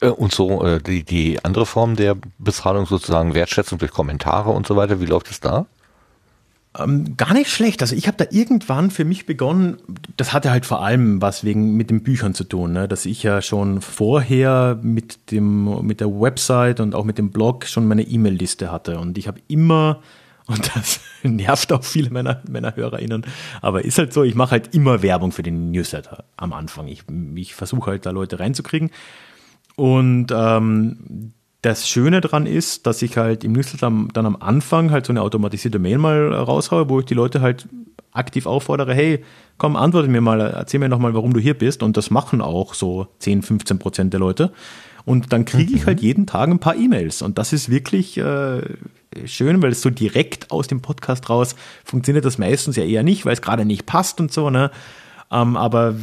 Äh, 0.00 0.08
und 0.08 0.32
so 0.32 0.64
äh, 0.64 0.80
die, 0.80 1.02
die 1.02 1.44
andere 1.44 1.66
Form 1.66 1.96
der 1.96 2.16
Bezahlung 2.38 2.86
sozusagen 2.86 3.34
Wertschätzung 3.34 3.78
durch 3.78 3.90
Kommentare 3.90 4.50
und 4.50 4.66
so 4.66 4.76
weiter, 4.76 5.00
wie 5.00 5.06
läuft 5.06 5.30
es 5.30 5.40
da? 5.40 5.66
Ähm, 6.76 7.16
gar 7.16 7.32
nicht 7.32 7.50
schlecht. 7.50 7.80
Also 7.80 7.96
ich 7.96 8.06
habe 8.06 8.16
da 8.18 8.26
irgendwann 8.30 8.90
für 8.90 9.04
mich 9.04 9.26
begonnen, 9.26 9.78
das 10.16 10.32
hatte 10.32 10.50
halt 10.50 10.66
vor 10.66 10.82
allem 10.82 11.22
was 11.22 11.42
wegen 11.42 11.76
mit 11.76 11.90
den 11.90 12.02
Büchern 12.02 12.34
zu 12.34 12.44
tun, 12.44 12.72
ne? 12.72 12.86
dass 12.88 13.06
ich 13.06 13.22
ja 13.22 13.40
schon 13.40 13.80
vorher 13.80 14.78
mit 14.82 15.30
dem 15.30 15.86
mit 15.86 16.00
der 16.00 16.08
Website 16.08 16.80
und 16.80 16.94
auch 16.94 17.04
mit 17.04 17.16
dem 17.16 17.30
Blog 17.30 17.66
schon 17.66 17.88
meine 17.88 18.02
E-Mail-Liste 18.02 18.70
hatte 18.70 18.98
und 18.98 19.16
ich 19.16 19.28
habe 19.28 19.40
immer 19.48 20.00
und 20.48 20.74
das 20.74 21.00
nervt 21.22 21.72
auch 21.72 21.84
viele 21.84 22.08
meiner, 22.10 22.42
meiner 22.48 22.74
HörerInnen. 22.74 23.26
Aber 23.60 23.84
ist 23.84 23.98
halt 23.98 24.14
so, 24.14 24.22
ich 24.22 24.34
mache 24.34 24.52
halt 24.52 24.74
immer 24.74 25.02
Werbung 25.02 25.30
für 25.30 25.42
den 25.42 25.72
Newsletter 25.72 26.24
am 26.38 26.54
Anfang. 26.54 26.88
Ich, 26.88 27.02
ich 27.34 27.54
versuche 27.54 27.90
halt 27.90 28.06
da 28.06 28.10
Leute 28.12 28.40
reinzukriegen. 28.40 28.90
Und 29.76 30.28
ähm, 30.34 31.34
das 31.62 31.88
Schöne 31.88 32.20
dran 32.20 32.46
ist, 32.46 32.86
dass 32.86 33.02
ich 33.02 33.16
halt 33.16 33.42
im 33.42 33.52
Newsletter 33.52 33.92
dann 34.12 34.26
am 34.26 34.36
Anfang 34.36 34.90
halt 34.90 35.06
so 35.06 35.12
eine 35.12 35.22
automatisierte 35.22 35.78
Mail 35.78 35.98
mal 35.98 36.32
raushaue, 36.32 36.88
wo 36.88 37.00
ich 37.00 37.06
die 37.06 37.14
Leute 37.14 37.40
halt 37.40 37.68
aktiv 38.12 38.46
auffordere, 38.46 38.94
hey, 38.94 39.24
komm, 39.58 39.76
antworte 39.76 40.08
mir 40.08 40.20
mal, 40.20 40.40
erzähl 40.40 40.80
mir 40.80 40.88
nochmal, 40.88 41.14
warum 41.14 41.32
du 41.32 41.40
hier 41.40 41.54
bist. 41.54 41.82
Und 41.82 41.96
das 41.96 42.10
machen 42.10 42.40
auch 42.40 42.74
so 42.74 43.08
10, 43.18 43.42
15 43.42 43.78
Prozent 43.78 44.12
der 44.12 44.20
Leute. 44.20 44.52
Und 45.04 45.32
dann 45.32 45.44
kriege 45.44 45.74
ich 45.74 45.82
mhm. 45.82 45.86
halt 45.86 46.00
jeden 46.00 46.26
Tag 46.26 46.48
ein 46.48 46.58
paar 46.58 46.76
E-Mails. 46.76 47.22
Und 47.22 47.38
das 47.38 47.52
ist 47.52 47.70
wirklich 47.70 48.18
äh, 48.18 48.60
schön, 49.24 49.62
weil 49.62 49.72
es 49.72 49.82
so 49.82 49.90
direkt 49.90 50.50
aus 50.50 50.68
dem 50.68 50.80
Podcast 50.80 51.28
raus 51.28 51.56
funktioniert 51.84 52.24
das 52.24 52.38
meistens 52.38 52.76
ja 52.76 52.84
eher 52.84 53.02
nicht, 53.02 53.24
weil 53.24 53.32
es 53.32 53.42
gerade 53.42 53.64
nicht 53.64 53.86
passt 53.86 54.20
und 54.20 54.32
so, 54.32 54.50
ne? 54.50 54.70
Ähm, 55.30 55.56
aber 55.56 55.94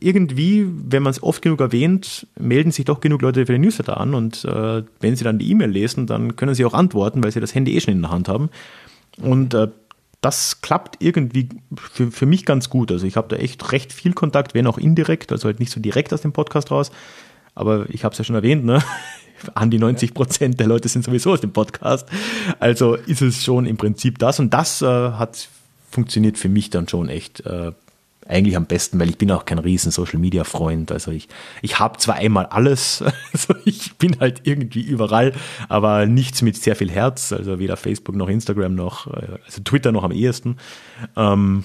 irgendwie, 0.00 0.66
wenn 0.68 1.02
man 1.02 1.10
es 1.10 1.22
oft 1.22 1.42
genug 1.42 1.60
erwähnt, 1.60 2.26
melden 2.38 2.70
sich 2.70 2.84
doch 2.84 3.00
genug 3.00 3.22
Leute 3.22 3.46
für 3.46 3.52
den 3.52 3.62
Newsletter 3.62 3.98
an 3.98 4.14
und 4.14 4.44
äh, 4.44 4.82
wenn 5.00 5.16
sie 5.16 5.24
dann 5.24 5.38
die 5.38 5.50
E-Mail 5.50 5.70
lesen, 5.70 6.06
dann 6.06 6.36
können 6.36 6.54
sie 6.54 6.64
auch 6.64 6.74
antworten, 6.74 7.22
weil 7.22 7.32
sie 7.32 7.40
das 7.40 7.54
Handy 7.54 7.76
eh 7.76 7.80
schon 7.80 7.94
in 7.94 8.02
der 8.02 8.10
Hand 8.10 8.28
haben. 8.28 8.50
Und 9.20 9.54
äh, 9.54 9.68
das 10.20 10.60
klappt 10.62 10.96
irgendwie 11.00 11.48
für, 11.76 12.10
für 12.10 12.26
mich 12.26 12.44
ganz 12.44 12.70
gut. 12.70 12.90
Also 12.90 13.06
ich 13.06 13.16
habe 13.16 13.28
da 13.28 13.36
echt 13.36 13.72
recht 13.72 13.92
viel 13.92 14.12
Kontakt, 14.12 14.54
wenn 14.54 14.66
auch 14.66 14.78
indirekt, 14.78 15.30
also 15.32 15.46
halt 15.46 15.60
nicht 15.60 15.70
so 15.70 15.80
direkt 15.80 16.12
aus 16.12 16.22
dem 16.22 16.32
Podcast 16.32 16.70
raus. 16.70 16.90
Aber 17.54 17.86
ich 17.90 18.04
habe 18.04 18.12
es 18.12 18.18
ja 18.18 18.24
schon 18.24 18.36
erwähnt, 18.36 18.64
ne? 18.64 18.82
an 19.54 19.70
die 19.70 19.78
90 19.78 20.14
Prozent 20.14 20.58
der 20.58 20.66
Leute 20.66 20.88
sind 20.88 21.04
sowieso 21.04 21.32
aus 21.32 21.40
dem 21.40 21.52
Podcast. 21.52 22.08
Also 22.58 22.94
ist 22.94 23.22
es 23.22 23.44
schon 23.44 23.66
im 23.66 23.76
Prinzip 23.76 24.18
das. 24.18 24.40
Und 24.40 24.52
das 24.52 24.82
äh, 24.82 24.86
hat 24.86 25.48
funktioniert 25.90 26.36
für 26.36 26.48
mich 26.48 26.70
dann 26.70 26.88
schon 26.88 27.08
echt 27.08 27.46
äh, 27.46 27.72
eigentlich 28.28 28.56
am 28.56 28.66
besten, 28.66 29.00
weil 29.00 29.08
ich 29.08 29.18
bin 29.18 29.30
auch 29.30 29.44
kein 29.44 29.58
riesen 29.58 29.90
Social 29.90 30.18
Media 30.18 30.44
Freund. 30.44 30.92
Also 30.92 31.10
ich, 31.10 31.28
ich 31.62 31.78
habe 31.78 31.98
zwar 31.98 32.16
einmal 32.16 32.46
alles, 32.46 33.02
also 33.32 33.54
ich 33.64 33.96
bin 33.96 34.20
halt 34.20 34.42
irgendwie 34.44 34.82
überall, 34.82 35.32
aber 35.68 36.06
nichts 36.06 36.42
mit 36.42 36.56
sehr 36.56 36.76
viel 36.76 36.90
Herz. 36.90 37.32
Also 37.32 37.58
weder 37.58 37.76
Facebook 37.76 38.14
noch 38.14 38.28
Instagram 38.28 38.74
noch, 38.74 39.06
äh, 39.06 39.38
also 39.44 39.62
Twitter 39.62 39.92
noch 39.92 40.04
am 40.04 40.12
ehesten. 40.12 40.56
Ähm, 41.16 41.64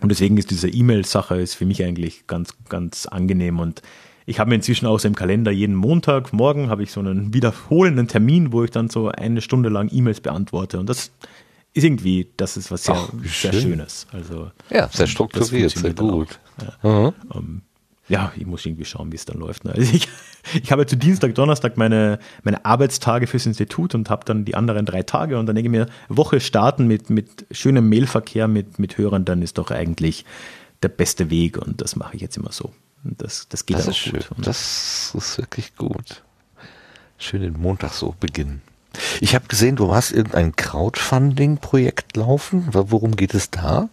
und 0.00 0.08
deswegen 0.08 0.38
ist 0.38 0.50
diese 0.50 0.68
E-Mail-Sache 0.68 1.46
für 1.46 1.66
mich 1.66 1.84
eigentlich 1.84 2.26
ganz, 2.26 2.54
ganz 2.68 3.06
angenehm 3.06 3.58
und 3.58 3.82
ich 4.26 4.38
habe 4.38 4.50
mir 4.50 4.56
inzwischen 4.56 4.86
auch 4.86 5.00
so 5.00 5.08
im 5.08 5.16
Kalender 5.16 5.50
jeden 5.50 5.74
Montag, 5.74 6.32
morgen 6.32 6.70
habe 6.70 6.84
ich 6.84 6.92
so 6.92 7.00
einen 7.00 7.34
wiederholenden 7.34 8.06
Termin, 8.06 8.52
wo 8.52 8.62
ich 8.62 8.70
dann 8.70 8.88
so 8.88 9.08
eine 9.08 9.40
Stunde 9.40 9.70
lang 9.70 9.90
E-Mails 9.92 10.20
beantworte. 10.20 10.78
Und 10.78 10.88
das 10.88 11.10
irgendwie, 11.72 12.30
das 12.36 12.56
ist 12.56 12.70
was 12.70 12.84
sehr, 12.84 12.96
Ach, 12.96 13.12
sehr 13.24 13.52
Schönes. 13.52 14.06
Also, 14.12 14.50
ja, 14.70 14.88
sehr 14.88 15.06
strukturiert, 15.06 15.70
sehr 15.70 15.94
gut. 15.94 16.38
Ja. 16.82 16.90
Mhm. 16.90 17.12
Um, 17.28 17.62
ja, 18.08 18.32
ich 18.36 18.44
muss 18.44 18.66
irgendwie 18.66 18.84
schauen, 18.84 19.12
wie 19.12 19.16
es 19.16 19.24
dann 19.24 19.38
läuft. 19.38 19.64
Ne? 19.64 19.72
Also 19.72 19.94
ich, 19.94 20.08
ich 20.62 20.72
habe 20.72 20.84
zu 20.84 20.96
Dienstag, 20.96 21.34
Donnerstag 21.36 21.76
meine, 21.76 22.18
meine 22.42 22.64
Arbeitstage 22.64 23.28
fürs 23.28 23.46
Institut 23.46 23.94
und 23.94 24.10
habe 24.10 24.24
dann 24.24 24.44
die 24.44 24.56
anderen 24.56 24.84
drei 24.84 25.04
Tage 25.04 25.38
und 25.38 25.46
dann 25.46 25.54
denke 25.54 25.68
ich 25.68 25.70
mir, 25.70 25.86
Woche 26.08 26.40
starten 26.40 26.88
mit, 26.88 27.08
mit 27.08 27.46
schönem 27.52 27.88
Mailverkehr 27.88 28.48
mit, 28.48 28.80
mit 28.80 28.98
Hörern, 28.98 29.24
dann 29.24 29.42
ist 29.42 29.58
doch 29.58 29.70
eigentlich 29.70 30.24
der 30.82 30.88
beste 30.88 31.30
Weg 31.30 31.56
und 31.56 31.80
das 31.80 31.94
mache 31.94 32.16
ich 32.16 32.22
jetzt 32.22 32.36
immer 32.36 32.50
so. 32.50 32.72
Das, 33.04 33.48
das 33.48 33.64
geht 33.64 33.78
das 33.78 33.86
auch 33.86 33.92
ist 33.92 34.10
gut. 34.10 34.24
Schön. 34.24 34.44
Das 34.44 35.14
ist 35.16 35.38
wirklich 35.38 35.76
gut. 35.76 36.22
Schön 37.16 37.42
den 37.42 37.60
Montag 37.60 37.92
so 37.92 38.14
beginnen. 38.18 38.60
Ich 39.20 39.34
habe 39.34 39.46
gesehen, 39.48 39.76
du 39.76 39.94
hast 39.94 40.12
irgendein 40.12 40.54
Crowdfunding-Projekt 40.56 42.16
laufen. 42.16 42.68
Worum 42.72 43.16
geht 43.16 43.34
es 43.34 43.50
da? 43.50 43.88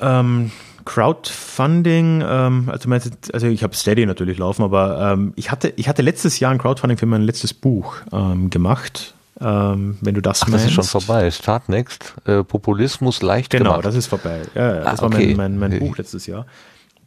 Ähm, 0.00 0.50
Crowdfunding, 0.84 2.22
ähm, 2.26 2.68
also, 2.70 2.88
meinst, 2.88 3.34
also 3.34 3.46
ich 3.46 3.62
habe 3.62 3.74
Steady 3.74 4.06
natürlich 4.06 4.38
laufen, 4.38 4.62
aber 4.62 5.12
ähm, 5.12 5.32
ich, 5.36 5.50
hatte, 5.50 5.72
ich 5.76 5.88
hatte 5.88 6.02
letztes 6.02 6.40
Jahr 6.40 6.52
ein 6.52 6.58
Crowdfunding 6.58 6.98
für 6.98 7.06
mein 7.06 7.22
letztes 7.22 7.52
Buch 7.52 7.96
ähm, 8.12 8.50
gemacht. 8.50 9.14
Ähm, 9.40 9.98
wenn 10.00 10.14
du 10.14 10.20
das 10.20 10.42
Ach, 10.42 10.48
meinst. 10.48 10.64
das 10.64 10.70
ist 10.70 10.74
schon 10.74 11.02
vorbei. 11.02 11.30
Start 11.30 11.68
Next, 11.68 12.14
äh, 12.24 12.42
Populismus 12.42 13.22
leicht 13.22 13.50
genau, 13.50 13.64
gemacht. 13.64 13.82
Genau, 13.82 13.88
das 13.88 13.94
ist 13.96 14.06
vorbei. 14.06 14.42
Ja, 14.54 14.80
das 14.80 15.00
ah, 15.00 15.06
okay. 15.06 15.30
war 15.30 15.36
mein, 15.36 15.58
mein, 15.58 15.70
mein 15.70 15.78
Buch 15.78 15.96
letztes 15.96 16.26
Jahr 16.26 16.46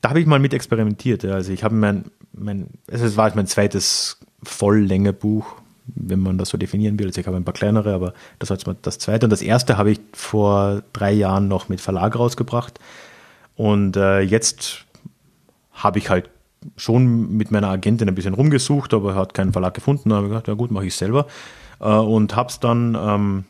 da 0.01 0.09
habe 0.09 0.19
ich 0.19 0.25
mal 0.25 0.39
mit 0.39 0.53
experimentiert. 0.53 1.23
Ja. 1.23 1.33
Also 1.33 1.53
ich 1.53 1.63
habe 1.63 1.75
mein, 1.75 2.05
mein, 2.33 2.67
es 2.87 3.15
war 3.15 3.31
mein 3.35 3.47
zweites 3.47 4.17
Volllänge-Buch, 4.43 5.60
wenn 5.95 6.19
man 6.19 6.37
das 6.37 6.49
so 6.49 6.57
definieren 6.57 6.99
will. 6.99 7.07
Also 7.07 7.21
ich 7.21 7.27
habe 7.27 7.37
ein 7.37 7.43
paar 7.43 7.53
kleinere, 7.53 7.93
aber 7.93 8.13
das 8.39 8.49
war 8.49 8.57
jetzt 8.57 8.67
mal 8.67 8.75
das 8.81 8.97
zweite. 8.97 9.25
Und 9.25 9.29
das 9.29 9.41
erste 9.41 9.77
habe 9.77 9.91
ich 9.91 9.99
vor 10.13 10.83
drei 10.93 11.11
Jahren 11.11 11.47
noch 11.47 11.69
mit 11.69 11.81
Verlag 11.81 12.17
rausgebracht. 12.17 12.79
Und 13.55 13.97
äh, 13.97 14.21
jetzt 14.21 14.85
habe 15.73 15.99
ich 15.99 16.09
halt 16.09 16.29
schon 16.77 17.35
mit 17.35 17.51
meiner 17.51 17.69
Agentin 17.69 18.07
ein 18.07 18.15
bisschen 18.15 18.33
rumgesucht, 18.33 18.93
aber 18.93 19.15
hat 19.15 19.33
keinen 19.33 19.51
Verlag 19.51 19.73
gefunden. 19.73 20.09
Da 20.09 20.17
habe 20.17 20.27
ich 20.27 20.31
gedacht, 20.31 20.47
ja 20.47 20.53
gut, 20.53 20.71
mache 20.71 20.85
ich 20.85 20.95
selber. 20.95 21.27
Äh, 21.79 21.85
und 21.85 22.35
habe 22.35 22.49
es 22.49 22.59
dann 22.59 22.97
ähm, 22.99 23.43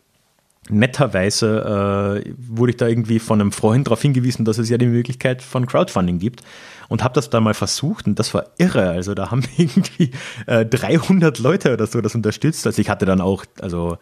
netterweise 0.70 2.24
äh, 2.26 2.34
wurde 2.38 2.72
ich 2.72 2.78
da 2.78 2.88
irgendwie 2.88 3.20
von 3.20 3.42
einem 3.42 3.52
Freund 3.52 3.88
darauf 3.88 4.02
hingewiesen, 4.02 4.46
dass 4.46 4.58
es 4.58 4.70
ja 4.70 4.78
die 4.78 4.88
Möglichkeit 4.88 5.42
von 5.42 5.66
Crowdfunding 5.66 6.20
gibt 6.20 6.44
und 6.92 7.06
habe 7.06 7.14
das 7.14 7.30
da 7.30 7.40
mal 7.40 7.54
versucht 7.54 8.06
und 8.06 8.20
das 8.20 8.34
war 8.34 8.48
irre. 8.58 8.90
Also 8.90 9.14
da 9.14 9.32
haben 9.32 9.44
irgendwie 9.58 10.12
äh, 10.46 10.66
300 10.66 11.40
Leute 11.40 11.72
oder 11.72 11.88
so 11.88 12.02
das 12.02 12.16
unterstützt. 12.16 12.68
Also 12.68 12.82
ich 12.82 12.90
hatte 12.90 13.06
dann 13.06 13.22
auch, 13.22 13.46
also 13.62 13.98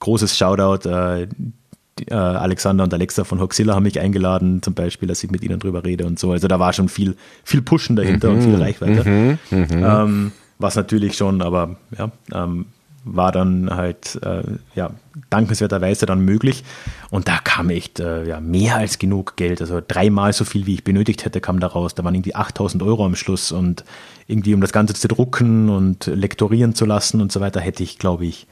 großes 0.00 0.36
Shoutout, 0.36 0.86
äh, 0.86 1.22
äh, 1.22 2.14
Alexander 2.14 2.84
und 2.84 2.92
Alexa 2.92 3.24
von 3.24 3.40
Hoxilla 3.40 3.74
haben 3.74 3.84
mich 3.84 3.98
eingeladen, 3.98 4.60
zum 4.60 4.74
Beispiel, 4.74 5.08
dass 5.08 5.24
ich 5.24 5.30
mit 5.30 5.42
ihnen 5.42 5.58
drüber 5.58 5.84
rede 5.84 6.04
und 6.04 6.18
so. 6.18 6.32
Also 6.32 6.46
da 6.46 6.60
war 6.60 6.74
schon 6.74 6.90
viel, 6.90 7.16
viel 7.44 7.62
Pushen 7.62 7.96
dahinter 7.96 8.28
mhm, 8.28 8.34
und 8.34 8.42
viel 8.42 8.56
Reichweite. 8.56 9.08
Mhm, 9.08 9.38
mhm. 9.50 9.66
ähm, 9.70 10.32
was 10.58 10.76
natürlich 10.76 11.16
schon, 11.16 11.40
aber 11.40 11.76
ja, 11.96 12.10
ähm, 12.30 12.66
war 13.04 13.32
dann 13.32 13.70
halt 13.70 14.18
äh, 14.22 14.42
ja 14.74 14.90
dankenswerterweise 15.30 16.06
dann 16.06 16.24
möglich 16.24 16.64
und 17.10 17.28
da 17.28 17.38
kam 17.38 17.70
echt 17.70 18.00
äh, 18.00 18.26
ja 18.26 18.40
mehr 18.40 18.76
als 18.76 18.98
genug 18.98 19.36
Geld, 19.36 19.60
also 19.60 19.80
dreimal 19.86 20.32
so 20.32 20.44
viel 20.44 20.66
wie 20.66 20.74
ich 20.74 20.84
benötigt 20.84 21.24
hätte 21.24 21.40
kam 21.40 21.60
da 21.60 21.66
raus. 21.66 21.94
Da 21.94 22.02
waren 22.04 22.14
irgendwie 22.14 22.34
8000 22.34 22.82
Euro 22.82 23.04
am 23.04 23.14
Schluss 23.14 23.52
und 23.52 23.84
irgendwie 24.26 24.54
um 24.54 24.60
das 24.60 24.72
Ganze 24.72 24.94
zu 24.94 25.06
drucken 25.06 25.68
und 25.68 26.06
lektorieren 26.06 26.74
zu 26.74 26.86
lassen 26.86 27.20
und 27.20 27.30
so 27.30 27.40
weiter 27.40 27.60
hätte 27.60 27.82
ich 27.82 27.98
glaube 27.98 28.26
ich 28.26 28.46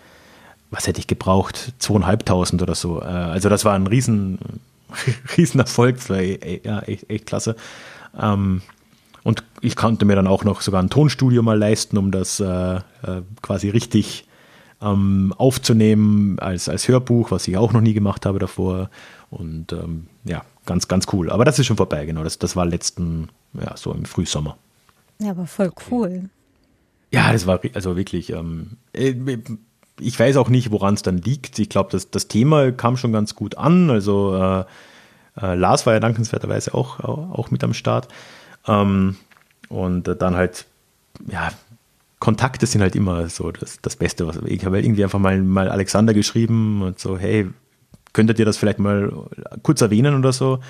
was 0.71 0.87
hätte 0.87 1.01
ich 1.01 1.07
gebraucht 1.07 1.75
zweieinhalbtausend 1.79 2.63
oder 2.63 2.75
so. 2.75 3.01
Äh, 3.01 3.05
also 3.05 3.49
das 3.49 3.65
war 3.65 3.75
ein 3.75 3.87
riesen 3.87 4.39
riesen 5.37 5.61
Erfolg, 5.61 5.97
das 5.97 6.11
war 6.11 6.21
e, 6.21 6.61
ja 6.65 6.81
echt, 6.81 7.09
echt 7.11 7.27
klasse. 7.27 7.57
Ähm, 8.21 8.63
und 9.23 9.45
ich 9.61 9.77
konnte 9.77 10.05
mir 10.05 10.17
dann 10.17 10.27
auch 10.27 10.45
noch 10.45 10.61
sogar 10.61 10.83
ein 10.83 10.91
Tonstudio 10.91 11.43
mal 11.43 11.59
leisten, 11.59 11.97
um 11.97 12.11
das 12.11 12.41
äh, 12.41 12.77
äh, 12.77 12.81
quasi 13.41 13.69
richtig 13.69 14.27
ähm, 14.83 15.35
aufzunehmen 15.37 16.39
als, 16.39 16.69
als 16.69 16.89
Hörbuch, 16.89 17.31
was 17.31 17.47
ich 17.49 17.57
auch 17.57 17.73
noch 17.73 17.81
nie 17.81 17.95
gemacht 17.95 18.27
habe 18.27 18.39
davor. 18.39 18.91
Und 19.31 19.73
ähm, 19.73 20.09
ja, 20.25 20.43
ganz, 20.67 20.89
ganz 20.89 21.07
cool. 21.13 21.31
Aber 21.31 21.45
das 21.45 21.59
ist 21.59 21.67
schon 21.67 21.77
vorbei, 21.77 22.05
genau. 22.05 22.25
Das, 22.25 22.39
das 22.39 22.57
war 22.57 22.67
letzten, 22.67 23.29
ja, 23.55 23.77
so 23.77 23.93
im 23.93 24.05
Frühsommer. 24.05 24.57
Ja, 25.19 25.31
aber 25.31 25.47
voll 25.47 25.73
cool. 25.91 26.31
Ja, 27.13 27.33
das 27.33 27.47
war 27.47 27.61
also 27.75 27.97
wirklich. 27.97 28.31
Ähm, 28.31 28.77
äh, 28.93 29.15
ich 30.01 30.19
weiß 30.19 30.37
auch 30.37 30.49
nicht, 30.49 30.71
woran 30.71 30.95
es 30.95 31.03
dann 31.03 31.19
liegt. 31.19 31.59
Ich 31.59 31.69
glaube, 31.69 31.91
das, 31.93 32.11
das 32.11 32.27
Thema 32.27 32.73
kam 32.73 32.97
schon 32.97 33.13
ganz 33.13 33.35
gut 33.35 33.57
an. 33.57 33.91
Also 33.91 34.35
äh, 34.35 34.65
äh, 35.41 35.55
Lars 35.55 35.87
war 35.87 35.93
ja 35.95 36.01
dankenswerterweise 36.01 36.75
auch, 36.75 37.01
auch 37.01 37.51
mit 37.51 37.63
am 37.63 37.75
Start. 37.75 38.09
Ähm, 38.67 39.17
und 39.69 40.05
dann 40.05 40.35
halt, 40.35 40.67
ja, 41.29 41.51
Kontakte 42.23 42.67
sind 42.67 42.83
halt 42.83 42.95
immer 42.95 43.29
so 43.29 43.51
das, 43.51 43.81
das 43.83 43.97
Beste. 43.97 44.29
Was, 44.29 44.39
ich 44.47 44.65
habe 44.65 44.77
halt 44.77 44.85
irgendwie 44.85 45.03
einfach 45.03 45.19
mal, 45.19 45.43
mal 45.43 45.69
Alexander 45.69 46.15
geschrieben 46.15 46.81
und 46.81 47.01
so, 47.01 47.19
hey, 47.19 47.49
könntet 48.13 48.39
ihr 48.39 48.45
das 48.45 48.57
vielleicht 48.57 48.79
mal 48.79 49.13
kurz 49.65 49.81
erwähnen 49.81 50.17
oder 50.17 50.33
so? 50.33 50.61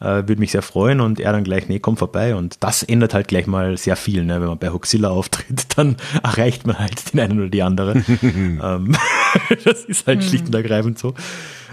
Äh, 0.00 0.26
Würde 0.26 0.38
mich 0.40 0.50
sehr 0.50 0.62
freuen 0.62 1.00
und 1.00 1.20
er 1.20 1.30
dann 1.30 1.44
gleich, 1.44 1.68
nee, 1.68 1.78
komm 1.78 1.96
vorbei. 1.96 2.34
Und 2.34 2.56
das 2.64 2.82
ändert 2.82 3.14
halt 3.14 3.28
gleich 3.28 3.46
mal 3.46 3.76
sehr 3.76 3.94
viel. 3.94 4.24
Ne? 4.24 4.40
Wenn 4.40 4.48
man 4.48 4.58
bei 4.58 4.70
Hoxilla 4.70 5.10
auftritt, 5.10 5.68
dann 5.78 5.94
erreicht 6.24 6.66
man 6.66 6.76
halt 6.76 7.12
den 7.12 7.20
einen 7.20 7.38
oder 7.38 7.50
die 7.50 7.62
andere. 7.62 7.92
ähm, 8.22 8.96
das 9.64 9.84
ist 9.84 10.08
halt 10.08 10.24
schlicht 10.24 10.46
und 10.46 10.56
ergreifend 10.56 10.98
so. 10.98 11.14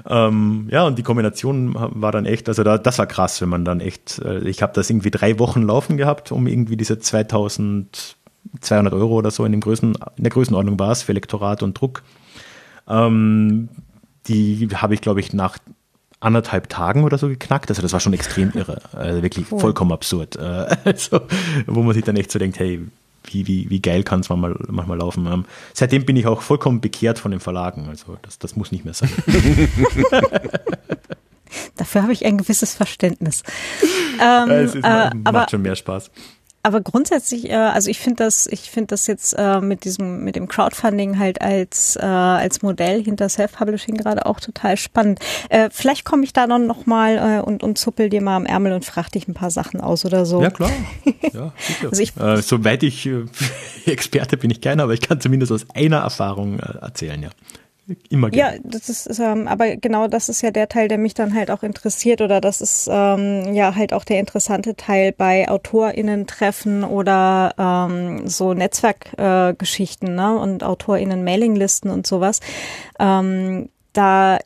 Ähm, 0.08 0.68
ja, 0.70 0.86
und 0.86 1.00
die 1.00 1.04
Kombination 1.04 1.74
war 1.74 2.12
dann 2.12 2.28
echt, 2.28 2.50
also 2.50 2.64
da, 2.64 2.78
das 2.78 3.00
war 3.00 3.08
krass, 3.08 3.42
wenn 3.42 3.50
man 3.50 3.66
dann 3.66 3.80
echt, 3.80 4.20
äh, 4.20 4.48
ich 4.48 4.62
habe 4.62 4.74
das 4.74 4.92
irgendwie 4.92 5.10
drei 5.10 5.40
Wochen 5.40 5.64
laufen 5.64 5.98
gehabt, 5.98 6.32
um 6.32 6.46
irgendwie 6.46 6.78
diese 6.78 7.00
2200 8.62 8.94
Euro 8.94 9.16
oder 9.16 9.32
so 9.32 9.46
in, 9.46 9.52
dem 9.52 9.62
Größen, 9.62 9.98
in 10.18 10.24
der 10.24 10.32
Größenordnung 10.32 10.80
war 10.80 10.92
es 10.92 11.04
für 11.04 11.14
Lektorat 11.14 11.64
und 11.64 11.80
Druck. 11.80 12.04
Ähm, 12.88 13.70
die 14.28 14.70
habe 14.74 14.94
ich, 14.94 15.02
glaube 15.02 15.20
ich, 15.20 15.34
nach 15.34 15.58
anderthalb 16.20 16.70
Tagen 16.70 17.04
oder 17.04 17.18
so 17.18 17.28
geknackt. 17.28 17.70
Also 17.70 17.82
das 17.82 17.92
war 17.94 18.00
schon 18.00 18.14
extrem 18.14 18.52
irre. 18.54 18.82
Also 18.94 19.22
wirklich 19.22 19.52
cool. 19.52 19.60
vollkommen 19.60 19.92
absurd. 19.92 20.38
Äh, 20.38 20.76
also, 20.86 21.22
wo 21.68 21.82
man 21.84 21.94
sich 21.94 22.04
dann 22.04 22.16
echt 22.16 22.32
so 22.32 22.40
denkt, 22.40 22.60
hey, 22.60 22.82
wie, 23.26 23.48
wie, 23.48 23.70
wie 23.70 23.82
geil 23.82 24.04
kann 24.04 24.20
es 24.20 24.30
manchmal, 24.30 24.56
manchmal 24.68 24.98
laufen. 24.98 25.28
Ähm, 25.28 25.46
seitdem 25.74 26.06
bin 26.06 26.16
ich 26.16 26.28
auch 26.28 26.42
vollkommen 26.42 26.82
bekehrt 26.82 27.20
von 27.20 27.32
den 27.32 27.40
Verlagen. 27.40 27.88
Also 27.90 28.18
das, 28.22 28.40
das 28.40 28.56
muss 28.56 28.72
nicht 28.72 28.86
mehr 28.86 28.94
sein. 28.94 29.10
Dafür 31.76 32.04
habe 32.04 32.14
ich 32.14 32.26
ein 32.26 32.38
gewisses 32.38 32.74
Verständnis. 32.74 33.44
Ähm, 34.22 34.52
es 34.52 34.76
ist, 34.76 34.84
äh, 34.86 34.88
macht 34.88 35.16
aber, 35.24 35.48
schon 35.50 35.64
mehr 35.64 35.76
Spaß 35.76 36.12
aber 36.64 36.80
grundsätzlich, 36.80 37.50
äh, 37.50 37.56
also 37.56 37.90
ich 37.90 38.00
finde 38.00 38.24
das, 38.24 38.48
ich 38.48 38.72
finde 38.72 38.88
das 38.88 39.06
jetzt 39.08 39.34
äh, 39.38 39.60
mit 39.60 39.84
diesem, 39.84 40.24
mit 40.24 40.38
dem 40.38 40.48
Crowdfunding 40.48 41.20
halt 41.20 41.42
als 41.42 41.98
äh, 41.98 42.06
als 42.06 42.62
Modell 42.62 43.04
hinter 43.04 43.28
Self-Publishing 43.28 43.98
gerade 43.98 44.26
auch 44.26 44.40
total 44.40 44.78
spannend. 44.78 45.20
Äh, 45.50 45.70
vielleicht 45.72 46.06
komme 46.06 46.24
ich 46.24 46.32
da 46.32 46.48
dann 46.48 46.66
noch 46.66 46.86
mal 46.86 47.40
äh, 47.40 47.42
und 47.42 47.64
und 47.64 47.78
zuppel 47.78 48.10
dir 48.10 48.22
mal 48.22 48.38
am 48.38 48.46
Ärmel 48.46 48.72
und 48.72 48.86
frag 48.86 49.12
dich 49.12 49.28
ein 49.28 49.34
paar 49.34 49.52
Sachen 49.52 49.82
aus 49.82 50.06
oder 50.06 50.26
so. 50.26 50.42
Ja 50.42 50.50
klar. 50.50 50.72
Ja, 51.34 51.52
sicher. 51.58 51.90
also 51.90 52.04
ich, 52.04 52.18
äh, 52.18 52.42
soweit 52.42 52.84
ich 52.84 53.08
äh, 53.08 53.26
Experte 53.86 54.38
bin 54.38 54.52
ich 54.52 54.62
keiner, 54.62 54.84
aber 54.84 54.94
ich 54.94 55.02
kann 55.02 55.20
zumindest 55.20 55.52
aus 55.52 55.66
einer 55.74 55.98
Erfahrung 56.00 56.60
äh, 56.60 56.78
erzählen, 56.80 57.24
ja. 57.24 57.30
Immer 58.10 58.30
gerne. 58.30 58.58
Ja, 58.58 58.62
das 58.64 58.90
ist, 58.90 59.20
ähm, 59.20 59.48
aber 59.48 59.76
genau 59.76 60.08
das 60.08 60.30
ist 60.30 60.42
ja 60.42 60.52
der 60.52 60.70
Teil, 60.70 60.88
der 60.88 60.98
mich 60.98 61.14
dann 61.14 61.34
halt 61.34 61.52
auch 61.52 61.64
interessiert 61.64 62.22
oder 62.22 62.40
das 62.40 62.62
ist 62.62 62.88
ähm, 62.90 63.54
ja 63.54 63.76
halt 63.76 63.94
auch 63.94 64.06
der 64.06 64.20
interessante 64.20 64.76
Teil 64.76 65.12
bei 65.12 65.50
AutorInnen-Treffen 65.50 66.86
oder 66.86 67.54
ähm, 67.58 68.28
so 68.28 68.54
Netzwerkgeschichten 68.54 70.08
äh, 70.08 70.12
ne? 70.12 70.38
und 70.40 70.64
AutorInnen-Mailinglisten 70.64 71.92
und 71.92 72.08
sowas. 72.08 72.40
Ähm, 73.00 73.70
da 73.92 74.40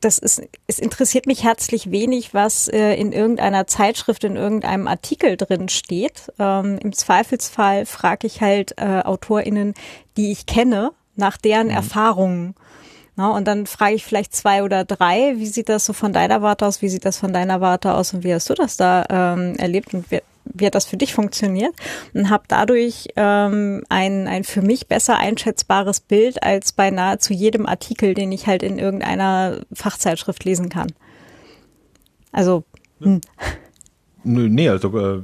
das 0.00 0.18
ist 0.18 0.42
es 0.66 0.78
interessiert 0.78 1.26
mich 1.26 1.44
herzlich 1.44 1.90
wenig, 1.90 2.32
was 2.32 2.68
äh, 2.68 2.94
in 2.94 3.12
irgendeiner 3.12 3.66
Zeitschrift 3.66 4.24
in 4.24 4.36
irgendeinem 4.36 4.88
Artikel 4.88 5.36
drin 5.36 5.68
steht. 5.68 6.32
Ähm, 6.38 6.78
Im 6.78 6.92
Zweifelsfall 6.92 7.86
frage 7.86 8.26
ich 8.26 8.40
halt 8.40 8.74
äh, 8.78 9.02
AutorInnen, 9.04 9.74
die 10.16 10.32
ich 10.32 10.46
kenne, 10.46 10.92
nach 11.16 11.36
deren 11.36 11.68
mhm. 11.68 11.74
Erfahrungen 11.74 12.54
na, 13.16 13.30
und 13.30 13.46
dann 13.46 13.66
frage 13.66 13.94
ich 13.94 14.04
vielleicht 14.04 14.34
zwei 14.34 14.62
oder 14.62 14.84
drei, 14.84 15.34
wie 15.36 15.46
sieht 15.46 15.68
das 15.68 15.86
so 15.86 15.92
von 15.92 16.12
deiner 16.12 16.42
Warte 16.42 16.66
aus, 16.66 16.82
wie 16.82 16.88
sieht 16.88 17.04
das 17.04 17.18
von 17.18 17.32
deiner 17.32 17.60
Warte 17.60 17.94
aus 17.94 18.12
und 18.12 18.24
wie 18.24 18.34
hast 18.34 18.50
du 18.50 18.54
das 18.54 18.76
da 18.76 19.04
ähm, 19.08 19.54
erlebt 19.56 19.94
und 19.94 20.10
wie, 20.10 20.20
wie 20.44 20.66
hat 20.66 20.74
das 20.74 20.84
für 20.84 20.96
dich 20.96 21.14
funktioniert? 21.14 21.74
Und 22.12 22.28
habe 22.28 22.44
dadurch 22.48 23.08
ähm, 23.14 23.84
ein, 23.88 24.26
ein 24.26 24.42
für 24.42 24.62
mich 24.62 24.88
besser 24.88 25.16
einschätzbares 25.16 26.00
Bild 26.00 26.42
als 26.42 26.72
bei 26.72 26.90
nahezu 26.90 27.32
jedem 27.32 27.66
Artikel, 27.66 28.14
den 28.14 28.32
ich 28.32 28.48
halt 28.48 28.64
in 28.64 28.78
irgendeiner 28.78 29.60
Fachzeitschrift 29.72 30.44
lesen 30.44 30.68
kann. 30.68 30.92
Also, 32.32 32.64
hm. 33.00 33.20
Nee, 34.24 34.68
also 34.68 34.98
äh, 34.98 35.22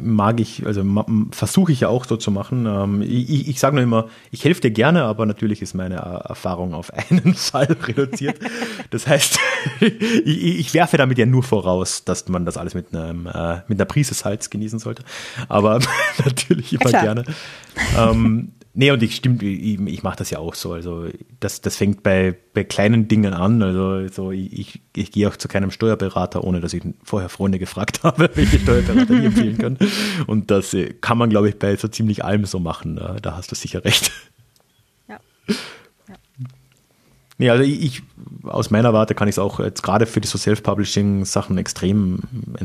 mag 0.00 0.40
ich, 0.40 0.66
also 0.66 0.84
versuche 1.30 1.72
ich 1.72 1.80
ja 1.80 1.88
auch 1.88 2.04
so 2.04 2.16
zu 2.16 2.30
machen. 2.30 2.66
Ähm, 2.66 3.02
ich, 3.02 3.48
ich 3.48 3.60
sage 3.60 3.76
nur 3.76 3.84
immer, 3.84 4.08
ich 4.30 4.44
helfe 4.44 4.60
dir 4.60 4.70
gerne, 4.70 5.04
aber 5.04 5.26
natürlich 5.26 5.62
ist 5.62 5.74
meine 5.74 5.96
Erfahrung 5.96 6.74
auf 6.74 6.92
einen 7.10 7.34
Fall 7.34 7.76
reduziert. 7.86 8.38
Das 8.90 9.06
heißt, 9.06 9.38
ich, 9.80 10.60
ich, 10.60 10.74
werfe 10.74 10.96
damit 10.96 11.18
ja 11.18 11.26
nur 11.26 11.42
voraus, 11.42 12.04
dass 12.04 12.28
man 12.28 12.44
das 12.44 12.56
alles 12.56 12.74
mit, 12.74 12.94
einem, 12.94 13.26
äh, 13.26 13.60
mit 13.68 13.78
einer 13.78 13.86
Prise 13.86 14.14
Salz 14.14 14.50
genießen 14.50 14.78
sollte. 14.78 15.04
Aber 15.48 15.80
natürlich 16.24 16.72
immer 16.72 16.90
ja, 16.90 17.02
gerne. 17.02 17.24
Ähm, 17.96 18.52
Nee, 18.74 18.90
und 18.90 19.02
ich 19.02 19.16
stimmt, 19.16 19.42
ich, 19.42 19.78
ich 19.78 20.02
mache 20.02 20.16
das 20.16 20.30
ja 20.30 20.38
auch 20.38 20.54
so. 20.54 20.72
Also 20.72 21.06
das, 21.40 21.60
das 21.60 21.76
fängt 21.76 22.02
bei, 22.02 22.34
bei 22.54 22.64
kleinen 22.64 23.06
Dingen 23.06 23.34
an. 23.34 23.62
Also 23.62 24.08
so 24.08 24.30
ich, 24.30 24.58
ich, 24.58 24.80
ich 24.96 25.12
gehe 25.12 25.28
auch 25.28 25.36
zu 25.36 25.46
keinem 25.46 25.70
Steuerberater, 25.70 26.42
ohne 26.42 26.60
dass 26.60 26.72
ich 26.72 26.82
vorher 27.02 27.28
Freunde 27.28 27.58
gefragt 27.58 28.00
habe, 28.02 28.30
welche 28.34 28.58
Steuerberater 28.58 29.14
die 29.14 29.26
empfehlen 29.26 29.58
können. 29.58 29.78
Und 30.26 30.50
das 30.50 30.72
äh, 30.72 30.94
kann 30.94 31.18
man, 31.18 31.28
glaube 31.28 31.50
ich, 31.50 31.58
bei 31.58 31.76
so 31.76 31.86
ziemlich 31.88 32.24
allem 32.24 32.46
so 32.46 32.60
machen. 32.60 32.96
Da, 32.96 33.16
da 33.20 33.36
hast 33.36 33.50
du 33.50 33.54
sicher 33.54 33.84
recht. 33.84 34.10
Ja. 35.06 35.20
ja. 36.08 36.14
Nee, 37.36 37.50
also 37.50 37.64
ich, 37.64 38.02
aus 38.44 38.70
meiner 38.70 38.94
Warte 38.94 39.14
kann 39.14 39.28
ich 39.28 39.34
es 39.34 39.38
auch 39.38 39.60
jetzt 39.60 39.82
gerade 39.82 40.06
für 40.06 40.22
die 40.22 40.28
so 40.28 40.38
Self-Publishing-Sachen 40.38 41.58
extrem 41.58 42.20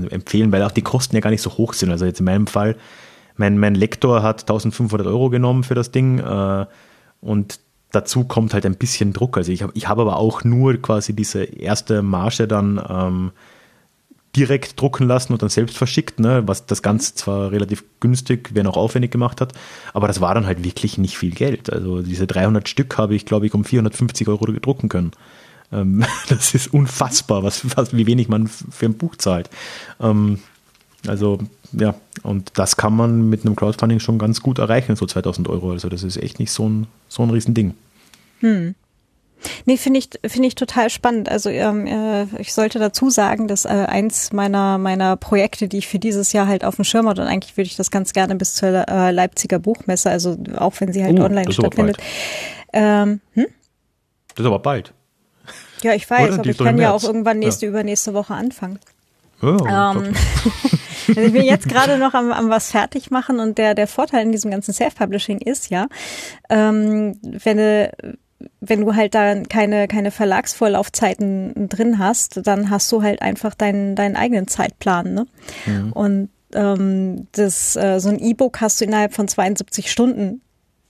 empfehlen, 0.10 0.54
weil 0.54 0.64
auch 0.64 0.72
die 0.72 0.84
Kosten 0.84 1.16
ja 1.16 1.22
gar 1.22 1.32
nicht 1.32 1.42
so 1.42 1.58
hoch 1.58 1.74
sind. 1.74 1.92
Also 1.92 2.06
jetzt 2.06 2.20
in 2.20 2.26
meinem 2.26 2.48
Fall 2.48 2.78
mein, 3.38 3.58
mein 3.58 3.76
Lektor 3.76 4.24
hat 4.24 4.42
1500 4.42 5.08
Euro 5.08 5.30
genommen 5.30 5.64
für 5.64 5.76
das 5.76 5.92
Ding 5.92 6.20
äh, 6.20 6.66
und 7.22 7.60
dazu 7.92 8.26
kommt 8.26 8.54
halt 8.54 8.66
ein 8.66 8.76
bisschen 8.76 9.14
Druck. 9.14 9.38
Also 9.38 9.52
ich 9.52 9.64
habe 9.64 9.72
ich 9.76 9.88
hab 9.88 10.00
aber 10.00 10.18
auch 10.18 10.44
nur 10.44 10.78
quasi 10.78 11.16
diese 11.16 11.44
erste 11.44 12.02
Marge 12.02 12.48
dann 12.48 12.82
ähm, 12.90 13.32
direkt 14.36 14.80
drucken 14.80 15.08
lassen 15.08 15.34
und 15.34 15.42
dann 15.42 15.50
selbst 15.50 15.78
verschickt, 15.78 16.20
ne? 16.20 16.44
was 16.46 16.66
das 16.66 16.82
Ganze 16.84 17.16
zwar 17.16 17.52
relativ 17.52 17.84
günstig, 18.00 18.52
wenn 18.54 18.68
auch 18.68 18.78
aufwendig 18.78 19.12
gemacht 19.12 19.42
hat, 19.42 19.54
aber 19.94 20.08
das 20.08 20.22
war 20.22 20.36
dann 20.36 20.46
halt 20.46 20.64
wirklich 20.64 20.98
nicht 20.98 21.18
viel 21.18 21.32
Geld. 21.32 21.72
Also 21.72 22.02
diese 22.02 22.28
300 22.28 22.70
Stück 22.70 22.98
habe 22.98 23.16
ich, 23.16 23.26
glaube 23.26 23.48
ich, 23.48 23.54
um 23.54 23.64
450 23.64 24.28
Euro 24.28 24.46
drucken 24.46 24.90
können. 24.90 25.12
Ähm, 25.72 26.06
das 26.30 26.54
ist 26.54 26.74
unfassbar, 26.74 27.44
was, 27.44 27.66
was, 27.76 27.96
wie 27.96 28.06
wenig 28.06 28.30
man 28.30 28.48
für 28.48 28.86
ein 28.86 28.98
Buch 28.98 29.16
zahlt. 29.16 29.50
Ähm, 30.00 30.40
also 31.06 31.40
ja, 31.74 31.96
und 32.24 32.52
das 32.56 32.78
kann 32.78 32.96
man 32.96 33.30
mit 33.30 33.46
einem 33.46 33.56
Crowdfunding 33.56 34.00
schon 34.00 34.18
ganz 34.18 34.42
gut 34.42 34.60
erreichen, 34.60 34.96
so 34.96 35.06
2000 35.06 35.48
Euro. 35.50 35.72
Also 35.72 35.90
das 35.90 36.04
ist 36.04 36.18
echt 36.18 36.40
nicht 36.40 36.52
so 36.52 36.68
ein, 36.68 36.88
so 37.08 37.24
ein 37.24 37.30
Riesending. 37.30 37.74
Hm. 38.40 38.76
Nee, 39.66 39.78
finde 39.78 40.00
ich, 40.00 40.10
finde 40.26 40.48
ich 40.48 40.56
total 40.56 40.90
spannend. 40.90 41.30
Also 41.30 41.50
ähm, 41.50 41.86
äh, 41.86 42.26
ich 42.40 42.54
sollte 42.54 42.80
dazu 42.80 43.10
sagen, 43.10 43.48
dass 43.48 43.66
äh, 43.66 43.70
eins 43.70 44.34
meiner 44.34 44.78
meiner 44.78 45.16
Projekte, 45.16 45.68
die 45.68 45.78
ich 45.78 45.88
für 45.88 46.00
dieses 46.00 46.34
Jahr 46.34 46.48
halt 46.48 46.66
auf 46.66 46.76
dem 46.76 46.86
Schirm 46.86 47.08
hatte, 47.08 47.22
und 47.22 47.28
eigentlich 47.28 47.56
würde 47.56 47.68
ich 47.68 47.76
das 47.76 47.92
ganz 47.92 48.14
gerne 48.14 48.36
bis 48.36 48.56
zur 48.56 48.70
äh, 48.70 49.12
Leipziger 49.12 49.60
Buchmesse, 49.60 50.10
also 50.10 50.38
auch 50.58 50.74
wenn 50.80 50.92
sie 50.92 51.04
halt 51.04 51.20
oh, 51.20 51.24
online 51.24 51.52
stattfindet. 51.52 51.98
Ähm, 52.74 53.22
hm? 53.34 53.46
Das 54.36 54.44
ist 54.44 54.48
aber 54.48 54.60
bald. 54.60 54.94
Ja, 55.84 55.94
ich 55.94 56.10
weiß, 56.10 56.40
aber 56.40 56.46
ich 56.46 56.58
kann 56.58 56.80
ja 56.80 56.92
auch 56.92 57.04
irgendwann 57.04 57.40
nächste, 57.40 57.68
ja. 57.68 57.70
übernächste 57.70 58.14
Woche 58.14 58.34
anfangen. 58.34 58.80
Oh, 59.42 59.58
ähm, 59.68 60.14
Also 61.10 61.22
ich 61.22 61.32
bin 61.32 61.44
jetzt 61.44 61.70
gerade 61.70 61.98
noch 61.98 62.14
am, 62.14 62.32
am 62.32 62.50
was 62.50 62.72
fertig 62.72 63.12
machen 63.12 63.40
und 63.40 63.58
der, 63.58 63.76
der 63.76 63.88
Vorteil 63.88 64.24
in 64.24 64.32
diesem 64.32 64.52
ganzen 64.52 64.74
Self-Publishing 64.74 65.40
ist 65.40 65.70
ja, 65.70 65.88
ähm, 66.50 67.18
wenn 67.22 67.58
du 67.58 67.92
wenn 68.62 68.82
du 68.82 68.94
halt 68.94 69.16
da 69.16 69.42
keine, 69.42 69.88
keine 69.88 70.12
Verlagsvorlaufzeiten 70.12 71.70
drin 71.70 71.98
hast, 71.98 72.46
dann 72.46 72.70
hast 72.70 72.92
du 72.92 73.02
halt 73.02 73.24
einfach 73.24 73.56
deinen, 73.56 73.96
deinen 73.96 74.16
eigenen 74.16 74.48
Zeitplan. 74.48 75.14
Ne? 75.14 75.26
Mhm. 75.66 75.92
Und 75.92 76.30
ähm, 76.54 77.28
das, 77.32 77.76
äh, 77.76 78.00
so 78.00 78.10
ein 78.10 78.20
E-Book 78.20 78.62
hast 78.62 78.80
du 78.80 78.86
innerhalb 78.86 79.16
von 79.16 79.28
72 79.28 79.92
Stunden 79.92 80.42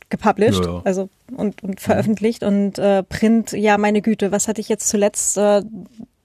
gepublished, 0.10 0.66
ja, 0.66 0.74
ja. 0.74 0.82
also 0.84 1.10
und, 1.36 1.64
und 1.64 1.80
veröffentlicht 1.80 2.42
mhm. 2.42 2.48
und 2.48 2.80
äh, 2.80 3.04
Print, 3.04 3.54
ja 3.54 3.78
meine 3.78 4.02
Güte, 4.02 4.32
was 4.34 4.50
hatte 4.50 4.60
ich 4.60 4.68
jetzt 4.68 4.90
zuletzt? 4.90 5.38
Äh, 5.38 5.64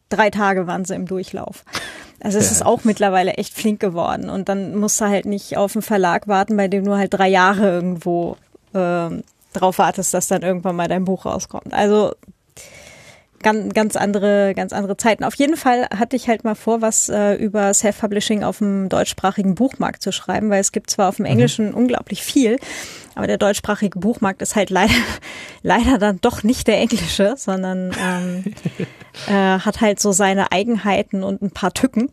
drei 0.08 0.30
Tage 0.30 0.66
waren 0.66 0.84
sie 0.84 0.94
im 0.94 1.06
Durchlauf. 1.06 1.64
Also 2.22 2.38
es 2.38 2.52
ist 2.52 2.64
auch 2.64 2.84
mittlerweile 2.84 3.32
echt 3.32 3.54
flink 3.54 3.80
geworden 3.80 4.30
und 4.30 4.48
dann 4.48 4.76
musst 4.76 5.00
du 5.00 5.06
halt 5.06 5.26
nicht 5.26 5.56
auf 5.56 5.74
einen 5.74 5.82
Verlag 5.82 6.28
warten, 6.28 6.56
bei 6.56 6.68
dem 6.68 6.84
du 6.84 6.94
halt 6.94 7.12
drei 7.12 7.28
Jahre 7.28 7.68
irgendwo 7.68 8.36
äh, 8.74 9.08
drauf 9.52 9.78
wartest, 9.78 10.14
dass 10.14 10.28
dann 10.28 10.42
irgendwann 10.42 10.76
mal 10.76 10.88
dein 10.88 11.04
Buch 11.04 11.26
rauskommt. 11.26 11.74
Also 11.74 12.14
ganz, 13.42 13.74
ganz 13.74 13.96
andere, 13.96 14.54
ganz 14.54 14.72
andere 14.72 14.96
Zeiten. 14.96 15.24
Auf 15.24 15.34
jeden 15.34 15.56
Fall 15.56 15.88
hatte 15.96 16.16
ich 16.16 16.28
halt 16.28 16.44
mal 16.44 16.54
vor, 16.54 16.80
was 16.80 17.08
äh, 17.08 17.34
über 17.34 17.72
Self-Publishing 17.74 18.42
auf 18.44 18.58
dem 18.58 18.88
deutschsprachigen 18.88 19.54
Buchmarkt 19.54 20.02
zu 20.02 20.12
schreiben, 20.12 20.50
weil 20.50 20.60
es 20.60 20.72
gibt 20.72 20.90
zwar 20.90 21.08
auf 21.08 21.16
dem 21.16 21.24
mhm. 21.24 21.32
Englischen 21.32 21.68
mhm. 21.68 21.74
unglaublich 21.74 22.22
viel, 22.22 22.58
aber 23.14 23.26
der 23.26 23.38
deutschsprachige 23.38 23.98
Buchmarkt 23.98 24.42
ist 24.42 24.56
halt 24.56 24.70
leider, 24.70 24.94
leider 25.62 25.98
dann 25.98 26.20
doch 26.20 26.42
nicht 26.42 26.66
der 26.66 26.78
englische, 26.78 27.34
sondern 27.36 27.92
ähm, 28.00 28.54
äh, 29.28 29.58
hat 29.58 29.80
halt 29.80 30.00
so 30.00 30.12
seine 30.12 30.52
Eigenheiten 30.52 31.22
und 31.22 31.42
ein 31.42 31.50
paar 31.50 31.72
Tücken. 31.72 32.10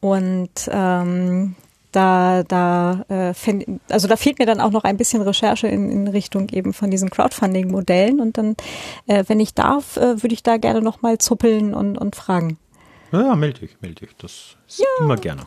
Und 0.00 0.68
ähm, 0.70 1.54
da, 1.94 2.42
da, 2.42 3.04
äh, 3.08 3.34
fänd, 3.34 3.80
also 3.88 4.08
da 4.08 4.16
fehlt 4.16 4.38
mir 4.38 4.46
dann 4.46 4.60
auch 4.60 4.70
noch 4.70 4.84
ein 4.84 4.96
bisschen 4.96 5.22
Recherche 5.22 5.68
in, 5.68 5.90
in 5.90 6.08
Richtung 6.08 6.48
eben 6.50 6.72
von 6.72 6.90
diesen 6.90 7.10
Crowdfunding-Modellen. 7.10 8.20
Und 8.20 8.38
dann, 8.38 8.56
äh, 9.06 9.24
wenn 9.28 9.40
ich 9.40 9.54
darf, 9.54 9.96
äh, 9.96 10.22
würde 10.22 10.34
ich 10.34 10.42
da 10.42 10.56
gerne 10.56 10.82
noch 10.82 11.02
mal 11.02 11.18
zuppeln 11.18 11.74
und, 11.74 11.96
und 11.96 12.16
fragen. 12.16 12.58
Ja, 13.12 13.36
melde 13.36 13.60
dich, 13.60 13.76
melde 13.80 14.06
dich. 14.06 14.16
Das 14.18 14.56
ja. 14.76 14.86
immer 15.00 15.16
gerne. 15.16 15.42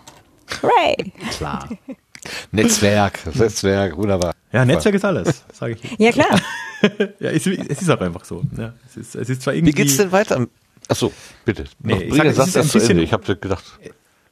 Hooray! 0.62 1.12
Klar. 1.32 1.68
Netzwerk, 2.52 3.20
Netzwerk, 3.36 3.96
wunderbar. 3.98 4.34
Ja, 4.52 4.66
Netzwerk 4.66 4.96
ist 4.96 5.06
alles, 5.06 5.44
sage 5.54 5.78
ich. 5.82 6.00
Ja, 6.00 6.12
klar. 6.12 6.40
ja, 7.20 7.30
es, 7.30 7.46
es, 7.46 7.82
ist 7.82 7.90
auch 7.90 8.00
einfach 8.02 8.26
so. 8.26 8.42
Ja, 8.58 8.74
es, 8.88 8.98
ist, 8.98 9.16
es 9.16 9.30
ist 9.30 9.42
zwar 9.42 9.54
irgendwie. 9.54 9.74
Wie 9.74 9.84
geht's 9.84 9.98
denn 9.98 10.12
weiter? 10.12 10.46
Achso, 10.88 11.12
bitte. 11.46 11.66
Nee, 11.80 11.94
noch, 11.94 12.02
ich 12.02 12.16
sag, 12.16 12.26
es 12.26 12.56
ist 12.56 12.58
ein 12.58 12.68
bisschen, 12.70 13.00
Ich 13.00 13.14
habe 13.14 13.36
gedacht 13.36 13.64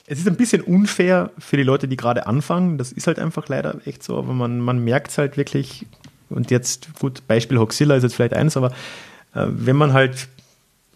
es 0.07 0.19
ist 0.19 0.27
ein 0.27 0.35
bisschen 0.35 0.61
unfair 0.61 1.31
für 1.37 1.57
die 1.57 1.63
Leute, 1.63 1.87
die 1.87 1.97
gerade 1.97 2.27
anfangen. 2.27 2.77
Das 2.77 2.91
ist 2.91 3.07
halt 3.07 3.19
einfach 3.19 3.47
leider 3.47 3.79
echt 3.85 4.03
so, 4.03 4.17
aber 4.17 4.33
man, 4.33 4.59
man 4.59 4.83
merkt 4.83 5.11
es 5.11 5.17
halt 5.17 5.37
wirklich. 5.37 5.85
Und 6.29 6.51
jetzt, 6.51 6.89
gut, 6.99 7.27
Beispiel 7.27 7.57
Hoxilla 7.57 7.95
ist 7.95 8.03
jetzt 8.03 8.15
vielleicht 8.15 8.33
eins, 8.33 8.57
aber 8.57 8.71
äh, 9.33 9.45
wenn 9.47 9.75
man 9.75 9.93
halt 9.93 10.27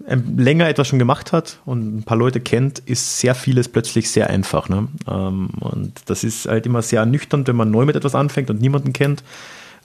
länger 0.08 0.70
etwas 0.70 0.88
schon 0.88 1.00
gemacht 1.00 1.34
hat 1.34 1.60
und 1.66 1.98
ein 1.98 2.04
paar 2.04 2.18
Leute 2.18 2.40
kennt, 2.40 2.80
ist 2.80 3.20
sehr 3.20 3.36
vieles 3.36 3.68
plötzlich 3.68 4.10
sehr 4.10 4.30
einfach. 4.30 4.70
Ne? 4.70 4.88
Ähm, 5.08 5.50
und 5.60 5.94
das 6.06 6.24
ist 6.24 6.48
halt 6.48 6.66
immer 6.66 6.82
sehr 6.82 7.02
ernüchternd, 7.02 7.48
wenn 7.48 7.56
man 7.56 7.70
neu 7.70 7.86
mit 7.86 7.96
etwas 7.96 8.16
anfängt 8.16 8.50
und 8.50 8.62
niemanden 8.62 8.94
kennt. 8.94 9.24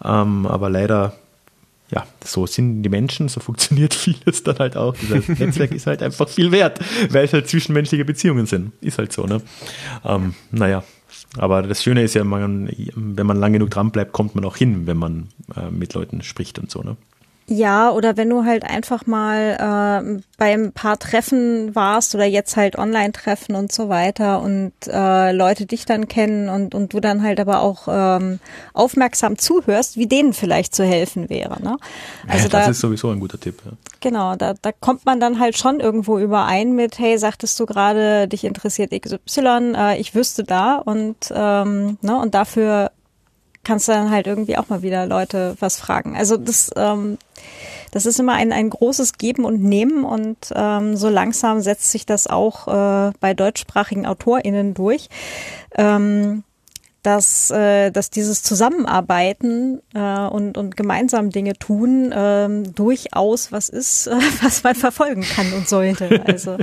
Ähm, 0.05 0.46
aber 0.46 0.70
leider 0.70 1.14
ja, 1.95 2.07
so 2.25 2.47
sind 2.47 2.83
die 2.83 2.89
Menschen, 2.89 3.29
so 3.29 3.41
funktioniert 3.41 3.95
vieles 3.95 4.43
dann 4.43 4.59
halt 4.59 4.77
auch. 4.77 4.95
Dieses 4.95 5.29
Netzwerk 5.39 5.73
ist 5.73 5.87
halt 5.87 6.03
einfach 6.03 6.29
viel 6.29 6.51
wert, 6.51 6.81
weil 7.11 7.25
es 7.25 7.33
halt 7.33 7.49
zwischenmenschliche 7.49 8.05
Beziehungen 8.05 8.47
sind. 8.47 8.73
Ist 8.81 8.99
halt 8.99 9.12
so, 9.12 9.25
ne? 9.25 9.41
Ähm, 10.05 10.35
naja, 10.51 10.83
aber 11.39 11.62
das 11.62 11.83
Schöne 11.83 12.03
ist 12.03 12.15
ja, 12.15 12.25
man, 12.25 12.69
wenn 12.95 13.27
man 13.27 13.39
lang 13.39 13.53
genug 13.53 13.71
dran 13.71 13.91
bleibt, 13.91 14.12
kommt 14.12 14.35
man 14.35 14.45
auch 14.45 14.57
hin, 14.57 14.87
wenn 14.87 14.97
man 14.97 15.29
äh, 15.57 15.71
mit 15.71 15.95
Leuten 15.95 16.23
spricht 16.23 16.59
und 16.59 16.71
so, 16.71 16.83
ne? 16.83 16.97
Ja, 17.47 17.91
oder 17.91 18.16
wenn 18.16 18.31
du 18.31 18.45
halt 18.45 18.65
einfach 18.65 19.07
mal 19.07 20.03
äh, 20.09 20.23
bei 20.39 20.55
ein 20.55 20.73
paar 20.73 20.99
Treffen 20.99 21.75
warst 21.75 22.15
oder 22.15 22.25
jetzt 22.25 22.57
halt 22.57 22.79
Online-Treffen 22.79 23.55
und 23.55 23.71
so 23.71 23.91
weiter 23.91 24.41
und 24.41 24.73
äh, 24.87 25.31
Leute 25.31 25.66
dich 25.66 25.85
dann 25.85 26.09
kennen 26.09 26.49
und, 26.49 26.75
und 26.75 26.95
du 26.95 27.01
dann 27.01 27.23
halt 27.23 27.41
aber 27.41 27.61
auch 27.61 27.87
ähm, 27.87 28.41
aufmerksam 28.73 29.37
zuhörst, 29.37 29.99
wie 29.99 30.07
denen 30.07 30.33
vielleicht 30.33 30.75
zu 30.75 30.85
helfen 30.85 31.29
wäre. 31.29 31.62
Ne? 31.62 31.77
Also 32.27 32.45
ja, 32.45 32.49
das 32.49 32.65
da, 32.65 32.71
ist 32.71 32.81
sowieso 32.81 33.11
ein 33.11 33.21
guter 33.21 33.39
Tipp. 33.39 33.61
Ja. 33.62 33.73
Genau, 34.01 34.37
da, 34.37 34.55
da 34.61 34.73
kommt 34.73 35.05
man 35.05 35.21
dann 35.21 35.39
halt 35.39 35.59
schon 35.59 35.81
irgendwo 35.81 36.19
überein 36.19 36.75
mit, 36.75 36.99
hey, 36.99 37.19
sagtest 37.19 37.61
du 37.61 37.66
gerade, 37.66 38.27
dich 38.27 38.45
interessiert 38.45 38.91
XY, 38.91 39.75
äh, 39.77 40.01
ich 40.01 40.15
wüsste 40.15 40.45
da 40.45 40.77
und, 40.77 41.16
ähm, 41.31 41.99
ne, 42.01 42.19
und 42.19 42.35
dafür 42.35 42.91
kannst 43.65 43.89
du 43.89 43.93
dann 43.93 44.11
halt 44.11 44.27
irgendwie 44.27 44.57
auch 44.57 44.69
mal 44.69 44.82
wieder 44.82 45.07
Leute 45.07 45.57
was 45.61 45.77
fragen. 45.77 46.16
Also 46.16 46.36
das, 46.36 46.70
ähm, 46.77 47.19
das 47.91 48.07
ist 48.07 48.20
immer 48.20 48.35
ein, 48.35 48.53
ein 48.53 48.70
großes 48.70 49.15
Geben 49.15 49.45
und 49.45 49.62
Nehmen 49.62 50.05
und 50.05 50.53
ähm, 50.55 50.97
so 50.97 51.09
langsam 51.09 51.61
setzt 51.61 51.91
sich 51.91 52.07
das 52.07 52.27
auch 52.27 52.69
äh, 52.69 53.12
bei 53.20 53.35
deutschsprachigen 53.35 54.07
AutorInnen 54.07 54.74
durch. 54.74 55.09
Ähm, 55.77 56.45
dass, 57.05 57.51
äh, 57.51 57.91
dass 57.91 58.11
dieses 58.11 58.43
Zusammenarbeiten 58.43 59.81
äh, 59.95 60.27
und, 60.27 60.57
und 60.57 60.74
gemeinsam 60.77 61.31
Dinge 61.31 61.53
tun 61.53 62.11
äh, 62.11 62.49
durchaus 62.74 63.53
was 63.53 63.69
ist, 63.69 64.07
äh, 64.07 64.16
was 64.43 64.65
man 64.65 64.74
verfolgen 64.74 65.20
kann 65.20 65.53
und 65.53 65.69
sollte. 65.69 66.23
Also 66.27 66.57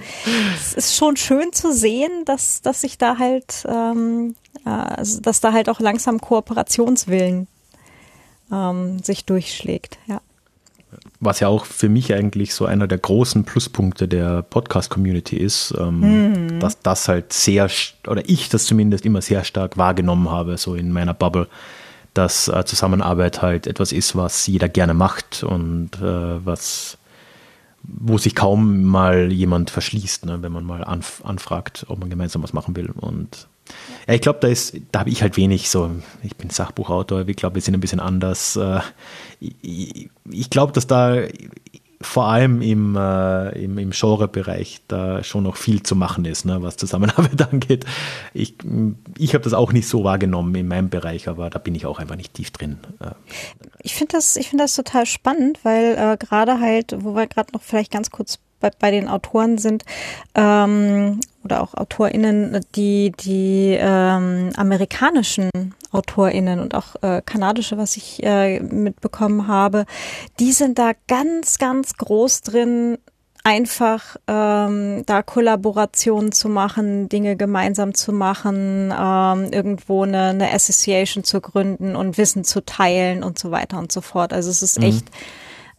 es 0.59 0.73
ist 0.73 0.95
schon 0.95 1.15
schön 1.15 1.53
zu 1.53 1.71
sehen, 1.71 2.25
dass, 2.25 2.61
dass 2.61 2.81
sich 2.81 2.97
da 2.97 3.19
halt, 3.19 3.65
ähm, 3.69 4.35
äh, 4.50 4.50
also, 4.69 5.21
dass 5.21 5.41
da 5.41 5.53
halt 5.53 5.69
auch 5.69 5.79
langsam 5.79 6.19
Kooperationswillen 6.19 7.47
ähm, 8.51 8.99
sich 8.99 9.25
durchschlägt, 9.25 9.97
ja 10.07 10.21
was 11.19 11.39
ja 11.39 11.47
auch 11.47 11.65
für 11.65 11.89
mich 11.89 12.13
eigentlich 12.13 12.53
so 12.53 12.65
einer 12.65 12.87
der 12.87 12.97
großen 12.97 13.43
Pluspunkte 13.43 14.07
der 14.07 14.41
Podcast-Community 14.41 15.37
ist, 15.37 15.73
ähm, 15.77 15.99
mhm. 15.99 16.59
dass 16.59 16.81
das 16.81 17.07
halt 17.07 17.33
sehr, 17.33 17.69
oder 18.07 18.27
ich 18.27 18.49
das 18.49 18.65
zumindest 18.65 19.05
immer 19.05 19.21
sehr 19.21 19.43
stark 19.43 19.77
wahrgenommen 19.77 20.29
habe, 20.29 20.57
so 20.57 20.75
in 20.75 20.91
meiner 20.91 21.13
Bubble, 21.13 21.47
dass 22.13 22.47
äh, 22.47 22.65
Zusammenarbeit 22.65 23.41
halt 23.41 23.67
etwas 23.67 23.91
ist, 23.91 24.15
was 24.15 24.47
jeder 24.47 24.67
gerne 24.67 24.93
macht 24.93 25.43
und 25.43 25.91
äh, 26.01 26.45
was 26.45 26.97
wo 27.83 28.19
sich 28.19 28.35
kaum 28.35 28.83
mal 28.83 29.31
jemand 29.31 29.71
verschließt, 29.71 30.25
ne, 30.27 30.43
wenn 30.43 30.51
man 30.51 30.63
mal 30.63 30.83
anf 30.83 31.23
anfragt, 31.25 31.87
ob 31.89 31.99
man 31.99 32.11
gemeinsam 32.11 32.43
was 32.43 32.53
machen 32.53 32.75
will. 32.75 32.91
Und 32.91 33.47
ja, 34.07 34.13
ich 34.13 34.21
glaube, 34.21 34.39
da 34.41 34.47
ist, 34.47 34.75
da 34.91 35.01
habe 35.01 35.09
ich 35.09 35.21
halt 35.21 35.37
wenig 35.37 35.69
so, 35.69 35.91
ich 36.23 36.35
bin 36.35 36.49
Sachbuchautor, 36.49 37.27
ich 37.27 37.35
glaube, 37.35 37.55
wir 37.55 37.61
sind 37.61 37.73
ein 37.73 37.81
bisschen 37.81 37.99
anders. 37.99 38.55
Äh, 38.55 38.79
ich, 39.39 40.49
glaube, 40.49 40.73
dass 40.73 40.87
da 40.87 41.23
vor 42.01 42.25
allem 42.25 42.61
im, 42.61 42.95
äh, 42.95 43.63
im, 43.63 43.77
im 43.77 43.91
Genrebereich 43.91 44.81
da 44.87 45.23
schon 45.23 45.43
noch 45.43 45.55
viel 45.55 45.83
zu 45.83 45.95
machen 45.95 46.25
ist, 46.25 46.45
ne, 46.45 46.61
was 46.61 46.77
Zusammenarbeit 46.77 47.41
angeht. 47.51 47.85
Ich, 48.33 48.55
ich 49.17 49.33
habe 49.33 49.43
das 49.43 49.53
auch 49.53 49.71
nicht 49.71 49.87
so 49.87 50.03
wahrgenommen 50.03 50.53
in 50.55 50.67
meinem 50.67 50.89
Bereich, 50.89 51.27
aber 51.27 51.49
da 51.49 51.59
bin 51.59 51.75
ich 51.75 51.85
auch 51.85 51.99
einfach 51.99 52.15
nicht 52.15 52.33
tief 52.33 52.51
drin. 52.51 52.79
Äh. 52.99 53.11
Ich 53.81 53.95
finde 53.95 54.13
das, 54.13 54.35
ich 54.35 54.49
finde 54.49 54.63
das 54.63 54.75
total 54.75 55.05
spannend, 55.05 55.59
weil 55.63 55.95
äh, 55.95 56.17
gerade 56.17 56.59
halt, 56.59 56.95
wo 56.99 57.15
wir 57.15 57.27
gerade 57.27 57.53
noch 57.53 57.61
vielleicht 57.61 57.91
ganz 57.91 58.09
kurz 58.09 58.39
bei, 58.59 58.71
bei 58.77 58.91
den 58.91 59.07
Autoren 59.07 59.57
sind 59.57 59.83
ähm, 60.35 61.19
oder 61.43 61.61
auch 61.61 61.73
AutorInnen, 61.73 62.59
die 62.75 63.11
die 63.11 63.77
ähm, 63.79 64.51
amerikanischen 64.55 65.49
AutorInnen 65.91 66.59
und 66.59 66.75
auch 66.75 66.95
äh, 67.01 67.21
kanadische, 67.25 67.77
was 67.77 67.97
ich 67.97 68.23
äh, 68.23 68.59
mitbekommen 68.59 69.47
habe, 69.47 69.85
die 70.39 70.51
sind 70.51 70.79
da 70.79 70.91
ganz, 71.07 71.57
ganz 71.57 71.97
groß 71.97 72.41
drin, 72.41 72.97
einfach 73.43 74.17
ähm, 74.27 75.03
da 75.05 75.23
Kollaborationen 75.23 76.31
zu 76.31 76.47
machen, 76.47 77.09
Dinge 77.09 77.35
gemeinsam 77.35 77.93
zu 77.93 78.13
machen, 78.13 78.93
ähm, 78.97 79.51
irgendwo 79.51 80.03
eine, 80.03 80.29
eine 80.29 80.53
Association 80.53 81.23
zu 81.23 81.41
gründen 81.41 81.95
und 81.95 82.17
Wissen 82.17 82.43
zu 82.43 82.63
teilen 82.63 83.23
und 83.23 83.39
so 83.39 83.51
weiter 83.51 83.79
und 83.79 83.91
so 83.91 84.01
fort. 84.01 84.31
Also 84.31 84.49
es 84.51 84.61
ist 84.61 84.79
mhm. 84.79 84.85
echt 84.85 85.05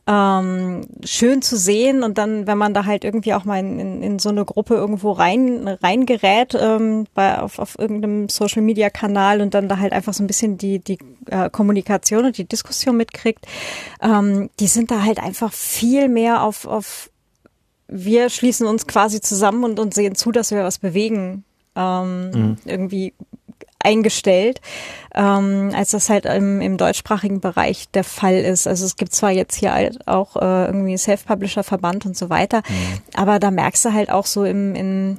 ähm, 0.06 0.80
schön 1.04 1.42
zu 1.42 1.56
sehen 1.56 2.02
und 2.02 2.18
dann, 2.18 2.48
wenn 2.48 2.58
man 2.58 2.74
da 2.74 2.86
halt 2.86 3.04
irgendwie 3.04 3.34
auch 3.34 3.44
mal 3.44 3.60
in, 3.60 3.78
in, 3.78 4.02
in 4.02 4.18
so 4.18 4.30
eine 4.30 4.44
Gruppe 4.44 4.74
irgendwo 4.74 5.12
rein 5.12 5.68
reingerät 5.68 6.56
ähm, 6.60 7.06
bei 7.14 7.38
auf, 7.38 7.60
auf 7.60 7.78
irgendeinem 7.78 8.28
Social 8.28 8.62
Media 8.62 8.90
Kanal 8.90 9.40
und 9.40 9.54
dann 9.54 9.68
da 9.68 9.78
halt 9.78 9.92
einfach 9.92 10.12
so 10.12 10.24
ein 10.24 10.26
bisschen 10.26 10.58
die 10.58 10.80
die 10.80 10.98
äh, 11.30 11.50
Kommunikation 11.50 12.24
und 12.24 12.36
die 12.36 12.48
Diskussion 12.48 12.96
mitkriegt, 12.96 13.46
ähm, 14.00 14.50
die 14.58 14.66
sind 14.66 14.90
da 14.90 15.02
halt 15.02 15.22
einfach 15.22 15.52
viel 15.52 16.08
mehr 16.08 16.42
auf 16.42 16.66
auf 16.66 17.08
wir 17.86 18.28
schließen 18.30 18.66
uns 18.66 18.86
quasi 18.86 19.20
zusammen 19.20 19.64
und, 19.64 19.78
und 19.78 19.94
sehen 19.94 20.14
zu, 20.14 20.32
dass 20.32 20.50
wir 20.50 20.64
was 20.64 20.78
bewegen 20.78 21.44
ähm, 21.76 22.30
mhm. 22.30 22.56
irgendwie 22.64 23.14
eingestellt, 23.84 24.60
ähm, 25.14 25.72
als 25.74 25.90
das 25.90 26.08
halt 26.08 26.26
im, 26.26 26.60
im 26.60 26.76
deutschsprachigen 26.76 27.40
Bereich 27.40 27.88
der 27.90 28.04
Fall 28.04 28.36
ist. 28.36 28.66
Also 28.66 28.84
es 28.86 28.96
gibt 28.96 29.12
zwar 29.12 29.30
jetzt 29.30 29.56
hier 29.56 29.72
halt 29.72 30.06
auch 30.06 30.36
äh, 30.36 30.66
irgendwie 30.66 30.96
Self-Publisher-Verband 30.96 32.06
und 32.06 32.16
so 32.16 32.30
weiter, 32.30 32.62
mhm. 32.68 32.98
aber 33.14 33.38
da 33.38 33.50
merkst 33.50 33.84
du 33.84 33.92
halt 33.92 34.10
auch 34.10 34.26
so 34.26 34.44
im, 34.44 34.74
in 34.74 35.18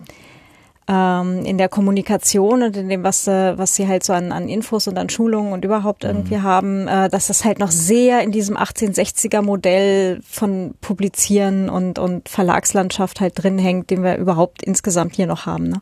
ähm, 0.88 1.45
in 1.45 1.57
der 1.57 1.69
Kommunikation 1.69 2.64
und 2.64 2.76
in 2.76 2.90
dem, 2.90 3.03
was, 3.03 3.27
äh, 3.27 3.57
was 3.57 3.76
sie 3.76 3.88
halt 3.88 4.03
so 4.03 4.14
an, 4.14 4.31
an 4.31 4.49
Infos 4.49 4.88
und 4.88 4.98
an 4.98 5.10
Schulungen 5.10 5.53
und 5.53 5.64
überhaupt 5.64 6.03
mhm. 6.03 6.10
irgendwie 6.10 6.41
haben, 6.41 6.88
äh, 6.88 7.10
dass 7.10 7.27
das 7.27 7.45
halt 7.45 7.60
noch 7.60 7.72
sehr 7.72 8.22
in 8.22 8.31
diesem 8.31 8.57
1860er 8.57 9.41
Modell 9.41 10.19
von 10.30 10.73
Publizieren 10.81 11.69
und, 11.69 11.99
und 11.99 12.27
Verlagslandschaft 12.27 13.22
halt 13.22 13.41
drin 13.41 13.57
hängt, 13.60 13.90
den 13.91 14.03
wir 14.03 14.18
überhaupt 14.18 14.61
insgesamt 14.61 15.15
hier 15.15 15.27
noch 15.27 15.45
haben. 15.45 15.69
Ne? 15.69 15.81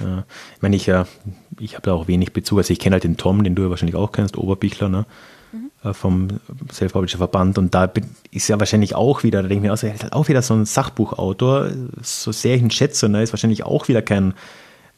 Ja, 0.00 0.24
ich 0.56 0.62
meine, 0.62 0.76
ich, 0.76 0.86
ja, 0.86 1.06
ich 1.62 1.74
habe 1.74 1.82
da 1.82 1.92
auch 1.92 2.08
wenig 2.08 2.32
Bezug. 2.32 2.58
Also 2.58 2.72
ich 2.72 2.78
kenne 2.78 2.94
halt 2.94 3.04
den 3.04 3.16
Tom, 3.16 3.44
den 3.44 3.54
du 3.54 3.62
ja 3.62 3.70
wahrscheinlich 3.70 3.96
auch 3.96 4.12
kennst, 4.12 4.36
Oberbichler, 4.36 4.88
ne? 4.88 5.06
Mhm. 5.52 5.94
vom 5.94 6.28
Self-Publisher 6.72 7.18
Verband. 7.18 7.58
Und 7.58 7.74
da 7.74 7.92
ist 8.30 8.48
ja 8.48 8.58
wahrscheinlich 8.58 8.94
auch 8.94 9.22
wieder, 9.22 9.42
da 9.42 9.48
denke 9.48 9.62
ich 9.64 9.68
mir 9.68 9.74
auch, 9.74 9.82
er 9.82 9.94
ist 9.94 10.02
halt 10.02 10.14
auch 10.14 10.28
wieder 10.28 10.40
so 10.40 10.54
ein 10.54 10.64
Sachbuchautor, 10.64 11.68
so 12.00 12.32
sehr 12.32 12.56
ich 12.56 12.62
ihn 12.62 12.70
schätze, 12.70 13.08
ne, 13.10 13.22
ist 13.22 13.34
wahrscheinlich 13.34 13.64
auch 13.64 13.88
wieder 13.88 14.00
kein 14.00 14.32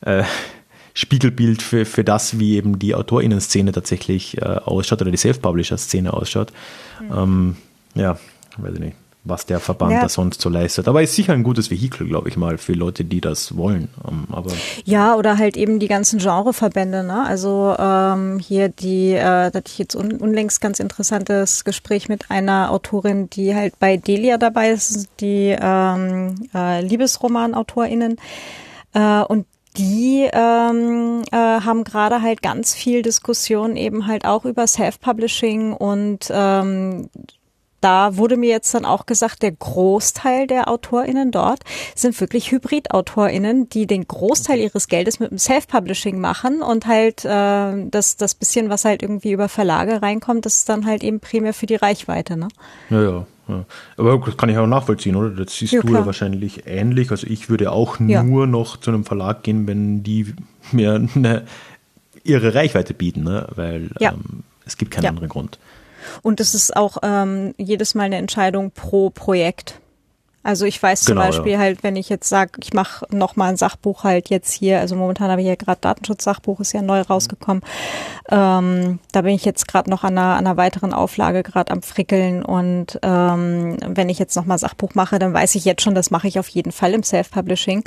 äh, 0.03 0.23
Spiegelbild 0.95 1.61
für, 1.61 1.85
für 1.85 2.05
das, 2.05 2.39
wie 2.39 2.55
eben 2.55 2.79
die 2.79 2.95
AutorInnen-Szene 2.95 3.73
tatsächlich 3.73 4.39
äh, 4.39 4.45
ausschaut 4.45 5.03
oder 5.03 5.11
die 5.11 5.17
Self-Publisher-Szene 5.17 6.13
ausschaut. 6.13 6.53
Mhm. 7.01 7.17
Ähm, 7.17 7.57
ja, 7.97 8.19
weiß 8.59 8.75
ich 8.75 8.81
nicht 8.81 8.97
was 9.25 9.47
der 9.47 9.59
Verband 9.59 9.93
ja. 9.93 10.03
da 10.03 10.09
sonst 10.09 10.41
so 10.41 10.51
leistet. 10.51 10.87
Aber 10.87 11.03
ist 11.03 11.15
sicher 11.15 11.33
ein 11.33 11.43
gutes 11.43 11.71
Vehikel, 11.71 12.07
glaube 12.07 12.29
ich 12.29 12.37
mal, 12.37 12.59
für 12.59 12.75
Leute, 12.75 13.05
die 13.05 13.23
das 13.23 13.57
wollen. 13.57 13.89
Ähm, 14.07 14.27
aber 14.31 14.53
ja, 14.85 15.17
oder 15.17 15.39
halt 15.39 15.57
eben 15.57 15.79
die 15.79 15.89
ganzen 15.89 16.19
Genreverbände. 16.19 17.03
Ne? 17.03 17.25
Also 17.27 17.75
ähm, 17.79 18.39
hier 18.39 18.69
die, 18.69 19.13
äh, 19.13 19.23
da 19.23 19.53
hatte 19.55 19.71
ich 19.71 19.79
jetzt 19.79 19.97
un 19.97 20.13
unlängst 20.13 20.61
ganz 20.61 20.79
interessantes 20.79 21.65
Gespräch 21.65 22.09
mit 22.09 22.31
einer 22.31 22.71
Autorin, 22.71 23.31
die 23.31 23.55
halt 23.55 23.79
bei 23.79 23.97
Delia 23.97 24.37
dabei 24.37 24.71
ist, 24.71 25.09
die 25.21 25.57
ähm, 25.59 26.49
äh, 26.55 26.83
LiebesromanautorInnen. 26.83 28.17
Äh, 28.93 29.23
und 29.23 29.47
die 29.77 30.29
ähm, 30.33 31.23
äh, 31.33 31.37
haben 31.37 31.83
gerade 31.83 32.23
halt 32.23 32.43
ganz 32.43 32.75
viel 32.75 33.03
Diskussion 33.03 33.77
eben 33.77 34.07
halt 34.07 34.25
auch 34.25 34.45
über 34.45 34.67
Self-Publishing 34.67 35.73
und 35.73 36.31
ähm, 36.31 37.09
da 37.85 38.17
wurde 38.17 38.39
mir 38.39 38.49
jetzt 38.49 38.75
dann 38.75 38.87
auch 38.87 39.05
gesagt, 39.05 39.43
der 39.43 39.53
Großteil 39.53 40.47
der 40.47 40.69
AutorInnen 40.69 41.31
dort 41.31 41.61
sind 41.95 42.19
wirklich 42.19 42.51
Hybrid-AutorInnen, 42.51 43.69
die 43.69 43.87
den 43.87 44.09
Großteil 44.09 44.59
ihres 44.59 44.89
Geldes 44.89 45.21
mit 45.21 45.31
dem 45.31 45.39
Self-Publishing 45.39 46.19
machen 46.19 46.63
und 46.63 46.87
halt 46.87 47.27
äh, 47.27 47.89
das, 47.91 48.17
das 48.17 48.35
bisschen, 48.35 48.71
was 48.71 48.87
halt 48.87 49.03
irgendwie 49.03 49.33
über 49.33 49.51
Verlage 49.51 50.01
reinkommt, 50.01 50.47
das 50.47 50.59
ist 50.59 50.69
dann 50.71 50.87
halt 50.87 51.05
eben 51.05 51.21
primär 51.21 51.53
für 51.53 51.67
die 51.67 51.75
Reichweite. 51.75 52.39
Ne? 52.39 52.49
Ja, 52.89 53.03
ja. 53.03 53.27
Ja. 53.47 53.67
Aber 53.99 54.17
das 54.25 54.39
kann 54.39 54.49
ich 54.49 54.57
auch 54.57 54.67
nachvollziehen, 54.67 55.17
oder? 55.17 55.29
Das 55.29 55.55
siehst 55.55 55.75
ja, 55.75 55.83
du 55.83 55.93
ja 55.93 56.07
wahrscheinlich 56.07 56.67
ähnlich. 56.67 57.11
Also 57.11 57.27
ich 57.27 57.51
würde 57.51 57.73
auch 57.73 58.01
ja. 58.01 58.23
nur 58.23 58.47
noch 58.47 58.79
zu 58.79 58.91
einem 58.91 59.05
Verlag 59.05 59.43
gehen, 59.43 59.67
wenn 59.67 60.03
die 60.03 60.35
mir 60.73 61.07
eine, 61.15 61.45
ihre 62.25 62.55
Reichweite 62.55 62.95
bieten, 62.95 63.25
ne? 63.25 63.47
weil 63.55 63.91
ähm, 64.01 64.45
es 64.65 64.79
gibt 64.79 64.93
keinen 64.93 65.09
anderen 65.09 65.29
Grund. 65.29 65.59
Und 66.23 66.41
es 66.41 66.55
ist 66.55 66.77
auch 66.77 66.99
ähm, 67.03 67.55
jedes 67.57 67.95
Mal 67.95 68.05
eine 68.05 68.17
Entscheidung 68.17 68.71
pro 68.71 69.11
Projekt. 69.11 69.81
Also 70.45 70.67
ich 70.67 70.81
weiß 70.81 71.05
zum 71.05 71.17
genau, 71.17 71.27
Beispiel 71.27 71.53
ja. 71.53 71.59
halt, 71.59 71.83
wenn 71.83 71.97
ich 71.97 72.11
jetzt 72.11 72.29
sage, 72.29 72.53
ich 72.63 72.75
mache 72.75 73.07
nochmal 73.11 73.49
ein 73.49 73.57
Sachbuch 73.57 74.05
halt 74.05 74.29
jetzt 74.29 74.53
hier, 74.53 74.79
also 74.79 74.95
momentan 74.95 75.31
habe 75.31 75.41
ich 75.41 75.47
ja 75.47 75.55
gerade 75.55 75.81
Datenschutz-Sachbuch, 75.81 76.61
ist 76.61 76.75
ja 76.75 76.83
neu 76.83 77.01
rausgekommen. 77.01 77.63
Ähm, 78.31 78.99
da 79.11 79.23
bin 79.23 79.35
ich 79.35 79.47
jetzt 79.47 79.67
gerade 79.67 79.89
noch 79.89 80.05
an 80.05 80.19
einer, 80.19 80.35
an 80.37 80.47
einer 80.47 80.59
weiteren 80.59 80.93
Auflage 80.93 81.43
gerade 81.43 81.73
am 81.73 81.81
Frickeln 81.81 82.45
und 82.45 82.99
ähm, 83.03 83.79
wenn 83.87 84.11
ich 84.11 84.19
jetzt 84.19 84.37
nochmal 84.37 84.59
Sachbuch 84.59 84.95
mache, 84.95 85.19
dann 85.19 85.33
weiß 85.33 85.55
ich 85.55 85.65
jetzt 85.65 85.83
schon, 85.83 85.95
das 85.95 86.11
mache 86.11 86.29
ich 86.29 86.39
auf 86.39 86.49
jeden 86.49 86.73
Fall 86.73 86.93
im 86.93 87.03
Self-Publishing. 87.03 87.79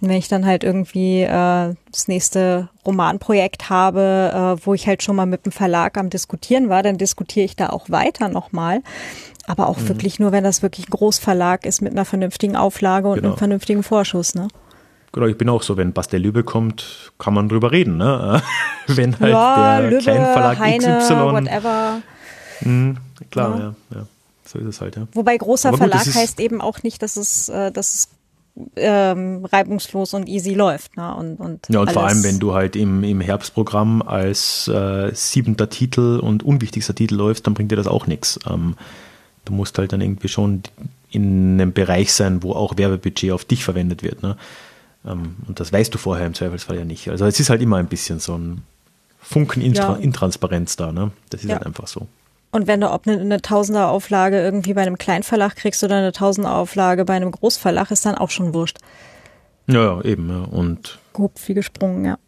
Und 0.00 0.08
wenn 0.08 0.16
ich 0.16 0.28
dann 0.28 0.46
halt 0.46 0.62
irgendwie 0.62 1.22
äh, 1.22 1.74
das 1.90 2.06
nächste 2.06 2.68
Romanprojekt 2.86 3.68
habe, 3.68 4.56
äh, 4.60 4.64
wo 4.64 4.74
ich 4.74 4.86
halt 4.86 5.02
schon 5.02 5.16
mal 5.16 5.26
mit 5.26 5.44
dem 5.44 5.52
Verlag 5.52 5.98
am 5.98 6.08
Diskutieren 6.08 6.68
war, 6.68 6.84
dann 6.84 6.98
diskutiere 6.98 7.44
ich 7.44 7.56
da 7.56 7.70
auch 7.70 7.90
weiter 7.90 8.28
nochmal. 8.28 8.82
Aber 9.46 9.68
auch 9.68 9.78
mhm. 9.78 9.88
wirklich 9.88 10.18
nur, 10.18 10.32
wenn 10.32 10.44
das 10.44 10.62
wirklich 10.62 10.88
ein 10.88 10.90
Großverlag 10.90 11.64
ist 11.66 11.80
mit 11.82 11.92
einer 11.92 12.04
vernünftigen 12.04 12.56
Auflage 12.56 13.08
und 13.08 13.16
genau. 13.16 13.28
einem 13.28 13.38
vernünftigen 13.38 13.82
Vorschuss, 13.82 14.34
ne? 14.34 14.48
Genau, 15.12 15.26
ich 15.26 15.38
bin 15.38 15.48
auch 15.48 15.62
so, 15.62 15.76
wenn 15.76 15.92
Bastel 15.92 16.20
Lübbe 16.20 16.44
kommt, 16.44 17.12
kann 17.18 17.32
man 17.32 17.48
drüber 17.48 17.72
reden, 17.72 17.96
ne? 17.96 18.42
wenn 18.86 19.18
halt 19.18 19.32
ja, 19.32 19.80
der 19.80 19.90
Lübbe, 19.90 20.02
Kleinverlag 20.02 20.58
Heine, 20.58 20.98
XY. 20.98 21.14
Whatever. 21.14 22.02
Mh, 22.60 22.96
klar, 23.30 23.50
ja. 23.58 23.64
ja. 23.90 23.96
ja, 23.98 24.06
So 24.44 24.58
ist 24.58 24.66
es 24.66 24.80
halt, 24.80 24.96
ja. 24.96 25.06
Wobei 25.12 25.36
großer 25.36 25.70
gut, 25.70 25.78
Verlag 25.78 26.06
heißt 26.06 26.40
eben 26.40 26.60
auch 26.60 26.82
nicht, 26.82 27.02
dass 27.02 27.16
es, 27.16 27.48
äh, 27.48 27.70
dass 27.70 27.94
es 27.94 28.08
ähm, 28.76 29.44
reibungslos 29.44 30.14
und 30.14 30.28
easy 30.28 30.54
läuft. 30.54 30.96
Ne? 30.96 31.14
Und, 31.14 31.36
und 31.36 31.66
ja, 31.68 31.80
und 31.80 31.92
vor 31.92 32.04
allem, 32.04 32.22
wenn 32.24 32.38
du 32.38 32.54
halt 32.54 32.74
im, 32.74 33.04
im 33.04 33.20
Herbstprogramm 33.20 34.02
als 34.02 34.68
äh, 34.68 35.10
siebenter 35.14 35.68
Titel 35.68 36.20
und 36.22 36.42
unwichtigster 36.42 36.94
Titel 36.94 37.16
läufst, 37.16 37.46
dann 37.46 37.54
bringt 37.54 37.70
dir 37.70 37.76
das 37.76 37.86
auch 37.86 38.06
nichts. 38.06 38.38
Ähm, 38.48 38.76
Du 39.46 39.54
musst 39.54 39.78
halt 39.78 39.92
dann 39.92 40.02
irgendwie 40.02 40.28
schon 40.28 40.62
in 41.10 41.54
einem 41.54 41.72
Bereich 41.72 42.12
sein, 42.12 42.42
wo 42.42 42.52
auch 42.52 42.76
Werbebudget 42.76 43.32
auf 43.32 43.46
dich 43.46 43.64
verwendet 43.64 44.02
wird. 44.02 44.22
Ne? 44.22 44.36
Ähm, 45.06 45.36
und 45.48 45.58
das 45.60 45.72
weißt 45.72 45.94
du 45.94 45.98
vorher 45.98 46.26
im 46.26 46.34
Zweifelsfall 46.34 46.76
ja 46.76 46.84
nicht. 46.84 47.08
Also 47.08 47.24
es 47.24 47.40
ist 47.40 47.48
halt 47.48 47.62
immer 47.62 47.76
ein 47.78 47.86
bisschen 47.86 48.20
so 48.20 48.36
ein 48.36 48.62
Funken 49.20 49.62
ja. 49.62 49.94
Intransparenz 49.94 50.76
da. 50.76 50.92
Ne? 50.92 51.10
Das 51.30 51.42
ist 51.42 51.48
ja. 51.48 51.56
halt 51.56 51.66
einfach 51.66 51.86
so. 51.86 52.06
Und 52.52 52.66
wenn 52.66 52.80
du 52.80 52.90
ob 52.92 53.06
eine, 53.06 53.20
eine 53.20 53.42
Tausender-Auflage 53.42 54.40
irgendwie 54.40 54.74
bei 54.74 54.82
einem 54.82 54.98
Kleinverlag 54.98 55.56
kriegst 55.56 55.82
oder 55.84 55.96
eine 55.96 56.12
Tausender-Auflage 56.12 57.04
bei 57.04 57.14
einem 57.14 57.30
Großverlag, 57.30 57.90
ist 57.90 58.06
dann 58.06 58.14
auch 58.14 58.30
schon 58.30 58.54
wurscht. 58.54 58.78
Ja, 59.66 60.00
eben. 60.02 60.28
Ja. 60.28 60.44
Und 60.44 60.98
Grob 61.12 61.32
wie 61.46 61.54
gesprungen, 61.54 62.04
ja. 62.04 62.18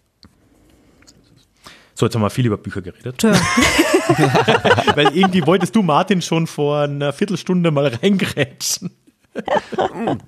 So, 1.98 2.06
jetzt 2.06 2.14
haben 2.14 2.22
wir 2.22 2.30
viel 2.30 2.46
über 2.46 2.58
Bücher 2.58 2.80
geredet. 2.80 3.24
Weil 4.94 5.16
irgendwie 5.16 5.44
wolltest 5.44 5.74
du 5.74 5.82
Martin 5.82 6.22
schon 6.22 6.46
vor 6.46 6.82
einer 6.82 7.12
Viertelstunde 7.12 7.72
mal 7.72 7.88
reingrätschen. 7.88 8.92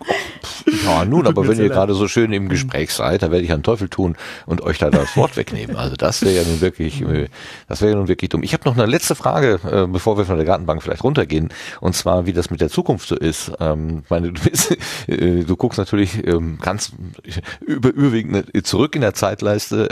Ja, 0.85 1.05
nun, 1.05 1.27
aber 1.27 1.47
wenn 1.49 1.59
ihr 1.59 1.69
gerade 1.69 1.95
so 1.95 2.09
schön 2.09 2.32
im 2.32 2.49
Gespräch 2.49 2.93
seid, 2.93 3.23
da 3.23 3.31
werde 3.31 3.45
ich 3.45 3.53
einen 3.53 3.62
Teufel 3.62 3.89
tun 3.89 4.16
und 4.47 4.61
euch 4.62 4.78
da 4.78 4.91
das 4.91 5.16
Wort 5.16 5.37
wegnehmen. 5.37 5.77
Also 5.77 5.97
das 5.97 6.23
wäre 6.23 6.35
ja 6.35 6.43
nun 6.45 6.61
wirklich, 6.61 7.03
äh, 7.03 7.28
das 7.69 7.81
wäre 7.81 7.93
ja 7.93 7.97
nun 7.97 8.09
wirklich 8.09 8.28
dumm. 8.28 8.43
Ich 8.43 8.53
habe 8.53 8.69
noch 8.69 8.77
eine 8.77 8.87
letzte 8.87 9.15
Frage, 9.15 9.61
äh, 9.70 9.87
bevor 9.87 10.19
wir 10.19 10.24
von 10.24 10.37
der 10.37 10.45
Gartenbank 10.45 10.82
vielleicht 10.82 11.05
runtergehen, 11.05 11.49
und 11.81 11.95
zwar, 11.95 12.27
wie 12.27 12.32
das 12.32 12.51
mit 12.51 12.61
der 12.61 12.69
Zukunft 12.69 13.09
so 13.09 13.16
ist. 13.16 13.53
Ähm, 13.61 14.03
meine, 14.09 14.32
du, 14.32 14.43
bist, 14.43 14.77
äh, 15.07 15.45
du 15.45 15.57
guckst 15.57 15.78
natürlich 15.78 16.27
ähm, 16.27 16.59
ganz 16.61 16.93
über, 17.61 17.91
überwiegend 17.91 18.66
zurück 18.66 18.95
in 18.95 19.01
der 19.01 19.15
Zeitleiste, 19.15 19.89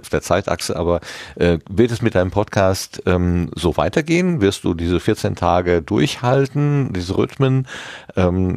auf 0.00 0.08
der 0.08 0.22
Zeitachse, 0.22 0.76
aber 0.76 1.00
wird 1.36 1.90
es 1.90 2.02
mit 2.02 2.14
deinem 2.14 2.30
Podcast 2.30 3.02
ähm, 3.06 3.50
so 3.54 3.76
weitergehen? 3.76 4.40
Wirst 4.40 4.64
du 4.64 4.74
diese 4.74 5.00
14 5.00 5.34
Tage 5.34 5.82
durchhalten, 5.82 6.92
diese 6.92 7.16
Rhythmen? 7.16 7.66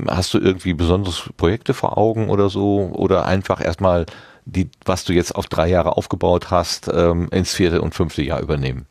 Hast 0.10 0.34
du 0.34 0.40
irgendwie 0.40 0.74
besonderes 0.74 1.30
Projekte 1.38 1.74
vor 1.74 1.98
Augen 1.98 2.30
oder 2.30 2.50
so? 2.50 2.92
Oder 2.94 3.26
einfach 3.26 3.64
erstmal 3.64 4.06
die, 4.46 4.70
was 4.84 5.04
du 5.04 5.14
jetzt 5.14 5.36
auf 5.36 5.48
drei 5.48 5.68
Jahre 5.68 5.98
aufgebaut 5.98 6.52
hast, 6.52 6.90
ähm, 6.94 7.28
ins 7.32 7.54
vierte 7.54 7.82
und 7.82 7.96
fünfte 7.96 8.24
Jahr 8.24 8.42
übernehmen? 8.42 8.86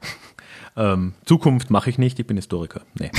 Ähm, 0.76 1.14
Zukunft 1.24 1.70
mache 1.70 1.90
ich 1.90 1.98
nicht, 1.98 2.20
ich 2.20 2.26
bin 2.28 2.36
Historiker. 2.36 2.82
Nee. 2.96 3.10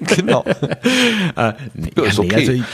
genau. 0.16 0.42
äh, 1.36 1.52
nee, 1.74 1.90
ja, 1.94 2.04
ist 2.04 2.18
okay. 2.18 2.28
Nee, 2.28 2.34
also 2.34 2.52
ich, 2.52 2.64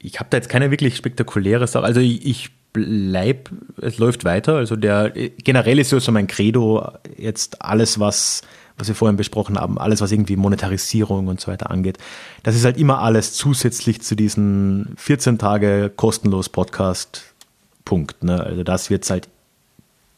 ich 0.00 0.18
habe 0.18 0.30
da 0.30 0.38
jetzt 0.38 0.48
keine 0.48 0.72
wirklich 0.72 0.96
spektakuläre 0.96 1.68
Sache. 1.68 1.84
Also 1.84 2.00
ich, 2.00 2.26
ich 2.26 2.50
bleib, 2.72 3.50
es 3.80 3.98
läuft 3.98 4.24
weiter. 4.24 4.56
Also 4.56 4.76
der 4.76 5.10
generell 5.10 5.78
ist 5.78 5.90
so 5.90 6.12
mein 6.12 6.26
Credo 6.26 6.90
jetzt 7.16 7.62
alles, 7.62 8.00
was 8.00 8.42
was 8.82 8.88
wir 8.88 8.96
vorhin 8.96 9.16
besprochen 9.16 9.56
haben, 9.58 9.78
alles, 9.78 10.00
was 10.00 10.10
irgendwie 10.10 10.34
Monetarisierung 10.34 11.28
und 11.28 11.40
so 11.40 11.52
weiter 11.52 11.70
angeht. 11.70 11.98
Das 12.42 12.56
ist 12.56 12.64
halt 12.64 12.76
immer 12.76 12.98
alles 12.98 13.32
zusätzlich 13.32 14.02
zu 14.02 14.16
diesen 14.16 14.94
14 14.96 15.38
Tage 15.38 15.88
kostenlos 15.94 16.48
Podcast 16.48 17.32
Punkt. 17.84 18.24
Ne? 18.24 18.42
Also 18.42 18.64
das 18.64 18.90
wird 18.90 19.04
es 19.04 19.10
halt, 19.10 19.28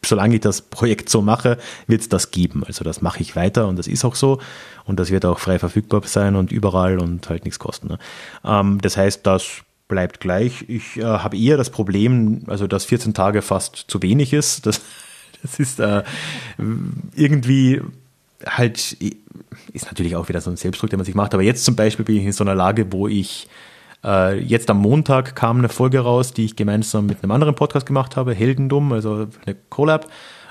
solange 0.03 0.35
ich 0.35 0.41
das 0.41 0.63
Projekt 0.63 1.09
so 1.09 1.21
mache, 1.21 1.59
wird 1.85 2.01
es 2.01 2.09
das 2.09 2.31
geben. 2.31 2.63
Also 2.65 2.83
das 2.83 3.03
mache 3.03 3.21
ich 3.21 3.35
weiter 3.35 3.67
und 3.67 3.77
das 3.77 3.85
ist 3.85 4.03
auch 4.03 4.15
so. 4.15 4.39
Und 4.85 4.99
das 4.99 5.11
wird 5.11 5.25
auch 5.25 5.37
frei 5.37 5.59
verfügbar 5.59 6.01
sein 6.05 6.35
und 6.35 6.51
überall 6.51 6.97
und 6.97 7.29
halt 7.29 7.45
nichts 7.45 7.59
kosten. 7.59 7.89
Ne? 7.89 7.99
Ähm, 8.43 8.81
das 8.81 8.97
heißt, 8.97 9.27
das 9.27 9.61
bleibt 9.87 10.19
gleich. 10.19 10.65
Ich 10.67 10.97
äh, 10.97 11.03
habe 11.03 11.37
eher 11.37 11.57
das 11.57 11.69
Problem, 11.69 12.41
also 12.47 12.65
dass 12.65 12.85
14 12.85 13.13
Tage 13.13 13.43
fast 13.43 13.75
zu 13.75 14.01
wenig 14.01 14.33
ist. 14.33 14.65
Das, 14.65 14.81
das 15.43 15.59
ist 15.59 15.79
äh, 15.79 16.01
irgendwie 17.15 17.83
halt 18.45 18.97
ist 19.73 19.85
natürlich 19.85 20.15
auch 20.15 20.29
wieder 20.29 20.41
so 20.41 20.49
ein 20.49 20.57
Selbstdruck, 20.57 20.89
den 20.89 20.97
man 20.97 21.05
sich 21.05 21.15
macht. 21.15 21.33
Aber 21.33 21.43
jetzt 21.43 21.65
zum 21.65 21.75
Beispiel 21.75 22.05
bin 22.05 22.17
ich 22.17 22.25
in 22.25 22.31
so 22.31 22.43
einer 22.43 22.55
Lage, 22.55 22.91
wo 22.91 23.07
ich 23.07 23.47
äh, 24.03 24.39
jetzt 24.39 24.69
am 24.69 24.77
Montag 24.77 25.35
kam 25.35 25.57
eine 25.57 25.69
Folge 25.69 25.99
raus, 25.99 26.33
die 26.33 26.45
ich 26.45 26.55
gemeinsam 26.55 27.05
mit 27.05 27.23
einem 27.23 27.31
anderen 27.31 27.55
Podcast 27.55 27.85
gemacht 27.85 28.15
habe, 28.15 28.33
Heldendum, 28.33 28.93
also 28.93 29.27
eine 29.45 29.55
Collab. 29.69 30.07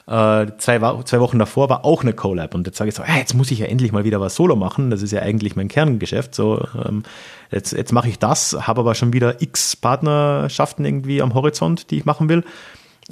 Äh, 0.07 0.49
zwei, 0.59 0.79
zwei 1.05 1.21
Wochen 1.21 1.39
davor 1.39 1.71
war 1.71 1.85
auch 1.87 2.03
eine 2.03 2.13
Collab 2.13 2.55
und 2.55 2.67
jetzt 2.67 2.77
sage 2.77 2.91
ich 2.91 2.95
so, 2.95 3.03
hey, 3.03 3.21
jetzt 3.21 3.33
muss 3.33 3.51
ich 3.51 3.61
ja 3.61 3.67
endlich 3.67 3.91
mal 3.91 4.05
wieder 4.05 4.21
was 4.21 4.35
Solo 4.35 4.55
machen. 4.55 4.91
Das 4.91 5.01
ist 5.01 5.13
ja 5.13 5.21
eigentlich 5.21 5.57
mein 5.57 5.69
Kerngeschäft. 5.69 6.35
So, 6.35 6.63
ähm, 6.85 7.05
jetzt, 7.51 7.73
jetzt 7.73 7.93
mache 7.93 8.09
ich 8.09 8.19
das, 8.19 8.55
habe 8.67 8.83
aber 8.83 8.95
schon 8.95 9.15
wieder 9.15 9.41
x 9.41 9.77
Partnerschaften 9.77 10.85
irgendwie 10.85 11.23
am 11.23 11.33
Horizont, 11.33 11.91
die 11.91 11.99
ich 11.99 12.05
machen 12.05 12.29
will. 12.29 12.45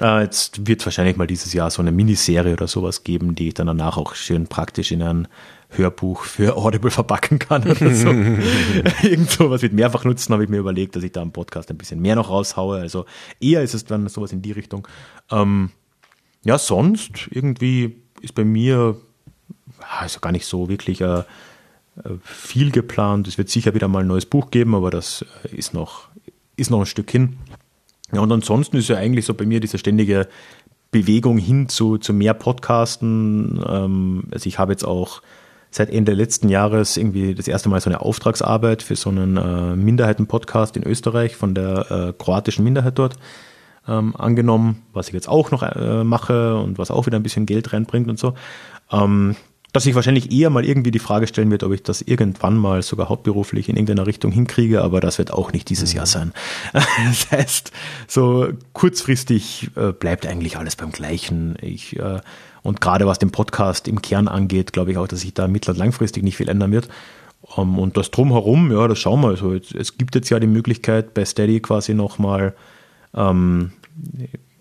Äh, 0.00 0.22
jetzt 0.22 0.66
wird 0.66 0.80
es 0.80 0.86
wahrscheinlich 0.86 1.16
mal 1.16 1.26
dieses 1.26 1.52
Jahr 1.52 1.70
so 1.70 1.82
eine 1.82 1.92
Miniserie 1.92 2.54
oder 2.54 2.66
sowas 2.66 3.04
geben, 3.04 3.34
die 3.34 3.48
ich 3.48 3.54
dann 3.54 3.66
danach 3.66 3.96
auch 3.96 4.14
schön 4.14 4.46
praktisch 4.46 4.92
in 4.92 5.02
ein 5.02 5.28
Hörbuch 5.70 6.24
für 6.24 6.56
Audible 6.56 6.90
verpacken 6.90 7.38
kann 7.38 7.62
oder 7.62 7.94
so. 7.94 8.08
Irgend 9.02 9.30
sowas 9.30 9.62
mit 9.62 9.72
mehrfach 9.72 10.04
nutzen, 10.04 10.32
habe 10.32 10.44
ich 10.44 10.50
mir 10.50 10.58
überlegt, 10.58 10.96
dass 10.96 11.02
ich 11.02 11.12
da 11.12 11.22
im 11.22 11.32
Podcast 11.32 11.70
ein 11.70 11.78
bisschen 11.78 12.00
mehr 12.00 12.16
noch 12.16 12.30
raushaue. 12.30 12.78
Also 12.78 13.06
eher 13.40 13.62
ist 13.62 13.74
es 13.74 13.84
dann 13.84 14.08
sowas 14.08 14.32
in 14.32 14.42
die 14.42 14.52
Richtung. 14.52 14.86
Ähm, 15.30 15.70
ja, 16.44 16.58
sonst 16.58 17.28
irgendwie 17.30 17.96
ist 18.20 18.34
bei 18.34 18.44
mir 18.44 18.96
also 19.98 20.20
gar 20.20 20.32
nicht 20.32 20.46
so 20.46 20.68
wirklich 20.68 21.00
äh, 21.00 21.18
äh, 21.18 21.24
viel 22.22 22.70
geplant. 22.70 23.28
Es 23.28 23.38
wird 23.38 23.48
sicher 23.48 23.74
wieder 23.74 23.88
mal 23.88 24.00
ein 24.00 24.06
neues 24.06 24.26
Buch 24.26 24.50
geben, 24.50 24.74
aber 24.74 24.90
das 24.90 25.24
äh, 25.44 25.56
ist 25.56 25.74
noch, 25.74 26.08
ist 26.56 26.70
noch 26.70 26.80
ein 26.80 26.86
Stück 26.86 27.10
hin. 27.10 27.38
Ja, 28.12 28.20
und 28.20 28.30
ansonsten 28.30 28.76
ist 28.76 28.88
ja 28.88 28.96
eigentlich 28.96 29.24
so 29.24 29.34
bei 29.34 29.46
mir 29.46 29.60
diese 29.60 29.78
ständige 29.78 30.28
Bewegung 30.90 31.38
hin 31.38 31.68
zu, 31.68 31.98
zu 31.98 32.12
mehr 32.12 32.34
Podcasten. 32.34 33.62
Ähm, 33.66 34.24
also 34.30 34.46
ich 34.46 34.58
habe 34.58 34.72
jetzt 34.72 34.84
auch 34.84 35.22
seit 35.70 35.90
Ende 35.90 36.12
letzten 36.12 36.50
Jahres 36.50 36.98
irgendwie 36.98 37.34
das 37.34 37.48
erste 37.48 37.70
Mal 37.70 37.80
so 37.80 37.88
eine 37.88 38.02
Auftragsarbeit 38.02 38.82
für 38.82 38.94
so 38.94 39.08
einen 39.08 39.38
äh, 39.38 39.74
Minderheiten-Podcast 39.74 40.76
in 40.76 40.86
Österreich 40.86 41.34
von 41.34 41.54
der 41.54 41.90
äh, 41.90 42.12
kroatischen 42.16 42.62
Minderheit 42.62 42.98
dort 42.98 43.16
ähm, 43.88 44.14
angenommen, 44.14 44.82
was 44.92 45.08
ich 45.08 45.14
jetzt 45.14 45.28
auch 45.28 45.50
noch 45.50 45.62
äh, 45.62 46.04
mache 46.04 46.56
und 46.56 46.78
was 46.78 46.90
auch 46.90 47.06
wieder 47.06 47.18
ein 47.18 47.22
bisschen 47.22 47.46
Geld 47.46 47.72
reinbringt 47.72 48.08
und 48.08 48.18
so. 48.18 48.34
Ähm, 48.90 49.34
dass 49.72 49.86
ich 49.86 49.94
wahrscheinlich 49.94 50.30
eher 50.30 50.50
mal 50.50 50.64
irgendwie 50.64 50.90
die 50.90 50.98
Frage 50.98 51.26
stellen 51.26 51.50
wird, 51.50 51.62
ob 51.62 51.72
ich 51.72 51.82
das 51.82 52.02
irgendwann 52.02 52.56
mal 52.56 52.82
sogar 52.82 53.08
hauptberuflich 53.08 53.68
in 53.68 53.76
irgendeiner 53.76 54.06
Richtung 54.06 54.30
hinkriege, 54.30 54.82
aber 54.82 55.00
das 55.00 55.18
wird 55.18 55.32
auch 55.32 55.52
nicht 55.52 55.70
dieses 55.70 55.92
mhm. 55.92 55.96
Jahr 55.98 56.06
sein. 56.06 56.32
Das 56.72 57.30
heißt, 57.30 57.72
so 58.06 58.48
kurzfristig 58.74 59.70
äh, 59.76 59.92
bleibt 59.92 60.26
eigentlich 60.26 60.56
alles 60.56 60.76
beim 60.76 60.92
Gleichen. 60.92 61.56
Ich, 61.60 61.98
äh, 61.98 62.20
und 62.62 62.80
gerade 62.80 63.06
was 63.06 63.18
den 63.18 63.30
Podcast 63.30 63.88
im 63.88 64.02
Kern 64.02 64.28
angeht, 64.28 64.72
glaube 64.72 64.92
ich 64.92 64.98
auch, 64.98 65.08
dass 65.08 65.22
sich 65.22 65.34
da 65.34 65.48
mittel- 65.48 65.70
und 65.70 65.78
langfristig 65.78 66.22
nicht 66.22 66.36
viel 66.36 66.48
ändern 66.48 66.72
wird. 66.72 66.88
Um, 67.42 67.70
ähm, 67.70 67.78
und 67.78 67.96
das 67.96 68.10
drumherum, 68.10 68.70
ja, 68.70 68.86
das 68.86 68.98
schauen 68.98 69.20
wir. 69.22 69.28
Also 69.28 69.54
jetzt, 69.54 69.74
es 69.74 69.98
gibt 69.98 70.14
jetzt 70.14 70.30
ja 70.30 70.38
die 70.38 70.46
Möglichkeit, 70.46 71.14
bei 71.14 71.24
Steady 71.24 71.60
quasi 71.60 71.94
nochmal 71.94 72.54
ähm, 73.14 73.72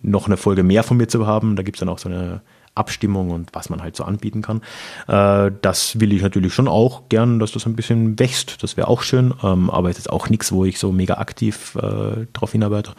noch 0.02 0.26
eine 0.26 0.38
Folge 0.38 0.64
mehr 0.64 0.84
von 0.84 0.98
mir 0.98 1.08
zu 1.08 1.28
haben. 1.28 1.56
Da 1.56 1.64
gibt 1.64 1.78
es 1.78 1.80
dann 1.82 1.90
auch 1.90 2.00
so 2.00 2.10
eine 2.10 2.42
Abstimmung 2.76 3.32
und 3.32 3.50
was 3.54 3.70
man 3.70 3.82
halt 3.82 3.96
so 3.96 4.04
anbieten 4.04 4.42
kann. 4.42 4.62
Äh, 5.08 5.52
das 5.62 6.00
will 6.00 6.14
ich 6.14 6.22
natürlich 6.22 6.54
schon 6.54 6.68
auch 6.68 7.10
gern, 7.10 7.40
dass 7.40 7.52
das 7.52 7.66
ein 7.66 7.76
bisschen 7.76 8.18
wächst. 8.20 8.64
Das 8.64 8.78
wäre 8.78 8.88
auch 8.88 9.02
schön, 9.02 9.34
ähm, 9.44 9.70
aber 9.70 9.90
es 9.90 9.98
ist 9.98 10.10
auch 10.10 10.30
nichts, 10.30 10.52
wo 10.52 10.66
ich 10.66 10.80
so 10.80 10.92
mega 10.92 11.16
aktiv 11.16 11.76
äh, 11.76 12.28
drauf 12.34 12.52
hinarbeite. 12.52 12.94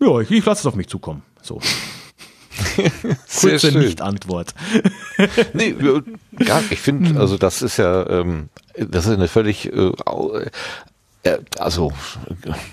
Ja, 0.00 0.20
ich, 0.20 0.30
ich 0.30 0.44
lasse 0.44 0.60
es 0.60 0.66
auf 0.66 0.74
mich 0.74 0.88
zukommen. 0.88 1.22
So. 1.42 1.60
Kurze 3.40 3.76
Nicht-Antwort. 3.76 4.54
nee, 5.54 5.74
gar, 6.44 6.62
ich 6.70 6.80
finde, 6.80 7.18
also 7.20 7.36
das 7.36 7.62
ist 7.62 7.78
ja, 7.78 8.08
ähm, 8.08 8.48
das 8.76 9.06
ist 9.06 9.12
eine 9.12 9.28
völlig, 9.28 9.72
äh, 9.72 9.92
also, 11.58 11.92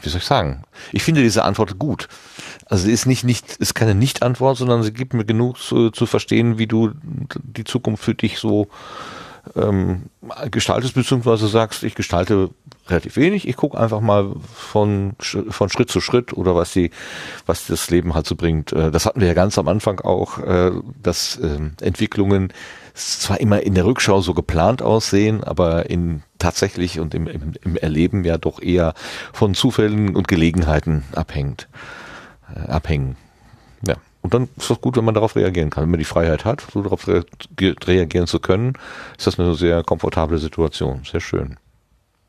wie 0.02 0.10
soll 0.10 0.20
ich 0.20 0.26
sagen? 0.26 0.64
Ich 0.92 1.04
finde 1.04 1.22
diese 1.22 1.44
Antwort 1.44 1.80
gut. 1.80 2.08
Also 2.66 2.86
sie 2.86 2.92
ist 2.92 3.06
nicht, 3.06 3.24
nicht, 3.24 3.58
ist 3.58 3.76
keine 3.76 3.96
Nicht-Antwort, 3.96 4.58
sondern 4.58 4.84
sie 4.84 4.94
gibt 4.94 5.14
mir 5.14 5.26
genug 5.26 5.58
zu, 5.58 5.90
zu 5.92 6.06
verstehen, 6.06 6.58
wie 6.58 6.68
du 6.68 6.92
die 7.44 7.64
Zukunft 7.64 8.04
für 8.04 8.16
dich 8.16 8.40
so 8.40 8.68
ähm, 9.56 10.04
gestaltest, 10.52 10.94
beziehungsweise 10.94 11.48
sagst, 11.48 11.84
ich 11.84 11.96
gestalte 11.96 12.50
relativ 12.88 13.16
wenig, 13.16 13.48
ich 13.48 13.56
gucke 13.56 13.78
einfach 13.78 14.02
mal 14.02 14.36
von, 14.54 15.14
von 15.20 15.70
Schritt 15.70 15.90
zu 15.90 16.02
Schritt 16.02 16.34
oder 16.34 16.56
was 16.56 16.74
die, 16.74 16.92
was 17.46 17.68
das 17.68 17.90
Leben 17.90 18.14
halt 18.14 18.28
so 18.28 18.36
bringt. 18.36 18.72
Äh, 18.74 18.92
das 18.92 19.06
hatten 19.06 19.20
wir 19.20 19.28
ja 19.28 19.34
ganz 19.34 19.58
am 19.58 19.68
Anfang 19.68 20.00
auch, 20.02 20.38
äh, 20.40 20.72
dass 21.02 21.40
ähm, 21.42 21.74
Entwicklungen 21.82 22.54
zwar 22.94 23.40
immer 23.40 23.62
in 23.62 23.76
der 23.76 23.86
Rückschau 23.86 24.22
so 24.22 24.34
geplant 24.34 24.82
aussehen, 24.82 25.44
aber 25.44 25.90
in 25.90 26.24
tatsächlich 26.40 27.00
und 27.00 27.14
im, 27.14 27.28
im, 27.28 27.54
im 27.64 27.78
Erleben 27.78 28.24
ja 28.24 28.38
doch 28.38 28.62
eher 28.62 28.94
von 29.34 29.54
Zufällen 29.54 30.16
und 30.16 30.28
Gelegenheiten 30.28 31.04
abhängt, 31.14 31.68
äh, 32.56 32.70
abhängen. 32.70 33.16
Ja. 33.86 33.96
Und 34.22 34.34
dann 34.34 34.50
ist 34.58 34.70
es 34.70 34.82
gut, 34.82 34.98
wenn 34.98 35.06
man 35.06 35.16
darauf 35.16 35.36
reagieren 35.36 35.70
kann. 35.70 35.84
Wenn 35.84 35.92
man 35.92 36.00
die 36.00 36.06
Freiheit 36.06 36.46
hat, 36.46 36.66
so 36.72 36.82
darauf 36.82 37.08
re 37.08 37.26
reagieren 37.60 38.28
zu 38.28 38.40
können, 38.40 38.74
ist 39.18 39.28
das 39.28 39.40
eine 39.40 39.56
sehr 39.56 39.84
komfortable 39.84 40.38
Situation. 40.38 41.02
Sehr 41.10 41.22
schön. 41.22 41.58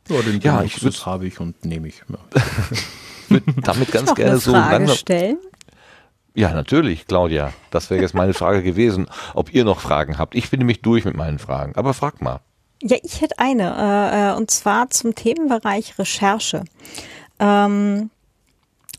Ja, 0.09 0.20
den 0.22 0.40
ja 0.40 0.62
ich 0.62 0.80
das 0.80 1.06
habe 1.06 1.26
ich 1.26 1.39
und 1.39 1.64
nehme 1.64 1.89
ich. 1.89 2.02
Ja. 2.09 2.18
würde 3.32 3.52
damit 3.62 3.90
ganz 3.90 4.14
gerne 4.14 4.39
so 4.39 4.52
langsam. 4.52 4.97
Stellen? 4.97 5.39
Ja, 6.34 6.52
natürlich, 6.54 7.06
Claudia. 7.06 7.52
Das 7.70 7.90
wäre 7.90 8.00
jetzt 8.00 8.14
meine 8.14 8.32
Frage 8.32 8.62
gewesen, 8.62 9.06
ob 9.34 9.52
ihr 9.52 9.64
noch 9.64 9.80
Fragen 9.80 10.18
habt. 10.18 10.34
Ich 10.34 10.50
bin 10.50 10.59
nämlich 10.59 10.80
durch 10.80 11.04
mit 11.04 11.16
meinen 11.16 11.38
Fragen, 11.38 11.74
aber 11.76 11.92
frag 11.92 12.22
mal. 12.22 12.40
Ja, 12.82 12.96
ich 13.02 13.20
hätte 13.20 13.38
eine, 13.38 13.76
äh, 13.76 14.30
äh 14.30 14.36
und 14.36 14.50
zwar 14.50 14.90
zum 14.90 15.14
Themenbereich 15.14 15.98
Recherche. 15.98 16.64
Ähm, 17.38 18.10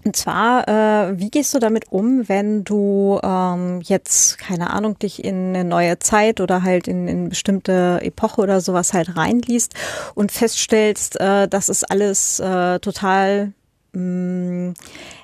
und 0.06 0.16
zwar, 0.18 0.68
äh, 0.68 1.18
wie 1.18 1.30
gehst 1.30 1.54
du 1.54 1.60
damit 1.60 1.92
um, 1.92 2.28
wenn 2.28 2.66
du 2.66 3.20
ähm, 3.24 3.80
jetzt, 3.82 4.38
keine 4.38 4.72
Ahnung, 4.72 5.00
dich 5.00 5.24
in 5.24 5.50
eine 5.50 5.64
neue 5.64 5.98
Zeit 6.00 6.42
oder 6.42 6.62
halt 6.62 6.90
in, 6.90 7.08
in 7.08 7.30
bestimmte 7.30 8.00
Epoche 8.02 8.42
oder 8.42 8.60
sowas 8.60 8.94
halt 8.94 9.16
reinliest 9.16 9.74
und 10.14 10.32
feststellst, 10.32 11.20
äh, 11.22 11.48
das 11.48 11.70
ist 11.70 11.90
alles 11.90 12.40
äh, 12.40 12.80
total 12.80 13.54
mh, 13.94 14.02
mm, 14.02 14.74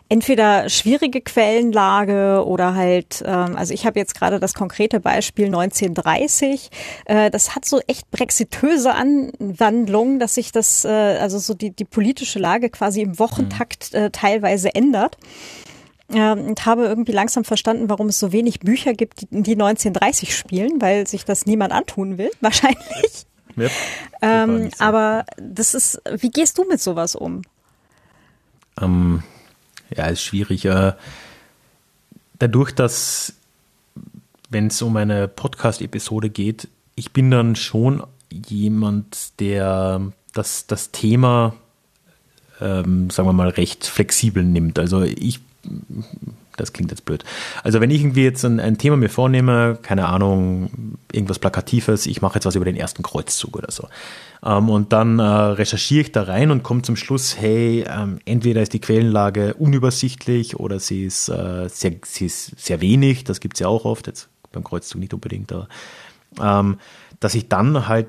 entweder 0.10 0.68
schwierige 0.70 1.22
Quellenlage 1.22 2.44
oder 2.46 2.74
halt, 2.74 3.24
ähm, 3.26 3.56
also 3.56 3.74
ich 3.74 3.86
habe 3.86 4.00
jetzt 4.00 4.16
gerade 4.16 4.40
das 4.40 4.56
konkrete 4.56 5.00
Beispiel 5.00 5.46
1930. 5.46 6.70
Äh, 7.06 7.30
das 7.30 7.56
hat 7.56 7.66
so 7.66 7.80
echt 7.88 8.10
brexitöse 8.10 8.94
Anwandlungen, 8.94 10.20
dass 10.20 10.36
sich 10.36 10.52
das, 10.52 10.84
äh, 10.84 10.90
also 10.90 11.38
so 11.38 11.54
die, 11.54 11.70
die 11.72 11.86
politische 11.86 12.40
Lage 12.40 12.70
quasi 12.70 13.02
im 13.02 13.20
Wochentakt 13.20 13.94
äh, 13.94 14.10
teilweise 14.10 14.74
ändert. 14.74 15.18
Ähm, 16.12 16.48
und 16.48 16.66
habe 16.66 16.86
irgendwie 16.86 17.12
langsam 17.12 17.44
verstanden, 17.44 17.88
warum 17.88 18.08
es 18.08 18.18
so 18.18 18.32
wenig 18.32 18.62
Bücher 18.62 18.94
gibt, 18.94 19.22
die, 19.22 19.28
die 19.44 19.52
1930 19.52 20.36
spielen, 20.36 20.82
weil 20.82 21.06
sich 21.06 21.24
das 21.24 21.46
niemand 21.46 21.72
antun 21.72 22.18
will, 22.18 22.32
wahrscheinlich. 22.42 23.28
Yep. 23.56 23.72
Ähm, 24.24 24.70
aber 24.80 25.26
das 25.38 25.76
ist, 25.76 26.02
wie 26.18 26.32
gehst 26.32 26.58
du 26.58 26.64
mit 26.64 26.82
sowas 26.82 27.16
um? 27.16 27.44
Ähm, 28.82 29.22
ja, 29.96 30.08
ist 30.08 30.24
schwierig. 30.24 30.66
Äh, 30.66 30.94
dadurch, 32.40 32.72
dass, 32.72 33.34
wenn 34.50 34.68
es 34.68 34.82
um 34.82 34.96
eine 34.96 35.28
Podcast-Episode 35.28 36.30
geht, 36.30 36.68
ich 36.96 37.12
bin 37.12 37.32
dann 37.32 37.56
schon 37.56 38.04
jemand, 38.30 39.40
der 39.40 40.02
das, 40.34 40.68
das 40.68 40.92
Thema, 40.92 41.56
ähm, 42.62 43.10
sagen 43.10 43.28
wir 43.28 43.34
mal, 43.34 43.50
recht 43.50 43.86
flexibel 43.86 44.44
nimmt. 44.44 44.80
Also 44.80 45.04
ich 45.04 45.40
das 46.60 46.74
klingt 46.74 46.92
jetzt 46.92 47.06
blöd. 47.06 47.24
Also 47.64 47.82
wenn 47.82 47.92
ich 47.92 48.02
irgendwie 48.02 48.24
jetzt 48.24 48.44
ein, 48.46 48.60
ein, 48.60 48.78
Thema 48.78 48.98
mir 48.98 49.10
vornehme, 49.10 49.78
keine 49.82 50.08
Ahnung, 50.08 50.98
irgendwas 51.12 51.40
Plakatives, 51.40 52.06
ich 52.06 52.22
mache 52.22 52.36
jetzt 52.36 52.46
was 52.46 52.56
über 52.56 52.66
den 52.66 52.76
ersten 52.76 53.04
Kreuzzug 53.04 53.58
oder 53.58 53.72
so. 53.72 53.88
Ähm, 54.44 54.70
und 54.70 54.94
dann 54.94 55.20
äh, 55.20 55.24
recherchiere 55.24 56.02
ich 56.02 56.12
da 56.12 56.24
rein 56.24 56.52
und 56.52 56.64
komme 56.64 56.82
zum 56.82 56.96
Schluss, 56.96 57.38
hey, 57.40 57.86
ähm, 57.88 58.20
entweder 58.26 58.62
ist 58.62 58.74
die 58.74 58.82
Quellenlage 58.82 59.54
unübersichtlich 59.56 60.60
oder 60.60 60.80
sie 60.80 61.06
ist, 61.06 61.30
äh, 61.30 61.68
sehr, 61.70 61.96
sie 62.06 62.26
ist 62.26 62.60
sehr 62.60 62.82
wenig, 62.82 63.24
das 63.24 63.40
gibt 63.40 63.56
es 63.56 63.60
ja 63.60 63.68
auch 63.68 63.86
oft, 63.86 64.08
jetzt 64.08 64.30
beim 64.52 64.64
Kreuzzug 64.64 65.00
nicht 65.00 65.14
unbedingt, 65.14 65.52
aber 65.52 65.68
ähm, 66.42 66.78
dass 67.20 67.36
ich 67.36 67.50
dann 67.50 67.88
halt 67.88 68.08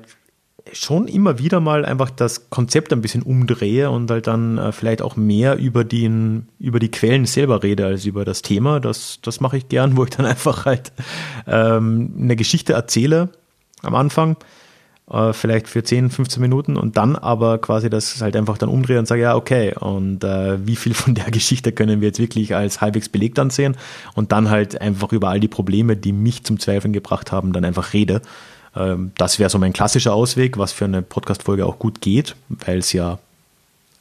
schon 0.73 1.07
immer 1.07 1.39
wieder 1.39 1.59
mal 1.59 1.85
einfach 1.85 2.09
das 2.09 2.49
Konzept 2.49 2.93
ein 2.93 3.01
bisschen 3.01 3.23
umdrehe 3.23 3.89
und 3.89 4.09
halt 4.09 4.27
dann 4.27 4.57
äh, 4.57 4.71
vielleicht 4.71 5.01
auch 5.01 5.15
mehr 5.15 5.57
über, 5.57 5.83
den, 5.83 6.47
über 6.59 6.79
die 6.79 6.91
Quellen 6.91 7.25
selber 7.25 7.63
rede 7.63 7.85
als 7.85 8.05
über 8.05 8.25
das 8.25 8.41
Thema. 8.41 8.79
Das, 8.79 9.19
das 9.21 9.39
mache 9.39 9.57
ich 9.57 9.69
gern, 9.69 9.97
wo 9.97 10.03
ich 10.03 10.11
dann 10.11 10.25
einfach 10.25 10.65
halt 10.65 10.91
ähm, 11.47 12.13
eine 12.19 12.35
Geschichte 12.35 12.73
erzähle 12.73 13.29
am 13.83 13.95
Anfang, 13.95 14.37
äh, 15.11 15.33
vielleicht 15.33 15.67
für 15.67 15.83
10, 15.83 16.09
15 16.11 16.41
Minuten 16.41 16.77
und 16.77 16.97
dann 16.97 17.15
aber 17.15 17.57
quasi 17.57 17.89
das 17.89 18.21
halt 18.21 18.35
einfach 18.35 18.57
dann 18.57 18.69
umdrehe 18.69 18.99
und 18.99 19.07
sage, 19.07 19.21
ja, 19.21 19.35
okay, 19.35 19.73
und 19.79 20.23
äh, 20.23 20.65
wie 20.65 20.75
viel 20.75 20.93
von 20.93 21.15
der 21.15 21.25
Geschichte 21.31 21.71
können 21.71 22.01
wir 22.01 22.09
jetzt 22.09 22.19
wirklich 22.19 22.55
als 22.55 22.81
halbwegs 22.81 23.09
belegt 23.09 23.39
ansehen 23.39 23.75
und 24.15 24.31
dann 24.31 24.49
halt 24.49 24.79
einfach 24.79 25.11
über 25.11 25.29
all 25.29 25.39
die 25.39 25.47
Probleme, 25.47 25.97
die 25.97 26.13
mich 26.13 26.43
zum 26.43 26.59
Zweifeln 26.59 26.93
gebracht 26.93 27.31
haben, 27.31 27.53
dann 27.53 27.65
einfach 27.65 27.93
rede. 27.93 28.21
Ähm, 28.75 29.11
das 29.17 29.39
wäre 29.39 29.49
so 29.49 29.57
mein 29.59 29.73
klassischer 29.73 30.13
Ausweg, 30.13 30.57
was 30.57 30.71
für 30.71 30.85
eine 30.85 31.01
Podcast-Folge 31.01 31.65
auch 31.65 31.79
gut 31.79 32.01
geht, 32.01 32.35
weil 32.49 32.79
es 32.79 32.93
ja 32.93 33.19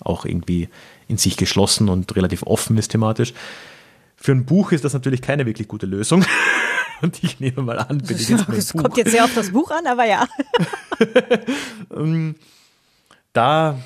auch 0.01 0.25
irgendwie 0.25 0.69
in 1.09 1.19
sich 1.19 1.37
geschlossen 1.37 1.89
und 1.89 2.15
relativ 2.17 2.43
offen 2.45 2.79
ist 2.79 2.89
thematisch. 2.89 3.35
Für 4.17 4.33
ein 4.33 4.45
Buch 4.45 4.73
ist 4.73 4.85
das 4.85 4.93
natürlich 4.93 5.23
keine 5.23 5.47
wirklich 5.47 5.69
gute 5.69 5.87
Lösung, 5.87 6.25
Und 7.03 7.23
ich 7.25 7.41
nehme 7.41 7.63
mal 7.63 7.79
an, 7.79 7.99
bin 7.99 8.17
ich 8.17 8.29
jetzt 8.29 8.49
Es 8.49 8.73
kommt 8.73 8.97
jetzt 8.97 9.11
sehr 9.11 9.25
auf 9.25 9.35
das 9.35 9.51
Buch 9.51 9.71
an, 9.71 9.87
aber 9.87 10.05
ja. 10.05 10.27
Ähm, 11.97 12.37
da 13.33 13.79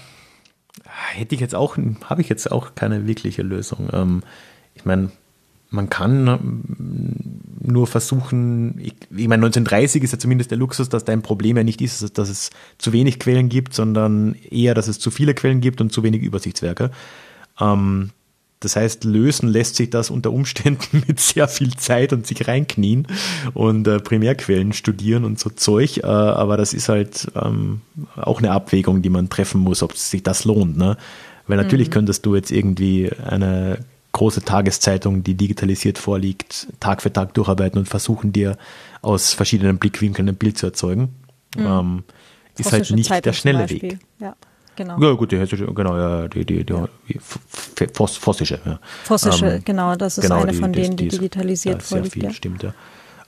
hätte 0.84 1.36
ich 1.36 1.40
jetzt 1.40 1.54
auch, 1.54 1.76
habe 2.04 2.20
ich 2.20 2.28
jetzt 2.28 2.50
auch 2.50 2.74
keine 2.74 3.06
wirkliche 3.06 3.42
Lösung. 3.42 3.88
Ähm, 3.92 4.22
ich 4.74 4.84
meine, 4.84 5.12
man 5.74 5.90
kann 5.90 6.26
ähm, 6.26 6.62
nur 7.60 7.86
versuchen, 7.86 8.78
ich, 8.78 8.94
ich, 9.10 9.28
meine, 9.28 9.44
1930 9.46 10.02
ist 10.02 10.12
ja 10.12 10.18
zumindest 10.18 10.50
der 10.50 10.58
Luxus, 10.58 10.88
dass 10.88 11.04
dein 11.04 11.22
Problem 11.22 11.56
ja 11.56 11.64
nicht 11.64 11.80
ist, 11.80 12.18
dass 12.18 12.28
es 12.28 12.50
zu 12.78 12.92
wenig 12.92 13.18
Quellen 13.18 13.48
gibt, 13.48 13.74
sondern 13.74 14.34
eher, 14.50 14.74
dass 14.74 14.88
es 14.88 14.98
zu 14.98 15.10
viele 15.10 15.34
Quellen 15.34 15.60
gibt 15.60 15.80
und 15.80 15.92
zu 15.92 16.02
wenig 16.02 16.22
Übersichtswerke. 16.22 16.90
Ähm, 17.60 18.10
das 18.60 18.76
heißt, 18.76 19.04
lösen 19.04 19.48
lässt 19.48 19.76
sich 19.76 19.90
das 19.90 20.10
unter 20.10 20.32
Umständen 20.32 21.02
mit 21.08 21.20
sehr 21.20 21.48
viel 21.48 21.74
Zeit 21.74 22.12
und 22.12 22.26
sich 22.26 22.46
reinknien 22.48 23.06
und 23.52 23.86
äh, 23.86 23.98
Primärquellen 23.98 24.72
studieren 24.72 25.24
und 25.24 25.38
so 25.38 25.50
Zeug. 25.50 25.98
Äh, 25.98 26.06
aber 26.06 26.56
das 26.56 26.72
ist 26.72 26.88
halt 26.88 27.30
ähm, 27.34 27.80
auch 28.16 28.38
eine 28.38 28.52
Abwägung, 28.52 29.02
die 29.02 29.10
man 29.10 29.28
treffen 29.28 29.60
muss, 29.60 29.82
ob 29.82 29.96
sich 29.96 30.22
das 30.22 30.44
lohnt. 30.44 30.76
Ne? 30.76 30.96
Weil 31.46 31.58
natürlich 31.58 31.88
mhm. 31.88 31.92
könntest 31.92 32.24
du 32.24 32.34
jetzt 32.34 32.50
irgendwie 32.50 33.10
eine 33.12 33.78
große 34.14 34.42
Tageszeitung, 34.42 35.22
die 35.22 35.34
digitalisiert 35.34 35.98
vorliegt, 35.98 36.68
Tag 36.80 37.02
für 37.02 37.12
Tag 37.12 37.34
durcharbeiten 37.34 37.78
und 37.78 37.86
versuchen 37.86 38.32
dir 38.32 38.56
aus 39.02 39.34
verschiedenen 39.34 39.76
Blickwinkeln 39.76 40.28
ein 40.28 40.36
Bild 40.36 40.56
zu 40.56 40.66
erzeugen. 40.66 41.14
Mhm. 41.56 41.66
Ähm, 41.66 42.04
ist 42.56 42.72
halt 42.72 42.90
nicht 42.92 43.08
Zeitung 43.08 43.22
der 43.22 43.32
schnelle 43.32 43.68
Weg. 43.68 43.98
Ja. 44.18 44.34
Genau. 44.76 45.00
Ja, 45.00 45.12
gut, 45.12 45.30
die 45.30 45.38
hessische, 45.38 45.66
genau, 45.66 45.96
ja, 45.96 46.26
die, 46.26 46.44
die, 46.44 46.64
die, 46.64 46.72
ja. 46.72 46.88
Voss, 47.92 48.16
Vossische, 48.16 48.58
ja. 48.64 48.80
Vossische, 49.04 49.46
ähm, 49.46 49.62
genau, 49.64 49.94
das 49.94 50.18
ist 50.18 50.22
genau, 50.22 50.42
eine 50.42 50.50
die, 50.50 50.58
von 50.58 50.72
denen, 50.72 50.96
die, 50.96 51.08
die 51.08 51.16
digitalisiert 51.16 51.82
ist, 51.82 51.90
vorliegt. 51.90 52.12
Sehr 52.12 52.20
viel, 52.20 52.24
ja. 52.24 52.32
stimmt, 52.32 52.62
ja. 52.64 52.74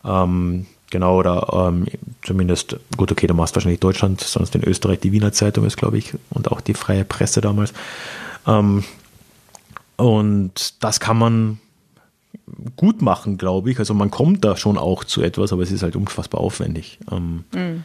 Ähm, 0.05 0.67
genau, 0.91 1.19
oder 1.19 1.69
ähm, 1.69 1.87
zumindest, 2.25 2.79
gut, 2.97 3.13
okay, 3.13 3.29
du 3.29 3.35
machst 3.35 3.55
wahrscheinlich 3.55 3.79
Deutschland, 3.79 4.21
sonst 4.21 4.57
in 4.57 4.65
Österreich 4.65 4.99
die 4.99 5.13
Wiener 5.13 5.33
Zeitung 5.33 5.65
ist, 5.67 5.77
glaube 5.77 5.99
ich, 5.99 6.15
und 6.31 6.51
auch 6.51 6.61
die 6.61 6.75
freie 6.75 7.05
Presse 7.05 7.41
damals. 7.41 7.73
Ähm, 8.47 8.83
und 9.97 10.83
das 10.83 11.01
kann 11.01 11.19
man 11.19 11.61
gut 12.77 13.03
machen, 13.03 13.39
glaube 13.39 13.71
ich. 13.71 13.79
Also 13.79 13.95
man 13.95 14.11
kommt 14.11 14.45
da 14.45 14.57
schon 14.57 14.79
auch 14.79 15.05
zu 15.05 15.23
etwas, 15.23 15.53
aber 15.53 15.63
es 15.63 15.73
ist 15.73 15.83
halt 15.83 15.97
unfassbar 15.97 16.41
aufwendig. 16.41 16.99
Ähm, 17.11 17.45
mhm. 17.53 17.85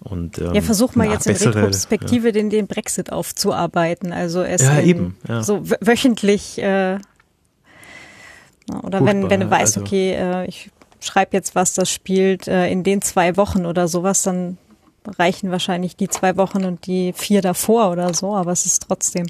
Und, 0.00 0.38
ähm, 0.38 0.54
ja, 0.54 0.60
versuch 0.60 0.94
mal 0.94 1.08
jetzt 1.10 1.26
bessere, 1.26 1.52
in 1.52 1.58
Retrospektive 1.58 2.28
ja. 2.28 2.32
den, 2.32 2.50
den 2.50 2.66
Brexit 2.66 3.10
aufzuarbeiten. 3.10 4.12
Also 4.12 4.42
es 4.42 4.62
ja, 4.62 4.80
eben, 4.80 5.16
ja. 5.26 5.42
so 5.42 5.68
wöchentlich 5.80 6.58
äh, 6.58 6.98
oder 8.82 9.04
wenn, 9.04 9.30
wenn 9.30 9.40
du 9.40 9.50
weißt, 9.50 9.78
also, 9.78 9.80
okay, 9.80 10.12
äh, 10.12 10.46
ich 10.46 10.70
schreibe 11.00 11.36
jetzt 11.36 11.54
was, 11.54 11.74
das 11.74 11.90
spielt 11.90 12.48
äh, 12.48 12.68
in 12.68 12.82
den 12.82 13.00
zwei 13.02 13.36
Wochen 13.36 13.64
oder 13.64 13.88
sowas, 13.88 14.22
dann 14.22 14.58
reichen 15.18 15.50
wahrscheinlich 15.50 15.96
die 15.96 16.08
zwei 16.08 16.36
Wochen 16.36 16.64
und 16.64 16.86
die 16.86 17.12
vier 17.12 17.42
davor 17.42 17.90
oder 17.90 18.12
so, 18.12 18.34
aber 18.34 18.52
es 18.52 18.66
ist 18.66 18.84
trotzdem 18.88 19.26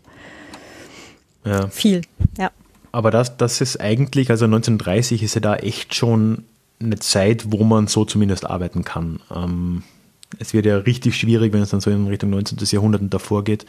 ja. 1.47 1.69
viel, 1.69 2.03
ja. 2.39 2.51
Aber 2.93 3.11
das, 3.11 3.37
das 3.37 3.61
ist 3.61 3.81
eigentlich, 3.81 4.31
also 4.31 4.47
1930 4.47 5.23
ist 5.23 5.35
ja 5.35 5.41
da 5.41 5.57
echt 5.57 5.95
schon 5.95 6.45
eine 6.81 6.99
Zeit, 6.99 7.53
wo 7.53 7.65
man 7.65 7.87
so 7.87 8.05
zumindest 8.05 8.49
arbeiten 8.49 8.85
kann. 8.85 9.21
Ähm, 9.35 9.83
es 10.39 10.53
wird 10.53 10.67
ja 10.67 10.79
richtig 10.79 11.17
schwierig, 11.17 11.53
wenn 11.53 11.63
es 11.63 11.71
dann 11.71 11.81
so 11.81 11.91
in 11.91 12.07
Richtung 12.07 12.31
19. 12.31 12.59
Jahrhundert 12.63 13.01
und 13.01 13.15
davor 13.15 13.45
geht, 13.45 13.67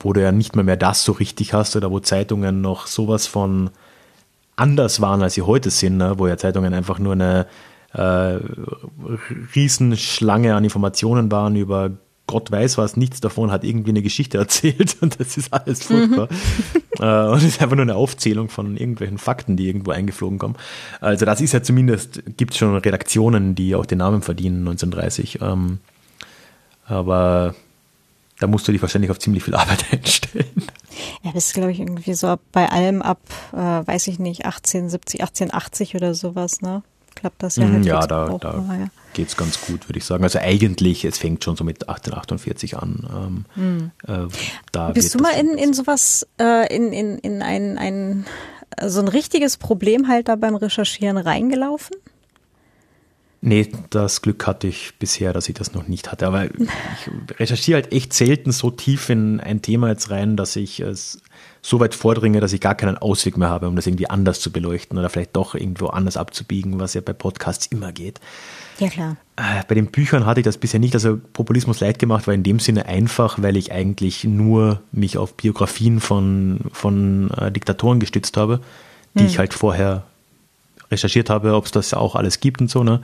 wo 0.00 0.12
du 0.12 0.22
ja 0.22 0.32
nicht 0.32 0.54
mehr, 0.54 0.64
mehr 0.64 0.76
das 0.76 1.04
so 1.04 1.12
richtig 1.12 1.54
hast 1.54 1.76
oder 1.76 1.90
wo 1.90 2.00
Zeitungen 2.00 2.60
noch 2.60 2.86
sowas 2.86 3.26
von 3.26 3.70
anders 4.56 5.00
waren, 5.00 5.22
als 5.22 5.34
sie 5.34 5.42
heute 5.42 5.70
sind, 5.70 5.96
ne? 5.96 6.14
wo 6.18 6.26
ja 6.26 6.36
Zeitungen 6.36 6.74
einfach 6.74 6.98
nur 6.98 7.12
eine 7.12 7.46
äh, 7.92 8.38
Riesenschlange 9.54 10.54
an 10.54 10.64
Informationen 10.64 11.30
waren 11.30 11.56
über 11.56 11.90
Gott 12.26 12.50
weiß 12.50 12.78
was, 12.78 12.96
nichts 12.96 13.20
davon 13.20 13.50
hat 13.50 13.64
irgendwie 13.64 13.90
eine 13.90 14.02
Geschichte 14.02 14.38
erzählt 14.38 14.96
und 15.00 15.20
das 15.20 15.36
ist 15.36 15.52
alles 15.52 15.84
furchtbar. 15.84 16.28
Mhm. 16.30 17.04
äh, 17.04 17.28
und 17.28 17.38
es 17.38 17.44
ist 17.44 17.62
einfach 17.62 17.76
nur 17.76 17.82
eine 17.82 17.96
Aufzählung 17.96 18.48
von 18.48 18.76
irgendwelchen 18.76 19.18
Fakten, 19.18 19.56
die 19.56 19.66
irgendwo 19.66 19.90
eingeflogen 19.90 20.38
kommen. 20.38 20.56
Also 21.00 21.26
das 21.26 21.40
ist 21.40 21.52
ja 21.52 21.62
zumindest, 21.62 22.22
gibt 22.36 22.52
es 22.52 22.58
schon 22.58 22.76
Redaktionen, 22.76 23.54
die 23.54 23.74
auch 23.74 23.86
den 23.86 23.98
Namen 23.98 24.22
verdienen 24.22 24.60
1930. 24.60 25.40
Ähm, 25.42 25.78
aber 26.86 27.54
da 28.40 28.46
musst 28.46 28.66
du 28.66 28.72
dich 28.72 28.82
wahrscheinlich 28.82 29.10
auf 29.10 29.18
ziemlich 29.18 29.44
viel 29.44 29.54
Arbeit 29.54 29.84
einstellen. 29.92 30.66
Ja, 31.22 31.32
das 31.32 31.46
ist, 31.46 31.54
glaube 31.54 31.72
ich, 31.72 31.80
irgendwie 31.80 32.14
so 32.14 32.36
bei 32.52 32.68
allem 32.68 33.02
ab, 33.02 33.20
äh, 33.52 33.56
weiß 33.56 34.06
ich 34.08 34.18
nicht, 34.18 34.44
1870, 34.44 35.20
1880 35.20 35.94
oder 35.94 36.14
sowas, 36.14 36.60
ne? 36.60 36.82
Klappt 37.14 37.42
das 37.42 37.56
ja 37.56 37.66
mhm, 37.66 37.74
halt 37.74 37.86
Ja, 37.86 38.06
da, 38.06 38.38
da 38.38 38.64
ja. 38.78 38.88
geht 39.12 39.28
es 39.28 39.36
ganz 39.36 39.60
gut, 39.60 39.88
würde 39.88 39.98
ich 39.98 40.04
sagen. 40.04 40.24
Also 40.24 40.38
eigentlich, 40.38 41.04
es 41.04 41.18
fängt 41.18 41.44
schon 41.44 41.56
so 41.56 41.64
mit 41.64 41.88
1848 41.88 42.76
an. 42.76 43.44
Ähm, 43.56 43.62
mhm. 43.62 43.90
äh, 44.06 44.92
Bist 44.92 45.14
du 45.14 45.18
mal 45.18 45.32
in, 45.32 45.56
in 45.56 45.72
sowas, 45.74 46.26
äh, 46.40 46.74
in, 46.74 46.92
in, 46.92 47.18
in 47.18 47.42
ein, 47.42 47.78
ein, 47.78 48.26
so 48.86 49.00
ein 49.00 49.08
richtiges 49.08 49.56
Problem 49.56 50.08
halt 50.08 50.28
da 50.28 50.36
beim 50.36 50.56
Recherchieren 50.56 51.16
reingelaufen? 51.16 51.96
Nee, 53.46 53.68
das 53.90 54.22
Glück 54.22 54.46
hatte 54.46 54.66
ich 54.66 54.94
bisher, 54.98 55.34
dass 55.34 55.50
ich 55.50 55.54
das 55.54 55.74
noch 55.74 55.86
nicht 55.86 56.10
hatte. 56.10 56.26
Aber 56.26 56.46
ich 56.46 56.50
recherchiere 57.38 57.82
halt 57.82 57.92
echt 57.92 58.14
selten 58.14 58.52
so 58.52 58.70
tief 58.70 59.10
in 59.10 59.38
ein 59.38 59.60
Thema 59.60 59.90
jetzt 59.90 60.10
rein, 60.10 60.38
dass 60.38 60.56
ich 60.56 60.80
es 60.80 61.20
so 61.66 61.80
weit 61.80 61.94
vordringe, 61.94 62.40
dass 62.40 62.52
ich 62.52 62.60
gar 62.60 62.74
keinen 62.74 62.98
Ausweg 62.98 63.38
mehr 63.38 63.48
habe, 63.48 63.68
um 63.68 63.74
das 63.74 63.86
irgendwie 63.86 64.10
anders 64.10 64.38
zu 64.38 64.52
beleuchten 64.52 64.98
oder 64.98 65.08
vielleicht 65.08 65.34
doch 65.34 65.54
irgendwo 65.54 65.86
anders 65.86 66.18
abzubiegen, 66.18 66.78
was 66.78 66.92
ja 66.92 67.00
bei 67.00 67.14
Podcasts 67.14 67.64
immer 67.64 67.90
geht. 67.90 68.20
Ja, 68.78 68.90
klar. 68.90 69.16
Äh, 69.36 69.62
bei 69.66 69.74
den 69.74 69.86
Büchern 69.86 70.26
hatte 70.26 70.40
ich 70.40 70.44
das 70.44 70.58
bisher 70.58 70.78
nicht. 70.78 70.92
Also 70.92 71.18
Populismus 71.32 71.80
leid 71.80 71.98
gemacht 71.98 72.26
war 72.26 72.34
in 72.34 72.42
dem 72.42 72.58
Sinne 72.58 72.84
einfach, 72.84 73.40
weil 73.40 73.56
ich 73.56 73.72
eigentlich 73.72 74.24
nur 74.24 74.82
mich 74.92 75.16
auf 75.16 75.34
Biografien 75.34 76.00
von, 76.00 76.60
von 76.70 77.30
äh, 77.30 77.50
Diktatoren 77.50 77.98
gestützt 77.98 78.36
habe, 78.36 78.60
die 79.14 79.20
hm. 79.20 79.26
ich 79.26 79.38
halt 79.38 79.54
vorher 79.54 80.04
recherchiert 80.90 81.30
habe, 81.30 81.54
ob 81.54 81.64
es 81.64 81.70
das 81.70 81.94
auch 81.94 82.14
alles 82.14 82.40
gibt 82.40 82.60
und 82.60 82.70
so. 82.70 82.84
Ne? 82.84 83.00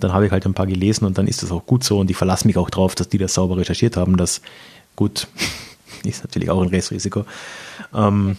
dann 0.00 0.12
habe 0.12 0.26
ich 0.26 0.32
halt 0.32 0.44
ein 0.44 0.54
paar 0.54 0.66
gelesen 0.66 1.04
und 1.04 1.18
dann 1.18 1.28
ist 1.28 1.42
das 1.42 1.52
auch 1.52 1.66
gut 1.66 1.84
so 1.84 2.00
und 2.00 2.10
ich 2.10 2.16
verlasse 2.16 2.46
mich 2.46 2.56
auch 2.56 2.68
drauf, 2.68 2.94
dass 2.94 3.08
die 3.08 3.18
das 3.18 3.34
sauber 3.34 3.56
recherchiert 3.56 3.96
haben. 3.96 4.16
Das 4.16 4.40
gut 4.96 5.28
ist 6.10 6.24
natürlich 6.24 6.50
auch 6.50 6.62
ein 6.62 6.68
Restrisiko. 6.68 7.24
Ähm, 7.94 8.36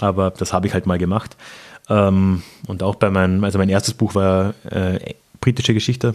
aber 0.00 0.30
das 0.30 0.52
habe 0.52 0.66
ich 0.66 0.74
halt 0.74 0.86
mal 0.86 0.98
gemacht. 0.98 1.36
Ähm, 1.88 2.42
und 2.66 2.82
auch 2.82 2.94
bei 2.94 3.10
meinem, 3.10 3.42
also 3.44 3.58
mein 3.58 3.68
erstes 3.68 3.94
Buch 3.94 4.14
war 4.14 4.54
äh, 4.64 5.14
britische 5.40 5.74
Geschichte, 5.74 6.14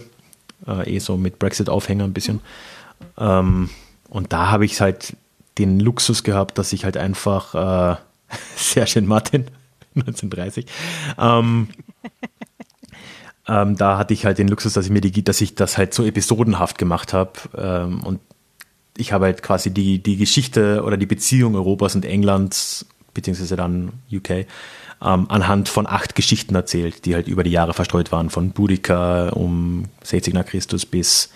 äh, 0.66 0.96
eh 0.96 0.98
so 0.98 1.16
mit 1.16 1.38
Brexit-Aufhänger 1.38 2.04
ein 2.04 2.12
bisschen. 2.12 2.40
Ähm, 3.18 3.70
und 4.08 4.32
da 4.32 4.50
habe 4.50 4.64
ich 4.64 4.80
halt 4.80 5.16
den 5.58 5.80
Luxus 5.80 6.22
gehabt, 6.22 6.56
dass 6.58 6.72
ich 6.72 6.84
halt 6.84 6.96
einfach 6.96 7.54
äh, 7.54 7.96
sehr 8.56 8.86
schön 8.86 9.06
Martin 9.06 9.46
1930 9.94 10.66
ähm, 11.18 11.68
ähm, 13.48 13.76
da 13.76 13.96
hatte 13.96 14.12
ich 14.12 14.26
halt 14.26 14.38
den 14.38 14.48
Luxus, 14.48 14.74
dass 14.74 14.84
ich 14.84 14.90
mir 14.90 15.00
die, 15.00 15.24
dass 15.24 15.40
ich 15.40 15.54
das 15.54 15.78
halt 15.78 15.94
so 15.94 16.04
episodenhaft 16.04 16.76
gemacht 16.76 17.14
habe. 17.14 17.32
Ähm, 17.56 18.02
und 18.04 18.20
ich 18.98 19.12
habe 19.12 19.26
halt 19.26 19.42
quasi 19.42 19.70
die, 19.70 20.02
die 20.02 20.16
Geschichte 20.16 20.82
oder 20.84 20.96
die 20.96 21.06
Beziehung 21.06 21.54
Europas 21.54 21.94
und 21.94 22.04
Englands, 22.04 22.84
beziehungsweise 23.14 23.56
dann 23.56 23.92
UK, 24.12 24.30
ähm, 24.30 24.46
anhand 25.00 25.68
von 25.68 25.86
acht 25.86 26.14
Geschichten 26.14 26.54
erzählt, 26.54 27.04
die 27.04 27.14
halt 27.14 27.28
über 27.28 27.44
die 27.44 27.50
Jahre 27.50 27.72
verstreut 27.72 28.10
waren, 28.10 28.30
von 28.30 28.50
Boudica 28.50 29.28
um 29.30 29.84
60 30.02 30.34
nach 30.34 30.44
Christus 30.44 30.84
bis 30.84 31.30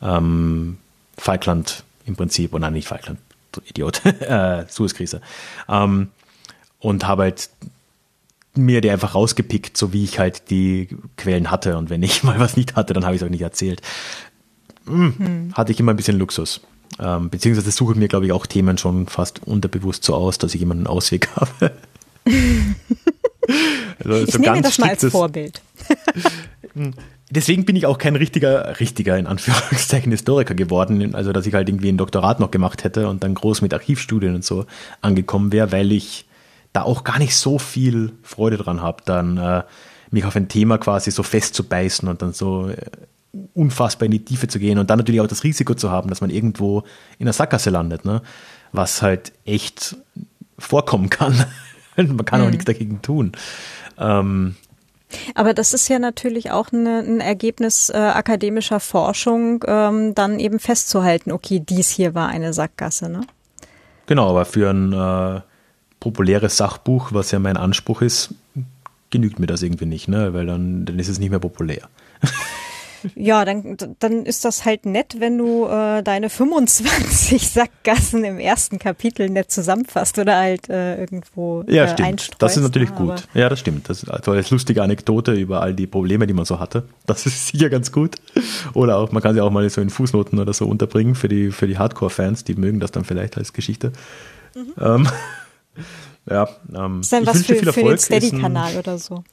ähm, 0.00 0.78
Falkland 1.18 1.84
im 2.06 2.16
Prinzip, 2.16 2.54
oder 2.54 2.70
nicht 2.70 2.88
Falkland, 2.88 3.20
Idiot, 3.68 4.04
äh, 4.20 4.64
Suezkrise. 4.68 5.20
Ähm, 5.68 6.08
und 6.78 7.06
habe 7.06 7.22
halt 7.22 7.50
mir 8.54 8.80
die 8.80 8.90
einfach 8.90 9.14
rausgepickt, 9.14 9.76
so 9.76 9.92
wie 9.92 10.04
ich 10.04 10.18
halt 10.18 10.50
die 10.50 10.88
Quellen 11.16 11.50
hatte. 11.50 11.76
Und 11.76 11.90
wenn 11.90 12.02
ich 12.02 12.22
mal 12.24 12.40
was 12.40 12.56
nicht 12.56 12.74
hatte, 12.74 12.94
dann 12.94 13.04
habe 13.04 13.14
ich 13.14 13.20
es 13.20 13.26
auch 13.26 13.30
nicht 13.30 13.42
erzählt. 13.42 13.82
Hm, 14.86 15.14
hm. 15.16 15.54
Hatte 15.54 15.72
ich 15.72 15.78
immer 15.78 15.92
ein 15.92 15.96
bisschen 15.96 16.18
Luxus. 16.18 16.60
Ähm, 17.00 17.30
beziehungsweise 17.30 17.70
suche 17.70 17.92
ich 17.92 17.98
mir, 17.98 18.08
glaube 18.08 18.26
ich, 18.26 18.32
auch 18.32 18.46
Themen 18.46 18.78
schon 18.78 19.06
fast 19.06 19.46
unterbewusst 19.46 20.04
so 20.04 20.14
aus, 20.14 20.38
dass 20.38 20.54
ich 20.54 20.62
einen 20.62 20.86
Ausweg 20.86 21.28
habe. 21.36 21.72
also, 23.98 24.24
ich 24.24 24.32
so 24.32 24.38
nehme 24.38 24.62
das 24.62 24.78
mal 24.78 24.90
als 24.90 25.04
Vorbild. 25.04 25.60
Deswegen 27.30 27.64
bin 27.64 27.76
ich 27.76 27.86
auch 27.86 27.96
kein 27.96 28.14
richtiger, 28.14 28.78
richtiger, 28.78 29.16
in 29.16 29.26
Anführungszeichen, 29.26 30.12
Historiker 30.12 30.54
geworden. 30.54 31.14
Also, 31.14 31.32
dass 31.32 31.46
ich 31.46 31.54
halt 31.54 31.68
irgendwie 31.68 31.88
ein 31.88 31.96
Doktorat 31.96 32.40
noch 32.40 32.50
gemacht 32.50 32.84
hätte 32.84 33.08
und 33.08 33.24
dann 33.24 33.34
groß 33.34 33.62
mit 33.62 33.72
Archivstudien 33.72 34.34
und 34.34 34.44
so 34.44 34.66
angekommen 35.00 35.50
wäre, 35.50 35.72
weil 35.72 35.92
ich 35.92 36.26
da 36.72 36.82
auch 36.82 37.04
gar 37.04 37.18
nicht 37.18 37.36
so 37.36 37.58
viel 37.58 38.12
Freude 38.22 38.58
dran 38.58 38.82
habe, 38.82 39.02
dann 39.04 39.38
äh, 39.38 39.62
mich 40.10 40.24
auf 40.24 40.36
ein 40.36 40.48
Thema 40.48 40.78
quasi 40.78 41.10
so 41.10 41.22
festzubeißen 41.22 42.08
und 42.08 42.22
dann 42.22 42.32
so 42.32 42.68
äh, 42.68 42.76
unfassbar 43.54 44.06
in 44.06 44.12
die 44.12 44.24
Tiefe 44.24 44.48
zu 44.48 44.58
gehen 44.58 44.78
und 44.78 44.90
dann 44.90 44.98
natürlich 44.98 45.20
auch 45.20 45.26
das 45.26 45.44
Risiko 45.44 45.74
zu 45.74 45.90
haben, 45.90 46.08
dass 46.08 46.20
man 46.20 46.30
irgendwo 46.30 46.82
in 47.18 47.24
der 47.24 47.32
Sackgasse 47.32 47.70
landet, 47.70 48.04
ne? 48.04 48.22
was 48.72 49.02
halt 49.02 49.32
echt 49.44 49.96
vorkommen 50.58 51.10
kann. 51.10 51.44
man 51.96 52.24
kann 52.24 52.40
mhm. 52.40 52.46
auch 52.46 52.50
nichts 52.50 52.64
dagegen 52.64 53.00
tun. 53.02 53.32
Ähm, 53.98 54.56
Aber 55.34 55.54
das 55.54 55.72
ist 55.72 55.88
ja 55.88 55.98
natürlich 55.98 56.50
auch 56.50 56.72
eine, 56.72 56.98
ein 57.00 57.20
Ergebnis 57.20 57.90
äh, 57.90 57.96
akademischer 57.96 58.80
Forschung, 58.80 59.64
ähm, 59.66 60.14
dann 60.14 60.38
eben 60.38 60.58
festzuhalten, 60.58 61.32
okay, 61.32 61.60
dies 61.60 61.90
hier 61.90 62.14
war 62.14 62.28
eine 62.28 62.52
Sackgasse, 62.52 63.08
ne? 63.08 63.22
Genau, 64.06 64.28
aber 64.28 64.44
für 64.44 64.70
ein 64.70 64.92
äh, 64.92 65.40
populäres 66.00 66.56
Sachbuch, 66.56 67.12
was 67.12 67.30
ja 67.30 67.38
mein 67.38 67.56
Anspruch 67.56 68.02
ist, 68.02 68.34
genügt 69.10 69.38
mir 69.38 69.46
das 69.46 69.62
irgendwie 69.62 69.86
nicht, 69.86 70.08
ne? 70.08 70.34
Weil 70.34 70.46
dann, 70.46 70.84
dann 70.84 70.98
ist 70.98 71.08
es 71.08 71.18
nicht 71.18 71.30
mehr 71.30 71.38
populär. 71.38 71.88
Ja, 73.14 73.44
dann, 73.44 73.76
dann 73.98 74.24
ist 74.24 74.44
das 74.44 74.64
halt 74.64 74.86
nett, 74.86 75.16
wenn 75.18 75.38
du 75.38 75.66
äh, 75.66 76.02
deine 76.02 76.30
25 76.30 77.48
Sackgassen 77.50 78.24
im 78.24 78.38
ersten 78.38 78.78
Kapitel 78.78 79.28
nett 79.28 79.50
zusammenfasst 79.50 80.18
oder 80.18 80.36
halt 80.36 80.68
äh, 80.68 81.00
irgendwo 81.00 81.64
Ja, 81.68 81.84
äh, 81.84 81.88
stimmt. 81.88 82.30
Das 82.38 82.56
ist 82.56 82.62
natürlich 82.62 82.94
gut. 82.94 83.28
Ja, 83.34 83.48
das 83.48 83.60
stimmt. 83.60 83.88
Das 83.88 84.02
ist 84.02 84.08
also 84.08 84.32
als 84.32 84.50
lustige 84.50 84.82
Anekdote 84.82 85.32
über 85.32 85.62
all 85.62 85.74
die 85.74 85.86
Probleme, 85.86 86.26
die 86.26 86.34
man 86.34 86.44
so 86.44 86.58
hatte. 86.58 86.84
Das 87.06 87.26
ist 87.26 87.46
sicher 87.52 87.70
ganz 87.70 87.92
gut. 87.92 88.16
Oder 88.74 88.98
auch, 88.98 89.12
man 89.12 89.22
kann 89.22 89.34
sie 89.34 89.40
auch 89.40 89.50
mal 89.50 89.68
so 89.70 89.80
in 89.80 89.90
Fußnoten 89.90 90.38
oder 90.38 90.52
so 90.52 90.66
unterbringen 90.66 91.14
für 91.14 91.28
die, 91.28 91.50
für 91.50 91.66
die 91.66 91.78
Hardcore-Fans, 91.78 92.44
die 92.44 92.54
mögen 92.54 92.80
das 92.80 92.90
dann 92.90 93.04
vielleicht 93.04 93.36
als 93.36 93.52
Geschichte. 93.52 93.92
Mhm. 94.54 94.72
Ähm, 94.80 95.08
ja, 96.30 96.48
ähm, 96.74 97.00
ist 97.00 97.12
dann 97.12 97.26
was 97.26 97.42
für, 97.44 97.54
für 97.56 97.82
den 97.82 97.98
Steady-Kanal 97.98 98.76
oder 98.76 98.98
so. 98.98 99.24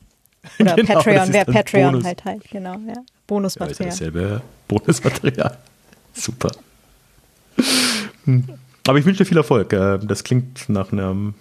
Oder 0.59 0.75
genau, 0.75 0.93
Patreon, 0.93 1.33
wer 1.33 1.45
Patreon 1.45 1.91
Bonus. 1.91 2.06
halt 2.06 2.25
halt, 2.25 2.49
genau, 2.49 2.75
ja. 2.88 2.93
Bonusmaterial. 3.30 3.85
Ja, 3.85 3.91
dasselbe 3.91 4.41
Bonusmaterial. 4.67 5.58
Super. 6.14 6.51
Hm. 8.25 8.45
Aber 8.88 8.98
ich 8.98 9.06
wünsche 9.06 9.19
dir 9.19 9.25
viel 9.25 9.38
Erfolg. 9.38 9.72
Äh, 9.72 9.99
das 9.99 10.24
klingt 10.24 10.67
nach 10.67 10.91
einem 10.91 11.35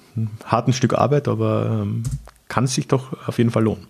harten 0.44 0.72
Stück 0.72 0.94
Arbeit, 0.94 1.28
aber 1.28 1.82
ähm, 1.82 2.02
kann 2.48 2.66
sich 2.66 2.88
doch 2.88 3.26
auf 3.26 3.38
jeden 3.38 3.50
Fall 3.50 3.64
lohnen. 3.64 3.86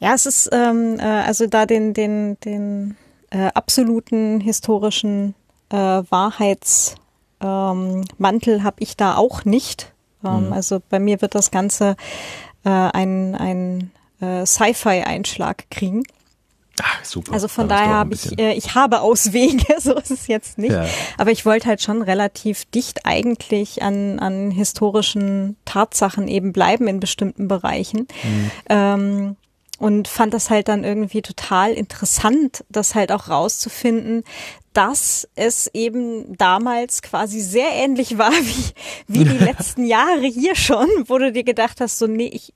Ja, 0.00 0.14
es 0.14 0.26
ist 0.26 0.50
ähm, 0.52 0.98
äh, 0.98 1.02
also 1.02 1.46
da 1.46 1.66
den, 1.66 1.94
den, 1.94 2.38
den 2.40 2.96
äh, 3.30 3.50
absoluten 3.54 4.40
historischen 4.40 5.34
äh, 5.70 5.76
Wahrheitsmantel 5.76 8.54
ähm, 8.54 8.64
habe 8.64 8.76
ich 8.80 8.96
da 8.96 9.16
auch 9.16 9.44
nicht. 9.44 9.92
Ähm, 10.24 10.46
mhm. 10.46 10.52
Also 10.52 10.80
bei 10.88 10.98
mir 10.98 11.20
wird 11.22 11.34
das 11.34 11.50
Ganze 11.50 11.96
äh, 12.64 12.70
ein, 12.70 13.34
ein 13.34 13.90
äh, 14.20 14.44
Sci-Fi-Einschlag 14.44 15.70
kriegen. 15.70 16.02
Ach, 16.82 17.04
super. 17.04 17.32
Also 17.32 17.48
von 17.48 17.68
daher 17.68 17.94
habe 17.94 18.14
ich, 18.14 18.38
äh, 18.38 18.54
ich 18.54 18.74
habe 18.74 19.00
Auswege, 19.00 19.64
so 19.78 19.96
ist 19.96 20.10
es 20.10 20.26
jetzt 20.26 20.58
nicht. 20.58 20.72
Ja. 20.72 20.86
Aber 21.18 21.30
ich 21.30 21.46
wollte 21.46 21.68
halt 21.68 21.82
schon 21.82 22.02
relativ 22.02 22.64
dicht 22.66 23.06
eigentlich 23.06 23.82
an, 23.82 24.18
an 24.18 24.50
historischen 24.50 25.56
Tatsachen 25.64 26.28
eben 26.28 26.52
bleiben 26.52 26.88
in 26.88 27.00
bestimmten 27.00 27.48
Bereichen. 27.48 28.06
Mhm. 28.22 28.50
Ähm, 28.68 29.36
und 29.78 30.08
fand 30.08 30.34
das 30.34 30.50
halt 30.50 30.68
dann 30.68 30.84
irgendwie 30.84 31.22
total 31.22 31.72
interessant, 31.72 32.64
das 32.68 32.94
halt 32.94 33.10
auch 33.12 33.30
rauszufinden, 33.30 34.24
dass 34.72 35.28
es 35.34 35.68
eben 35.74 36.36
damals 36.36 37.02
quasi 37.02 37.40
sehr 37.40 37.70
ähnlich 37.72 38.18
war 38.18 38.32
wie, 38.32 38.72
wie 39.08 39.24
die 39.24 39.38
letzten 39.44 39.84
Jahre 39.84 40.26
hier 40.26 40.54
schon, 40.54 40.88
wo 41.06 41.18
du 41.18 41.32
dir 41.32 41.44
gedacht 41.44 41.80
hast, 41.80 41.98
so 41.98 42.06
nee, 42.06 42.30
ich, 42.32 42.52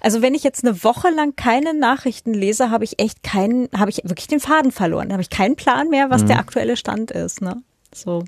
also 0.00 0.22
wenn 0.22 0.34
ich 0.34 0.42
jetzt 0.42 0.64
eine 0.64 0.82
Woche 0.82 1.10
lang 1.10 1.36
keine 1.36 1.74
Nachrichten 1.74 2.32
lese, 2.32 2.70
habe 2.70 2.84
ich 2.84 2.98
echt 2.98 3.22
keinen, 3.22 3.68
habe 3.76 3.90
ich 3.90 3.98
wirklich 4.04 4.28
den 4.28 4.40
Faden 4.40 4.72
verloren, 4.72 5.12
habe 5.12 5.22
ich 5.22 5.30
keinen 5.30 5.56
Plan 5.56 5.88
mehr, 5.88 6.10
was 6.10 6.22
mhm. 6.22 6.28
der 6.28 6.38
aktuelle 6.38 6.76
Stand 6.76 7.10
ist, 7.10 7.42
ne? 7.42 7.62
So. 7.94 8.24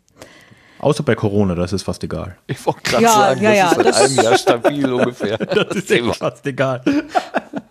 Außer 0.82 1.04
bei 1.04 1.14
Corona, 1.14 1.54
das 1.54 1.72
ist 1.72 1.84
fast 1.84 2.02
egal. 2.02 2.36
Ich 2.48 2.66
wollte 2.66 2.80
gerade 2.82 3.04
ja, 3.04 3.12
sagen, 3.12 3.42
ja, 3.42 3.50
das 3.50 3.56
ja, 3.56 3.68
ist 3.68 3.76
seit 3.76 4.04
einem 4.04 4.16
Jahr 4.16 4.38
stabil 4.38 4.92
ungefähr. 4.92 5.38
Das 5.46 5.76
ist 5.76 5.90
echt 5.92 6.16
fast 6.16 6.44
egal. 6.44 6.82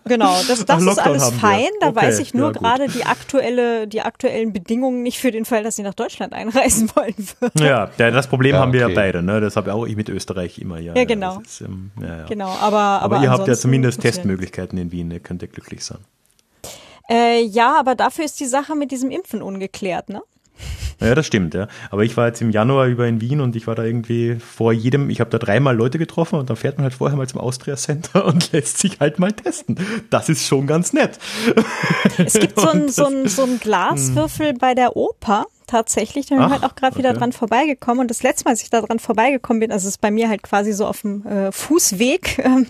Genau, 0.04 0.34
das, 0.48 0.64
das 0.64 0.82
ist 0.82 0.98
alles 0.98 1.30
fein. 1.30 1.68
Da 1.80 1.88
okay, 1.88 2.06
weiß 2.06 2.18
ich 2.18 2.34
nur 2.34 2.48
ja, 2.48 2.52
gerade 2.52 2.88
die 2.88 3.04
aktuelle, 3.04 3.86
die 3.86 4.00
aktuellen 4.00 4.52
Bedingungen 4.52 5.02
nicht 5.02 5.18
für 5.18 5.30
den 5.30 5.44
Fall, 5.44 5.62
dass 5.62 5.76
sie 5.76 5.82
nach 5.82 5.94
Deutschland 5.94 6.32
einreisen 6.32 6.90
wollen 6.96 7.14
würden. 7.40 7.62
Ja, 7.62 7.86
das 7.96 8.26
Problem 8.26 8.54
ja, 8.54 8.60
haben 8.60 8.72
wir 8.72 8.84
okay. 8.84 8.94
ja 8.94 9.00
beide. 9.00 9.22
Ne? 9.22 9.40
Das 9.40 9.56
habe 9.56 9.72
auch 9.72 9.86
ich 9.86 9.96
mit 9.96 10.08
Österreich 10.08 10.58
immer. 10.58 10.78
Ja, 10.78 10.94
ja 10.94 11.04
genau. 11.04 11.40
Ist, 11.40 11.60
ähm, 11.60 11.90
genau, 12.28 12.50
aber, 12.60 12.78
aber, 12.78 13.16
aber 13.16 13.22
ihr 13.22 13.30
habt 13.30 13.46
ja 13.46 13.54
zumindest 13.54 14.00
Testmöglichkeiten 14.00 14.78
in 14.78 14.90
Wien. 14.90 15.10
Ihr 15.10 15.20
könnt 15.20 15.42
ja 15.42 15.48
glücklich 15.48 15.84
sein. 15.84 15.98
Äh, 17.08 17.42
ja, 17.44 17.78
aber 17.78 17.94
dafür 17.94 18.24
ist 18.24 18.40
die 18.40 18.46
Sache 18.46 18.74
mit 18.74 18.90
diesem 18.90 19.10
Impfen 19.10 19.42
ungeklärt, 19.42 20.08
ne? 20.08 20.22
Ja, 21.00 21.14
das 21.14 21.26
stimmt, 21.26 21.54
ja. 21.54 21.66
Aber 21.90 22.04
ich 22.04 22.16
war 22.16 22.28
jetzt 22.28 22.40
im 22.40 22.50
Januar 22.50 22.86
über 22.86 23.06
in 23.06 23.20
Wien 23.20 23.40
und 23.40 23.56
ich 23.56 23.66
war 23.66 23.74
da 23.74 23.82
irgendwie 23.82 24.36
vor 24.36 24.72
jedem, 24.72 25.10
ich 25.10 25.20
habe 25.20 25.30
da 25.30 25.38
dreimal 25.38 25.76
Leute 25.76 25.98
getroffen 25.98 26.38
und 26.38 26.48
dann 26.48 26.56
fährt 26.56 26.78
man 26.78 26.84
halt 26.84 26.94
vorher 26.94 27.16
mal 27.16 27.28
zum 27.28 27.40
Austria 27.40 27.76
Center 27.76 28.24
und 28.26 28.52
lässt 28.52 28.78
sich 28.78 29.00
halt 29.00 29.18
mal 29.18 29.32
testen. 29.32 29.78
Das 30.10 30.28
ist 30.28 30.46
schon 30.46 30.66
ganz 30.66 30.92
nett. 30.92 31.18
Es 32.18 32.34
gibt 32.34 32.58
so 32.58 32.68
ein, 32.68 32.88
so 32.88 33.06
ein, 33.06 33.28
so 33.28 33.42
ein 33.42 33.58
Glaswürfel 33.58 34.50
hm. 34.50 34.58
bei 34.58 34.74
der 34.74 34.96
Oper 34.96 35.46
tatsächlich. 35.66 36.26
Da 36.26 36.36
bin 36.36 36.44
ich 36.44 36.50
halt 36.50 36.64
auch 36.64 36.74
gerade 36.74 36.92
okay. 36.92 36.98
wieder 36.98 37.14
dran 37.14 37.32
vorbeigekommen. 37.32 38.02
Und 38.02 38.10
das 38.10 38.22
letzte 38.22 38.44
Mal, 38.44 38.52
als 38.52 38.62
ich 38.62 38.70
da 38.70 38.80
dran 38.82 38.98
vorbeigekommen 38.98 39.60
bin, 39.60 39.72
also 39.72 39.88
es 39.88 39.94
ist 39.94 40.00
bei 40.00 40.10
mir 40.10 40.28
halt 40.28 40.42
quasi 40.42 40.72
so 40.72 40.86
auf 40.86 41.00
dem 41.00 41.26
äh, 41.26 41.50
Fußweg, 41.50 42.38
äh, 42.44 42.64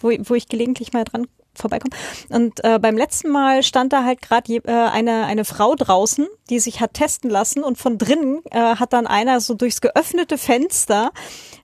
wo, 0.00 0.10
wo 0.10 0.34
ich 0.34 0.48
gelegentlich 0.48 0.92
mal 0.92 1.04
dran 1.04 1.26
vorbeikommen. 1.54 1.94
Und 2.28 2.62
äh, 2.64 2.78
beim 2.78 2.96
letzten 2.96 3.30
Mal 3.30 3.62
stand 3.62 3.92
da 3.92 4.04
halt 4.04 4.22
gerade 4.22 4.54
äh, 4.54 4.70
eine, 4.70 5.26
eine 5.26 5.44
Frau 5.44 5.74
draußen, 5.74 6.26
die 6.50 6.58
sich 6.58 6.80
hat 6.80 6.94
testen 6.94 7.30
lassen 7.30 7.64
und 7.64 7.78
von 7.78 7.98
drinnen 7.98 8.42
äh, 8.50 8.76
hat 8.76 8.92
dann 8.92 9.06
einer 9.06 9.40
so 9.40 9.54
durchs 9.54 9.80
geöffnete 9.80 10.38
Fenster 10.38 11.12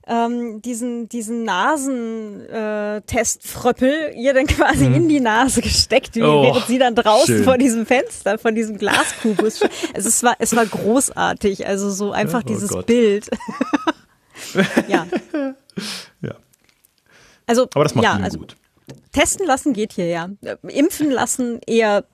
ähm, 0.07 0.61
diesen, 0.61 1.09
diesen 1.09 1.43
Nasentestfröppel 1.43 3.89
äh, 3.89 4.19
ihr 4.19 4.33
dann 4.33 4.47
quasi 4.47 4.89
mhm. 4.89 4.95
in 4.95 5.07
die 5.09 5.19
Nase 5.19 5.61
gesteckt, 5.61 6.17
oh, 6.17 6.41
während 6.43 6.65
sie 6.67 6.79
dann 6.79 6.95
draußen 6.95 7.37
schön. 7.37 7.43
vor 7.43 7.57
diesem 7.57 7.85
Fenster, 7.85 8.39
vor 8.39 8.51
diesem 8.51 8.77
Glaskubus. 8.77 9.61
also 9.93 10.09
es 10.09 10.23
war, 10.23 10.35
es 10.39 10.55
war 10.55 10.65
großartig, 10.65 11.67
also 11.67 11.89
so 11.89 12.11
einfach 12.11 12.41
oh 12.43 12.47
dieses 12.47 12.69
Gott. 12.69 12.87
Bild. 12.87 13.29
ja. 14.87 15.05
ja. 16.21 16.35
Also, 17.45 17.67
Aber 17.73 17.83
das 17.83 17.95
macht 17.95 18.03
ja, 18.03 18.19
also, 18.21 18.39
gut. 18.39 18.55
Testen 19.11 19.45
lassen 19.45 19.73
geht 19.73 19.93
hier 19.93 20.07
ja. 20.07 20.29
Impfen 20.63 21.11
lassen 21.11 21.59
eher 21.65 22.05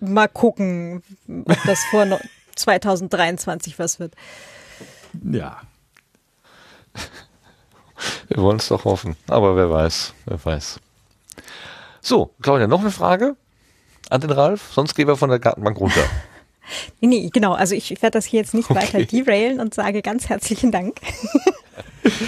mal 0.00 0.28
gucken, 0.28 1.02
ob 1.28 1.58
das 1.66 1.80
vor 1.90 2.06
2023 2.56 3.78
was 3.78 4.00
wird. 4.00 4.14
Ja. 5.22 5.62
Wir 8.28 8.42
wollen 8.42 8.58
es 8.58 8.68
doch 8.68 8.84
hoffen, 8.84 9.16
aber 9.26 9.56
wer 9.56 9.70
weiß, 9.70 10.14
wer 10.26 10.44
weiß. 10.44 10.78
So, 12.00 12.32
Claudia, 12.40 12.68
noch 12.68 12.80
eine 12.80 12.92
Frage 12.92 13.36
an 14.08 14.20
den 14.20 14.30
Ralf? 14.30 14.72
Sonst 14.72 14.94
gehen 14.94 15.08
wir 15.08 15.16
von 15.16 15.30
der 15.30 15.40
Gartenbank 15.40 15.78
runter. 15.78 16.04
Nee, 17.00 17.08
nee, 17.08 17.30
genau. 17.32 17.52
Also 17.52 17.74
ich, 17.74 17.90
ich 17.90 18.02
werde 18.02 18.18
das 18.18 18.26
hier 18.26 18.40
jetzt 18.40 18.54
nicht 18.54 18.70
okay. 18.70 18.80
weiter 18.80 19.04
derailen 19.04 19.60
und 19.60 19.74
sage 19.74 20.02
ganz 20.02 20.28
herzlichen 20.28 20.72
Dank. 20.72 21.00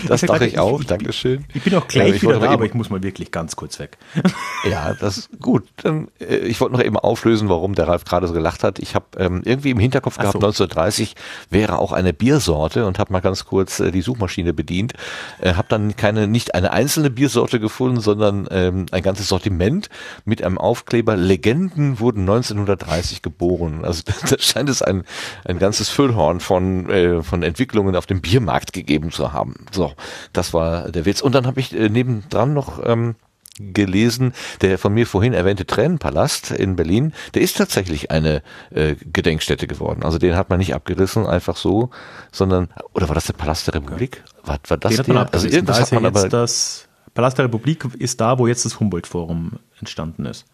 Das 0.07 0.21
dachte 0.23 0.47
ich 0.47 0.59
auch. 0.59 0.83
Dankeschön. 0.85 1.45
Ich 1.55 1.63
bin 1.63 1.75
auch 1.75 1.87
gleich 1.89 2.17
ja, 2.17 2.23
wieder 2.23 2.41
da, 2.41 2.51
aber 2.51 2.65
ich 2.67 2.75
muss 2.75 2.91
mal 2.91 3.03
wirklich 3.03 3.31
ganz 3.31 3.57
kurz 3.57 3.79
weg. 3.79 3.99
Ja, 4.69 4.93
das 4.93 5.17
ist 5.17 5.41
gut. 5.41 5.65
Äh, 5.85 6.37
ich 6.37 6.61
wollte 6.61 6.77
noch 6.77 6.85
eben 6.85 6.99
auflösen, 6.99 7.49
warum 7.49 7.75
der 7.75 7.89
Ralf 7.89 8.05
gerade 8.05 8.27
so 8.27 8.35
gelacht 8.35 8.63
hat. 8.63 8.79
Ich 8.79 8.95
habe 8.95 9.07
ähm, 9.17 9.41
irgendwie 9.45 9.71
im 9.71 9.79
Hinterkopf 9.79 10.19
gehabt, 10.19 10.33
so. 10.33 10.39
1930 10.39 11.15
wäre 11.49 11.79
auch 11.79 11.93
eine 11.93 12.13
Biersorte 12.13 12.87
und 12.87 12.99
habe 12.99 13.13
mal 13.13 13.21
ganz 13.21 13.47
kurz 13.47 13.81
äh, 13.81 13.91
die 13.91 14.03
Suchmaschine 14.03 14.53
bedient. 14.53 14.93
Äh, 15.41 15.55
habe 15.55 15.69
dann 15.71 15.97
keine, 15.97 16.27
nicht 16.27 16.55
eine 16.55 16.73
einzelne 16.73 17.09
Biersorte 17.09 17.59
gefunden, 17.59 18.01
sondern 18.01 18.49
ähm, 18.51 18.87
ein 18.91 19.03
ganzes 19.03 19.29
Sortiment 19.29 19.89
mit 20.27 20.45
einem 20.45 20.59
Aufkleber. 20.59 21.17
Legenden 21.17 21.99
wurden 21.99 22.21
1930 22.21 23.23
geboren. 23.23 23.85
Also 23.85 24.03
da 24.31 24.37
scheint 24.41 24.69
es 24.69 24.83
ein, 24.83 25.05
ein 25.45 25.59
ganzes 25.59 25.89
Füllhorn 25.89 26.41
von, 26.41 26.89
äh, 26.91 27.23
von 27.23 27.43
Entwicklungen 27.43 27.97
auf 27.97 28.07
dem 28.07 28.21
Biermarkt 28.21 28.73
gegeben 28.73 29.11
zu 29.11 29.33
haben. 29.33 29.67
So, 29.73 29.93
das 30.33 30.55
war 30.55 30.91
der 30.91 31.05
Witz. 31.05 31.21
Und 31.21 31.35
dann 31.35 31.47
habe 31.47 31.61
ich 31.61 31.75
äh, 31.75 31.89
nebendran 31.89 32.55
noch 32.55 32.85
ähm, 32.85 33.17
gelesen, 33.61 34.33
der 34.63 34.79
von 34.79 34.95
mir 34.95 35.07
vorhin 35.07 35.35
erwähnte 35.35 35.67
Tränenpalast 35.67 36.51
in 36.51 36.77
Berlin, 36.77 37.13
der 37.35 37.43
ist 37.43 37.59
tatsächlich 37.59 38.11
eine 38.11 38.43
äh, 38.71 38.97
Gedenkstätte 39.13 39.67
geworden. 39.67 40.03
Also 40.03 40.19
den 40.19 40.37
hat 40.37 40.51
man 40.51 40.59
nicht 40.59 40.75
abgerissen, 40.75 41.27
einfach 41.27 41.57
so, 41.57 41.91
sondern, 42.33 42.69
oder 42.95 43.09
war 43.09 43.15
das 43.15 43.27
der 43.27 43.35
Palast 43.35 43.67
der 43.67 43.75
Republik? 43.75 44.25
War, 44.45 44.59
war 44.67 44.79
das 44.79 44.97
den 44.97 45.15
der? 45.15 45.33
Also 45.33 45.47
irgendwas 45.47 45.77
da 45.77 45.83
hat 45.83 45.93
man 45.93 46.07
aber. 46.07 46.29
Das 46.29 46.89
Palast 47.15 47.39
der 47.39 47.47
Republik 47.47 47.87
ist 47.99 48.21
da, 48.21 48.39
wo 48.39 48.47
jetzt 48.47 48.65
das 48.65 48.81
Humboldt-Forum 48.81 49.59
entstanden 49.79 50.27
ist. 50.27 50.47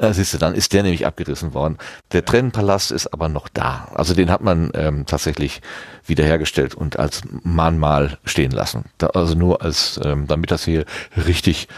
Äh, 0.00 0.14
siehst 0.14 0.32
du, 0.32 0.38
dann 0.38 0.54
ist 0.54 0.72
der 0.72 0.82
nämlich 0.82 1.06
abgerissen 1.06 1.52
worden. 1.52 1.76
Der 2.12 2.24
Trennenpalast 2.24 2.90
ist 2.90 3.12
aber 3.12 3.28
noch 3.28 3.48
da. 3.48 3.88
Also 3.94 4.14
den 4.14 4.30
hat 4.30 4.40
man 4.40 4.70
ähm, 4.74 5.04
tatsächlich 5.04 5.60
wiederhergestellt 6.06 6.74
und 6.74 6.98
als 6.98 7.20
Mahnmal 7.42 8.16
stehen 8.24 8.50
lassen. 8.50 8.86
Da, 8.96 9.08
also 9.08 9.34
nur 9.34 9.60
als, 9.60 10.00
ähm, 10.02 10.26
damit 10.26 10.50
das 10.50 10.64
hier 10.64 10.86
richtig 11.26 11.68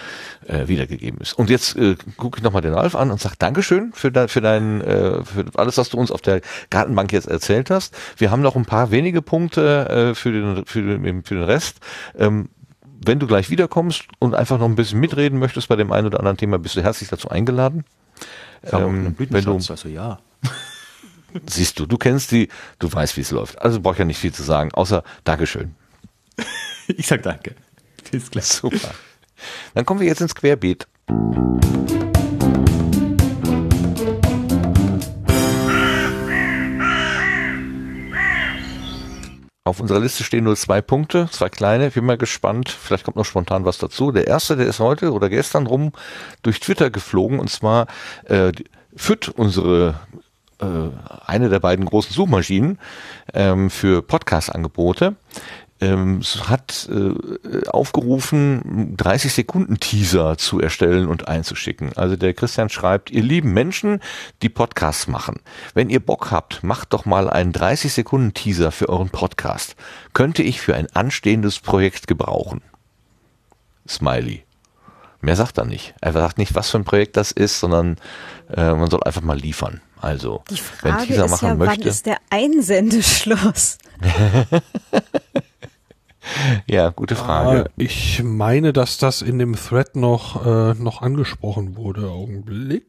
äh, 0.46 0.68
wiedergegeben 0.68 1.20
ist. 1.20 1.32
Und 1.32 1.50
jetzt 1.50 1.76
äh, 1.76 1.96
gucke 2.16 2.38
ich 2.38 2.44
nochmal 2.44 2.62
den 2.62 2.74
Ralf 2.74 2.94
an 2.94 3.10
und 3.10 3.20
sage 3.20 3.34
Dankeschön 3.40 3.92
für, 3.92 4.12
de, 4.12 4.28
für 4.28 4.40
dein, 4.40 4.80
äh, 4.82 5.24
für 5.24 5.44
alles, 5.56 5.76
was 5.76 5.88
du 5.88 5.98
uns 5.98 6.12
auf 6.12 6.20
der 6.20 6.42
Gartenbank 6.70 7.12
jetzt 7.12 7.26
erzählt 7.26 7.70
hast. 7.70 7.92
Wir 8.18 8.30
haben 8.30 8.42
noch 8.42 8.54
ein 8.54 8.66
paar 8.66 8.92
wenige 8.92 9.20
Punkte 9.20 9.88
äh, 9.88 10.14
für, 10.14 10.30
den, 10.30 10.64
für, 10.64 10.82
den, 10.82 11.24
für 11.24 11.34
den 11.34 11.44
Rest. 11.44 11.78
Ähm, 12.16 12.50
wenn 13.04 13.18
du 13.18 13.26
gleich 13.26 13.50
wiederkommst 13.50 14.04
und 14.20 14.36
einfach 14.36 14.60
noch 14.60 14.66
ein 14.66 14.76
bisschen 14.76 15.00
mitreden 15.00 15.40
möchtest 15.40 15.66
bei 15.66 15.74
dem 15.74 15.90
einen 15.90 16.06
oder 16.06 16.20
anderen 16.20 16.36
Thema, 16.36 16.60
bist 16.60 16.76
du 16.76 16.82
herzlich 16.82 17.08
dazu 17.08 17.28
eingeladen. 17.28 17.84
Ähm, 18.64 19.14
wenn 19.18 19.44
du, 19.44 19.54
also 19.54 19.88
ja. 19.88 20.20
Siehst 21.48 21.78
du, 21.78 21.86
du 21.86 21.96
kennst 21.96 22.30
die, 22.30 22.48
du 22.78 22.92
weißt, 22.92 23.16
wie 23.16 23.22
es 23.22 23.30
läuft. 23.30 23.60
Also 23.60 23.80
brauche 23.80 23.94
ich 23.94 23.98
ja 24.00 24.04
nicht 24.04 24.18
viel 24.18 24.32
zu 24.32 24.42
sagen, 24.42 24.72
außer 24.74 25.02
Dankeschön. 25.24 25.74
Ich 26.88 27.06
sag 27.06 27.22
danke. 27.22 27.54
Bis 28.10 28.28
gleich. 28.28 28.44
Super. 28.44 28.90
Dann 29.72 29.86
kommen 29.86 30.00
wir 30.00 30.08
jetzt 30.08 30.20
ins 30.20 30.34
Querbeet. 30.34 30.88
Auf 39.64 39.78
unserer 39.78 40.00
Liste 40.00 40.24
stehen 40.24 40.42
nur 40.42 40.56
zwei 40.56 40.80
Punkte, 40.80 41.28
zwei 41.30 41.48
kleine. 41.48 41.86
Ich 41.86 41.94
bin 41.94 42.04
mal 42.04 42.18
gespannt. 42.18 42.68
Vielleicht 42.68 43.04
kommt 43.04 43.16
noch 43.16 43.24
spontan 43.24 43.64
was 43.64 43.78
dazu. 43.78 44.10
Der 44.10 44.26
erste, 44.26 44.56
der 44.56 44.66
ist 44.66 44.80
heute 44.80 45.12
oder 45.12 45.28
gestern 45.28 45.68
rum 45.68 45.92
durch 46.42 46.58
Twitter 46.58 46.90
geflogen 46.90 47.38
und 47.38 47.48
zwar 47.48 47.86
äh, 48.24 48.50
FIT, 48.96 49.28
unsere 49.28 49.94
äh, 50.58 50.66
eine 51.26 51.48
der 51.48 51.60
beiden 51.60 51.84
großen 51.84 52.12
Suchmaschinen 52.12 52.80
ähm, 53.34 53.70
für 53.70 54.02
Podcast-Angebote, 54.02 55.14
ähm, 55.82 56.20
hat 56.48 56.88
äh, 56.90 57.68
aufgerufen, 57.68 58.96
30 58.96 59.32
Sekunden 59.32 59.80
Teaser 59.80 60.38
zu 60.38 60.60
erstellen 60.60 61.08
und 61.08 61.26
einzuschicken. 61.26 61.90
Also 61.96 62.14
der 62.14 62.34
Christian 62.34 62.68
schreibt, 62.68 63.10
ihr 63.10 63.22
lieben 63.22 63.52
Menschen, 63.52 64.00
die 64.42 64.48
Podcasts 64.48 65.08
machen, 65.08 65.40
wenn 65.74 65.90
ihr 65.90 66.00
Bock 66.00 66.30
habt, 66.30 66.62
macht 66.62 66.92
doch 66.92 67.04
mal 67.04 67.28
einen 67.28 67.52
30 67.52 67.92
Sekunden 67.92 68.32
Teaser 68.32 68.70
für 68.70 68.88
euren 68.88 69.10
Podcast. 69.10 69.74
Könnte 70.12 70.44
ich 70.44 70.60
für 70.60 70.76
ein 70.76 70.86
anstehendes 70.94 71.58
Projekt 71.58 72.06
gebrauchen. 72.06 72.62
Smiley. 73.88 74.44
Mehr 75.20 75.36
sagt 75.36 75.58
er 75.58 75.64
nicht. 75.64 75.94
Er 76.00 76.12
sagt 76.12 76.38
nicht, 76.38 76.54
was 76.54 76.70
für 76.70 76.78
ein 76.78 76.84
Projekt 76.84 77.16
das 77.16 77.32
ist, 77.32 77.58
sondern 77.58 77.96
äh, 78.54 78.72
man 78.72 78.88
soll 78.88 79.02
einfach 79.02 79.22
mal 79.22 79.38
liefern. 79.38 79.80
Also, 80.00 80.42
Die 80.50 80.56
Frage 80.56 80.98
wenn 81.00 81.06
Teaser 81.06 81.28
machen 81.28 81.48
ja, 81.48 81.54
möchte. 81.54 81.80
Wann 81.80 81.88
ist 81.88 82.06
der 82.06 82.18
Einsendeschluss? 82.30 83.78
ja, 86.66 86.90
gute 86.90 87.16
Frage. 87.16 87.66
Ah, 87.66 87.72
ich 87.76 88.22
meine, 88.22 88.72
dass 88.72 88.98
das 88.98 89.22
in 89.22 89.38
dem 89.38 89.56
Thread 89.56 89.96
noch, 89.96 90.46
äh, 90.46 90.74
noch 90.74 91.02
angesprochen 91.02 91.76
wurde. 91.76 92.10
Augenblick. 92.10 92.86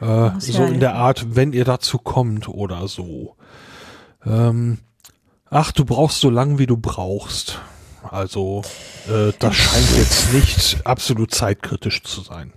Ah, 0.00 0.34
äh, 0.36 0.40
so 0.40 0.64
in 0.64 0.80
der 0.80 0.94
Art, 0.94 1.36
wenn 1.36 1.52
ihr 1.52 1.64
dazu 1.64 1.98
kommt 1.98 2.48
oder 2.48 2.88
so. 2.88 3.36
Ähm, 4.26 4.78
ach, 5.50 5.72
du 5.72 5.84
brauchst 5.84 6.20
so 6.20 6.30
lang, 6.30 6.58
wie 6.58 6.66
du 6.66 6.76
brauchst. 6.76 7.60
Also, 8.10 8.62
äh, 9.08 9.32
das 9.38 9.54
scheint 9.54 9.96
jetzt 9.96 10.32
nicht 10.32 10.86
absolut 10.86 11.32
zeitkritisch 11.32 12.02
zu 12.02 12.20
sein. 12.22 12.52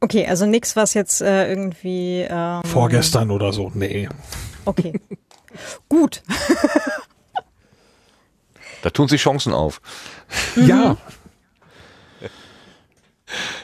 Okay, 0.00 0.26
also 0.26 0.46
nichts, 0.46 0.76
was 0.76 0.94
jetzt 0.94 1.20
äh, 1.20 1.48
irgendwie. 1.48 2.26
Ähm, 2.28 2.62
Vorgestern 2.64 3.30
oder 3.30 3.52
so, 3.52 3.70
nee. 3.74 4.08
Okay. 4.64 5.00
Gut. 5.88 6.22
da 8.82 8.90
tun 8.90 9.08
sich 9.08 9.20
Chancen 9.20 9.52
auf. 9.52 9.80
Mhm. 10.56 10.66
Ja. 10.66 10.96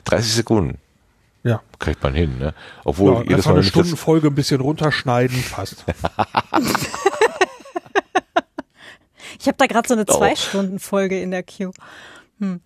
30 0.04 0.32
Sekunden. 0.32 0.78
Ja. 1.42 1.62
Kriegt 1.78 2.02
man 2.02 2.14
hin, 2.14 2.38
ne? 2.38 2.54
Obwohl 2.84 3.14
ja, 3.14 3.22
jedes 3.22 3.46
Mal 3.46 3.52
eine 3.54 3.62
Stundenfolge 3.62 4.28
ein 4.28 4.34
bisschen 4.34 4.60
runterschneiden, 4.60 5.42
passt. 5.50 5.84
ich 9.38 9.46
habe 9.46 9.56
da 9.56 9.66
gerade 9.66 9.86
so 9.86 9.94
eine 9.94 10.06
Zwei-Stunden-Folge 10.06 11.20
in 11.20 11.30
der 11.30 11.44
Queue. 11.44 11.72
Hm. 12.40 12.60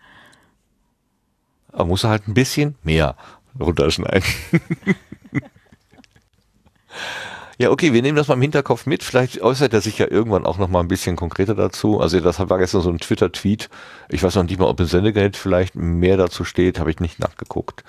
Aber 1.72 1.84
muss 1.84 2.04
halt 2.04 2.26
ein 2.26 2.34
bisschen 2.34 2.76
mehr 2.82 3.16
runterschneiden. 3.58 4.24
ja, 7.60 7.70
okay, 7.70 7.92
wir 7.92 8.00
nehmen 8.00 8.16
das 8.16 8.28
mal 8.28 8.36
im 8.36 8.40
Hinterkopf 8.40 8.86
mit. 8.86 9.04
Vielleicht 9.04 9.42
äußert 9.42 9.74
er 9.74 9.82
sich 9.82 9.98
ja 9.98 10.06
irgendwann 10.10 10.46
auch 10.46 10.56
noch 10.56 10.68
mal 10.68 10.80
ein 10.80 10.88
bisschen 10.88 11.14
konkreter 11.14 11.54
dazu. 11.54 12.00
Also 12.00 12.18
das 12.18 12.40
war 12.40 12.56
gestern 12.56 12.80
so 12.80 12.88
ein 12.88 12.96
Twitter-Tweet. 12.96 13.68
Ich 14.08 14.22
weiß 14.22 14.34
noch 14.36 14.44
nicht 14.44 14.58
mal, 14.58 14.64
ob 14.64 14.80
im 14.80 14.86
Sendegeld 14.86 15.36
vielleicht 15.36 15.74
mehr 15.74 16.16
dazu 16.16 16.44
steht. 16.44 16.80
Habe 16.80 16.90
ich 16.90 17.00
nicht 17.00 17.18
nachgeguckt. 17.18 17.84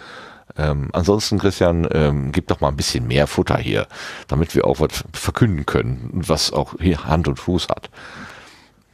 Ähm, 0.58 0.90
ansonsten, 0.92 1.40
Christian, 1.40 1.88
ähm, 1.90 2.34
gib 2.34 2.48
doch 2.48 2.60
mal 2.60 2.68
ein 2.68 2.76
bisschen 2.76 3.08
mehr 3.08 3.28
Futter 3.28 3.58
hier, 3.60 3.88
damit 4.28 4.56
wir 4.56 4.68
auch 4.68 4.82
was 4.82 5.06
verkünden 5.14 5.66
können, 5.66 6.10
was 6.12 6.52
auch 6.52 6.74
hier 6.78 7.06
Hand 7.06 7.30
und 7.30 7.40
Fuß 7.40 7.70
hat. 7.70 7.90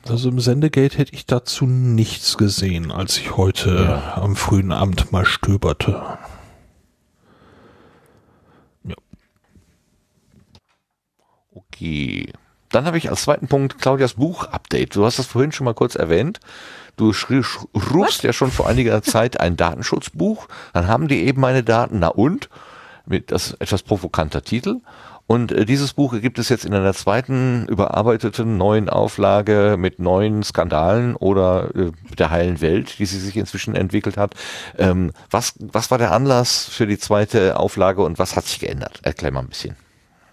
Also 0.07 0.29
im 0.29 0.39
Sendegate 0.39 0.95
hätte 0.99 1.15
ich 1.15 1.25
dazu 1.25 1.65
nichts 1.65 2.37
gesehen, 2.37 2.91
als 2.91 3.17
ich 3.17 3.35
heute 3.35 3.73
ja. 3.89 4.21
am 4.21 4.35
frühen 4.35 4.71
Abend 4.71 5.11
mal 5.11 5.25
stöberte. 5.25 6.19
Okay. 11.77 12.31
Dann 12.69 12.85
habe 12.85 12.97
ich 12.97 13.09
als 13.09 13.23
zweiten 13.23 13.47
Punkt 13.47 13.79
Claudias 13.79 14.15
Buch-Update. 14.15 14.95
Du 14.95 15.05
hast 15.05 15.19
das 15.19 15.27
vorhin 15.27 15.51
schon 15.51 15.65
mal 15.65 15.73
kurz 15.73 15.95
erwähnt. 15.95 16.39
Du 16.97 17.13
rufst 17.93 18.23
ja 18.23 18.33
schon 18.33 18.51
vor 18.51 18.67
einiger 18.67 19.01
Zeit 19.03 19.39
ein 19.39 19.55
Datenschutzbuch. 19.55 20.47
Dann 20.73 20.87
haben 20.87 21.07
die 21.07 21.23
eben 21.23 21.39
meine 21.39 21.63
Daten. 21.63 21.99
Na 21.99 22.09
und? 22.09 22.49
Mit 23.05 23.31
das 23.31 23.53
etwas 23.59 23.83
provokanter 23.83 24.41
Titel. 24.41 24.81
Und 25.27 25.53
äh, 25.53 25.65
dieses 25.65 25.93
Buch 25.93 26.19
gibt 26.19 26.39
es 26.39 26.49
jetzt 26.49 26.65
in 26.65 26.73
einer 26.73 26.93
zweiten 26.93 27.67
überarbeiteten 27.67 28.57
neuen 28.57 28.89
Auflage 28.89 29.75
mit 29.77 29.99
neuen 29.99 30.43
Skandalen 30.43 31.15
oder 31.15 31.73
äh, 31.75 31.91
der 32.17 32.31
heilen 32.31 32.59
Welt, 32.59 32.99
die 32.99 33.05
sie 33.05 33.19
sich 33.19 33.37
inzwischen 33.37 33.75
entwickelt 33.75 34.17
hat. 34.17 34.33
Ähm, 34.77 35.11
was, 35.29 35.53
was 35.59 35.89
war 35.89 35.97
der 35.97 36.11
Anlass 36.11 36.65
für 36.65 36.87
die 36.87 36.97
zweite 36.97 37.57
Auflage 37.57 38.03
und 38.03 38.19
was 38.19 38.35
hat 38.35 38.45
sich 38.45 38.59
geändert? 38.59 38.99
Erklär 39.03 39.31
mal 39.31 39.41
ein 39.41 39.49
bisschen. 39.49 39.75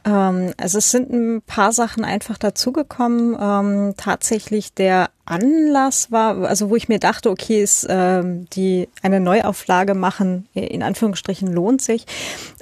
Ähm, 0.05 0.53
also 0.57 0.79
es 0.79 0.91
sind 0.91 1.11
ein 1.13 1.43
paar 1.43 1.73
Sachen 1.73 2.05
einfach 2.05 2.39
dazugekommen. 2.39 3.37
Ähm, 3.41 3.95
tatsächlich 3.97 4.75
der 4.75 5.11
Anlass 5.25 6.13
war, 6.13 6.45
also 6.45 6.71
wo 6.71 6.77
ich 6.77 6.89
mir 6.89 6.99
dachte, 6.99 7.31
okay, 7.31 7.63
ist 7.63 7.87
ähm, 7.89 8.47
die 8.51 8.89
eine 9.03 9.21
Neuauflage 9.21 9.95
machen, 9.95 10.49
in 10.53 10.83
Anführungsstrichen 10.83 11.53
lohnt 11.53 11.81
sich, 11.81 12.07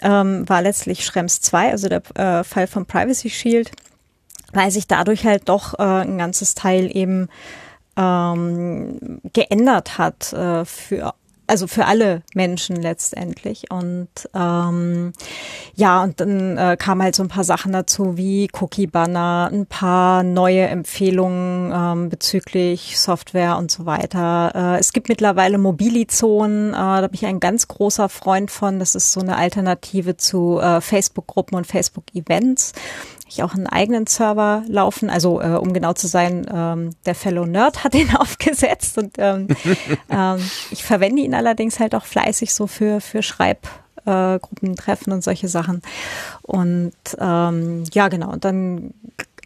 ähm, 0.01 0.49
war 0.49 0.63
letztlich 0.63 1.05
Schrems 1.05 1.41
2, 1.41 1.71
also 1.73 1.89
der 1.89 2.03
äh, 2.15 2.45
Fall 2.45 2.69
von 2.69 2.87
Privacy 2.87 3.31
Shield, 3.31 3.73
weil 4.53 4.71
sich 4.71 4.87
dadurch 4.87 5.25
halt 5.25 5.49
doch 5.49 5.79
äh, 5.79 5.83
ein 5.83 6.19
ganzes 6.19 6.55
Teil 6.55 6.95
eben 6.97 7.29
ähm, 7.97 9.21
geändert 9.33 9.99
hat 9.99 10.33
äh, 10.33 10.65
für 10.65 11.15
also 11.47 11.67
für 11.67 11.87
alle 11.87 12.23
Menschen 12.35 12.77
letztendlich. 12.77 13.71
Und 13.71 14.09
ähm, 14.35 15.13
ja, 15.75 16.03
und 16.03 16.21
dann 16.21 16.57
äh, 16.57 16.77
kamen 16.79 17.03
halt 17.03 17.15
so 17.15 17.23
ein 17.23 17.29
paar 17.29 17.45
Sachen 17.45 17.73
dazu 17.73 18.17
wie 18.17 18.49
Cookie 18.61 18.87
Banner, 18.87 19.51
ein 19.53 19.67
paar 19.67 20.23
neue 20.23 20.67
Empfehlungen 20.67 21.73
ähm, 21.75 22.09
bezüglich 22.09 22.99
Software 22.99 23.57
und 23.57 23.71
so 23.71 23.87
weiter. 23.87 24.53
Äh, 24.55 24.81
es 24.81 24.93
gibt 24.93 25.09
mittlerweile 25.09 25.59
Mobilizonen, 25.59 26.71
äh, 26.71 26.77
da 26.77 27.03
bin 27.03 27.15
ich 27.15 27.27
ein 27.27 27.41
ganz 27.41 27.69
großer 27.69 28.09
Freund 28.09 28.51
von. 28.51 28.79
Das 28.79 28.95
ist 28.95 29.13
so 29.13 29.21
eine 29.21 29.37
Alternative 29.37 30.17
zu 30.17 30.59
äh, 30.61 30.81
Facebook-Gruppen 30.81 31.57
und 31.57 31.67
Facebook-Events 31.67 32.73
ich 33.33 33.43
auch 33.43 33.55
einen 33.55 33.67
eigenen 33.67 34.07
Server 34.07 34.63
laufen. 34.67 35.11
Also 35.11 35.41
äh, 35.41 35.55
um 35.55 35.73
genau 35.73 35.93
zu 35.93 36.07
sein, 36.07 36.47
ähm, 36.53 36.91
der 37.07 37.15
Fellow 37.15 37.47
Nerd 37.47 37.85
hat 37.85 37.95
den 37.95 38.15
aufgesetzt 38.17 38.99
und 38.99 39.17
ähm, 39.19 39.49
ähm, 40.11 40.39
ich 40.71 40.85
verwende 40.85 41.23
ihn 41.23 41.35
allerdings 41.35 41.81
halt 41.81 41.95
auch 41.95 42.05
fleißig 42.05 42.55
so 42.55 42.67
für 42.67 43.01
für 43.01 43.23
Schreibgruppentreffen 43.23 45.13
äh, 45.13 45.15
und 45.15 45.25
solche 45.25 45.49
Sachen. 45.49 45.83
Und 46.43 46.93
ähm, 47.19 47.85
ja, 47.93 48.09
genau. 48.09 48.31
Und 48.31 48.45
dann 48.45 48.95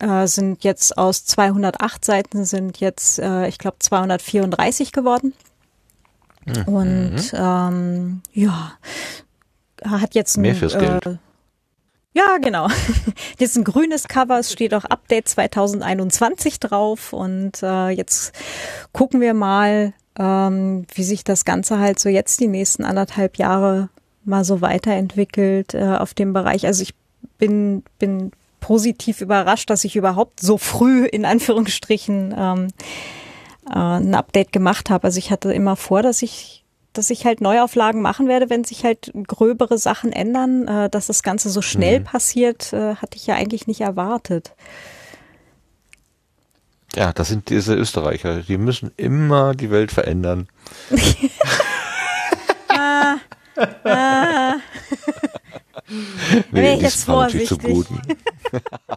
äh, 0.00 0.26
sind 0.26 0.64
jetzt 0.64 0.98
aus 0.98 1.24
208 1.24 2.04
Seiten 2.04 2.44
sind 2.44 2.80
jetzt, 2.80 3.18
äh, 3.18 3.48
ich 3.48 3.58
glaube, 3.58 3.78
234 3.78 4.92
geworden. 4.92 5.32
Mhm. 6.44 6.62
Und 6.64 7.32
ähm, 7.34 8.22
ja, 8.32 8.72
hat 9.84 10.14
jetzt 10.14 10.36
ein, 10.36 10.42
mehr 10.42 10.54
fürs 10.54 10.78
Geld. 10.78 11.18
Ja, 12.16 12.38
genau. 12.40 12.68
Das 13.38 13.50
ist 13.50 13.56
ein 13.56 13.64
grünes 13.64 14.08
Cover, 14.08 14.38
es 14.38 14.50
steht 14.50 14.72
auch 14.72 14.84
Update 14.86 15.28
2021 15.28 16.58
drauf 16.58 17.12
und 17.12 17.62
äh, 17.62 17.90
jetzt 17.90 18.32
gucken 18.92 19.20
wir 19.20 19.34
mal, 19.34 19.92
ähm, 20.18 20.86
wie 20.94 21.04
sich 21.04 21.22
das 21.22 21.44
Ganze 21.44 21.78
halt 21.78 21.98
so 21.98 22.08
jetzt 22.08 22.40
die 22.40 22.48
nächsten 22.48 22.84
anderthalb 22.84 23.36
Jahre 23.36 23.90
mal 24.24 24.44
so 24.44 24.62
weiterentwickelt 24.62 25.74
äh, 25.74 25.96
auf 25.98 26.14
dem 26.14 26.32
Bereich. 26.32 26.64
Also 26.64 26.82
ich 26.82 26.94
bin, 27.36 27.82
bin 27.98 28.32
positiv 28.60 29.20
überrascht, 29.20 29.68
dass 29.68 29.84
ich 29.84 29.96
überhaupt 29.96 30.40
so 30.40 30.56
früh 30.56 31.04
in 31.04 31.26
Anführungsstrichen 31.26 32.34
ähm, 32.34 32.68
äh, 33.68 33.78
ein 33.78 34.14
Update 34.14 34.52
gemacht 34.52 34.88
habe. 34.88 35.04
Also 35.04 35.18
ich 35.18 35.30
hatte 35.30 35.52
immer 35.52 35.76
vor, 35.76 36.02
dass 36.02 36.22
ich 36.22 36.64
dass 36.98 37.10
ich 37.10 37.24
halt 37.24 37.40
Neuauflagen 37.40 38.00
machen 38.00 38.28
werde, 38.28 38.50
wenn 38.50 38.64
sich 38.64 38.84
halt 38.84 39.12
gröbere 39.26 39.78
Sachen 39.78 40.12
ändern. 40.12 40.66
Äh, 40.68 40.90
dass 40.90 41.06
das 41.06 41.22
Ganze 41.22 41.50
so 41.50 41.62
schnell 41.62 42.00
mhm. 42.00 42.04
passiert, 42.04 42.72
äh, 42.72 42.96
hatte 42.96 43.16
ich 43.16 43.26
ja 43.26 43.34
eigentlich 43.34 43.66
nicht 43.66 43.80
erwartet. 43.80 44.54
Ja, 46.94 47.12
das 47.12 47.28
sind 47.28 47.50
diese 47.50 47.74
Österreicher. 47.74 48.40
Die 48.40 48.56
müssen 48.56 48.90
immer 48.96 49.54
die 49.54 49.70
Welt 49.70 49.92
verändern. 49.92 50.48
ah, 52.68 53.16
ah. 53.84 54.54
nee, 56.50 56.74
ich 56.74 56.82
jetzt 56.82 57.04
vorsichtig. 57.04 57.58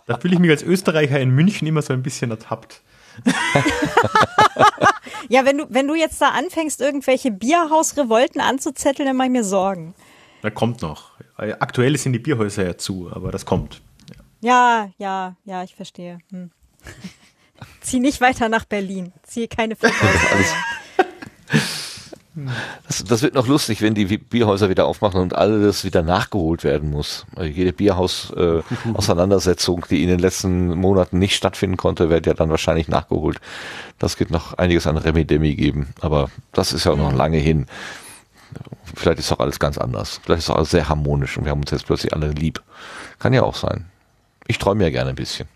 da 0.07 0.17
fühle 0.17 0.33
ich 0.35 0.39
mich 0.39 0.49
als 0.49 0.63
Österreicher 0.63 1.19
in 1.19 1.31
München 1.31 1.67
immer 1.67 1.81
so 1.81 1.93
ein 1.93 2.03
bisschen 2.03 2.31
ertappt. 2.31 2.81
ja, 5.29 5.45
wenn 5.45 5.59
du, 5.59 5.65
wenn 5.69 5.87
du 5.87 5.95
jetzt 5.95 6.21
da 6.21 6.29
anfängst, 6.29 6.81
irgendwelche 6.81 7.31
Bierhausrevolten 7.31 8.41
anzuzetteln, 8.41 9.07
dann 9.07 9.17
mach 9.17 9.25
ich 9.25 9.31
mir 9.31 9.43
Sorgen. 9.43 9.93
Da 10.41 10.49
kommt 10.49 10.81
noch. 10.81 11.11
Aktuell 11.35 11.97
sind 11.97 12.13
die 12.13 12.19
Bierhäuser 12.19 12.65
ja 12.65 12.77
zu, 12.77 13.09
aber 13.11 13.31
das 13.31 13.45
kommt. 13.45 13.81
Ja, 14.41 14.89
ja, 14.97 15.35
ja, 15.45 15.63
ich 15.63 15.75
verstehe. 15.75 16.19
Hm. 16.31 16.51
Zieh 17.81 17.99
nicht 17.99 18.21
weiter 18.21 18.49
nach 18.49 18.65
Berlin. 18.65 19.13
Ziehe 19.23 19.47
keine 19.47 19.75
Verkäufe. 19.75 20.45
Das, 22.87 23.03
das, 23.03 23.21
wird 23.21 23.33
noch 23.33 23.47
lustig, 23.47 23.81
wenn 23.81 23.93
die 23.93 24.05
Bierhäuser 24.17 24.69
wieder 24.69 24.85
aufmachen 24.85 25.19
und 25.21 25.35
alles 25.35 25.83
wieder 25.83 26.01
nachgeholt 26.01 26.63
werden 26.63 26.91
muss. 26.91 27.25
Also 27.35 27.49
jede 27.49 27.73
Bierhaus-Auseinandersetzung, 27.73 29.83
äh, 29.83 29.87
die 29.89 30.03
in 30.03 30.09
den 30.09 30.19
letzten 30.19 30.77
Monaten 30.77 31.19
nicht 31.19 31.35
stattfinden 31.35 31.75
konnte, 31.77 32.09
wird 32.09 32.25
ja 32.25 32.33
dann 32.33 32.49
wahrscheinlich 32.49 32.87
nachgeholt. 32.87 33.39
Das 33.97 34.19
wird 34.19 34.31
noch 34.31 34.55
einiges 34.55 34.87
an 34.87 34.97
Remi-Demi 34.97 35.55
geben, 35.55 35.93
aber 36.01 36.29
das 36.53 36.73
ist 36.73 36.85
ja 36.85 36.95
noch 36.95 37.13
lange 37.13 37.37
hin. 37.37 37.67
Vielleicht 38.95 39.19
ist 39.19 39.31
auch 39.31 39.39
alles 39.39 39.59
ganz 39.59 39.77
anders. 39.77 40.19
Vielleicht 40.23 40.41
ist 40.43 40.49
auch 40.49 40.55
alles 40.55 40.71
sehr 40.71 40.89
harmonisch 40.89 41.37
und 41.37 41.45
wir 41.45 41.51
haben 41.51 41.61
uns 41.61 41.69
jetzt 41.71 41.85
plötzlich 41.85 42.13
alle 42.13 42.31
lieb. 42.31 42.61
Kann 43.19 43.33
ja 43.33 43.43
auch 43.43 43.55
sein. 43.55 43.85
Ich 44.47 44.57
träume 44.57 44.83
ja 44.83 44.89
gerne 44.89 45.11
ein 45.11 45.15
bisschen. 45.15 45.47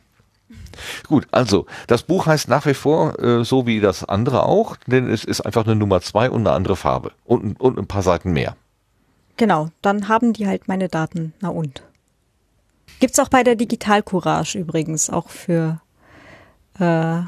Gut, 1.07 1.27
also 1.31 1.65
das 1.87 2.03
Buch 2.03 2.25
heißt 2.25 2.49
nach 2.49 2.65
wie 2.65 2.73
vor 2.73 3.19
äh, 3.19 3.43
so 3.43 3.65
wie 3.65 3.79
das 3.79 4.03
andere 4.03 4.43
auch, 4.43 4.77
denn 4.87 5.09
es 5.09 5.23
ist 5.23 5.41
einfach 5.41 5.65
eine 5.65 5.75
Nummer 5.75 6.01
zwei 6.01 6.29
und 6.29 6.41
eine 6.47 6.55
andere 6.55 6.75
Farbe 6.75 7.11
und, 7.25 7.59
und 7.59 7.77
ein 7.77 7.87
paar 7.87 8.03
Seiten 8.03 8.31
mehr. 8.33 8.55
Genau, 9.37 9.69
dann 9.81 10.07
haben 10.07 10.33
die 10.33 10.47
halt 10.47 10.67
meine 10.67 10.89
Daten. 10.89 11.33
Na 11.41 11.49
und. 11.49 11.83
Gibt's 12.99 13.19
auch 13.19 13.29
bei 13.29 13.43
der 13.43 13.55
Digital 13.55 14.03
Courage 14.03 14.59
übrigens, 14.59 15.09
auch 15.09 15.29
für 15.29 15.81
äh, 16.79 17.19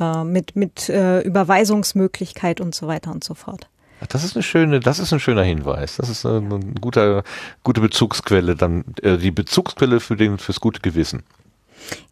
äh, 0.00 0.24
mit, 0.24 0.56
mit 0.56 0.88
äh, 0.88 1.20
Überweisungsmöglichkeit 1.20 2.60
und 2.60 2.74
so 2.74 2.86
weiter 2.86 3.10
und 3.10 3.24
so 3.24 3.34
fort. 3.34 3.68
Das 4.08 4.24
ist 4.24 4.36
eine 4.36 4.42
schöne, 4.42 4.80
das 4.80 4.98
ist 4.98 5.12
ein 5.12 5.20
schöner 5.20 5.44
Hinweis. 5.44 5.96
Das 5.96 6.08
ist 6.08 6.26
eine, 6.26 6.56
eine 6.56 6.74
gute, 6.80 7.22
gute 7.62 7.80
Bezugsquelle, 7.80 8.56
dann 8.56 8.84
äh, 9.02 9.16
die 9.16 9.30
Bezugsquelle 9.30 10.00
für 10.00 10.16
den 10.16 10.38
fürs 10.38 10.60
gute 10.60 10.80
Gewissen. 10.80 11.22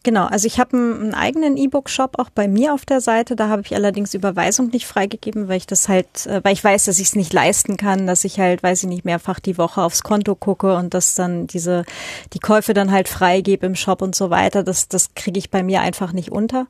Genau, 0.05 0.27
also 0.27 0.47
ich 0.47 0.59
habe 0.59 0.77
einen, 0.77 1.15
eigenen 1.15 1.57
E-Book-Shop 1.57 2.19
auch 2.19 2.31
bei 2.31 2.49
mir 2.49 2.75
auf 2.75 2.85
der 2.85 3.01
Seite. 3.01 3.37
Da 3.37 3.49
habe 3.49 3.63
ich 3.63 3.75
allerdings 3.75 4.15
Überweisung 4.15 4.69
nicht 4.69 4.87
freigegeben, 4.87 5.47
weil 5.47 5.59
ich 5.59 5.67
das 5.67 5.89
halt, 5.89 6.27
äh, 6.27 6.41
weil 6.43 6.55
ich 6.55 6.65
weiß, 6.65 6.87
dass 6.87 6.99
ich 6.99 7.09
es 7.09 7.15
nicht 7.15 7.33
leisten 7.33 7.77
kann, 7.77 8.07
dass 8.07 8.25
ich 8.25 8.41
halt, 8.41 8.63
weiß 8.63 8.83
ich 8.83 8.89
nicht, 8.89 9.05
mehrfach 9.05 9.39
die 9.39 9.59
Woche 9.59 9.83
aufs 9.83 10.03
Konto 10.03 10.35
gucke 10.35 10.75
und 10.75 10.93
dass 10.93 11.15
dann 11.15 11.47
diese, 11.47 11.85
die 12.33 12.41
Käufe 12.41 12.75
dann 12.75 12.91
halt 12.91 13.09
freigebe 13.09 13.65
im 13.65 13.77
Shop 13.77 14.03
und 14.03 14.17
so 14.17 14.31
weiter. 14.31 14.65
Das, 14.65 14.89
das 14.89 15.15
kriege 15.15 15.39
ich 15.39 15.51
bei 15.51 15.63
mir 15.63 15.83
einfach 15.83 16.13
nicht 16.13 16.33
unter. 16.33 16.67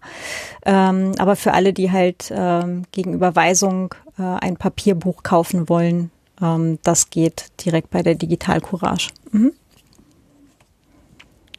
Ähm, 0.66 1.12
aber 1.18 1.34
für 1.36 1.54
alle, 1.54 1.72
die 1.72 1.90
halt 1.90 2.30
ähm, 2.30 2.82
gegen 2.92 3.14
Überweisung 3.14 3.94
äh, 4.18 4.22
ein 4.22 4.58
Papierbuch 4.58 5.22
kaufen 5.22 5.70
wollen, 5.70 6.10
ähm, 6.42 6.78
das 6.82 7.08
geht 7.08 7.46
direkt 7.64 7.90
bei 7.90 8.02
der 8.02 8.14
Digital 8.14 8.60
Courage. 8.60 9.08
Mhm. 9.30 9.52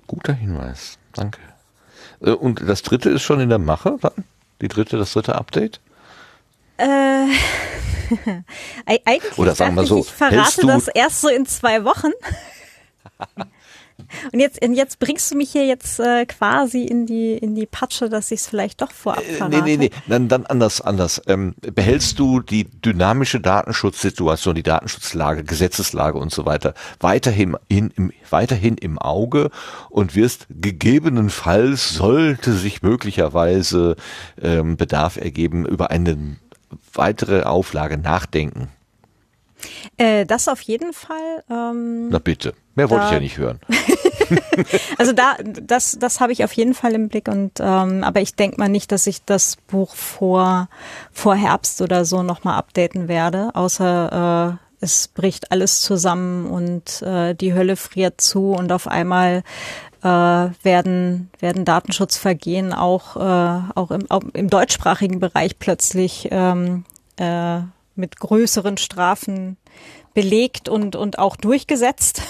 Guter 0.06 0.34
Hinweis. 0.34 1.00
Danke. 1.14 1.40
Äh, 2.22 2.32
und 2.32 2.61
das 2.67 2.82
dritte 2.82 3.09
ist 3.09 3.24
schon 3.24 3.40
in 3.40 3.50
der 3.50 3.59
Mache 3.59 3.98
dann? 4.01 4.25
Die 4.61 4.67
dritte, 4.67 4.98
das 4.98 5.14
dritte 5.14 5.35
Update? 5.35 5.80
Äh, 6.77 7.27
eigentlich 8.85 9.38
Oder 9.38 9.56
sagen 9.56 9.75
wir 9.75 9.85
so, 9.85 10.00
ich, 10.00 10.08
ich 10.08 10.11
verrate 10.11 10.66
das 10.66 10.88
erst 10.88 11.22
so 11.22 11.30
in 11.30 11.45
zwei 11.45 11.83
Wochen. 11.83 12.11
Und 14.32 14.40
jetzt, 14.40 14.64
und 14.64 14.74
jetzt 14.74 15.00
bringst 15.00 15.32
du 15.32 15.35
mich 15.35 15.51
hier 15.51 15.66
jetzt 15.66 16.00
äh, 16.00 16.25
quasi 16.25 16.83
in 16.83 17.06
die, 17.06 17.33
in 17.33 17.56
die 17.56 17.66
Patsche, 17.66 18.09
dass 18.09 18.32
ich 18.32 18.42
es 18.42 18.48
vielleicht 18.48 18.82
doch 18.82 18.92
vorab 18.92 19.24
verrate. 19.24 19.58
Äh, 19.58 19.61
nee, 19.61 19.77
nee, 19.77 19.90
nee, 19.90 19.92
dann, 20.08 20.27
dann 20.27 20.45
anders, 20.45 20.82
anders. 20.82 21.22
Ähm, 21.27 21.56
behältst 21.61 22.19
du 22.19 22.40
die 22.40 22.66
dynamische 22.66 23.40
Datenschutzsituation, 23.40 24.56
die 24.56 24.64
Datenschutzlage, 24.64 25.43
Gesetzeslage 25.43 26.17
und 26.17 26.32
so 26.32 26.45
weiter 26.45 26.74
weiterhin, 27.00 27.58
in, 27.67 27.92
im, 27.95 28.11
weiterhin 28.30 28.77
im 28.77 28.98
Auge 28.98 29.50
und 29.90 30.16
wirst 30.16 30.48
gegebenenfalls, 30.50 31.93
sollte 31.93 32.53
sich 32.53 32.82
möglicherweise 32.82 33.95
ähm, 34.42 34.77
Bedarf 34.77 35.17
ergeben, 35.17 35.66
über 35.66 35.92
eine 35.92 36.38
weitere 36.93 37.43
Auflage 37.43 37.98
nachdenken? 37.98 38.69
Äh, 39.98 40.25
das 40.25 40.48
auf 40.48 40.61
jeden 40.61 40.93
Fall. 40.93 41.43
Ähm, 41.50 42.09
Na 42.09 42.19
bitte, 42.19 42.53
mehr 42.76 42.90
wollte 42.90 43.06
ich 43.06 43.11
ja 43.11 43.19
nicht 43.19 43.38
hören. 43.38 43.60
also 44.98 45.14
da, 45.14 45.35
das, 45.43 45.98
das 46.00 46.19
habe 46.19 46.32
ich 46.32 46.43
auf 46.43 46.53
jeden 46.53 46.74
Fall 46.74 46.93
im 46.93 47.10
Blick 47.10 47.27
und 47.27 47.60
ähm, 47.60 48.03
aber 48.03 48.22
ich 48.22 48.35
denke 48.35 48.60
mal 48.60 48.69
nicht, 48.69 48.92
dass 48.92 49.08
ich 49.08 49.24
das 49.26 49.58
Buch 49.68 49.95
vor 49.95 50.69
vor 51.11 51.35
Herbst 51.35 51.82
oder 51.82 52.06
so 52.06 52.24
nochmal 52.24 52.58
updaten 52.58 53.08
werde, 53.08 53.52
außer 53.53 54.58
äh, 54.60 54.84
es 54.84 55.08
bricht 55.08 55.52
alles 55.52 55.82
zusammen 55.82 56.48
und 56.48 57.02
äh, 57.02 57.35
die 57.35 57.53
Hölle 57.53 57.76
friert 57.76 58.19
zu 58.19 58.52
und 58.52 58.72
auf 58.72 58.88
einmal 58.88 59.43
äh, 60.02 60.08
werden 60.08 61.30
werden 61.40 61.66
Datenschutzvergehen 61.66 62.74
auch 62.74 63.16
äh, 63.16 63.61
auch 63.76 63.92
im, 63.92 64.10
auch 64.10 64.24
im 64.34 64.50
deutschsprachigen 64.50 65.19
Bereich 65.19 65.58
plötzlich 65.60 66.27
ähm, 66.32 66.85
äh, 67.18 67.60
mit 67.95 68.19
größeren 68.19 68.77
Strafen 68.77 69.58
belegt 70.14 70.69
und, 70.69 70.95
und 70.95 71.19
auch 71.19 71.35
durchgesetzt. 71.35 72.22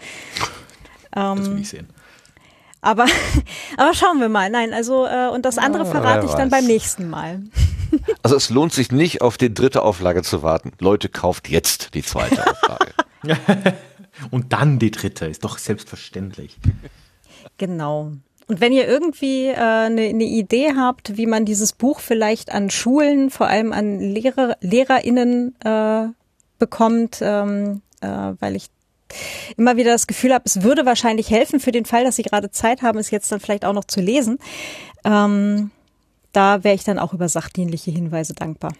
das 1.12 1.38
will 1.38 1.52
ähm, 1.52 1.58
ich 1.58 1.68
sehen. 1.68 1.88
Aber, 2.80 3.06
aber 3.76 3.94
schauen 3.94 4.20
wir 4.20 4.28
mal. 4.28 4.50
Nein, 4.50 4.72
also 4.72 5.06
äh, 5.06 5.28
und 5.28 5.44
das 5.44 5.58
andere 5.58 5.84
ja, 5.84 5.90
verrate 5.90 6.26
ich 6.26 6.32
dann 6.32 6.50
beim 6.50 6.66
nächsten 6.66 7.08
Mal. 7.08 7.42
Also 8.22 8.36
es 8.36 8.50
lohnt 8.50 8.72
sich 8.72 8.92
nicht, 8.92 9.20
auf 9.20 9.36
die 9.36 9.52
dritte 9.52 9.82
Auflage 9.82 10.22
zu 10.22 10.44
warten. 10.44 10.70
Leute, 10.78 11.08
kauft 11.08 11.48
jetzt 11.48 11.92
die 11.94 12.04
zweite 12.04 12.46
Auflage. 12.46 12.92
und 14.30 14.52
dann 14.52 14.78
die 14.78 14.92
dritte, 14.92 15.26
ist 15.26 15.42
doch 15.42 15.58
selbstverständlich. 15.58 16.56
Genau. 17.58 18.12
Und 18.46 18.60
wenn 18.60 18.72
ihr 18.72 18.86
irgendwie 18.86 19.46
äh, 19.46 19.56
eine, 19.56 20.02
eine 20.02 20.24
Idee 20.24 20.74
habt, 20.76 21.16
wie 21.16 21.26
man 21.26 21.44
dieses 21.44 21.72
Buch 21.72 21.98
vielleicht 21.98 22.52
an 22.52 22.70
Schulen, 22.70 23.30
vor 23.30 23.48
allem 23.48 23.72
an 23.72 23.98
Lehrer, 23.98 24.56
LehrerInnen 24.60 25.56
äh, 25.64 26.08
bekommt, 26.58 27.18
ähm, 27.22 27.82
äh, 28.00 28.32
weil 28.38 28.54
ich 28.54 28.66
immer 29.56 29.76
wieder 29.76 29.92
das 29.92 30.06
Gefühl 30.06 30.32
habe, 30.32 30.44
es 30.46 30.62
würde 30.62 30.86
wahrscheinlich 30.86 31.30
helfen 31.30 31.60
für 31.60 31.72
den 31.72 31.84
Fall, 31.84 32.04
dass 32.04 32.16
sie 32.16 32.22
gerade 32.22 32.50
Zeit 32.50 32.82
haben, 32.82 32.98
es 32.98 33.10
jetzt 33.10 33.30
dann 33.32 33.40
vielleicht 33.40 33.64
auch 33.64 33.72
noch 33.72 33.84
zu 33.84 34.00
lesen. 34.00 34.38
Ähm, 35.04 35.70
da 36.32 36.62
wäre 36.64 36.74
ich 36.74 36.84
dann 36.84 36.98
auch 36.98 37.12
über 37.12 37.28
sachdienliche 37.28 37.90
Hinweise 37.90 38.34
dankbar. 38.34 38.72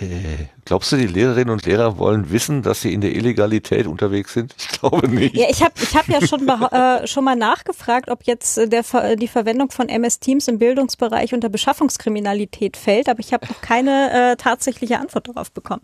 Äh, 0.00 0.46
glaubst 0.64 0.92
du, 0.92 0.96
die 0.96 1.08
Lehrerinnen 1.08 1.50
und 1.50 1.66
Lehrer 1.66 1.98
wollen 1.98 2.30
wissen, 2.30 2.62
dass 2.62 2.82
sie 2.82 2.94
in 2.94 3.00
der 3.00 3.16
Illegalität 3.16 3.88
unterwegs 3.88 4.32
sind? 4.32 4.54
Ich 4.56 4.68
glaube 4.68 5.08
nicht. 5.08 5.34
Ja, 5.36 5.46
ich 5.50 5.60
habe 5.60 5.74
ich 5.82 5.96
hab 5.96 6.06
ja 6.06 6.24
schon, 6.24 6.48
äh, 6.48 7.04
schon 7.08 7.24
mal 7.24 7.34
nachgefragt, 7.34 8.08
ob 8.08 8.22
jetzt 8.22 8.58
äh, 8.58 8.68
der, 8.68 8.84
die 9.16 9.26
Verwendung 9.26 9.72
von 9.72 9.88
MS 9.88 10.20
Teams 10.20 10.46
im 10.46 10.60
Bildungsbereich 10.60 11.34
unter 11.34 11.48
Beschaffungskriminalität 11.48 12.76
fällt, 12.76 13.08
aber 13.08 13.18
ich 13.18 13.32
habe 13.32 13.48
noch 13.48 13.60
keine 13.60 14.32
äh, 14.32 14.36
tatsächliche 14.36 15.00
Antwort 15.00 15.26
darauf 15.26 15.50
bekommen. 15.50 15.82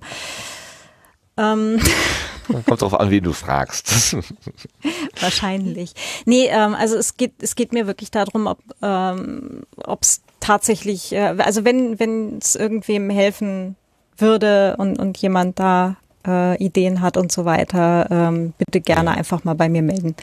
Ähm. 1.36 1.80
Kommt 2.66 2.82
drauf 2.82 3.00
an, 3.00 3.10
wie 3.10 3.22
du 3.22 3.32
fragst. 3.32 4.16
Wahrscheinlich. 5.20 5.94
Nee, 6.26 6.48
ähm, 6.48 6.74
also 6.74 6.96
es 6.96 7.16
geht, 7.16 7.32
es 7.42 7.56
geht 7.56 7.72
mir 7.72 7.86
wirklich 7.86 8.10
darum, 8.10 8.46
ob 8.46 8.58
ähm, 8.82 9.62
es 10.00 10.22
tatsächlich, 10.40 11.12
äh, 11.12 11.34
also 11.38 11.64
wenn 11.64 11.98
wenn 11.98 12.38
es 12.38 12.54
irgendwem 12.54 13.08
helfen 13.08 13.76
würde 14.18 14.76
und, 14.76 14.98
und 14.98 15.16
jemand 15.18 15.58
da 15.58 15.96
äh, 16.26 16.62
Ideen 16.62 17.00
hat 17.00 17.16
und 17.16 17.32
so 17.32 17.44
weiter, 17.44 18.08
ähm, 18.10 18.52
bitte 18.58 18.80
gerne 18.80 19.12
einfach 19.12 19.44
mal 19.44 19.54
bei 19.54 19.68
mir 19.68 19.82
melden. 19.82 20.14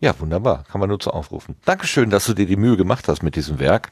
Ja, 0.00 0.18
wunderbar. 0.20 0.64
Kann 0.70 0.80
man 0.80 0.88
nur 0.88 1.00
zu 1.00 1.10
aufrufen. 1.10 1.56
Dankeschön, 1.64 2.08
dass 2.10 2.24
du 2.26 2.34
dir 2.34 2.46
die 2.46 2.56
Mühe 2.56 2.76
gemacht 2.76 3.08
hast 3.08 3.22
mit 3.22 3.34
diesem 3.34 3.58
Werk 3.58 3.90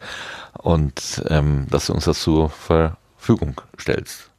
und 0.59 1.23
ähm, 1.29 1.67
dass 1.69 1.87
du 1.87 1.95
uns 1.95 2.05
das 2.05 2.21
zur 2.21 2.49
Verfügung 3.27 3.61
stellst. 3.79 4.31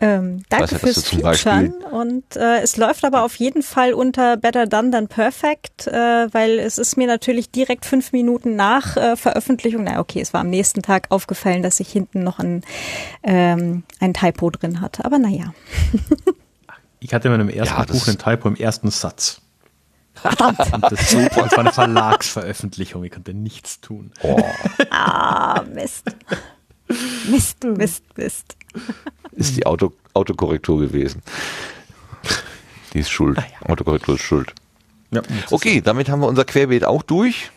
Ähm, 0.00 0.42
danke 0.48 0.78
fürs 0.78 1.04
Featuren 1.04 1.72
und 1.84 2.36
äh, 2.36 2.60
es 2.60 2.76
läuft 2.76 3.04
aber 3.04 3.22
auf 3.22 3.36
jeden 3.36 3.62
Fall 3.62 3.94
unter 3.94 4.36
Better 4.36 4.66
Done 4.66 4.90
Than 4.90 5.06
Perfect, 5.06 5.86
äh, 5.86 6.26
weil 6.32 6.58
es 6.58 6.78
ist 6.78 6.96
mir 6.96 7.06
natürlich 7.06 7.50
direkt 7.50 7.86
fünf 7.86 8.12
Minuten 8.12 8.56
nach 8.56 8.96
äh, 8.96 9.16
Veröffentlichung, 9.16 9.84
na 9.84 10.00
okay, 10.00 10.20
es 10.20 10.34
war 10.34 10.40
am 10.40 10.50
nächsten 10.50 10.82
Tag 10.82 11.06
aufgefallen, 11.10 11.62
dass 11.62 11.78
ich 11.78 11.90
hinten 11.90 12.24
noch 12.24 12.40
ein, 12.40 12.62
ähm, 13.22 13.84
ein 14.00 14.12
Typo 14.14 14.50
drin 14.50 14.80
hatte, 14.80 15.04
aber 15.04 15.18
naja. 15.18 15.54
ich 17.00 17.14
hatte 17.14 17.28
in 17.28 17.32
meinem 17.32 17.48
ersten 17.48 17.76
ja, 17.76 17.84
Buch 17.84 18.08
ein 18.08 18.18
Typo 18.18 18.48
im 18.48 18.56
ersten 18.56 18.90
Satz. 18.90 19.40
Verdammt. 20.14 20.58
Und 20.72 20.84
das, 20.90 21.10
super. 21.10 21.42
das 21.42 21.52
war 21.52 21.58
eine 21.60 21.72
Verlagsveröffentlichung, 21.72 23.04
ich 23.04 23.12
konnte 23.12 23.32
nichts 23.32 23.80
tun. 23.80 24.12
Oh. 24.22 24.42
ah, 24.90 25.62
Mist. 25.72 26.04
Mist, 27.30 27.64
Mist, 27.64 28.04
Mist. 28.16 28.56
Ist 29.32 29.56
die 29.56 29.66
Auto, 29.66 29.92
Autokorrektur 30.12 30.80
gewesen. 30.80 31.22
Die 32.92 33.00
ist 33.00 33.10
schuld. 33.10 33.38
Ah, 33.38 33.44
ja. 33.60 33.70
Autokorrektur 33.70 34.14
ist 34.14 34.22
schuld. 34.22 34.54
Ja, 35.10 35.22
okay, 35.50 35.80
damit 35.80 36.08
haben 36.08 36.20
wir 36.20 36.28
unser 36.28 36.44
Querbeet 36.44 36.84
auch 36.84 37.02
durch. 37.02 37.50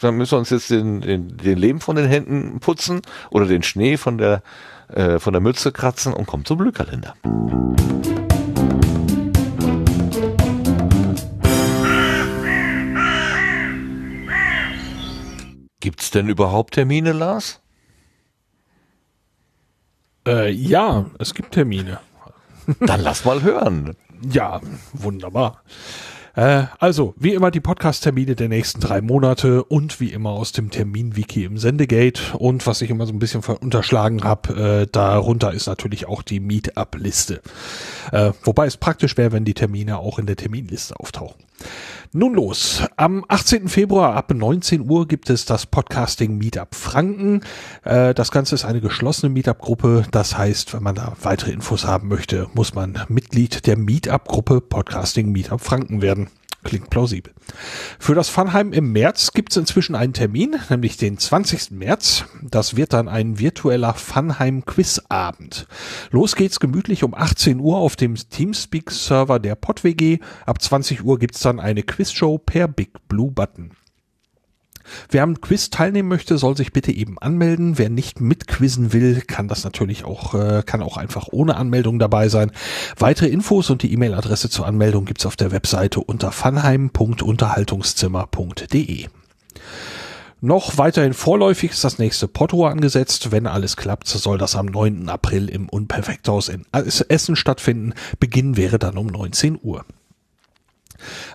Dann 0.00 0.16
müssen 0.16 0.32
wir 0.32 0.38
uns 0.38 0.50
jetzt 0.50 0.70
den, 0.70 1.00
den, 1.00 1.36
den 1.36 1.58
Leben 1.58 1.80
von 1.80 1.94
den 1.94 2.06
Händen 2.06 2.58
putzen 2.60 3.02
oder 3.30 3.46
den 3.46 3.62
Schnee 3.62 3.96
von 3.96 4.18
der, 4.18 4.42
äh, 4.88 5.20
von 5.20 5.32
der 5.32 5.40
Mütze 5.40 5.70
kratzen 5.70 6.12
und 6.12 6.26
kommen 6.26 6.44
zum 6.44 6.58
Glückkalender. 6.58 7.14
Gibt's 15.78 16.10
denn 16.10 16.28
überhaupt 16.28 16.74
Termine, 16.74 17.12
Lars? 17.12 17.61
Äh, 20.26 20.50
ja, 20.50 21.06
es 21.18 21.34
gibt 21.34 21.52
Termine. 21.52 21.98
Dann 22.80 23.02
lass 23.02 23.24
mal 23.24 23.42
hören. 23.42 23.96
Ja, 24.30 24.60
wunderbar. 24.92 25.62
Äh, 26.34 26.64
also, 26.78 27.14
wie 27.18 27.34
immer 27.34 27.50
die 27.50 27.60
Podcast-Termine 27.60 28.36
der 28.36 28.48
nächsten 28.48 28.80
drei 28.80 29.00
Monate 29.00 29.64
und 29.64 30.00
wie 30.00 30.12
immer 30.12 30.30
aus 30.30 30.52
dem 30.52 30.70
Termin-Wiki 30.70 31.44
im 31.44 31.58
Sendegate. 31.58 32.36
Und 32.38 32.66
was 32.66 32.80
ich 32.82 32.90
immer 32.90 33.06
so 33.06 33.12
ein 33.12 33.18
bisschen 33.18 33.42
unterschlagen 33.42 34.24
habe, 34.24 34.82
äh, 34.82 34.86
darunter 34.90 35.52
ist 35.52 35.66
natürlich 35.66 36.06
auch 36.06 36.22
die 36.22 36.40
Meetup-Liste. 36.40 37.42
Äh, 38.12 38.32
wobei 38.44 38.66
es 38.66 38.76
praktisch 38.76 39.16
wäre, 39.16 39.32
wenn 39.32 39.44
die 39.44 39.54
Termine 39.54 39.98
auch 39.98 40.18
in 40.18 40.26
der 40.26 40.36
Terminliste 40.36 40.98
auftauchen. 40.98 41.42
Nun 42.12 42.34
los. 42.34 42.82
Am 42.96 43.24
18. 43.26 43.68
Februar 43.68 44.14
ab 44.14 44.34
19 44.34 44.88
Uhr 44.88 45.08
gibt 45.08 45.30
es 45.30 45.46
das 45.46 45.64
Podcasting 45.64 46.36
Meetup 46.36 46.74
Franken. 46.74 47.40
Äh, 47.84 48.12
das 48.12 48.30
Ganze 48.30 48.54
ist 48.54 48.66
eine 48.66 48.82
geschlossene 48.82 49.32
Meetup-Gruppe. 49.32 50.04
Das 50.10 50.36
heißt, 50.36 50.74
wenn 50.74 50.82
man 50.82 50.94
da 50.94 51.14
weitere 51.22 51.52
Infos 51.52 51.86
haben 51.86 52.08
möchte, 52.08 52.48
muss 52.52 52.74
man 52.74 53.02
Mitglied 53.08 53.66
der 53.66 53.78
Meetup-Gruppe 53.78 54.60
Podcasting 54.60 55.32
Meetup 55.32 55.62
Franken 55.62 56.02
werden. 56.02 56.28
Klingt 56.64 56.90
plausibel. 56.90 57.32
Für 57.98 58.14
das 58.14 58.28
Funheim 58.28 58.72
im 58.72 58.92
März 58.92 59.32
gibt 59.32 59.50
es 59.50 59.56
inzwischen 59.56 59.96
einen 59.96 60.12
Termin, 60.12 60.56
nämlich 60.70 60.96
den 60.96 61.18
20. 61.18 61.72
März. 61.72 62.24
Das 62.40 62.76
wird 62.76 62.92
dann 62.92 63.08
ein 63.08 63.40
virtueller 63.40 63.94
Funheim 63.94 64.64
Quizabend. 64.64 65.66
Los 66.10 66.36
geht's 66.36 66.60
gemütlich 66.60 67.02
um 67.02 67.14
18 67.14 67.58
Uhr 67.58 67.78
auf 67.78 67.96
dem 67.96 68.14
Teamspeak-Server 68.14 69.40
der 69.40 69.56
PodWG. 69.56 70.18
Ab 70.46 70.62
20 70.62 71.04
Uhr 71.04 71.18
gibt's 71.18 71.40
dann 71.40 71.58
eine 71.58 71.82
Quizshow 71.82 72.38
per 72.38 72.68
Big 72.68 72.92
Blue 73.08 73.32
Button. 73.32 73.72
Wer 75.10 75.22
am 75.22 75.40
Quiz 75.40 75.70
teilnehmen 75.70 76.08
möchte, 76.08 76.36
soll 76.38 76.56
sich 76.56 76.72
bitte 76.72 76.90
eben 76.92 77.18
anmelden. 77.18 77.78
Wer 77.78 77.90
nicht 77.90 78.20
mitquizzen 78.20 78.92
will, 78.92 79.22
kann 79.22 79.48
das 79.48 79.64
natürlich 79.64 80.04
auch, 80.04 80.34
äh, 80.34 80.62
kann 80.64 80.82
auch 80.82 80.96
einfach 80.96 81.26
ohne 81.30 81.56
Anmeldung 81.56 81.98
dabei 81.98 82.28
sein. 82.28 82.52
Weitere 82.98 83.28
Infos 83.28 83.70
und 83.70 83.82
die 83.82 83.92
E-Mail-Adresse 83.92 84.48
zur 84.50 84.66
Anmeldung 84.66 85.04
gibt's 85.04 85.26
auf 85.26 85.36
der 85.36 85.52
Webseite 85.52 86.00
unter 86.00 86.32
funheim.unterhaltungszimmer.de. 86.32 89.08
Noch 90.44 90.76
weiterhin 90.76 91.14
vorläufig 91.14 91.70
ist 91.70 91.84
das 91.84 92.00
nächste 92.00 92.26
Potto 92.26 92.66
angesetzt. 92.66 93.30
Wenn 93.30 93.46
alles 93.46 93.76
klappt, 93.76 94.08
soll 94.08 94.38
das 94.38 94.56
am 94.56 94.66
9. 94.66 95.08
April 95.08 95.48
im 95.48 95.68
Unperfekthaus 95.68 96.48
in 96.48 96.66
Essen 96.72 97.36
stattfinden. 97.36 97.94
Beginn 98.18 98.56
wäre 98.56 98.80
dann 98.80 98.98
um 98.98 99.06
19 99.06 99.56
Uhr. 99.62 99.84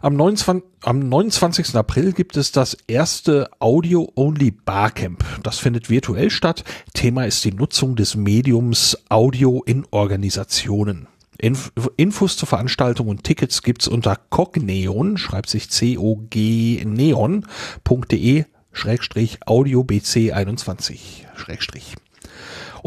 Am 0.02 0.16
29, 0.16 0.64
am 0.84 1.00
29. 1.00 1.76
April 1.76 2.14
gibt 2.14 2.38
es 2.38 2.52
das 2.52 2.78
erste 2.88 3.50
Audio-Only 3.60 4.52
Barcamp. 4.52 5.24
Das 5.44 5.60
findet 5.60 5.90
virtuell 5.90 6.30
statt. 6.30 6.64
Thema 6.94 7.26
ist 7.26 7.44
die 7.46 7.54
Nutzung 7.54 7.96
des 7.96 8.16
Mediums 8.16 8.98
Audio 9.10 9.64
in 9.66 9.86
Organisationen. 9.92 11.08
Inf 11.40 11.72
Infos 11.98 12.36
zur 12.36 12.48
Veranstaltung 12.48 13.08
und 13.08 13.24
Tickets 13.24 13.62
gibt's 13.62 13.88
unter 13.88 14.16
cogneon, 14.16 15.18
schreibt 15.18 15.50
sich 15.50 15.70
C-O-G 15.70 16.84
neon.de 16.84 18.46
Schrägstrich 18.72 19.40
Audio 19.46 19.84
BC 19.84 20.34
21 20.34 21.28
Schrägstrich. 21.36 21.96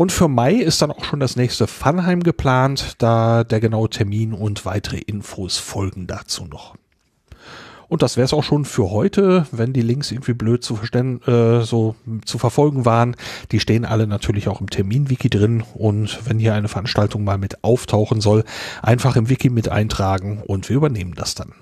Und 0.01 0.13
für 0.13 0.29
Mai 0.29 0.55
ist 0.55 0.81
dann 0.81 0.93
auch 0.93 1.05
schon 1.05 1.21
das 1.21 1.37
nächste 1.37 1.67
Funheim 1.67 2.23
geplant, 2.23 2.95
da 2.97 3.45
der 3.45 3.61
genaue 3.61 3.91
Termin 3.91 4.33
und 4.33 4.65
weitere 4.65 4.97
Infos 4.97 5.59
folgen 5.59 6.07
dazu 6.07 6.47
noch. 6.47 6.75
Und 7.87 8.01
das 8.01 8.17
wäre 8.17 8.25
es 8.25 8.33
auch 8.33 8.43
schon 8.43 8.65
für 8.65 8.91
heute, 8.91 9.47
wenn 9.53 9.75
die 9.75 9.83
Links 9.83 10.11
irgendwie 10.11 10.33
blöd 10.33 10.65
zu 10.65 10.77
verstehen, 10.77 11.23
äh, 11.25 11.61
so 11.61 11.97
zu 12.25 12.39
verfolgen 12.39 12.87
waren. 12.87 13.15
Die 13.53 13.61
stehen 13.61 13.85
alle 13.85 14.07
natürlich 14.07 14.49
auch 14.49 14.63
im 14.63 14.71
Termin-Wiki 14.71 15.29
drin. 15.29 15.65
Und 15.75 16.27
wenn 16.27 16.39
hier 16.39 16.55
eine 16.55 16.69
Veranstaltung 16.69 17.23
mal 17.23 17.37
mit 17.37 17.63
auftauchen 17.63 18.23
soll, 18.23 18.45
einfach 18.81 19.17
im 19.17 19.29
Wiki 19.29 19.51
mit 19.51 19.69
eintragen 19.69 20.43
und 20.47 20.67
wir 20.71 20.77
übernehmen 20.77 21.13
das 21.15 21.35
dann. 21.35 21.53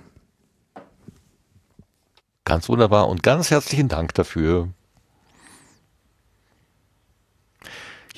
Ganz 2.44 2.68
wunderbar 2.68 3.08
und 3.08 3.24
ganz 3.24 3.50
herzlichen 3.50 3.88
Dank 3.88 4.14
dafür. 4.14 4.68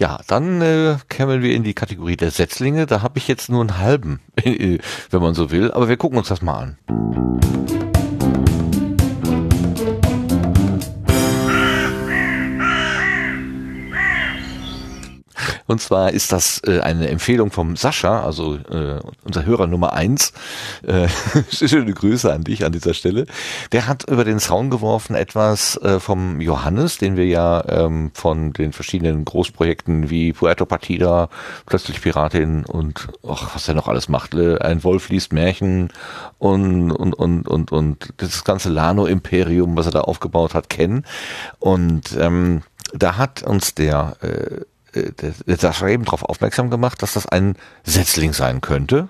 Ja, 0.01 0.19
dann 0.27 0.63
äh, 0.63 0.97
kämen 1.11 1.43
wir 1.43 1.55
in 1.55 1.63
die 1.63 1.75
Kategorie 1.75 2.17
der 2.17 2.31
Setzlinge. 2.31 2.87
Da 2.87 3.03
habe 3.03 3.19
ich 3.19 3.29
jetzt 3.29 3.51
nur 3.51 3.61
einen 3.61 3.77
halben, 3.77 4.21
wenn 4.43 4.81
man 5.21 5.35
so 5.35 5.51
will. 5.51 5.71
Aber 5.73 5.91
wir 5.91 5.99
gucken 5.99 6.17
uns 6.17 6.29
das 6.29 6.41
mal 6.41 6.77
an. 6.89 7.80
Und 15.71 15.81
zwar 15.81 16.11
ist 16.11 16.33
das 16.33 16.61
äh, 16.67 16.81
eine 16.81 17.09
Empfehlung 17.09 17.53
vom 17.53 17.77
Sascha, 17.77 18.25
also 18.25 18.57
äh, 18.57 18.99
unser 19.23 19.47
Hörer 19.47 19.69
Nummer 19.69 19.93
eins. 19.93 20.33
Äh, 20.85 21.07
schöne 21.49 21.93
Grüße 21.93 22.33
an 22.33 22.43
dich 22.43 22.65
an 22.65 22.73
dieser 22.73 22.93
Stelle. 22.93 23.27
Der 23.71 23.87
hat 23.87 24.03
über 24.11 24.25
den 24.25 24.41
Zaun 24.41 24.71
geworfen 24.71 25.15
etwas 25.15 25.77
äh, 25.77 26.01
vom 26.01 26.41
Johannes, 26.41 26.99
den 26.99 27.17
wir 27.17 27.27
ja 27.27 27.63
ähm, 27.69 28.11
von 28.15 28.53
den 28.53 28.73
verschiedenen 28.73 29.25
Großprojekten 29.25 30.11
wie 30.11 30.33
Puerto 30.33 30.67
Partida, 30.67 31.29
plötzlich 31.67 32.03
Piratin 32.03 32.65
und 32.65 33.07
ach, 33.25 33.55
was 33.55 33.69
er 33.69 33.75
noch 33.75 33.87
alles 33.87 34.09
macht. 34.09 34.35
Äh, 34.35 34.59
ein 34.59 34.83
Wolf 34.83 35.09
liest 35.09 35.33
Märchen 35.33 35.93
und 36.41 36.91
und 36.91 37.15
und 37.15 37.47
und 37.47 37.71
und 37.71 38.13
das 38.17 38.43
ganze 38.43 38.71
Lano 38.71 39.07
Imperium, 39.07 39.77
was 39.77 39.87
er 39.87 39.93
da 39.93 40.01
aufgebaut 40.01 40.53
hat, 40.53 40.69
kennen. 40.69 41.05
Und 41.61 42.17
ähm, 42.19 42.63
da 42.93 43.17
hat 43.17 43.45
uns 43.45 43.77
der 43.77 44.17
äh, 44.21 44.65
äh, 44.93 45.57
Sascha 45.57 45.89
eben 45.89 46.05
darauf 46.05 46.23
aufmerksam 46.25 46.71
gemacht, 46.71 47.03
dass 47.03 47.15
das 47.15 47.27
ein 47.27 47.57
Setzling 47.85 48.33
sein 48.33 48.61
könnte. 48.61 49.09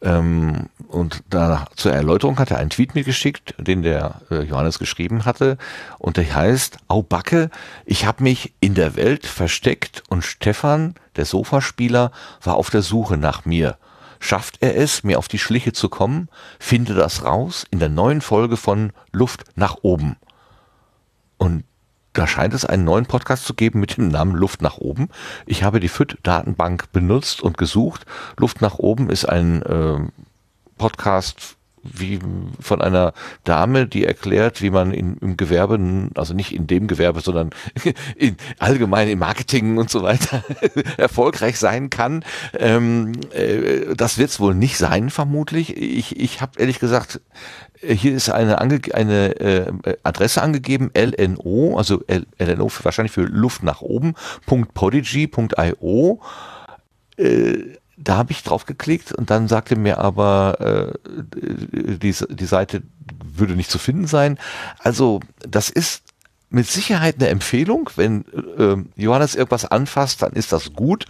Ähm, 0.00 0.68
und 0.88 1.22
da 1.30 1.66
zur 1.76 1.92
Erläuterung 1.92 2.38
hat 2.38 2.50
er 2.50 2.58
einen 2.58 2.70
Tweet 2.70 2.94
mir 2.94 3.04
geschickt, 3.04 3.54
den 3.58 3.82
der 3.82 4.20
äh, 4.30 4.42
Johannes 4.42 4.78
geschrieben 4.78 5.24
hatte. 5.24 5.58
Und 5.98 6.16
der 6.16 6.34
heißt, 6.34 6.78
Au 6.88 7.02
Backe, 7.02 7.50
ich 7.84 8.04
habe 8.04 8.22
mich 8.22 8.52
in 8.60 8.74
der 8.74 8.96
Welt 8.96 9.26
versteckt 9.26 10.02
und 10.08 10.24
Stefan, 10.24 10.94
der 11.16 11.24
Sofaspieler, 11.24 12.10
war 12.42 12.56
auf 12.56 12.70
der 12.70 12.82
Suche 12.82 13.16
nach 13.16 13.44
mir. 13.44 13.76
Schafft 14.18 14.58
er 14.60 14.76
es, 14.76 15.02
mir 15.02 15.18
auf 15.18 15.28
die 15.28 15.38
Schliche 15.38 15.72
zu 15.72 15.88
kommen? 15.88 16.28
Finde 16.58 16.94
das 16.94 17.24
raus 17.24 17.66
in 17.70 17.80
der 17.80 17.88
neuen 17.88 18.20
Folge 18.20 18.56
von 18.56 18.92
Luft 19.12 19.44
nach 19.56 19.78
oben. 19.82 20.16
Und 21.38 21.64
da 22.12 22.26
scheint 22.26 22.54
es 22.54 22.64
einen 22.64 22.84
neuen 22.84 23.06
Podcast 23.06 23.44
zu 23.44 23.54
geben 23.54 23.80
mit 23.80 23.96
dem 23.96 24.08
Namen 24.08 24.34
Luft 24.34 24.62
nach 24.62 24.78
oben. 24.78 25.08
Ich 25.46 25.62
habe 25.62 25.80
die 25.80 25.88
FIT-Datenbank 25.88 26.92
benutzt 26.92 27.42
und 27.42 27.58
gesucht. 27.58 28.04
Luft 28.38 28.60
nach 28.60 28.78
oben 28.78 29.10
ist 29.10 29.24
ein 29.24 29.62
äh, 29.62 29.98
Podcast 30.76 31.56
wie 31.82 32.20
von 32.60 32.80
einer 32.80 33.12
Dame, 33.44 33.86
die 33.86 34.04
erklärt, 34.04 34.62
wie 34.62 34.70
man 34.70 34.92
in, 34.92 35.16
im 35.16 35.36
Gewerbe, 35.36 36.10
also 36.14 36.32
nicht 36.32 36.54
in 36.54 36.66
dem 36.66 36.86
Gewerbe, 36.86 37.20
sondern 37.20 37.50
in, 38.16 38.36
allgemein 38.58 39.08
im 39.08 39.18
Marketing 39.18 39.78
und 39.78 39.90
so 39.90 40.02
weiter 40.02 40.44
erfolgreich 40.96 41.58
sein 41.58 41.90
kann. 41.90 42.24
Ähm, 42.56 43.12
äh, 43.32 43.94
das 43.96 44.18
wird 44.18 44.30
es 44.30 44.40
wohl 44.40 44.54
nicht 44.54 44.78
sein, 44.78 45.10
vermutlich. 45.10 45.76
Ich, 45.76 46.18
ich 46.18 46.40
habe 46.40 46.60
ehrlich 46.60 46.78
gesagt 46.78 47.20
hier 47.82 48.14
ist 48.14 48.30
eine, 48.30 48.60
ange 48.60 48.80
eine 48.92 49.40
äh, 49.40 49.72
Adresse 50.02 50.40
angegeben, 50.40 50.90
LNO, 50.96 51.76
also 51.76 52.02
L 52.06 52.26
LNO 52.38 52.68
für, 52.68 52.84
wahrscheinlich 52.84 53.12
für 53.12 53.24
Luft 53.24 53.62
nach 53.62 53.80
oben, 53.82 54.14
.podigy.io. 54.46 56.20
Äh, 57.16 57.58
da 57.96 58.16
habe 58.16 58.32
ich 58.32 58.42
drauf 58.42 58.66
geklickt 58.66 59.12
und 59.12 59.30
dann 59.30 59.48
sagte 59.48 59.76
mir 59.76 59.98
aber, 59.98 60.92
äh, 61.04 61.08
die, 61.98 62.14
die 62.30 62.46
Seite 62.46 62.82
würde 63.22 63.54
nicht 63.54 63.70
zu 63.70 63.78
finden 63.78 64.06
sein. 64.06 64.38
Also 64.78 65.20
das 65.48 65.70
ist 65.70 66.02
mit 66.50 66.66
Sicherheit 66.66 67.16
eine 67.16 67.28
Empfehlung. 67.28 67.90
Wenn 67.96 68.24
äh, 68.58 68.76
Johannes 69.00 69.34
irgendwas 69.34 69.64
anfasst, 69.64 70.22
dann 70.22 70.32
ist 70.32 70.52
das 70.52 70.72
gut. 70.72 71.06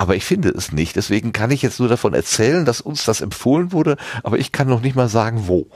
aber 0.00 0.16
ich 0.16 0.24
finde 0.24 0.48
es 0.48 0.72
nicht. 0.72 0.96
Deswegen 0.96 1.32
kann 1.32 1.50
ich 1.50 1.60
jetzt 1.60 1.78
nur 1.78 1.88
davon 1.90 2.14
erzählen, 2.14 2.64
dass 2.64 2.80
uns 2.80 3.04
das 3.04 3.20
empfohlen 3.20 3.70
wurde, 3.70 3.98
aber 4.22 4.38
ich 4.38 4.50
kann 4.50 4.66
noch 4.66 4.80
nicht 4.80 4.96
mal 4.96 5.10
sagen, 5.10 5.46
wo. 5.46 5.66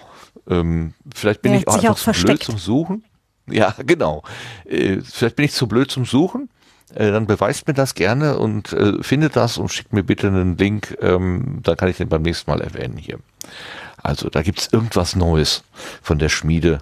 Ähm, 0.48 0.94
vielleicht 1.14 1.42
bin 1.42 1.54
ich 1.54 1.68
auch 1.68 1.74
einfach 1.74 1.90
auch 1.90 1.98
zu 1.98 2.12
blöd 2.12 2.42
zum 2.42 2.58
Suchen. 2.58 3.04
Ja, 3.48 3.74
genau. 3.86 4.22
Äh, 4.64 5.00
vielleicht 5.00 5.36
bin 5.36 5.44
ich 5.44 5.52
zu 5.52 5.66
blöd 5.66 5.90
zum 5.90 6.04
Suchen. 6.04 6.48
Äh, 6.94 7.10
dann 7.10 7.26
beweist 7.26 7.66
mir 7.66 7.74
das 7.74 7.94
gerne 7.94 8.38
und 8.38 8.72
äh, 8.72 9.02
findet 9.02 9.36
das 9.36 9.58
und 9.58 9.72
schickt 9.72 9.92
mir 9.92 10.02
bitte 10.02 10.28
einen 10.28 10.56
Link. 10.56 10.96
Ähm, 11.00 11.60
dann 11.62 11.76
kann 11.76 11.88
ich 11.88 11.96
den 11.96 12.08
beim 12.08 12.22
nächsten 12.22 12.50
Mal 12.50 12.60
erwähnen 12.60 12.96
hier. 12.96 13.18
Also 14.02 14.28
da 14.28 14.42
gibt's 14.42 14.68
irgendwas 14.70 15.16
Neues 15.16 15.64
von 16.02 16.18
der 16.18 16.28
Schmiede, 16.28 16.80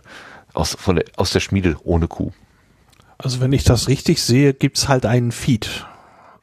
aus, 0.55 0.77
von 0.79 0.97
der, 0.97 1.05
aus 1.17 1.31
der 1.31 1.41
Schmiede 1.41 1.77
ohne 1.85 2.09
Kuh. 2.09 2.33
Also 3.17 3.41
wenn 3.41 3.53
ich 3.53 3.63
das 3.63 3.89
richtig 3.89 4.21
sehe, 4.21 4.53
gibt's 4.53 4.89
halt 4.89 5.07
einen 5.07 5.31
Feed 5.31 5.87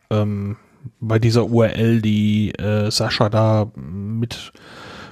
ähm, 0.09 0.55
bei 1.01 1.19
dieser 1.19 1.47
URL, 1.47 2.01
die 2.01 2.51
äh, 2.51 2.89
Sascha 2.89 3.29
da 3.29 3.69
mit 3.75 4.53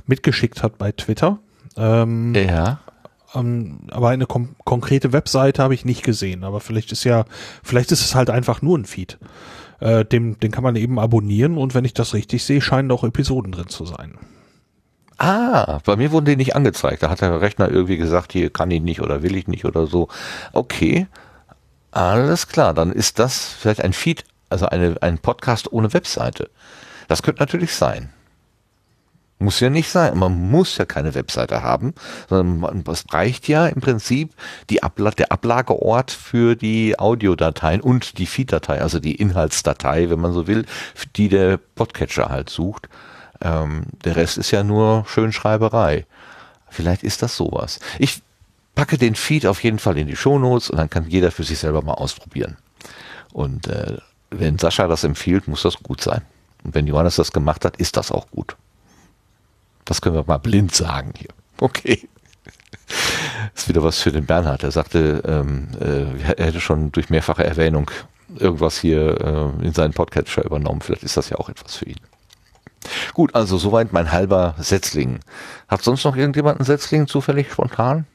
mitgeschickt 0.06 0.64
hat 0.64 0.78
bei 0.78 0.94
Twitter. 0.94 1.40
Ähm, 1.78 2.34
ja. 2.36 2.80
Ähm, 3.36 3.80
aber 3.92 4.10
eine 4.10 4.26
konkrete 4.26 5.14
Webseite 5.14 5.62
habe 5.62 5.74
ich 5.74 5.86
nicht 5.86 6.04
gesehen. 6.04 6.44
Aber 6.44 6.60
vielleicht 6.60 6.92
ist 6.92 7.04
ja, 7.04 7.26
vielleicht 7.64 7.92
ist 7.92 8.02
es 8.02 8.16
halt 8.16 8.30
einfach 8.30 8.62
nur 8.62 8.78
ein 8.78 8.86
Feed. 8.86 9.18
Äh, 9.80 10.06
dem, 10.06 10.40
den 10.40 10.52
kann 10.52 10.64
man 10.64 10.76
eben 10.76 11.00
abonnieren 11.00 11.58
und 11.58 11.76
wenn 11.76 11.86
ich 11.86 11.94
das 11.94 12.14
richtig 12.14 12.44
sehe, 12.44 12.62
scheinen 12.62 12.92
auch 12.92 13.04
Episoden 13.04 13.52
drin 13.52 13.68
zu 13.68 13.86
sein. 13.86 14.18
Ah, 15.20 15.80
bei 15.84 15.96
mir 15.96 16.12
wurden 16.12 16.26
die 16.26 16.36
nicht 16.36 16.56
angezeigt. 16.56 17.04
Da 17.04 17.10
hat 17.10 17.22
der 17.22 17.42
Rechner 17.42 17.70
irgendwie 17.70 17.98
gesagt, 17.98 18.34
hier 18.34 18.52
kann 18.52 18.72
ich 18.72 18.82
nicht 18.82 19.02
oder 19.02 19.24
will 19.24 19.36
ich 19.36 19.48
nicht 19.48 19.66
oder 19.66 19.88
so. 19.88 20.10
Okay, 20.54 21.08
alles 21.92 22.48
klar. 22.48 22.74
Dann 22.74 22.92
ist 22.92 23.20
das 23.20 23.46
vielleicht 23.46 23.84
ein 23.84 23.94
Feed, 23.94 24.26
also 24.50 24.68
eine, 24.68 24.96
ein 25.02 25.18
Podcast 25.18 25.72
ohne 25.72 25.94
Webseite. 25.94 26.50
Das 27.08 27.24
könnte 27.24 27.42
natürlich 27.42 27.74
sein. 27.74 28.10
Muss 29.40 29.60
ja 29.60 29.70
nicht 29.70 29.90
sein. 29.90 30.18
Man 30.18 30.50
muss 30.50 30.78
ja 30.78 30.86
keine 30.86 31.14
Webseite 31.14 31.62
haben, 31.62 31.94
sondern 32.28 32.84
es 32.92 33.06
reicht 33.12 33.48
ja 33.48 33.68
im 33.68 33.82
Prinzip 33.82 34.32
Abla 34.82 35.12
der 35.12 35.32
Ablageort 35.32 36.10
für 36.10 36.56
die 36.56 36.98
Audiodateien 36.98 37.82
und 37.82 38.18
die 38.18 38.26
Feed-Datei, 38.26 38.82
also 38.82 39.00
die 39.00 39.16
Inhaltsdatei, 39.16 40.10
wenn 40.10 40.20
man 40.20 40.34
so 40.34 40.48
will, 40.48 40.66
die 41.16 41.30
der 41.30 41.58
Podcatcher 41.58 42.30
halt 42.30 42.50
sucht. 42.50 42.90
Ähm, 43.40 43.84
der 44.04 44.16
Rest 44.16 44.40
ist 44.40 44.50
ja 44.50 44.64
nur 44.64 45.06
Schönschreiberei. 45.08 46.08
Vielleicht 46.70 47.04
ist 47.04 47.22
das 47.22 47.38
sowas. 47.38 47.80
Ich 48.00 48.24
packe 48.74 48.98
den 48.98 49.14
Feed 49.16 49.46
auf 49.46 49.64
jeden 49.64 49.80
Fall 49.80 49.98
in 50.00 50.08
die 50.08 50.16
Shownotes 50.16 50.72
und 50.72 50.78
dann 50.78 50.90
kann 50.90 51.08
jeder 51.08 51.32
für 51.32 51.44
sich 51.44 51.60
selber 51.60 51.84
mal 51.84 51.94
ausprobieren. 51.94 52.58
Und 53.34 53.68
äh, 53.68 53.98
wenn 54.32 54.58
Sascha 54.58 54.88
das 54.88 55.04
empfiehlt, 55.04 55.48
muss 55.48 55.62
das 55.62 55.78
gut 55.78 56.02
sein. 56.02 56.22
Und 56.64 56.74
wenn 56.74 56.88
Johannes 56.88 57.18
das 57.18 57.32
gemacht 57.32 57.66
hat, 57.66 57.78
ist 57.78 57.98
das 57.98 58.12
auch 58.12 58.30
gut. 58.32 58.56
Das 59.88 60.02
können 60.02 60.16
wir 60.16 60.24
mal 60.28 60.38
blind 60.38 60.76
sagen 60.76 61.14
hier. 61.18 61.30
Okay. 61.60 62.08
Das 63.54 63.64
ist 63.64 63.70
wieder 63.70 63.84
was 63.84 64.00
für 64.00 64.12
den 64.12 64.26
Bernhard. 64.26 64.64
Er 64.64 64.72
sagte, 64.72 65.24
ähm, 65.26 65.70
äh, 65.80 66.34
er 66.34 66.46
hätte 66.48 66.60
schon 66.60 66.92
durch 66.92 67.10
mehrfache 67.10 67.44
Erwähnung 67.44 67.90
irgendwas 68.36 68.78
hier 68.78 69.54
äh, 69.62 69.66
in 69.66 69.74
seinen 69.74 69.94
Podcatcher 69.94 70.46
übernommen. 70.46 70.82
Vielleicht 70.82 71.04
ist 71.04 71.18
das 71.18 71.30
ja 71.30 71.38
auch 71.38 71.50
etwas 71.50 71.78
für 71.78 71.86
ihn. 71.86 72.00
Gut, 73.14 73.34
also 73.34 73.58
soweit 73.58 73.94
mein 73.94 74.12
halber 74.12 74.56
Setzling. 74.60 75.20
Hat 75.68 75.82
sonst 75.82 76.04
noch 76.04 76.16
irgendjemand 76.16 76.60
einen 76.60 76.66
Setzling 76.66 77.08
zufällig 77.08 77.52
spontan? 77.52 78.06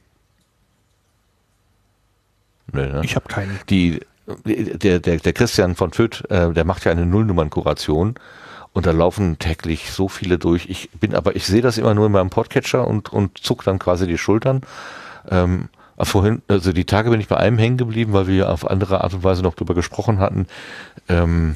Nee, 2.71 2.87
ne? 2.87 3.01
Ich 3.03 3.15
habe 3.15 3.27
keinen. 3.27 3.59
Die, 3.69 3.99
der, 4.45 4.99
der, 4.99 5.17
der 5.17 5.33
Christian 5.33 5.75
von 5.75 5.91
Fürth, 5.91 6.23
äh, 6.29 6.53
der 6.53 6.65
macht 6.65 6.85
ja 6.85 6.91
eine 6.91 7.05
Nullnummern-Kuration 7.05 8.15
und 8.73 8.85
da 8.85 8.91
laufen 8.91 9.37
täglich 9.39 9.91
so 9.91 10.07
viele 10.07 10.37
durch. 10.37 10.67
Ich 10.69 10.89
bin 10.91 11.15
aber, 11.15 11.35
ich 11.35 11.45
sehe 11.45 11.61
das 11.61 11.77
immer 11.77 11.93
nur 11.93 12.07
in 12.07 12.11
meinem 12.11 12.29
Podcatcher 12.29 12.87
und, 12.87 13.13
und 13.13 13.37
zuck 13.37 13.63
dann 13.63 13.79
quasi 13.79 14.07
die 14.07 14.17
Schultern. 14.17 14.61
Ähm, 15.29 15.69
vorhin, 15.99 16.41
also 16.47 16.73
die 16.73 16.85
Tage 16.85 17.11
bin 17.11 17.19
ich 17.19 17.27
bei 17.27 17.37
einem 17.37 17.59
hängen 17.59 17.77
geblieben, 17.77 18.13
weil 18.13 18.27
wir 18.27 18.49
auf 18.51 18.69
andere 18.69 19.03
Art 19.03 19.13
und 19.13 19.23
Weise 19.23 19.43
noch 19.43 19.53
drüber 19.53 19.75
gesprochen 19.75 20.19
hatten. 20.19 20.47
Ähm, 21.07 21.55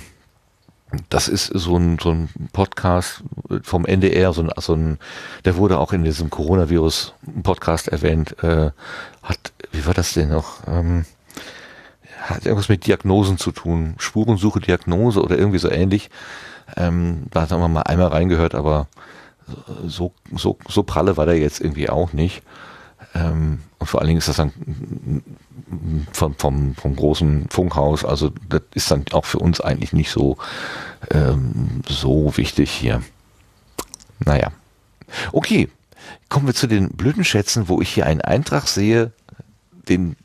das 1.09 1.27
ist 1.27 1.47
so 1.47 1.75
ein, 1.75 1.97
so 1.99 2.11
ein 2.11 2.29
Podcast 2.53 3.23
vom 3.63 3.85
NDR, 3.85 4.31
so 4.31 4.43
ein, 4.43 4.51
so 4.57 4.73
ein, 4.73 4.99
der 5.43 5.57
wurde 5.57 5.79
auch 5.79 5.91
in 5.91 6.03
diesem 6.03 6.29
Coronavirus-Podcast 6.29 7.89
erwähnt, 7.89 8.41
äh, 8.43 8.71
hat, 9.21 9.53
wie 9.71 9.85
war 9.85 9.93
das 9.93 10.13
denn 10.13 10.29
noch? 10.29 10.65
Ähm, 10.65 11.05
hat 12.21 12.45
irgendwas 12.45 12.69
mit 12.69 12.87
Diagnosen 12.87 13.37
zu 13.37 13.51
tun, 13.51 13.95
Spurensuche, 13.97 14.59
Diagnose 14.59 15.21
oder 15.21 15.37
irgendwie 15.37 15.59
so 15.59 15.69
ähnlich. 15.69 16.09
Ähm, 16.77 17.23
da 17.31 17.49
haben 17.49 17.61
wir 17.61 17.67
mal 17.67 17.81
einmal 17.81 18.07
reingehört, 18.07 18.55
aber 18.55 18.87
so, 19.85 20.13
so, 20.35 20.57
so 20.67 20.83
pralle 20.83 21.17
war 21.17 21.25
der 21.25 21.37
jetzt 21.37 21.61
irgendwie 21.61 21.89
auch 21.89 22.13
nicht. 22.13 22.43
Ähm, 23.13 23.59
und 23.79 23.87
vor 23.87 23.99
allen 23.99 24.07
Dingen 24.07 24.19
ist 24.19 24.27
das 24.27 24.37
dann 24.37 24.51
vom, 26.11 26.35
vom, 26.35 26.75
vom 26.75 26.95
großen 26.95 27.49
Funkhaus, 27.49 28.05
also 28.05 28.31
das 28.49 28.61
ist 28.73 28.91
dann 28.91 29.05
auch 29.11 29.25
für 29.25 29.39
uns 29.39 29.61
eigentlich 29.61 29.93
nicht 29.93 30.11
so, 30.11 30.37
ähm, 31.11 31.81
so 31.87 32.35
wichtig 32.37 32.71
hier. 32.71 33.01
Naja. 34.19 34.51
Okay, 35.31 35.69
kommen 36.29 36.47
wir 36.47 36.53
zu 36.53 36.67
den 36.67 36.89
Blütenschätzen, 36.89 37.69
wo 37.69 37.81
ich 37.81 37.89
hier 37.89 38.05
einen 38.05 38.21
Eintrag 38.21 38.67
sehe, 38.67 39.11
den 39.87 40.15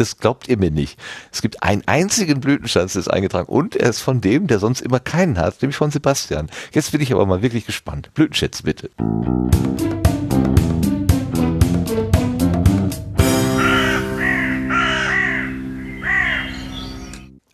das 0.00 0.16
glaubt 0.16 0.48
ihr 0.48 0.56
mir 0.56 0.70
nicht. 0.70 0.98
Es 1.30 1.42
gibt 1.42 1.62
einen 1.62 1.82
einzigen 1.86 2.40
Blütenschatz, 2.40 2.94
der 2.94 3.00
ist 3.00 3.08
eingetragen 3.08 3.48
und 3.48 3.76
er 3.76 3.90
ist 3.90 4.00
von 4.00 4.22
dem, 4.22 4.46
der 4.46 4.58
sonst 4.58 4.80
immer 4.80 4.98
keinen 4.98 5.38
hat, 5.38 5.60
nämlich 5.60 5.76
von 5.76 5.90
Sebastian. 5.90 6.50
Jetzt 6.72 6.92
bin 6.92 7.02
ich 7.02 7.12
aber 7.12 7.26
mal 7.26 7.42
wirklich 7.42 7.66
gespannt. 7.66 8.10
Blütenschätze 8.14 8.62
bitte. 8.62 8.90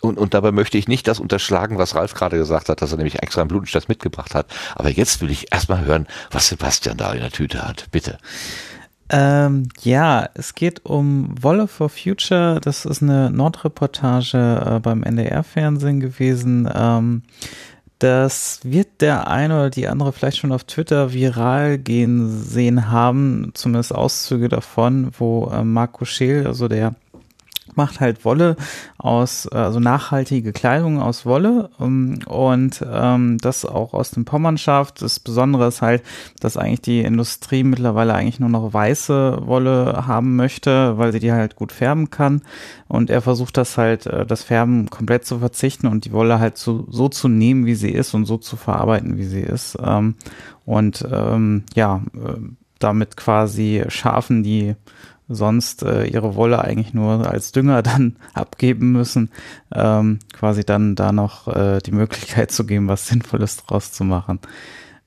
Und, 0.01 0.19
und 0.19 0.35
dabei 0.35 0.53
möchte 0.53 0.79
ich 0.79 0.87
nicht 0.87 1.09
das 1.09 1.19
unterschlagen, 1.19 1.79
was 1.79 1.97
Ralf 1.97 2.15
gerade 2.15 2.39
gesagt 2.39 2.69
hat, 2.69 2.81
dass 2.81 2.93
er 2.93 2.99
nämlich 2.99 3.25
extra 3.25 3.41
einen 3.41 3.49
Blutenschatz 3.49 3.89
mitgebracht 3.89 4.37
hat. 4.37 4.47
Aber 4.77 4.89
jetzt 4.89 5.21
will 5.21 5.33
ich 5.33 5.53
erstmal 5.53 5.85
hören, 5.85 6.07
was 6.31 6.47
Sebastian 6.47 6.97
da 6.97 7.13
in 7.13 7.23
der 7.23 7.33
Tüte 7.33 7.67
hat. 7.67 7.87
Bitte. 7.91 8.19
Ähm, 9.09 9.69
ja, 9.83 10.29
es 10.35 10.55
geht 10.55 10.85
um 10.85 11.31
Wolle 11.41 11.69
for 11.69 11.89
Future. 11.89 12.61
Das 12.61 12.85
ist 12.85 13.03
eine 13.03 13.31
Nordreportage 13.31 14.77
äh, 14.77 14.81
beim 14.81 15.03
NDR-Fernsehen 15.03 16.01
gewesen. 16.01 16.69
Ähm, 16.75 17.23
das 17.99 18.61
wird 18.63 19.01
der 19.01 19.29
eine 19.29 19.55
oder 19.55 19.71
die 19.71 19.89
andere 19.89 20.13
vielleicht 20.13 20.39
schon 20.39 20.53
auf 20.53 20.65
Twitter 20.65 21.15
viral 21.15 21.79
gehen 21.79 22.29
sehen 22.43 22.91
haben, 22.91 23.53
zumindest 23.55 23.95
Auszüge 23.95 24.49
davon, 24.49 25.11
wo 25.19 25.51
äh, 25.51 25.65
Marco 25.65 26.05
Scheel, 26.05 26.47
also 26.47 26.69
der 26.69 26.95
macht 27.77 28.01
halt 28.01 28.25
Wolle 28.25 28.57
aus, 28.99 29.47
also 29.49 29.81
nachhaltige 29.81 30.53
Kleidung 30.53 31.01
aus 31.01 31.27
Wolle 31.27 31.71
um, 31.79 32.19
und 32.27 32.85
ähm, 32.91 33.39
das 33.39 33.65
auch 33.65 33.95
aus 33.95 34.11
dem 34.11 34.25
Pommernschaft. 34.25 35.03
Das 35.03 35.21
Besondere 35.21 35.69
ist 35.69 35.83
halt, 35.83 36.03
dass 36.41 36.57
eigentlich 36.57 36.83
die 36.83 37.01
Industrie 37.01 37.63
mittlerweile 37.63 38.15
eigentlich 38.15 38.41
nur 38.41 38.49
noch 38.49 38.73
weiße 38.73 39.39
Wolle 39.47 40.05
haben 40.07 40.37
möchte, 40.37 40.99
weil 40.99 41.13
sie 41.13 41.21
die 41.21 41.33
halt 41.33 41.57
gut 41.57 41.73
färben 41.73 42.11
kann. 42.11 42.43
Und 42.89 43.11
er 43.11 43.23
versucht 43.23 43.57
das 43.57 43.79
halt, 43.79 44.07
äh, 44.07 44.27
das 44.27 44.43
Färben 44.43 44.91
komplett 44.91 45.25
zu 45.25 45.39
verzichten 45.39 45.87
und 45.87 46.05
die 46.05 46.13
Wolle 46.13 46.39
halt 46.39 46.57
so, 46.57 46.87
so 46.91 47.09
zu 47.09 47.29
nehmen, 47.29 47.67
wie 47.67 47.75
sie 47.75 47.91
ist 47.91 48.15
und 48.15 48.25
so 48.25 48.37
zu 48.37 48.57
verarbeiten, 48.57 49.17
wie 49.17 49.25
sie 49.25 49.41
ist. 49.41 49.77
Ähm, 49.83 50.15
und 50.65 51.07
ähm, 51.11 51.65
ja, 51.75 52.03
äh, 52.15 52.39
damit 52.79 53.17
quasi 53.17 53.85
Schafen, 53.89 54.43
die 54.43 54.75
sonst 55.29 55.83
äh, 55.83 56.07
ihre 56.07 56.35
Wolle 56.35 56.63
eigentlich 56.63 56.95
nur 56.95 57.29
als 57.29 57.53
Dünger 57.53 57.83
dann 57.85 58.17
abgeben 58.35 58.93
müssen, 58.93 59.31
ähm, 59.75 60.19
quasi 60.33 60.65
dann 60.65 60.95
da 60.95 61.13
noch 61.13 61.49
äh, 61.49 61.79
die 61.81 61.93
Möglichkeit 61.93 62.51
zu 62.51 62.67
geben, 62.67 62.89
was 62.89 63.09
Sinnvolles 63.09 63.65
draus 63.65 63.93
zu 63.93 64.05
machen. 64.05 64.41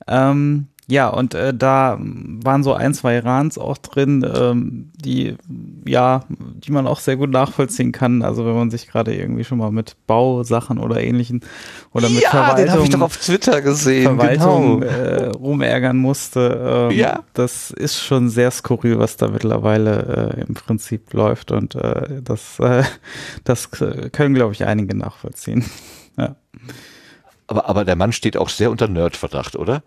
Ähm, 0.06 0.68
ja, 0.90 1.08
und 1.08 1.34
äh, 1.34 1.54
da 1.54 1.98
waren 2.00 2.64
so 2.64 2.74
ein, 2.74 2.94
zwei 2.94 3.16
Irans 3.16 3.58
auch 3.58 3.78
drin, 3.78 4.28
ähm, 4.36 4.90
die 4.96 5.36
ja, 5.86 6.24
die 6.28 6.72
man 6.72 6.86
auch 6.86 6.98
sehr 6.98 7.16
gut 7.16 7.30
nachvollziehen 7.30 7.92
kann. 7.92 8.22
Also 8.22 8.44
wenn 8.44 8.54
man 8.54 8.70
sich 8.70 8.88
gerade 8.88 9.14
irgendwie 9.14 9.44
schon 9.44 9.58
mal 9.58 9.70
mit 9.70 9.96
Bausachen 10.06 10.78
oder 10.78 11.00
ähnlichen 11.00 11.42
oder 11.92 12.08
mit 12.08 12.22
ja, 12.22 12.30
Verwaltung, 12.30 12.74
den 12.74 12.84
ich 12.84 12.90
doch 12.90 13.00
auf 13.02 13.16
Twitter 13.16 13.62
gesehen, 13.62 14.18
Verwaltung 14.18 14.80
genau. 14.80 14.92
äh, 14.92 15.26
rumärgern 15.28 15.96
musste. 15.96 16.88
Ähm, 16.90 16.98
ja. 16.98 17.22
Das 17.34 17.70
ist 17.70 18.00
schon 18.00 18.28
sehr 18.28 18.50
skurril, 18.50 18.98
was 18.98 19.16
da 19.16 19.28
mittlerweile 19.28 20.34
äh, 20.36 20.40
im 20.46 20.54
Prinzip 20.54 21.12
läuft 21.12 21.52
und 21.52 21.76
äh, 21.76 22.20
das, 22.22 22.58
äh, 22.58 22.82
das 23.44 23.70
können, 23.70 24.34
glaube 24.34 24.52
ich, 24.52 24.64
einige 24.66 24.96
nachvollziehen. 24.96 25.64
ja. 26.18 26.36
Aber, 27.46 27.68
aber 27.68 27.84
der 27.84 27.96
Mann 27.96 28.12
steht 28.12 28.36
auch 28.36 28.48
sehr 28.48 28.70
unter 28.70 28.88
Nerdverdacht, 28.88 29.56
oder? 29.56 29.82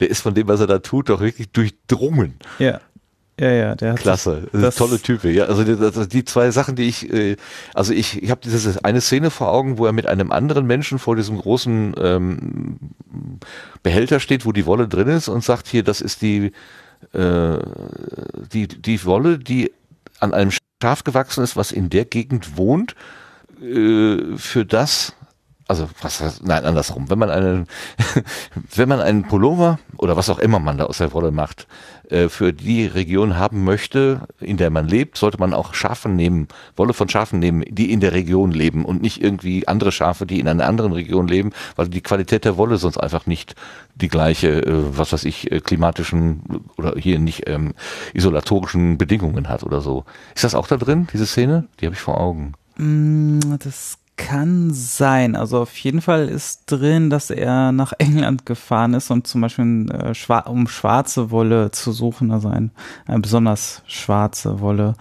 Der 0.00 0.10
ist 0.10 0.20
von 0.22 0.34
dem, 0.34 0.48
was 0.48 0.60
er 0.60 0.66
da 0.66 0.78
tut, 0.78 1.08
doch 1.08 1.20
wirklich 1.20 1.50
durchdrungen. 1.50 2.34
Ja. 2.58 2.80
Ja, 3.38 3.50
ja, 3.50 3.74
der 3.74 3.92
hat 3.92 4.00
Klasse, 4.00 4.48
das, 4.52 4.60
das 4.60 4.76
tolle 4.76 5.00
Type. 5.00 5.30
Ja, 5.30 5.44
also 5.44 5.64
die, 5.64 6.08
die, 6.08 6.24
zwei 6.26 6.50
Sachen, 6.50 6.76
die 6.76 6.82
ich, 6.82 7.10
äh, 7.10 7.36
also 7.72 7.94
ich, 7.94 8.22
ich 8.22 8.30
habe 8.30 8.42
diese 8.44 8.84
eine 8.84 9.00
Szene 9.00 9.30
vor 9.30 9.50
Augen, 9.50 9.78
wo 9.78 9.86
er 9.86 9.92
mit 9.92 10.06
einem 10.06 10.30
anderen 10.30 10.66
Menschen 10.66 10.98
vor 10.98 11.16
diesem 11.16 11.38
großen 11.38 11.94
ähm, 11.98 12.76
Behälter 13.82 14.20
steht, 14.20 14.44
wo 14.44 14.52
die 14.52 14.66
Wolle 14.66 14.88
drin 14.88 15.08
ist 15.08 15.28
und 15.28 15.42
sagt 15.42 15.68
hier, 15.68 15.82
das 15.82 16.02
ist 16.02 16.20
die 16.20 16.52
äh, 17.14 17.58
die 18.52 18.68
die 18.68 19.04
Wolle, 19.06 19.38
die 19.38 19.72
an 20.18 20.34
einem 20.34 20.50
Schaf 20.82 21.04
gewachsen 21.04 21.42
ist, 21.42 21.56
was 21.56 21.72
in 21.72 21.88
der 21.88 22.04
Gegend 22.04 22.58
wohnt, 22.58 22.94
äh, 23.62 24.36
für 24.36 24.66
das 24.66 25.14
also 25.70 25.88
was 26.02 26.42
nein, 26.42 26.64
andersrum. 26.64 27.08
Wenn 27.08 27.20
man 27.20 27.30
einen, 27.30 27.68
wenn 28.74 28.88
man 28.88 29.00
einen 29.00 29.22
Pullover 29.22 29.78
oder 29.98 30.16
was 30.16 30.28
auch 30.28 30.40
immer 30.40 30.58
man 30.58 30.78
da 30.78 30.86
aus 30.86 30.98
der 30.98 31.12
Wolle 31.12 31.30
macht, 31.30 31.68
äh, 32.08 32.28
für 32.28 32.52
die 32.52 32.86
Region 32.86 33.38
haben 33.38 33.62
möchte, 33.62 34.22
in 34.40 34.56
der 34.56 34.70
man 34.70 34.88
lebt, 34.88 35.16
sollte 35.16 35.38
man 35.38 35.54
auch 35.54 35.72
Schafe 35.72 36.08
nehmen, 36.08 36.48
Wolle 36.74 36.92
von 36.92 37.08
Schafen 37.08 37.38
nehmen, 37.38 37.62
die 37.68 37.92
in 37.92 38.00
der 38.00 38.12
Region 38.12 38.50
leben 38.50 38.84
und 38.84 39.00
nicht 39.00 39.22
irgendwie 39.22 39.68
andere 39.68 39.92
Schafe, 39.92 40.26
die 40.26 40.40
in 40.40 40.48
einer 40.48 40.66
anderen 40.66 40.92
Region 40.92 41.28
leben, 41.28 41.52
weil 41.76 41.86
die 41.86 42.00
Qualität 42.00 42.44
der 42.44 42.56
Wolle 42.56 42.76
sonst 42.76 42.98
einfach 42.98 43.26
nicht 43.26 43.54
die 43.94 44.08
gleiche, 44.08 44.66
äh, 44.66 44.98
was 44.98 45.12
weiß 45.12 45.24
ich, 45.24 45.52
äh, 45.52 45.60
klimatischen 45.60 46.42
oder 46.78 46.94
hier 46.96 47.20
nicht 47.20 47.48
ähm, 47.48 47.74
isolatorischen 48.12 48.98
Bedingungen 48.98 49.48
hat 49.48 49.62
oder 49.62 49.80
so. 49.80 50.04
Ist 50.34 50.42
das 50.42 50.56
auch 50.56 50.66
da 50.66 50.76
drin, 50.78 51.06
diese 51.12 51.26
Szene? 51.26 51.68
Die 51.80 51.86
habe 51.86 51.94
ich 51.94 52.00
vor 52.00 52.18
Augen. 52.18 52.54
Mm, 52.76 53.38
das 53.60 53.99
kann 54.20 54.70
sein. 54.72 55.34
Also 55.34 55.60
auf 55.62 55.76
jeden 55.78 56.02
Fall 56.02 56.28
ist 56.28 56.64
drin, 56.66 57.08
dass 57.08 57.30
er 57.30 57.72
nach 57.72 57.94
England 57.98 58.44
gefahren 58.44 58.92
ist, 58.92 59.10
um 59.10 59.24
zum 59.24 59.40
Beispiel 59.40 59.90
äh, 59.90 60.14
schwa 60.14 60.40
um 60.40 60.68
schwarze 60.68 61.30
Wolle 61.30 61.70
zu 61.70 61.92
suchen, 61.92 62.30
also 62.30 62.48
ein, 62.48 62.70
eine 63.06 63.20
besonders 63.20 63.82
schwarze 63.86 64.60
Wolle. 64.60 64.94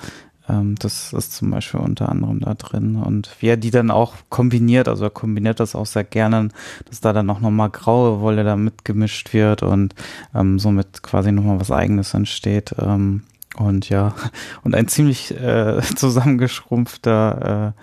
Ähm, 0.48 0.76
das 0.80 1.12
ist 1.12 1.34
zum 1.34 1.52
Beispiel 1.52 1.82
unter 1.82 2.08
anderem 2.08 2.40
da 2.40 2.54
drin. 2.54 2.96
Und 2.96 3.30
wie 3.42 3.48
er 3.48 3.58
die 3.58 3.72
dann 3.72 3.92
auch 3.92 4.14
kombiniert, 4.30 4.88
also 4.88 5.04
er 5.04 5.10
kombiniert 5.10 5.60
das 5.60 5.76
auch 5.76 5.86
sehr 5.86 6.06
gerne, 6.06 6.48
dass 6.86 7.02
da 7.02 7.12
dann 7.12 7.30
auch 7.30 7.42
nochmal 7.42 7.70
graue 7.70 8.22
Wolle 8.22 8.46
da 8.46 8.56
mitgemischt 8.56 9.34
wird 9.34 9.64
und 9.64 9.96
ähm, 10.34 10.60
somit 10.60 11.04
quasi 11.04 11.34
nochmal 11.34 11.60
was 11.60 11.72
eigenes 11.72 12.14
entsteht. 12.14 12.74
Ähm, 12.80 13.24
und 13.60 13.90
ja, 13.90 14.16
und 14.64 14.74
ein 14.74 14.88
ziemlich 14.88 15.32
äh, 15.38 15.82
zusammengeschrumpfter, 15.96 17.74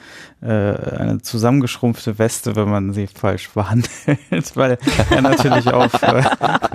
äh, 0.42 0.46
äh, 0.46 0.96
eine 0.96 1.20
zusammengeschrumpfte 1.20 2.18
Weste, 2.18 2.56
wenn 2.56 2.70
man 2.70 2.94
sie 2.94 3.06
falsch 3.06 3.50
behandelt, 3.50 3.90
weil 4.55 4.78
er 5.10 5.20
natürlich 5.20 5.68
auf, 5.68 6.02
äh, 6.02 6.22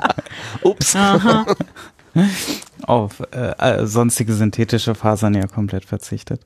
Ups. 0.61 0.95
auf 2.83 3.23
äh, 3.31 3.53
äh, 3.57 3.88
sonstige 3.88 4.33
synthetische 4.33 4.93
Fasern 4.93 5.33
ja 5.33 5.47
komplett 5.47 5.85
verzichtet. 5.85 6.45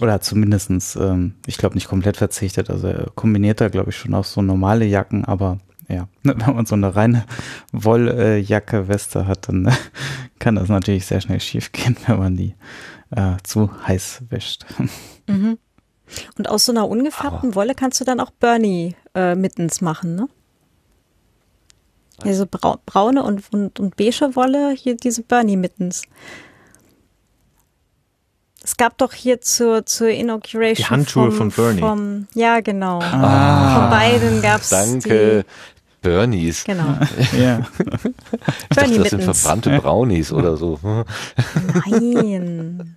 Oder 0.00 0.20
zumindestens, 0.20 0.94
ähm, 0.94 1.36
ich 1.46 1.56
glaube 1.56 1.74
nicht 1.74 1.88
komplett 1.88 2.18
verzichtet, 2.18 2.68
also 2.68 2.86
er 2.86 3.10
kombiniert 3.14 3.62
da 3.62 3.68
glaube 3.68 3.90
ich 3.90 3.96
schon 3.96 4.14
auch 4.14 4.24
so 4.24 4.42
normale 4.42 4.84
Jacken, 4.84 5.24
aber 5.24 5.58
ja, 5.88 6.08
wenn 6.22 6.54
man 6.54 6.66
so 6.66 6.74
eine 6.74 6.94
reine 6.94 7.24
Wolljacke, 7.72 8.88
Weste 8.88 9.26
hat, 9.26 9.48
dann 9.48 9.74
kann 10.38 10.56
das 10.56 10.68
natürlich 10.68 11.06
sehr 11.06 11.20
schnell 11.20 11.40
schief 11.40 11.72
gehen, 11.72 11.96
wenn 12.06 12.18
man 12.18 12.36
die 12.36 12.54
äh, 13.10 13.36
zu 13.42 13.70
heiß 13.86 14.22
wäscht. 14.30 14.66
Mhm. 15.30 15.58
Und 16.38 16.48
aus 16.48 16.64
so 16.64 16.72
einer 16.72 16.88
ungefärbten 16.88 17.54
Wolle 17.54 17.74
kannst 17.74 18.00
du 18.00 18.04
dann 18.06 18.18
auch 18.18 18.30
Bernie 18.30 18.96
äh, 19.14 19.34
mittens 19.34 19.82
machen, 19.82 20.14
ne? 20.14 20.26
Also 22.24 22.46
brau 22.50 22.78
braune 22.86 23.22
und, 23.22 23.42
und, 23.52 23.78
und 23.78 23.94
beige 23.96 24.34
Wolle, 24.34 24.72
hier 24.72 24.96
diese 24.96 25.22
Bernie 25.22 25.58
mittens. 25.58 26.04
Es 28.64 28.76
gab 28.76 28.98
doch 28.98 29.12
hier 29.12 29.40
zur, 29.40 29.86
zur 29.86 30.08
Inauguration. 30.08 30.76
Die 30.76 30.90
Handschuhe 30.90 31.30
vom, 31.30 31.50
von 31.50 31.64
Bernie. 31.64 31.80
Vom, 31.80 32.26
ja, 32.34 32.60
genau. 32.60 33.00
Ah, 33.00 33.80
von 33.80 33.90
beiden 33.90 34.42
gab 34.42 34.60
es. 34.60 34.70
Danke. 34.70 35.44
Bernies. 36.00 36.64
Genau. 36.64 36.96
ja. 37.38 37.66
Ich 38.70 38.76
dachte, 38.76 38.98
das 38.98 39.10
sind 39.10 39.22
verbrannte 39.22 39.78
Brownies 39.78 40.32
oder 40.32 40.56
so. 40.56 40.78
Nein. 41.86 42.96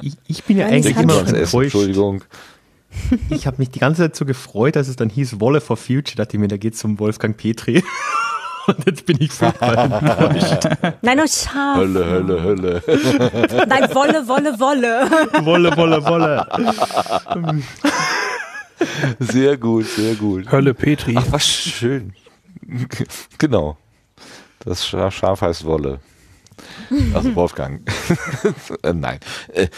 Ich, 0.00 0.16
ich 0.26 0.44
bin 0.44 0.58
ja 0.58 0.66
eigentlich 0.66 0.96
immer 0.96 1.14
noch 1.14 1.26
enttäuscht. 1.26 1.54
Entschuldigung. 1.54 2.24
Ich 3.30 3.46
habe 3.46 3.56
mich 3.58 3.70
die 3.70 3.78
ganze 3.78 4.02
Zeit 4.02 4.16
so 4.16 4.24
gefreut, 4.24 4.76
dass 4.76 4.88
es 4.88 4.96
dann 4.96 5.08
hieß 5.08 5.40
Wolle 5.40 5.60
for 5.60 5.76
Future. 5.76 6.16
Da 6.16 6.24
dachte 6.24 6.36
ich 6.36 6.40
mir, 6.40 6.48
da 6.48 6.56
geht 6.58 6.74
es 6.74 6.84
um 6.84 6.98
Wolfgang 6.98 7.36
Petri. 7.36 7.82
Und 8.66 8.86
jetzt 8.86 9.06
bin 9.06 9.16
ich 9.18 9.32
furchtbar 9.32 9.76
enttäuscht. 9.76 10.68
Nein, 11.02 11.20
oh 11.20 11.26
Schaf. 11.26 11.78
Hölle, 11.78 12.04
Hölle, 12.04 12.42
Hölle. 12.42 12.82
Nein, 13.66 13.94
Wolle, 13.94 14.28
Wolle, 14.28 14.60
Wolle. 14.60 15.44
Wolle, 15.44 15.76
Wolle, 15.76 16.04
Wolle. 16.04 16.46
Sehr 19.18 19.56
gut, 19.56 19.86
sehr 19.86 20.14
gut. 20.14 20.50
Hölle 20.52 20.74
Petri. 20.74 21.14
Ach, 21.18 21.26
was 21.30 21.44
schön. 21.44 22.12
genau. 23.38 23.76
Das 24.60 24.86
Schaf 24.86 25.40
heißt 25.40 25.64
Wolle. 25.64 26.00
Also 27.14 27.34
Wolfgang. 27.34 27.82
äh, 28.82 28.92
nein. 28.92 29.18
Äh, 29.52 29.68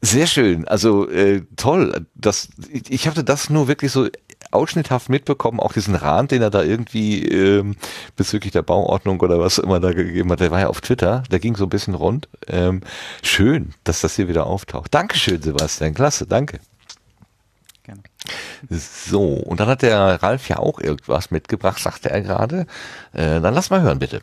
sehr 0.00 0.26
schön. 0.26 0.66
Also 0.68 1.08
äh, 1.08 1.42
toll. 1.56 2.06
Das, 2.14 2.48
ich, 2.70 2.90
ich 2.90 3.08
hatte 3.08 3.24
das 3.24 3.50
nur 3.50 3.68
wirklich 3.68 3.92
so 3.92 4.08
ausschnitthaft 4.50 5.08
mitbekommen, 5.08 5.58
auch 5.58 5.72
diesen 5.72 5.96
Rand, 5.96 6.30
den 6.30 6.42
er 6.42 6.50
da 6.50 6.62
irgendwie 6.62 7.24
ähm, 7.26 7.74
bezüglich 8.16 8.52
der 8.52 8.62
Bauordnung 8.62 9.20
oder 9.20 9.40
was 9.40 9.58
immer 9.58 9.80
da 9.80 9.92
gegeben 9.92 10.30
hat. 10.30 10.40
Der 10.40 10.50
war 10.50 10.60
ja 10.60 10.68
auf 10.68 10.80
Twitter, 10.80 11.24
der 11.30 11.40
ging 11.40 11.56
so 11.56 11.64
ein 11.64 11.70
bisschen 11.70 11.94
rund. 11.94 12.28
Ähm, 12.46 12.82
schön, 13.22 13.74
dass 13.82 14.00
das 14.00 14.16
hier 14.16 14.28
wieder 14.28 14.46
auftaucht. 14.46 14.94
Dankeschön, 14.94 15.42
Sebastian. 15.42 15.94
Klasse, 15.94 16.26
danke. 16.26 16.60
So, 18.70 19.22
und 19.22 19.60
dann 19.60 19.68
hat 19.68 19.82
der 19.82 20.22
Ralf 20.22 20.48
ja 20.48 20.58
auch 20.58 20.80
irgendwas 20.80 21.30
mitgebracht, 21.30 21.78
sagte 21.78 22.10
er 22.10 22.22
gerade. 22.22 22.66
Äh, 23.12 23.40
dann 23.40 23.54
lass 23.54 23.70
mal 23.70 23.82
hören, 23.82 23.98
bitte. 23.98 24.22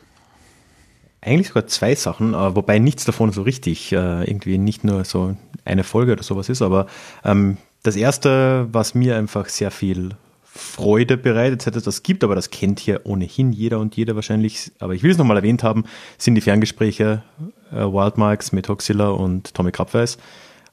Eigentlich 1.20 1.48
sogar 1.48 1.68
zwei 1.68 1.94
Sachen, 1.94 2.34
äh, 2.34 2.56
wobei 2.56 2.80
nichts 2.80 3.04
davon 3.04 3.30
so 3.30 3.42
richtig 3.42 3.92
äh, 3.92 4.24
irgendwie 4.24 4.58
nicht 4.58 4.82
nur 4.82 5.04
so 5.04 5.36
eine 5.64 5.84
Folge 5.84 6.12
oder 6.12 6.24
sowas 6.24 6.48
ist, 6.48 6.62
aber 6.62 6.86
ähm, 7.24 7.58
das 7.84 7.94
erste, 7.94 8.68
was 8.72 8.94
mir 8.94 9.16
einfach 9.16 9.48
sehr 9.48 9.70
viel 9.70 10.16
Freude 10.42 11.16
bereitet 11.16 11.64
hätte, 11.64 11.80
das 11.80 12.02
gibt, 12.02 12.24
aber 12.24 12.34
das 12.34 12.50
kennt 12.50 12.80
hier 12.80 13.02
ohnehin 13.04 13.52
jeder 13.52 13.78
und 13.78 13.96
jeder 13.96 14.16
wahrscheinlich, 14.16 14.72
aber 14.80 14.94
ich 14.94 15.02
will 15.02 15.12
es 15.12 15.18
nochmal 15.18 15.36
erwähnt 15.36 15.62
haben, 15.62 15.84
sind 16.18 16.34
die 16.34 16.40
Ferngespräche 16.40 17.22
äh, 17.70 17.76
Wildmarks 17.76 18.52
mit 18.52 18.68
Hoxilla 18.68 19.08
und 19.08 19.54
Tommy 19.54 19.70
Krabweis, 19.70 20.18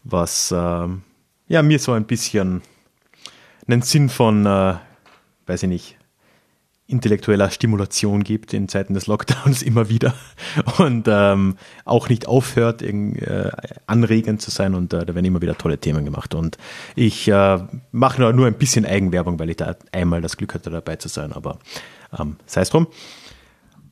was 0.04 0.52
äh, 0.52 0.88
ja 1.48 1.62
mir 1.62 1.80
so 1.80 1.94
ein 1.94 2.06
bisschen 2.06 2.62
einen 3.72 3.82
Sinn 3.82 4.10
von, 4.10 4.46
äh, 4.46 4.76
weiß 5.46 5.64
ich 5.64 5.70
nicht, 5.70 5.96
intellektueller 6.88 7.52
Stimulation 7.52 8.24
gibt 8.24 8.52
in 8.52 8.68
Zeiten 8.68 8.96
des 8.96 9.06
Lockdowns 9.06 9.62
immer 9.62 9.90
wieder 9.90 10.16
und 10.80 11.08
ähm, 11.08 11.56
auch 11.86 12.10
nicht 12.10 12.28
aufhört, 12.28 12.82
äh, 12.82 13.52
anregend 13.86 14.42
zu 14.42 14.50
sein 14.50 14.74
und 14.74 14.92
äh, 14.94 15.06
da 15.06 15.14
werden 15.14 15.26
immer 15.26 15.42
wieder 15.42 15.58
tolle 15.58 15.78
Themen 15.78 16.04
gemacht 16.04 16.34
und 16.34 16.58
ich 16.96 17.28
äh, 17.28 17.60
mache 17.92 18.34
nur, 18.34 18.48
ein 18.48 18.56
bisschen 18.56 18.88
Eigenwerbung, 18.88 19.38
weil 19.40 19.52
ich 19.52 19.58
da 19.58 19.76
einmal 19.92 20.22
das 20.22 20.36
Glück 20.36 20.56
hatte 20.56 20.72
dabei 20.72 20.96
zu 20.96 21.10
sein, 21.10 21.32
aber 21.32 21.60
ähm, 22.18 22.38
sei 22.48 22.62
es 22.62 22.72
drum. 22.72 22.88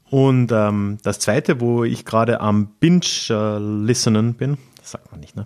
Und 0.09 0.51
ähm, 0.53 0.97
das 1.03 1.19
zweite, 1.19 1.59
wo 1.59 1.83
ich 1.83 2.05
gerade 2.05 2.39
am 2.39 2.67
Binge-Listenen 2.79 4.35
bin, 4.35 4.57
das 4.77 4.91
sagt 4.91 5.11
man 5.11 5.19
nicht, 5.19 5.35
ne? 5.35 5.45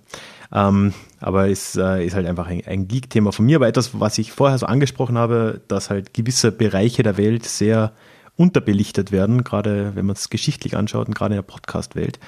Ähm, 0.53 0.93
aber 1.19 1.49
es 1.49 1.75
äh, 1.75 2.05
ist 2.05 2.15
halt 2.15 2.27
einfach 2.27 2.47
ein, 2.47 2.61
ein 2.65 2.87
Geek-Thema 2.87 3.31
von 3.31 3.45
mir, 3.45 3.57
aber 3.57 3.67
etwas, 3.67 3.99
was 3.99 4.17
ich 4.17 4.31
vorher 4.31 4.57
so 4.57 4.65
angesprochen 4.65 5.17
habe, 5.17 5.61
dass 5.67 5.89
halt 5.89 6.13
gewisse 6.13 6.51
Bereiche 6.51 7.03
der 7.03 7.17
Welt 7.17 7.45
sehr 7.45 7.93
unterbelichtet 8.35 9.11
werden, 9.11 9.43
gerade 9.43 9.95
wenn 9.95 10.05
man 10.05 10.15
es 10.15 10.29
geschichtlich 10.29 10.75
anschaut 10.75 11.07
und 11.07 11.13
gerade 11.13 11.35
in 11.35 11.37
der 11.37 11.43
Podcast-Welt. 11.43 12.19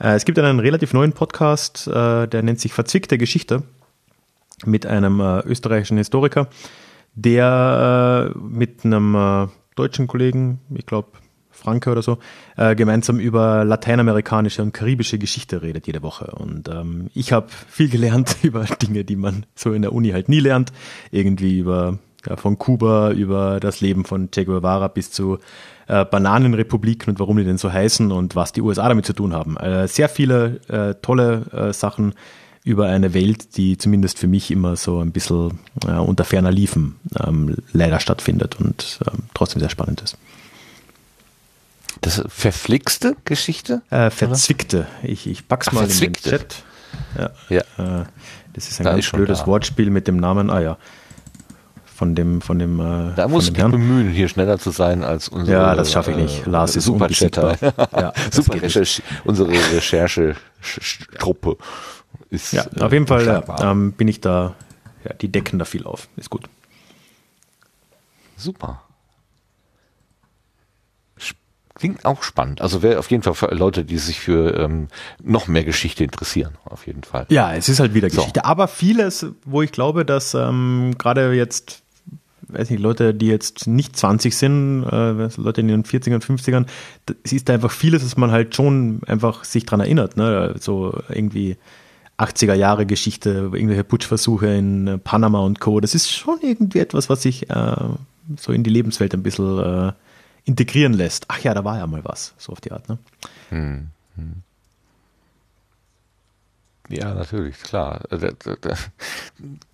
Äh, 0.00 0.14
es 0.14 0.24
gibt 0.24 0.38
einen 0.38 0.60
relativ 0.60 0.92
neuen 0.92 1.12
Podcast, 1.12 1.86
äh, 1.88 2.26
der 2.26 2.42
nennt 2.42 2.60
sich 2.60 2.72
Verzwickte 2.72 3.18
Geschichte 3.18 3.62
mit 4.64 4.86
einem 4.86 5.20
äh, 5.20 5.40
österreichischen 5.40 5.98
Historiker, 5.98 6.48
der 7.14 8.32
äh, 8.34 8.38
mit 8.38 8.84
einem 8.84 9.14
äh, 9.14 9.48
deutschen 9.74 10.06
Kollegen, 10.06 10.60
ich 10.74 10.86
glaube 10.86 11.08
Franke 11.58 11.90
oder 11.90 12.02
so, 12.02 12.18
äh, 12.56 12.74
gemeinsam 12.74 13.18
über 13.18 13.64
lateinamerikanische 13.64 14.62
und 14.62 14.72
karibische 14.72 15.18
Geschichte 15.18 15.62
redet 15.62 15.86
jede 15.86 16.02
Woche. 16.02 16.32
Und 16.38 16.68
ähm, 16.68 17.10
ich 17.14 17.32
habe 17.32 17.48
viel 17.68 17.88
gelernt 17.88 18.36
über 18.42 18.64
Dinge, 18.64 19.04
die 19.04 19.16
man 19.16 19.44
so 19.54 19.72
in 19.72 19.82
der 19.82 19.92
Uni 19.92 20.10
halt 20.10 20.28
nie 20.28 20.40
lernt. 20.40 20.72
Irgendwie 21.10 21.58
über 21.58 21.98
ja, 22.26 22.36
von 22.36 22.58
Kuba 22.58 23.12
über 23.12 23.60
das 23.60 23.80
Leben 23.80 24.04
von 24.04 24.30
Che 24.30 24.44
Guevara 24.44 24.88
bis 24.88 25.10
zu 25.10 25.38
äh, 25.86 26.04
Bananenrepubliken 26.04 27.10
und 27.10 27.20
warum 27.20 27.36
die 27.36 27.44
denn 27.44 27.58
so 27.58 27.72
heißen 27.72 28.12
und 28.12 28.36
was 28.36 28.52
die 28.52 28.60
USA 28.60 28.88
damit 28.88 29.06
zu 29.06 29.12
tun 29.12 29.32
haben. 29.32 29.56
Äh, 29.56 29.88
sehr 29.88 30.08
viele 30.08 30.60
äh, 30.68 30.94
tolle 31.00 31.46
äh, 31.52 31.72
Sachen 31.72 32.14
über 32.64 32.86
eine 32.86 33.14
Welt, 33.14 33.56
die 33.56 33.78
zumindest 33.78 34.18
für 34.18 34.26
mich 34.26 34.50
immer 34.50 34.76
so 34.76 35.00
ein 35.00 35.12
bisschen 35.12 35.58
äh, 35.86 35.92
unter 35.92 36.24
ferner 36.24 36.50
Liefen 36.50 36.96
ähm, 37.18 37.56
leider 37.72 38.00
stattfindet 38.00 38.56
und 38.60 39.00
ähm, 39.06 39.24
trotzdem 39.32 39.60
sehr 39.60 39.70
spannend 39.70 40.02
ist. 40.02 40.18
Das 42.00 42.22
verflixte 42.28 43.16
Geschichte? 43.24 43.82
Äh, 43.90 44.10
verzwickte. 44.10 44.86
Ich, 45.02 45.26
ich 45.26 45.48
pack's 45.48 45.68
Ach, 45.68 45.72
mal 45.72 45.86
verzwickte. 45.86 46.30
in 46.30 46.38
den 46.38 46.48
Chat. 46.48 46.62
Ja. 47.18 47.30
ja. 47.48 47.62
Äh, 48.00 48.04
das 48.52 48.68
ist 48.68 48.80
ein 48.80 48.84
da 48.84 48.92
ganz 48.92 49.04
ist 49.04 49.12
blödes 49.12 49.40
da. 49.40 49.46
Wortspiel 49.46 49.90
mit 49.90 50.06
dem 50.08 50.16
Namen. 50.16 50.50
Ah 50.50 50.60
ja. 50.60 50.78
Von 51.84 52.14
dem, 52.14 52.40
von 52.40 52.58
dem. 52.58 52.78
Äh, 52.78 53.14
da 53.16 53.26
muss 53.26 53.48
ich 53.48 53.52
mich 53.52 53.62
bemühen, 53.62 54.10
hier 54.10 54.28
schneller 54.28 54.58
zu 54.58 54.70
sein 54.70 55.02
als 55.02 55.28
unsere. 55.28 55.58
Ja, 55.58 55.74
das 55.74 55.90
schaffe 55.90 56.12
ich 56.12 56.16
nicht. 56.16 56.46
Äh, 56.46 56.50
Lars 56.50 56.76
ist 56.76 56.84
super 56.84 57.08
Chatter. 57.08 57.56
ja, 57.92 58.12
super 58.30 58.62
Recherche, 58.62 59.02
unsere 59.24 59.50
Recherche-Truppe 59.50 61.56
ist. 62.30 62.52
Ja, 62.52 62.66
auf 62.80 62.92
jeden 62.92 63.08
Fall 63.08 63.42
ähm, 63.60 63.92
bin 63.92 64.06
ich 64.06 64.20
da. 64.20 64.54
Ja, 65.04 65.12
die 65.14 65.28
decken 65.28 65.58
da 65.58 65.64
viel 65.64 65.84
auf. 65.84 66.08
Ist 66.16 66.30
gut. 66.30 66.44
Super. 68.36 68.82
Klingt 71.78 72.04
auch 72.04 72.22
spannend. 72.22 72.60
Also 72.60 72.82
wäre 72.82 72.98
auf 72.98 73.10
jeden 73.10 73.22
Fall 73.22 73.34
für 73.34 73.54
Leute, 73.54 73.84
die 73.84 73.98
sich 73.98 74.20
für 74.20 74.58
ähm, 74.58 74.88
noch 75.22 75.46
mehr 75.46 75.64
Geschichte 75.64 76.04
interessieren, 76.04 76.56
auf 76.64 76.86
jeden 76.86 77.04
Fall. 77.04 77.26
Ja, 77.28 77.54
es 77.54 77.68
ist 77.68 77.78
halt 77.78 77.94
wieder 77.94 78.08
Geschichte. 78.08 78.40
So. 78.42 78.44
Aber 78.44 78.66
vieles, 78.66 79.26
wo 79.44 79.62
ich 79.62 79.70
glaube, 79.70 80.04
dass 80.04 80.34
ähm, 80.34 80.94
gerade 80.98 81.32
jetzt, 81.32 81.82
weiß 82.48 82.70
nicht, 82.70 82.80
Leute, 82.80 83.14
die 83.14 83.26
jetzt 83.26 83.68
nicht 83.68 83.96
20 83.96 84.36
sind, 84.36 84.84
äh, 84.84 85.28
Leute 85.36 85.60
in 85.60 85.68
den 85.68 85.84
40ern, 85.84 86.20
50ern, 86.20 86.66
es 87.22 87.32
ist 87.32 87.48
da 87.48 87.54
einfach 87.54 87.70
vieles, 87.70 88.02
dass 88.02 88.16
man 88.16 88.32
halt 88.32 88.56
schon 88.56 89.00
einfach 89.06 89.44
sich 89.44 89.64
dran 89.64 89.80
erinnert. 89.80 90.16
Ne? 90.16 90.56
So 90.58 90.98
irgendwie 91.08 91.56
80er 92.18 92.54
Jahre 92.54 92.86
Geschichte, 92.86 93.50
irgendwelche 93.52 93.84
Putschversuche 93.84 94.48
in 94.48 94.86
äh, 94.88 94.98
Panama 94.98 95.40
und 95.40 95.60
Co. 95.60 95.78
Das 95.78 95.94
ist 95.94 96.10
schon 96.10 96.38
irgendwie 96.42 96.80
etwas, 96.80 97.08
was 97.08 97.22
sich 97.22 97.48
äh, 97.50 97.76
so 98.36 98.52
in 98.52 98.64
die 98.64 98.70
Lebenswelt 98.70 99.14
ein 99.14 99.22
bisschen 99.22 99.58
äh, 99.60 99.92
integrieren 100.48 100.94
lässt. 100.94 101.26
Ach 101.28 101.38
ja, 101.40 101.52
da 101.52 101.62
war 101.64 101.76
ja 101.76 101.86
mal 101.86 102.04
was, 102.04 102.34
so 102.38 102.52
auf 102.52 102.60
die 102.60 102.72
Art. 102.72 102.88
Ne? 102.88 102.98
Hm, 103.50 103.88
hm. 104.16 104.42
Ja, 106.88 107.12
natürlich, 107.12 107.60
klar. 107.62 108.00
Äh, 108.10 108.32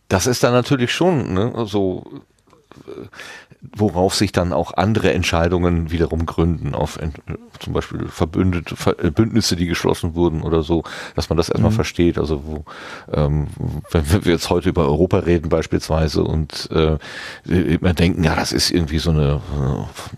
das 0.09 0.27
ist 0.27 0.43
dann 0.43 0.53
natürlich 0.53 0.93
schon 0.93 1.33
ne, 1.33 1.65
so 1.67 2.23
äh, 2.87 3.07
worauf 3.77 4.15
sich 4.15 4.33
dann 4.33 4.53
auch 4.53 4.75
andere 4.77 5.13
Entscheidungen 5.13 5.91
wiederum 5.91 6.27
gründen, 6.27 6.75
auf 6.75 6.99
zum 7.61 7.73
Beispiel 7.73 8.09
Verbündete, 8.09 8.75
äh, 8.99 9.11
Bündnisse, 9.11 9.57
die 9.57 9.67
geschlossen 9.67 10.15
wurden 10.15 10.43
oder 10.43 10.63
so, 10.63 10.85
dass 11.15 11.29
man 11.29 11.37
das 11.37 11.49
erstmal 11.49 11.71
mhm. 11.71 11.77
versteht. 11.77 12.19
Also 12.19 12.43
wo, 12.45 12.65
ähm, 13.13 13.49
wenn 13.91 14.25
wir 14.25 14.33
jetzt 14.33 14.51
heute 14.51 14.69
über 14.69 14.83
Europa 14.83 15.19
reden 15.19 15.49
beispielsweise 15.49 16.25
und 16.25 16.69
äh, 16.71 16.99
immer 17.45 17.95
denken, 17.95 18.25
ja, 18.25 18.35
das 18.35 18.53
ist 18.53 18.71
irgendwie 18.71 18.99
so 18.99 19.11
eine 19.11 19.41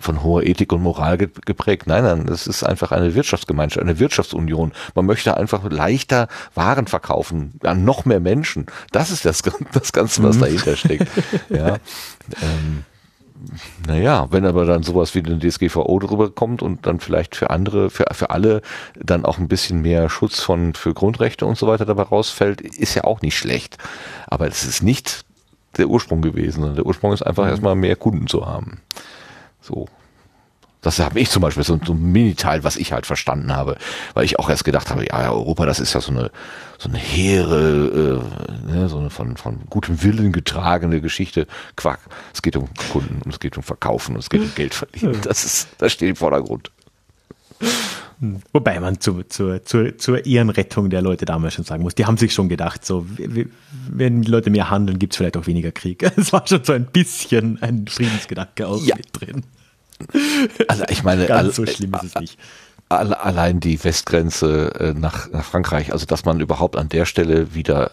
von 0.00 0.22
hoher 0.22 0.42
Ethik 0.42 0.72
und 0.72 0.82
Moral 0.82 1.18
geprägt. 1.18 1.86
Nein, 1.86 2.04
nein, 2.04 2.26
das 2.26 2.46
ist 2.46 2.62
einfach 2.62 2.92
eine 2.92 3.14
Wirtschaftsgemeinschaft, 3.14 3.82
eine 3.82 3.98
Wirtschaftsunion. 3.98 4.72
Man 4.94 5.06
möchte 5.06 5.36
einfach 5.36 5.62
leichter 5.70 6.28
Waren 6.54 6.86
verkaufen 6.86 7.60
an 7.62 7.84
noch 7.84 8.04
mehr 8.04 8.20
Menschen. 8.20 8.66
Das 8.92 9.10
ist 9.10 9.24
das, 9.24 9.42
das 9.72 9.92
Ganze, 9.92 10.22
was 10.22 10.36
mhm. 10.36 10.40
dahinter 10.40 10.76
steckt. 10.76 11.08
ja. 11.48 11.76
Ähm, 12.42 12.84
naja, 13.86 14.26
wenn 14.30 14.44
aber 14.44 14.64
dann 14.64 14.82
sowas 14.82 15.14
wie 15.14 15.22
eine 15.22 15.38
DSGVO 15.38 15.98
drüber 15.98 16.30
kommt 16.30 16.62
und 16.62 16.86
dann 16.86 17.00
vielleicht 17.00 17.36
für 17.36 17.50
andere, 17.50 17.90
für, 17.90 18.06
für 18.12 18.30
alle 18.30 18.62
dann 18.94 19.24
auch 19.24 19.38
ein 19.38 19.48
bisschen 19.48 19.82
mehr 19.82 20.08
Schutz 20.08 20.40
von, 20.40 20.74
für 20.74 20.94
Grundrechte 20.94 21.46
und 21.46 21.56
so 21.56 21.66
weiter 21.66 21.84
dabei 21.84 22.02
rausfällt, 22.02 22.60
ist 22.60 22.94
ja 22.94 23.04
auch 23.04 23.22
nicht 23.22 23.36
schlecht. 23.36 23.78
Aber 24.26 24.46
es 24.46 24.64
ist 24.64 24.82
nicht 24.82 25.24
der 25.76 25.88
Ursprung 25.88 26.22
gewesen. 26.22 26.74
Der 26.74 26.86
Ursprung 26.86 27.12
ist 27.12 27.22
einfach 27.22 27.44
mhm. 27.44 27.50
erstmal 27.50 27.74
mehr 27.74 27.96
Kunden 27.96 28.26
zu 28.26 28.46
haben. 28.46 28.80
So. 29.60 29.86
Das 30.86 31.00
habe 31.00 31.18
ich 31.18 31.30
zum 31.30 31.42
Beispiel 31.42 31.64
so, 31.64 31.80
so 31.84 31.94
ein 31.94 32.12
Mini-Teil, 32.12 32.62
was 32.62 32.76
ich 32.76 32.92
halt 32.92 33.06
verstanden 33.06 33.52
habe, 33.52 33.76
weil 34.14 34.24
ich 34.24 34.38
auch 34.38 34.48
erst 34.48 34.64
gedacht 34.64 34.88
habe, 34.88 35.04
ja, 35.04 35.32
Europa, 35.32 35.66
das 35.66 35.80
ist 35.80 35.92
ja 35.94 36.00
so 36.00 36.12
eine 36.12 36.30
so 36.78 36.88
eine 36.88 36.98
hehre, 36.98 38.22
äh, 38.68 38.72
ne, 38.72 38.88
so 38.88 38.98
eine 38.98 39.10
von, 39.10 39.36
von 39.36 39.60
gutem 39.68 40.02
Willen 40.04 40.30
getragene 40.30 41.00
Geschichte. 41.00 41.48
Quack. 41.74 41.98
Es 42.32 42.40
geht 42.40 42.54
um 42.54 42.68
Kunden 42.92 43.20
und 43.24 43.32
es 43.32 43.40
geht 43.40 43.56
um 43.56 43.64
Verkaufen 43.64 44.14
und 44.14 44.20
es 44.20 44.30
geht 44.30 44.42
um 44.42 44.54
Geld 44.54 44.74
verdienen. 44.74 45.18
Das 45.22 45.44
ist, 45.44 45.68
das 45.78 45.92
steht 45.92 46.10
im 46.10 46.16
Vordergrund. 46.16 46.70
Wobei 48.52 48.78
man 48.78 49.00
zu, 49.00 49.24
zu, 49.24 49.62
zu, 49.64 49.96
zur 49.96 50.24
Ehrenrettung 50.24 50.88
der 50.88 51.02
Leute 51.02 51.24
damals 51.24 51.54
schon 51.54 51.64
sagen 51.64 51.82
muss, 51.82 51.96
die 51.96 52.06
haben 52.06 52.16
sich 52.16 52.32
schon 52.32 52.48
gedacht, 52.48 52.86
so, 52.86 53.06
wenn 53.08 54.22
die 54.22 54.30
Leute 54.30 54.50
mehr 54.50 54.70
handeln, 54.70 55.00
gibt 55.00 55.14
es 55.14 55.16
vielleicht 55.16 55.36
auch 55.36 55.46
weniger 55.48 55.72
Krieg. 55.72 56.02
Es 56.16 56.32
war 56.32 56.46
schon 56.46 56.62
so 56.62 56.72
ein 56.72 56.86
bisschen 56.86 57.60
ein 57.60 57.86
Friedensgedanke 57.88 58.68
auch 58.68 58.82
ja. 58.84 58.94
mit 58.94 59.08
drin. 59.12 59.42
Also 60.68 60.84
ich 60.88 61.02
meine, 61.02 61.26
ganz 61.26 61.56
so 61.56 61.66
schlimm 61.66 61.94
ist 61.94 62.04
es 62.04 62.14
nicht. 62.16 62.38
Allein 62.88 63.58
die 63.58 63.82
Westgrenze 63.82 64.72
äh, 64.78 64.92
nach, 64.92 65.28
nach 65.30 65.44
Frankreich, 65.44 65.92
also 65.92 66.06
dass 66.06 66.24
man 66.24 66.40
überhaupt 66.40 66.76
an 66.76 66.88
der 66.88 67.04
Stelle 67.04 67.54
wieder 67.54 67.90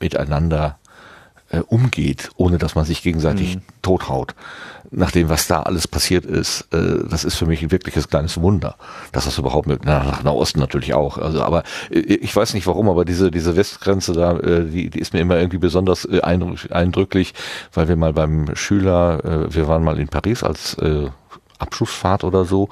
miteinander 0.00 0.78
äh, 1.50 1.60
umgeht, 1.60 2.30
ohne 2.36 2.58
dass 2.58 2.74
man 2.74 2.84
sich 2.84 3.02
gegenseitig 3.02 3.56
mhm. 3.56 3.62
tothaut. 3.82 4.34
Nach 4.90 5.10
dem, 5.10 5.28
was 5.28 5.46
da 5.46 5.62
alles 5.62 5.88
passiert 5.88 6.24
ist, 6.24 6.68
äh, 6.72 7.08
das 7.08 7.24
ist 7.24 7.36
für 7.36 7.46
mich 7.46 7.62
ein 7.62 7.70
wirkliches 7.70 8.08
kleines 8.08 8.40
Wunder, 8.40 8.76
dass 9.12 9.24
das 9.24 9.38
überhaupt 9.38 9.66
mit, 9.66 9.84
na, 9.84 10.04
nach 10.04 10.22
Nahosten 10.22 10.60
natürlich 10.60 10.94
auch. 10.94 11.18
Also, 11.18 11.42
aber 11.42 11.62
äh, 11.90 11.98
ich 11.98 12.34
weiß 12.34 12.54
nicht 12.54 12.66
warum, 12.66 12.88
aber 12.88 13.04
diese 13.04 13.30
diese 13.30 13.56
Westgrenze 13.56 14.12
da, 14.12 14.38
äh, 14.38 14.64
die, 14.64 14.90
die 14.90 14.98
ist 14.98 15.12
mir 15.12 15.20
immer 15.20 15.36
irgendwie 15.36 15.58
besonders 15.58 16.04
äh, 16.04 16.20
eindrücklich, 16.20 17.34
weil 17.72 17.88
wir 17.88 17.96
mal 17.96 18.12
beim 18.12 18.54
Schüler, 18.54 19.24
äh, 19.24 19.54
wir 19.54 19.68
waren 19.68 19.82
mal 19.82 19.98
in 19.98 20.08
Paris 20.08 20.42
als 20.42 20.74
äh, 20.74 21.08
Abschlussfahrt 21.64 22.24
oder 22.24 22.44
so. 22.44 22.68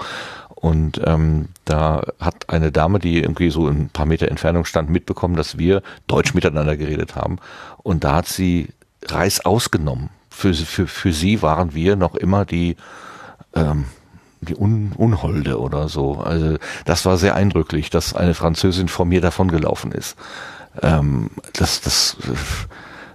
Und 0.54 1.00
ähm, 1.04 1.48
da 1.64 2.02
hat 2.20 2.48
eine 2.48 2.70
Dame, 2.70 3.00
die 3.00 3.20
irgendwie 3.20 3.50
so 3.50 3.66
ein 3.66 3.88
paar 3.88 4.06
Meter 4.06 4.28
Entfernung 4.28 4.64
stand, 4.64 4.90
mitbekommen, 4.90 5.34
dass 5.34 5.58
wir 5.58 5.82
Deutsch 6.06 6.34
miteinander 6.34 6.76
geredet 6.76 7.16
haben. 7.16 7.38
Und 7.78 8.04
da 8.04 8.16
hat 8.16 8.28
sie 8.28 8.68
Reis 9.04 9.44
ausgenommen. 9.44 10.10
Für, 10.30 10.54
für, 10.54 10.86
für 10.86 11.12
sie 11.12 11.42
waren 11.42 11.74
wir 11.74 11.96
noch 11.96 12.14
immer 12.14 12.44
die, 12.44 12.76
ähm, 13.54 13.86
die 14.40 14.56
Un 14.56 14.92
Unholde 14.96 15.58
oder 15.58 15.88
so. 15.88 16.18
Also 16.20 16.58
das 16.84 17.04
war 17.06 17.18
sehr 17.18 17.34
eindrücklich, 17.34 17.90
dass 17.90 18.14
eine 18.14 18.34
Französin 18.34 18.86
vor 18.86 19.04
mir 19.04 19.20
davongelaufen 19.20 19.90
ist. 19.90 20.16
Ähm, 20.80 21.30
das, 21.54 21.80
das, 21.80 22.16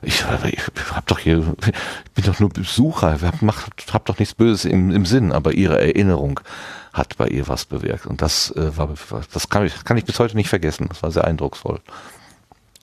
ich, 0.02 0.24
ich 0.46 0.92
hab 0.92 1.08
doch 1.08 1.20
hier, 1.20 1.42
bin 2.16 2.26
doch 2.26 2.40
nur 2.40 2.50
Besucher, 2.50 3.20
hab, 3.22 3.42
mach, 3.42 3.68
hab 3.92 4.06
doch 4.06 4.20
nichts 4.20 4.36
Böses 4.36 4.66
im, 4.66 4.92
im 4.92 5.06
Sinn, 5.06 5.32
aber 5.32 5.54
ihre 5.54 5.80
Erinnerung 5.80 6.40
hat 6.94 7.18
bei 7.18 7.28
ihr 7.28 7.48
was 7.48 7.66
bewirkt. 7.66 8.06
Und 8.06 8.22
das 8.22 8.52
äh, 8.52 8.76
war, 8.76 8.90
das 9.32 9.50
kann 9.50 9.66
ich, 9.66 9.84
kann 9.84 9.98
ich 9.98 10.06
bis 10.06 10.20
heute 10.20 10.36
nicht 10.36 10.50
vergessen. 10.50 10.88
Das 10.90 11.04
war 11.04 11.12
sehr 11.12 11.26
eindrucksvoll. 11.26 11.80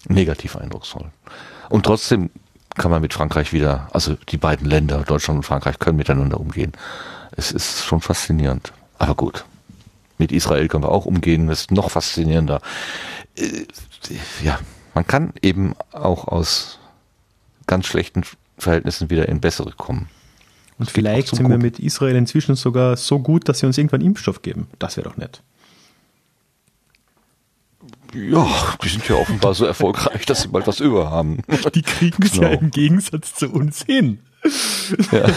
Negativ 0.08 0.56
eindrucksvoll. 0.56 1.10
Und 1.68 1.86
trotzdem 1.86 2.30
kann 2.74 2.90
man 2.90 3.02
mit 3.02 3.14
Frankreich 3.14 3.52
wieder, 3.52 3.88
also 3.92 4.14
die 4.28 4.36
beiden 4.36 4.68
Länder, 4.68 5.02
Deutschland 5.02 5.38
und 5.38 5.42
Frankreich, 5.44 5.78
können 5.78 5.96
miteinander 5.96 6.40
umgehen. 6.40 6.72
Es 7.32 7.50
ist 7.52 7.84
schon 7.84 8.00
faszinierend. 8.00 8.72
Aber 8.98 9.14
gut. 9.14 9.44
Mit 10.18 10.30
Israel 10.30 10.68
können 10.68 10.84
wir 10.84 10.92
auch 10.92 11.06
umgehen, 11.06 11.48
das 11.48 11.62
ist 11.62 11.70
noch 11.72 11.90
faszinierender. 11.90 12.60
Äh, 13.36 13.66
ja, 14.42 14.58
man 14.94 15.06
kann 15.06 15.32
eben 15.42 15.74
auch 15.90 16.28
aus 16.28 16.78
ganz 17.66 17.86
schlechten 17.86 18.22
Verhältnissen 18.58 19.10
wieder 19.10 19.28
in 19.28 19.40
bessere 19.40 19.72
kommen. 19.72 20.08
Und 20.78 20.90
vielleicht 20.90 21.34
sind 21.34 21.48
wir 21.48 21.58
mit 21.58 21.78
Israel 21.78 22.16
inzwischen 22.16 22.56
sogar 22.56 22.96
so 22.96 23.20
gut, 23.20 23.48
dass 23.48 23.60
sie 23.60 23.66
uns 23.66 23.78
irgendwann 23.78 24.00
Impfstoff 24.00 24.42
geben. 24.42 24.68
Das 24.78 24.96
wäre 24.96 25.08
doch 25.08 25.16
nett. 25.16 25.42
Ja, 28.12 28.46
die 28.82 28.88
sind 28.88 29.08
ja 29.08 29.16
offenbar 29.16 29.54
so 29.54 29.64
erfolgreich, 29.64 30.24
dass 30.26 30.42
sie 30.42 30.48
bald 30.48 30.66
was 30.66 30.80
über 30.80 31.10
haben. 31.10 31.42
Die 31.74 31.82
kriegen 31.82 32.22
es 32.22 32.32
genau. 32.32 32.48
ja 32.48 32.54
im 32.54 32.70
Gegensatz 32.70 33.34
zu 33.34 33.50
uns 33.50 33.84
hin. 33.84 34.20
Ja. 35.10 35.30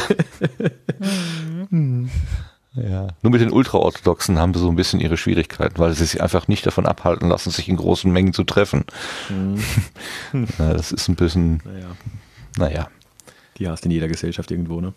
ja. 2.77 3.07
Nur 3.21 3.31
mit 3.31 3.41
den 3.41 3.51
Ultraorthodoxen 3.51 4.37
haben 4.37 4.53
sie 4.53 4.59
so 4.59 4.69
ein 4.69 4.75
bisschen 4.75 4.99
ihre 4.99 5.17
Schwierigkeiten, 5.17 5.77
weil 5.79 5.93
sie 5.93 6.05
sich 6.05 6.21
einfach 6.21 6.47
nicht 6.47 6.65
davon 6.65 6.85
abhalten 6.85 7.29
lassen, 7.29 7.49
sich 7.49 7.69
in 7.69 7.77
großen 7.77 8.11
Mengen 8.11 8.33
zu 8.33 8.43
treffen. 8.43 8.85
Mhm. 9.29 9.59
ja, 10.59 10.73
das 10.73 10.91
ist 10.91 11.07
ein 11.07 11.15
bisschen. 11.15 11.61
Naja. 11.65 11.87
naja. 12.57 12.87
Die 13.57 13.67
hast 13.67 13.83
du 13.83 13.87
in 13.87 13.91
jeder 13.91 14.07
Gesellschaft 14.07 14.51
irgendwo, 14.51 14.81
ne? 14.81 14.93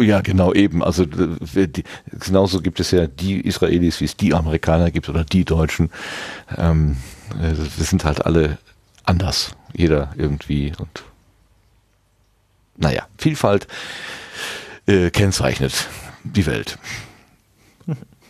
Ja, 0.00 0.20
genau, 0.20 0.54
eben. 0.54 0.82
Also 0.82 1.04
die, 1.04 1.84
genauso 2.10 2.60
gibt 2.62 2.80
es 2.80 2.90
ja 2.90 3.06
die 3.06 3.40
Israelis, 3.40 4.00
wie 4.00 4.04
es 4.04 4.16
die 4.16 4.32
Amerikaner 4.32 4.90
gibt 4.90 5.08
oder 5.08 5.24
die 5.24 5.44
Deutschen. 5.44 5.90
Ähm, 6.56 6.96
äh, 7.38 7.54
wir 7.56 7.84
sind 7.84 8.04
halt 8.04 8.24
alle 8.24 8.58
anders. 9.04 9.52
Jeder 9.74 10.14
irgendwie 10.16 10.72
und 10.78 11.04
naja, 12.76 13.06
Vielfalt 13.18 13.66
äh, 14.86 15.10
kennzeichnet 15.10 15.88
die 16.32 16.46
Welt. 16.46 16.78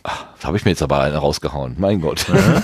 Ach, 0.03 0.25
da 0.39 0.47
habe 0.47 0.57
ich 0.57 0.65
mir 0.65 0.71
jetzt 0.71 0.81
aber 0.81 1.01
eine 1.01 1.17
rausgehauen. 1.17 1.75
Mein 1.77 2.01
Gott. 2.01 2.25
Ja. 2.29 2.63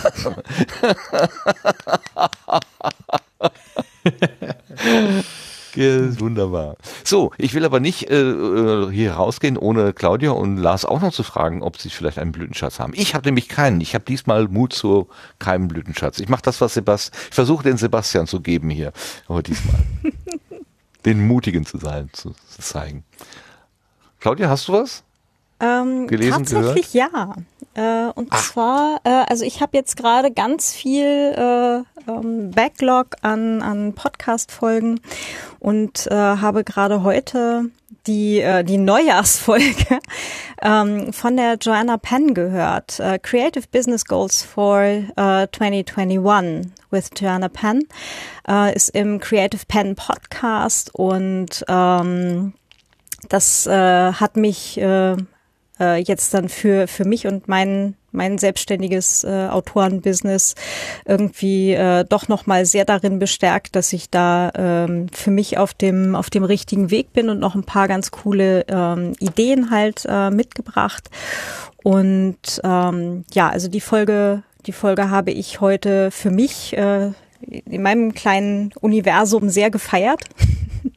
wunderbar. 6.19 6.77
So, 7.03 7.33
ich 7.37 7.53
will 7.53 7.65
aber 7.65 7.81
nicht 7.81 8.09
äh, 8.09 8.15
äh, 8.21 8.89
hier 8.91 9.13
rausgehen, 9.13 9.57
ohne 9.57 9.91
Claudia 9.93 10.31
und 10.31 10.57
Lars 10.57 10.85
auch 10.85 11.01
noch 11.01 11.11
zu 11.13 11.23
fragen, 11.23 11.61
ob 11.61 11.77
sie 11.77 11.89
vielleicht 11.89 12.17
einen 12.17 12.31
Blütenschatz 12.31 12.79
haben. 12.79 12.93
Ich 12.95 13.13
habe 13.13 13.27
nämlich 13.27 13.49
keinen. 13.49 13.81
Ich 13.81 13.93
habe 13.93 14.05
diesmal 14.05 14.47
Mut 14.47 14.71
zu 14.73 15.09
keinem 15.37 15.67
Blütenschatz. 15.67 16.19
Ich 16.19 16.29
mache 16.29 16.43
das, 16.43 16.61
was 16.61 16.73
Sebastian, 16.73 17.19
ich 17.29 17.35
versuche 17.35 17.63
den 17.63 17.77
Sebastian 17.77 18.27
zu 18.27 18.39
geben 18.39 18.69
hier, 18.69 18.93
aber 19.27 19.43
diesmal. 19.43 19.81
den 21.05 21.27
Mutigen 21.27 21.65
zu 21.65 21.77
sein, 21.77 22.09
zu, 22.13 22.31
zu 22.31 22.61
zeigen. 22.61 23.03
Claudia, 24.19 24.49
hast 24.49 24.67
du 24.67 24.73
was? 24.73 25.04
Ähm, 25.59 26.07
Gelesen, 26.07 26.45
tatsächlich 26.45 26.91
gehört? 26.91 27.13
ja. 27.13 27.35
Äh, 27.75 28.09
und 28.11 28.29
Ach. 28.31 28.51
zwar, 28.51 29.01
äh, 29.03 29.25
also 29.27 29.43
ich 29.43 29.61
habe 29.61 29.75
jetzt 29.75 29.97
gerade 29.97 30.31
ganz 30.31 30.73
viel 30.73 31.05
äh, 31.05 32.09
ähm, 32.09 32.51
Backlog 32.51 33.17
an, 33.21 33.61
an 33.61 33.93
Podcast-Folgen 33.93 35.01
und 35.59 36.07
äh, 36.07 36.15
habe 36.15 36.63
gerade 36.63 37.03
heute 37.03 37.69
die, 38.07 38.39
äh, 38.39 38.63
die 38.63 38.77
Neujahrsfolge 38.77 39.99
ähm, 40.61 41.11
von 41.11 41.35
der 41.35 41.57
Joanna 41.59 41.97
Penn 41.97 42.33
gehört. 42.33 42.99
Uh, 42.99 43.17
Creative 43.21 43.65
Business 43.71 44.05
Goals 44.05 44.41
for 44.41 44.83
uh, 45.17 45.45
2021 45.51 46.71
with 46.91 47.09
Joanna 47.15 47.49
Penn 47.49 47.83
ist 48.73 48.89
im 48.89 49.19
Creative 49.19 49.63
Penn 49.67 49.95
Podcast 49.95 50.93
und 50.93 51.65
ähm, 51.67 52.53
das 53.27 53.65
äh, 53.65 54.13
hat 54.13 54.37
mich 54.37 54.77
äh, 54.77 55.15
äh, 55.79 56.01
jetzt 56.01 56.33
dann 56.33 56.49
für, 56.49 56.87
für 56.87 57.05
mich 57.05 57.27
und 57.27 57.47
mein, 57.47 57.95
mein 58.11 58.37
selbstständiges 58.37 59.23
äh, 59.23 59.47
Autorenbusiness 59.49 60.55
irgendwie 61.05 61.73
äh, 61.73 62.05
doch 62.05 62.27
nochmal 62.27 62.65
sehr 62.65 62.85
darin 62.85 63.19
bestärkt, 63.19 63.75
dass 63.75 63.93
ich 63.93 64.09
da 64.09 64.51
ähm, 64.55 65.07
für 65.11 65.31
mich 65.31 65.57
auf 65.57 65.73
dem, 65.73 66.15
auf 66.15 66.29
dem 66.29 66.43
richtigen 66.43 66.91
Weg 66.91 67.13
bin 67.13 67.29
und 67.29 67.39
noch 67.39 67.55
ein 67.55 67.63
paar 67.63 67.87
ganz 67.87 68.11
coole 68.11 68.65
ähm, 68.67 69.13
Ideen 69.19 69.69
halt 69.69 70.03
äh, 70.07 70.29
mitgebracht. 70.29 71.09
Und 71.83 72.61
ähm, 72.63 73.25
ja, 73.33 73.49
also 73.49 73.67
die 73.67 73.81
Folge, 73.81 74.43
die 74.65 74.71
Folge 74.71 75.09
habe 75.09 75.31
ich 75.31 75.61
heute 75.61 76.09
für 76.09 76.31
mich 76.31 76.75
äh, 76.75 77.11
in 77.41 77.81
meinem 77.81 78.13
kleinen 78.13 78.71
Universum 78.81 79.49
sehr 79.49 79.69
gefeiert. 79.69 80.23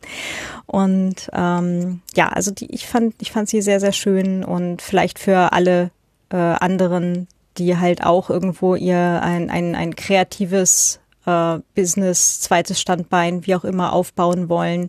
Und 0.67 1.31
ähm, 1.33 2.01
ja, 2.15 2.28
also 2.28 2.51
die, 2.51 2.73
ich 2.73 2.87
fand, 2.87 3.15
ich 3.20 3.33
fand 3.33 3.49
sie 3.49 3.62
sehr, 3.62 3.81
sehr 3.81 3.93
schön 3.93 4.45
und 4.45 4.83
vielleicht 4.83 5.19
für 5.19 5.53
alle 5.53 5.91
äh, 6.31 6.37
anderen, 6.37 7.27
die 7.57 7.77
halt 7.77 8.05
auch 8.05 8.31
irgendwo 8.31 8.75
ihr 8.75 9.20
ein, 9.23 9.51
ein, 9.51 9.75
ein 9.75 9.97
kreatives 9.97 11.01
äh, 11.28 11.59
Business, 11.75 12.41
zweites 12.41 12.81
Standbein, 12.81 13.47
wie 13.47 13.55
auch 13.55 13.65
immer 13.65 13.93
aufbauen 13.93 14.49
wollen, 14.49 14.89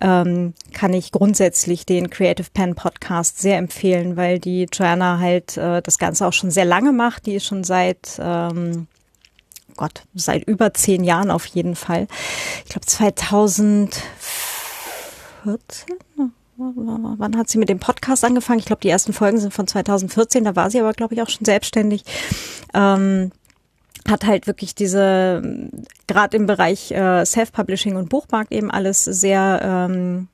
ähm, 0.00 0.54
kann 0.72 0.92
ich 0.94 1.12
grundsätzlich 1.12 1.84
den 1.86 2.10
Creative 2.10 2.48
Pen 2.52 2.74
Podcast 2.74 3.40
sehr 3.40 3.58
empfehlen, 3.58 4.16
weil 4.16 4.38
die 4.38 4.68
Joanna 4.72 5.18
halt 5.18 5.56
äh, 5.56 5.82
das 5.82 5.98
Ganze 5.98 6.26
auch 6.26 6.32
schon 6.32 6.50
sehr 6.50 6.64
lange 6.64 6.92
macht. 6.92 7.26
Die 7.26 7.34
ist 7.34 7.46
schon 7.46 7.64
seit 7.64 8.18
ähm, 8.20 8.86
Gott, 9.76 10.02
seit 10.14 10.44
über 10.44 10.74
zehn 10.74 11.02
Jahren 11.02 11.30
auf 11.30 11.46
jeden 11.46 11.76
Fall. 11.76 12.06
Ich 12.64 12.70
glaube 12.70 12.86
2000 12.86 14.02
2014? 15.42 15.96
Wann 16.56 17.36
hat 17.36 17.48
sie 17.48 17.58
mit 17.58 17.68
dem 17.68 17.80
Podcast 17.80 18.24
angefangen? 18.24 18.60
Ich 18.60 18.66
glaube, 18.66 18.80
die 18.82 18.88
ersten 18.88 19.12
Folgen 19.12 19.38
sind 19.38 19.52
von 19.52 19.66
2014. 19.66 20.44
Da 20.44 20.54
war 20.54 20.70
sie 20.70 20.80
aber, 20.80 20.92
glaube 20.92 21.14
ich, 21.14 21.22
auch 21.22 21.28
schon 21.28 21.44
selbstständig. 21.44 22.04
Ähm, 22.74 23.32
hat 24.08 24.24
halt 24.26 24.46
wirklich 24.46 24.74
diese, 24.74 25.42
gerade 26.06 26.36
im 26.36 26.46
Bereich 26.46 26.90
äh, 26.90 27.24
Self-Publishing 27.24 27.96
und 27.96 28.08
Buchmarkt 28.08 28.52
eben 28.52 28.70
alles 28.70 29.04
sehr 29.04 29.60
ähm, 29.62 30.28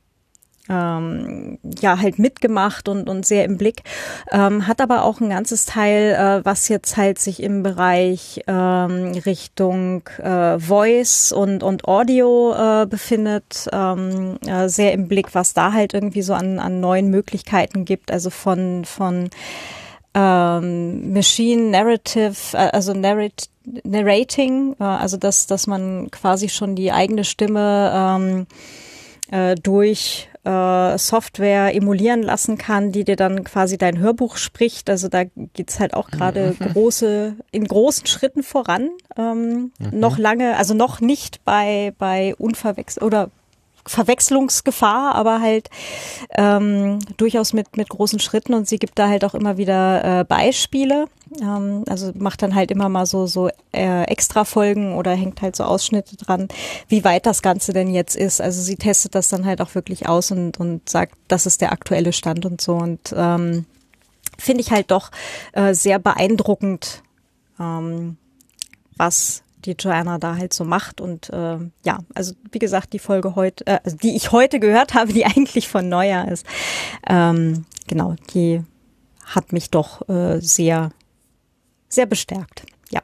ähm, 0.69 1.59
ja 1.81 1.99
halt 1.99 2.19
mitgemacht 2.19 2.89
und, 2.89 3.09
und 3.09 3.27
sehr 3.27 3.45
im 3.45 3.59
Blick, 3.59 3.83
ähm, 4.31 4.67
hat 4.67 4.81
aber 4.81 5.05
auch 5.05 5.21
ein 5.21 5.31
ganzes 5.31 5.65
Teil, 5.65 6.13
äh, 6.13 6.45
was 6.45 6.69
jetzt 6.69 6.97
halt 6.97 7.19
sich 7.19 7.43
im 7.43 7.63
Bereich 7.63 8.41
ähm, 8.47 9.13
Richtung 9.25 10.09
äh, 10.19 10.59
Voice 10.59 11.33
und, 11.33 11.63
und 11.63 11.87
Audio 11.87 12.55
äh, 12.55 12.87
befindet, 12.87 13.69
ähm, 13.73 14.39
äh, 14.47 14.69
sehr 14.69 14.93
im 14.93 15.09
Blick, 15.09 15.35
was 15.35 15.55
da 15.55 15.73
halt 15.73 15.95
irgendwie 15.95 16.23
so 16.23 16.35
an, 16.35 16.59
an 16.59 16.81
neuen 16.81 17.11
Möglichkeiten 17.11 17.85
gibt, 17.85 18.11
also 18.11 18.31
von, 18.31 18.85
von 18.85 19.31
ähm, 20.15 21.13
Machine 21.13 21.71
Narrative, 21.71 22.35
äh, 22.53 22.71
also 22.73 22.93
Narrat 22.93 23.49
Narrating, 23.85 24.75
äh, 24.81 24.85
also 24.85 25.17
dass, 25.17 25.47
dass 25.47 25.67
man 25.67 26.11
quasi 26.11 26.49
schon 26.49 26.75
die 26.75 26.93
eigene 26.93 27.25
Stimme 27.25 27.93
ähm, 27.95 28.47
äh, 29.31 29.55
durch 29.55 30.29
äh, 30.45 30.99
Software 30.99 31.75
emulieren 31.75 32.23
lassen 32.23 32.57
kann, 32.59 32.93
die 32.93 33.05
dir 33.05 33.17
dann 33.17 33.45
quasi 33.45 33.77
dein 33.77 33.99
Hörbuch 33.99 34.37
spricht. 34.37 34.89
Also 34.89 35.09
da 35.09 35.25
geht's 35.25 35.79
halt 35.79 35.95
auch 35.95 36.11
gerade 36.11 36.57
mhm. 36.59 36.73
große, 36.73 37.37
in 37.51 37.65
großen 37.65 38.07
Schritten 38.07 38.43
voran. 38.43 38.91
Ähm, 39.17 39.73
mhm. 39.79 39.99
Noch 39.99 40.19
lange, 40.19 40.57
also 40.57 40.75
noch 40.75 41.01
nicht 41.01 41.45
bei, 41.45 41.93
bei 41.99 42.35
Unverwechsel 42.37 43.03
oder 43.03 43.31
Verwechslungsgefahr, 43.89 45.15
aber 45.15 45.41
halt 45.41 45.71
ähm, 46.37 46.99
durchaus 47.17 47.53
mit, 47.53 47.77
mit 47.77 47.89
großen 47.89 48.21
Schritten 48.21 48.55
und 48.55 48.69
sie 48.69 48.79
gibt 48.79 48.99
da 48.99 49.09
halt 49.09 49.25
auch 49.25 49.35
immer 49.35 49.57
wieder 49.57 50.21
äh, 50.21 50.25
Beispiele. 50.25 51.07
Ähm, 51.41 51.85
also 51.89 52.13
macht 52.15 52.43
dann 52.43 52.55
halt 52.55 52.71
immer 52.71 52.89
mal 52.89 53.07
so, 53.07 53.27
so 53.27 53.49
äh, 53.73 54.05
extra 54.05 54.45
Folgen 54.45 54.95
oder 54.95 55.13
hängt 55.13 55.43
halt 55.43 55.57
so 55.57 55.65
Ausschnitte 55.65 56.17
dran, 56.17 56.49
wie 56.89 57.05
weit 57.05 57.27
das 57.27 57.43
Ganze 57.43 57.73
denn 57.73 57.91
jetzt 57.91 58.17
ist. 58.17 58.41
Also 58.41 58.63
sie 58.63 58.77
testet 58.77 59.15
das 59.15 59.29
dann 59.29 59.45
halt 59.45 59.61
auch 59.61 59.75
wirklich 59.75 60.09
aus 60.09 60.31
und, 60.31 60.59
und 60.61 60.89
sagt, 60.89 61.15
das 61.29 61.47
ist 61.47 61.61
der 61.61 61.73
aktuelle 61.73 62.13
Stand 62.13 62.47
und 62.47 62.61
so. 62.61 62.75
Und 62.75 63.15
ähm, 63.17 63.67
finde 64.39 64.61
ich 64.61 64.71
halt 64.71 64.91
doch 64.91 65.11
äh, 65.53 65.75
sehr 65.75 65.99
beeindruckend, 65.99 67.03
ähm, 67.59 68.17
was 68.97 69.43
die 69.65 69.77
Joanna 69.79 70.19
da 70.19 70.37
halt 70.37 70.53
so 70.53 70.65
macht. 70.65 71.01
Und 71.01 71.31
äh, 71.31 71.59
ja, 71.85 71.99
also 72.15 72.35
wie 72.51 72.59
gesagt, 72.59 72.93
die 72.93 72.99
Folge 72.99 73.35
heute, 73.35 73.67
äh, 73.67 73.79
also 73.85 73.97
die 73.97 74.17
ich 74.17 74.33
heute 74.33 74.61
gehört 74.61 74.95
habe, 74.95 75.13
die 75.13 75.25
eigentlich 75.27 75.69
von 75.69 75.89
Neujahr 75.89 76.29
ist, 76.29 76.47
ähm, 77.07 77.65
genau, 77.87 78.17
die 78.35 78.63
hat 79.25 79.53
mich 79.53 79.71
doch 79.71 80.09
äh, 80.09 80.41
sehr, 80.41 80.91
sehr 81.89 82.07
bestärkt. 82.07 82.65
Ja. 82.91 83.03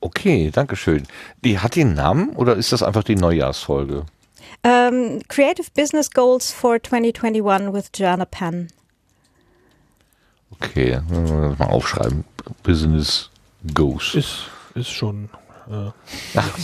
Okay, 0.00 0.50
danke 0.52 0.76
schön. 0.76 1.06
Die 1.44 1.58
hat 1.58 1.76
den 1.76 1.94
Namen 1.94 2.30
oder 2.30 2.56
ist 2.56 2.72
das 2.72 2.82
einfach 2.82 3.04
die 3.04 3.16
Neujahrsfolge? 3.16 4.04
Um, 4.62 4.70
ähm, 4.72 5.22
Creative 5.28 5.68
Business 5.74 6.10
Goals 6.10 6.52
for 6.52 6.82
2021 6.82 7.72
with 7.72 7.90
Joanna 7.94 8.24
Penn. 8.24 8.68
Okay, 10.50 11.00
mal 11.10 11.68
aufschreiben. 11.68 12.24
Business 12.62 13.30
Goes. 13.74 14.14
Ist, 14.14 14.38
ist 14.74 14.90
schon. 14.90 15.28
Äh, 15.68 15.90
Ach, 16.34 16.58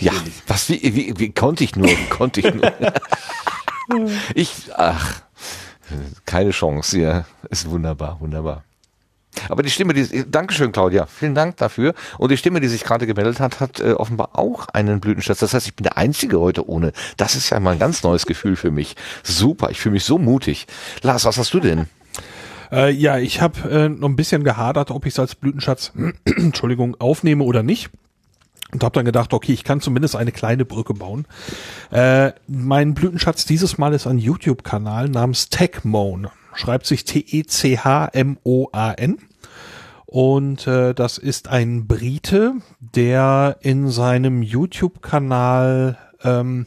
ja, 0.00 0.12
was, 0.46 0.68
wie, 0.70 0.80
wie, 0.94 1.14
wie 1.18 1.32
konnte 1.32 1.64
ich 1.64 1.76
nur, 1.76 1.90
konnte 2.10 2.40
ich 2.40 2.54
nur. 2.54 2.72
ich, 4.34 4.50
ach, 4.74 5.20
keine 6.24 6.50
Chance, 6.50 6.98
ja, 6.98 7.24
ist 7.50 7.68
wunderbar, 7.68 8.18
wunderbar. 8.20 8.64
Aber 9.48 9.62
die 9.62 9.70
Stimme, 9.70 9.92
die, 9.94 10.30
Dankeschön, 10.30 10.72
Claudia, 10.72 11.06
vielen 11.06 11.34
Dank 11.34 11.56
dafür. 11.56 11.94
Und 12.18 12.30
die 12.30 12.36
Stimme, 12.36 12.60
die 12.60 12.68
sich 12.68 12.84
gerade 12.84 13.06
gemeldet 13.06 13.40
hat, 13.40 13.60
hat 13.60 13.80
äh, 13.80 13.92
offenbar 13.92 14.30
auch 14.32 14.68
einen 14.68 15.00
Blütenschatz. 15.00 15.40
Das 15.40 15.54
heißt, 15.54 15.66
ich 15.66 15.74
bin 15.74 15.84
der 15.84 15.98
Einzige 15.98 16.40
heute 16.40 16.68
ohne. 16.68 16.92
Das 17.16 17.34
ist 17.34 17.50
ja 17.50 17.60
mal 17.60 17.72
ein 17.72 17.78
ganz 17.78 18.02
neues 18.02 18.26
Gefühl 18.26 18.56
für 18.56 18.70
mich. 18.70 18.96
Super, 19.22 19.70
ich 19.70 19.80
fühle 19.80 19.94
mich 19.94 20.04
so 20.04 20.18
mutig. 20.18 20.66
Lars, 21.02 21.24
was 21.24 21.36
hast 21.36 21.52
du 21.52 21.60
denn? 21.60 21.88
Äh, 22.74 22.90
ja, 22.90 23.18
ich 23.18 23.40
habe 23.40 23.70
äh, 23.70 23.88
noch 23.88 24.08
ein 24.08 24.16
bisschen 24.16 24.42
gehadert, 24.42 24.90
ob 24.90 25.06
ich 25.06 25.14
es 25.14 25.20
als 25.20 25.36
Blütenschatz, 25.36 25.92
Entschuldigung, 26.24 26.96
aufnehme 27.00 27.44
oder 27.44 27.62
nicht. 27.62 27.90
Und 28.72 28.82
habe 28.82 28.94
dann 28.94 29.04
gedacht, 29.04 29.32
okay, 29.32 29.52
ich 29.52 29.62
kann 29.62 29.80
zumindest 29.80 30.16
eine 30.16 30.32
kleine 30.32 30.64
Brücke 30.64 30.94
bauen. 30.94 31.26
Äh, 31.92 32.32
mein 32.48 32.94
Blütenschatz 32.94 33.44
dieses 33.44 33.78
Mal 33.78 33.94
ist 33.94 34.08
ein 34.08 34.18
YouTube-Kanal 34.18 35.08
namens 35.08 35.48
Techmoan. 35.50 36.26
Schreibt 36.54 36.86
sich 36.86 37.04
T-E-C-H-M-O-A-N. 37.04 37.58
Und 40.06 40.66
äh, 40.66 40.94
das 40.94 41.18
ist 41.18 41.46
ein 41.48 41.86
Brite, 41.86 42.54
der 42.80 43.58
in 43.60 43.88
seinem 43.90 44.42
YouTube-Kanal 44.42 45.96
ähm, 46.24 46.66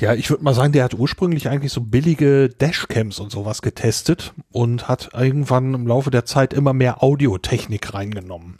ja, 0.00 0.14
ich 0.14 0.30
würde 0.30 0.42
mal 0.42 0.54
sagen, 0.54 0.72
der 0.72 0.84
hat 0.84 0.94
ursprünglich 0.94 1.48
eigentlich 1.48 1.72
so 1.72 1.80
billige 1.80 2.48
Dashcams 2.48 3.20
und 3.20 3.30
sowas 3.30 3.62
getestet 3.62 4.32
und 4.50 4.88
hat 4.88 5.10
irgendwann 5.12 5.74
im 5.74 5.86
Laufe 5.86 6.10
der 6.10 6.24
Zeit 6.24 6.54
immer 6.54 6.72
mehr 6.72 7.02
Audiotechnik 7.02 7.92
reingenommen. 7.92 8.58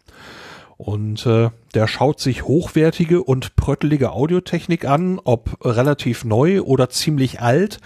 Und 0.77 1.27
äh, 1.27 1.51
der 1.75 1.87
schaut 1.87 2.21
sich 2.21 2.45
hochwertige 2.45 3.23
und 3.23 3.57
pröttelige 3.57 4.13
Audiotechnik 4.13 4.85
an, 4.85 5.21
ob 5.23 5.65
relativ 5.65 6.25
neu 6.25 6.63
oder 6.63 6.91
ziemlich 6.91 7.41
alt. 7.41 7.79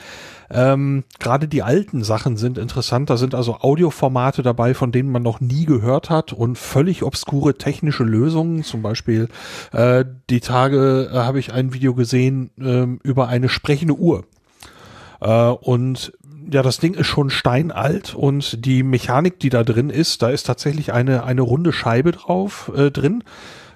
Ähm, 0.50 1.04
Gerade 1.18 1.48
die 1.48 1.62
alten 1.62 2.04
Sachen 2.04 2.36
sind 2.36 2.58
interessant. 2.58 3.10
Da 3.10 3.16
sind 3.16 3.34
also 3.34 3.58
Audioformate 3.60 4.42
dabei, 4.42 4.74
von 4.74 4.92
denen 4.92 5.10
man 5.10 5.22
noch 5.22 5.40
nie 5.40 5.64
gehört 5.64 6.10
hat 6.10 6.32
und 6.32 6.56
völlig 6.56 7.02
obskure 7.02 7.58
technische 7.58 8.04
Lösungen. 8.04 8.62
Zum 8.62 8.82
Beispiel 8.82 9.28
äh, 9.72 10.04
die 10.30 10.40
Tage 10.40 11.10
äh, 11.12 11.16
habe 11.16 11.38
ich 11.38 11.52
ein 11.52 11.72
Video 11.72 11.94
gesehen 11.94 12.50
äh, 12.60 12.86
über 13.06 13.28
eine 13.28 13.48
sprechende 13.48 13.94
Uhr. 13.94 14.24
Äh, 15.20 15.48
und 15.48 16.12
ja, 16.50 16.62
das 16.62 16.78
Ding 16.78 16.94
ist 16.94 17.08
schon 17.08 17.30
steinalt 17.30 18.14
und 18.14 18.64
die 18.64 18.82
Mechanik, 18.82 19.40
die 19.40 19.50
da 19.50 19.64
drin 19.64 19.90
ist, 19.90 20.22
da 20.22 20.28
ist 20.28 20.44
tatsächlich 20.44 20.92
eine, 20.92 21.24
eine 21.24 21.42
runde 21.42 21.72
Scheibe 21.72 22.12
drauf 22.12 22.70
äh, 22.76 22.90
drin, 22.90 23.24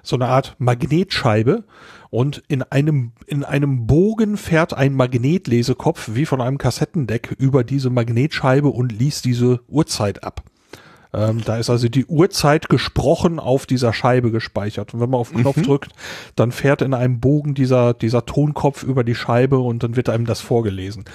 so 0.03 0.15
eine 0.15 0.27
Art 0.27 0.55
Magnetscheibe 0.57 1.63
und 2.11 2.43
in 2.49 2.61
einem, 2.61 3.13
in 3.25 3.43
einem 3.43 3.87
Bogen 3.87 4.35
fährt 4.35 4.73
ein 4.73 4.93
Magnetlesekopf 4.93 6.11
wie 6.13 6.25
von 6.25 6.41
einem 6.41 6.57
Kassettendeck 6.57 7.33
über 7.39 7.63
diese 7.63 7.89
Magnetscheibe 7.89 8.67
und 8.67 8.91
liest 8.91 9.23
diese 9.23 9.61
Uhrzeit 9.69 10.23
ab. 10.23 10.43
Ähm, 11.13 11.41
da 11.43 11.57
ist 11.57 11.69
also 11.69 11.87
die 11.87 12.05
Uhrzeit 12.05 12.67
gesprochen 12.69 13.39
auf 13.39 13.65
dieser 13.65 13.93
Scheibe 13.93 14.29
gespeichert. 14.31 14.93
Und 14.93 14.99
wenn 14.99 15.09
man 15.09 15.21
auf 15.21 15.31
den 15.31 15.41
Knopf 15.41 15.57
mhm. 15.57 15.63
drückt, 15.63 15.93
dann 16.35 16.51
fährt 16.51 16.81
in 16.81 16.93
einem 16.93 17.21
Bogen 17.21 17.53
dieser, 17.53 17.93
dieser 17.93 18.25
Tonkopf 18.25 18.83
über 18.83 19.03
die 19.05 19.15
Scheibe 19.15 19.59
und 19.59 19.83
dann 19.83 19.95
wird 19.95 20.09
einem 20.09 20.25
das 20.25 20.41
vorgelesen. 20.41 21.05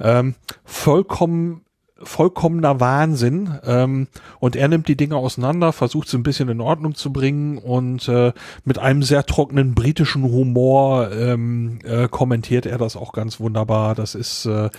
Ähm, 0.00 0.34
vollkommen 0.64 1.62
vollkommener 2.02 2.80
Wahnsinn. 2.80 3.58
Ähm, 3.64 4.08
und 4.38 4.56
er 4.56 4.68
nimmt 4.68 4.88
die 4.88 4.96
Dinge 4.96 5.16
auseinander, 5.16 5.72
versucht 5.72 6.08
sie 6.08 6.16
ein 6.16 6.22
bisschen 6.22 6.48
in 6.48 6.60
Ordnung 6.60 6.94
zu 6.94 7.12
bringen 7.12 7.58
und 7.58 8.08
äh, 8.08 8.32
mit 8.64 8.78
einem 8.78 9.02
sehr 9.02 9.26
trockenen 9.26 9.74
britischen 9.74 10.24
Humor 10.24 11.10
ähm, 11.12 11.78
äh, 11.84 12.08
kommentiert 12.08 12.66
er 12.66 12.78
das 12.78 12.96
auch 12.96 13.12
ganz 13.12 13.40
wunderbar. 13.40 13.94
Das 13.94 14.14
ist 14.14 14.46
äh, 14.46 14.70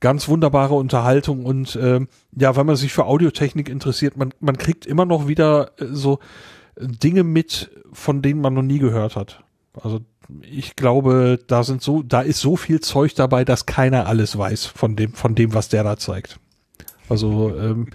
ganz 0.00 0.28
wunderbare 0.28 0.74
Unterhaltung 0.74 1.46
und 1.46 1.76
äh, 1.76 2.00
ja, 2.36 2.56
wenn 2.56 2.66
man 2.66 2.76
sich 2.76 2.92
für 2.92 3.06
Audiotechnik 3.06 3.68
interessiert, 3.68 4.16
man, 4.16 4.34
man 4.40 4.58
kriegt 4.58 4.86
immer 4.86 5.06
noch 5.06 5.28
wieder 5.28 5.72
äh, 5.78 5.86
so 5.90 6.18
Dinge 6.78 7.22
mit, 7.22 7.70
von 7.92 8.20
denen 8.20 8.40
man 8.40 8.54
noch 8.54 8.62
nie 8.62 8.78
gehört 8.78 9.16
hat. 9.16 9.44
Also 9.80 10.00
ich 10.42 10.76
glaube, 10.76 11.38
da 11.46 11.64
sind 11.64 11.82
so, 11.82 12.02
da 12.02 12.20
ist 12.20 12.40
so 12.40 12.56
viel 12.56 12.80
Zeug 12.80 13.14
dabei, 13.14 13.44
dass 13.44 13.66
keiner 13.66 14.06
alles 14.06 14.36
weiß 14.36 14.66
von 14.66 14.96
dem, 14.96 15.12
von 15.12 15.34
dem, 15.34 15.54
was 15.54 15.68
der 15.68 15.84
da 15.84 15.96
zeigt. 15.96 16.38
Also 17.08 17.56
ähm, 17.56 17.88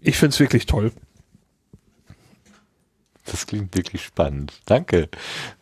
ich 0.00 0.16
finde 0.16 0.34
es 0.34 0.40
wirklich 0.40 0.66
toll. 0.66 0.92
Das 3.24 3.46
klingt 3.46 3.74
wirklich 3.76 4.02
spannend. 4.04 4.52
Danke. 4.66 5.08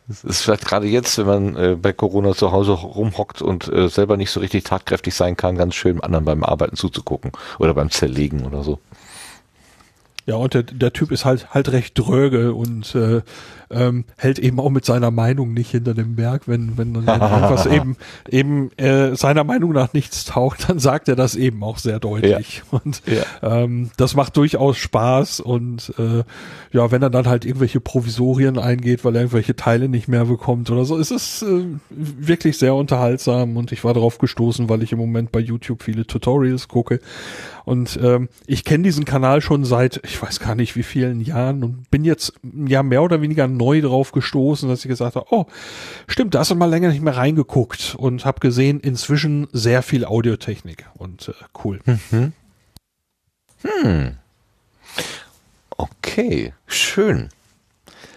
Es 0.09 0.25
ist 0.25 0.41
vielleicht 0.41 0.67
gerade 0.67 0.87
jetzt, 0.87 1.19
wenn 1.19 1.27
man 1.27 1.57
äh, 1.57 1.77
bei 1.77 1.93
Corona 1.93 2.35
zu 2.35 2.51
Hause 2.51 2.73
rumhockt 2.73 3.43
und 3.43 3.69
äh, 3.69 3.89
selber 3.89 4.17
nicht 4.17 4.31
so 4.31 4.41
richtig 4.41 4.65
tatkräftig 4.65 5.15
sein 5.15 5.37
kann, 5.37 5.57
ganz 5.57 5.75
schön 5.75 6.01
anderen 6.01 6.25
beim 6.25 6.43
Arbeiten 6.43 6.77
zuzugucken 6.77 7.33
oder 7.59 7.75
beim 7.75 7.91
Zerlegen 7.91 8.45
oder 8.45 8.65
so. 8.65 8.81
Ja, 10.31 10.37
und 10.37 10.55
der, 10.55 10.63
der 10.63 10.93
Typ 10.93 11.11
ist 11.11 11.25
halt 11.25 11.53
halt 11.53 11.73
recht 11.73 11.99
dröge 11.99 12.55
und 12.55 12.95
äh, 12.95 13.21
ähm, 13.69 14.05
hält 14.17 14.39
eben 14.39 14.61
auch 14.61 14.71
mit 14.71 14.85
seiner 14.85 15.11
Meinung 15.11 15.55
nicht 15.55 15.73
hinter 15.73 15.93
dem 15.93 16.15
Berg. 16.15 16.47
Wenn, 16.47 16.79
wenn 16.79 16.95
dann 16.95 17.09
etwas 17.21 17.67
eben, 17.67 17.97
eben 18.29 18.71
äh, 18.77 19.17
seiner 19.17 19.43
Meinung 19.43 19.73
nach 19.73 19.93
nichts 19.93 20.25
taucht, 20.25 20.69
dann 20.69 20.79
sagt 20.79 21.09
er 21.09 21.17
das 21.17 21.35
eben 21.35 21.65
auch 21.65 21.79
sehr 21.79 21.99
deutlich. 21.99 22.63
Ja. 22.71 22.79
Und 22.79 23.03
ja. 23.07 23.23
Ähm, 23.43 23.91
das 23.97 24.15
macht 24.15 24.37
durchaus 24.37 24.77
Spaß. 24.77 25.41
Und 25.41 25.95
äh, 25.99 26.23
ja, 26.71 26.93
wenn 26.93 27.03
er 27.03 27.11
dann 27.11 27.27
halt 27.27 27.45
irgendwelche 27.45 27.81
Provisorien 27.81 28.57
eingeht, 28.57 29.05
weil 29.05 29.17
er 29.17 29.23
irgendwelche 29.23 29.57
Teile 29.57 29.89
nicht 29.89 30.07
mehr 30.07 30.27
bekommt 30.27 30.71
oder 30.71 30.85
so, 30.85 30.97
ist 30.97 31.11
es 31.11 31.43
äh, 31.43 31.65
wirklich 31.91 32.57
sehr 32.57 32.77
unterhaltsam. 32.77 33.57
Und 33.57 33.73
ich 33.73 33.83
war 33.83 33.95
darauf 33.95 34.19
gestoßen, 34.19 34.69
weil 34.69 34.85
ich 34.85 34.93
im 34.93 34.99
Moment 34.99 35.33
bei 35.33 35.41
YouTube 35.41 35.83
viele 35.83 36.07
Tutorials 36.07 36.69
gucke. 36.69 37.01
Und 37.71 38.01
ähm, 38.03 38.29
ich 38.49 38.65
kenne 38.65 38.83
diesen 38.83 39.05
Kanal 39.05 39.41
schon 39.41 39.65
seit, 39.65 40.01
ich 40.03 40.21
weiß 40.21 40.41
gar 40.41 40.57
nicht 40.57 40.75
wie 40.75 40.83
vielen 40.83 41.21
Jahren 41.21 41.63
und 41.63 41.89
bin 41.89 42.05
jetzt 42.05 42.33
ja 42.67 42.83
mehr 42.83 43.01
oder 43.01 43.23
weniger 43.23 43.47
neu 43.47 43.81
drauf 43.81 44.11
gestoßen, 44.11 44.69
dass 44.69 44.81
ich 44.81 44.89
gesagt 44.89 45.15
habe, 45.15 45.27
oh, 45.31 45.47
stimmt, 46.09 46.35
da 46.35 46.41
hast 46.41 46.51
du 46.51 46.57
mal 46.57 46.69
länger 46.69 46.89
nicht 46.89 47.01
mehr 47.01 47.17
reingeguckt 47.17 47.95
und 47.97 48.25
habe 48.25 48.41
gesehen, 48.41 48.81
inzwischen 48.81 49.47
sehr 49.53 49.85
viel 49.85 50.05
Audiotechnik 50.05 50.85
und 50.99 51.29
äh, 51.29 51.33
cool. 51.63 51.79
Mhm. 51.85 52.33
Hm. 53.63 54.17
Okay, 55.77 56.53
schön. 56.67 57.29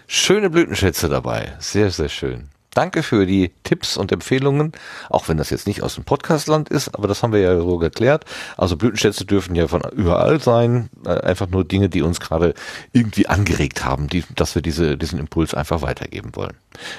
Schöne 0.08 0.50
Blütenschätze 0.50 1.08
dabei. 1.08 1.52
Sehr, 1.60 1.92
sehr 1.92 2.08
schön. 2.08 2.48
Danke 2.74 3.02
für 3.02 3.26
die 3.26 3.52
Tipps 3.62 3.96
und 3.96 4.12
Empfehlungen, 4.12 4.72
auch 5.08 5.28
wenn 5.28 5.36
das 5.36 5.50
jetzt 5.50 5.66
nicht 5.66 5.82
aus 5.82 5.94
dem 5.94 6.04
Podcastland 6.04 6.68
ist, 6.68 6.94
aber 6.94 7.08
das 7.08 7.22
haben 7.22 7.32
wir 7.32 7.40
ja 7.40 7.56
so 7.56 7.78
geklärt. 7.78 8.24
Also 8.56 8.76
Blütenschätze 8.76 9.24
dürfen 9.24 9.54
ja 9.54 9.68
von 9.68 9.82
überall 9.92 10.40
sein, 10.40 10.90
äh, 11.06 11.10
einfach 11.20 11.48
nur 11.48 11.64
Dinge, 11.64 11.88
die 11.88 12.02
uns 12.02 12.20
gerade 12.20 12.54
irgendwie 12.92 13.28
angeregt 13.28 13.84
haben, 13.84 14.08
die, 14.08 14.24
dass 14.34 14.54
wir 14.54 14.62
diese, 14.62 14.98
diesen 14.98 15.18
Impuls 15.18 15.54
einfach 15.54 15.82
weitergeben 15.82 16.34
wollen. 16.34 16.54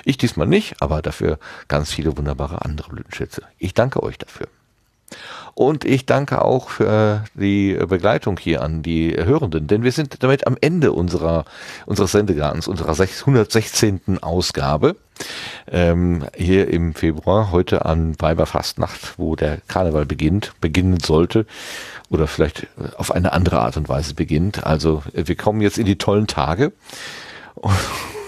Ich 0.06 0.18
diesmal 0.18 0.48
nicht, 0.48 0.82
aber 0.82 1.02
dafür 1.02 1.40
ganz 1.68 1.92
viele 1.92 2.18
wunderbare 2.18 2.64
andere 2.64 2.90
Blütenschätze. 2.90 3.42
Ich 3.58 3.74
danke 3.74 4.02
euch 4.02 4.18
dafür. 4.18 4.48
Und 5.54 5.86
ich 5.86 6.06
danke 6.06 6.44
auch 6.44 6.70
für 6.70 7.24
die 7.34 7.74
Begleitung 7.74 8.38
hier 8.38 8.62
an 8.62 8.84
die 8.84 9.16
Hörenden, 9.16 9.68
denn 9.68 9.84
wir 9.84 9.92
sind 9.94 10.22
damit 10.22 10.48
am 10.48 10.58
Ende 10.60 10.92
unserer, 10.92 11.46
unseres 11.86 12.12
Sendegartens, 12.12 12.68
unserer 12.68 13.00
116. 13.00 14.20
Ausgabe. 14.22 14.98
Ähm, 15.72 16.26
hier 16.36 16.68
im 16.70 16.94
Februar, 16.94 17.52
heute 17.52 17.86
an 17.86 18.16
Weiberfastnacht, 18.20 19.18
wo 19.18 19.36
der 19.36 19.60
Karneval 19.68 20.06
beginnt, 20.06 20.54
beginnen 20.62 21.00
sollte 21.00 21.46
oder 22.10 22.28
vielleicht 22.28 22.68
auf 22.98 23.12
eine 23.12 23.34
andere 23.34 23.60
Art 23.60 23.78
und 23.78 23.90
Weise 23.90 24.14
beginnt. 24.14 24.64
Also 24.64 25.04
wir 25.14 25.36
kommen 25.36 25.62
jetzt 25.62 25.78
in 25.78 25.86
die 25.86 25.98
tollen 25.98 26.28
Tage 26.28 26.72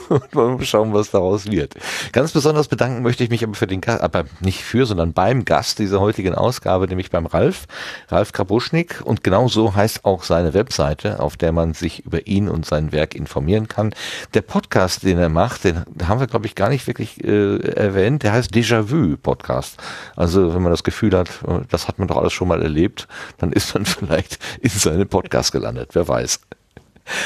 und 0.09 0.35
mal 0.35 0.63
schauen, 0.63 0.93
was 0.93 1.11
daraus 1.11 1.49
wird. 1.49 1.75
Ganz 2.11 2.31
besonders 2.31 2.67
bedanken 2.67 3.03
möchte 3.03 3.23
ich 3.23 3.29
mich 3.29 3.43
aber 3.43 3.55
für 3.55 3.67
den 3.67 3.81
Gast, 3.81 4.01
aber 4.01 4.25
nicht 4.39 4.63
für, 4.63 4.85
sondern 4.85 5.13
beim 5.13 5.45
Gast 5.45 5.79
dieser 5.79 5.99
heutigen 5.99 6.35
Ausgabe, 6.35 6.87
nämlich 6.87 7.09
beim 7.09 7.25
Ralf, 7.25 7.65
Ralf 8.09 8.31
Krabuschnik. 8.31 9.01
Und 9.03 9.23
genau 9.23 9.47
so 9.47 9.75
heißt 9.75 10.05
auch 10.05 10.23
seine 10.23 10.53
Webseite, 10.53 11.19
auf 11.19 11.37
der 11.37 11.51
man 11.51 11.73
sich 11.73 12.05
über 12.05 12.27
ihn 12.27 12.49
und 12.49 12.65
sein 12.65 12.91
Werk 12.91 13.15
informieren 13.15 13.67
kann. 13.67 13.93
Der 14.33 14.41
Podcast, 14.41 15.03
den 15.03 15.17
er 15.17 15.29
macht, 15.29 15.63
den 15.63 15.83
haben 16.07 16.19
wir, 16.19 16.27
glaube 16.27 16.45
ich, 16.45 16.55
gar 16.55 16.69
nicht 16.69 16.87
wirklich 16.87 17.23
äh, 17.23 17.57
erwähnt. 17.57 18.23
Der 18.23 18.33
heißt 18.33 18.53
Déjà-vu 18.53 19.17
Podcast. 19.17 19.77
Also, 20.15 20.53
wenn 20.53 20.61
man 20.61 20.71
das 20.71 20.83
Gefühl 20.83 21.15
hat, 21.17 21.29
das 21.69 21.87
hat 21.87 21.99
man 21.99 22.07
doch 22.07 22.17
alles 22.17 22.33
schon 22.33 22.47
mal 22.47 22.61
erlebt, 22.61 23.07
dann 23.37 23.51
ist 23.51 23.73
man 23.73 23.85
vielleicht 23.85 24.39
in 24.61 24.69
seinem 24.69 25.07
Podcast 25.07 25.51
gelandet. 25.51 25.91
Wer 25.93 26.07
weiß. 26.07 26.39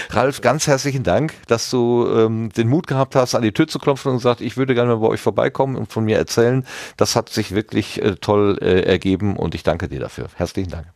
Ralf, 0.09 0.41
ganz 0.41 0.67
herzlichen 0.67 1.03
Dank, 1.03 1.33
dass 1.47 1.69
du 1.69 2.07
ähm, 2.07 2.49
den 2.55 2.67
Mut 2.67 2.87
gehabt 2.87 3.15
hast, 3.15 3.35
an 3.35 3.41
die 3.41 3.51
Tür 3.51 3.67
zu 3.67 3.79
klopfen 3.79 4.11
und 4.11 4.17
gesagt, 4.17 4.41
ich 4.41 4.57
würde 4.57 4.73
gerne 4.73 4.89
mal 4.89 4.99
bei 4.99 5.07
euch 5.07 5.21
vorbeikommen 5.21 5.75
und 5.75 5.91
von 5.91 6.03
mir 6.03 6.17
erzählen. 6.17 6.65
Das 6.97 7.15
hat 7.15 7.29
sich 7.29 7.53
wirklich 7.53 8.01
äh, 8.01 8.15
toll 8.15 8.57
äh, 8.61 8.81
ergeben 8.81 9.37
und 9.37 9.55
ich 9.55 9.63
danke 9.63 9.87
dir 9.87 9.99
dafür. 9.99 10.27
Herzlichen 10.35 10.71
Dank. 10.71 10.87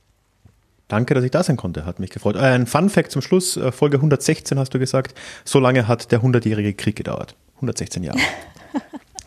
Danke, 0.88 1.16
dass 1.16 1.24
ich 1.24 1.32
da 1.32 1.42
sein 1.42 1.58
konnte. 1.58 1.86
Hat 1.86 2.00
mich 2.00 2.12
gefreut. 2.12 2.36
Äh, 2.36 2.40
ein 2.40 2.68
Fun 2.68 2.90
Fact 2.90 3.12
zum 3.12 3.22
Schluss. 3.22 3.58
Äh, 3.58 3.72
Folge 3.72 3.98
116 3.98 4.60
hast 4.60 4.74
du 4.74 4.80
gesagt. 4.80 5.18
So 5.44 5.60
lange 5.60 5.88
hat 5.88 6.12
der 6.12 6.22
100-jährige 6.22 6.74
Krieg 6.74 6.96
gedauert. 6.96 7.36
116 7.56 8.04
Jahre. 8.04 8.20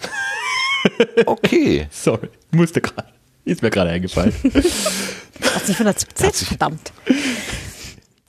okay. 1.27 1.89
Sorry. 1.91 2.29
Musste 2.53 2.81
gerade. 2.81 3.09
Ist 3.45 3.63
mir 3.63 3.71
gerade 3.71 3.91
eingefallen. 3.91 4.33
117, 5.69 6.47
verdammt. 6.47 6.93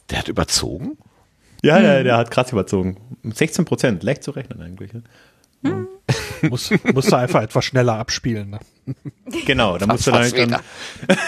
Der 0.09 0.19
hat 0.19 0.27
überzogen? 0.27 0.98
Ja, 1.64 1.78
hm. 1.78 1.84
ja, 1.84 2.04
der 2.04 2.18
hat 2.18 2.32
krass 2.32 2.52
überzogen. 2.52 2.98
16 3.24 3.66
Prozent, 3.66 4.04
leicht 4.04 4.24
zu 4.24 4.32
rechnen 4.32 4.62
eigentlich. 4.62 4.94
Ne? 4.94 5.04
Hm. 5.64 5.88
muss, 6.50 6.72
musst 6.94 7.12
du 7.12 7.16
einfach 7.18 7.42
etwas 7.42 7.66
schneller 7.66 7.96
abspielen. 7.96 8.52
Ne? 8.52 8.60
Genau, 9.46 9.78
da 9.78 9.86
musst 9.88 10.08
du 10.08 10.12
dann, 10.12 10.32
dann 10.32 10.62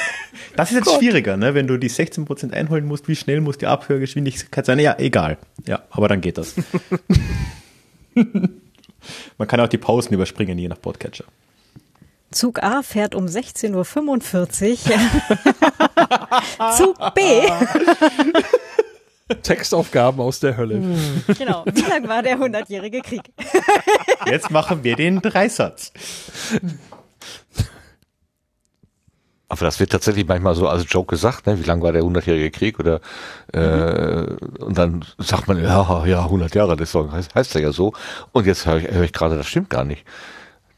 Das 0.55 0.69
ist 0.69 0.75
jetzt 0.75 0.85
Gott. 0.85 0.99
schwieriger, 0.99 1.37
ne? 1.37 1.53
wenn 1.53 1.67
du 1.67 1.77
die 1.77 1.89
16 1.89 2.25
Prozent 2.25 2.53
einholen 2.53 2.85
musst, 2.85 3.07
wie 3.07 3.15
schnell 3.15 3.41
muss 3.41 3.57
die 3.57 3.67
Abhörgeschwindigkeit 3.67 4.65
sein? 4.65 4.79
Ja, 4.79 4.95
egal. 4.97 5.37
Ja, 5.67 5.83
aber 5.91 6.07
dann 6.07 6.21
geht 6.21 6.37
das. 6.37 6.55
Man 9.37 9.47
kann 9.47 9.59
auch 9.59 9.67
die 9.67 9.77
Pausen 9.77 10.13
überspringen, 10.13 10.57
je 10.57 10.67
nach 10.67 10.81
Podcatcher. 10.81 11.25
Zug 12.31 12.61
A 12.63 12.81
fährt 12.81 13.15
um 13.15 13.25
16.45 13.25 14.89
Uhr. 14.89 14.99
Zug 16.77 16.97
B 17.15 17.21
Textaufgaben 19.41 20.19
aus 20.21 20.39
der 20.39 20.57
Hölle. 20.57 20.75
Hm. 20.75 21.23
Genau. 21.37 21.63
Wie 21.65 21.81
lang 21.81 22.07
war 22.07 22.21
der 22.21 22.37
hundertjährige 22.37 23.01
Krieg? 23.01 23.23
Jetzt 24.25 24.51
machen 24.51 24.83
wir 24.83 24.95
den 24.95 25.21
Dreisatz. 25.21 25.91
Aber 29.51 29.65
das 29.65 29.81
wird 29.81 29.91
tatsächlich 29.91 30.25
manchmal 30.25 30.55
so 30.55 30.69
als 30.69 30.85
Joke 30.87 31.13
gesagt, 31.13 31.45
ne? 31.45 31.59
wie 31.59 31.63
lang 31.63 31.81
war 31.81 31.91
der 31.91 32.03
100-jährige 32.03 32.51
Krieg 32.51 32.79
oder 32.79 33.01
äh, 33.51 34.23
und 34.63 34.77
dann 34.77 35.03
sagt 35.17 35.49
man, 35.49 35.61
ja, 35.61 36.05
ja, 36.05 36.23
100 36.23 36.55
Jahre, 36.55 36.77
das 36.77 36.95
heißt, 36.95 37.35
heißt 37.35 37.55
ja 37.55 37.73
so. 37.73 37.91
Und 38.31 38.47
jetzt 38.47 38.65
höre 38.65 38.77
ich, 38.77 38.89
hör 38.89 39.03
ich 39.03 39.11
gerade, 39.11 39.35
das 39.35 39.47
stimmt 39.47 39.69
gar 39.69 39.83
nicht. 39.83 40.05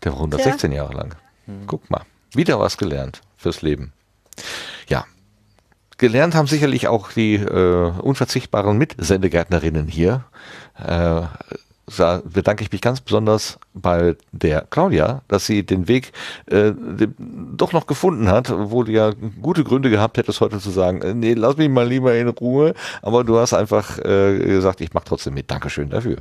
Der 0.03 0.13
war 0.13 0.17
116 0.17 0.71
ja. 0.71 0.77
Jahre 0.77 0.93
lang. 0.95 1.15
Hm. 1.45 1.67
Guck 1.67 1.87
mal, 1.91 2.01
wieder 2.33 2.59
was 2.59 2.77
gelernt 2.77 3.21
fürs 3.37 3.61
Leben. 3.61 3.93
Gelernt 5.97 6.35
haben 6.35 6.47
sicherlich 6.47 6.87
auch 6.87 7.11
die 7.11 7.35
äh, 7.35 7.91
unverzichtbaren 8.01 8.77
Mitsendegärtnerinnen 8.77 9.87
hier. 9.87 10.25
Äh, 10.77 11.21
da 11.97 12.21
bedanke 12.23 12.63
ich 12.63 12.71
mich 12.71 12.81
ganz 12.81 13.01
besonders 13.01 13.59
bei 13.73 14.15
der 14.31 14.65
Claudia, 14.69 15.21
dass 15.27 15.45
sie 15.45 15.63
den 15.63 15.87
Weg 15.87 16.13
äh, 16.45 16.71
doch 17.55 17.73
noch 17.73 17.87
gefunden 17.87 18.29
hat, 18.29 18.53
wo 18.55 18.83
du 18.83 18.91
ja 18.91 19.11
gute 19.41 19.63
Gründe 19.63 19.89
gehabt 19.89 20.17
hättest, 20.17 20.41
heute 20.41 20.59
zu 20.59 20.71
sagen, 20.71 21.01
äh, 21.01 21.13
nee, 21.13 21.33
lass 21.33 21.57
mich 21.57 21.69
mal 21.69 21.87
lieber 21.87 22.15
in 22.15 22.29
Ruhe. 22.29 22.73
Aber 23.01 23.23
du 23.23 23.37
hast 23.37 23.53
einfach 23.53 23.99
äh, 23.99 24.39
gesagt, 24.39 24.81
ich 24.81 24.93
mache 24.93 25.05
trotzdem 25.05 25.33
mit. 25.33 25.51
Dankeschön 25.51 25.89
dafür. 25.89 26.17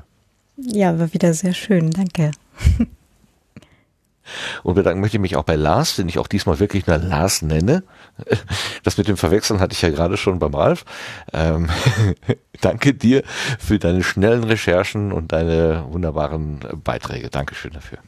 Ja, 0.57 0.99
war 0.99 1.13
wieder 1.13 1.33
sehr 1.33 1.55
schön. 1.55 1.91
Danke. 1.91 2.33
Und 4.63 4.75
bedanken 4.75 5.01
möchte 5.01 5.17
ich 5.17 5.21
mich 5.21 5.37
auch 5.37 5.45
bei 5.45 5.57
Lars, 5.57 5.97
den 5.97 6.09
ich 6.09 6.19
auch 6.19 6.27
diesmal 6.27 6.61
wirklich 6.61 6.87
nur 6.87 6.99
Lars 6.99 7.43
nenne. 7.43 7.83
Das 8.85 8.99
mit 8.99 9.07
dem 9.07 9.17
Verwechseln 9.17 9.61
hatte 9.61 9.75
ich 9.75 9.83
ja 9.83 9.91
gerade 9.91 10.17
schon 10.17 10.39
beim 10.39 10.55
Ralf. 10.55 10.85
Ähm, 11.33 11.69
danke 12.61 12.95
dir 12.95 13.23
für 13.59 13.79
deine 13.79 14.03
schnellen 14.03 14.45
Recherchen 14.45 15.13
und 15.13 15.33
deine 15.33 15.85
wunderbaren 15.89 16.61
Beiträge. 16.83 17.31
Dankeschön 17.31 17.73
dafür. 17.73 17.99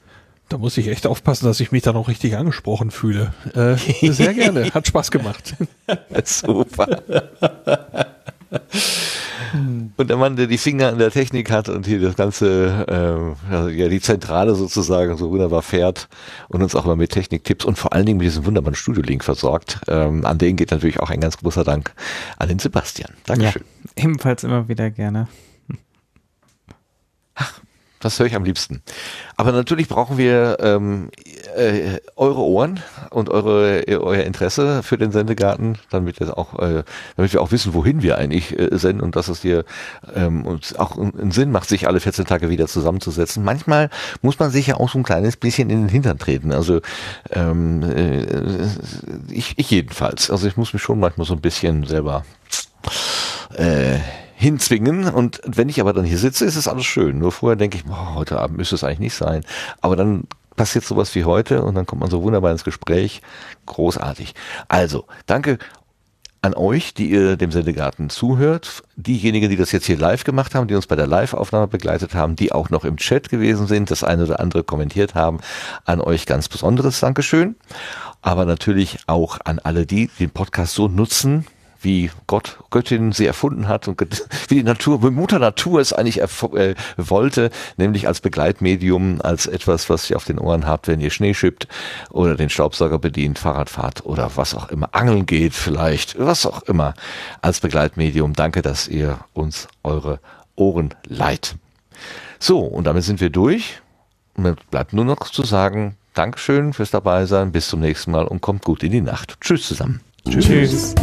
Da 0.49 0.59
muss 0.59 0.77
ich 0.77 0.89
echt 0.89 1.07
aufpassen, 1.07 1.47
dass 1.47 1.61
ich 1.61 1.73
mich 1.73 1.83
dann 1.83 1.97
auch 1.97 2.09
richtig 2.09 2.37
angesprochen 2.37 2.91
fühle. 2.91 3.33
Äh, 3.55 3.77
sehr 4.13 4.35
gerne, 4.35 4.71
hat 4.75 4.87
Spaß 4.87 5.11
gemacht. 5.11 5.55
Super. 6.25 7.03
Und 9.97 10.11
der 10.11 10.17
Mann, 10.17 10.37
der 10.37 10.47
die 10.47 10.59
Finger 10.59 10.91
in 10.91 10.99
der 10.99 11.11
Technik 11.11 11.51
hat 11.51 11.69
und 11.69 11.87
hier 11.87 12.01
das 12.01 12.17
ganze, 12.17 13.37
äh, 13.49 13.77
ja, 13.77 13.89
die 13.89 14.01
Zentrale 14.01 14.55
sozusagen 14.55 15.17
so 15.17 15.31
wunderbar 15.31 15.63
fährt 15.63 16.09
und 16.49 16.63
uns 16.63 16.75
auch 16.75 16.85
immer 16.85 16.97
mit 16.97 17.13
Techniktipps 17.13 17.65
und 17.65 17.79
vor 17.79 17.93
allen 17.93 18.07
Dingen 18.07 18.19
mit 18.19 18.27
diesem 18.27 18.47
wunderbaren 18.47 18.75
Studio-Link 18.75 19.23
versorgt. 19.23 19.81
Ähm, 19.89 20.25
an 20.25 20.39
den 20.39 20.57
geht 20.57 20.71
natürlich 20.71 20.99
auch 21.01 21.11
ein 21.11 21.21
ganz 21.21 21.37
großer 21.39 21.65
Dank 21.65 21.95
an 22.37 22.49
den 22.49 22.59
Sebastian. 22.59 23.13
Dankeschön. 23.27 23.63
Ja, 23.97 24.05
ebenfalls 24.05 24.45
immer 24.45 24.69
wieder 24.69 24.91
gerne. 24.91 25.29
Ach, 27.37 27.61
das 28.05 28.19
höre 28.19 28.27
ich 28.27 28.35
am 28.35 28.45
liebsten. 28.45 28.83
Aber 29.37 29.51
natürlich 29.53 29.89
brauchen 29.89 30.19
wir 30.19 30.59
ähm, 30.61 31.09
äh, 31.57 31.99
eure 32.17 32.43
Ohren 32.43 32.81
und 33.09 33.31
eure 33.31 33.83
euer 33.89 34.25
Interesse 34.25 34.83
für 34.83 34.99
den 34.99 35.11
Sendegarten, 35.11 35.79
damit 35.91 36.21
wir 36.21 36.37
auch, 36.37 36.59
äh, 36.59 36.85
damit 37.17 37.33
wir 37.33 37.41
auch 37.41 37.51
wissen, 37.51 37.73
wohin 37.73 38.03
wir 38.03 38.19
eigentlich 38.19 38.59
äh, 38.59 38.69
senden 38.77 39.01
und 39.01 39.17
dass 39.17 39.29
es 39.29 39.41
dir 39.41 39.65
ähm, 40.15 40.45
uns 40.45 40.77
auch 40.77 40.99
einen 40.99 41.31
Sinn 41.31 41.51
macht, 41.51 41.69
sich 41.69 41.87
alle 41.87 41.99
14 41.99 42.27
Tage 42.27 42.51
wieder 42.51 42.67
zusammenzusetzen. 42.67 43.43
Manchmal 43.43 43.89
muss 44.21 44.39
man 44.39 44.51
sich 44.51 44.67
ja 44.67 44.77
auch 44.77 44.91
so 44.91 44.99
ein 44.99 45.05
kleines 45.05 45.39
bisschen 45.39 45.71
in 45.71 45.81
den 45.81 45.89
Hintern 45.89 46.19
treten. 46.19 46.53
Also 46.53 46.81
ähm, 47.31 47.83
äh, 47.83 48.67
ich, 49.31 49.55
ich 49.57 49.71
jedenfalls. 49.71 50.31
Also 50.31 50.47
ich 50.47 50.59
muss 50.59 50.75
mich 50.75 50.83
schon 50.83 51.01
manchmal 51.01 51.27
so 51.27 51.33
ein 51.33 51.41
bisschen 51.41 51.85
selber 51.85 52.27
äh, 53.57 53.99
hinzwingen. 54.35 55.09
Und 55.09 55.41
wenn 55.45 55.69
ich 55.69 55.81
aber 55.81 55.93
dann 55.93 56.05
hier 56.05 56.19
sitze, 56.19 56.45
ist 56.45 56.57
es 56.57 56.69
alles 56.69 56.85
schön. 56.85 57.19
Nur 57.19 57.33
vorher 57.33 57.57
denke 57.57 57.77
ich, 57.77 57.85
boah, 57.85 58.15
heute 58.15 58.41
Abend 58.41 58.57
müsste 58.57 58.75
es 58.75 58.85
eigentlich 58.85 58.99
nicht 59.01 59.15
sein. 59.15 59.45
Aber 59.81 59.97
dann 59.97 60.25
passiert 60.57 60.85
sowas 60.85 61.15
wie 61.15 61.25
heute 61.25 61.63
und 61.63 61.75
dann 61.75 61.87
kommt 61.87 62.01
man 62.01 62.11
so 62.11 62.23
wunderbar 62.23 62.53
ins 62.53 62.65
Gespräch. 62.65 63.23
Großartig. 63.67 64.35
Also, 64.69 65.07
danke 65.27 65.59
an 66.45 66.55
euch, 66.55 66.93
die 66.93 67.11
ihr 67.11 67.39
dem 67.39 67.51
Sendegarten 67.51 68.11
zuhört, 68.11 68.83
diejenigen, 68.97 69.49
die 69.49 69.57
das 69.57 69.73
jetzt 69.73 69.87
hier 69.87 69.97
live 69.97 70.25
gemacht 70.25 70.55
haben, 70.55 70.69
die 70.69 70.75
uns 70.75 70.87
bei 70.87 70.95
der 70.95 71.07
Live-Aufnahme 71.07 71.69
begleitet 71.69 72.15
haben, 72.15 72.37
die 72.37 72.53
auch 72.53 72.69
noch 72.69 72.85
im 72.85 72.99
Chat 72.99 73.31
gewesen 73.31 73.67
sind, 73.67 73.91
das 73.91 74.05
eine 74.05 74.25
oder 74.25 74.41
andere 74.41 74.63
kommentiert 74.63 75.15
haben, 75.15 75.39
an 75.87 76.03
euch 76.03 76.27
ganz 76.27 76.51
besonderes 76.51 77.01
Dankeschön. 77.01 77.57
Aber 78.21 78.45
natürlich 78.45 78.99
auch 79.07 79.39
an 79.43 79.59
alle 79.59 79.87
die, 79.87 80.09
die 80.09 80.25
den 80.25 80.31
Podcast 80.31 80.75
so 80.75 80.87
nutzen, 80.87 81.47
wie 81.85 82.11
Gott, 82.27 82.59
Göttin 82.71 83.13
sie 83.13 83.27
erfunden 83.27 83.69
hat 83.69 83.87
und 83.89 84.01
wie 84.49 84.57
die 84.57 84.63
Natur, 84.63 85.03
wie 85.03 85.11
Mutter 85.11 85.39
Natur 85.39 85.81
es 85.81 85.93
eigentlich 85.93 86.21
äh, 86.21 86.75
wollte, 86.97 87.51
nämlich 87.77 88.09
als 88.09 88.21
Begleitmedium, 88.21 89.21
als 89.23 89.47
etwas, 89.47 89.89
was 89.91 90.11
ihr 90.11 90.17
auf 90.17 90.25
den 90.25 90.39
Ohren 90.39 90.67
habt, 90.67 90.89
wenn 90.89 91.01
ihr 91.01 91.11
Schnee 91.11 91.35
schippt 91.35 91.69
oder 92.11 92.35
den 92.35 92.51
Staubsauger 92.51 92.99
bedient, 92.99 93.39
Fahrrad 93.39 93.71
fahrt 93.71 94.05
oder 94.05 94.33
was 94.37 94.55
auch 94.55 94.69
immer, 94.71 94.89
angeln 94.93 95.27
geht 95.27 95.55
vielleicht, 95.55 96.19
was 96.19 96.47
auch 96.47 96.63
immer, 96.63 96.95
als 97.43 97.61
Begleitmedium. 97.61 98.33
Danke, 98.33 98.63
dass 98.63 98.89
ihr 98.89 99.19
uns 99.33 99.69
eure 99.83 100.21
Ohren 100.57 100.95
leiht. 101.07 101.57
So, 102.39 102.61
und 102.61 102.85
damit 102.85 103.05
sind 103.05 103.21
wir 103.21 103.31
durch. 103.31 103.81
Mir 104.37 104.57
bleibt 104.71 104.93
nur 104.93 105.05
noch 105.05 105.31
zu 105.31 105.43
sagen, 105.45 105.97
Dankeschön 106.15 106.73
fürs 106.73 106.91
Dabeisein, 106.91 107.53
bis 107.53 107.69
zum 107.69 107.81
nächsten 107.81 108.13
Mal 108.13 108.27
und 108.27 108.41
kommt 108.41 108.65
gut 108.65 108.83
in 108.83 108.93
die 108.93 109.01
Nacht. 109.01 109.37
Tschüss 109.41 109.67
zusammen. 109.67 110.01
Tschüss. 110.29 110.47
Tschüss. 110.47 110.95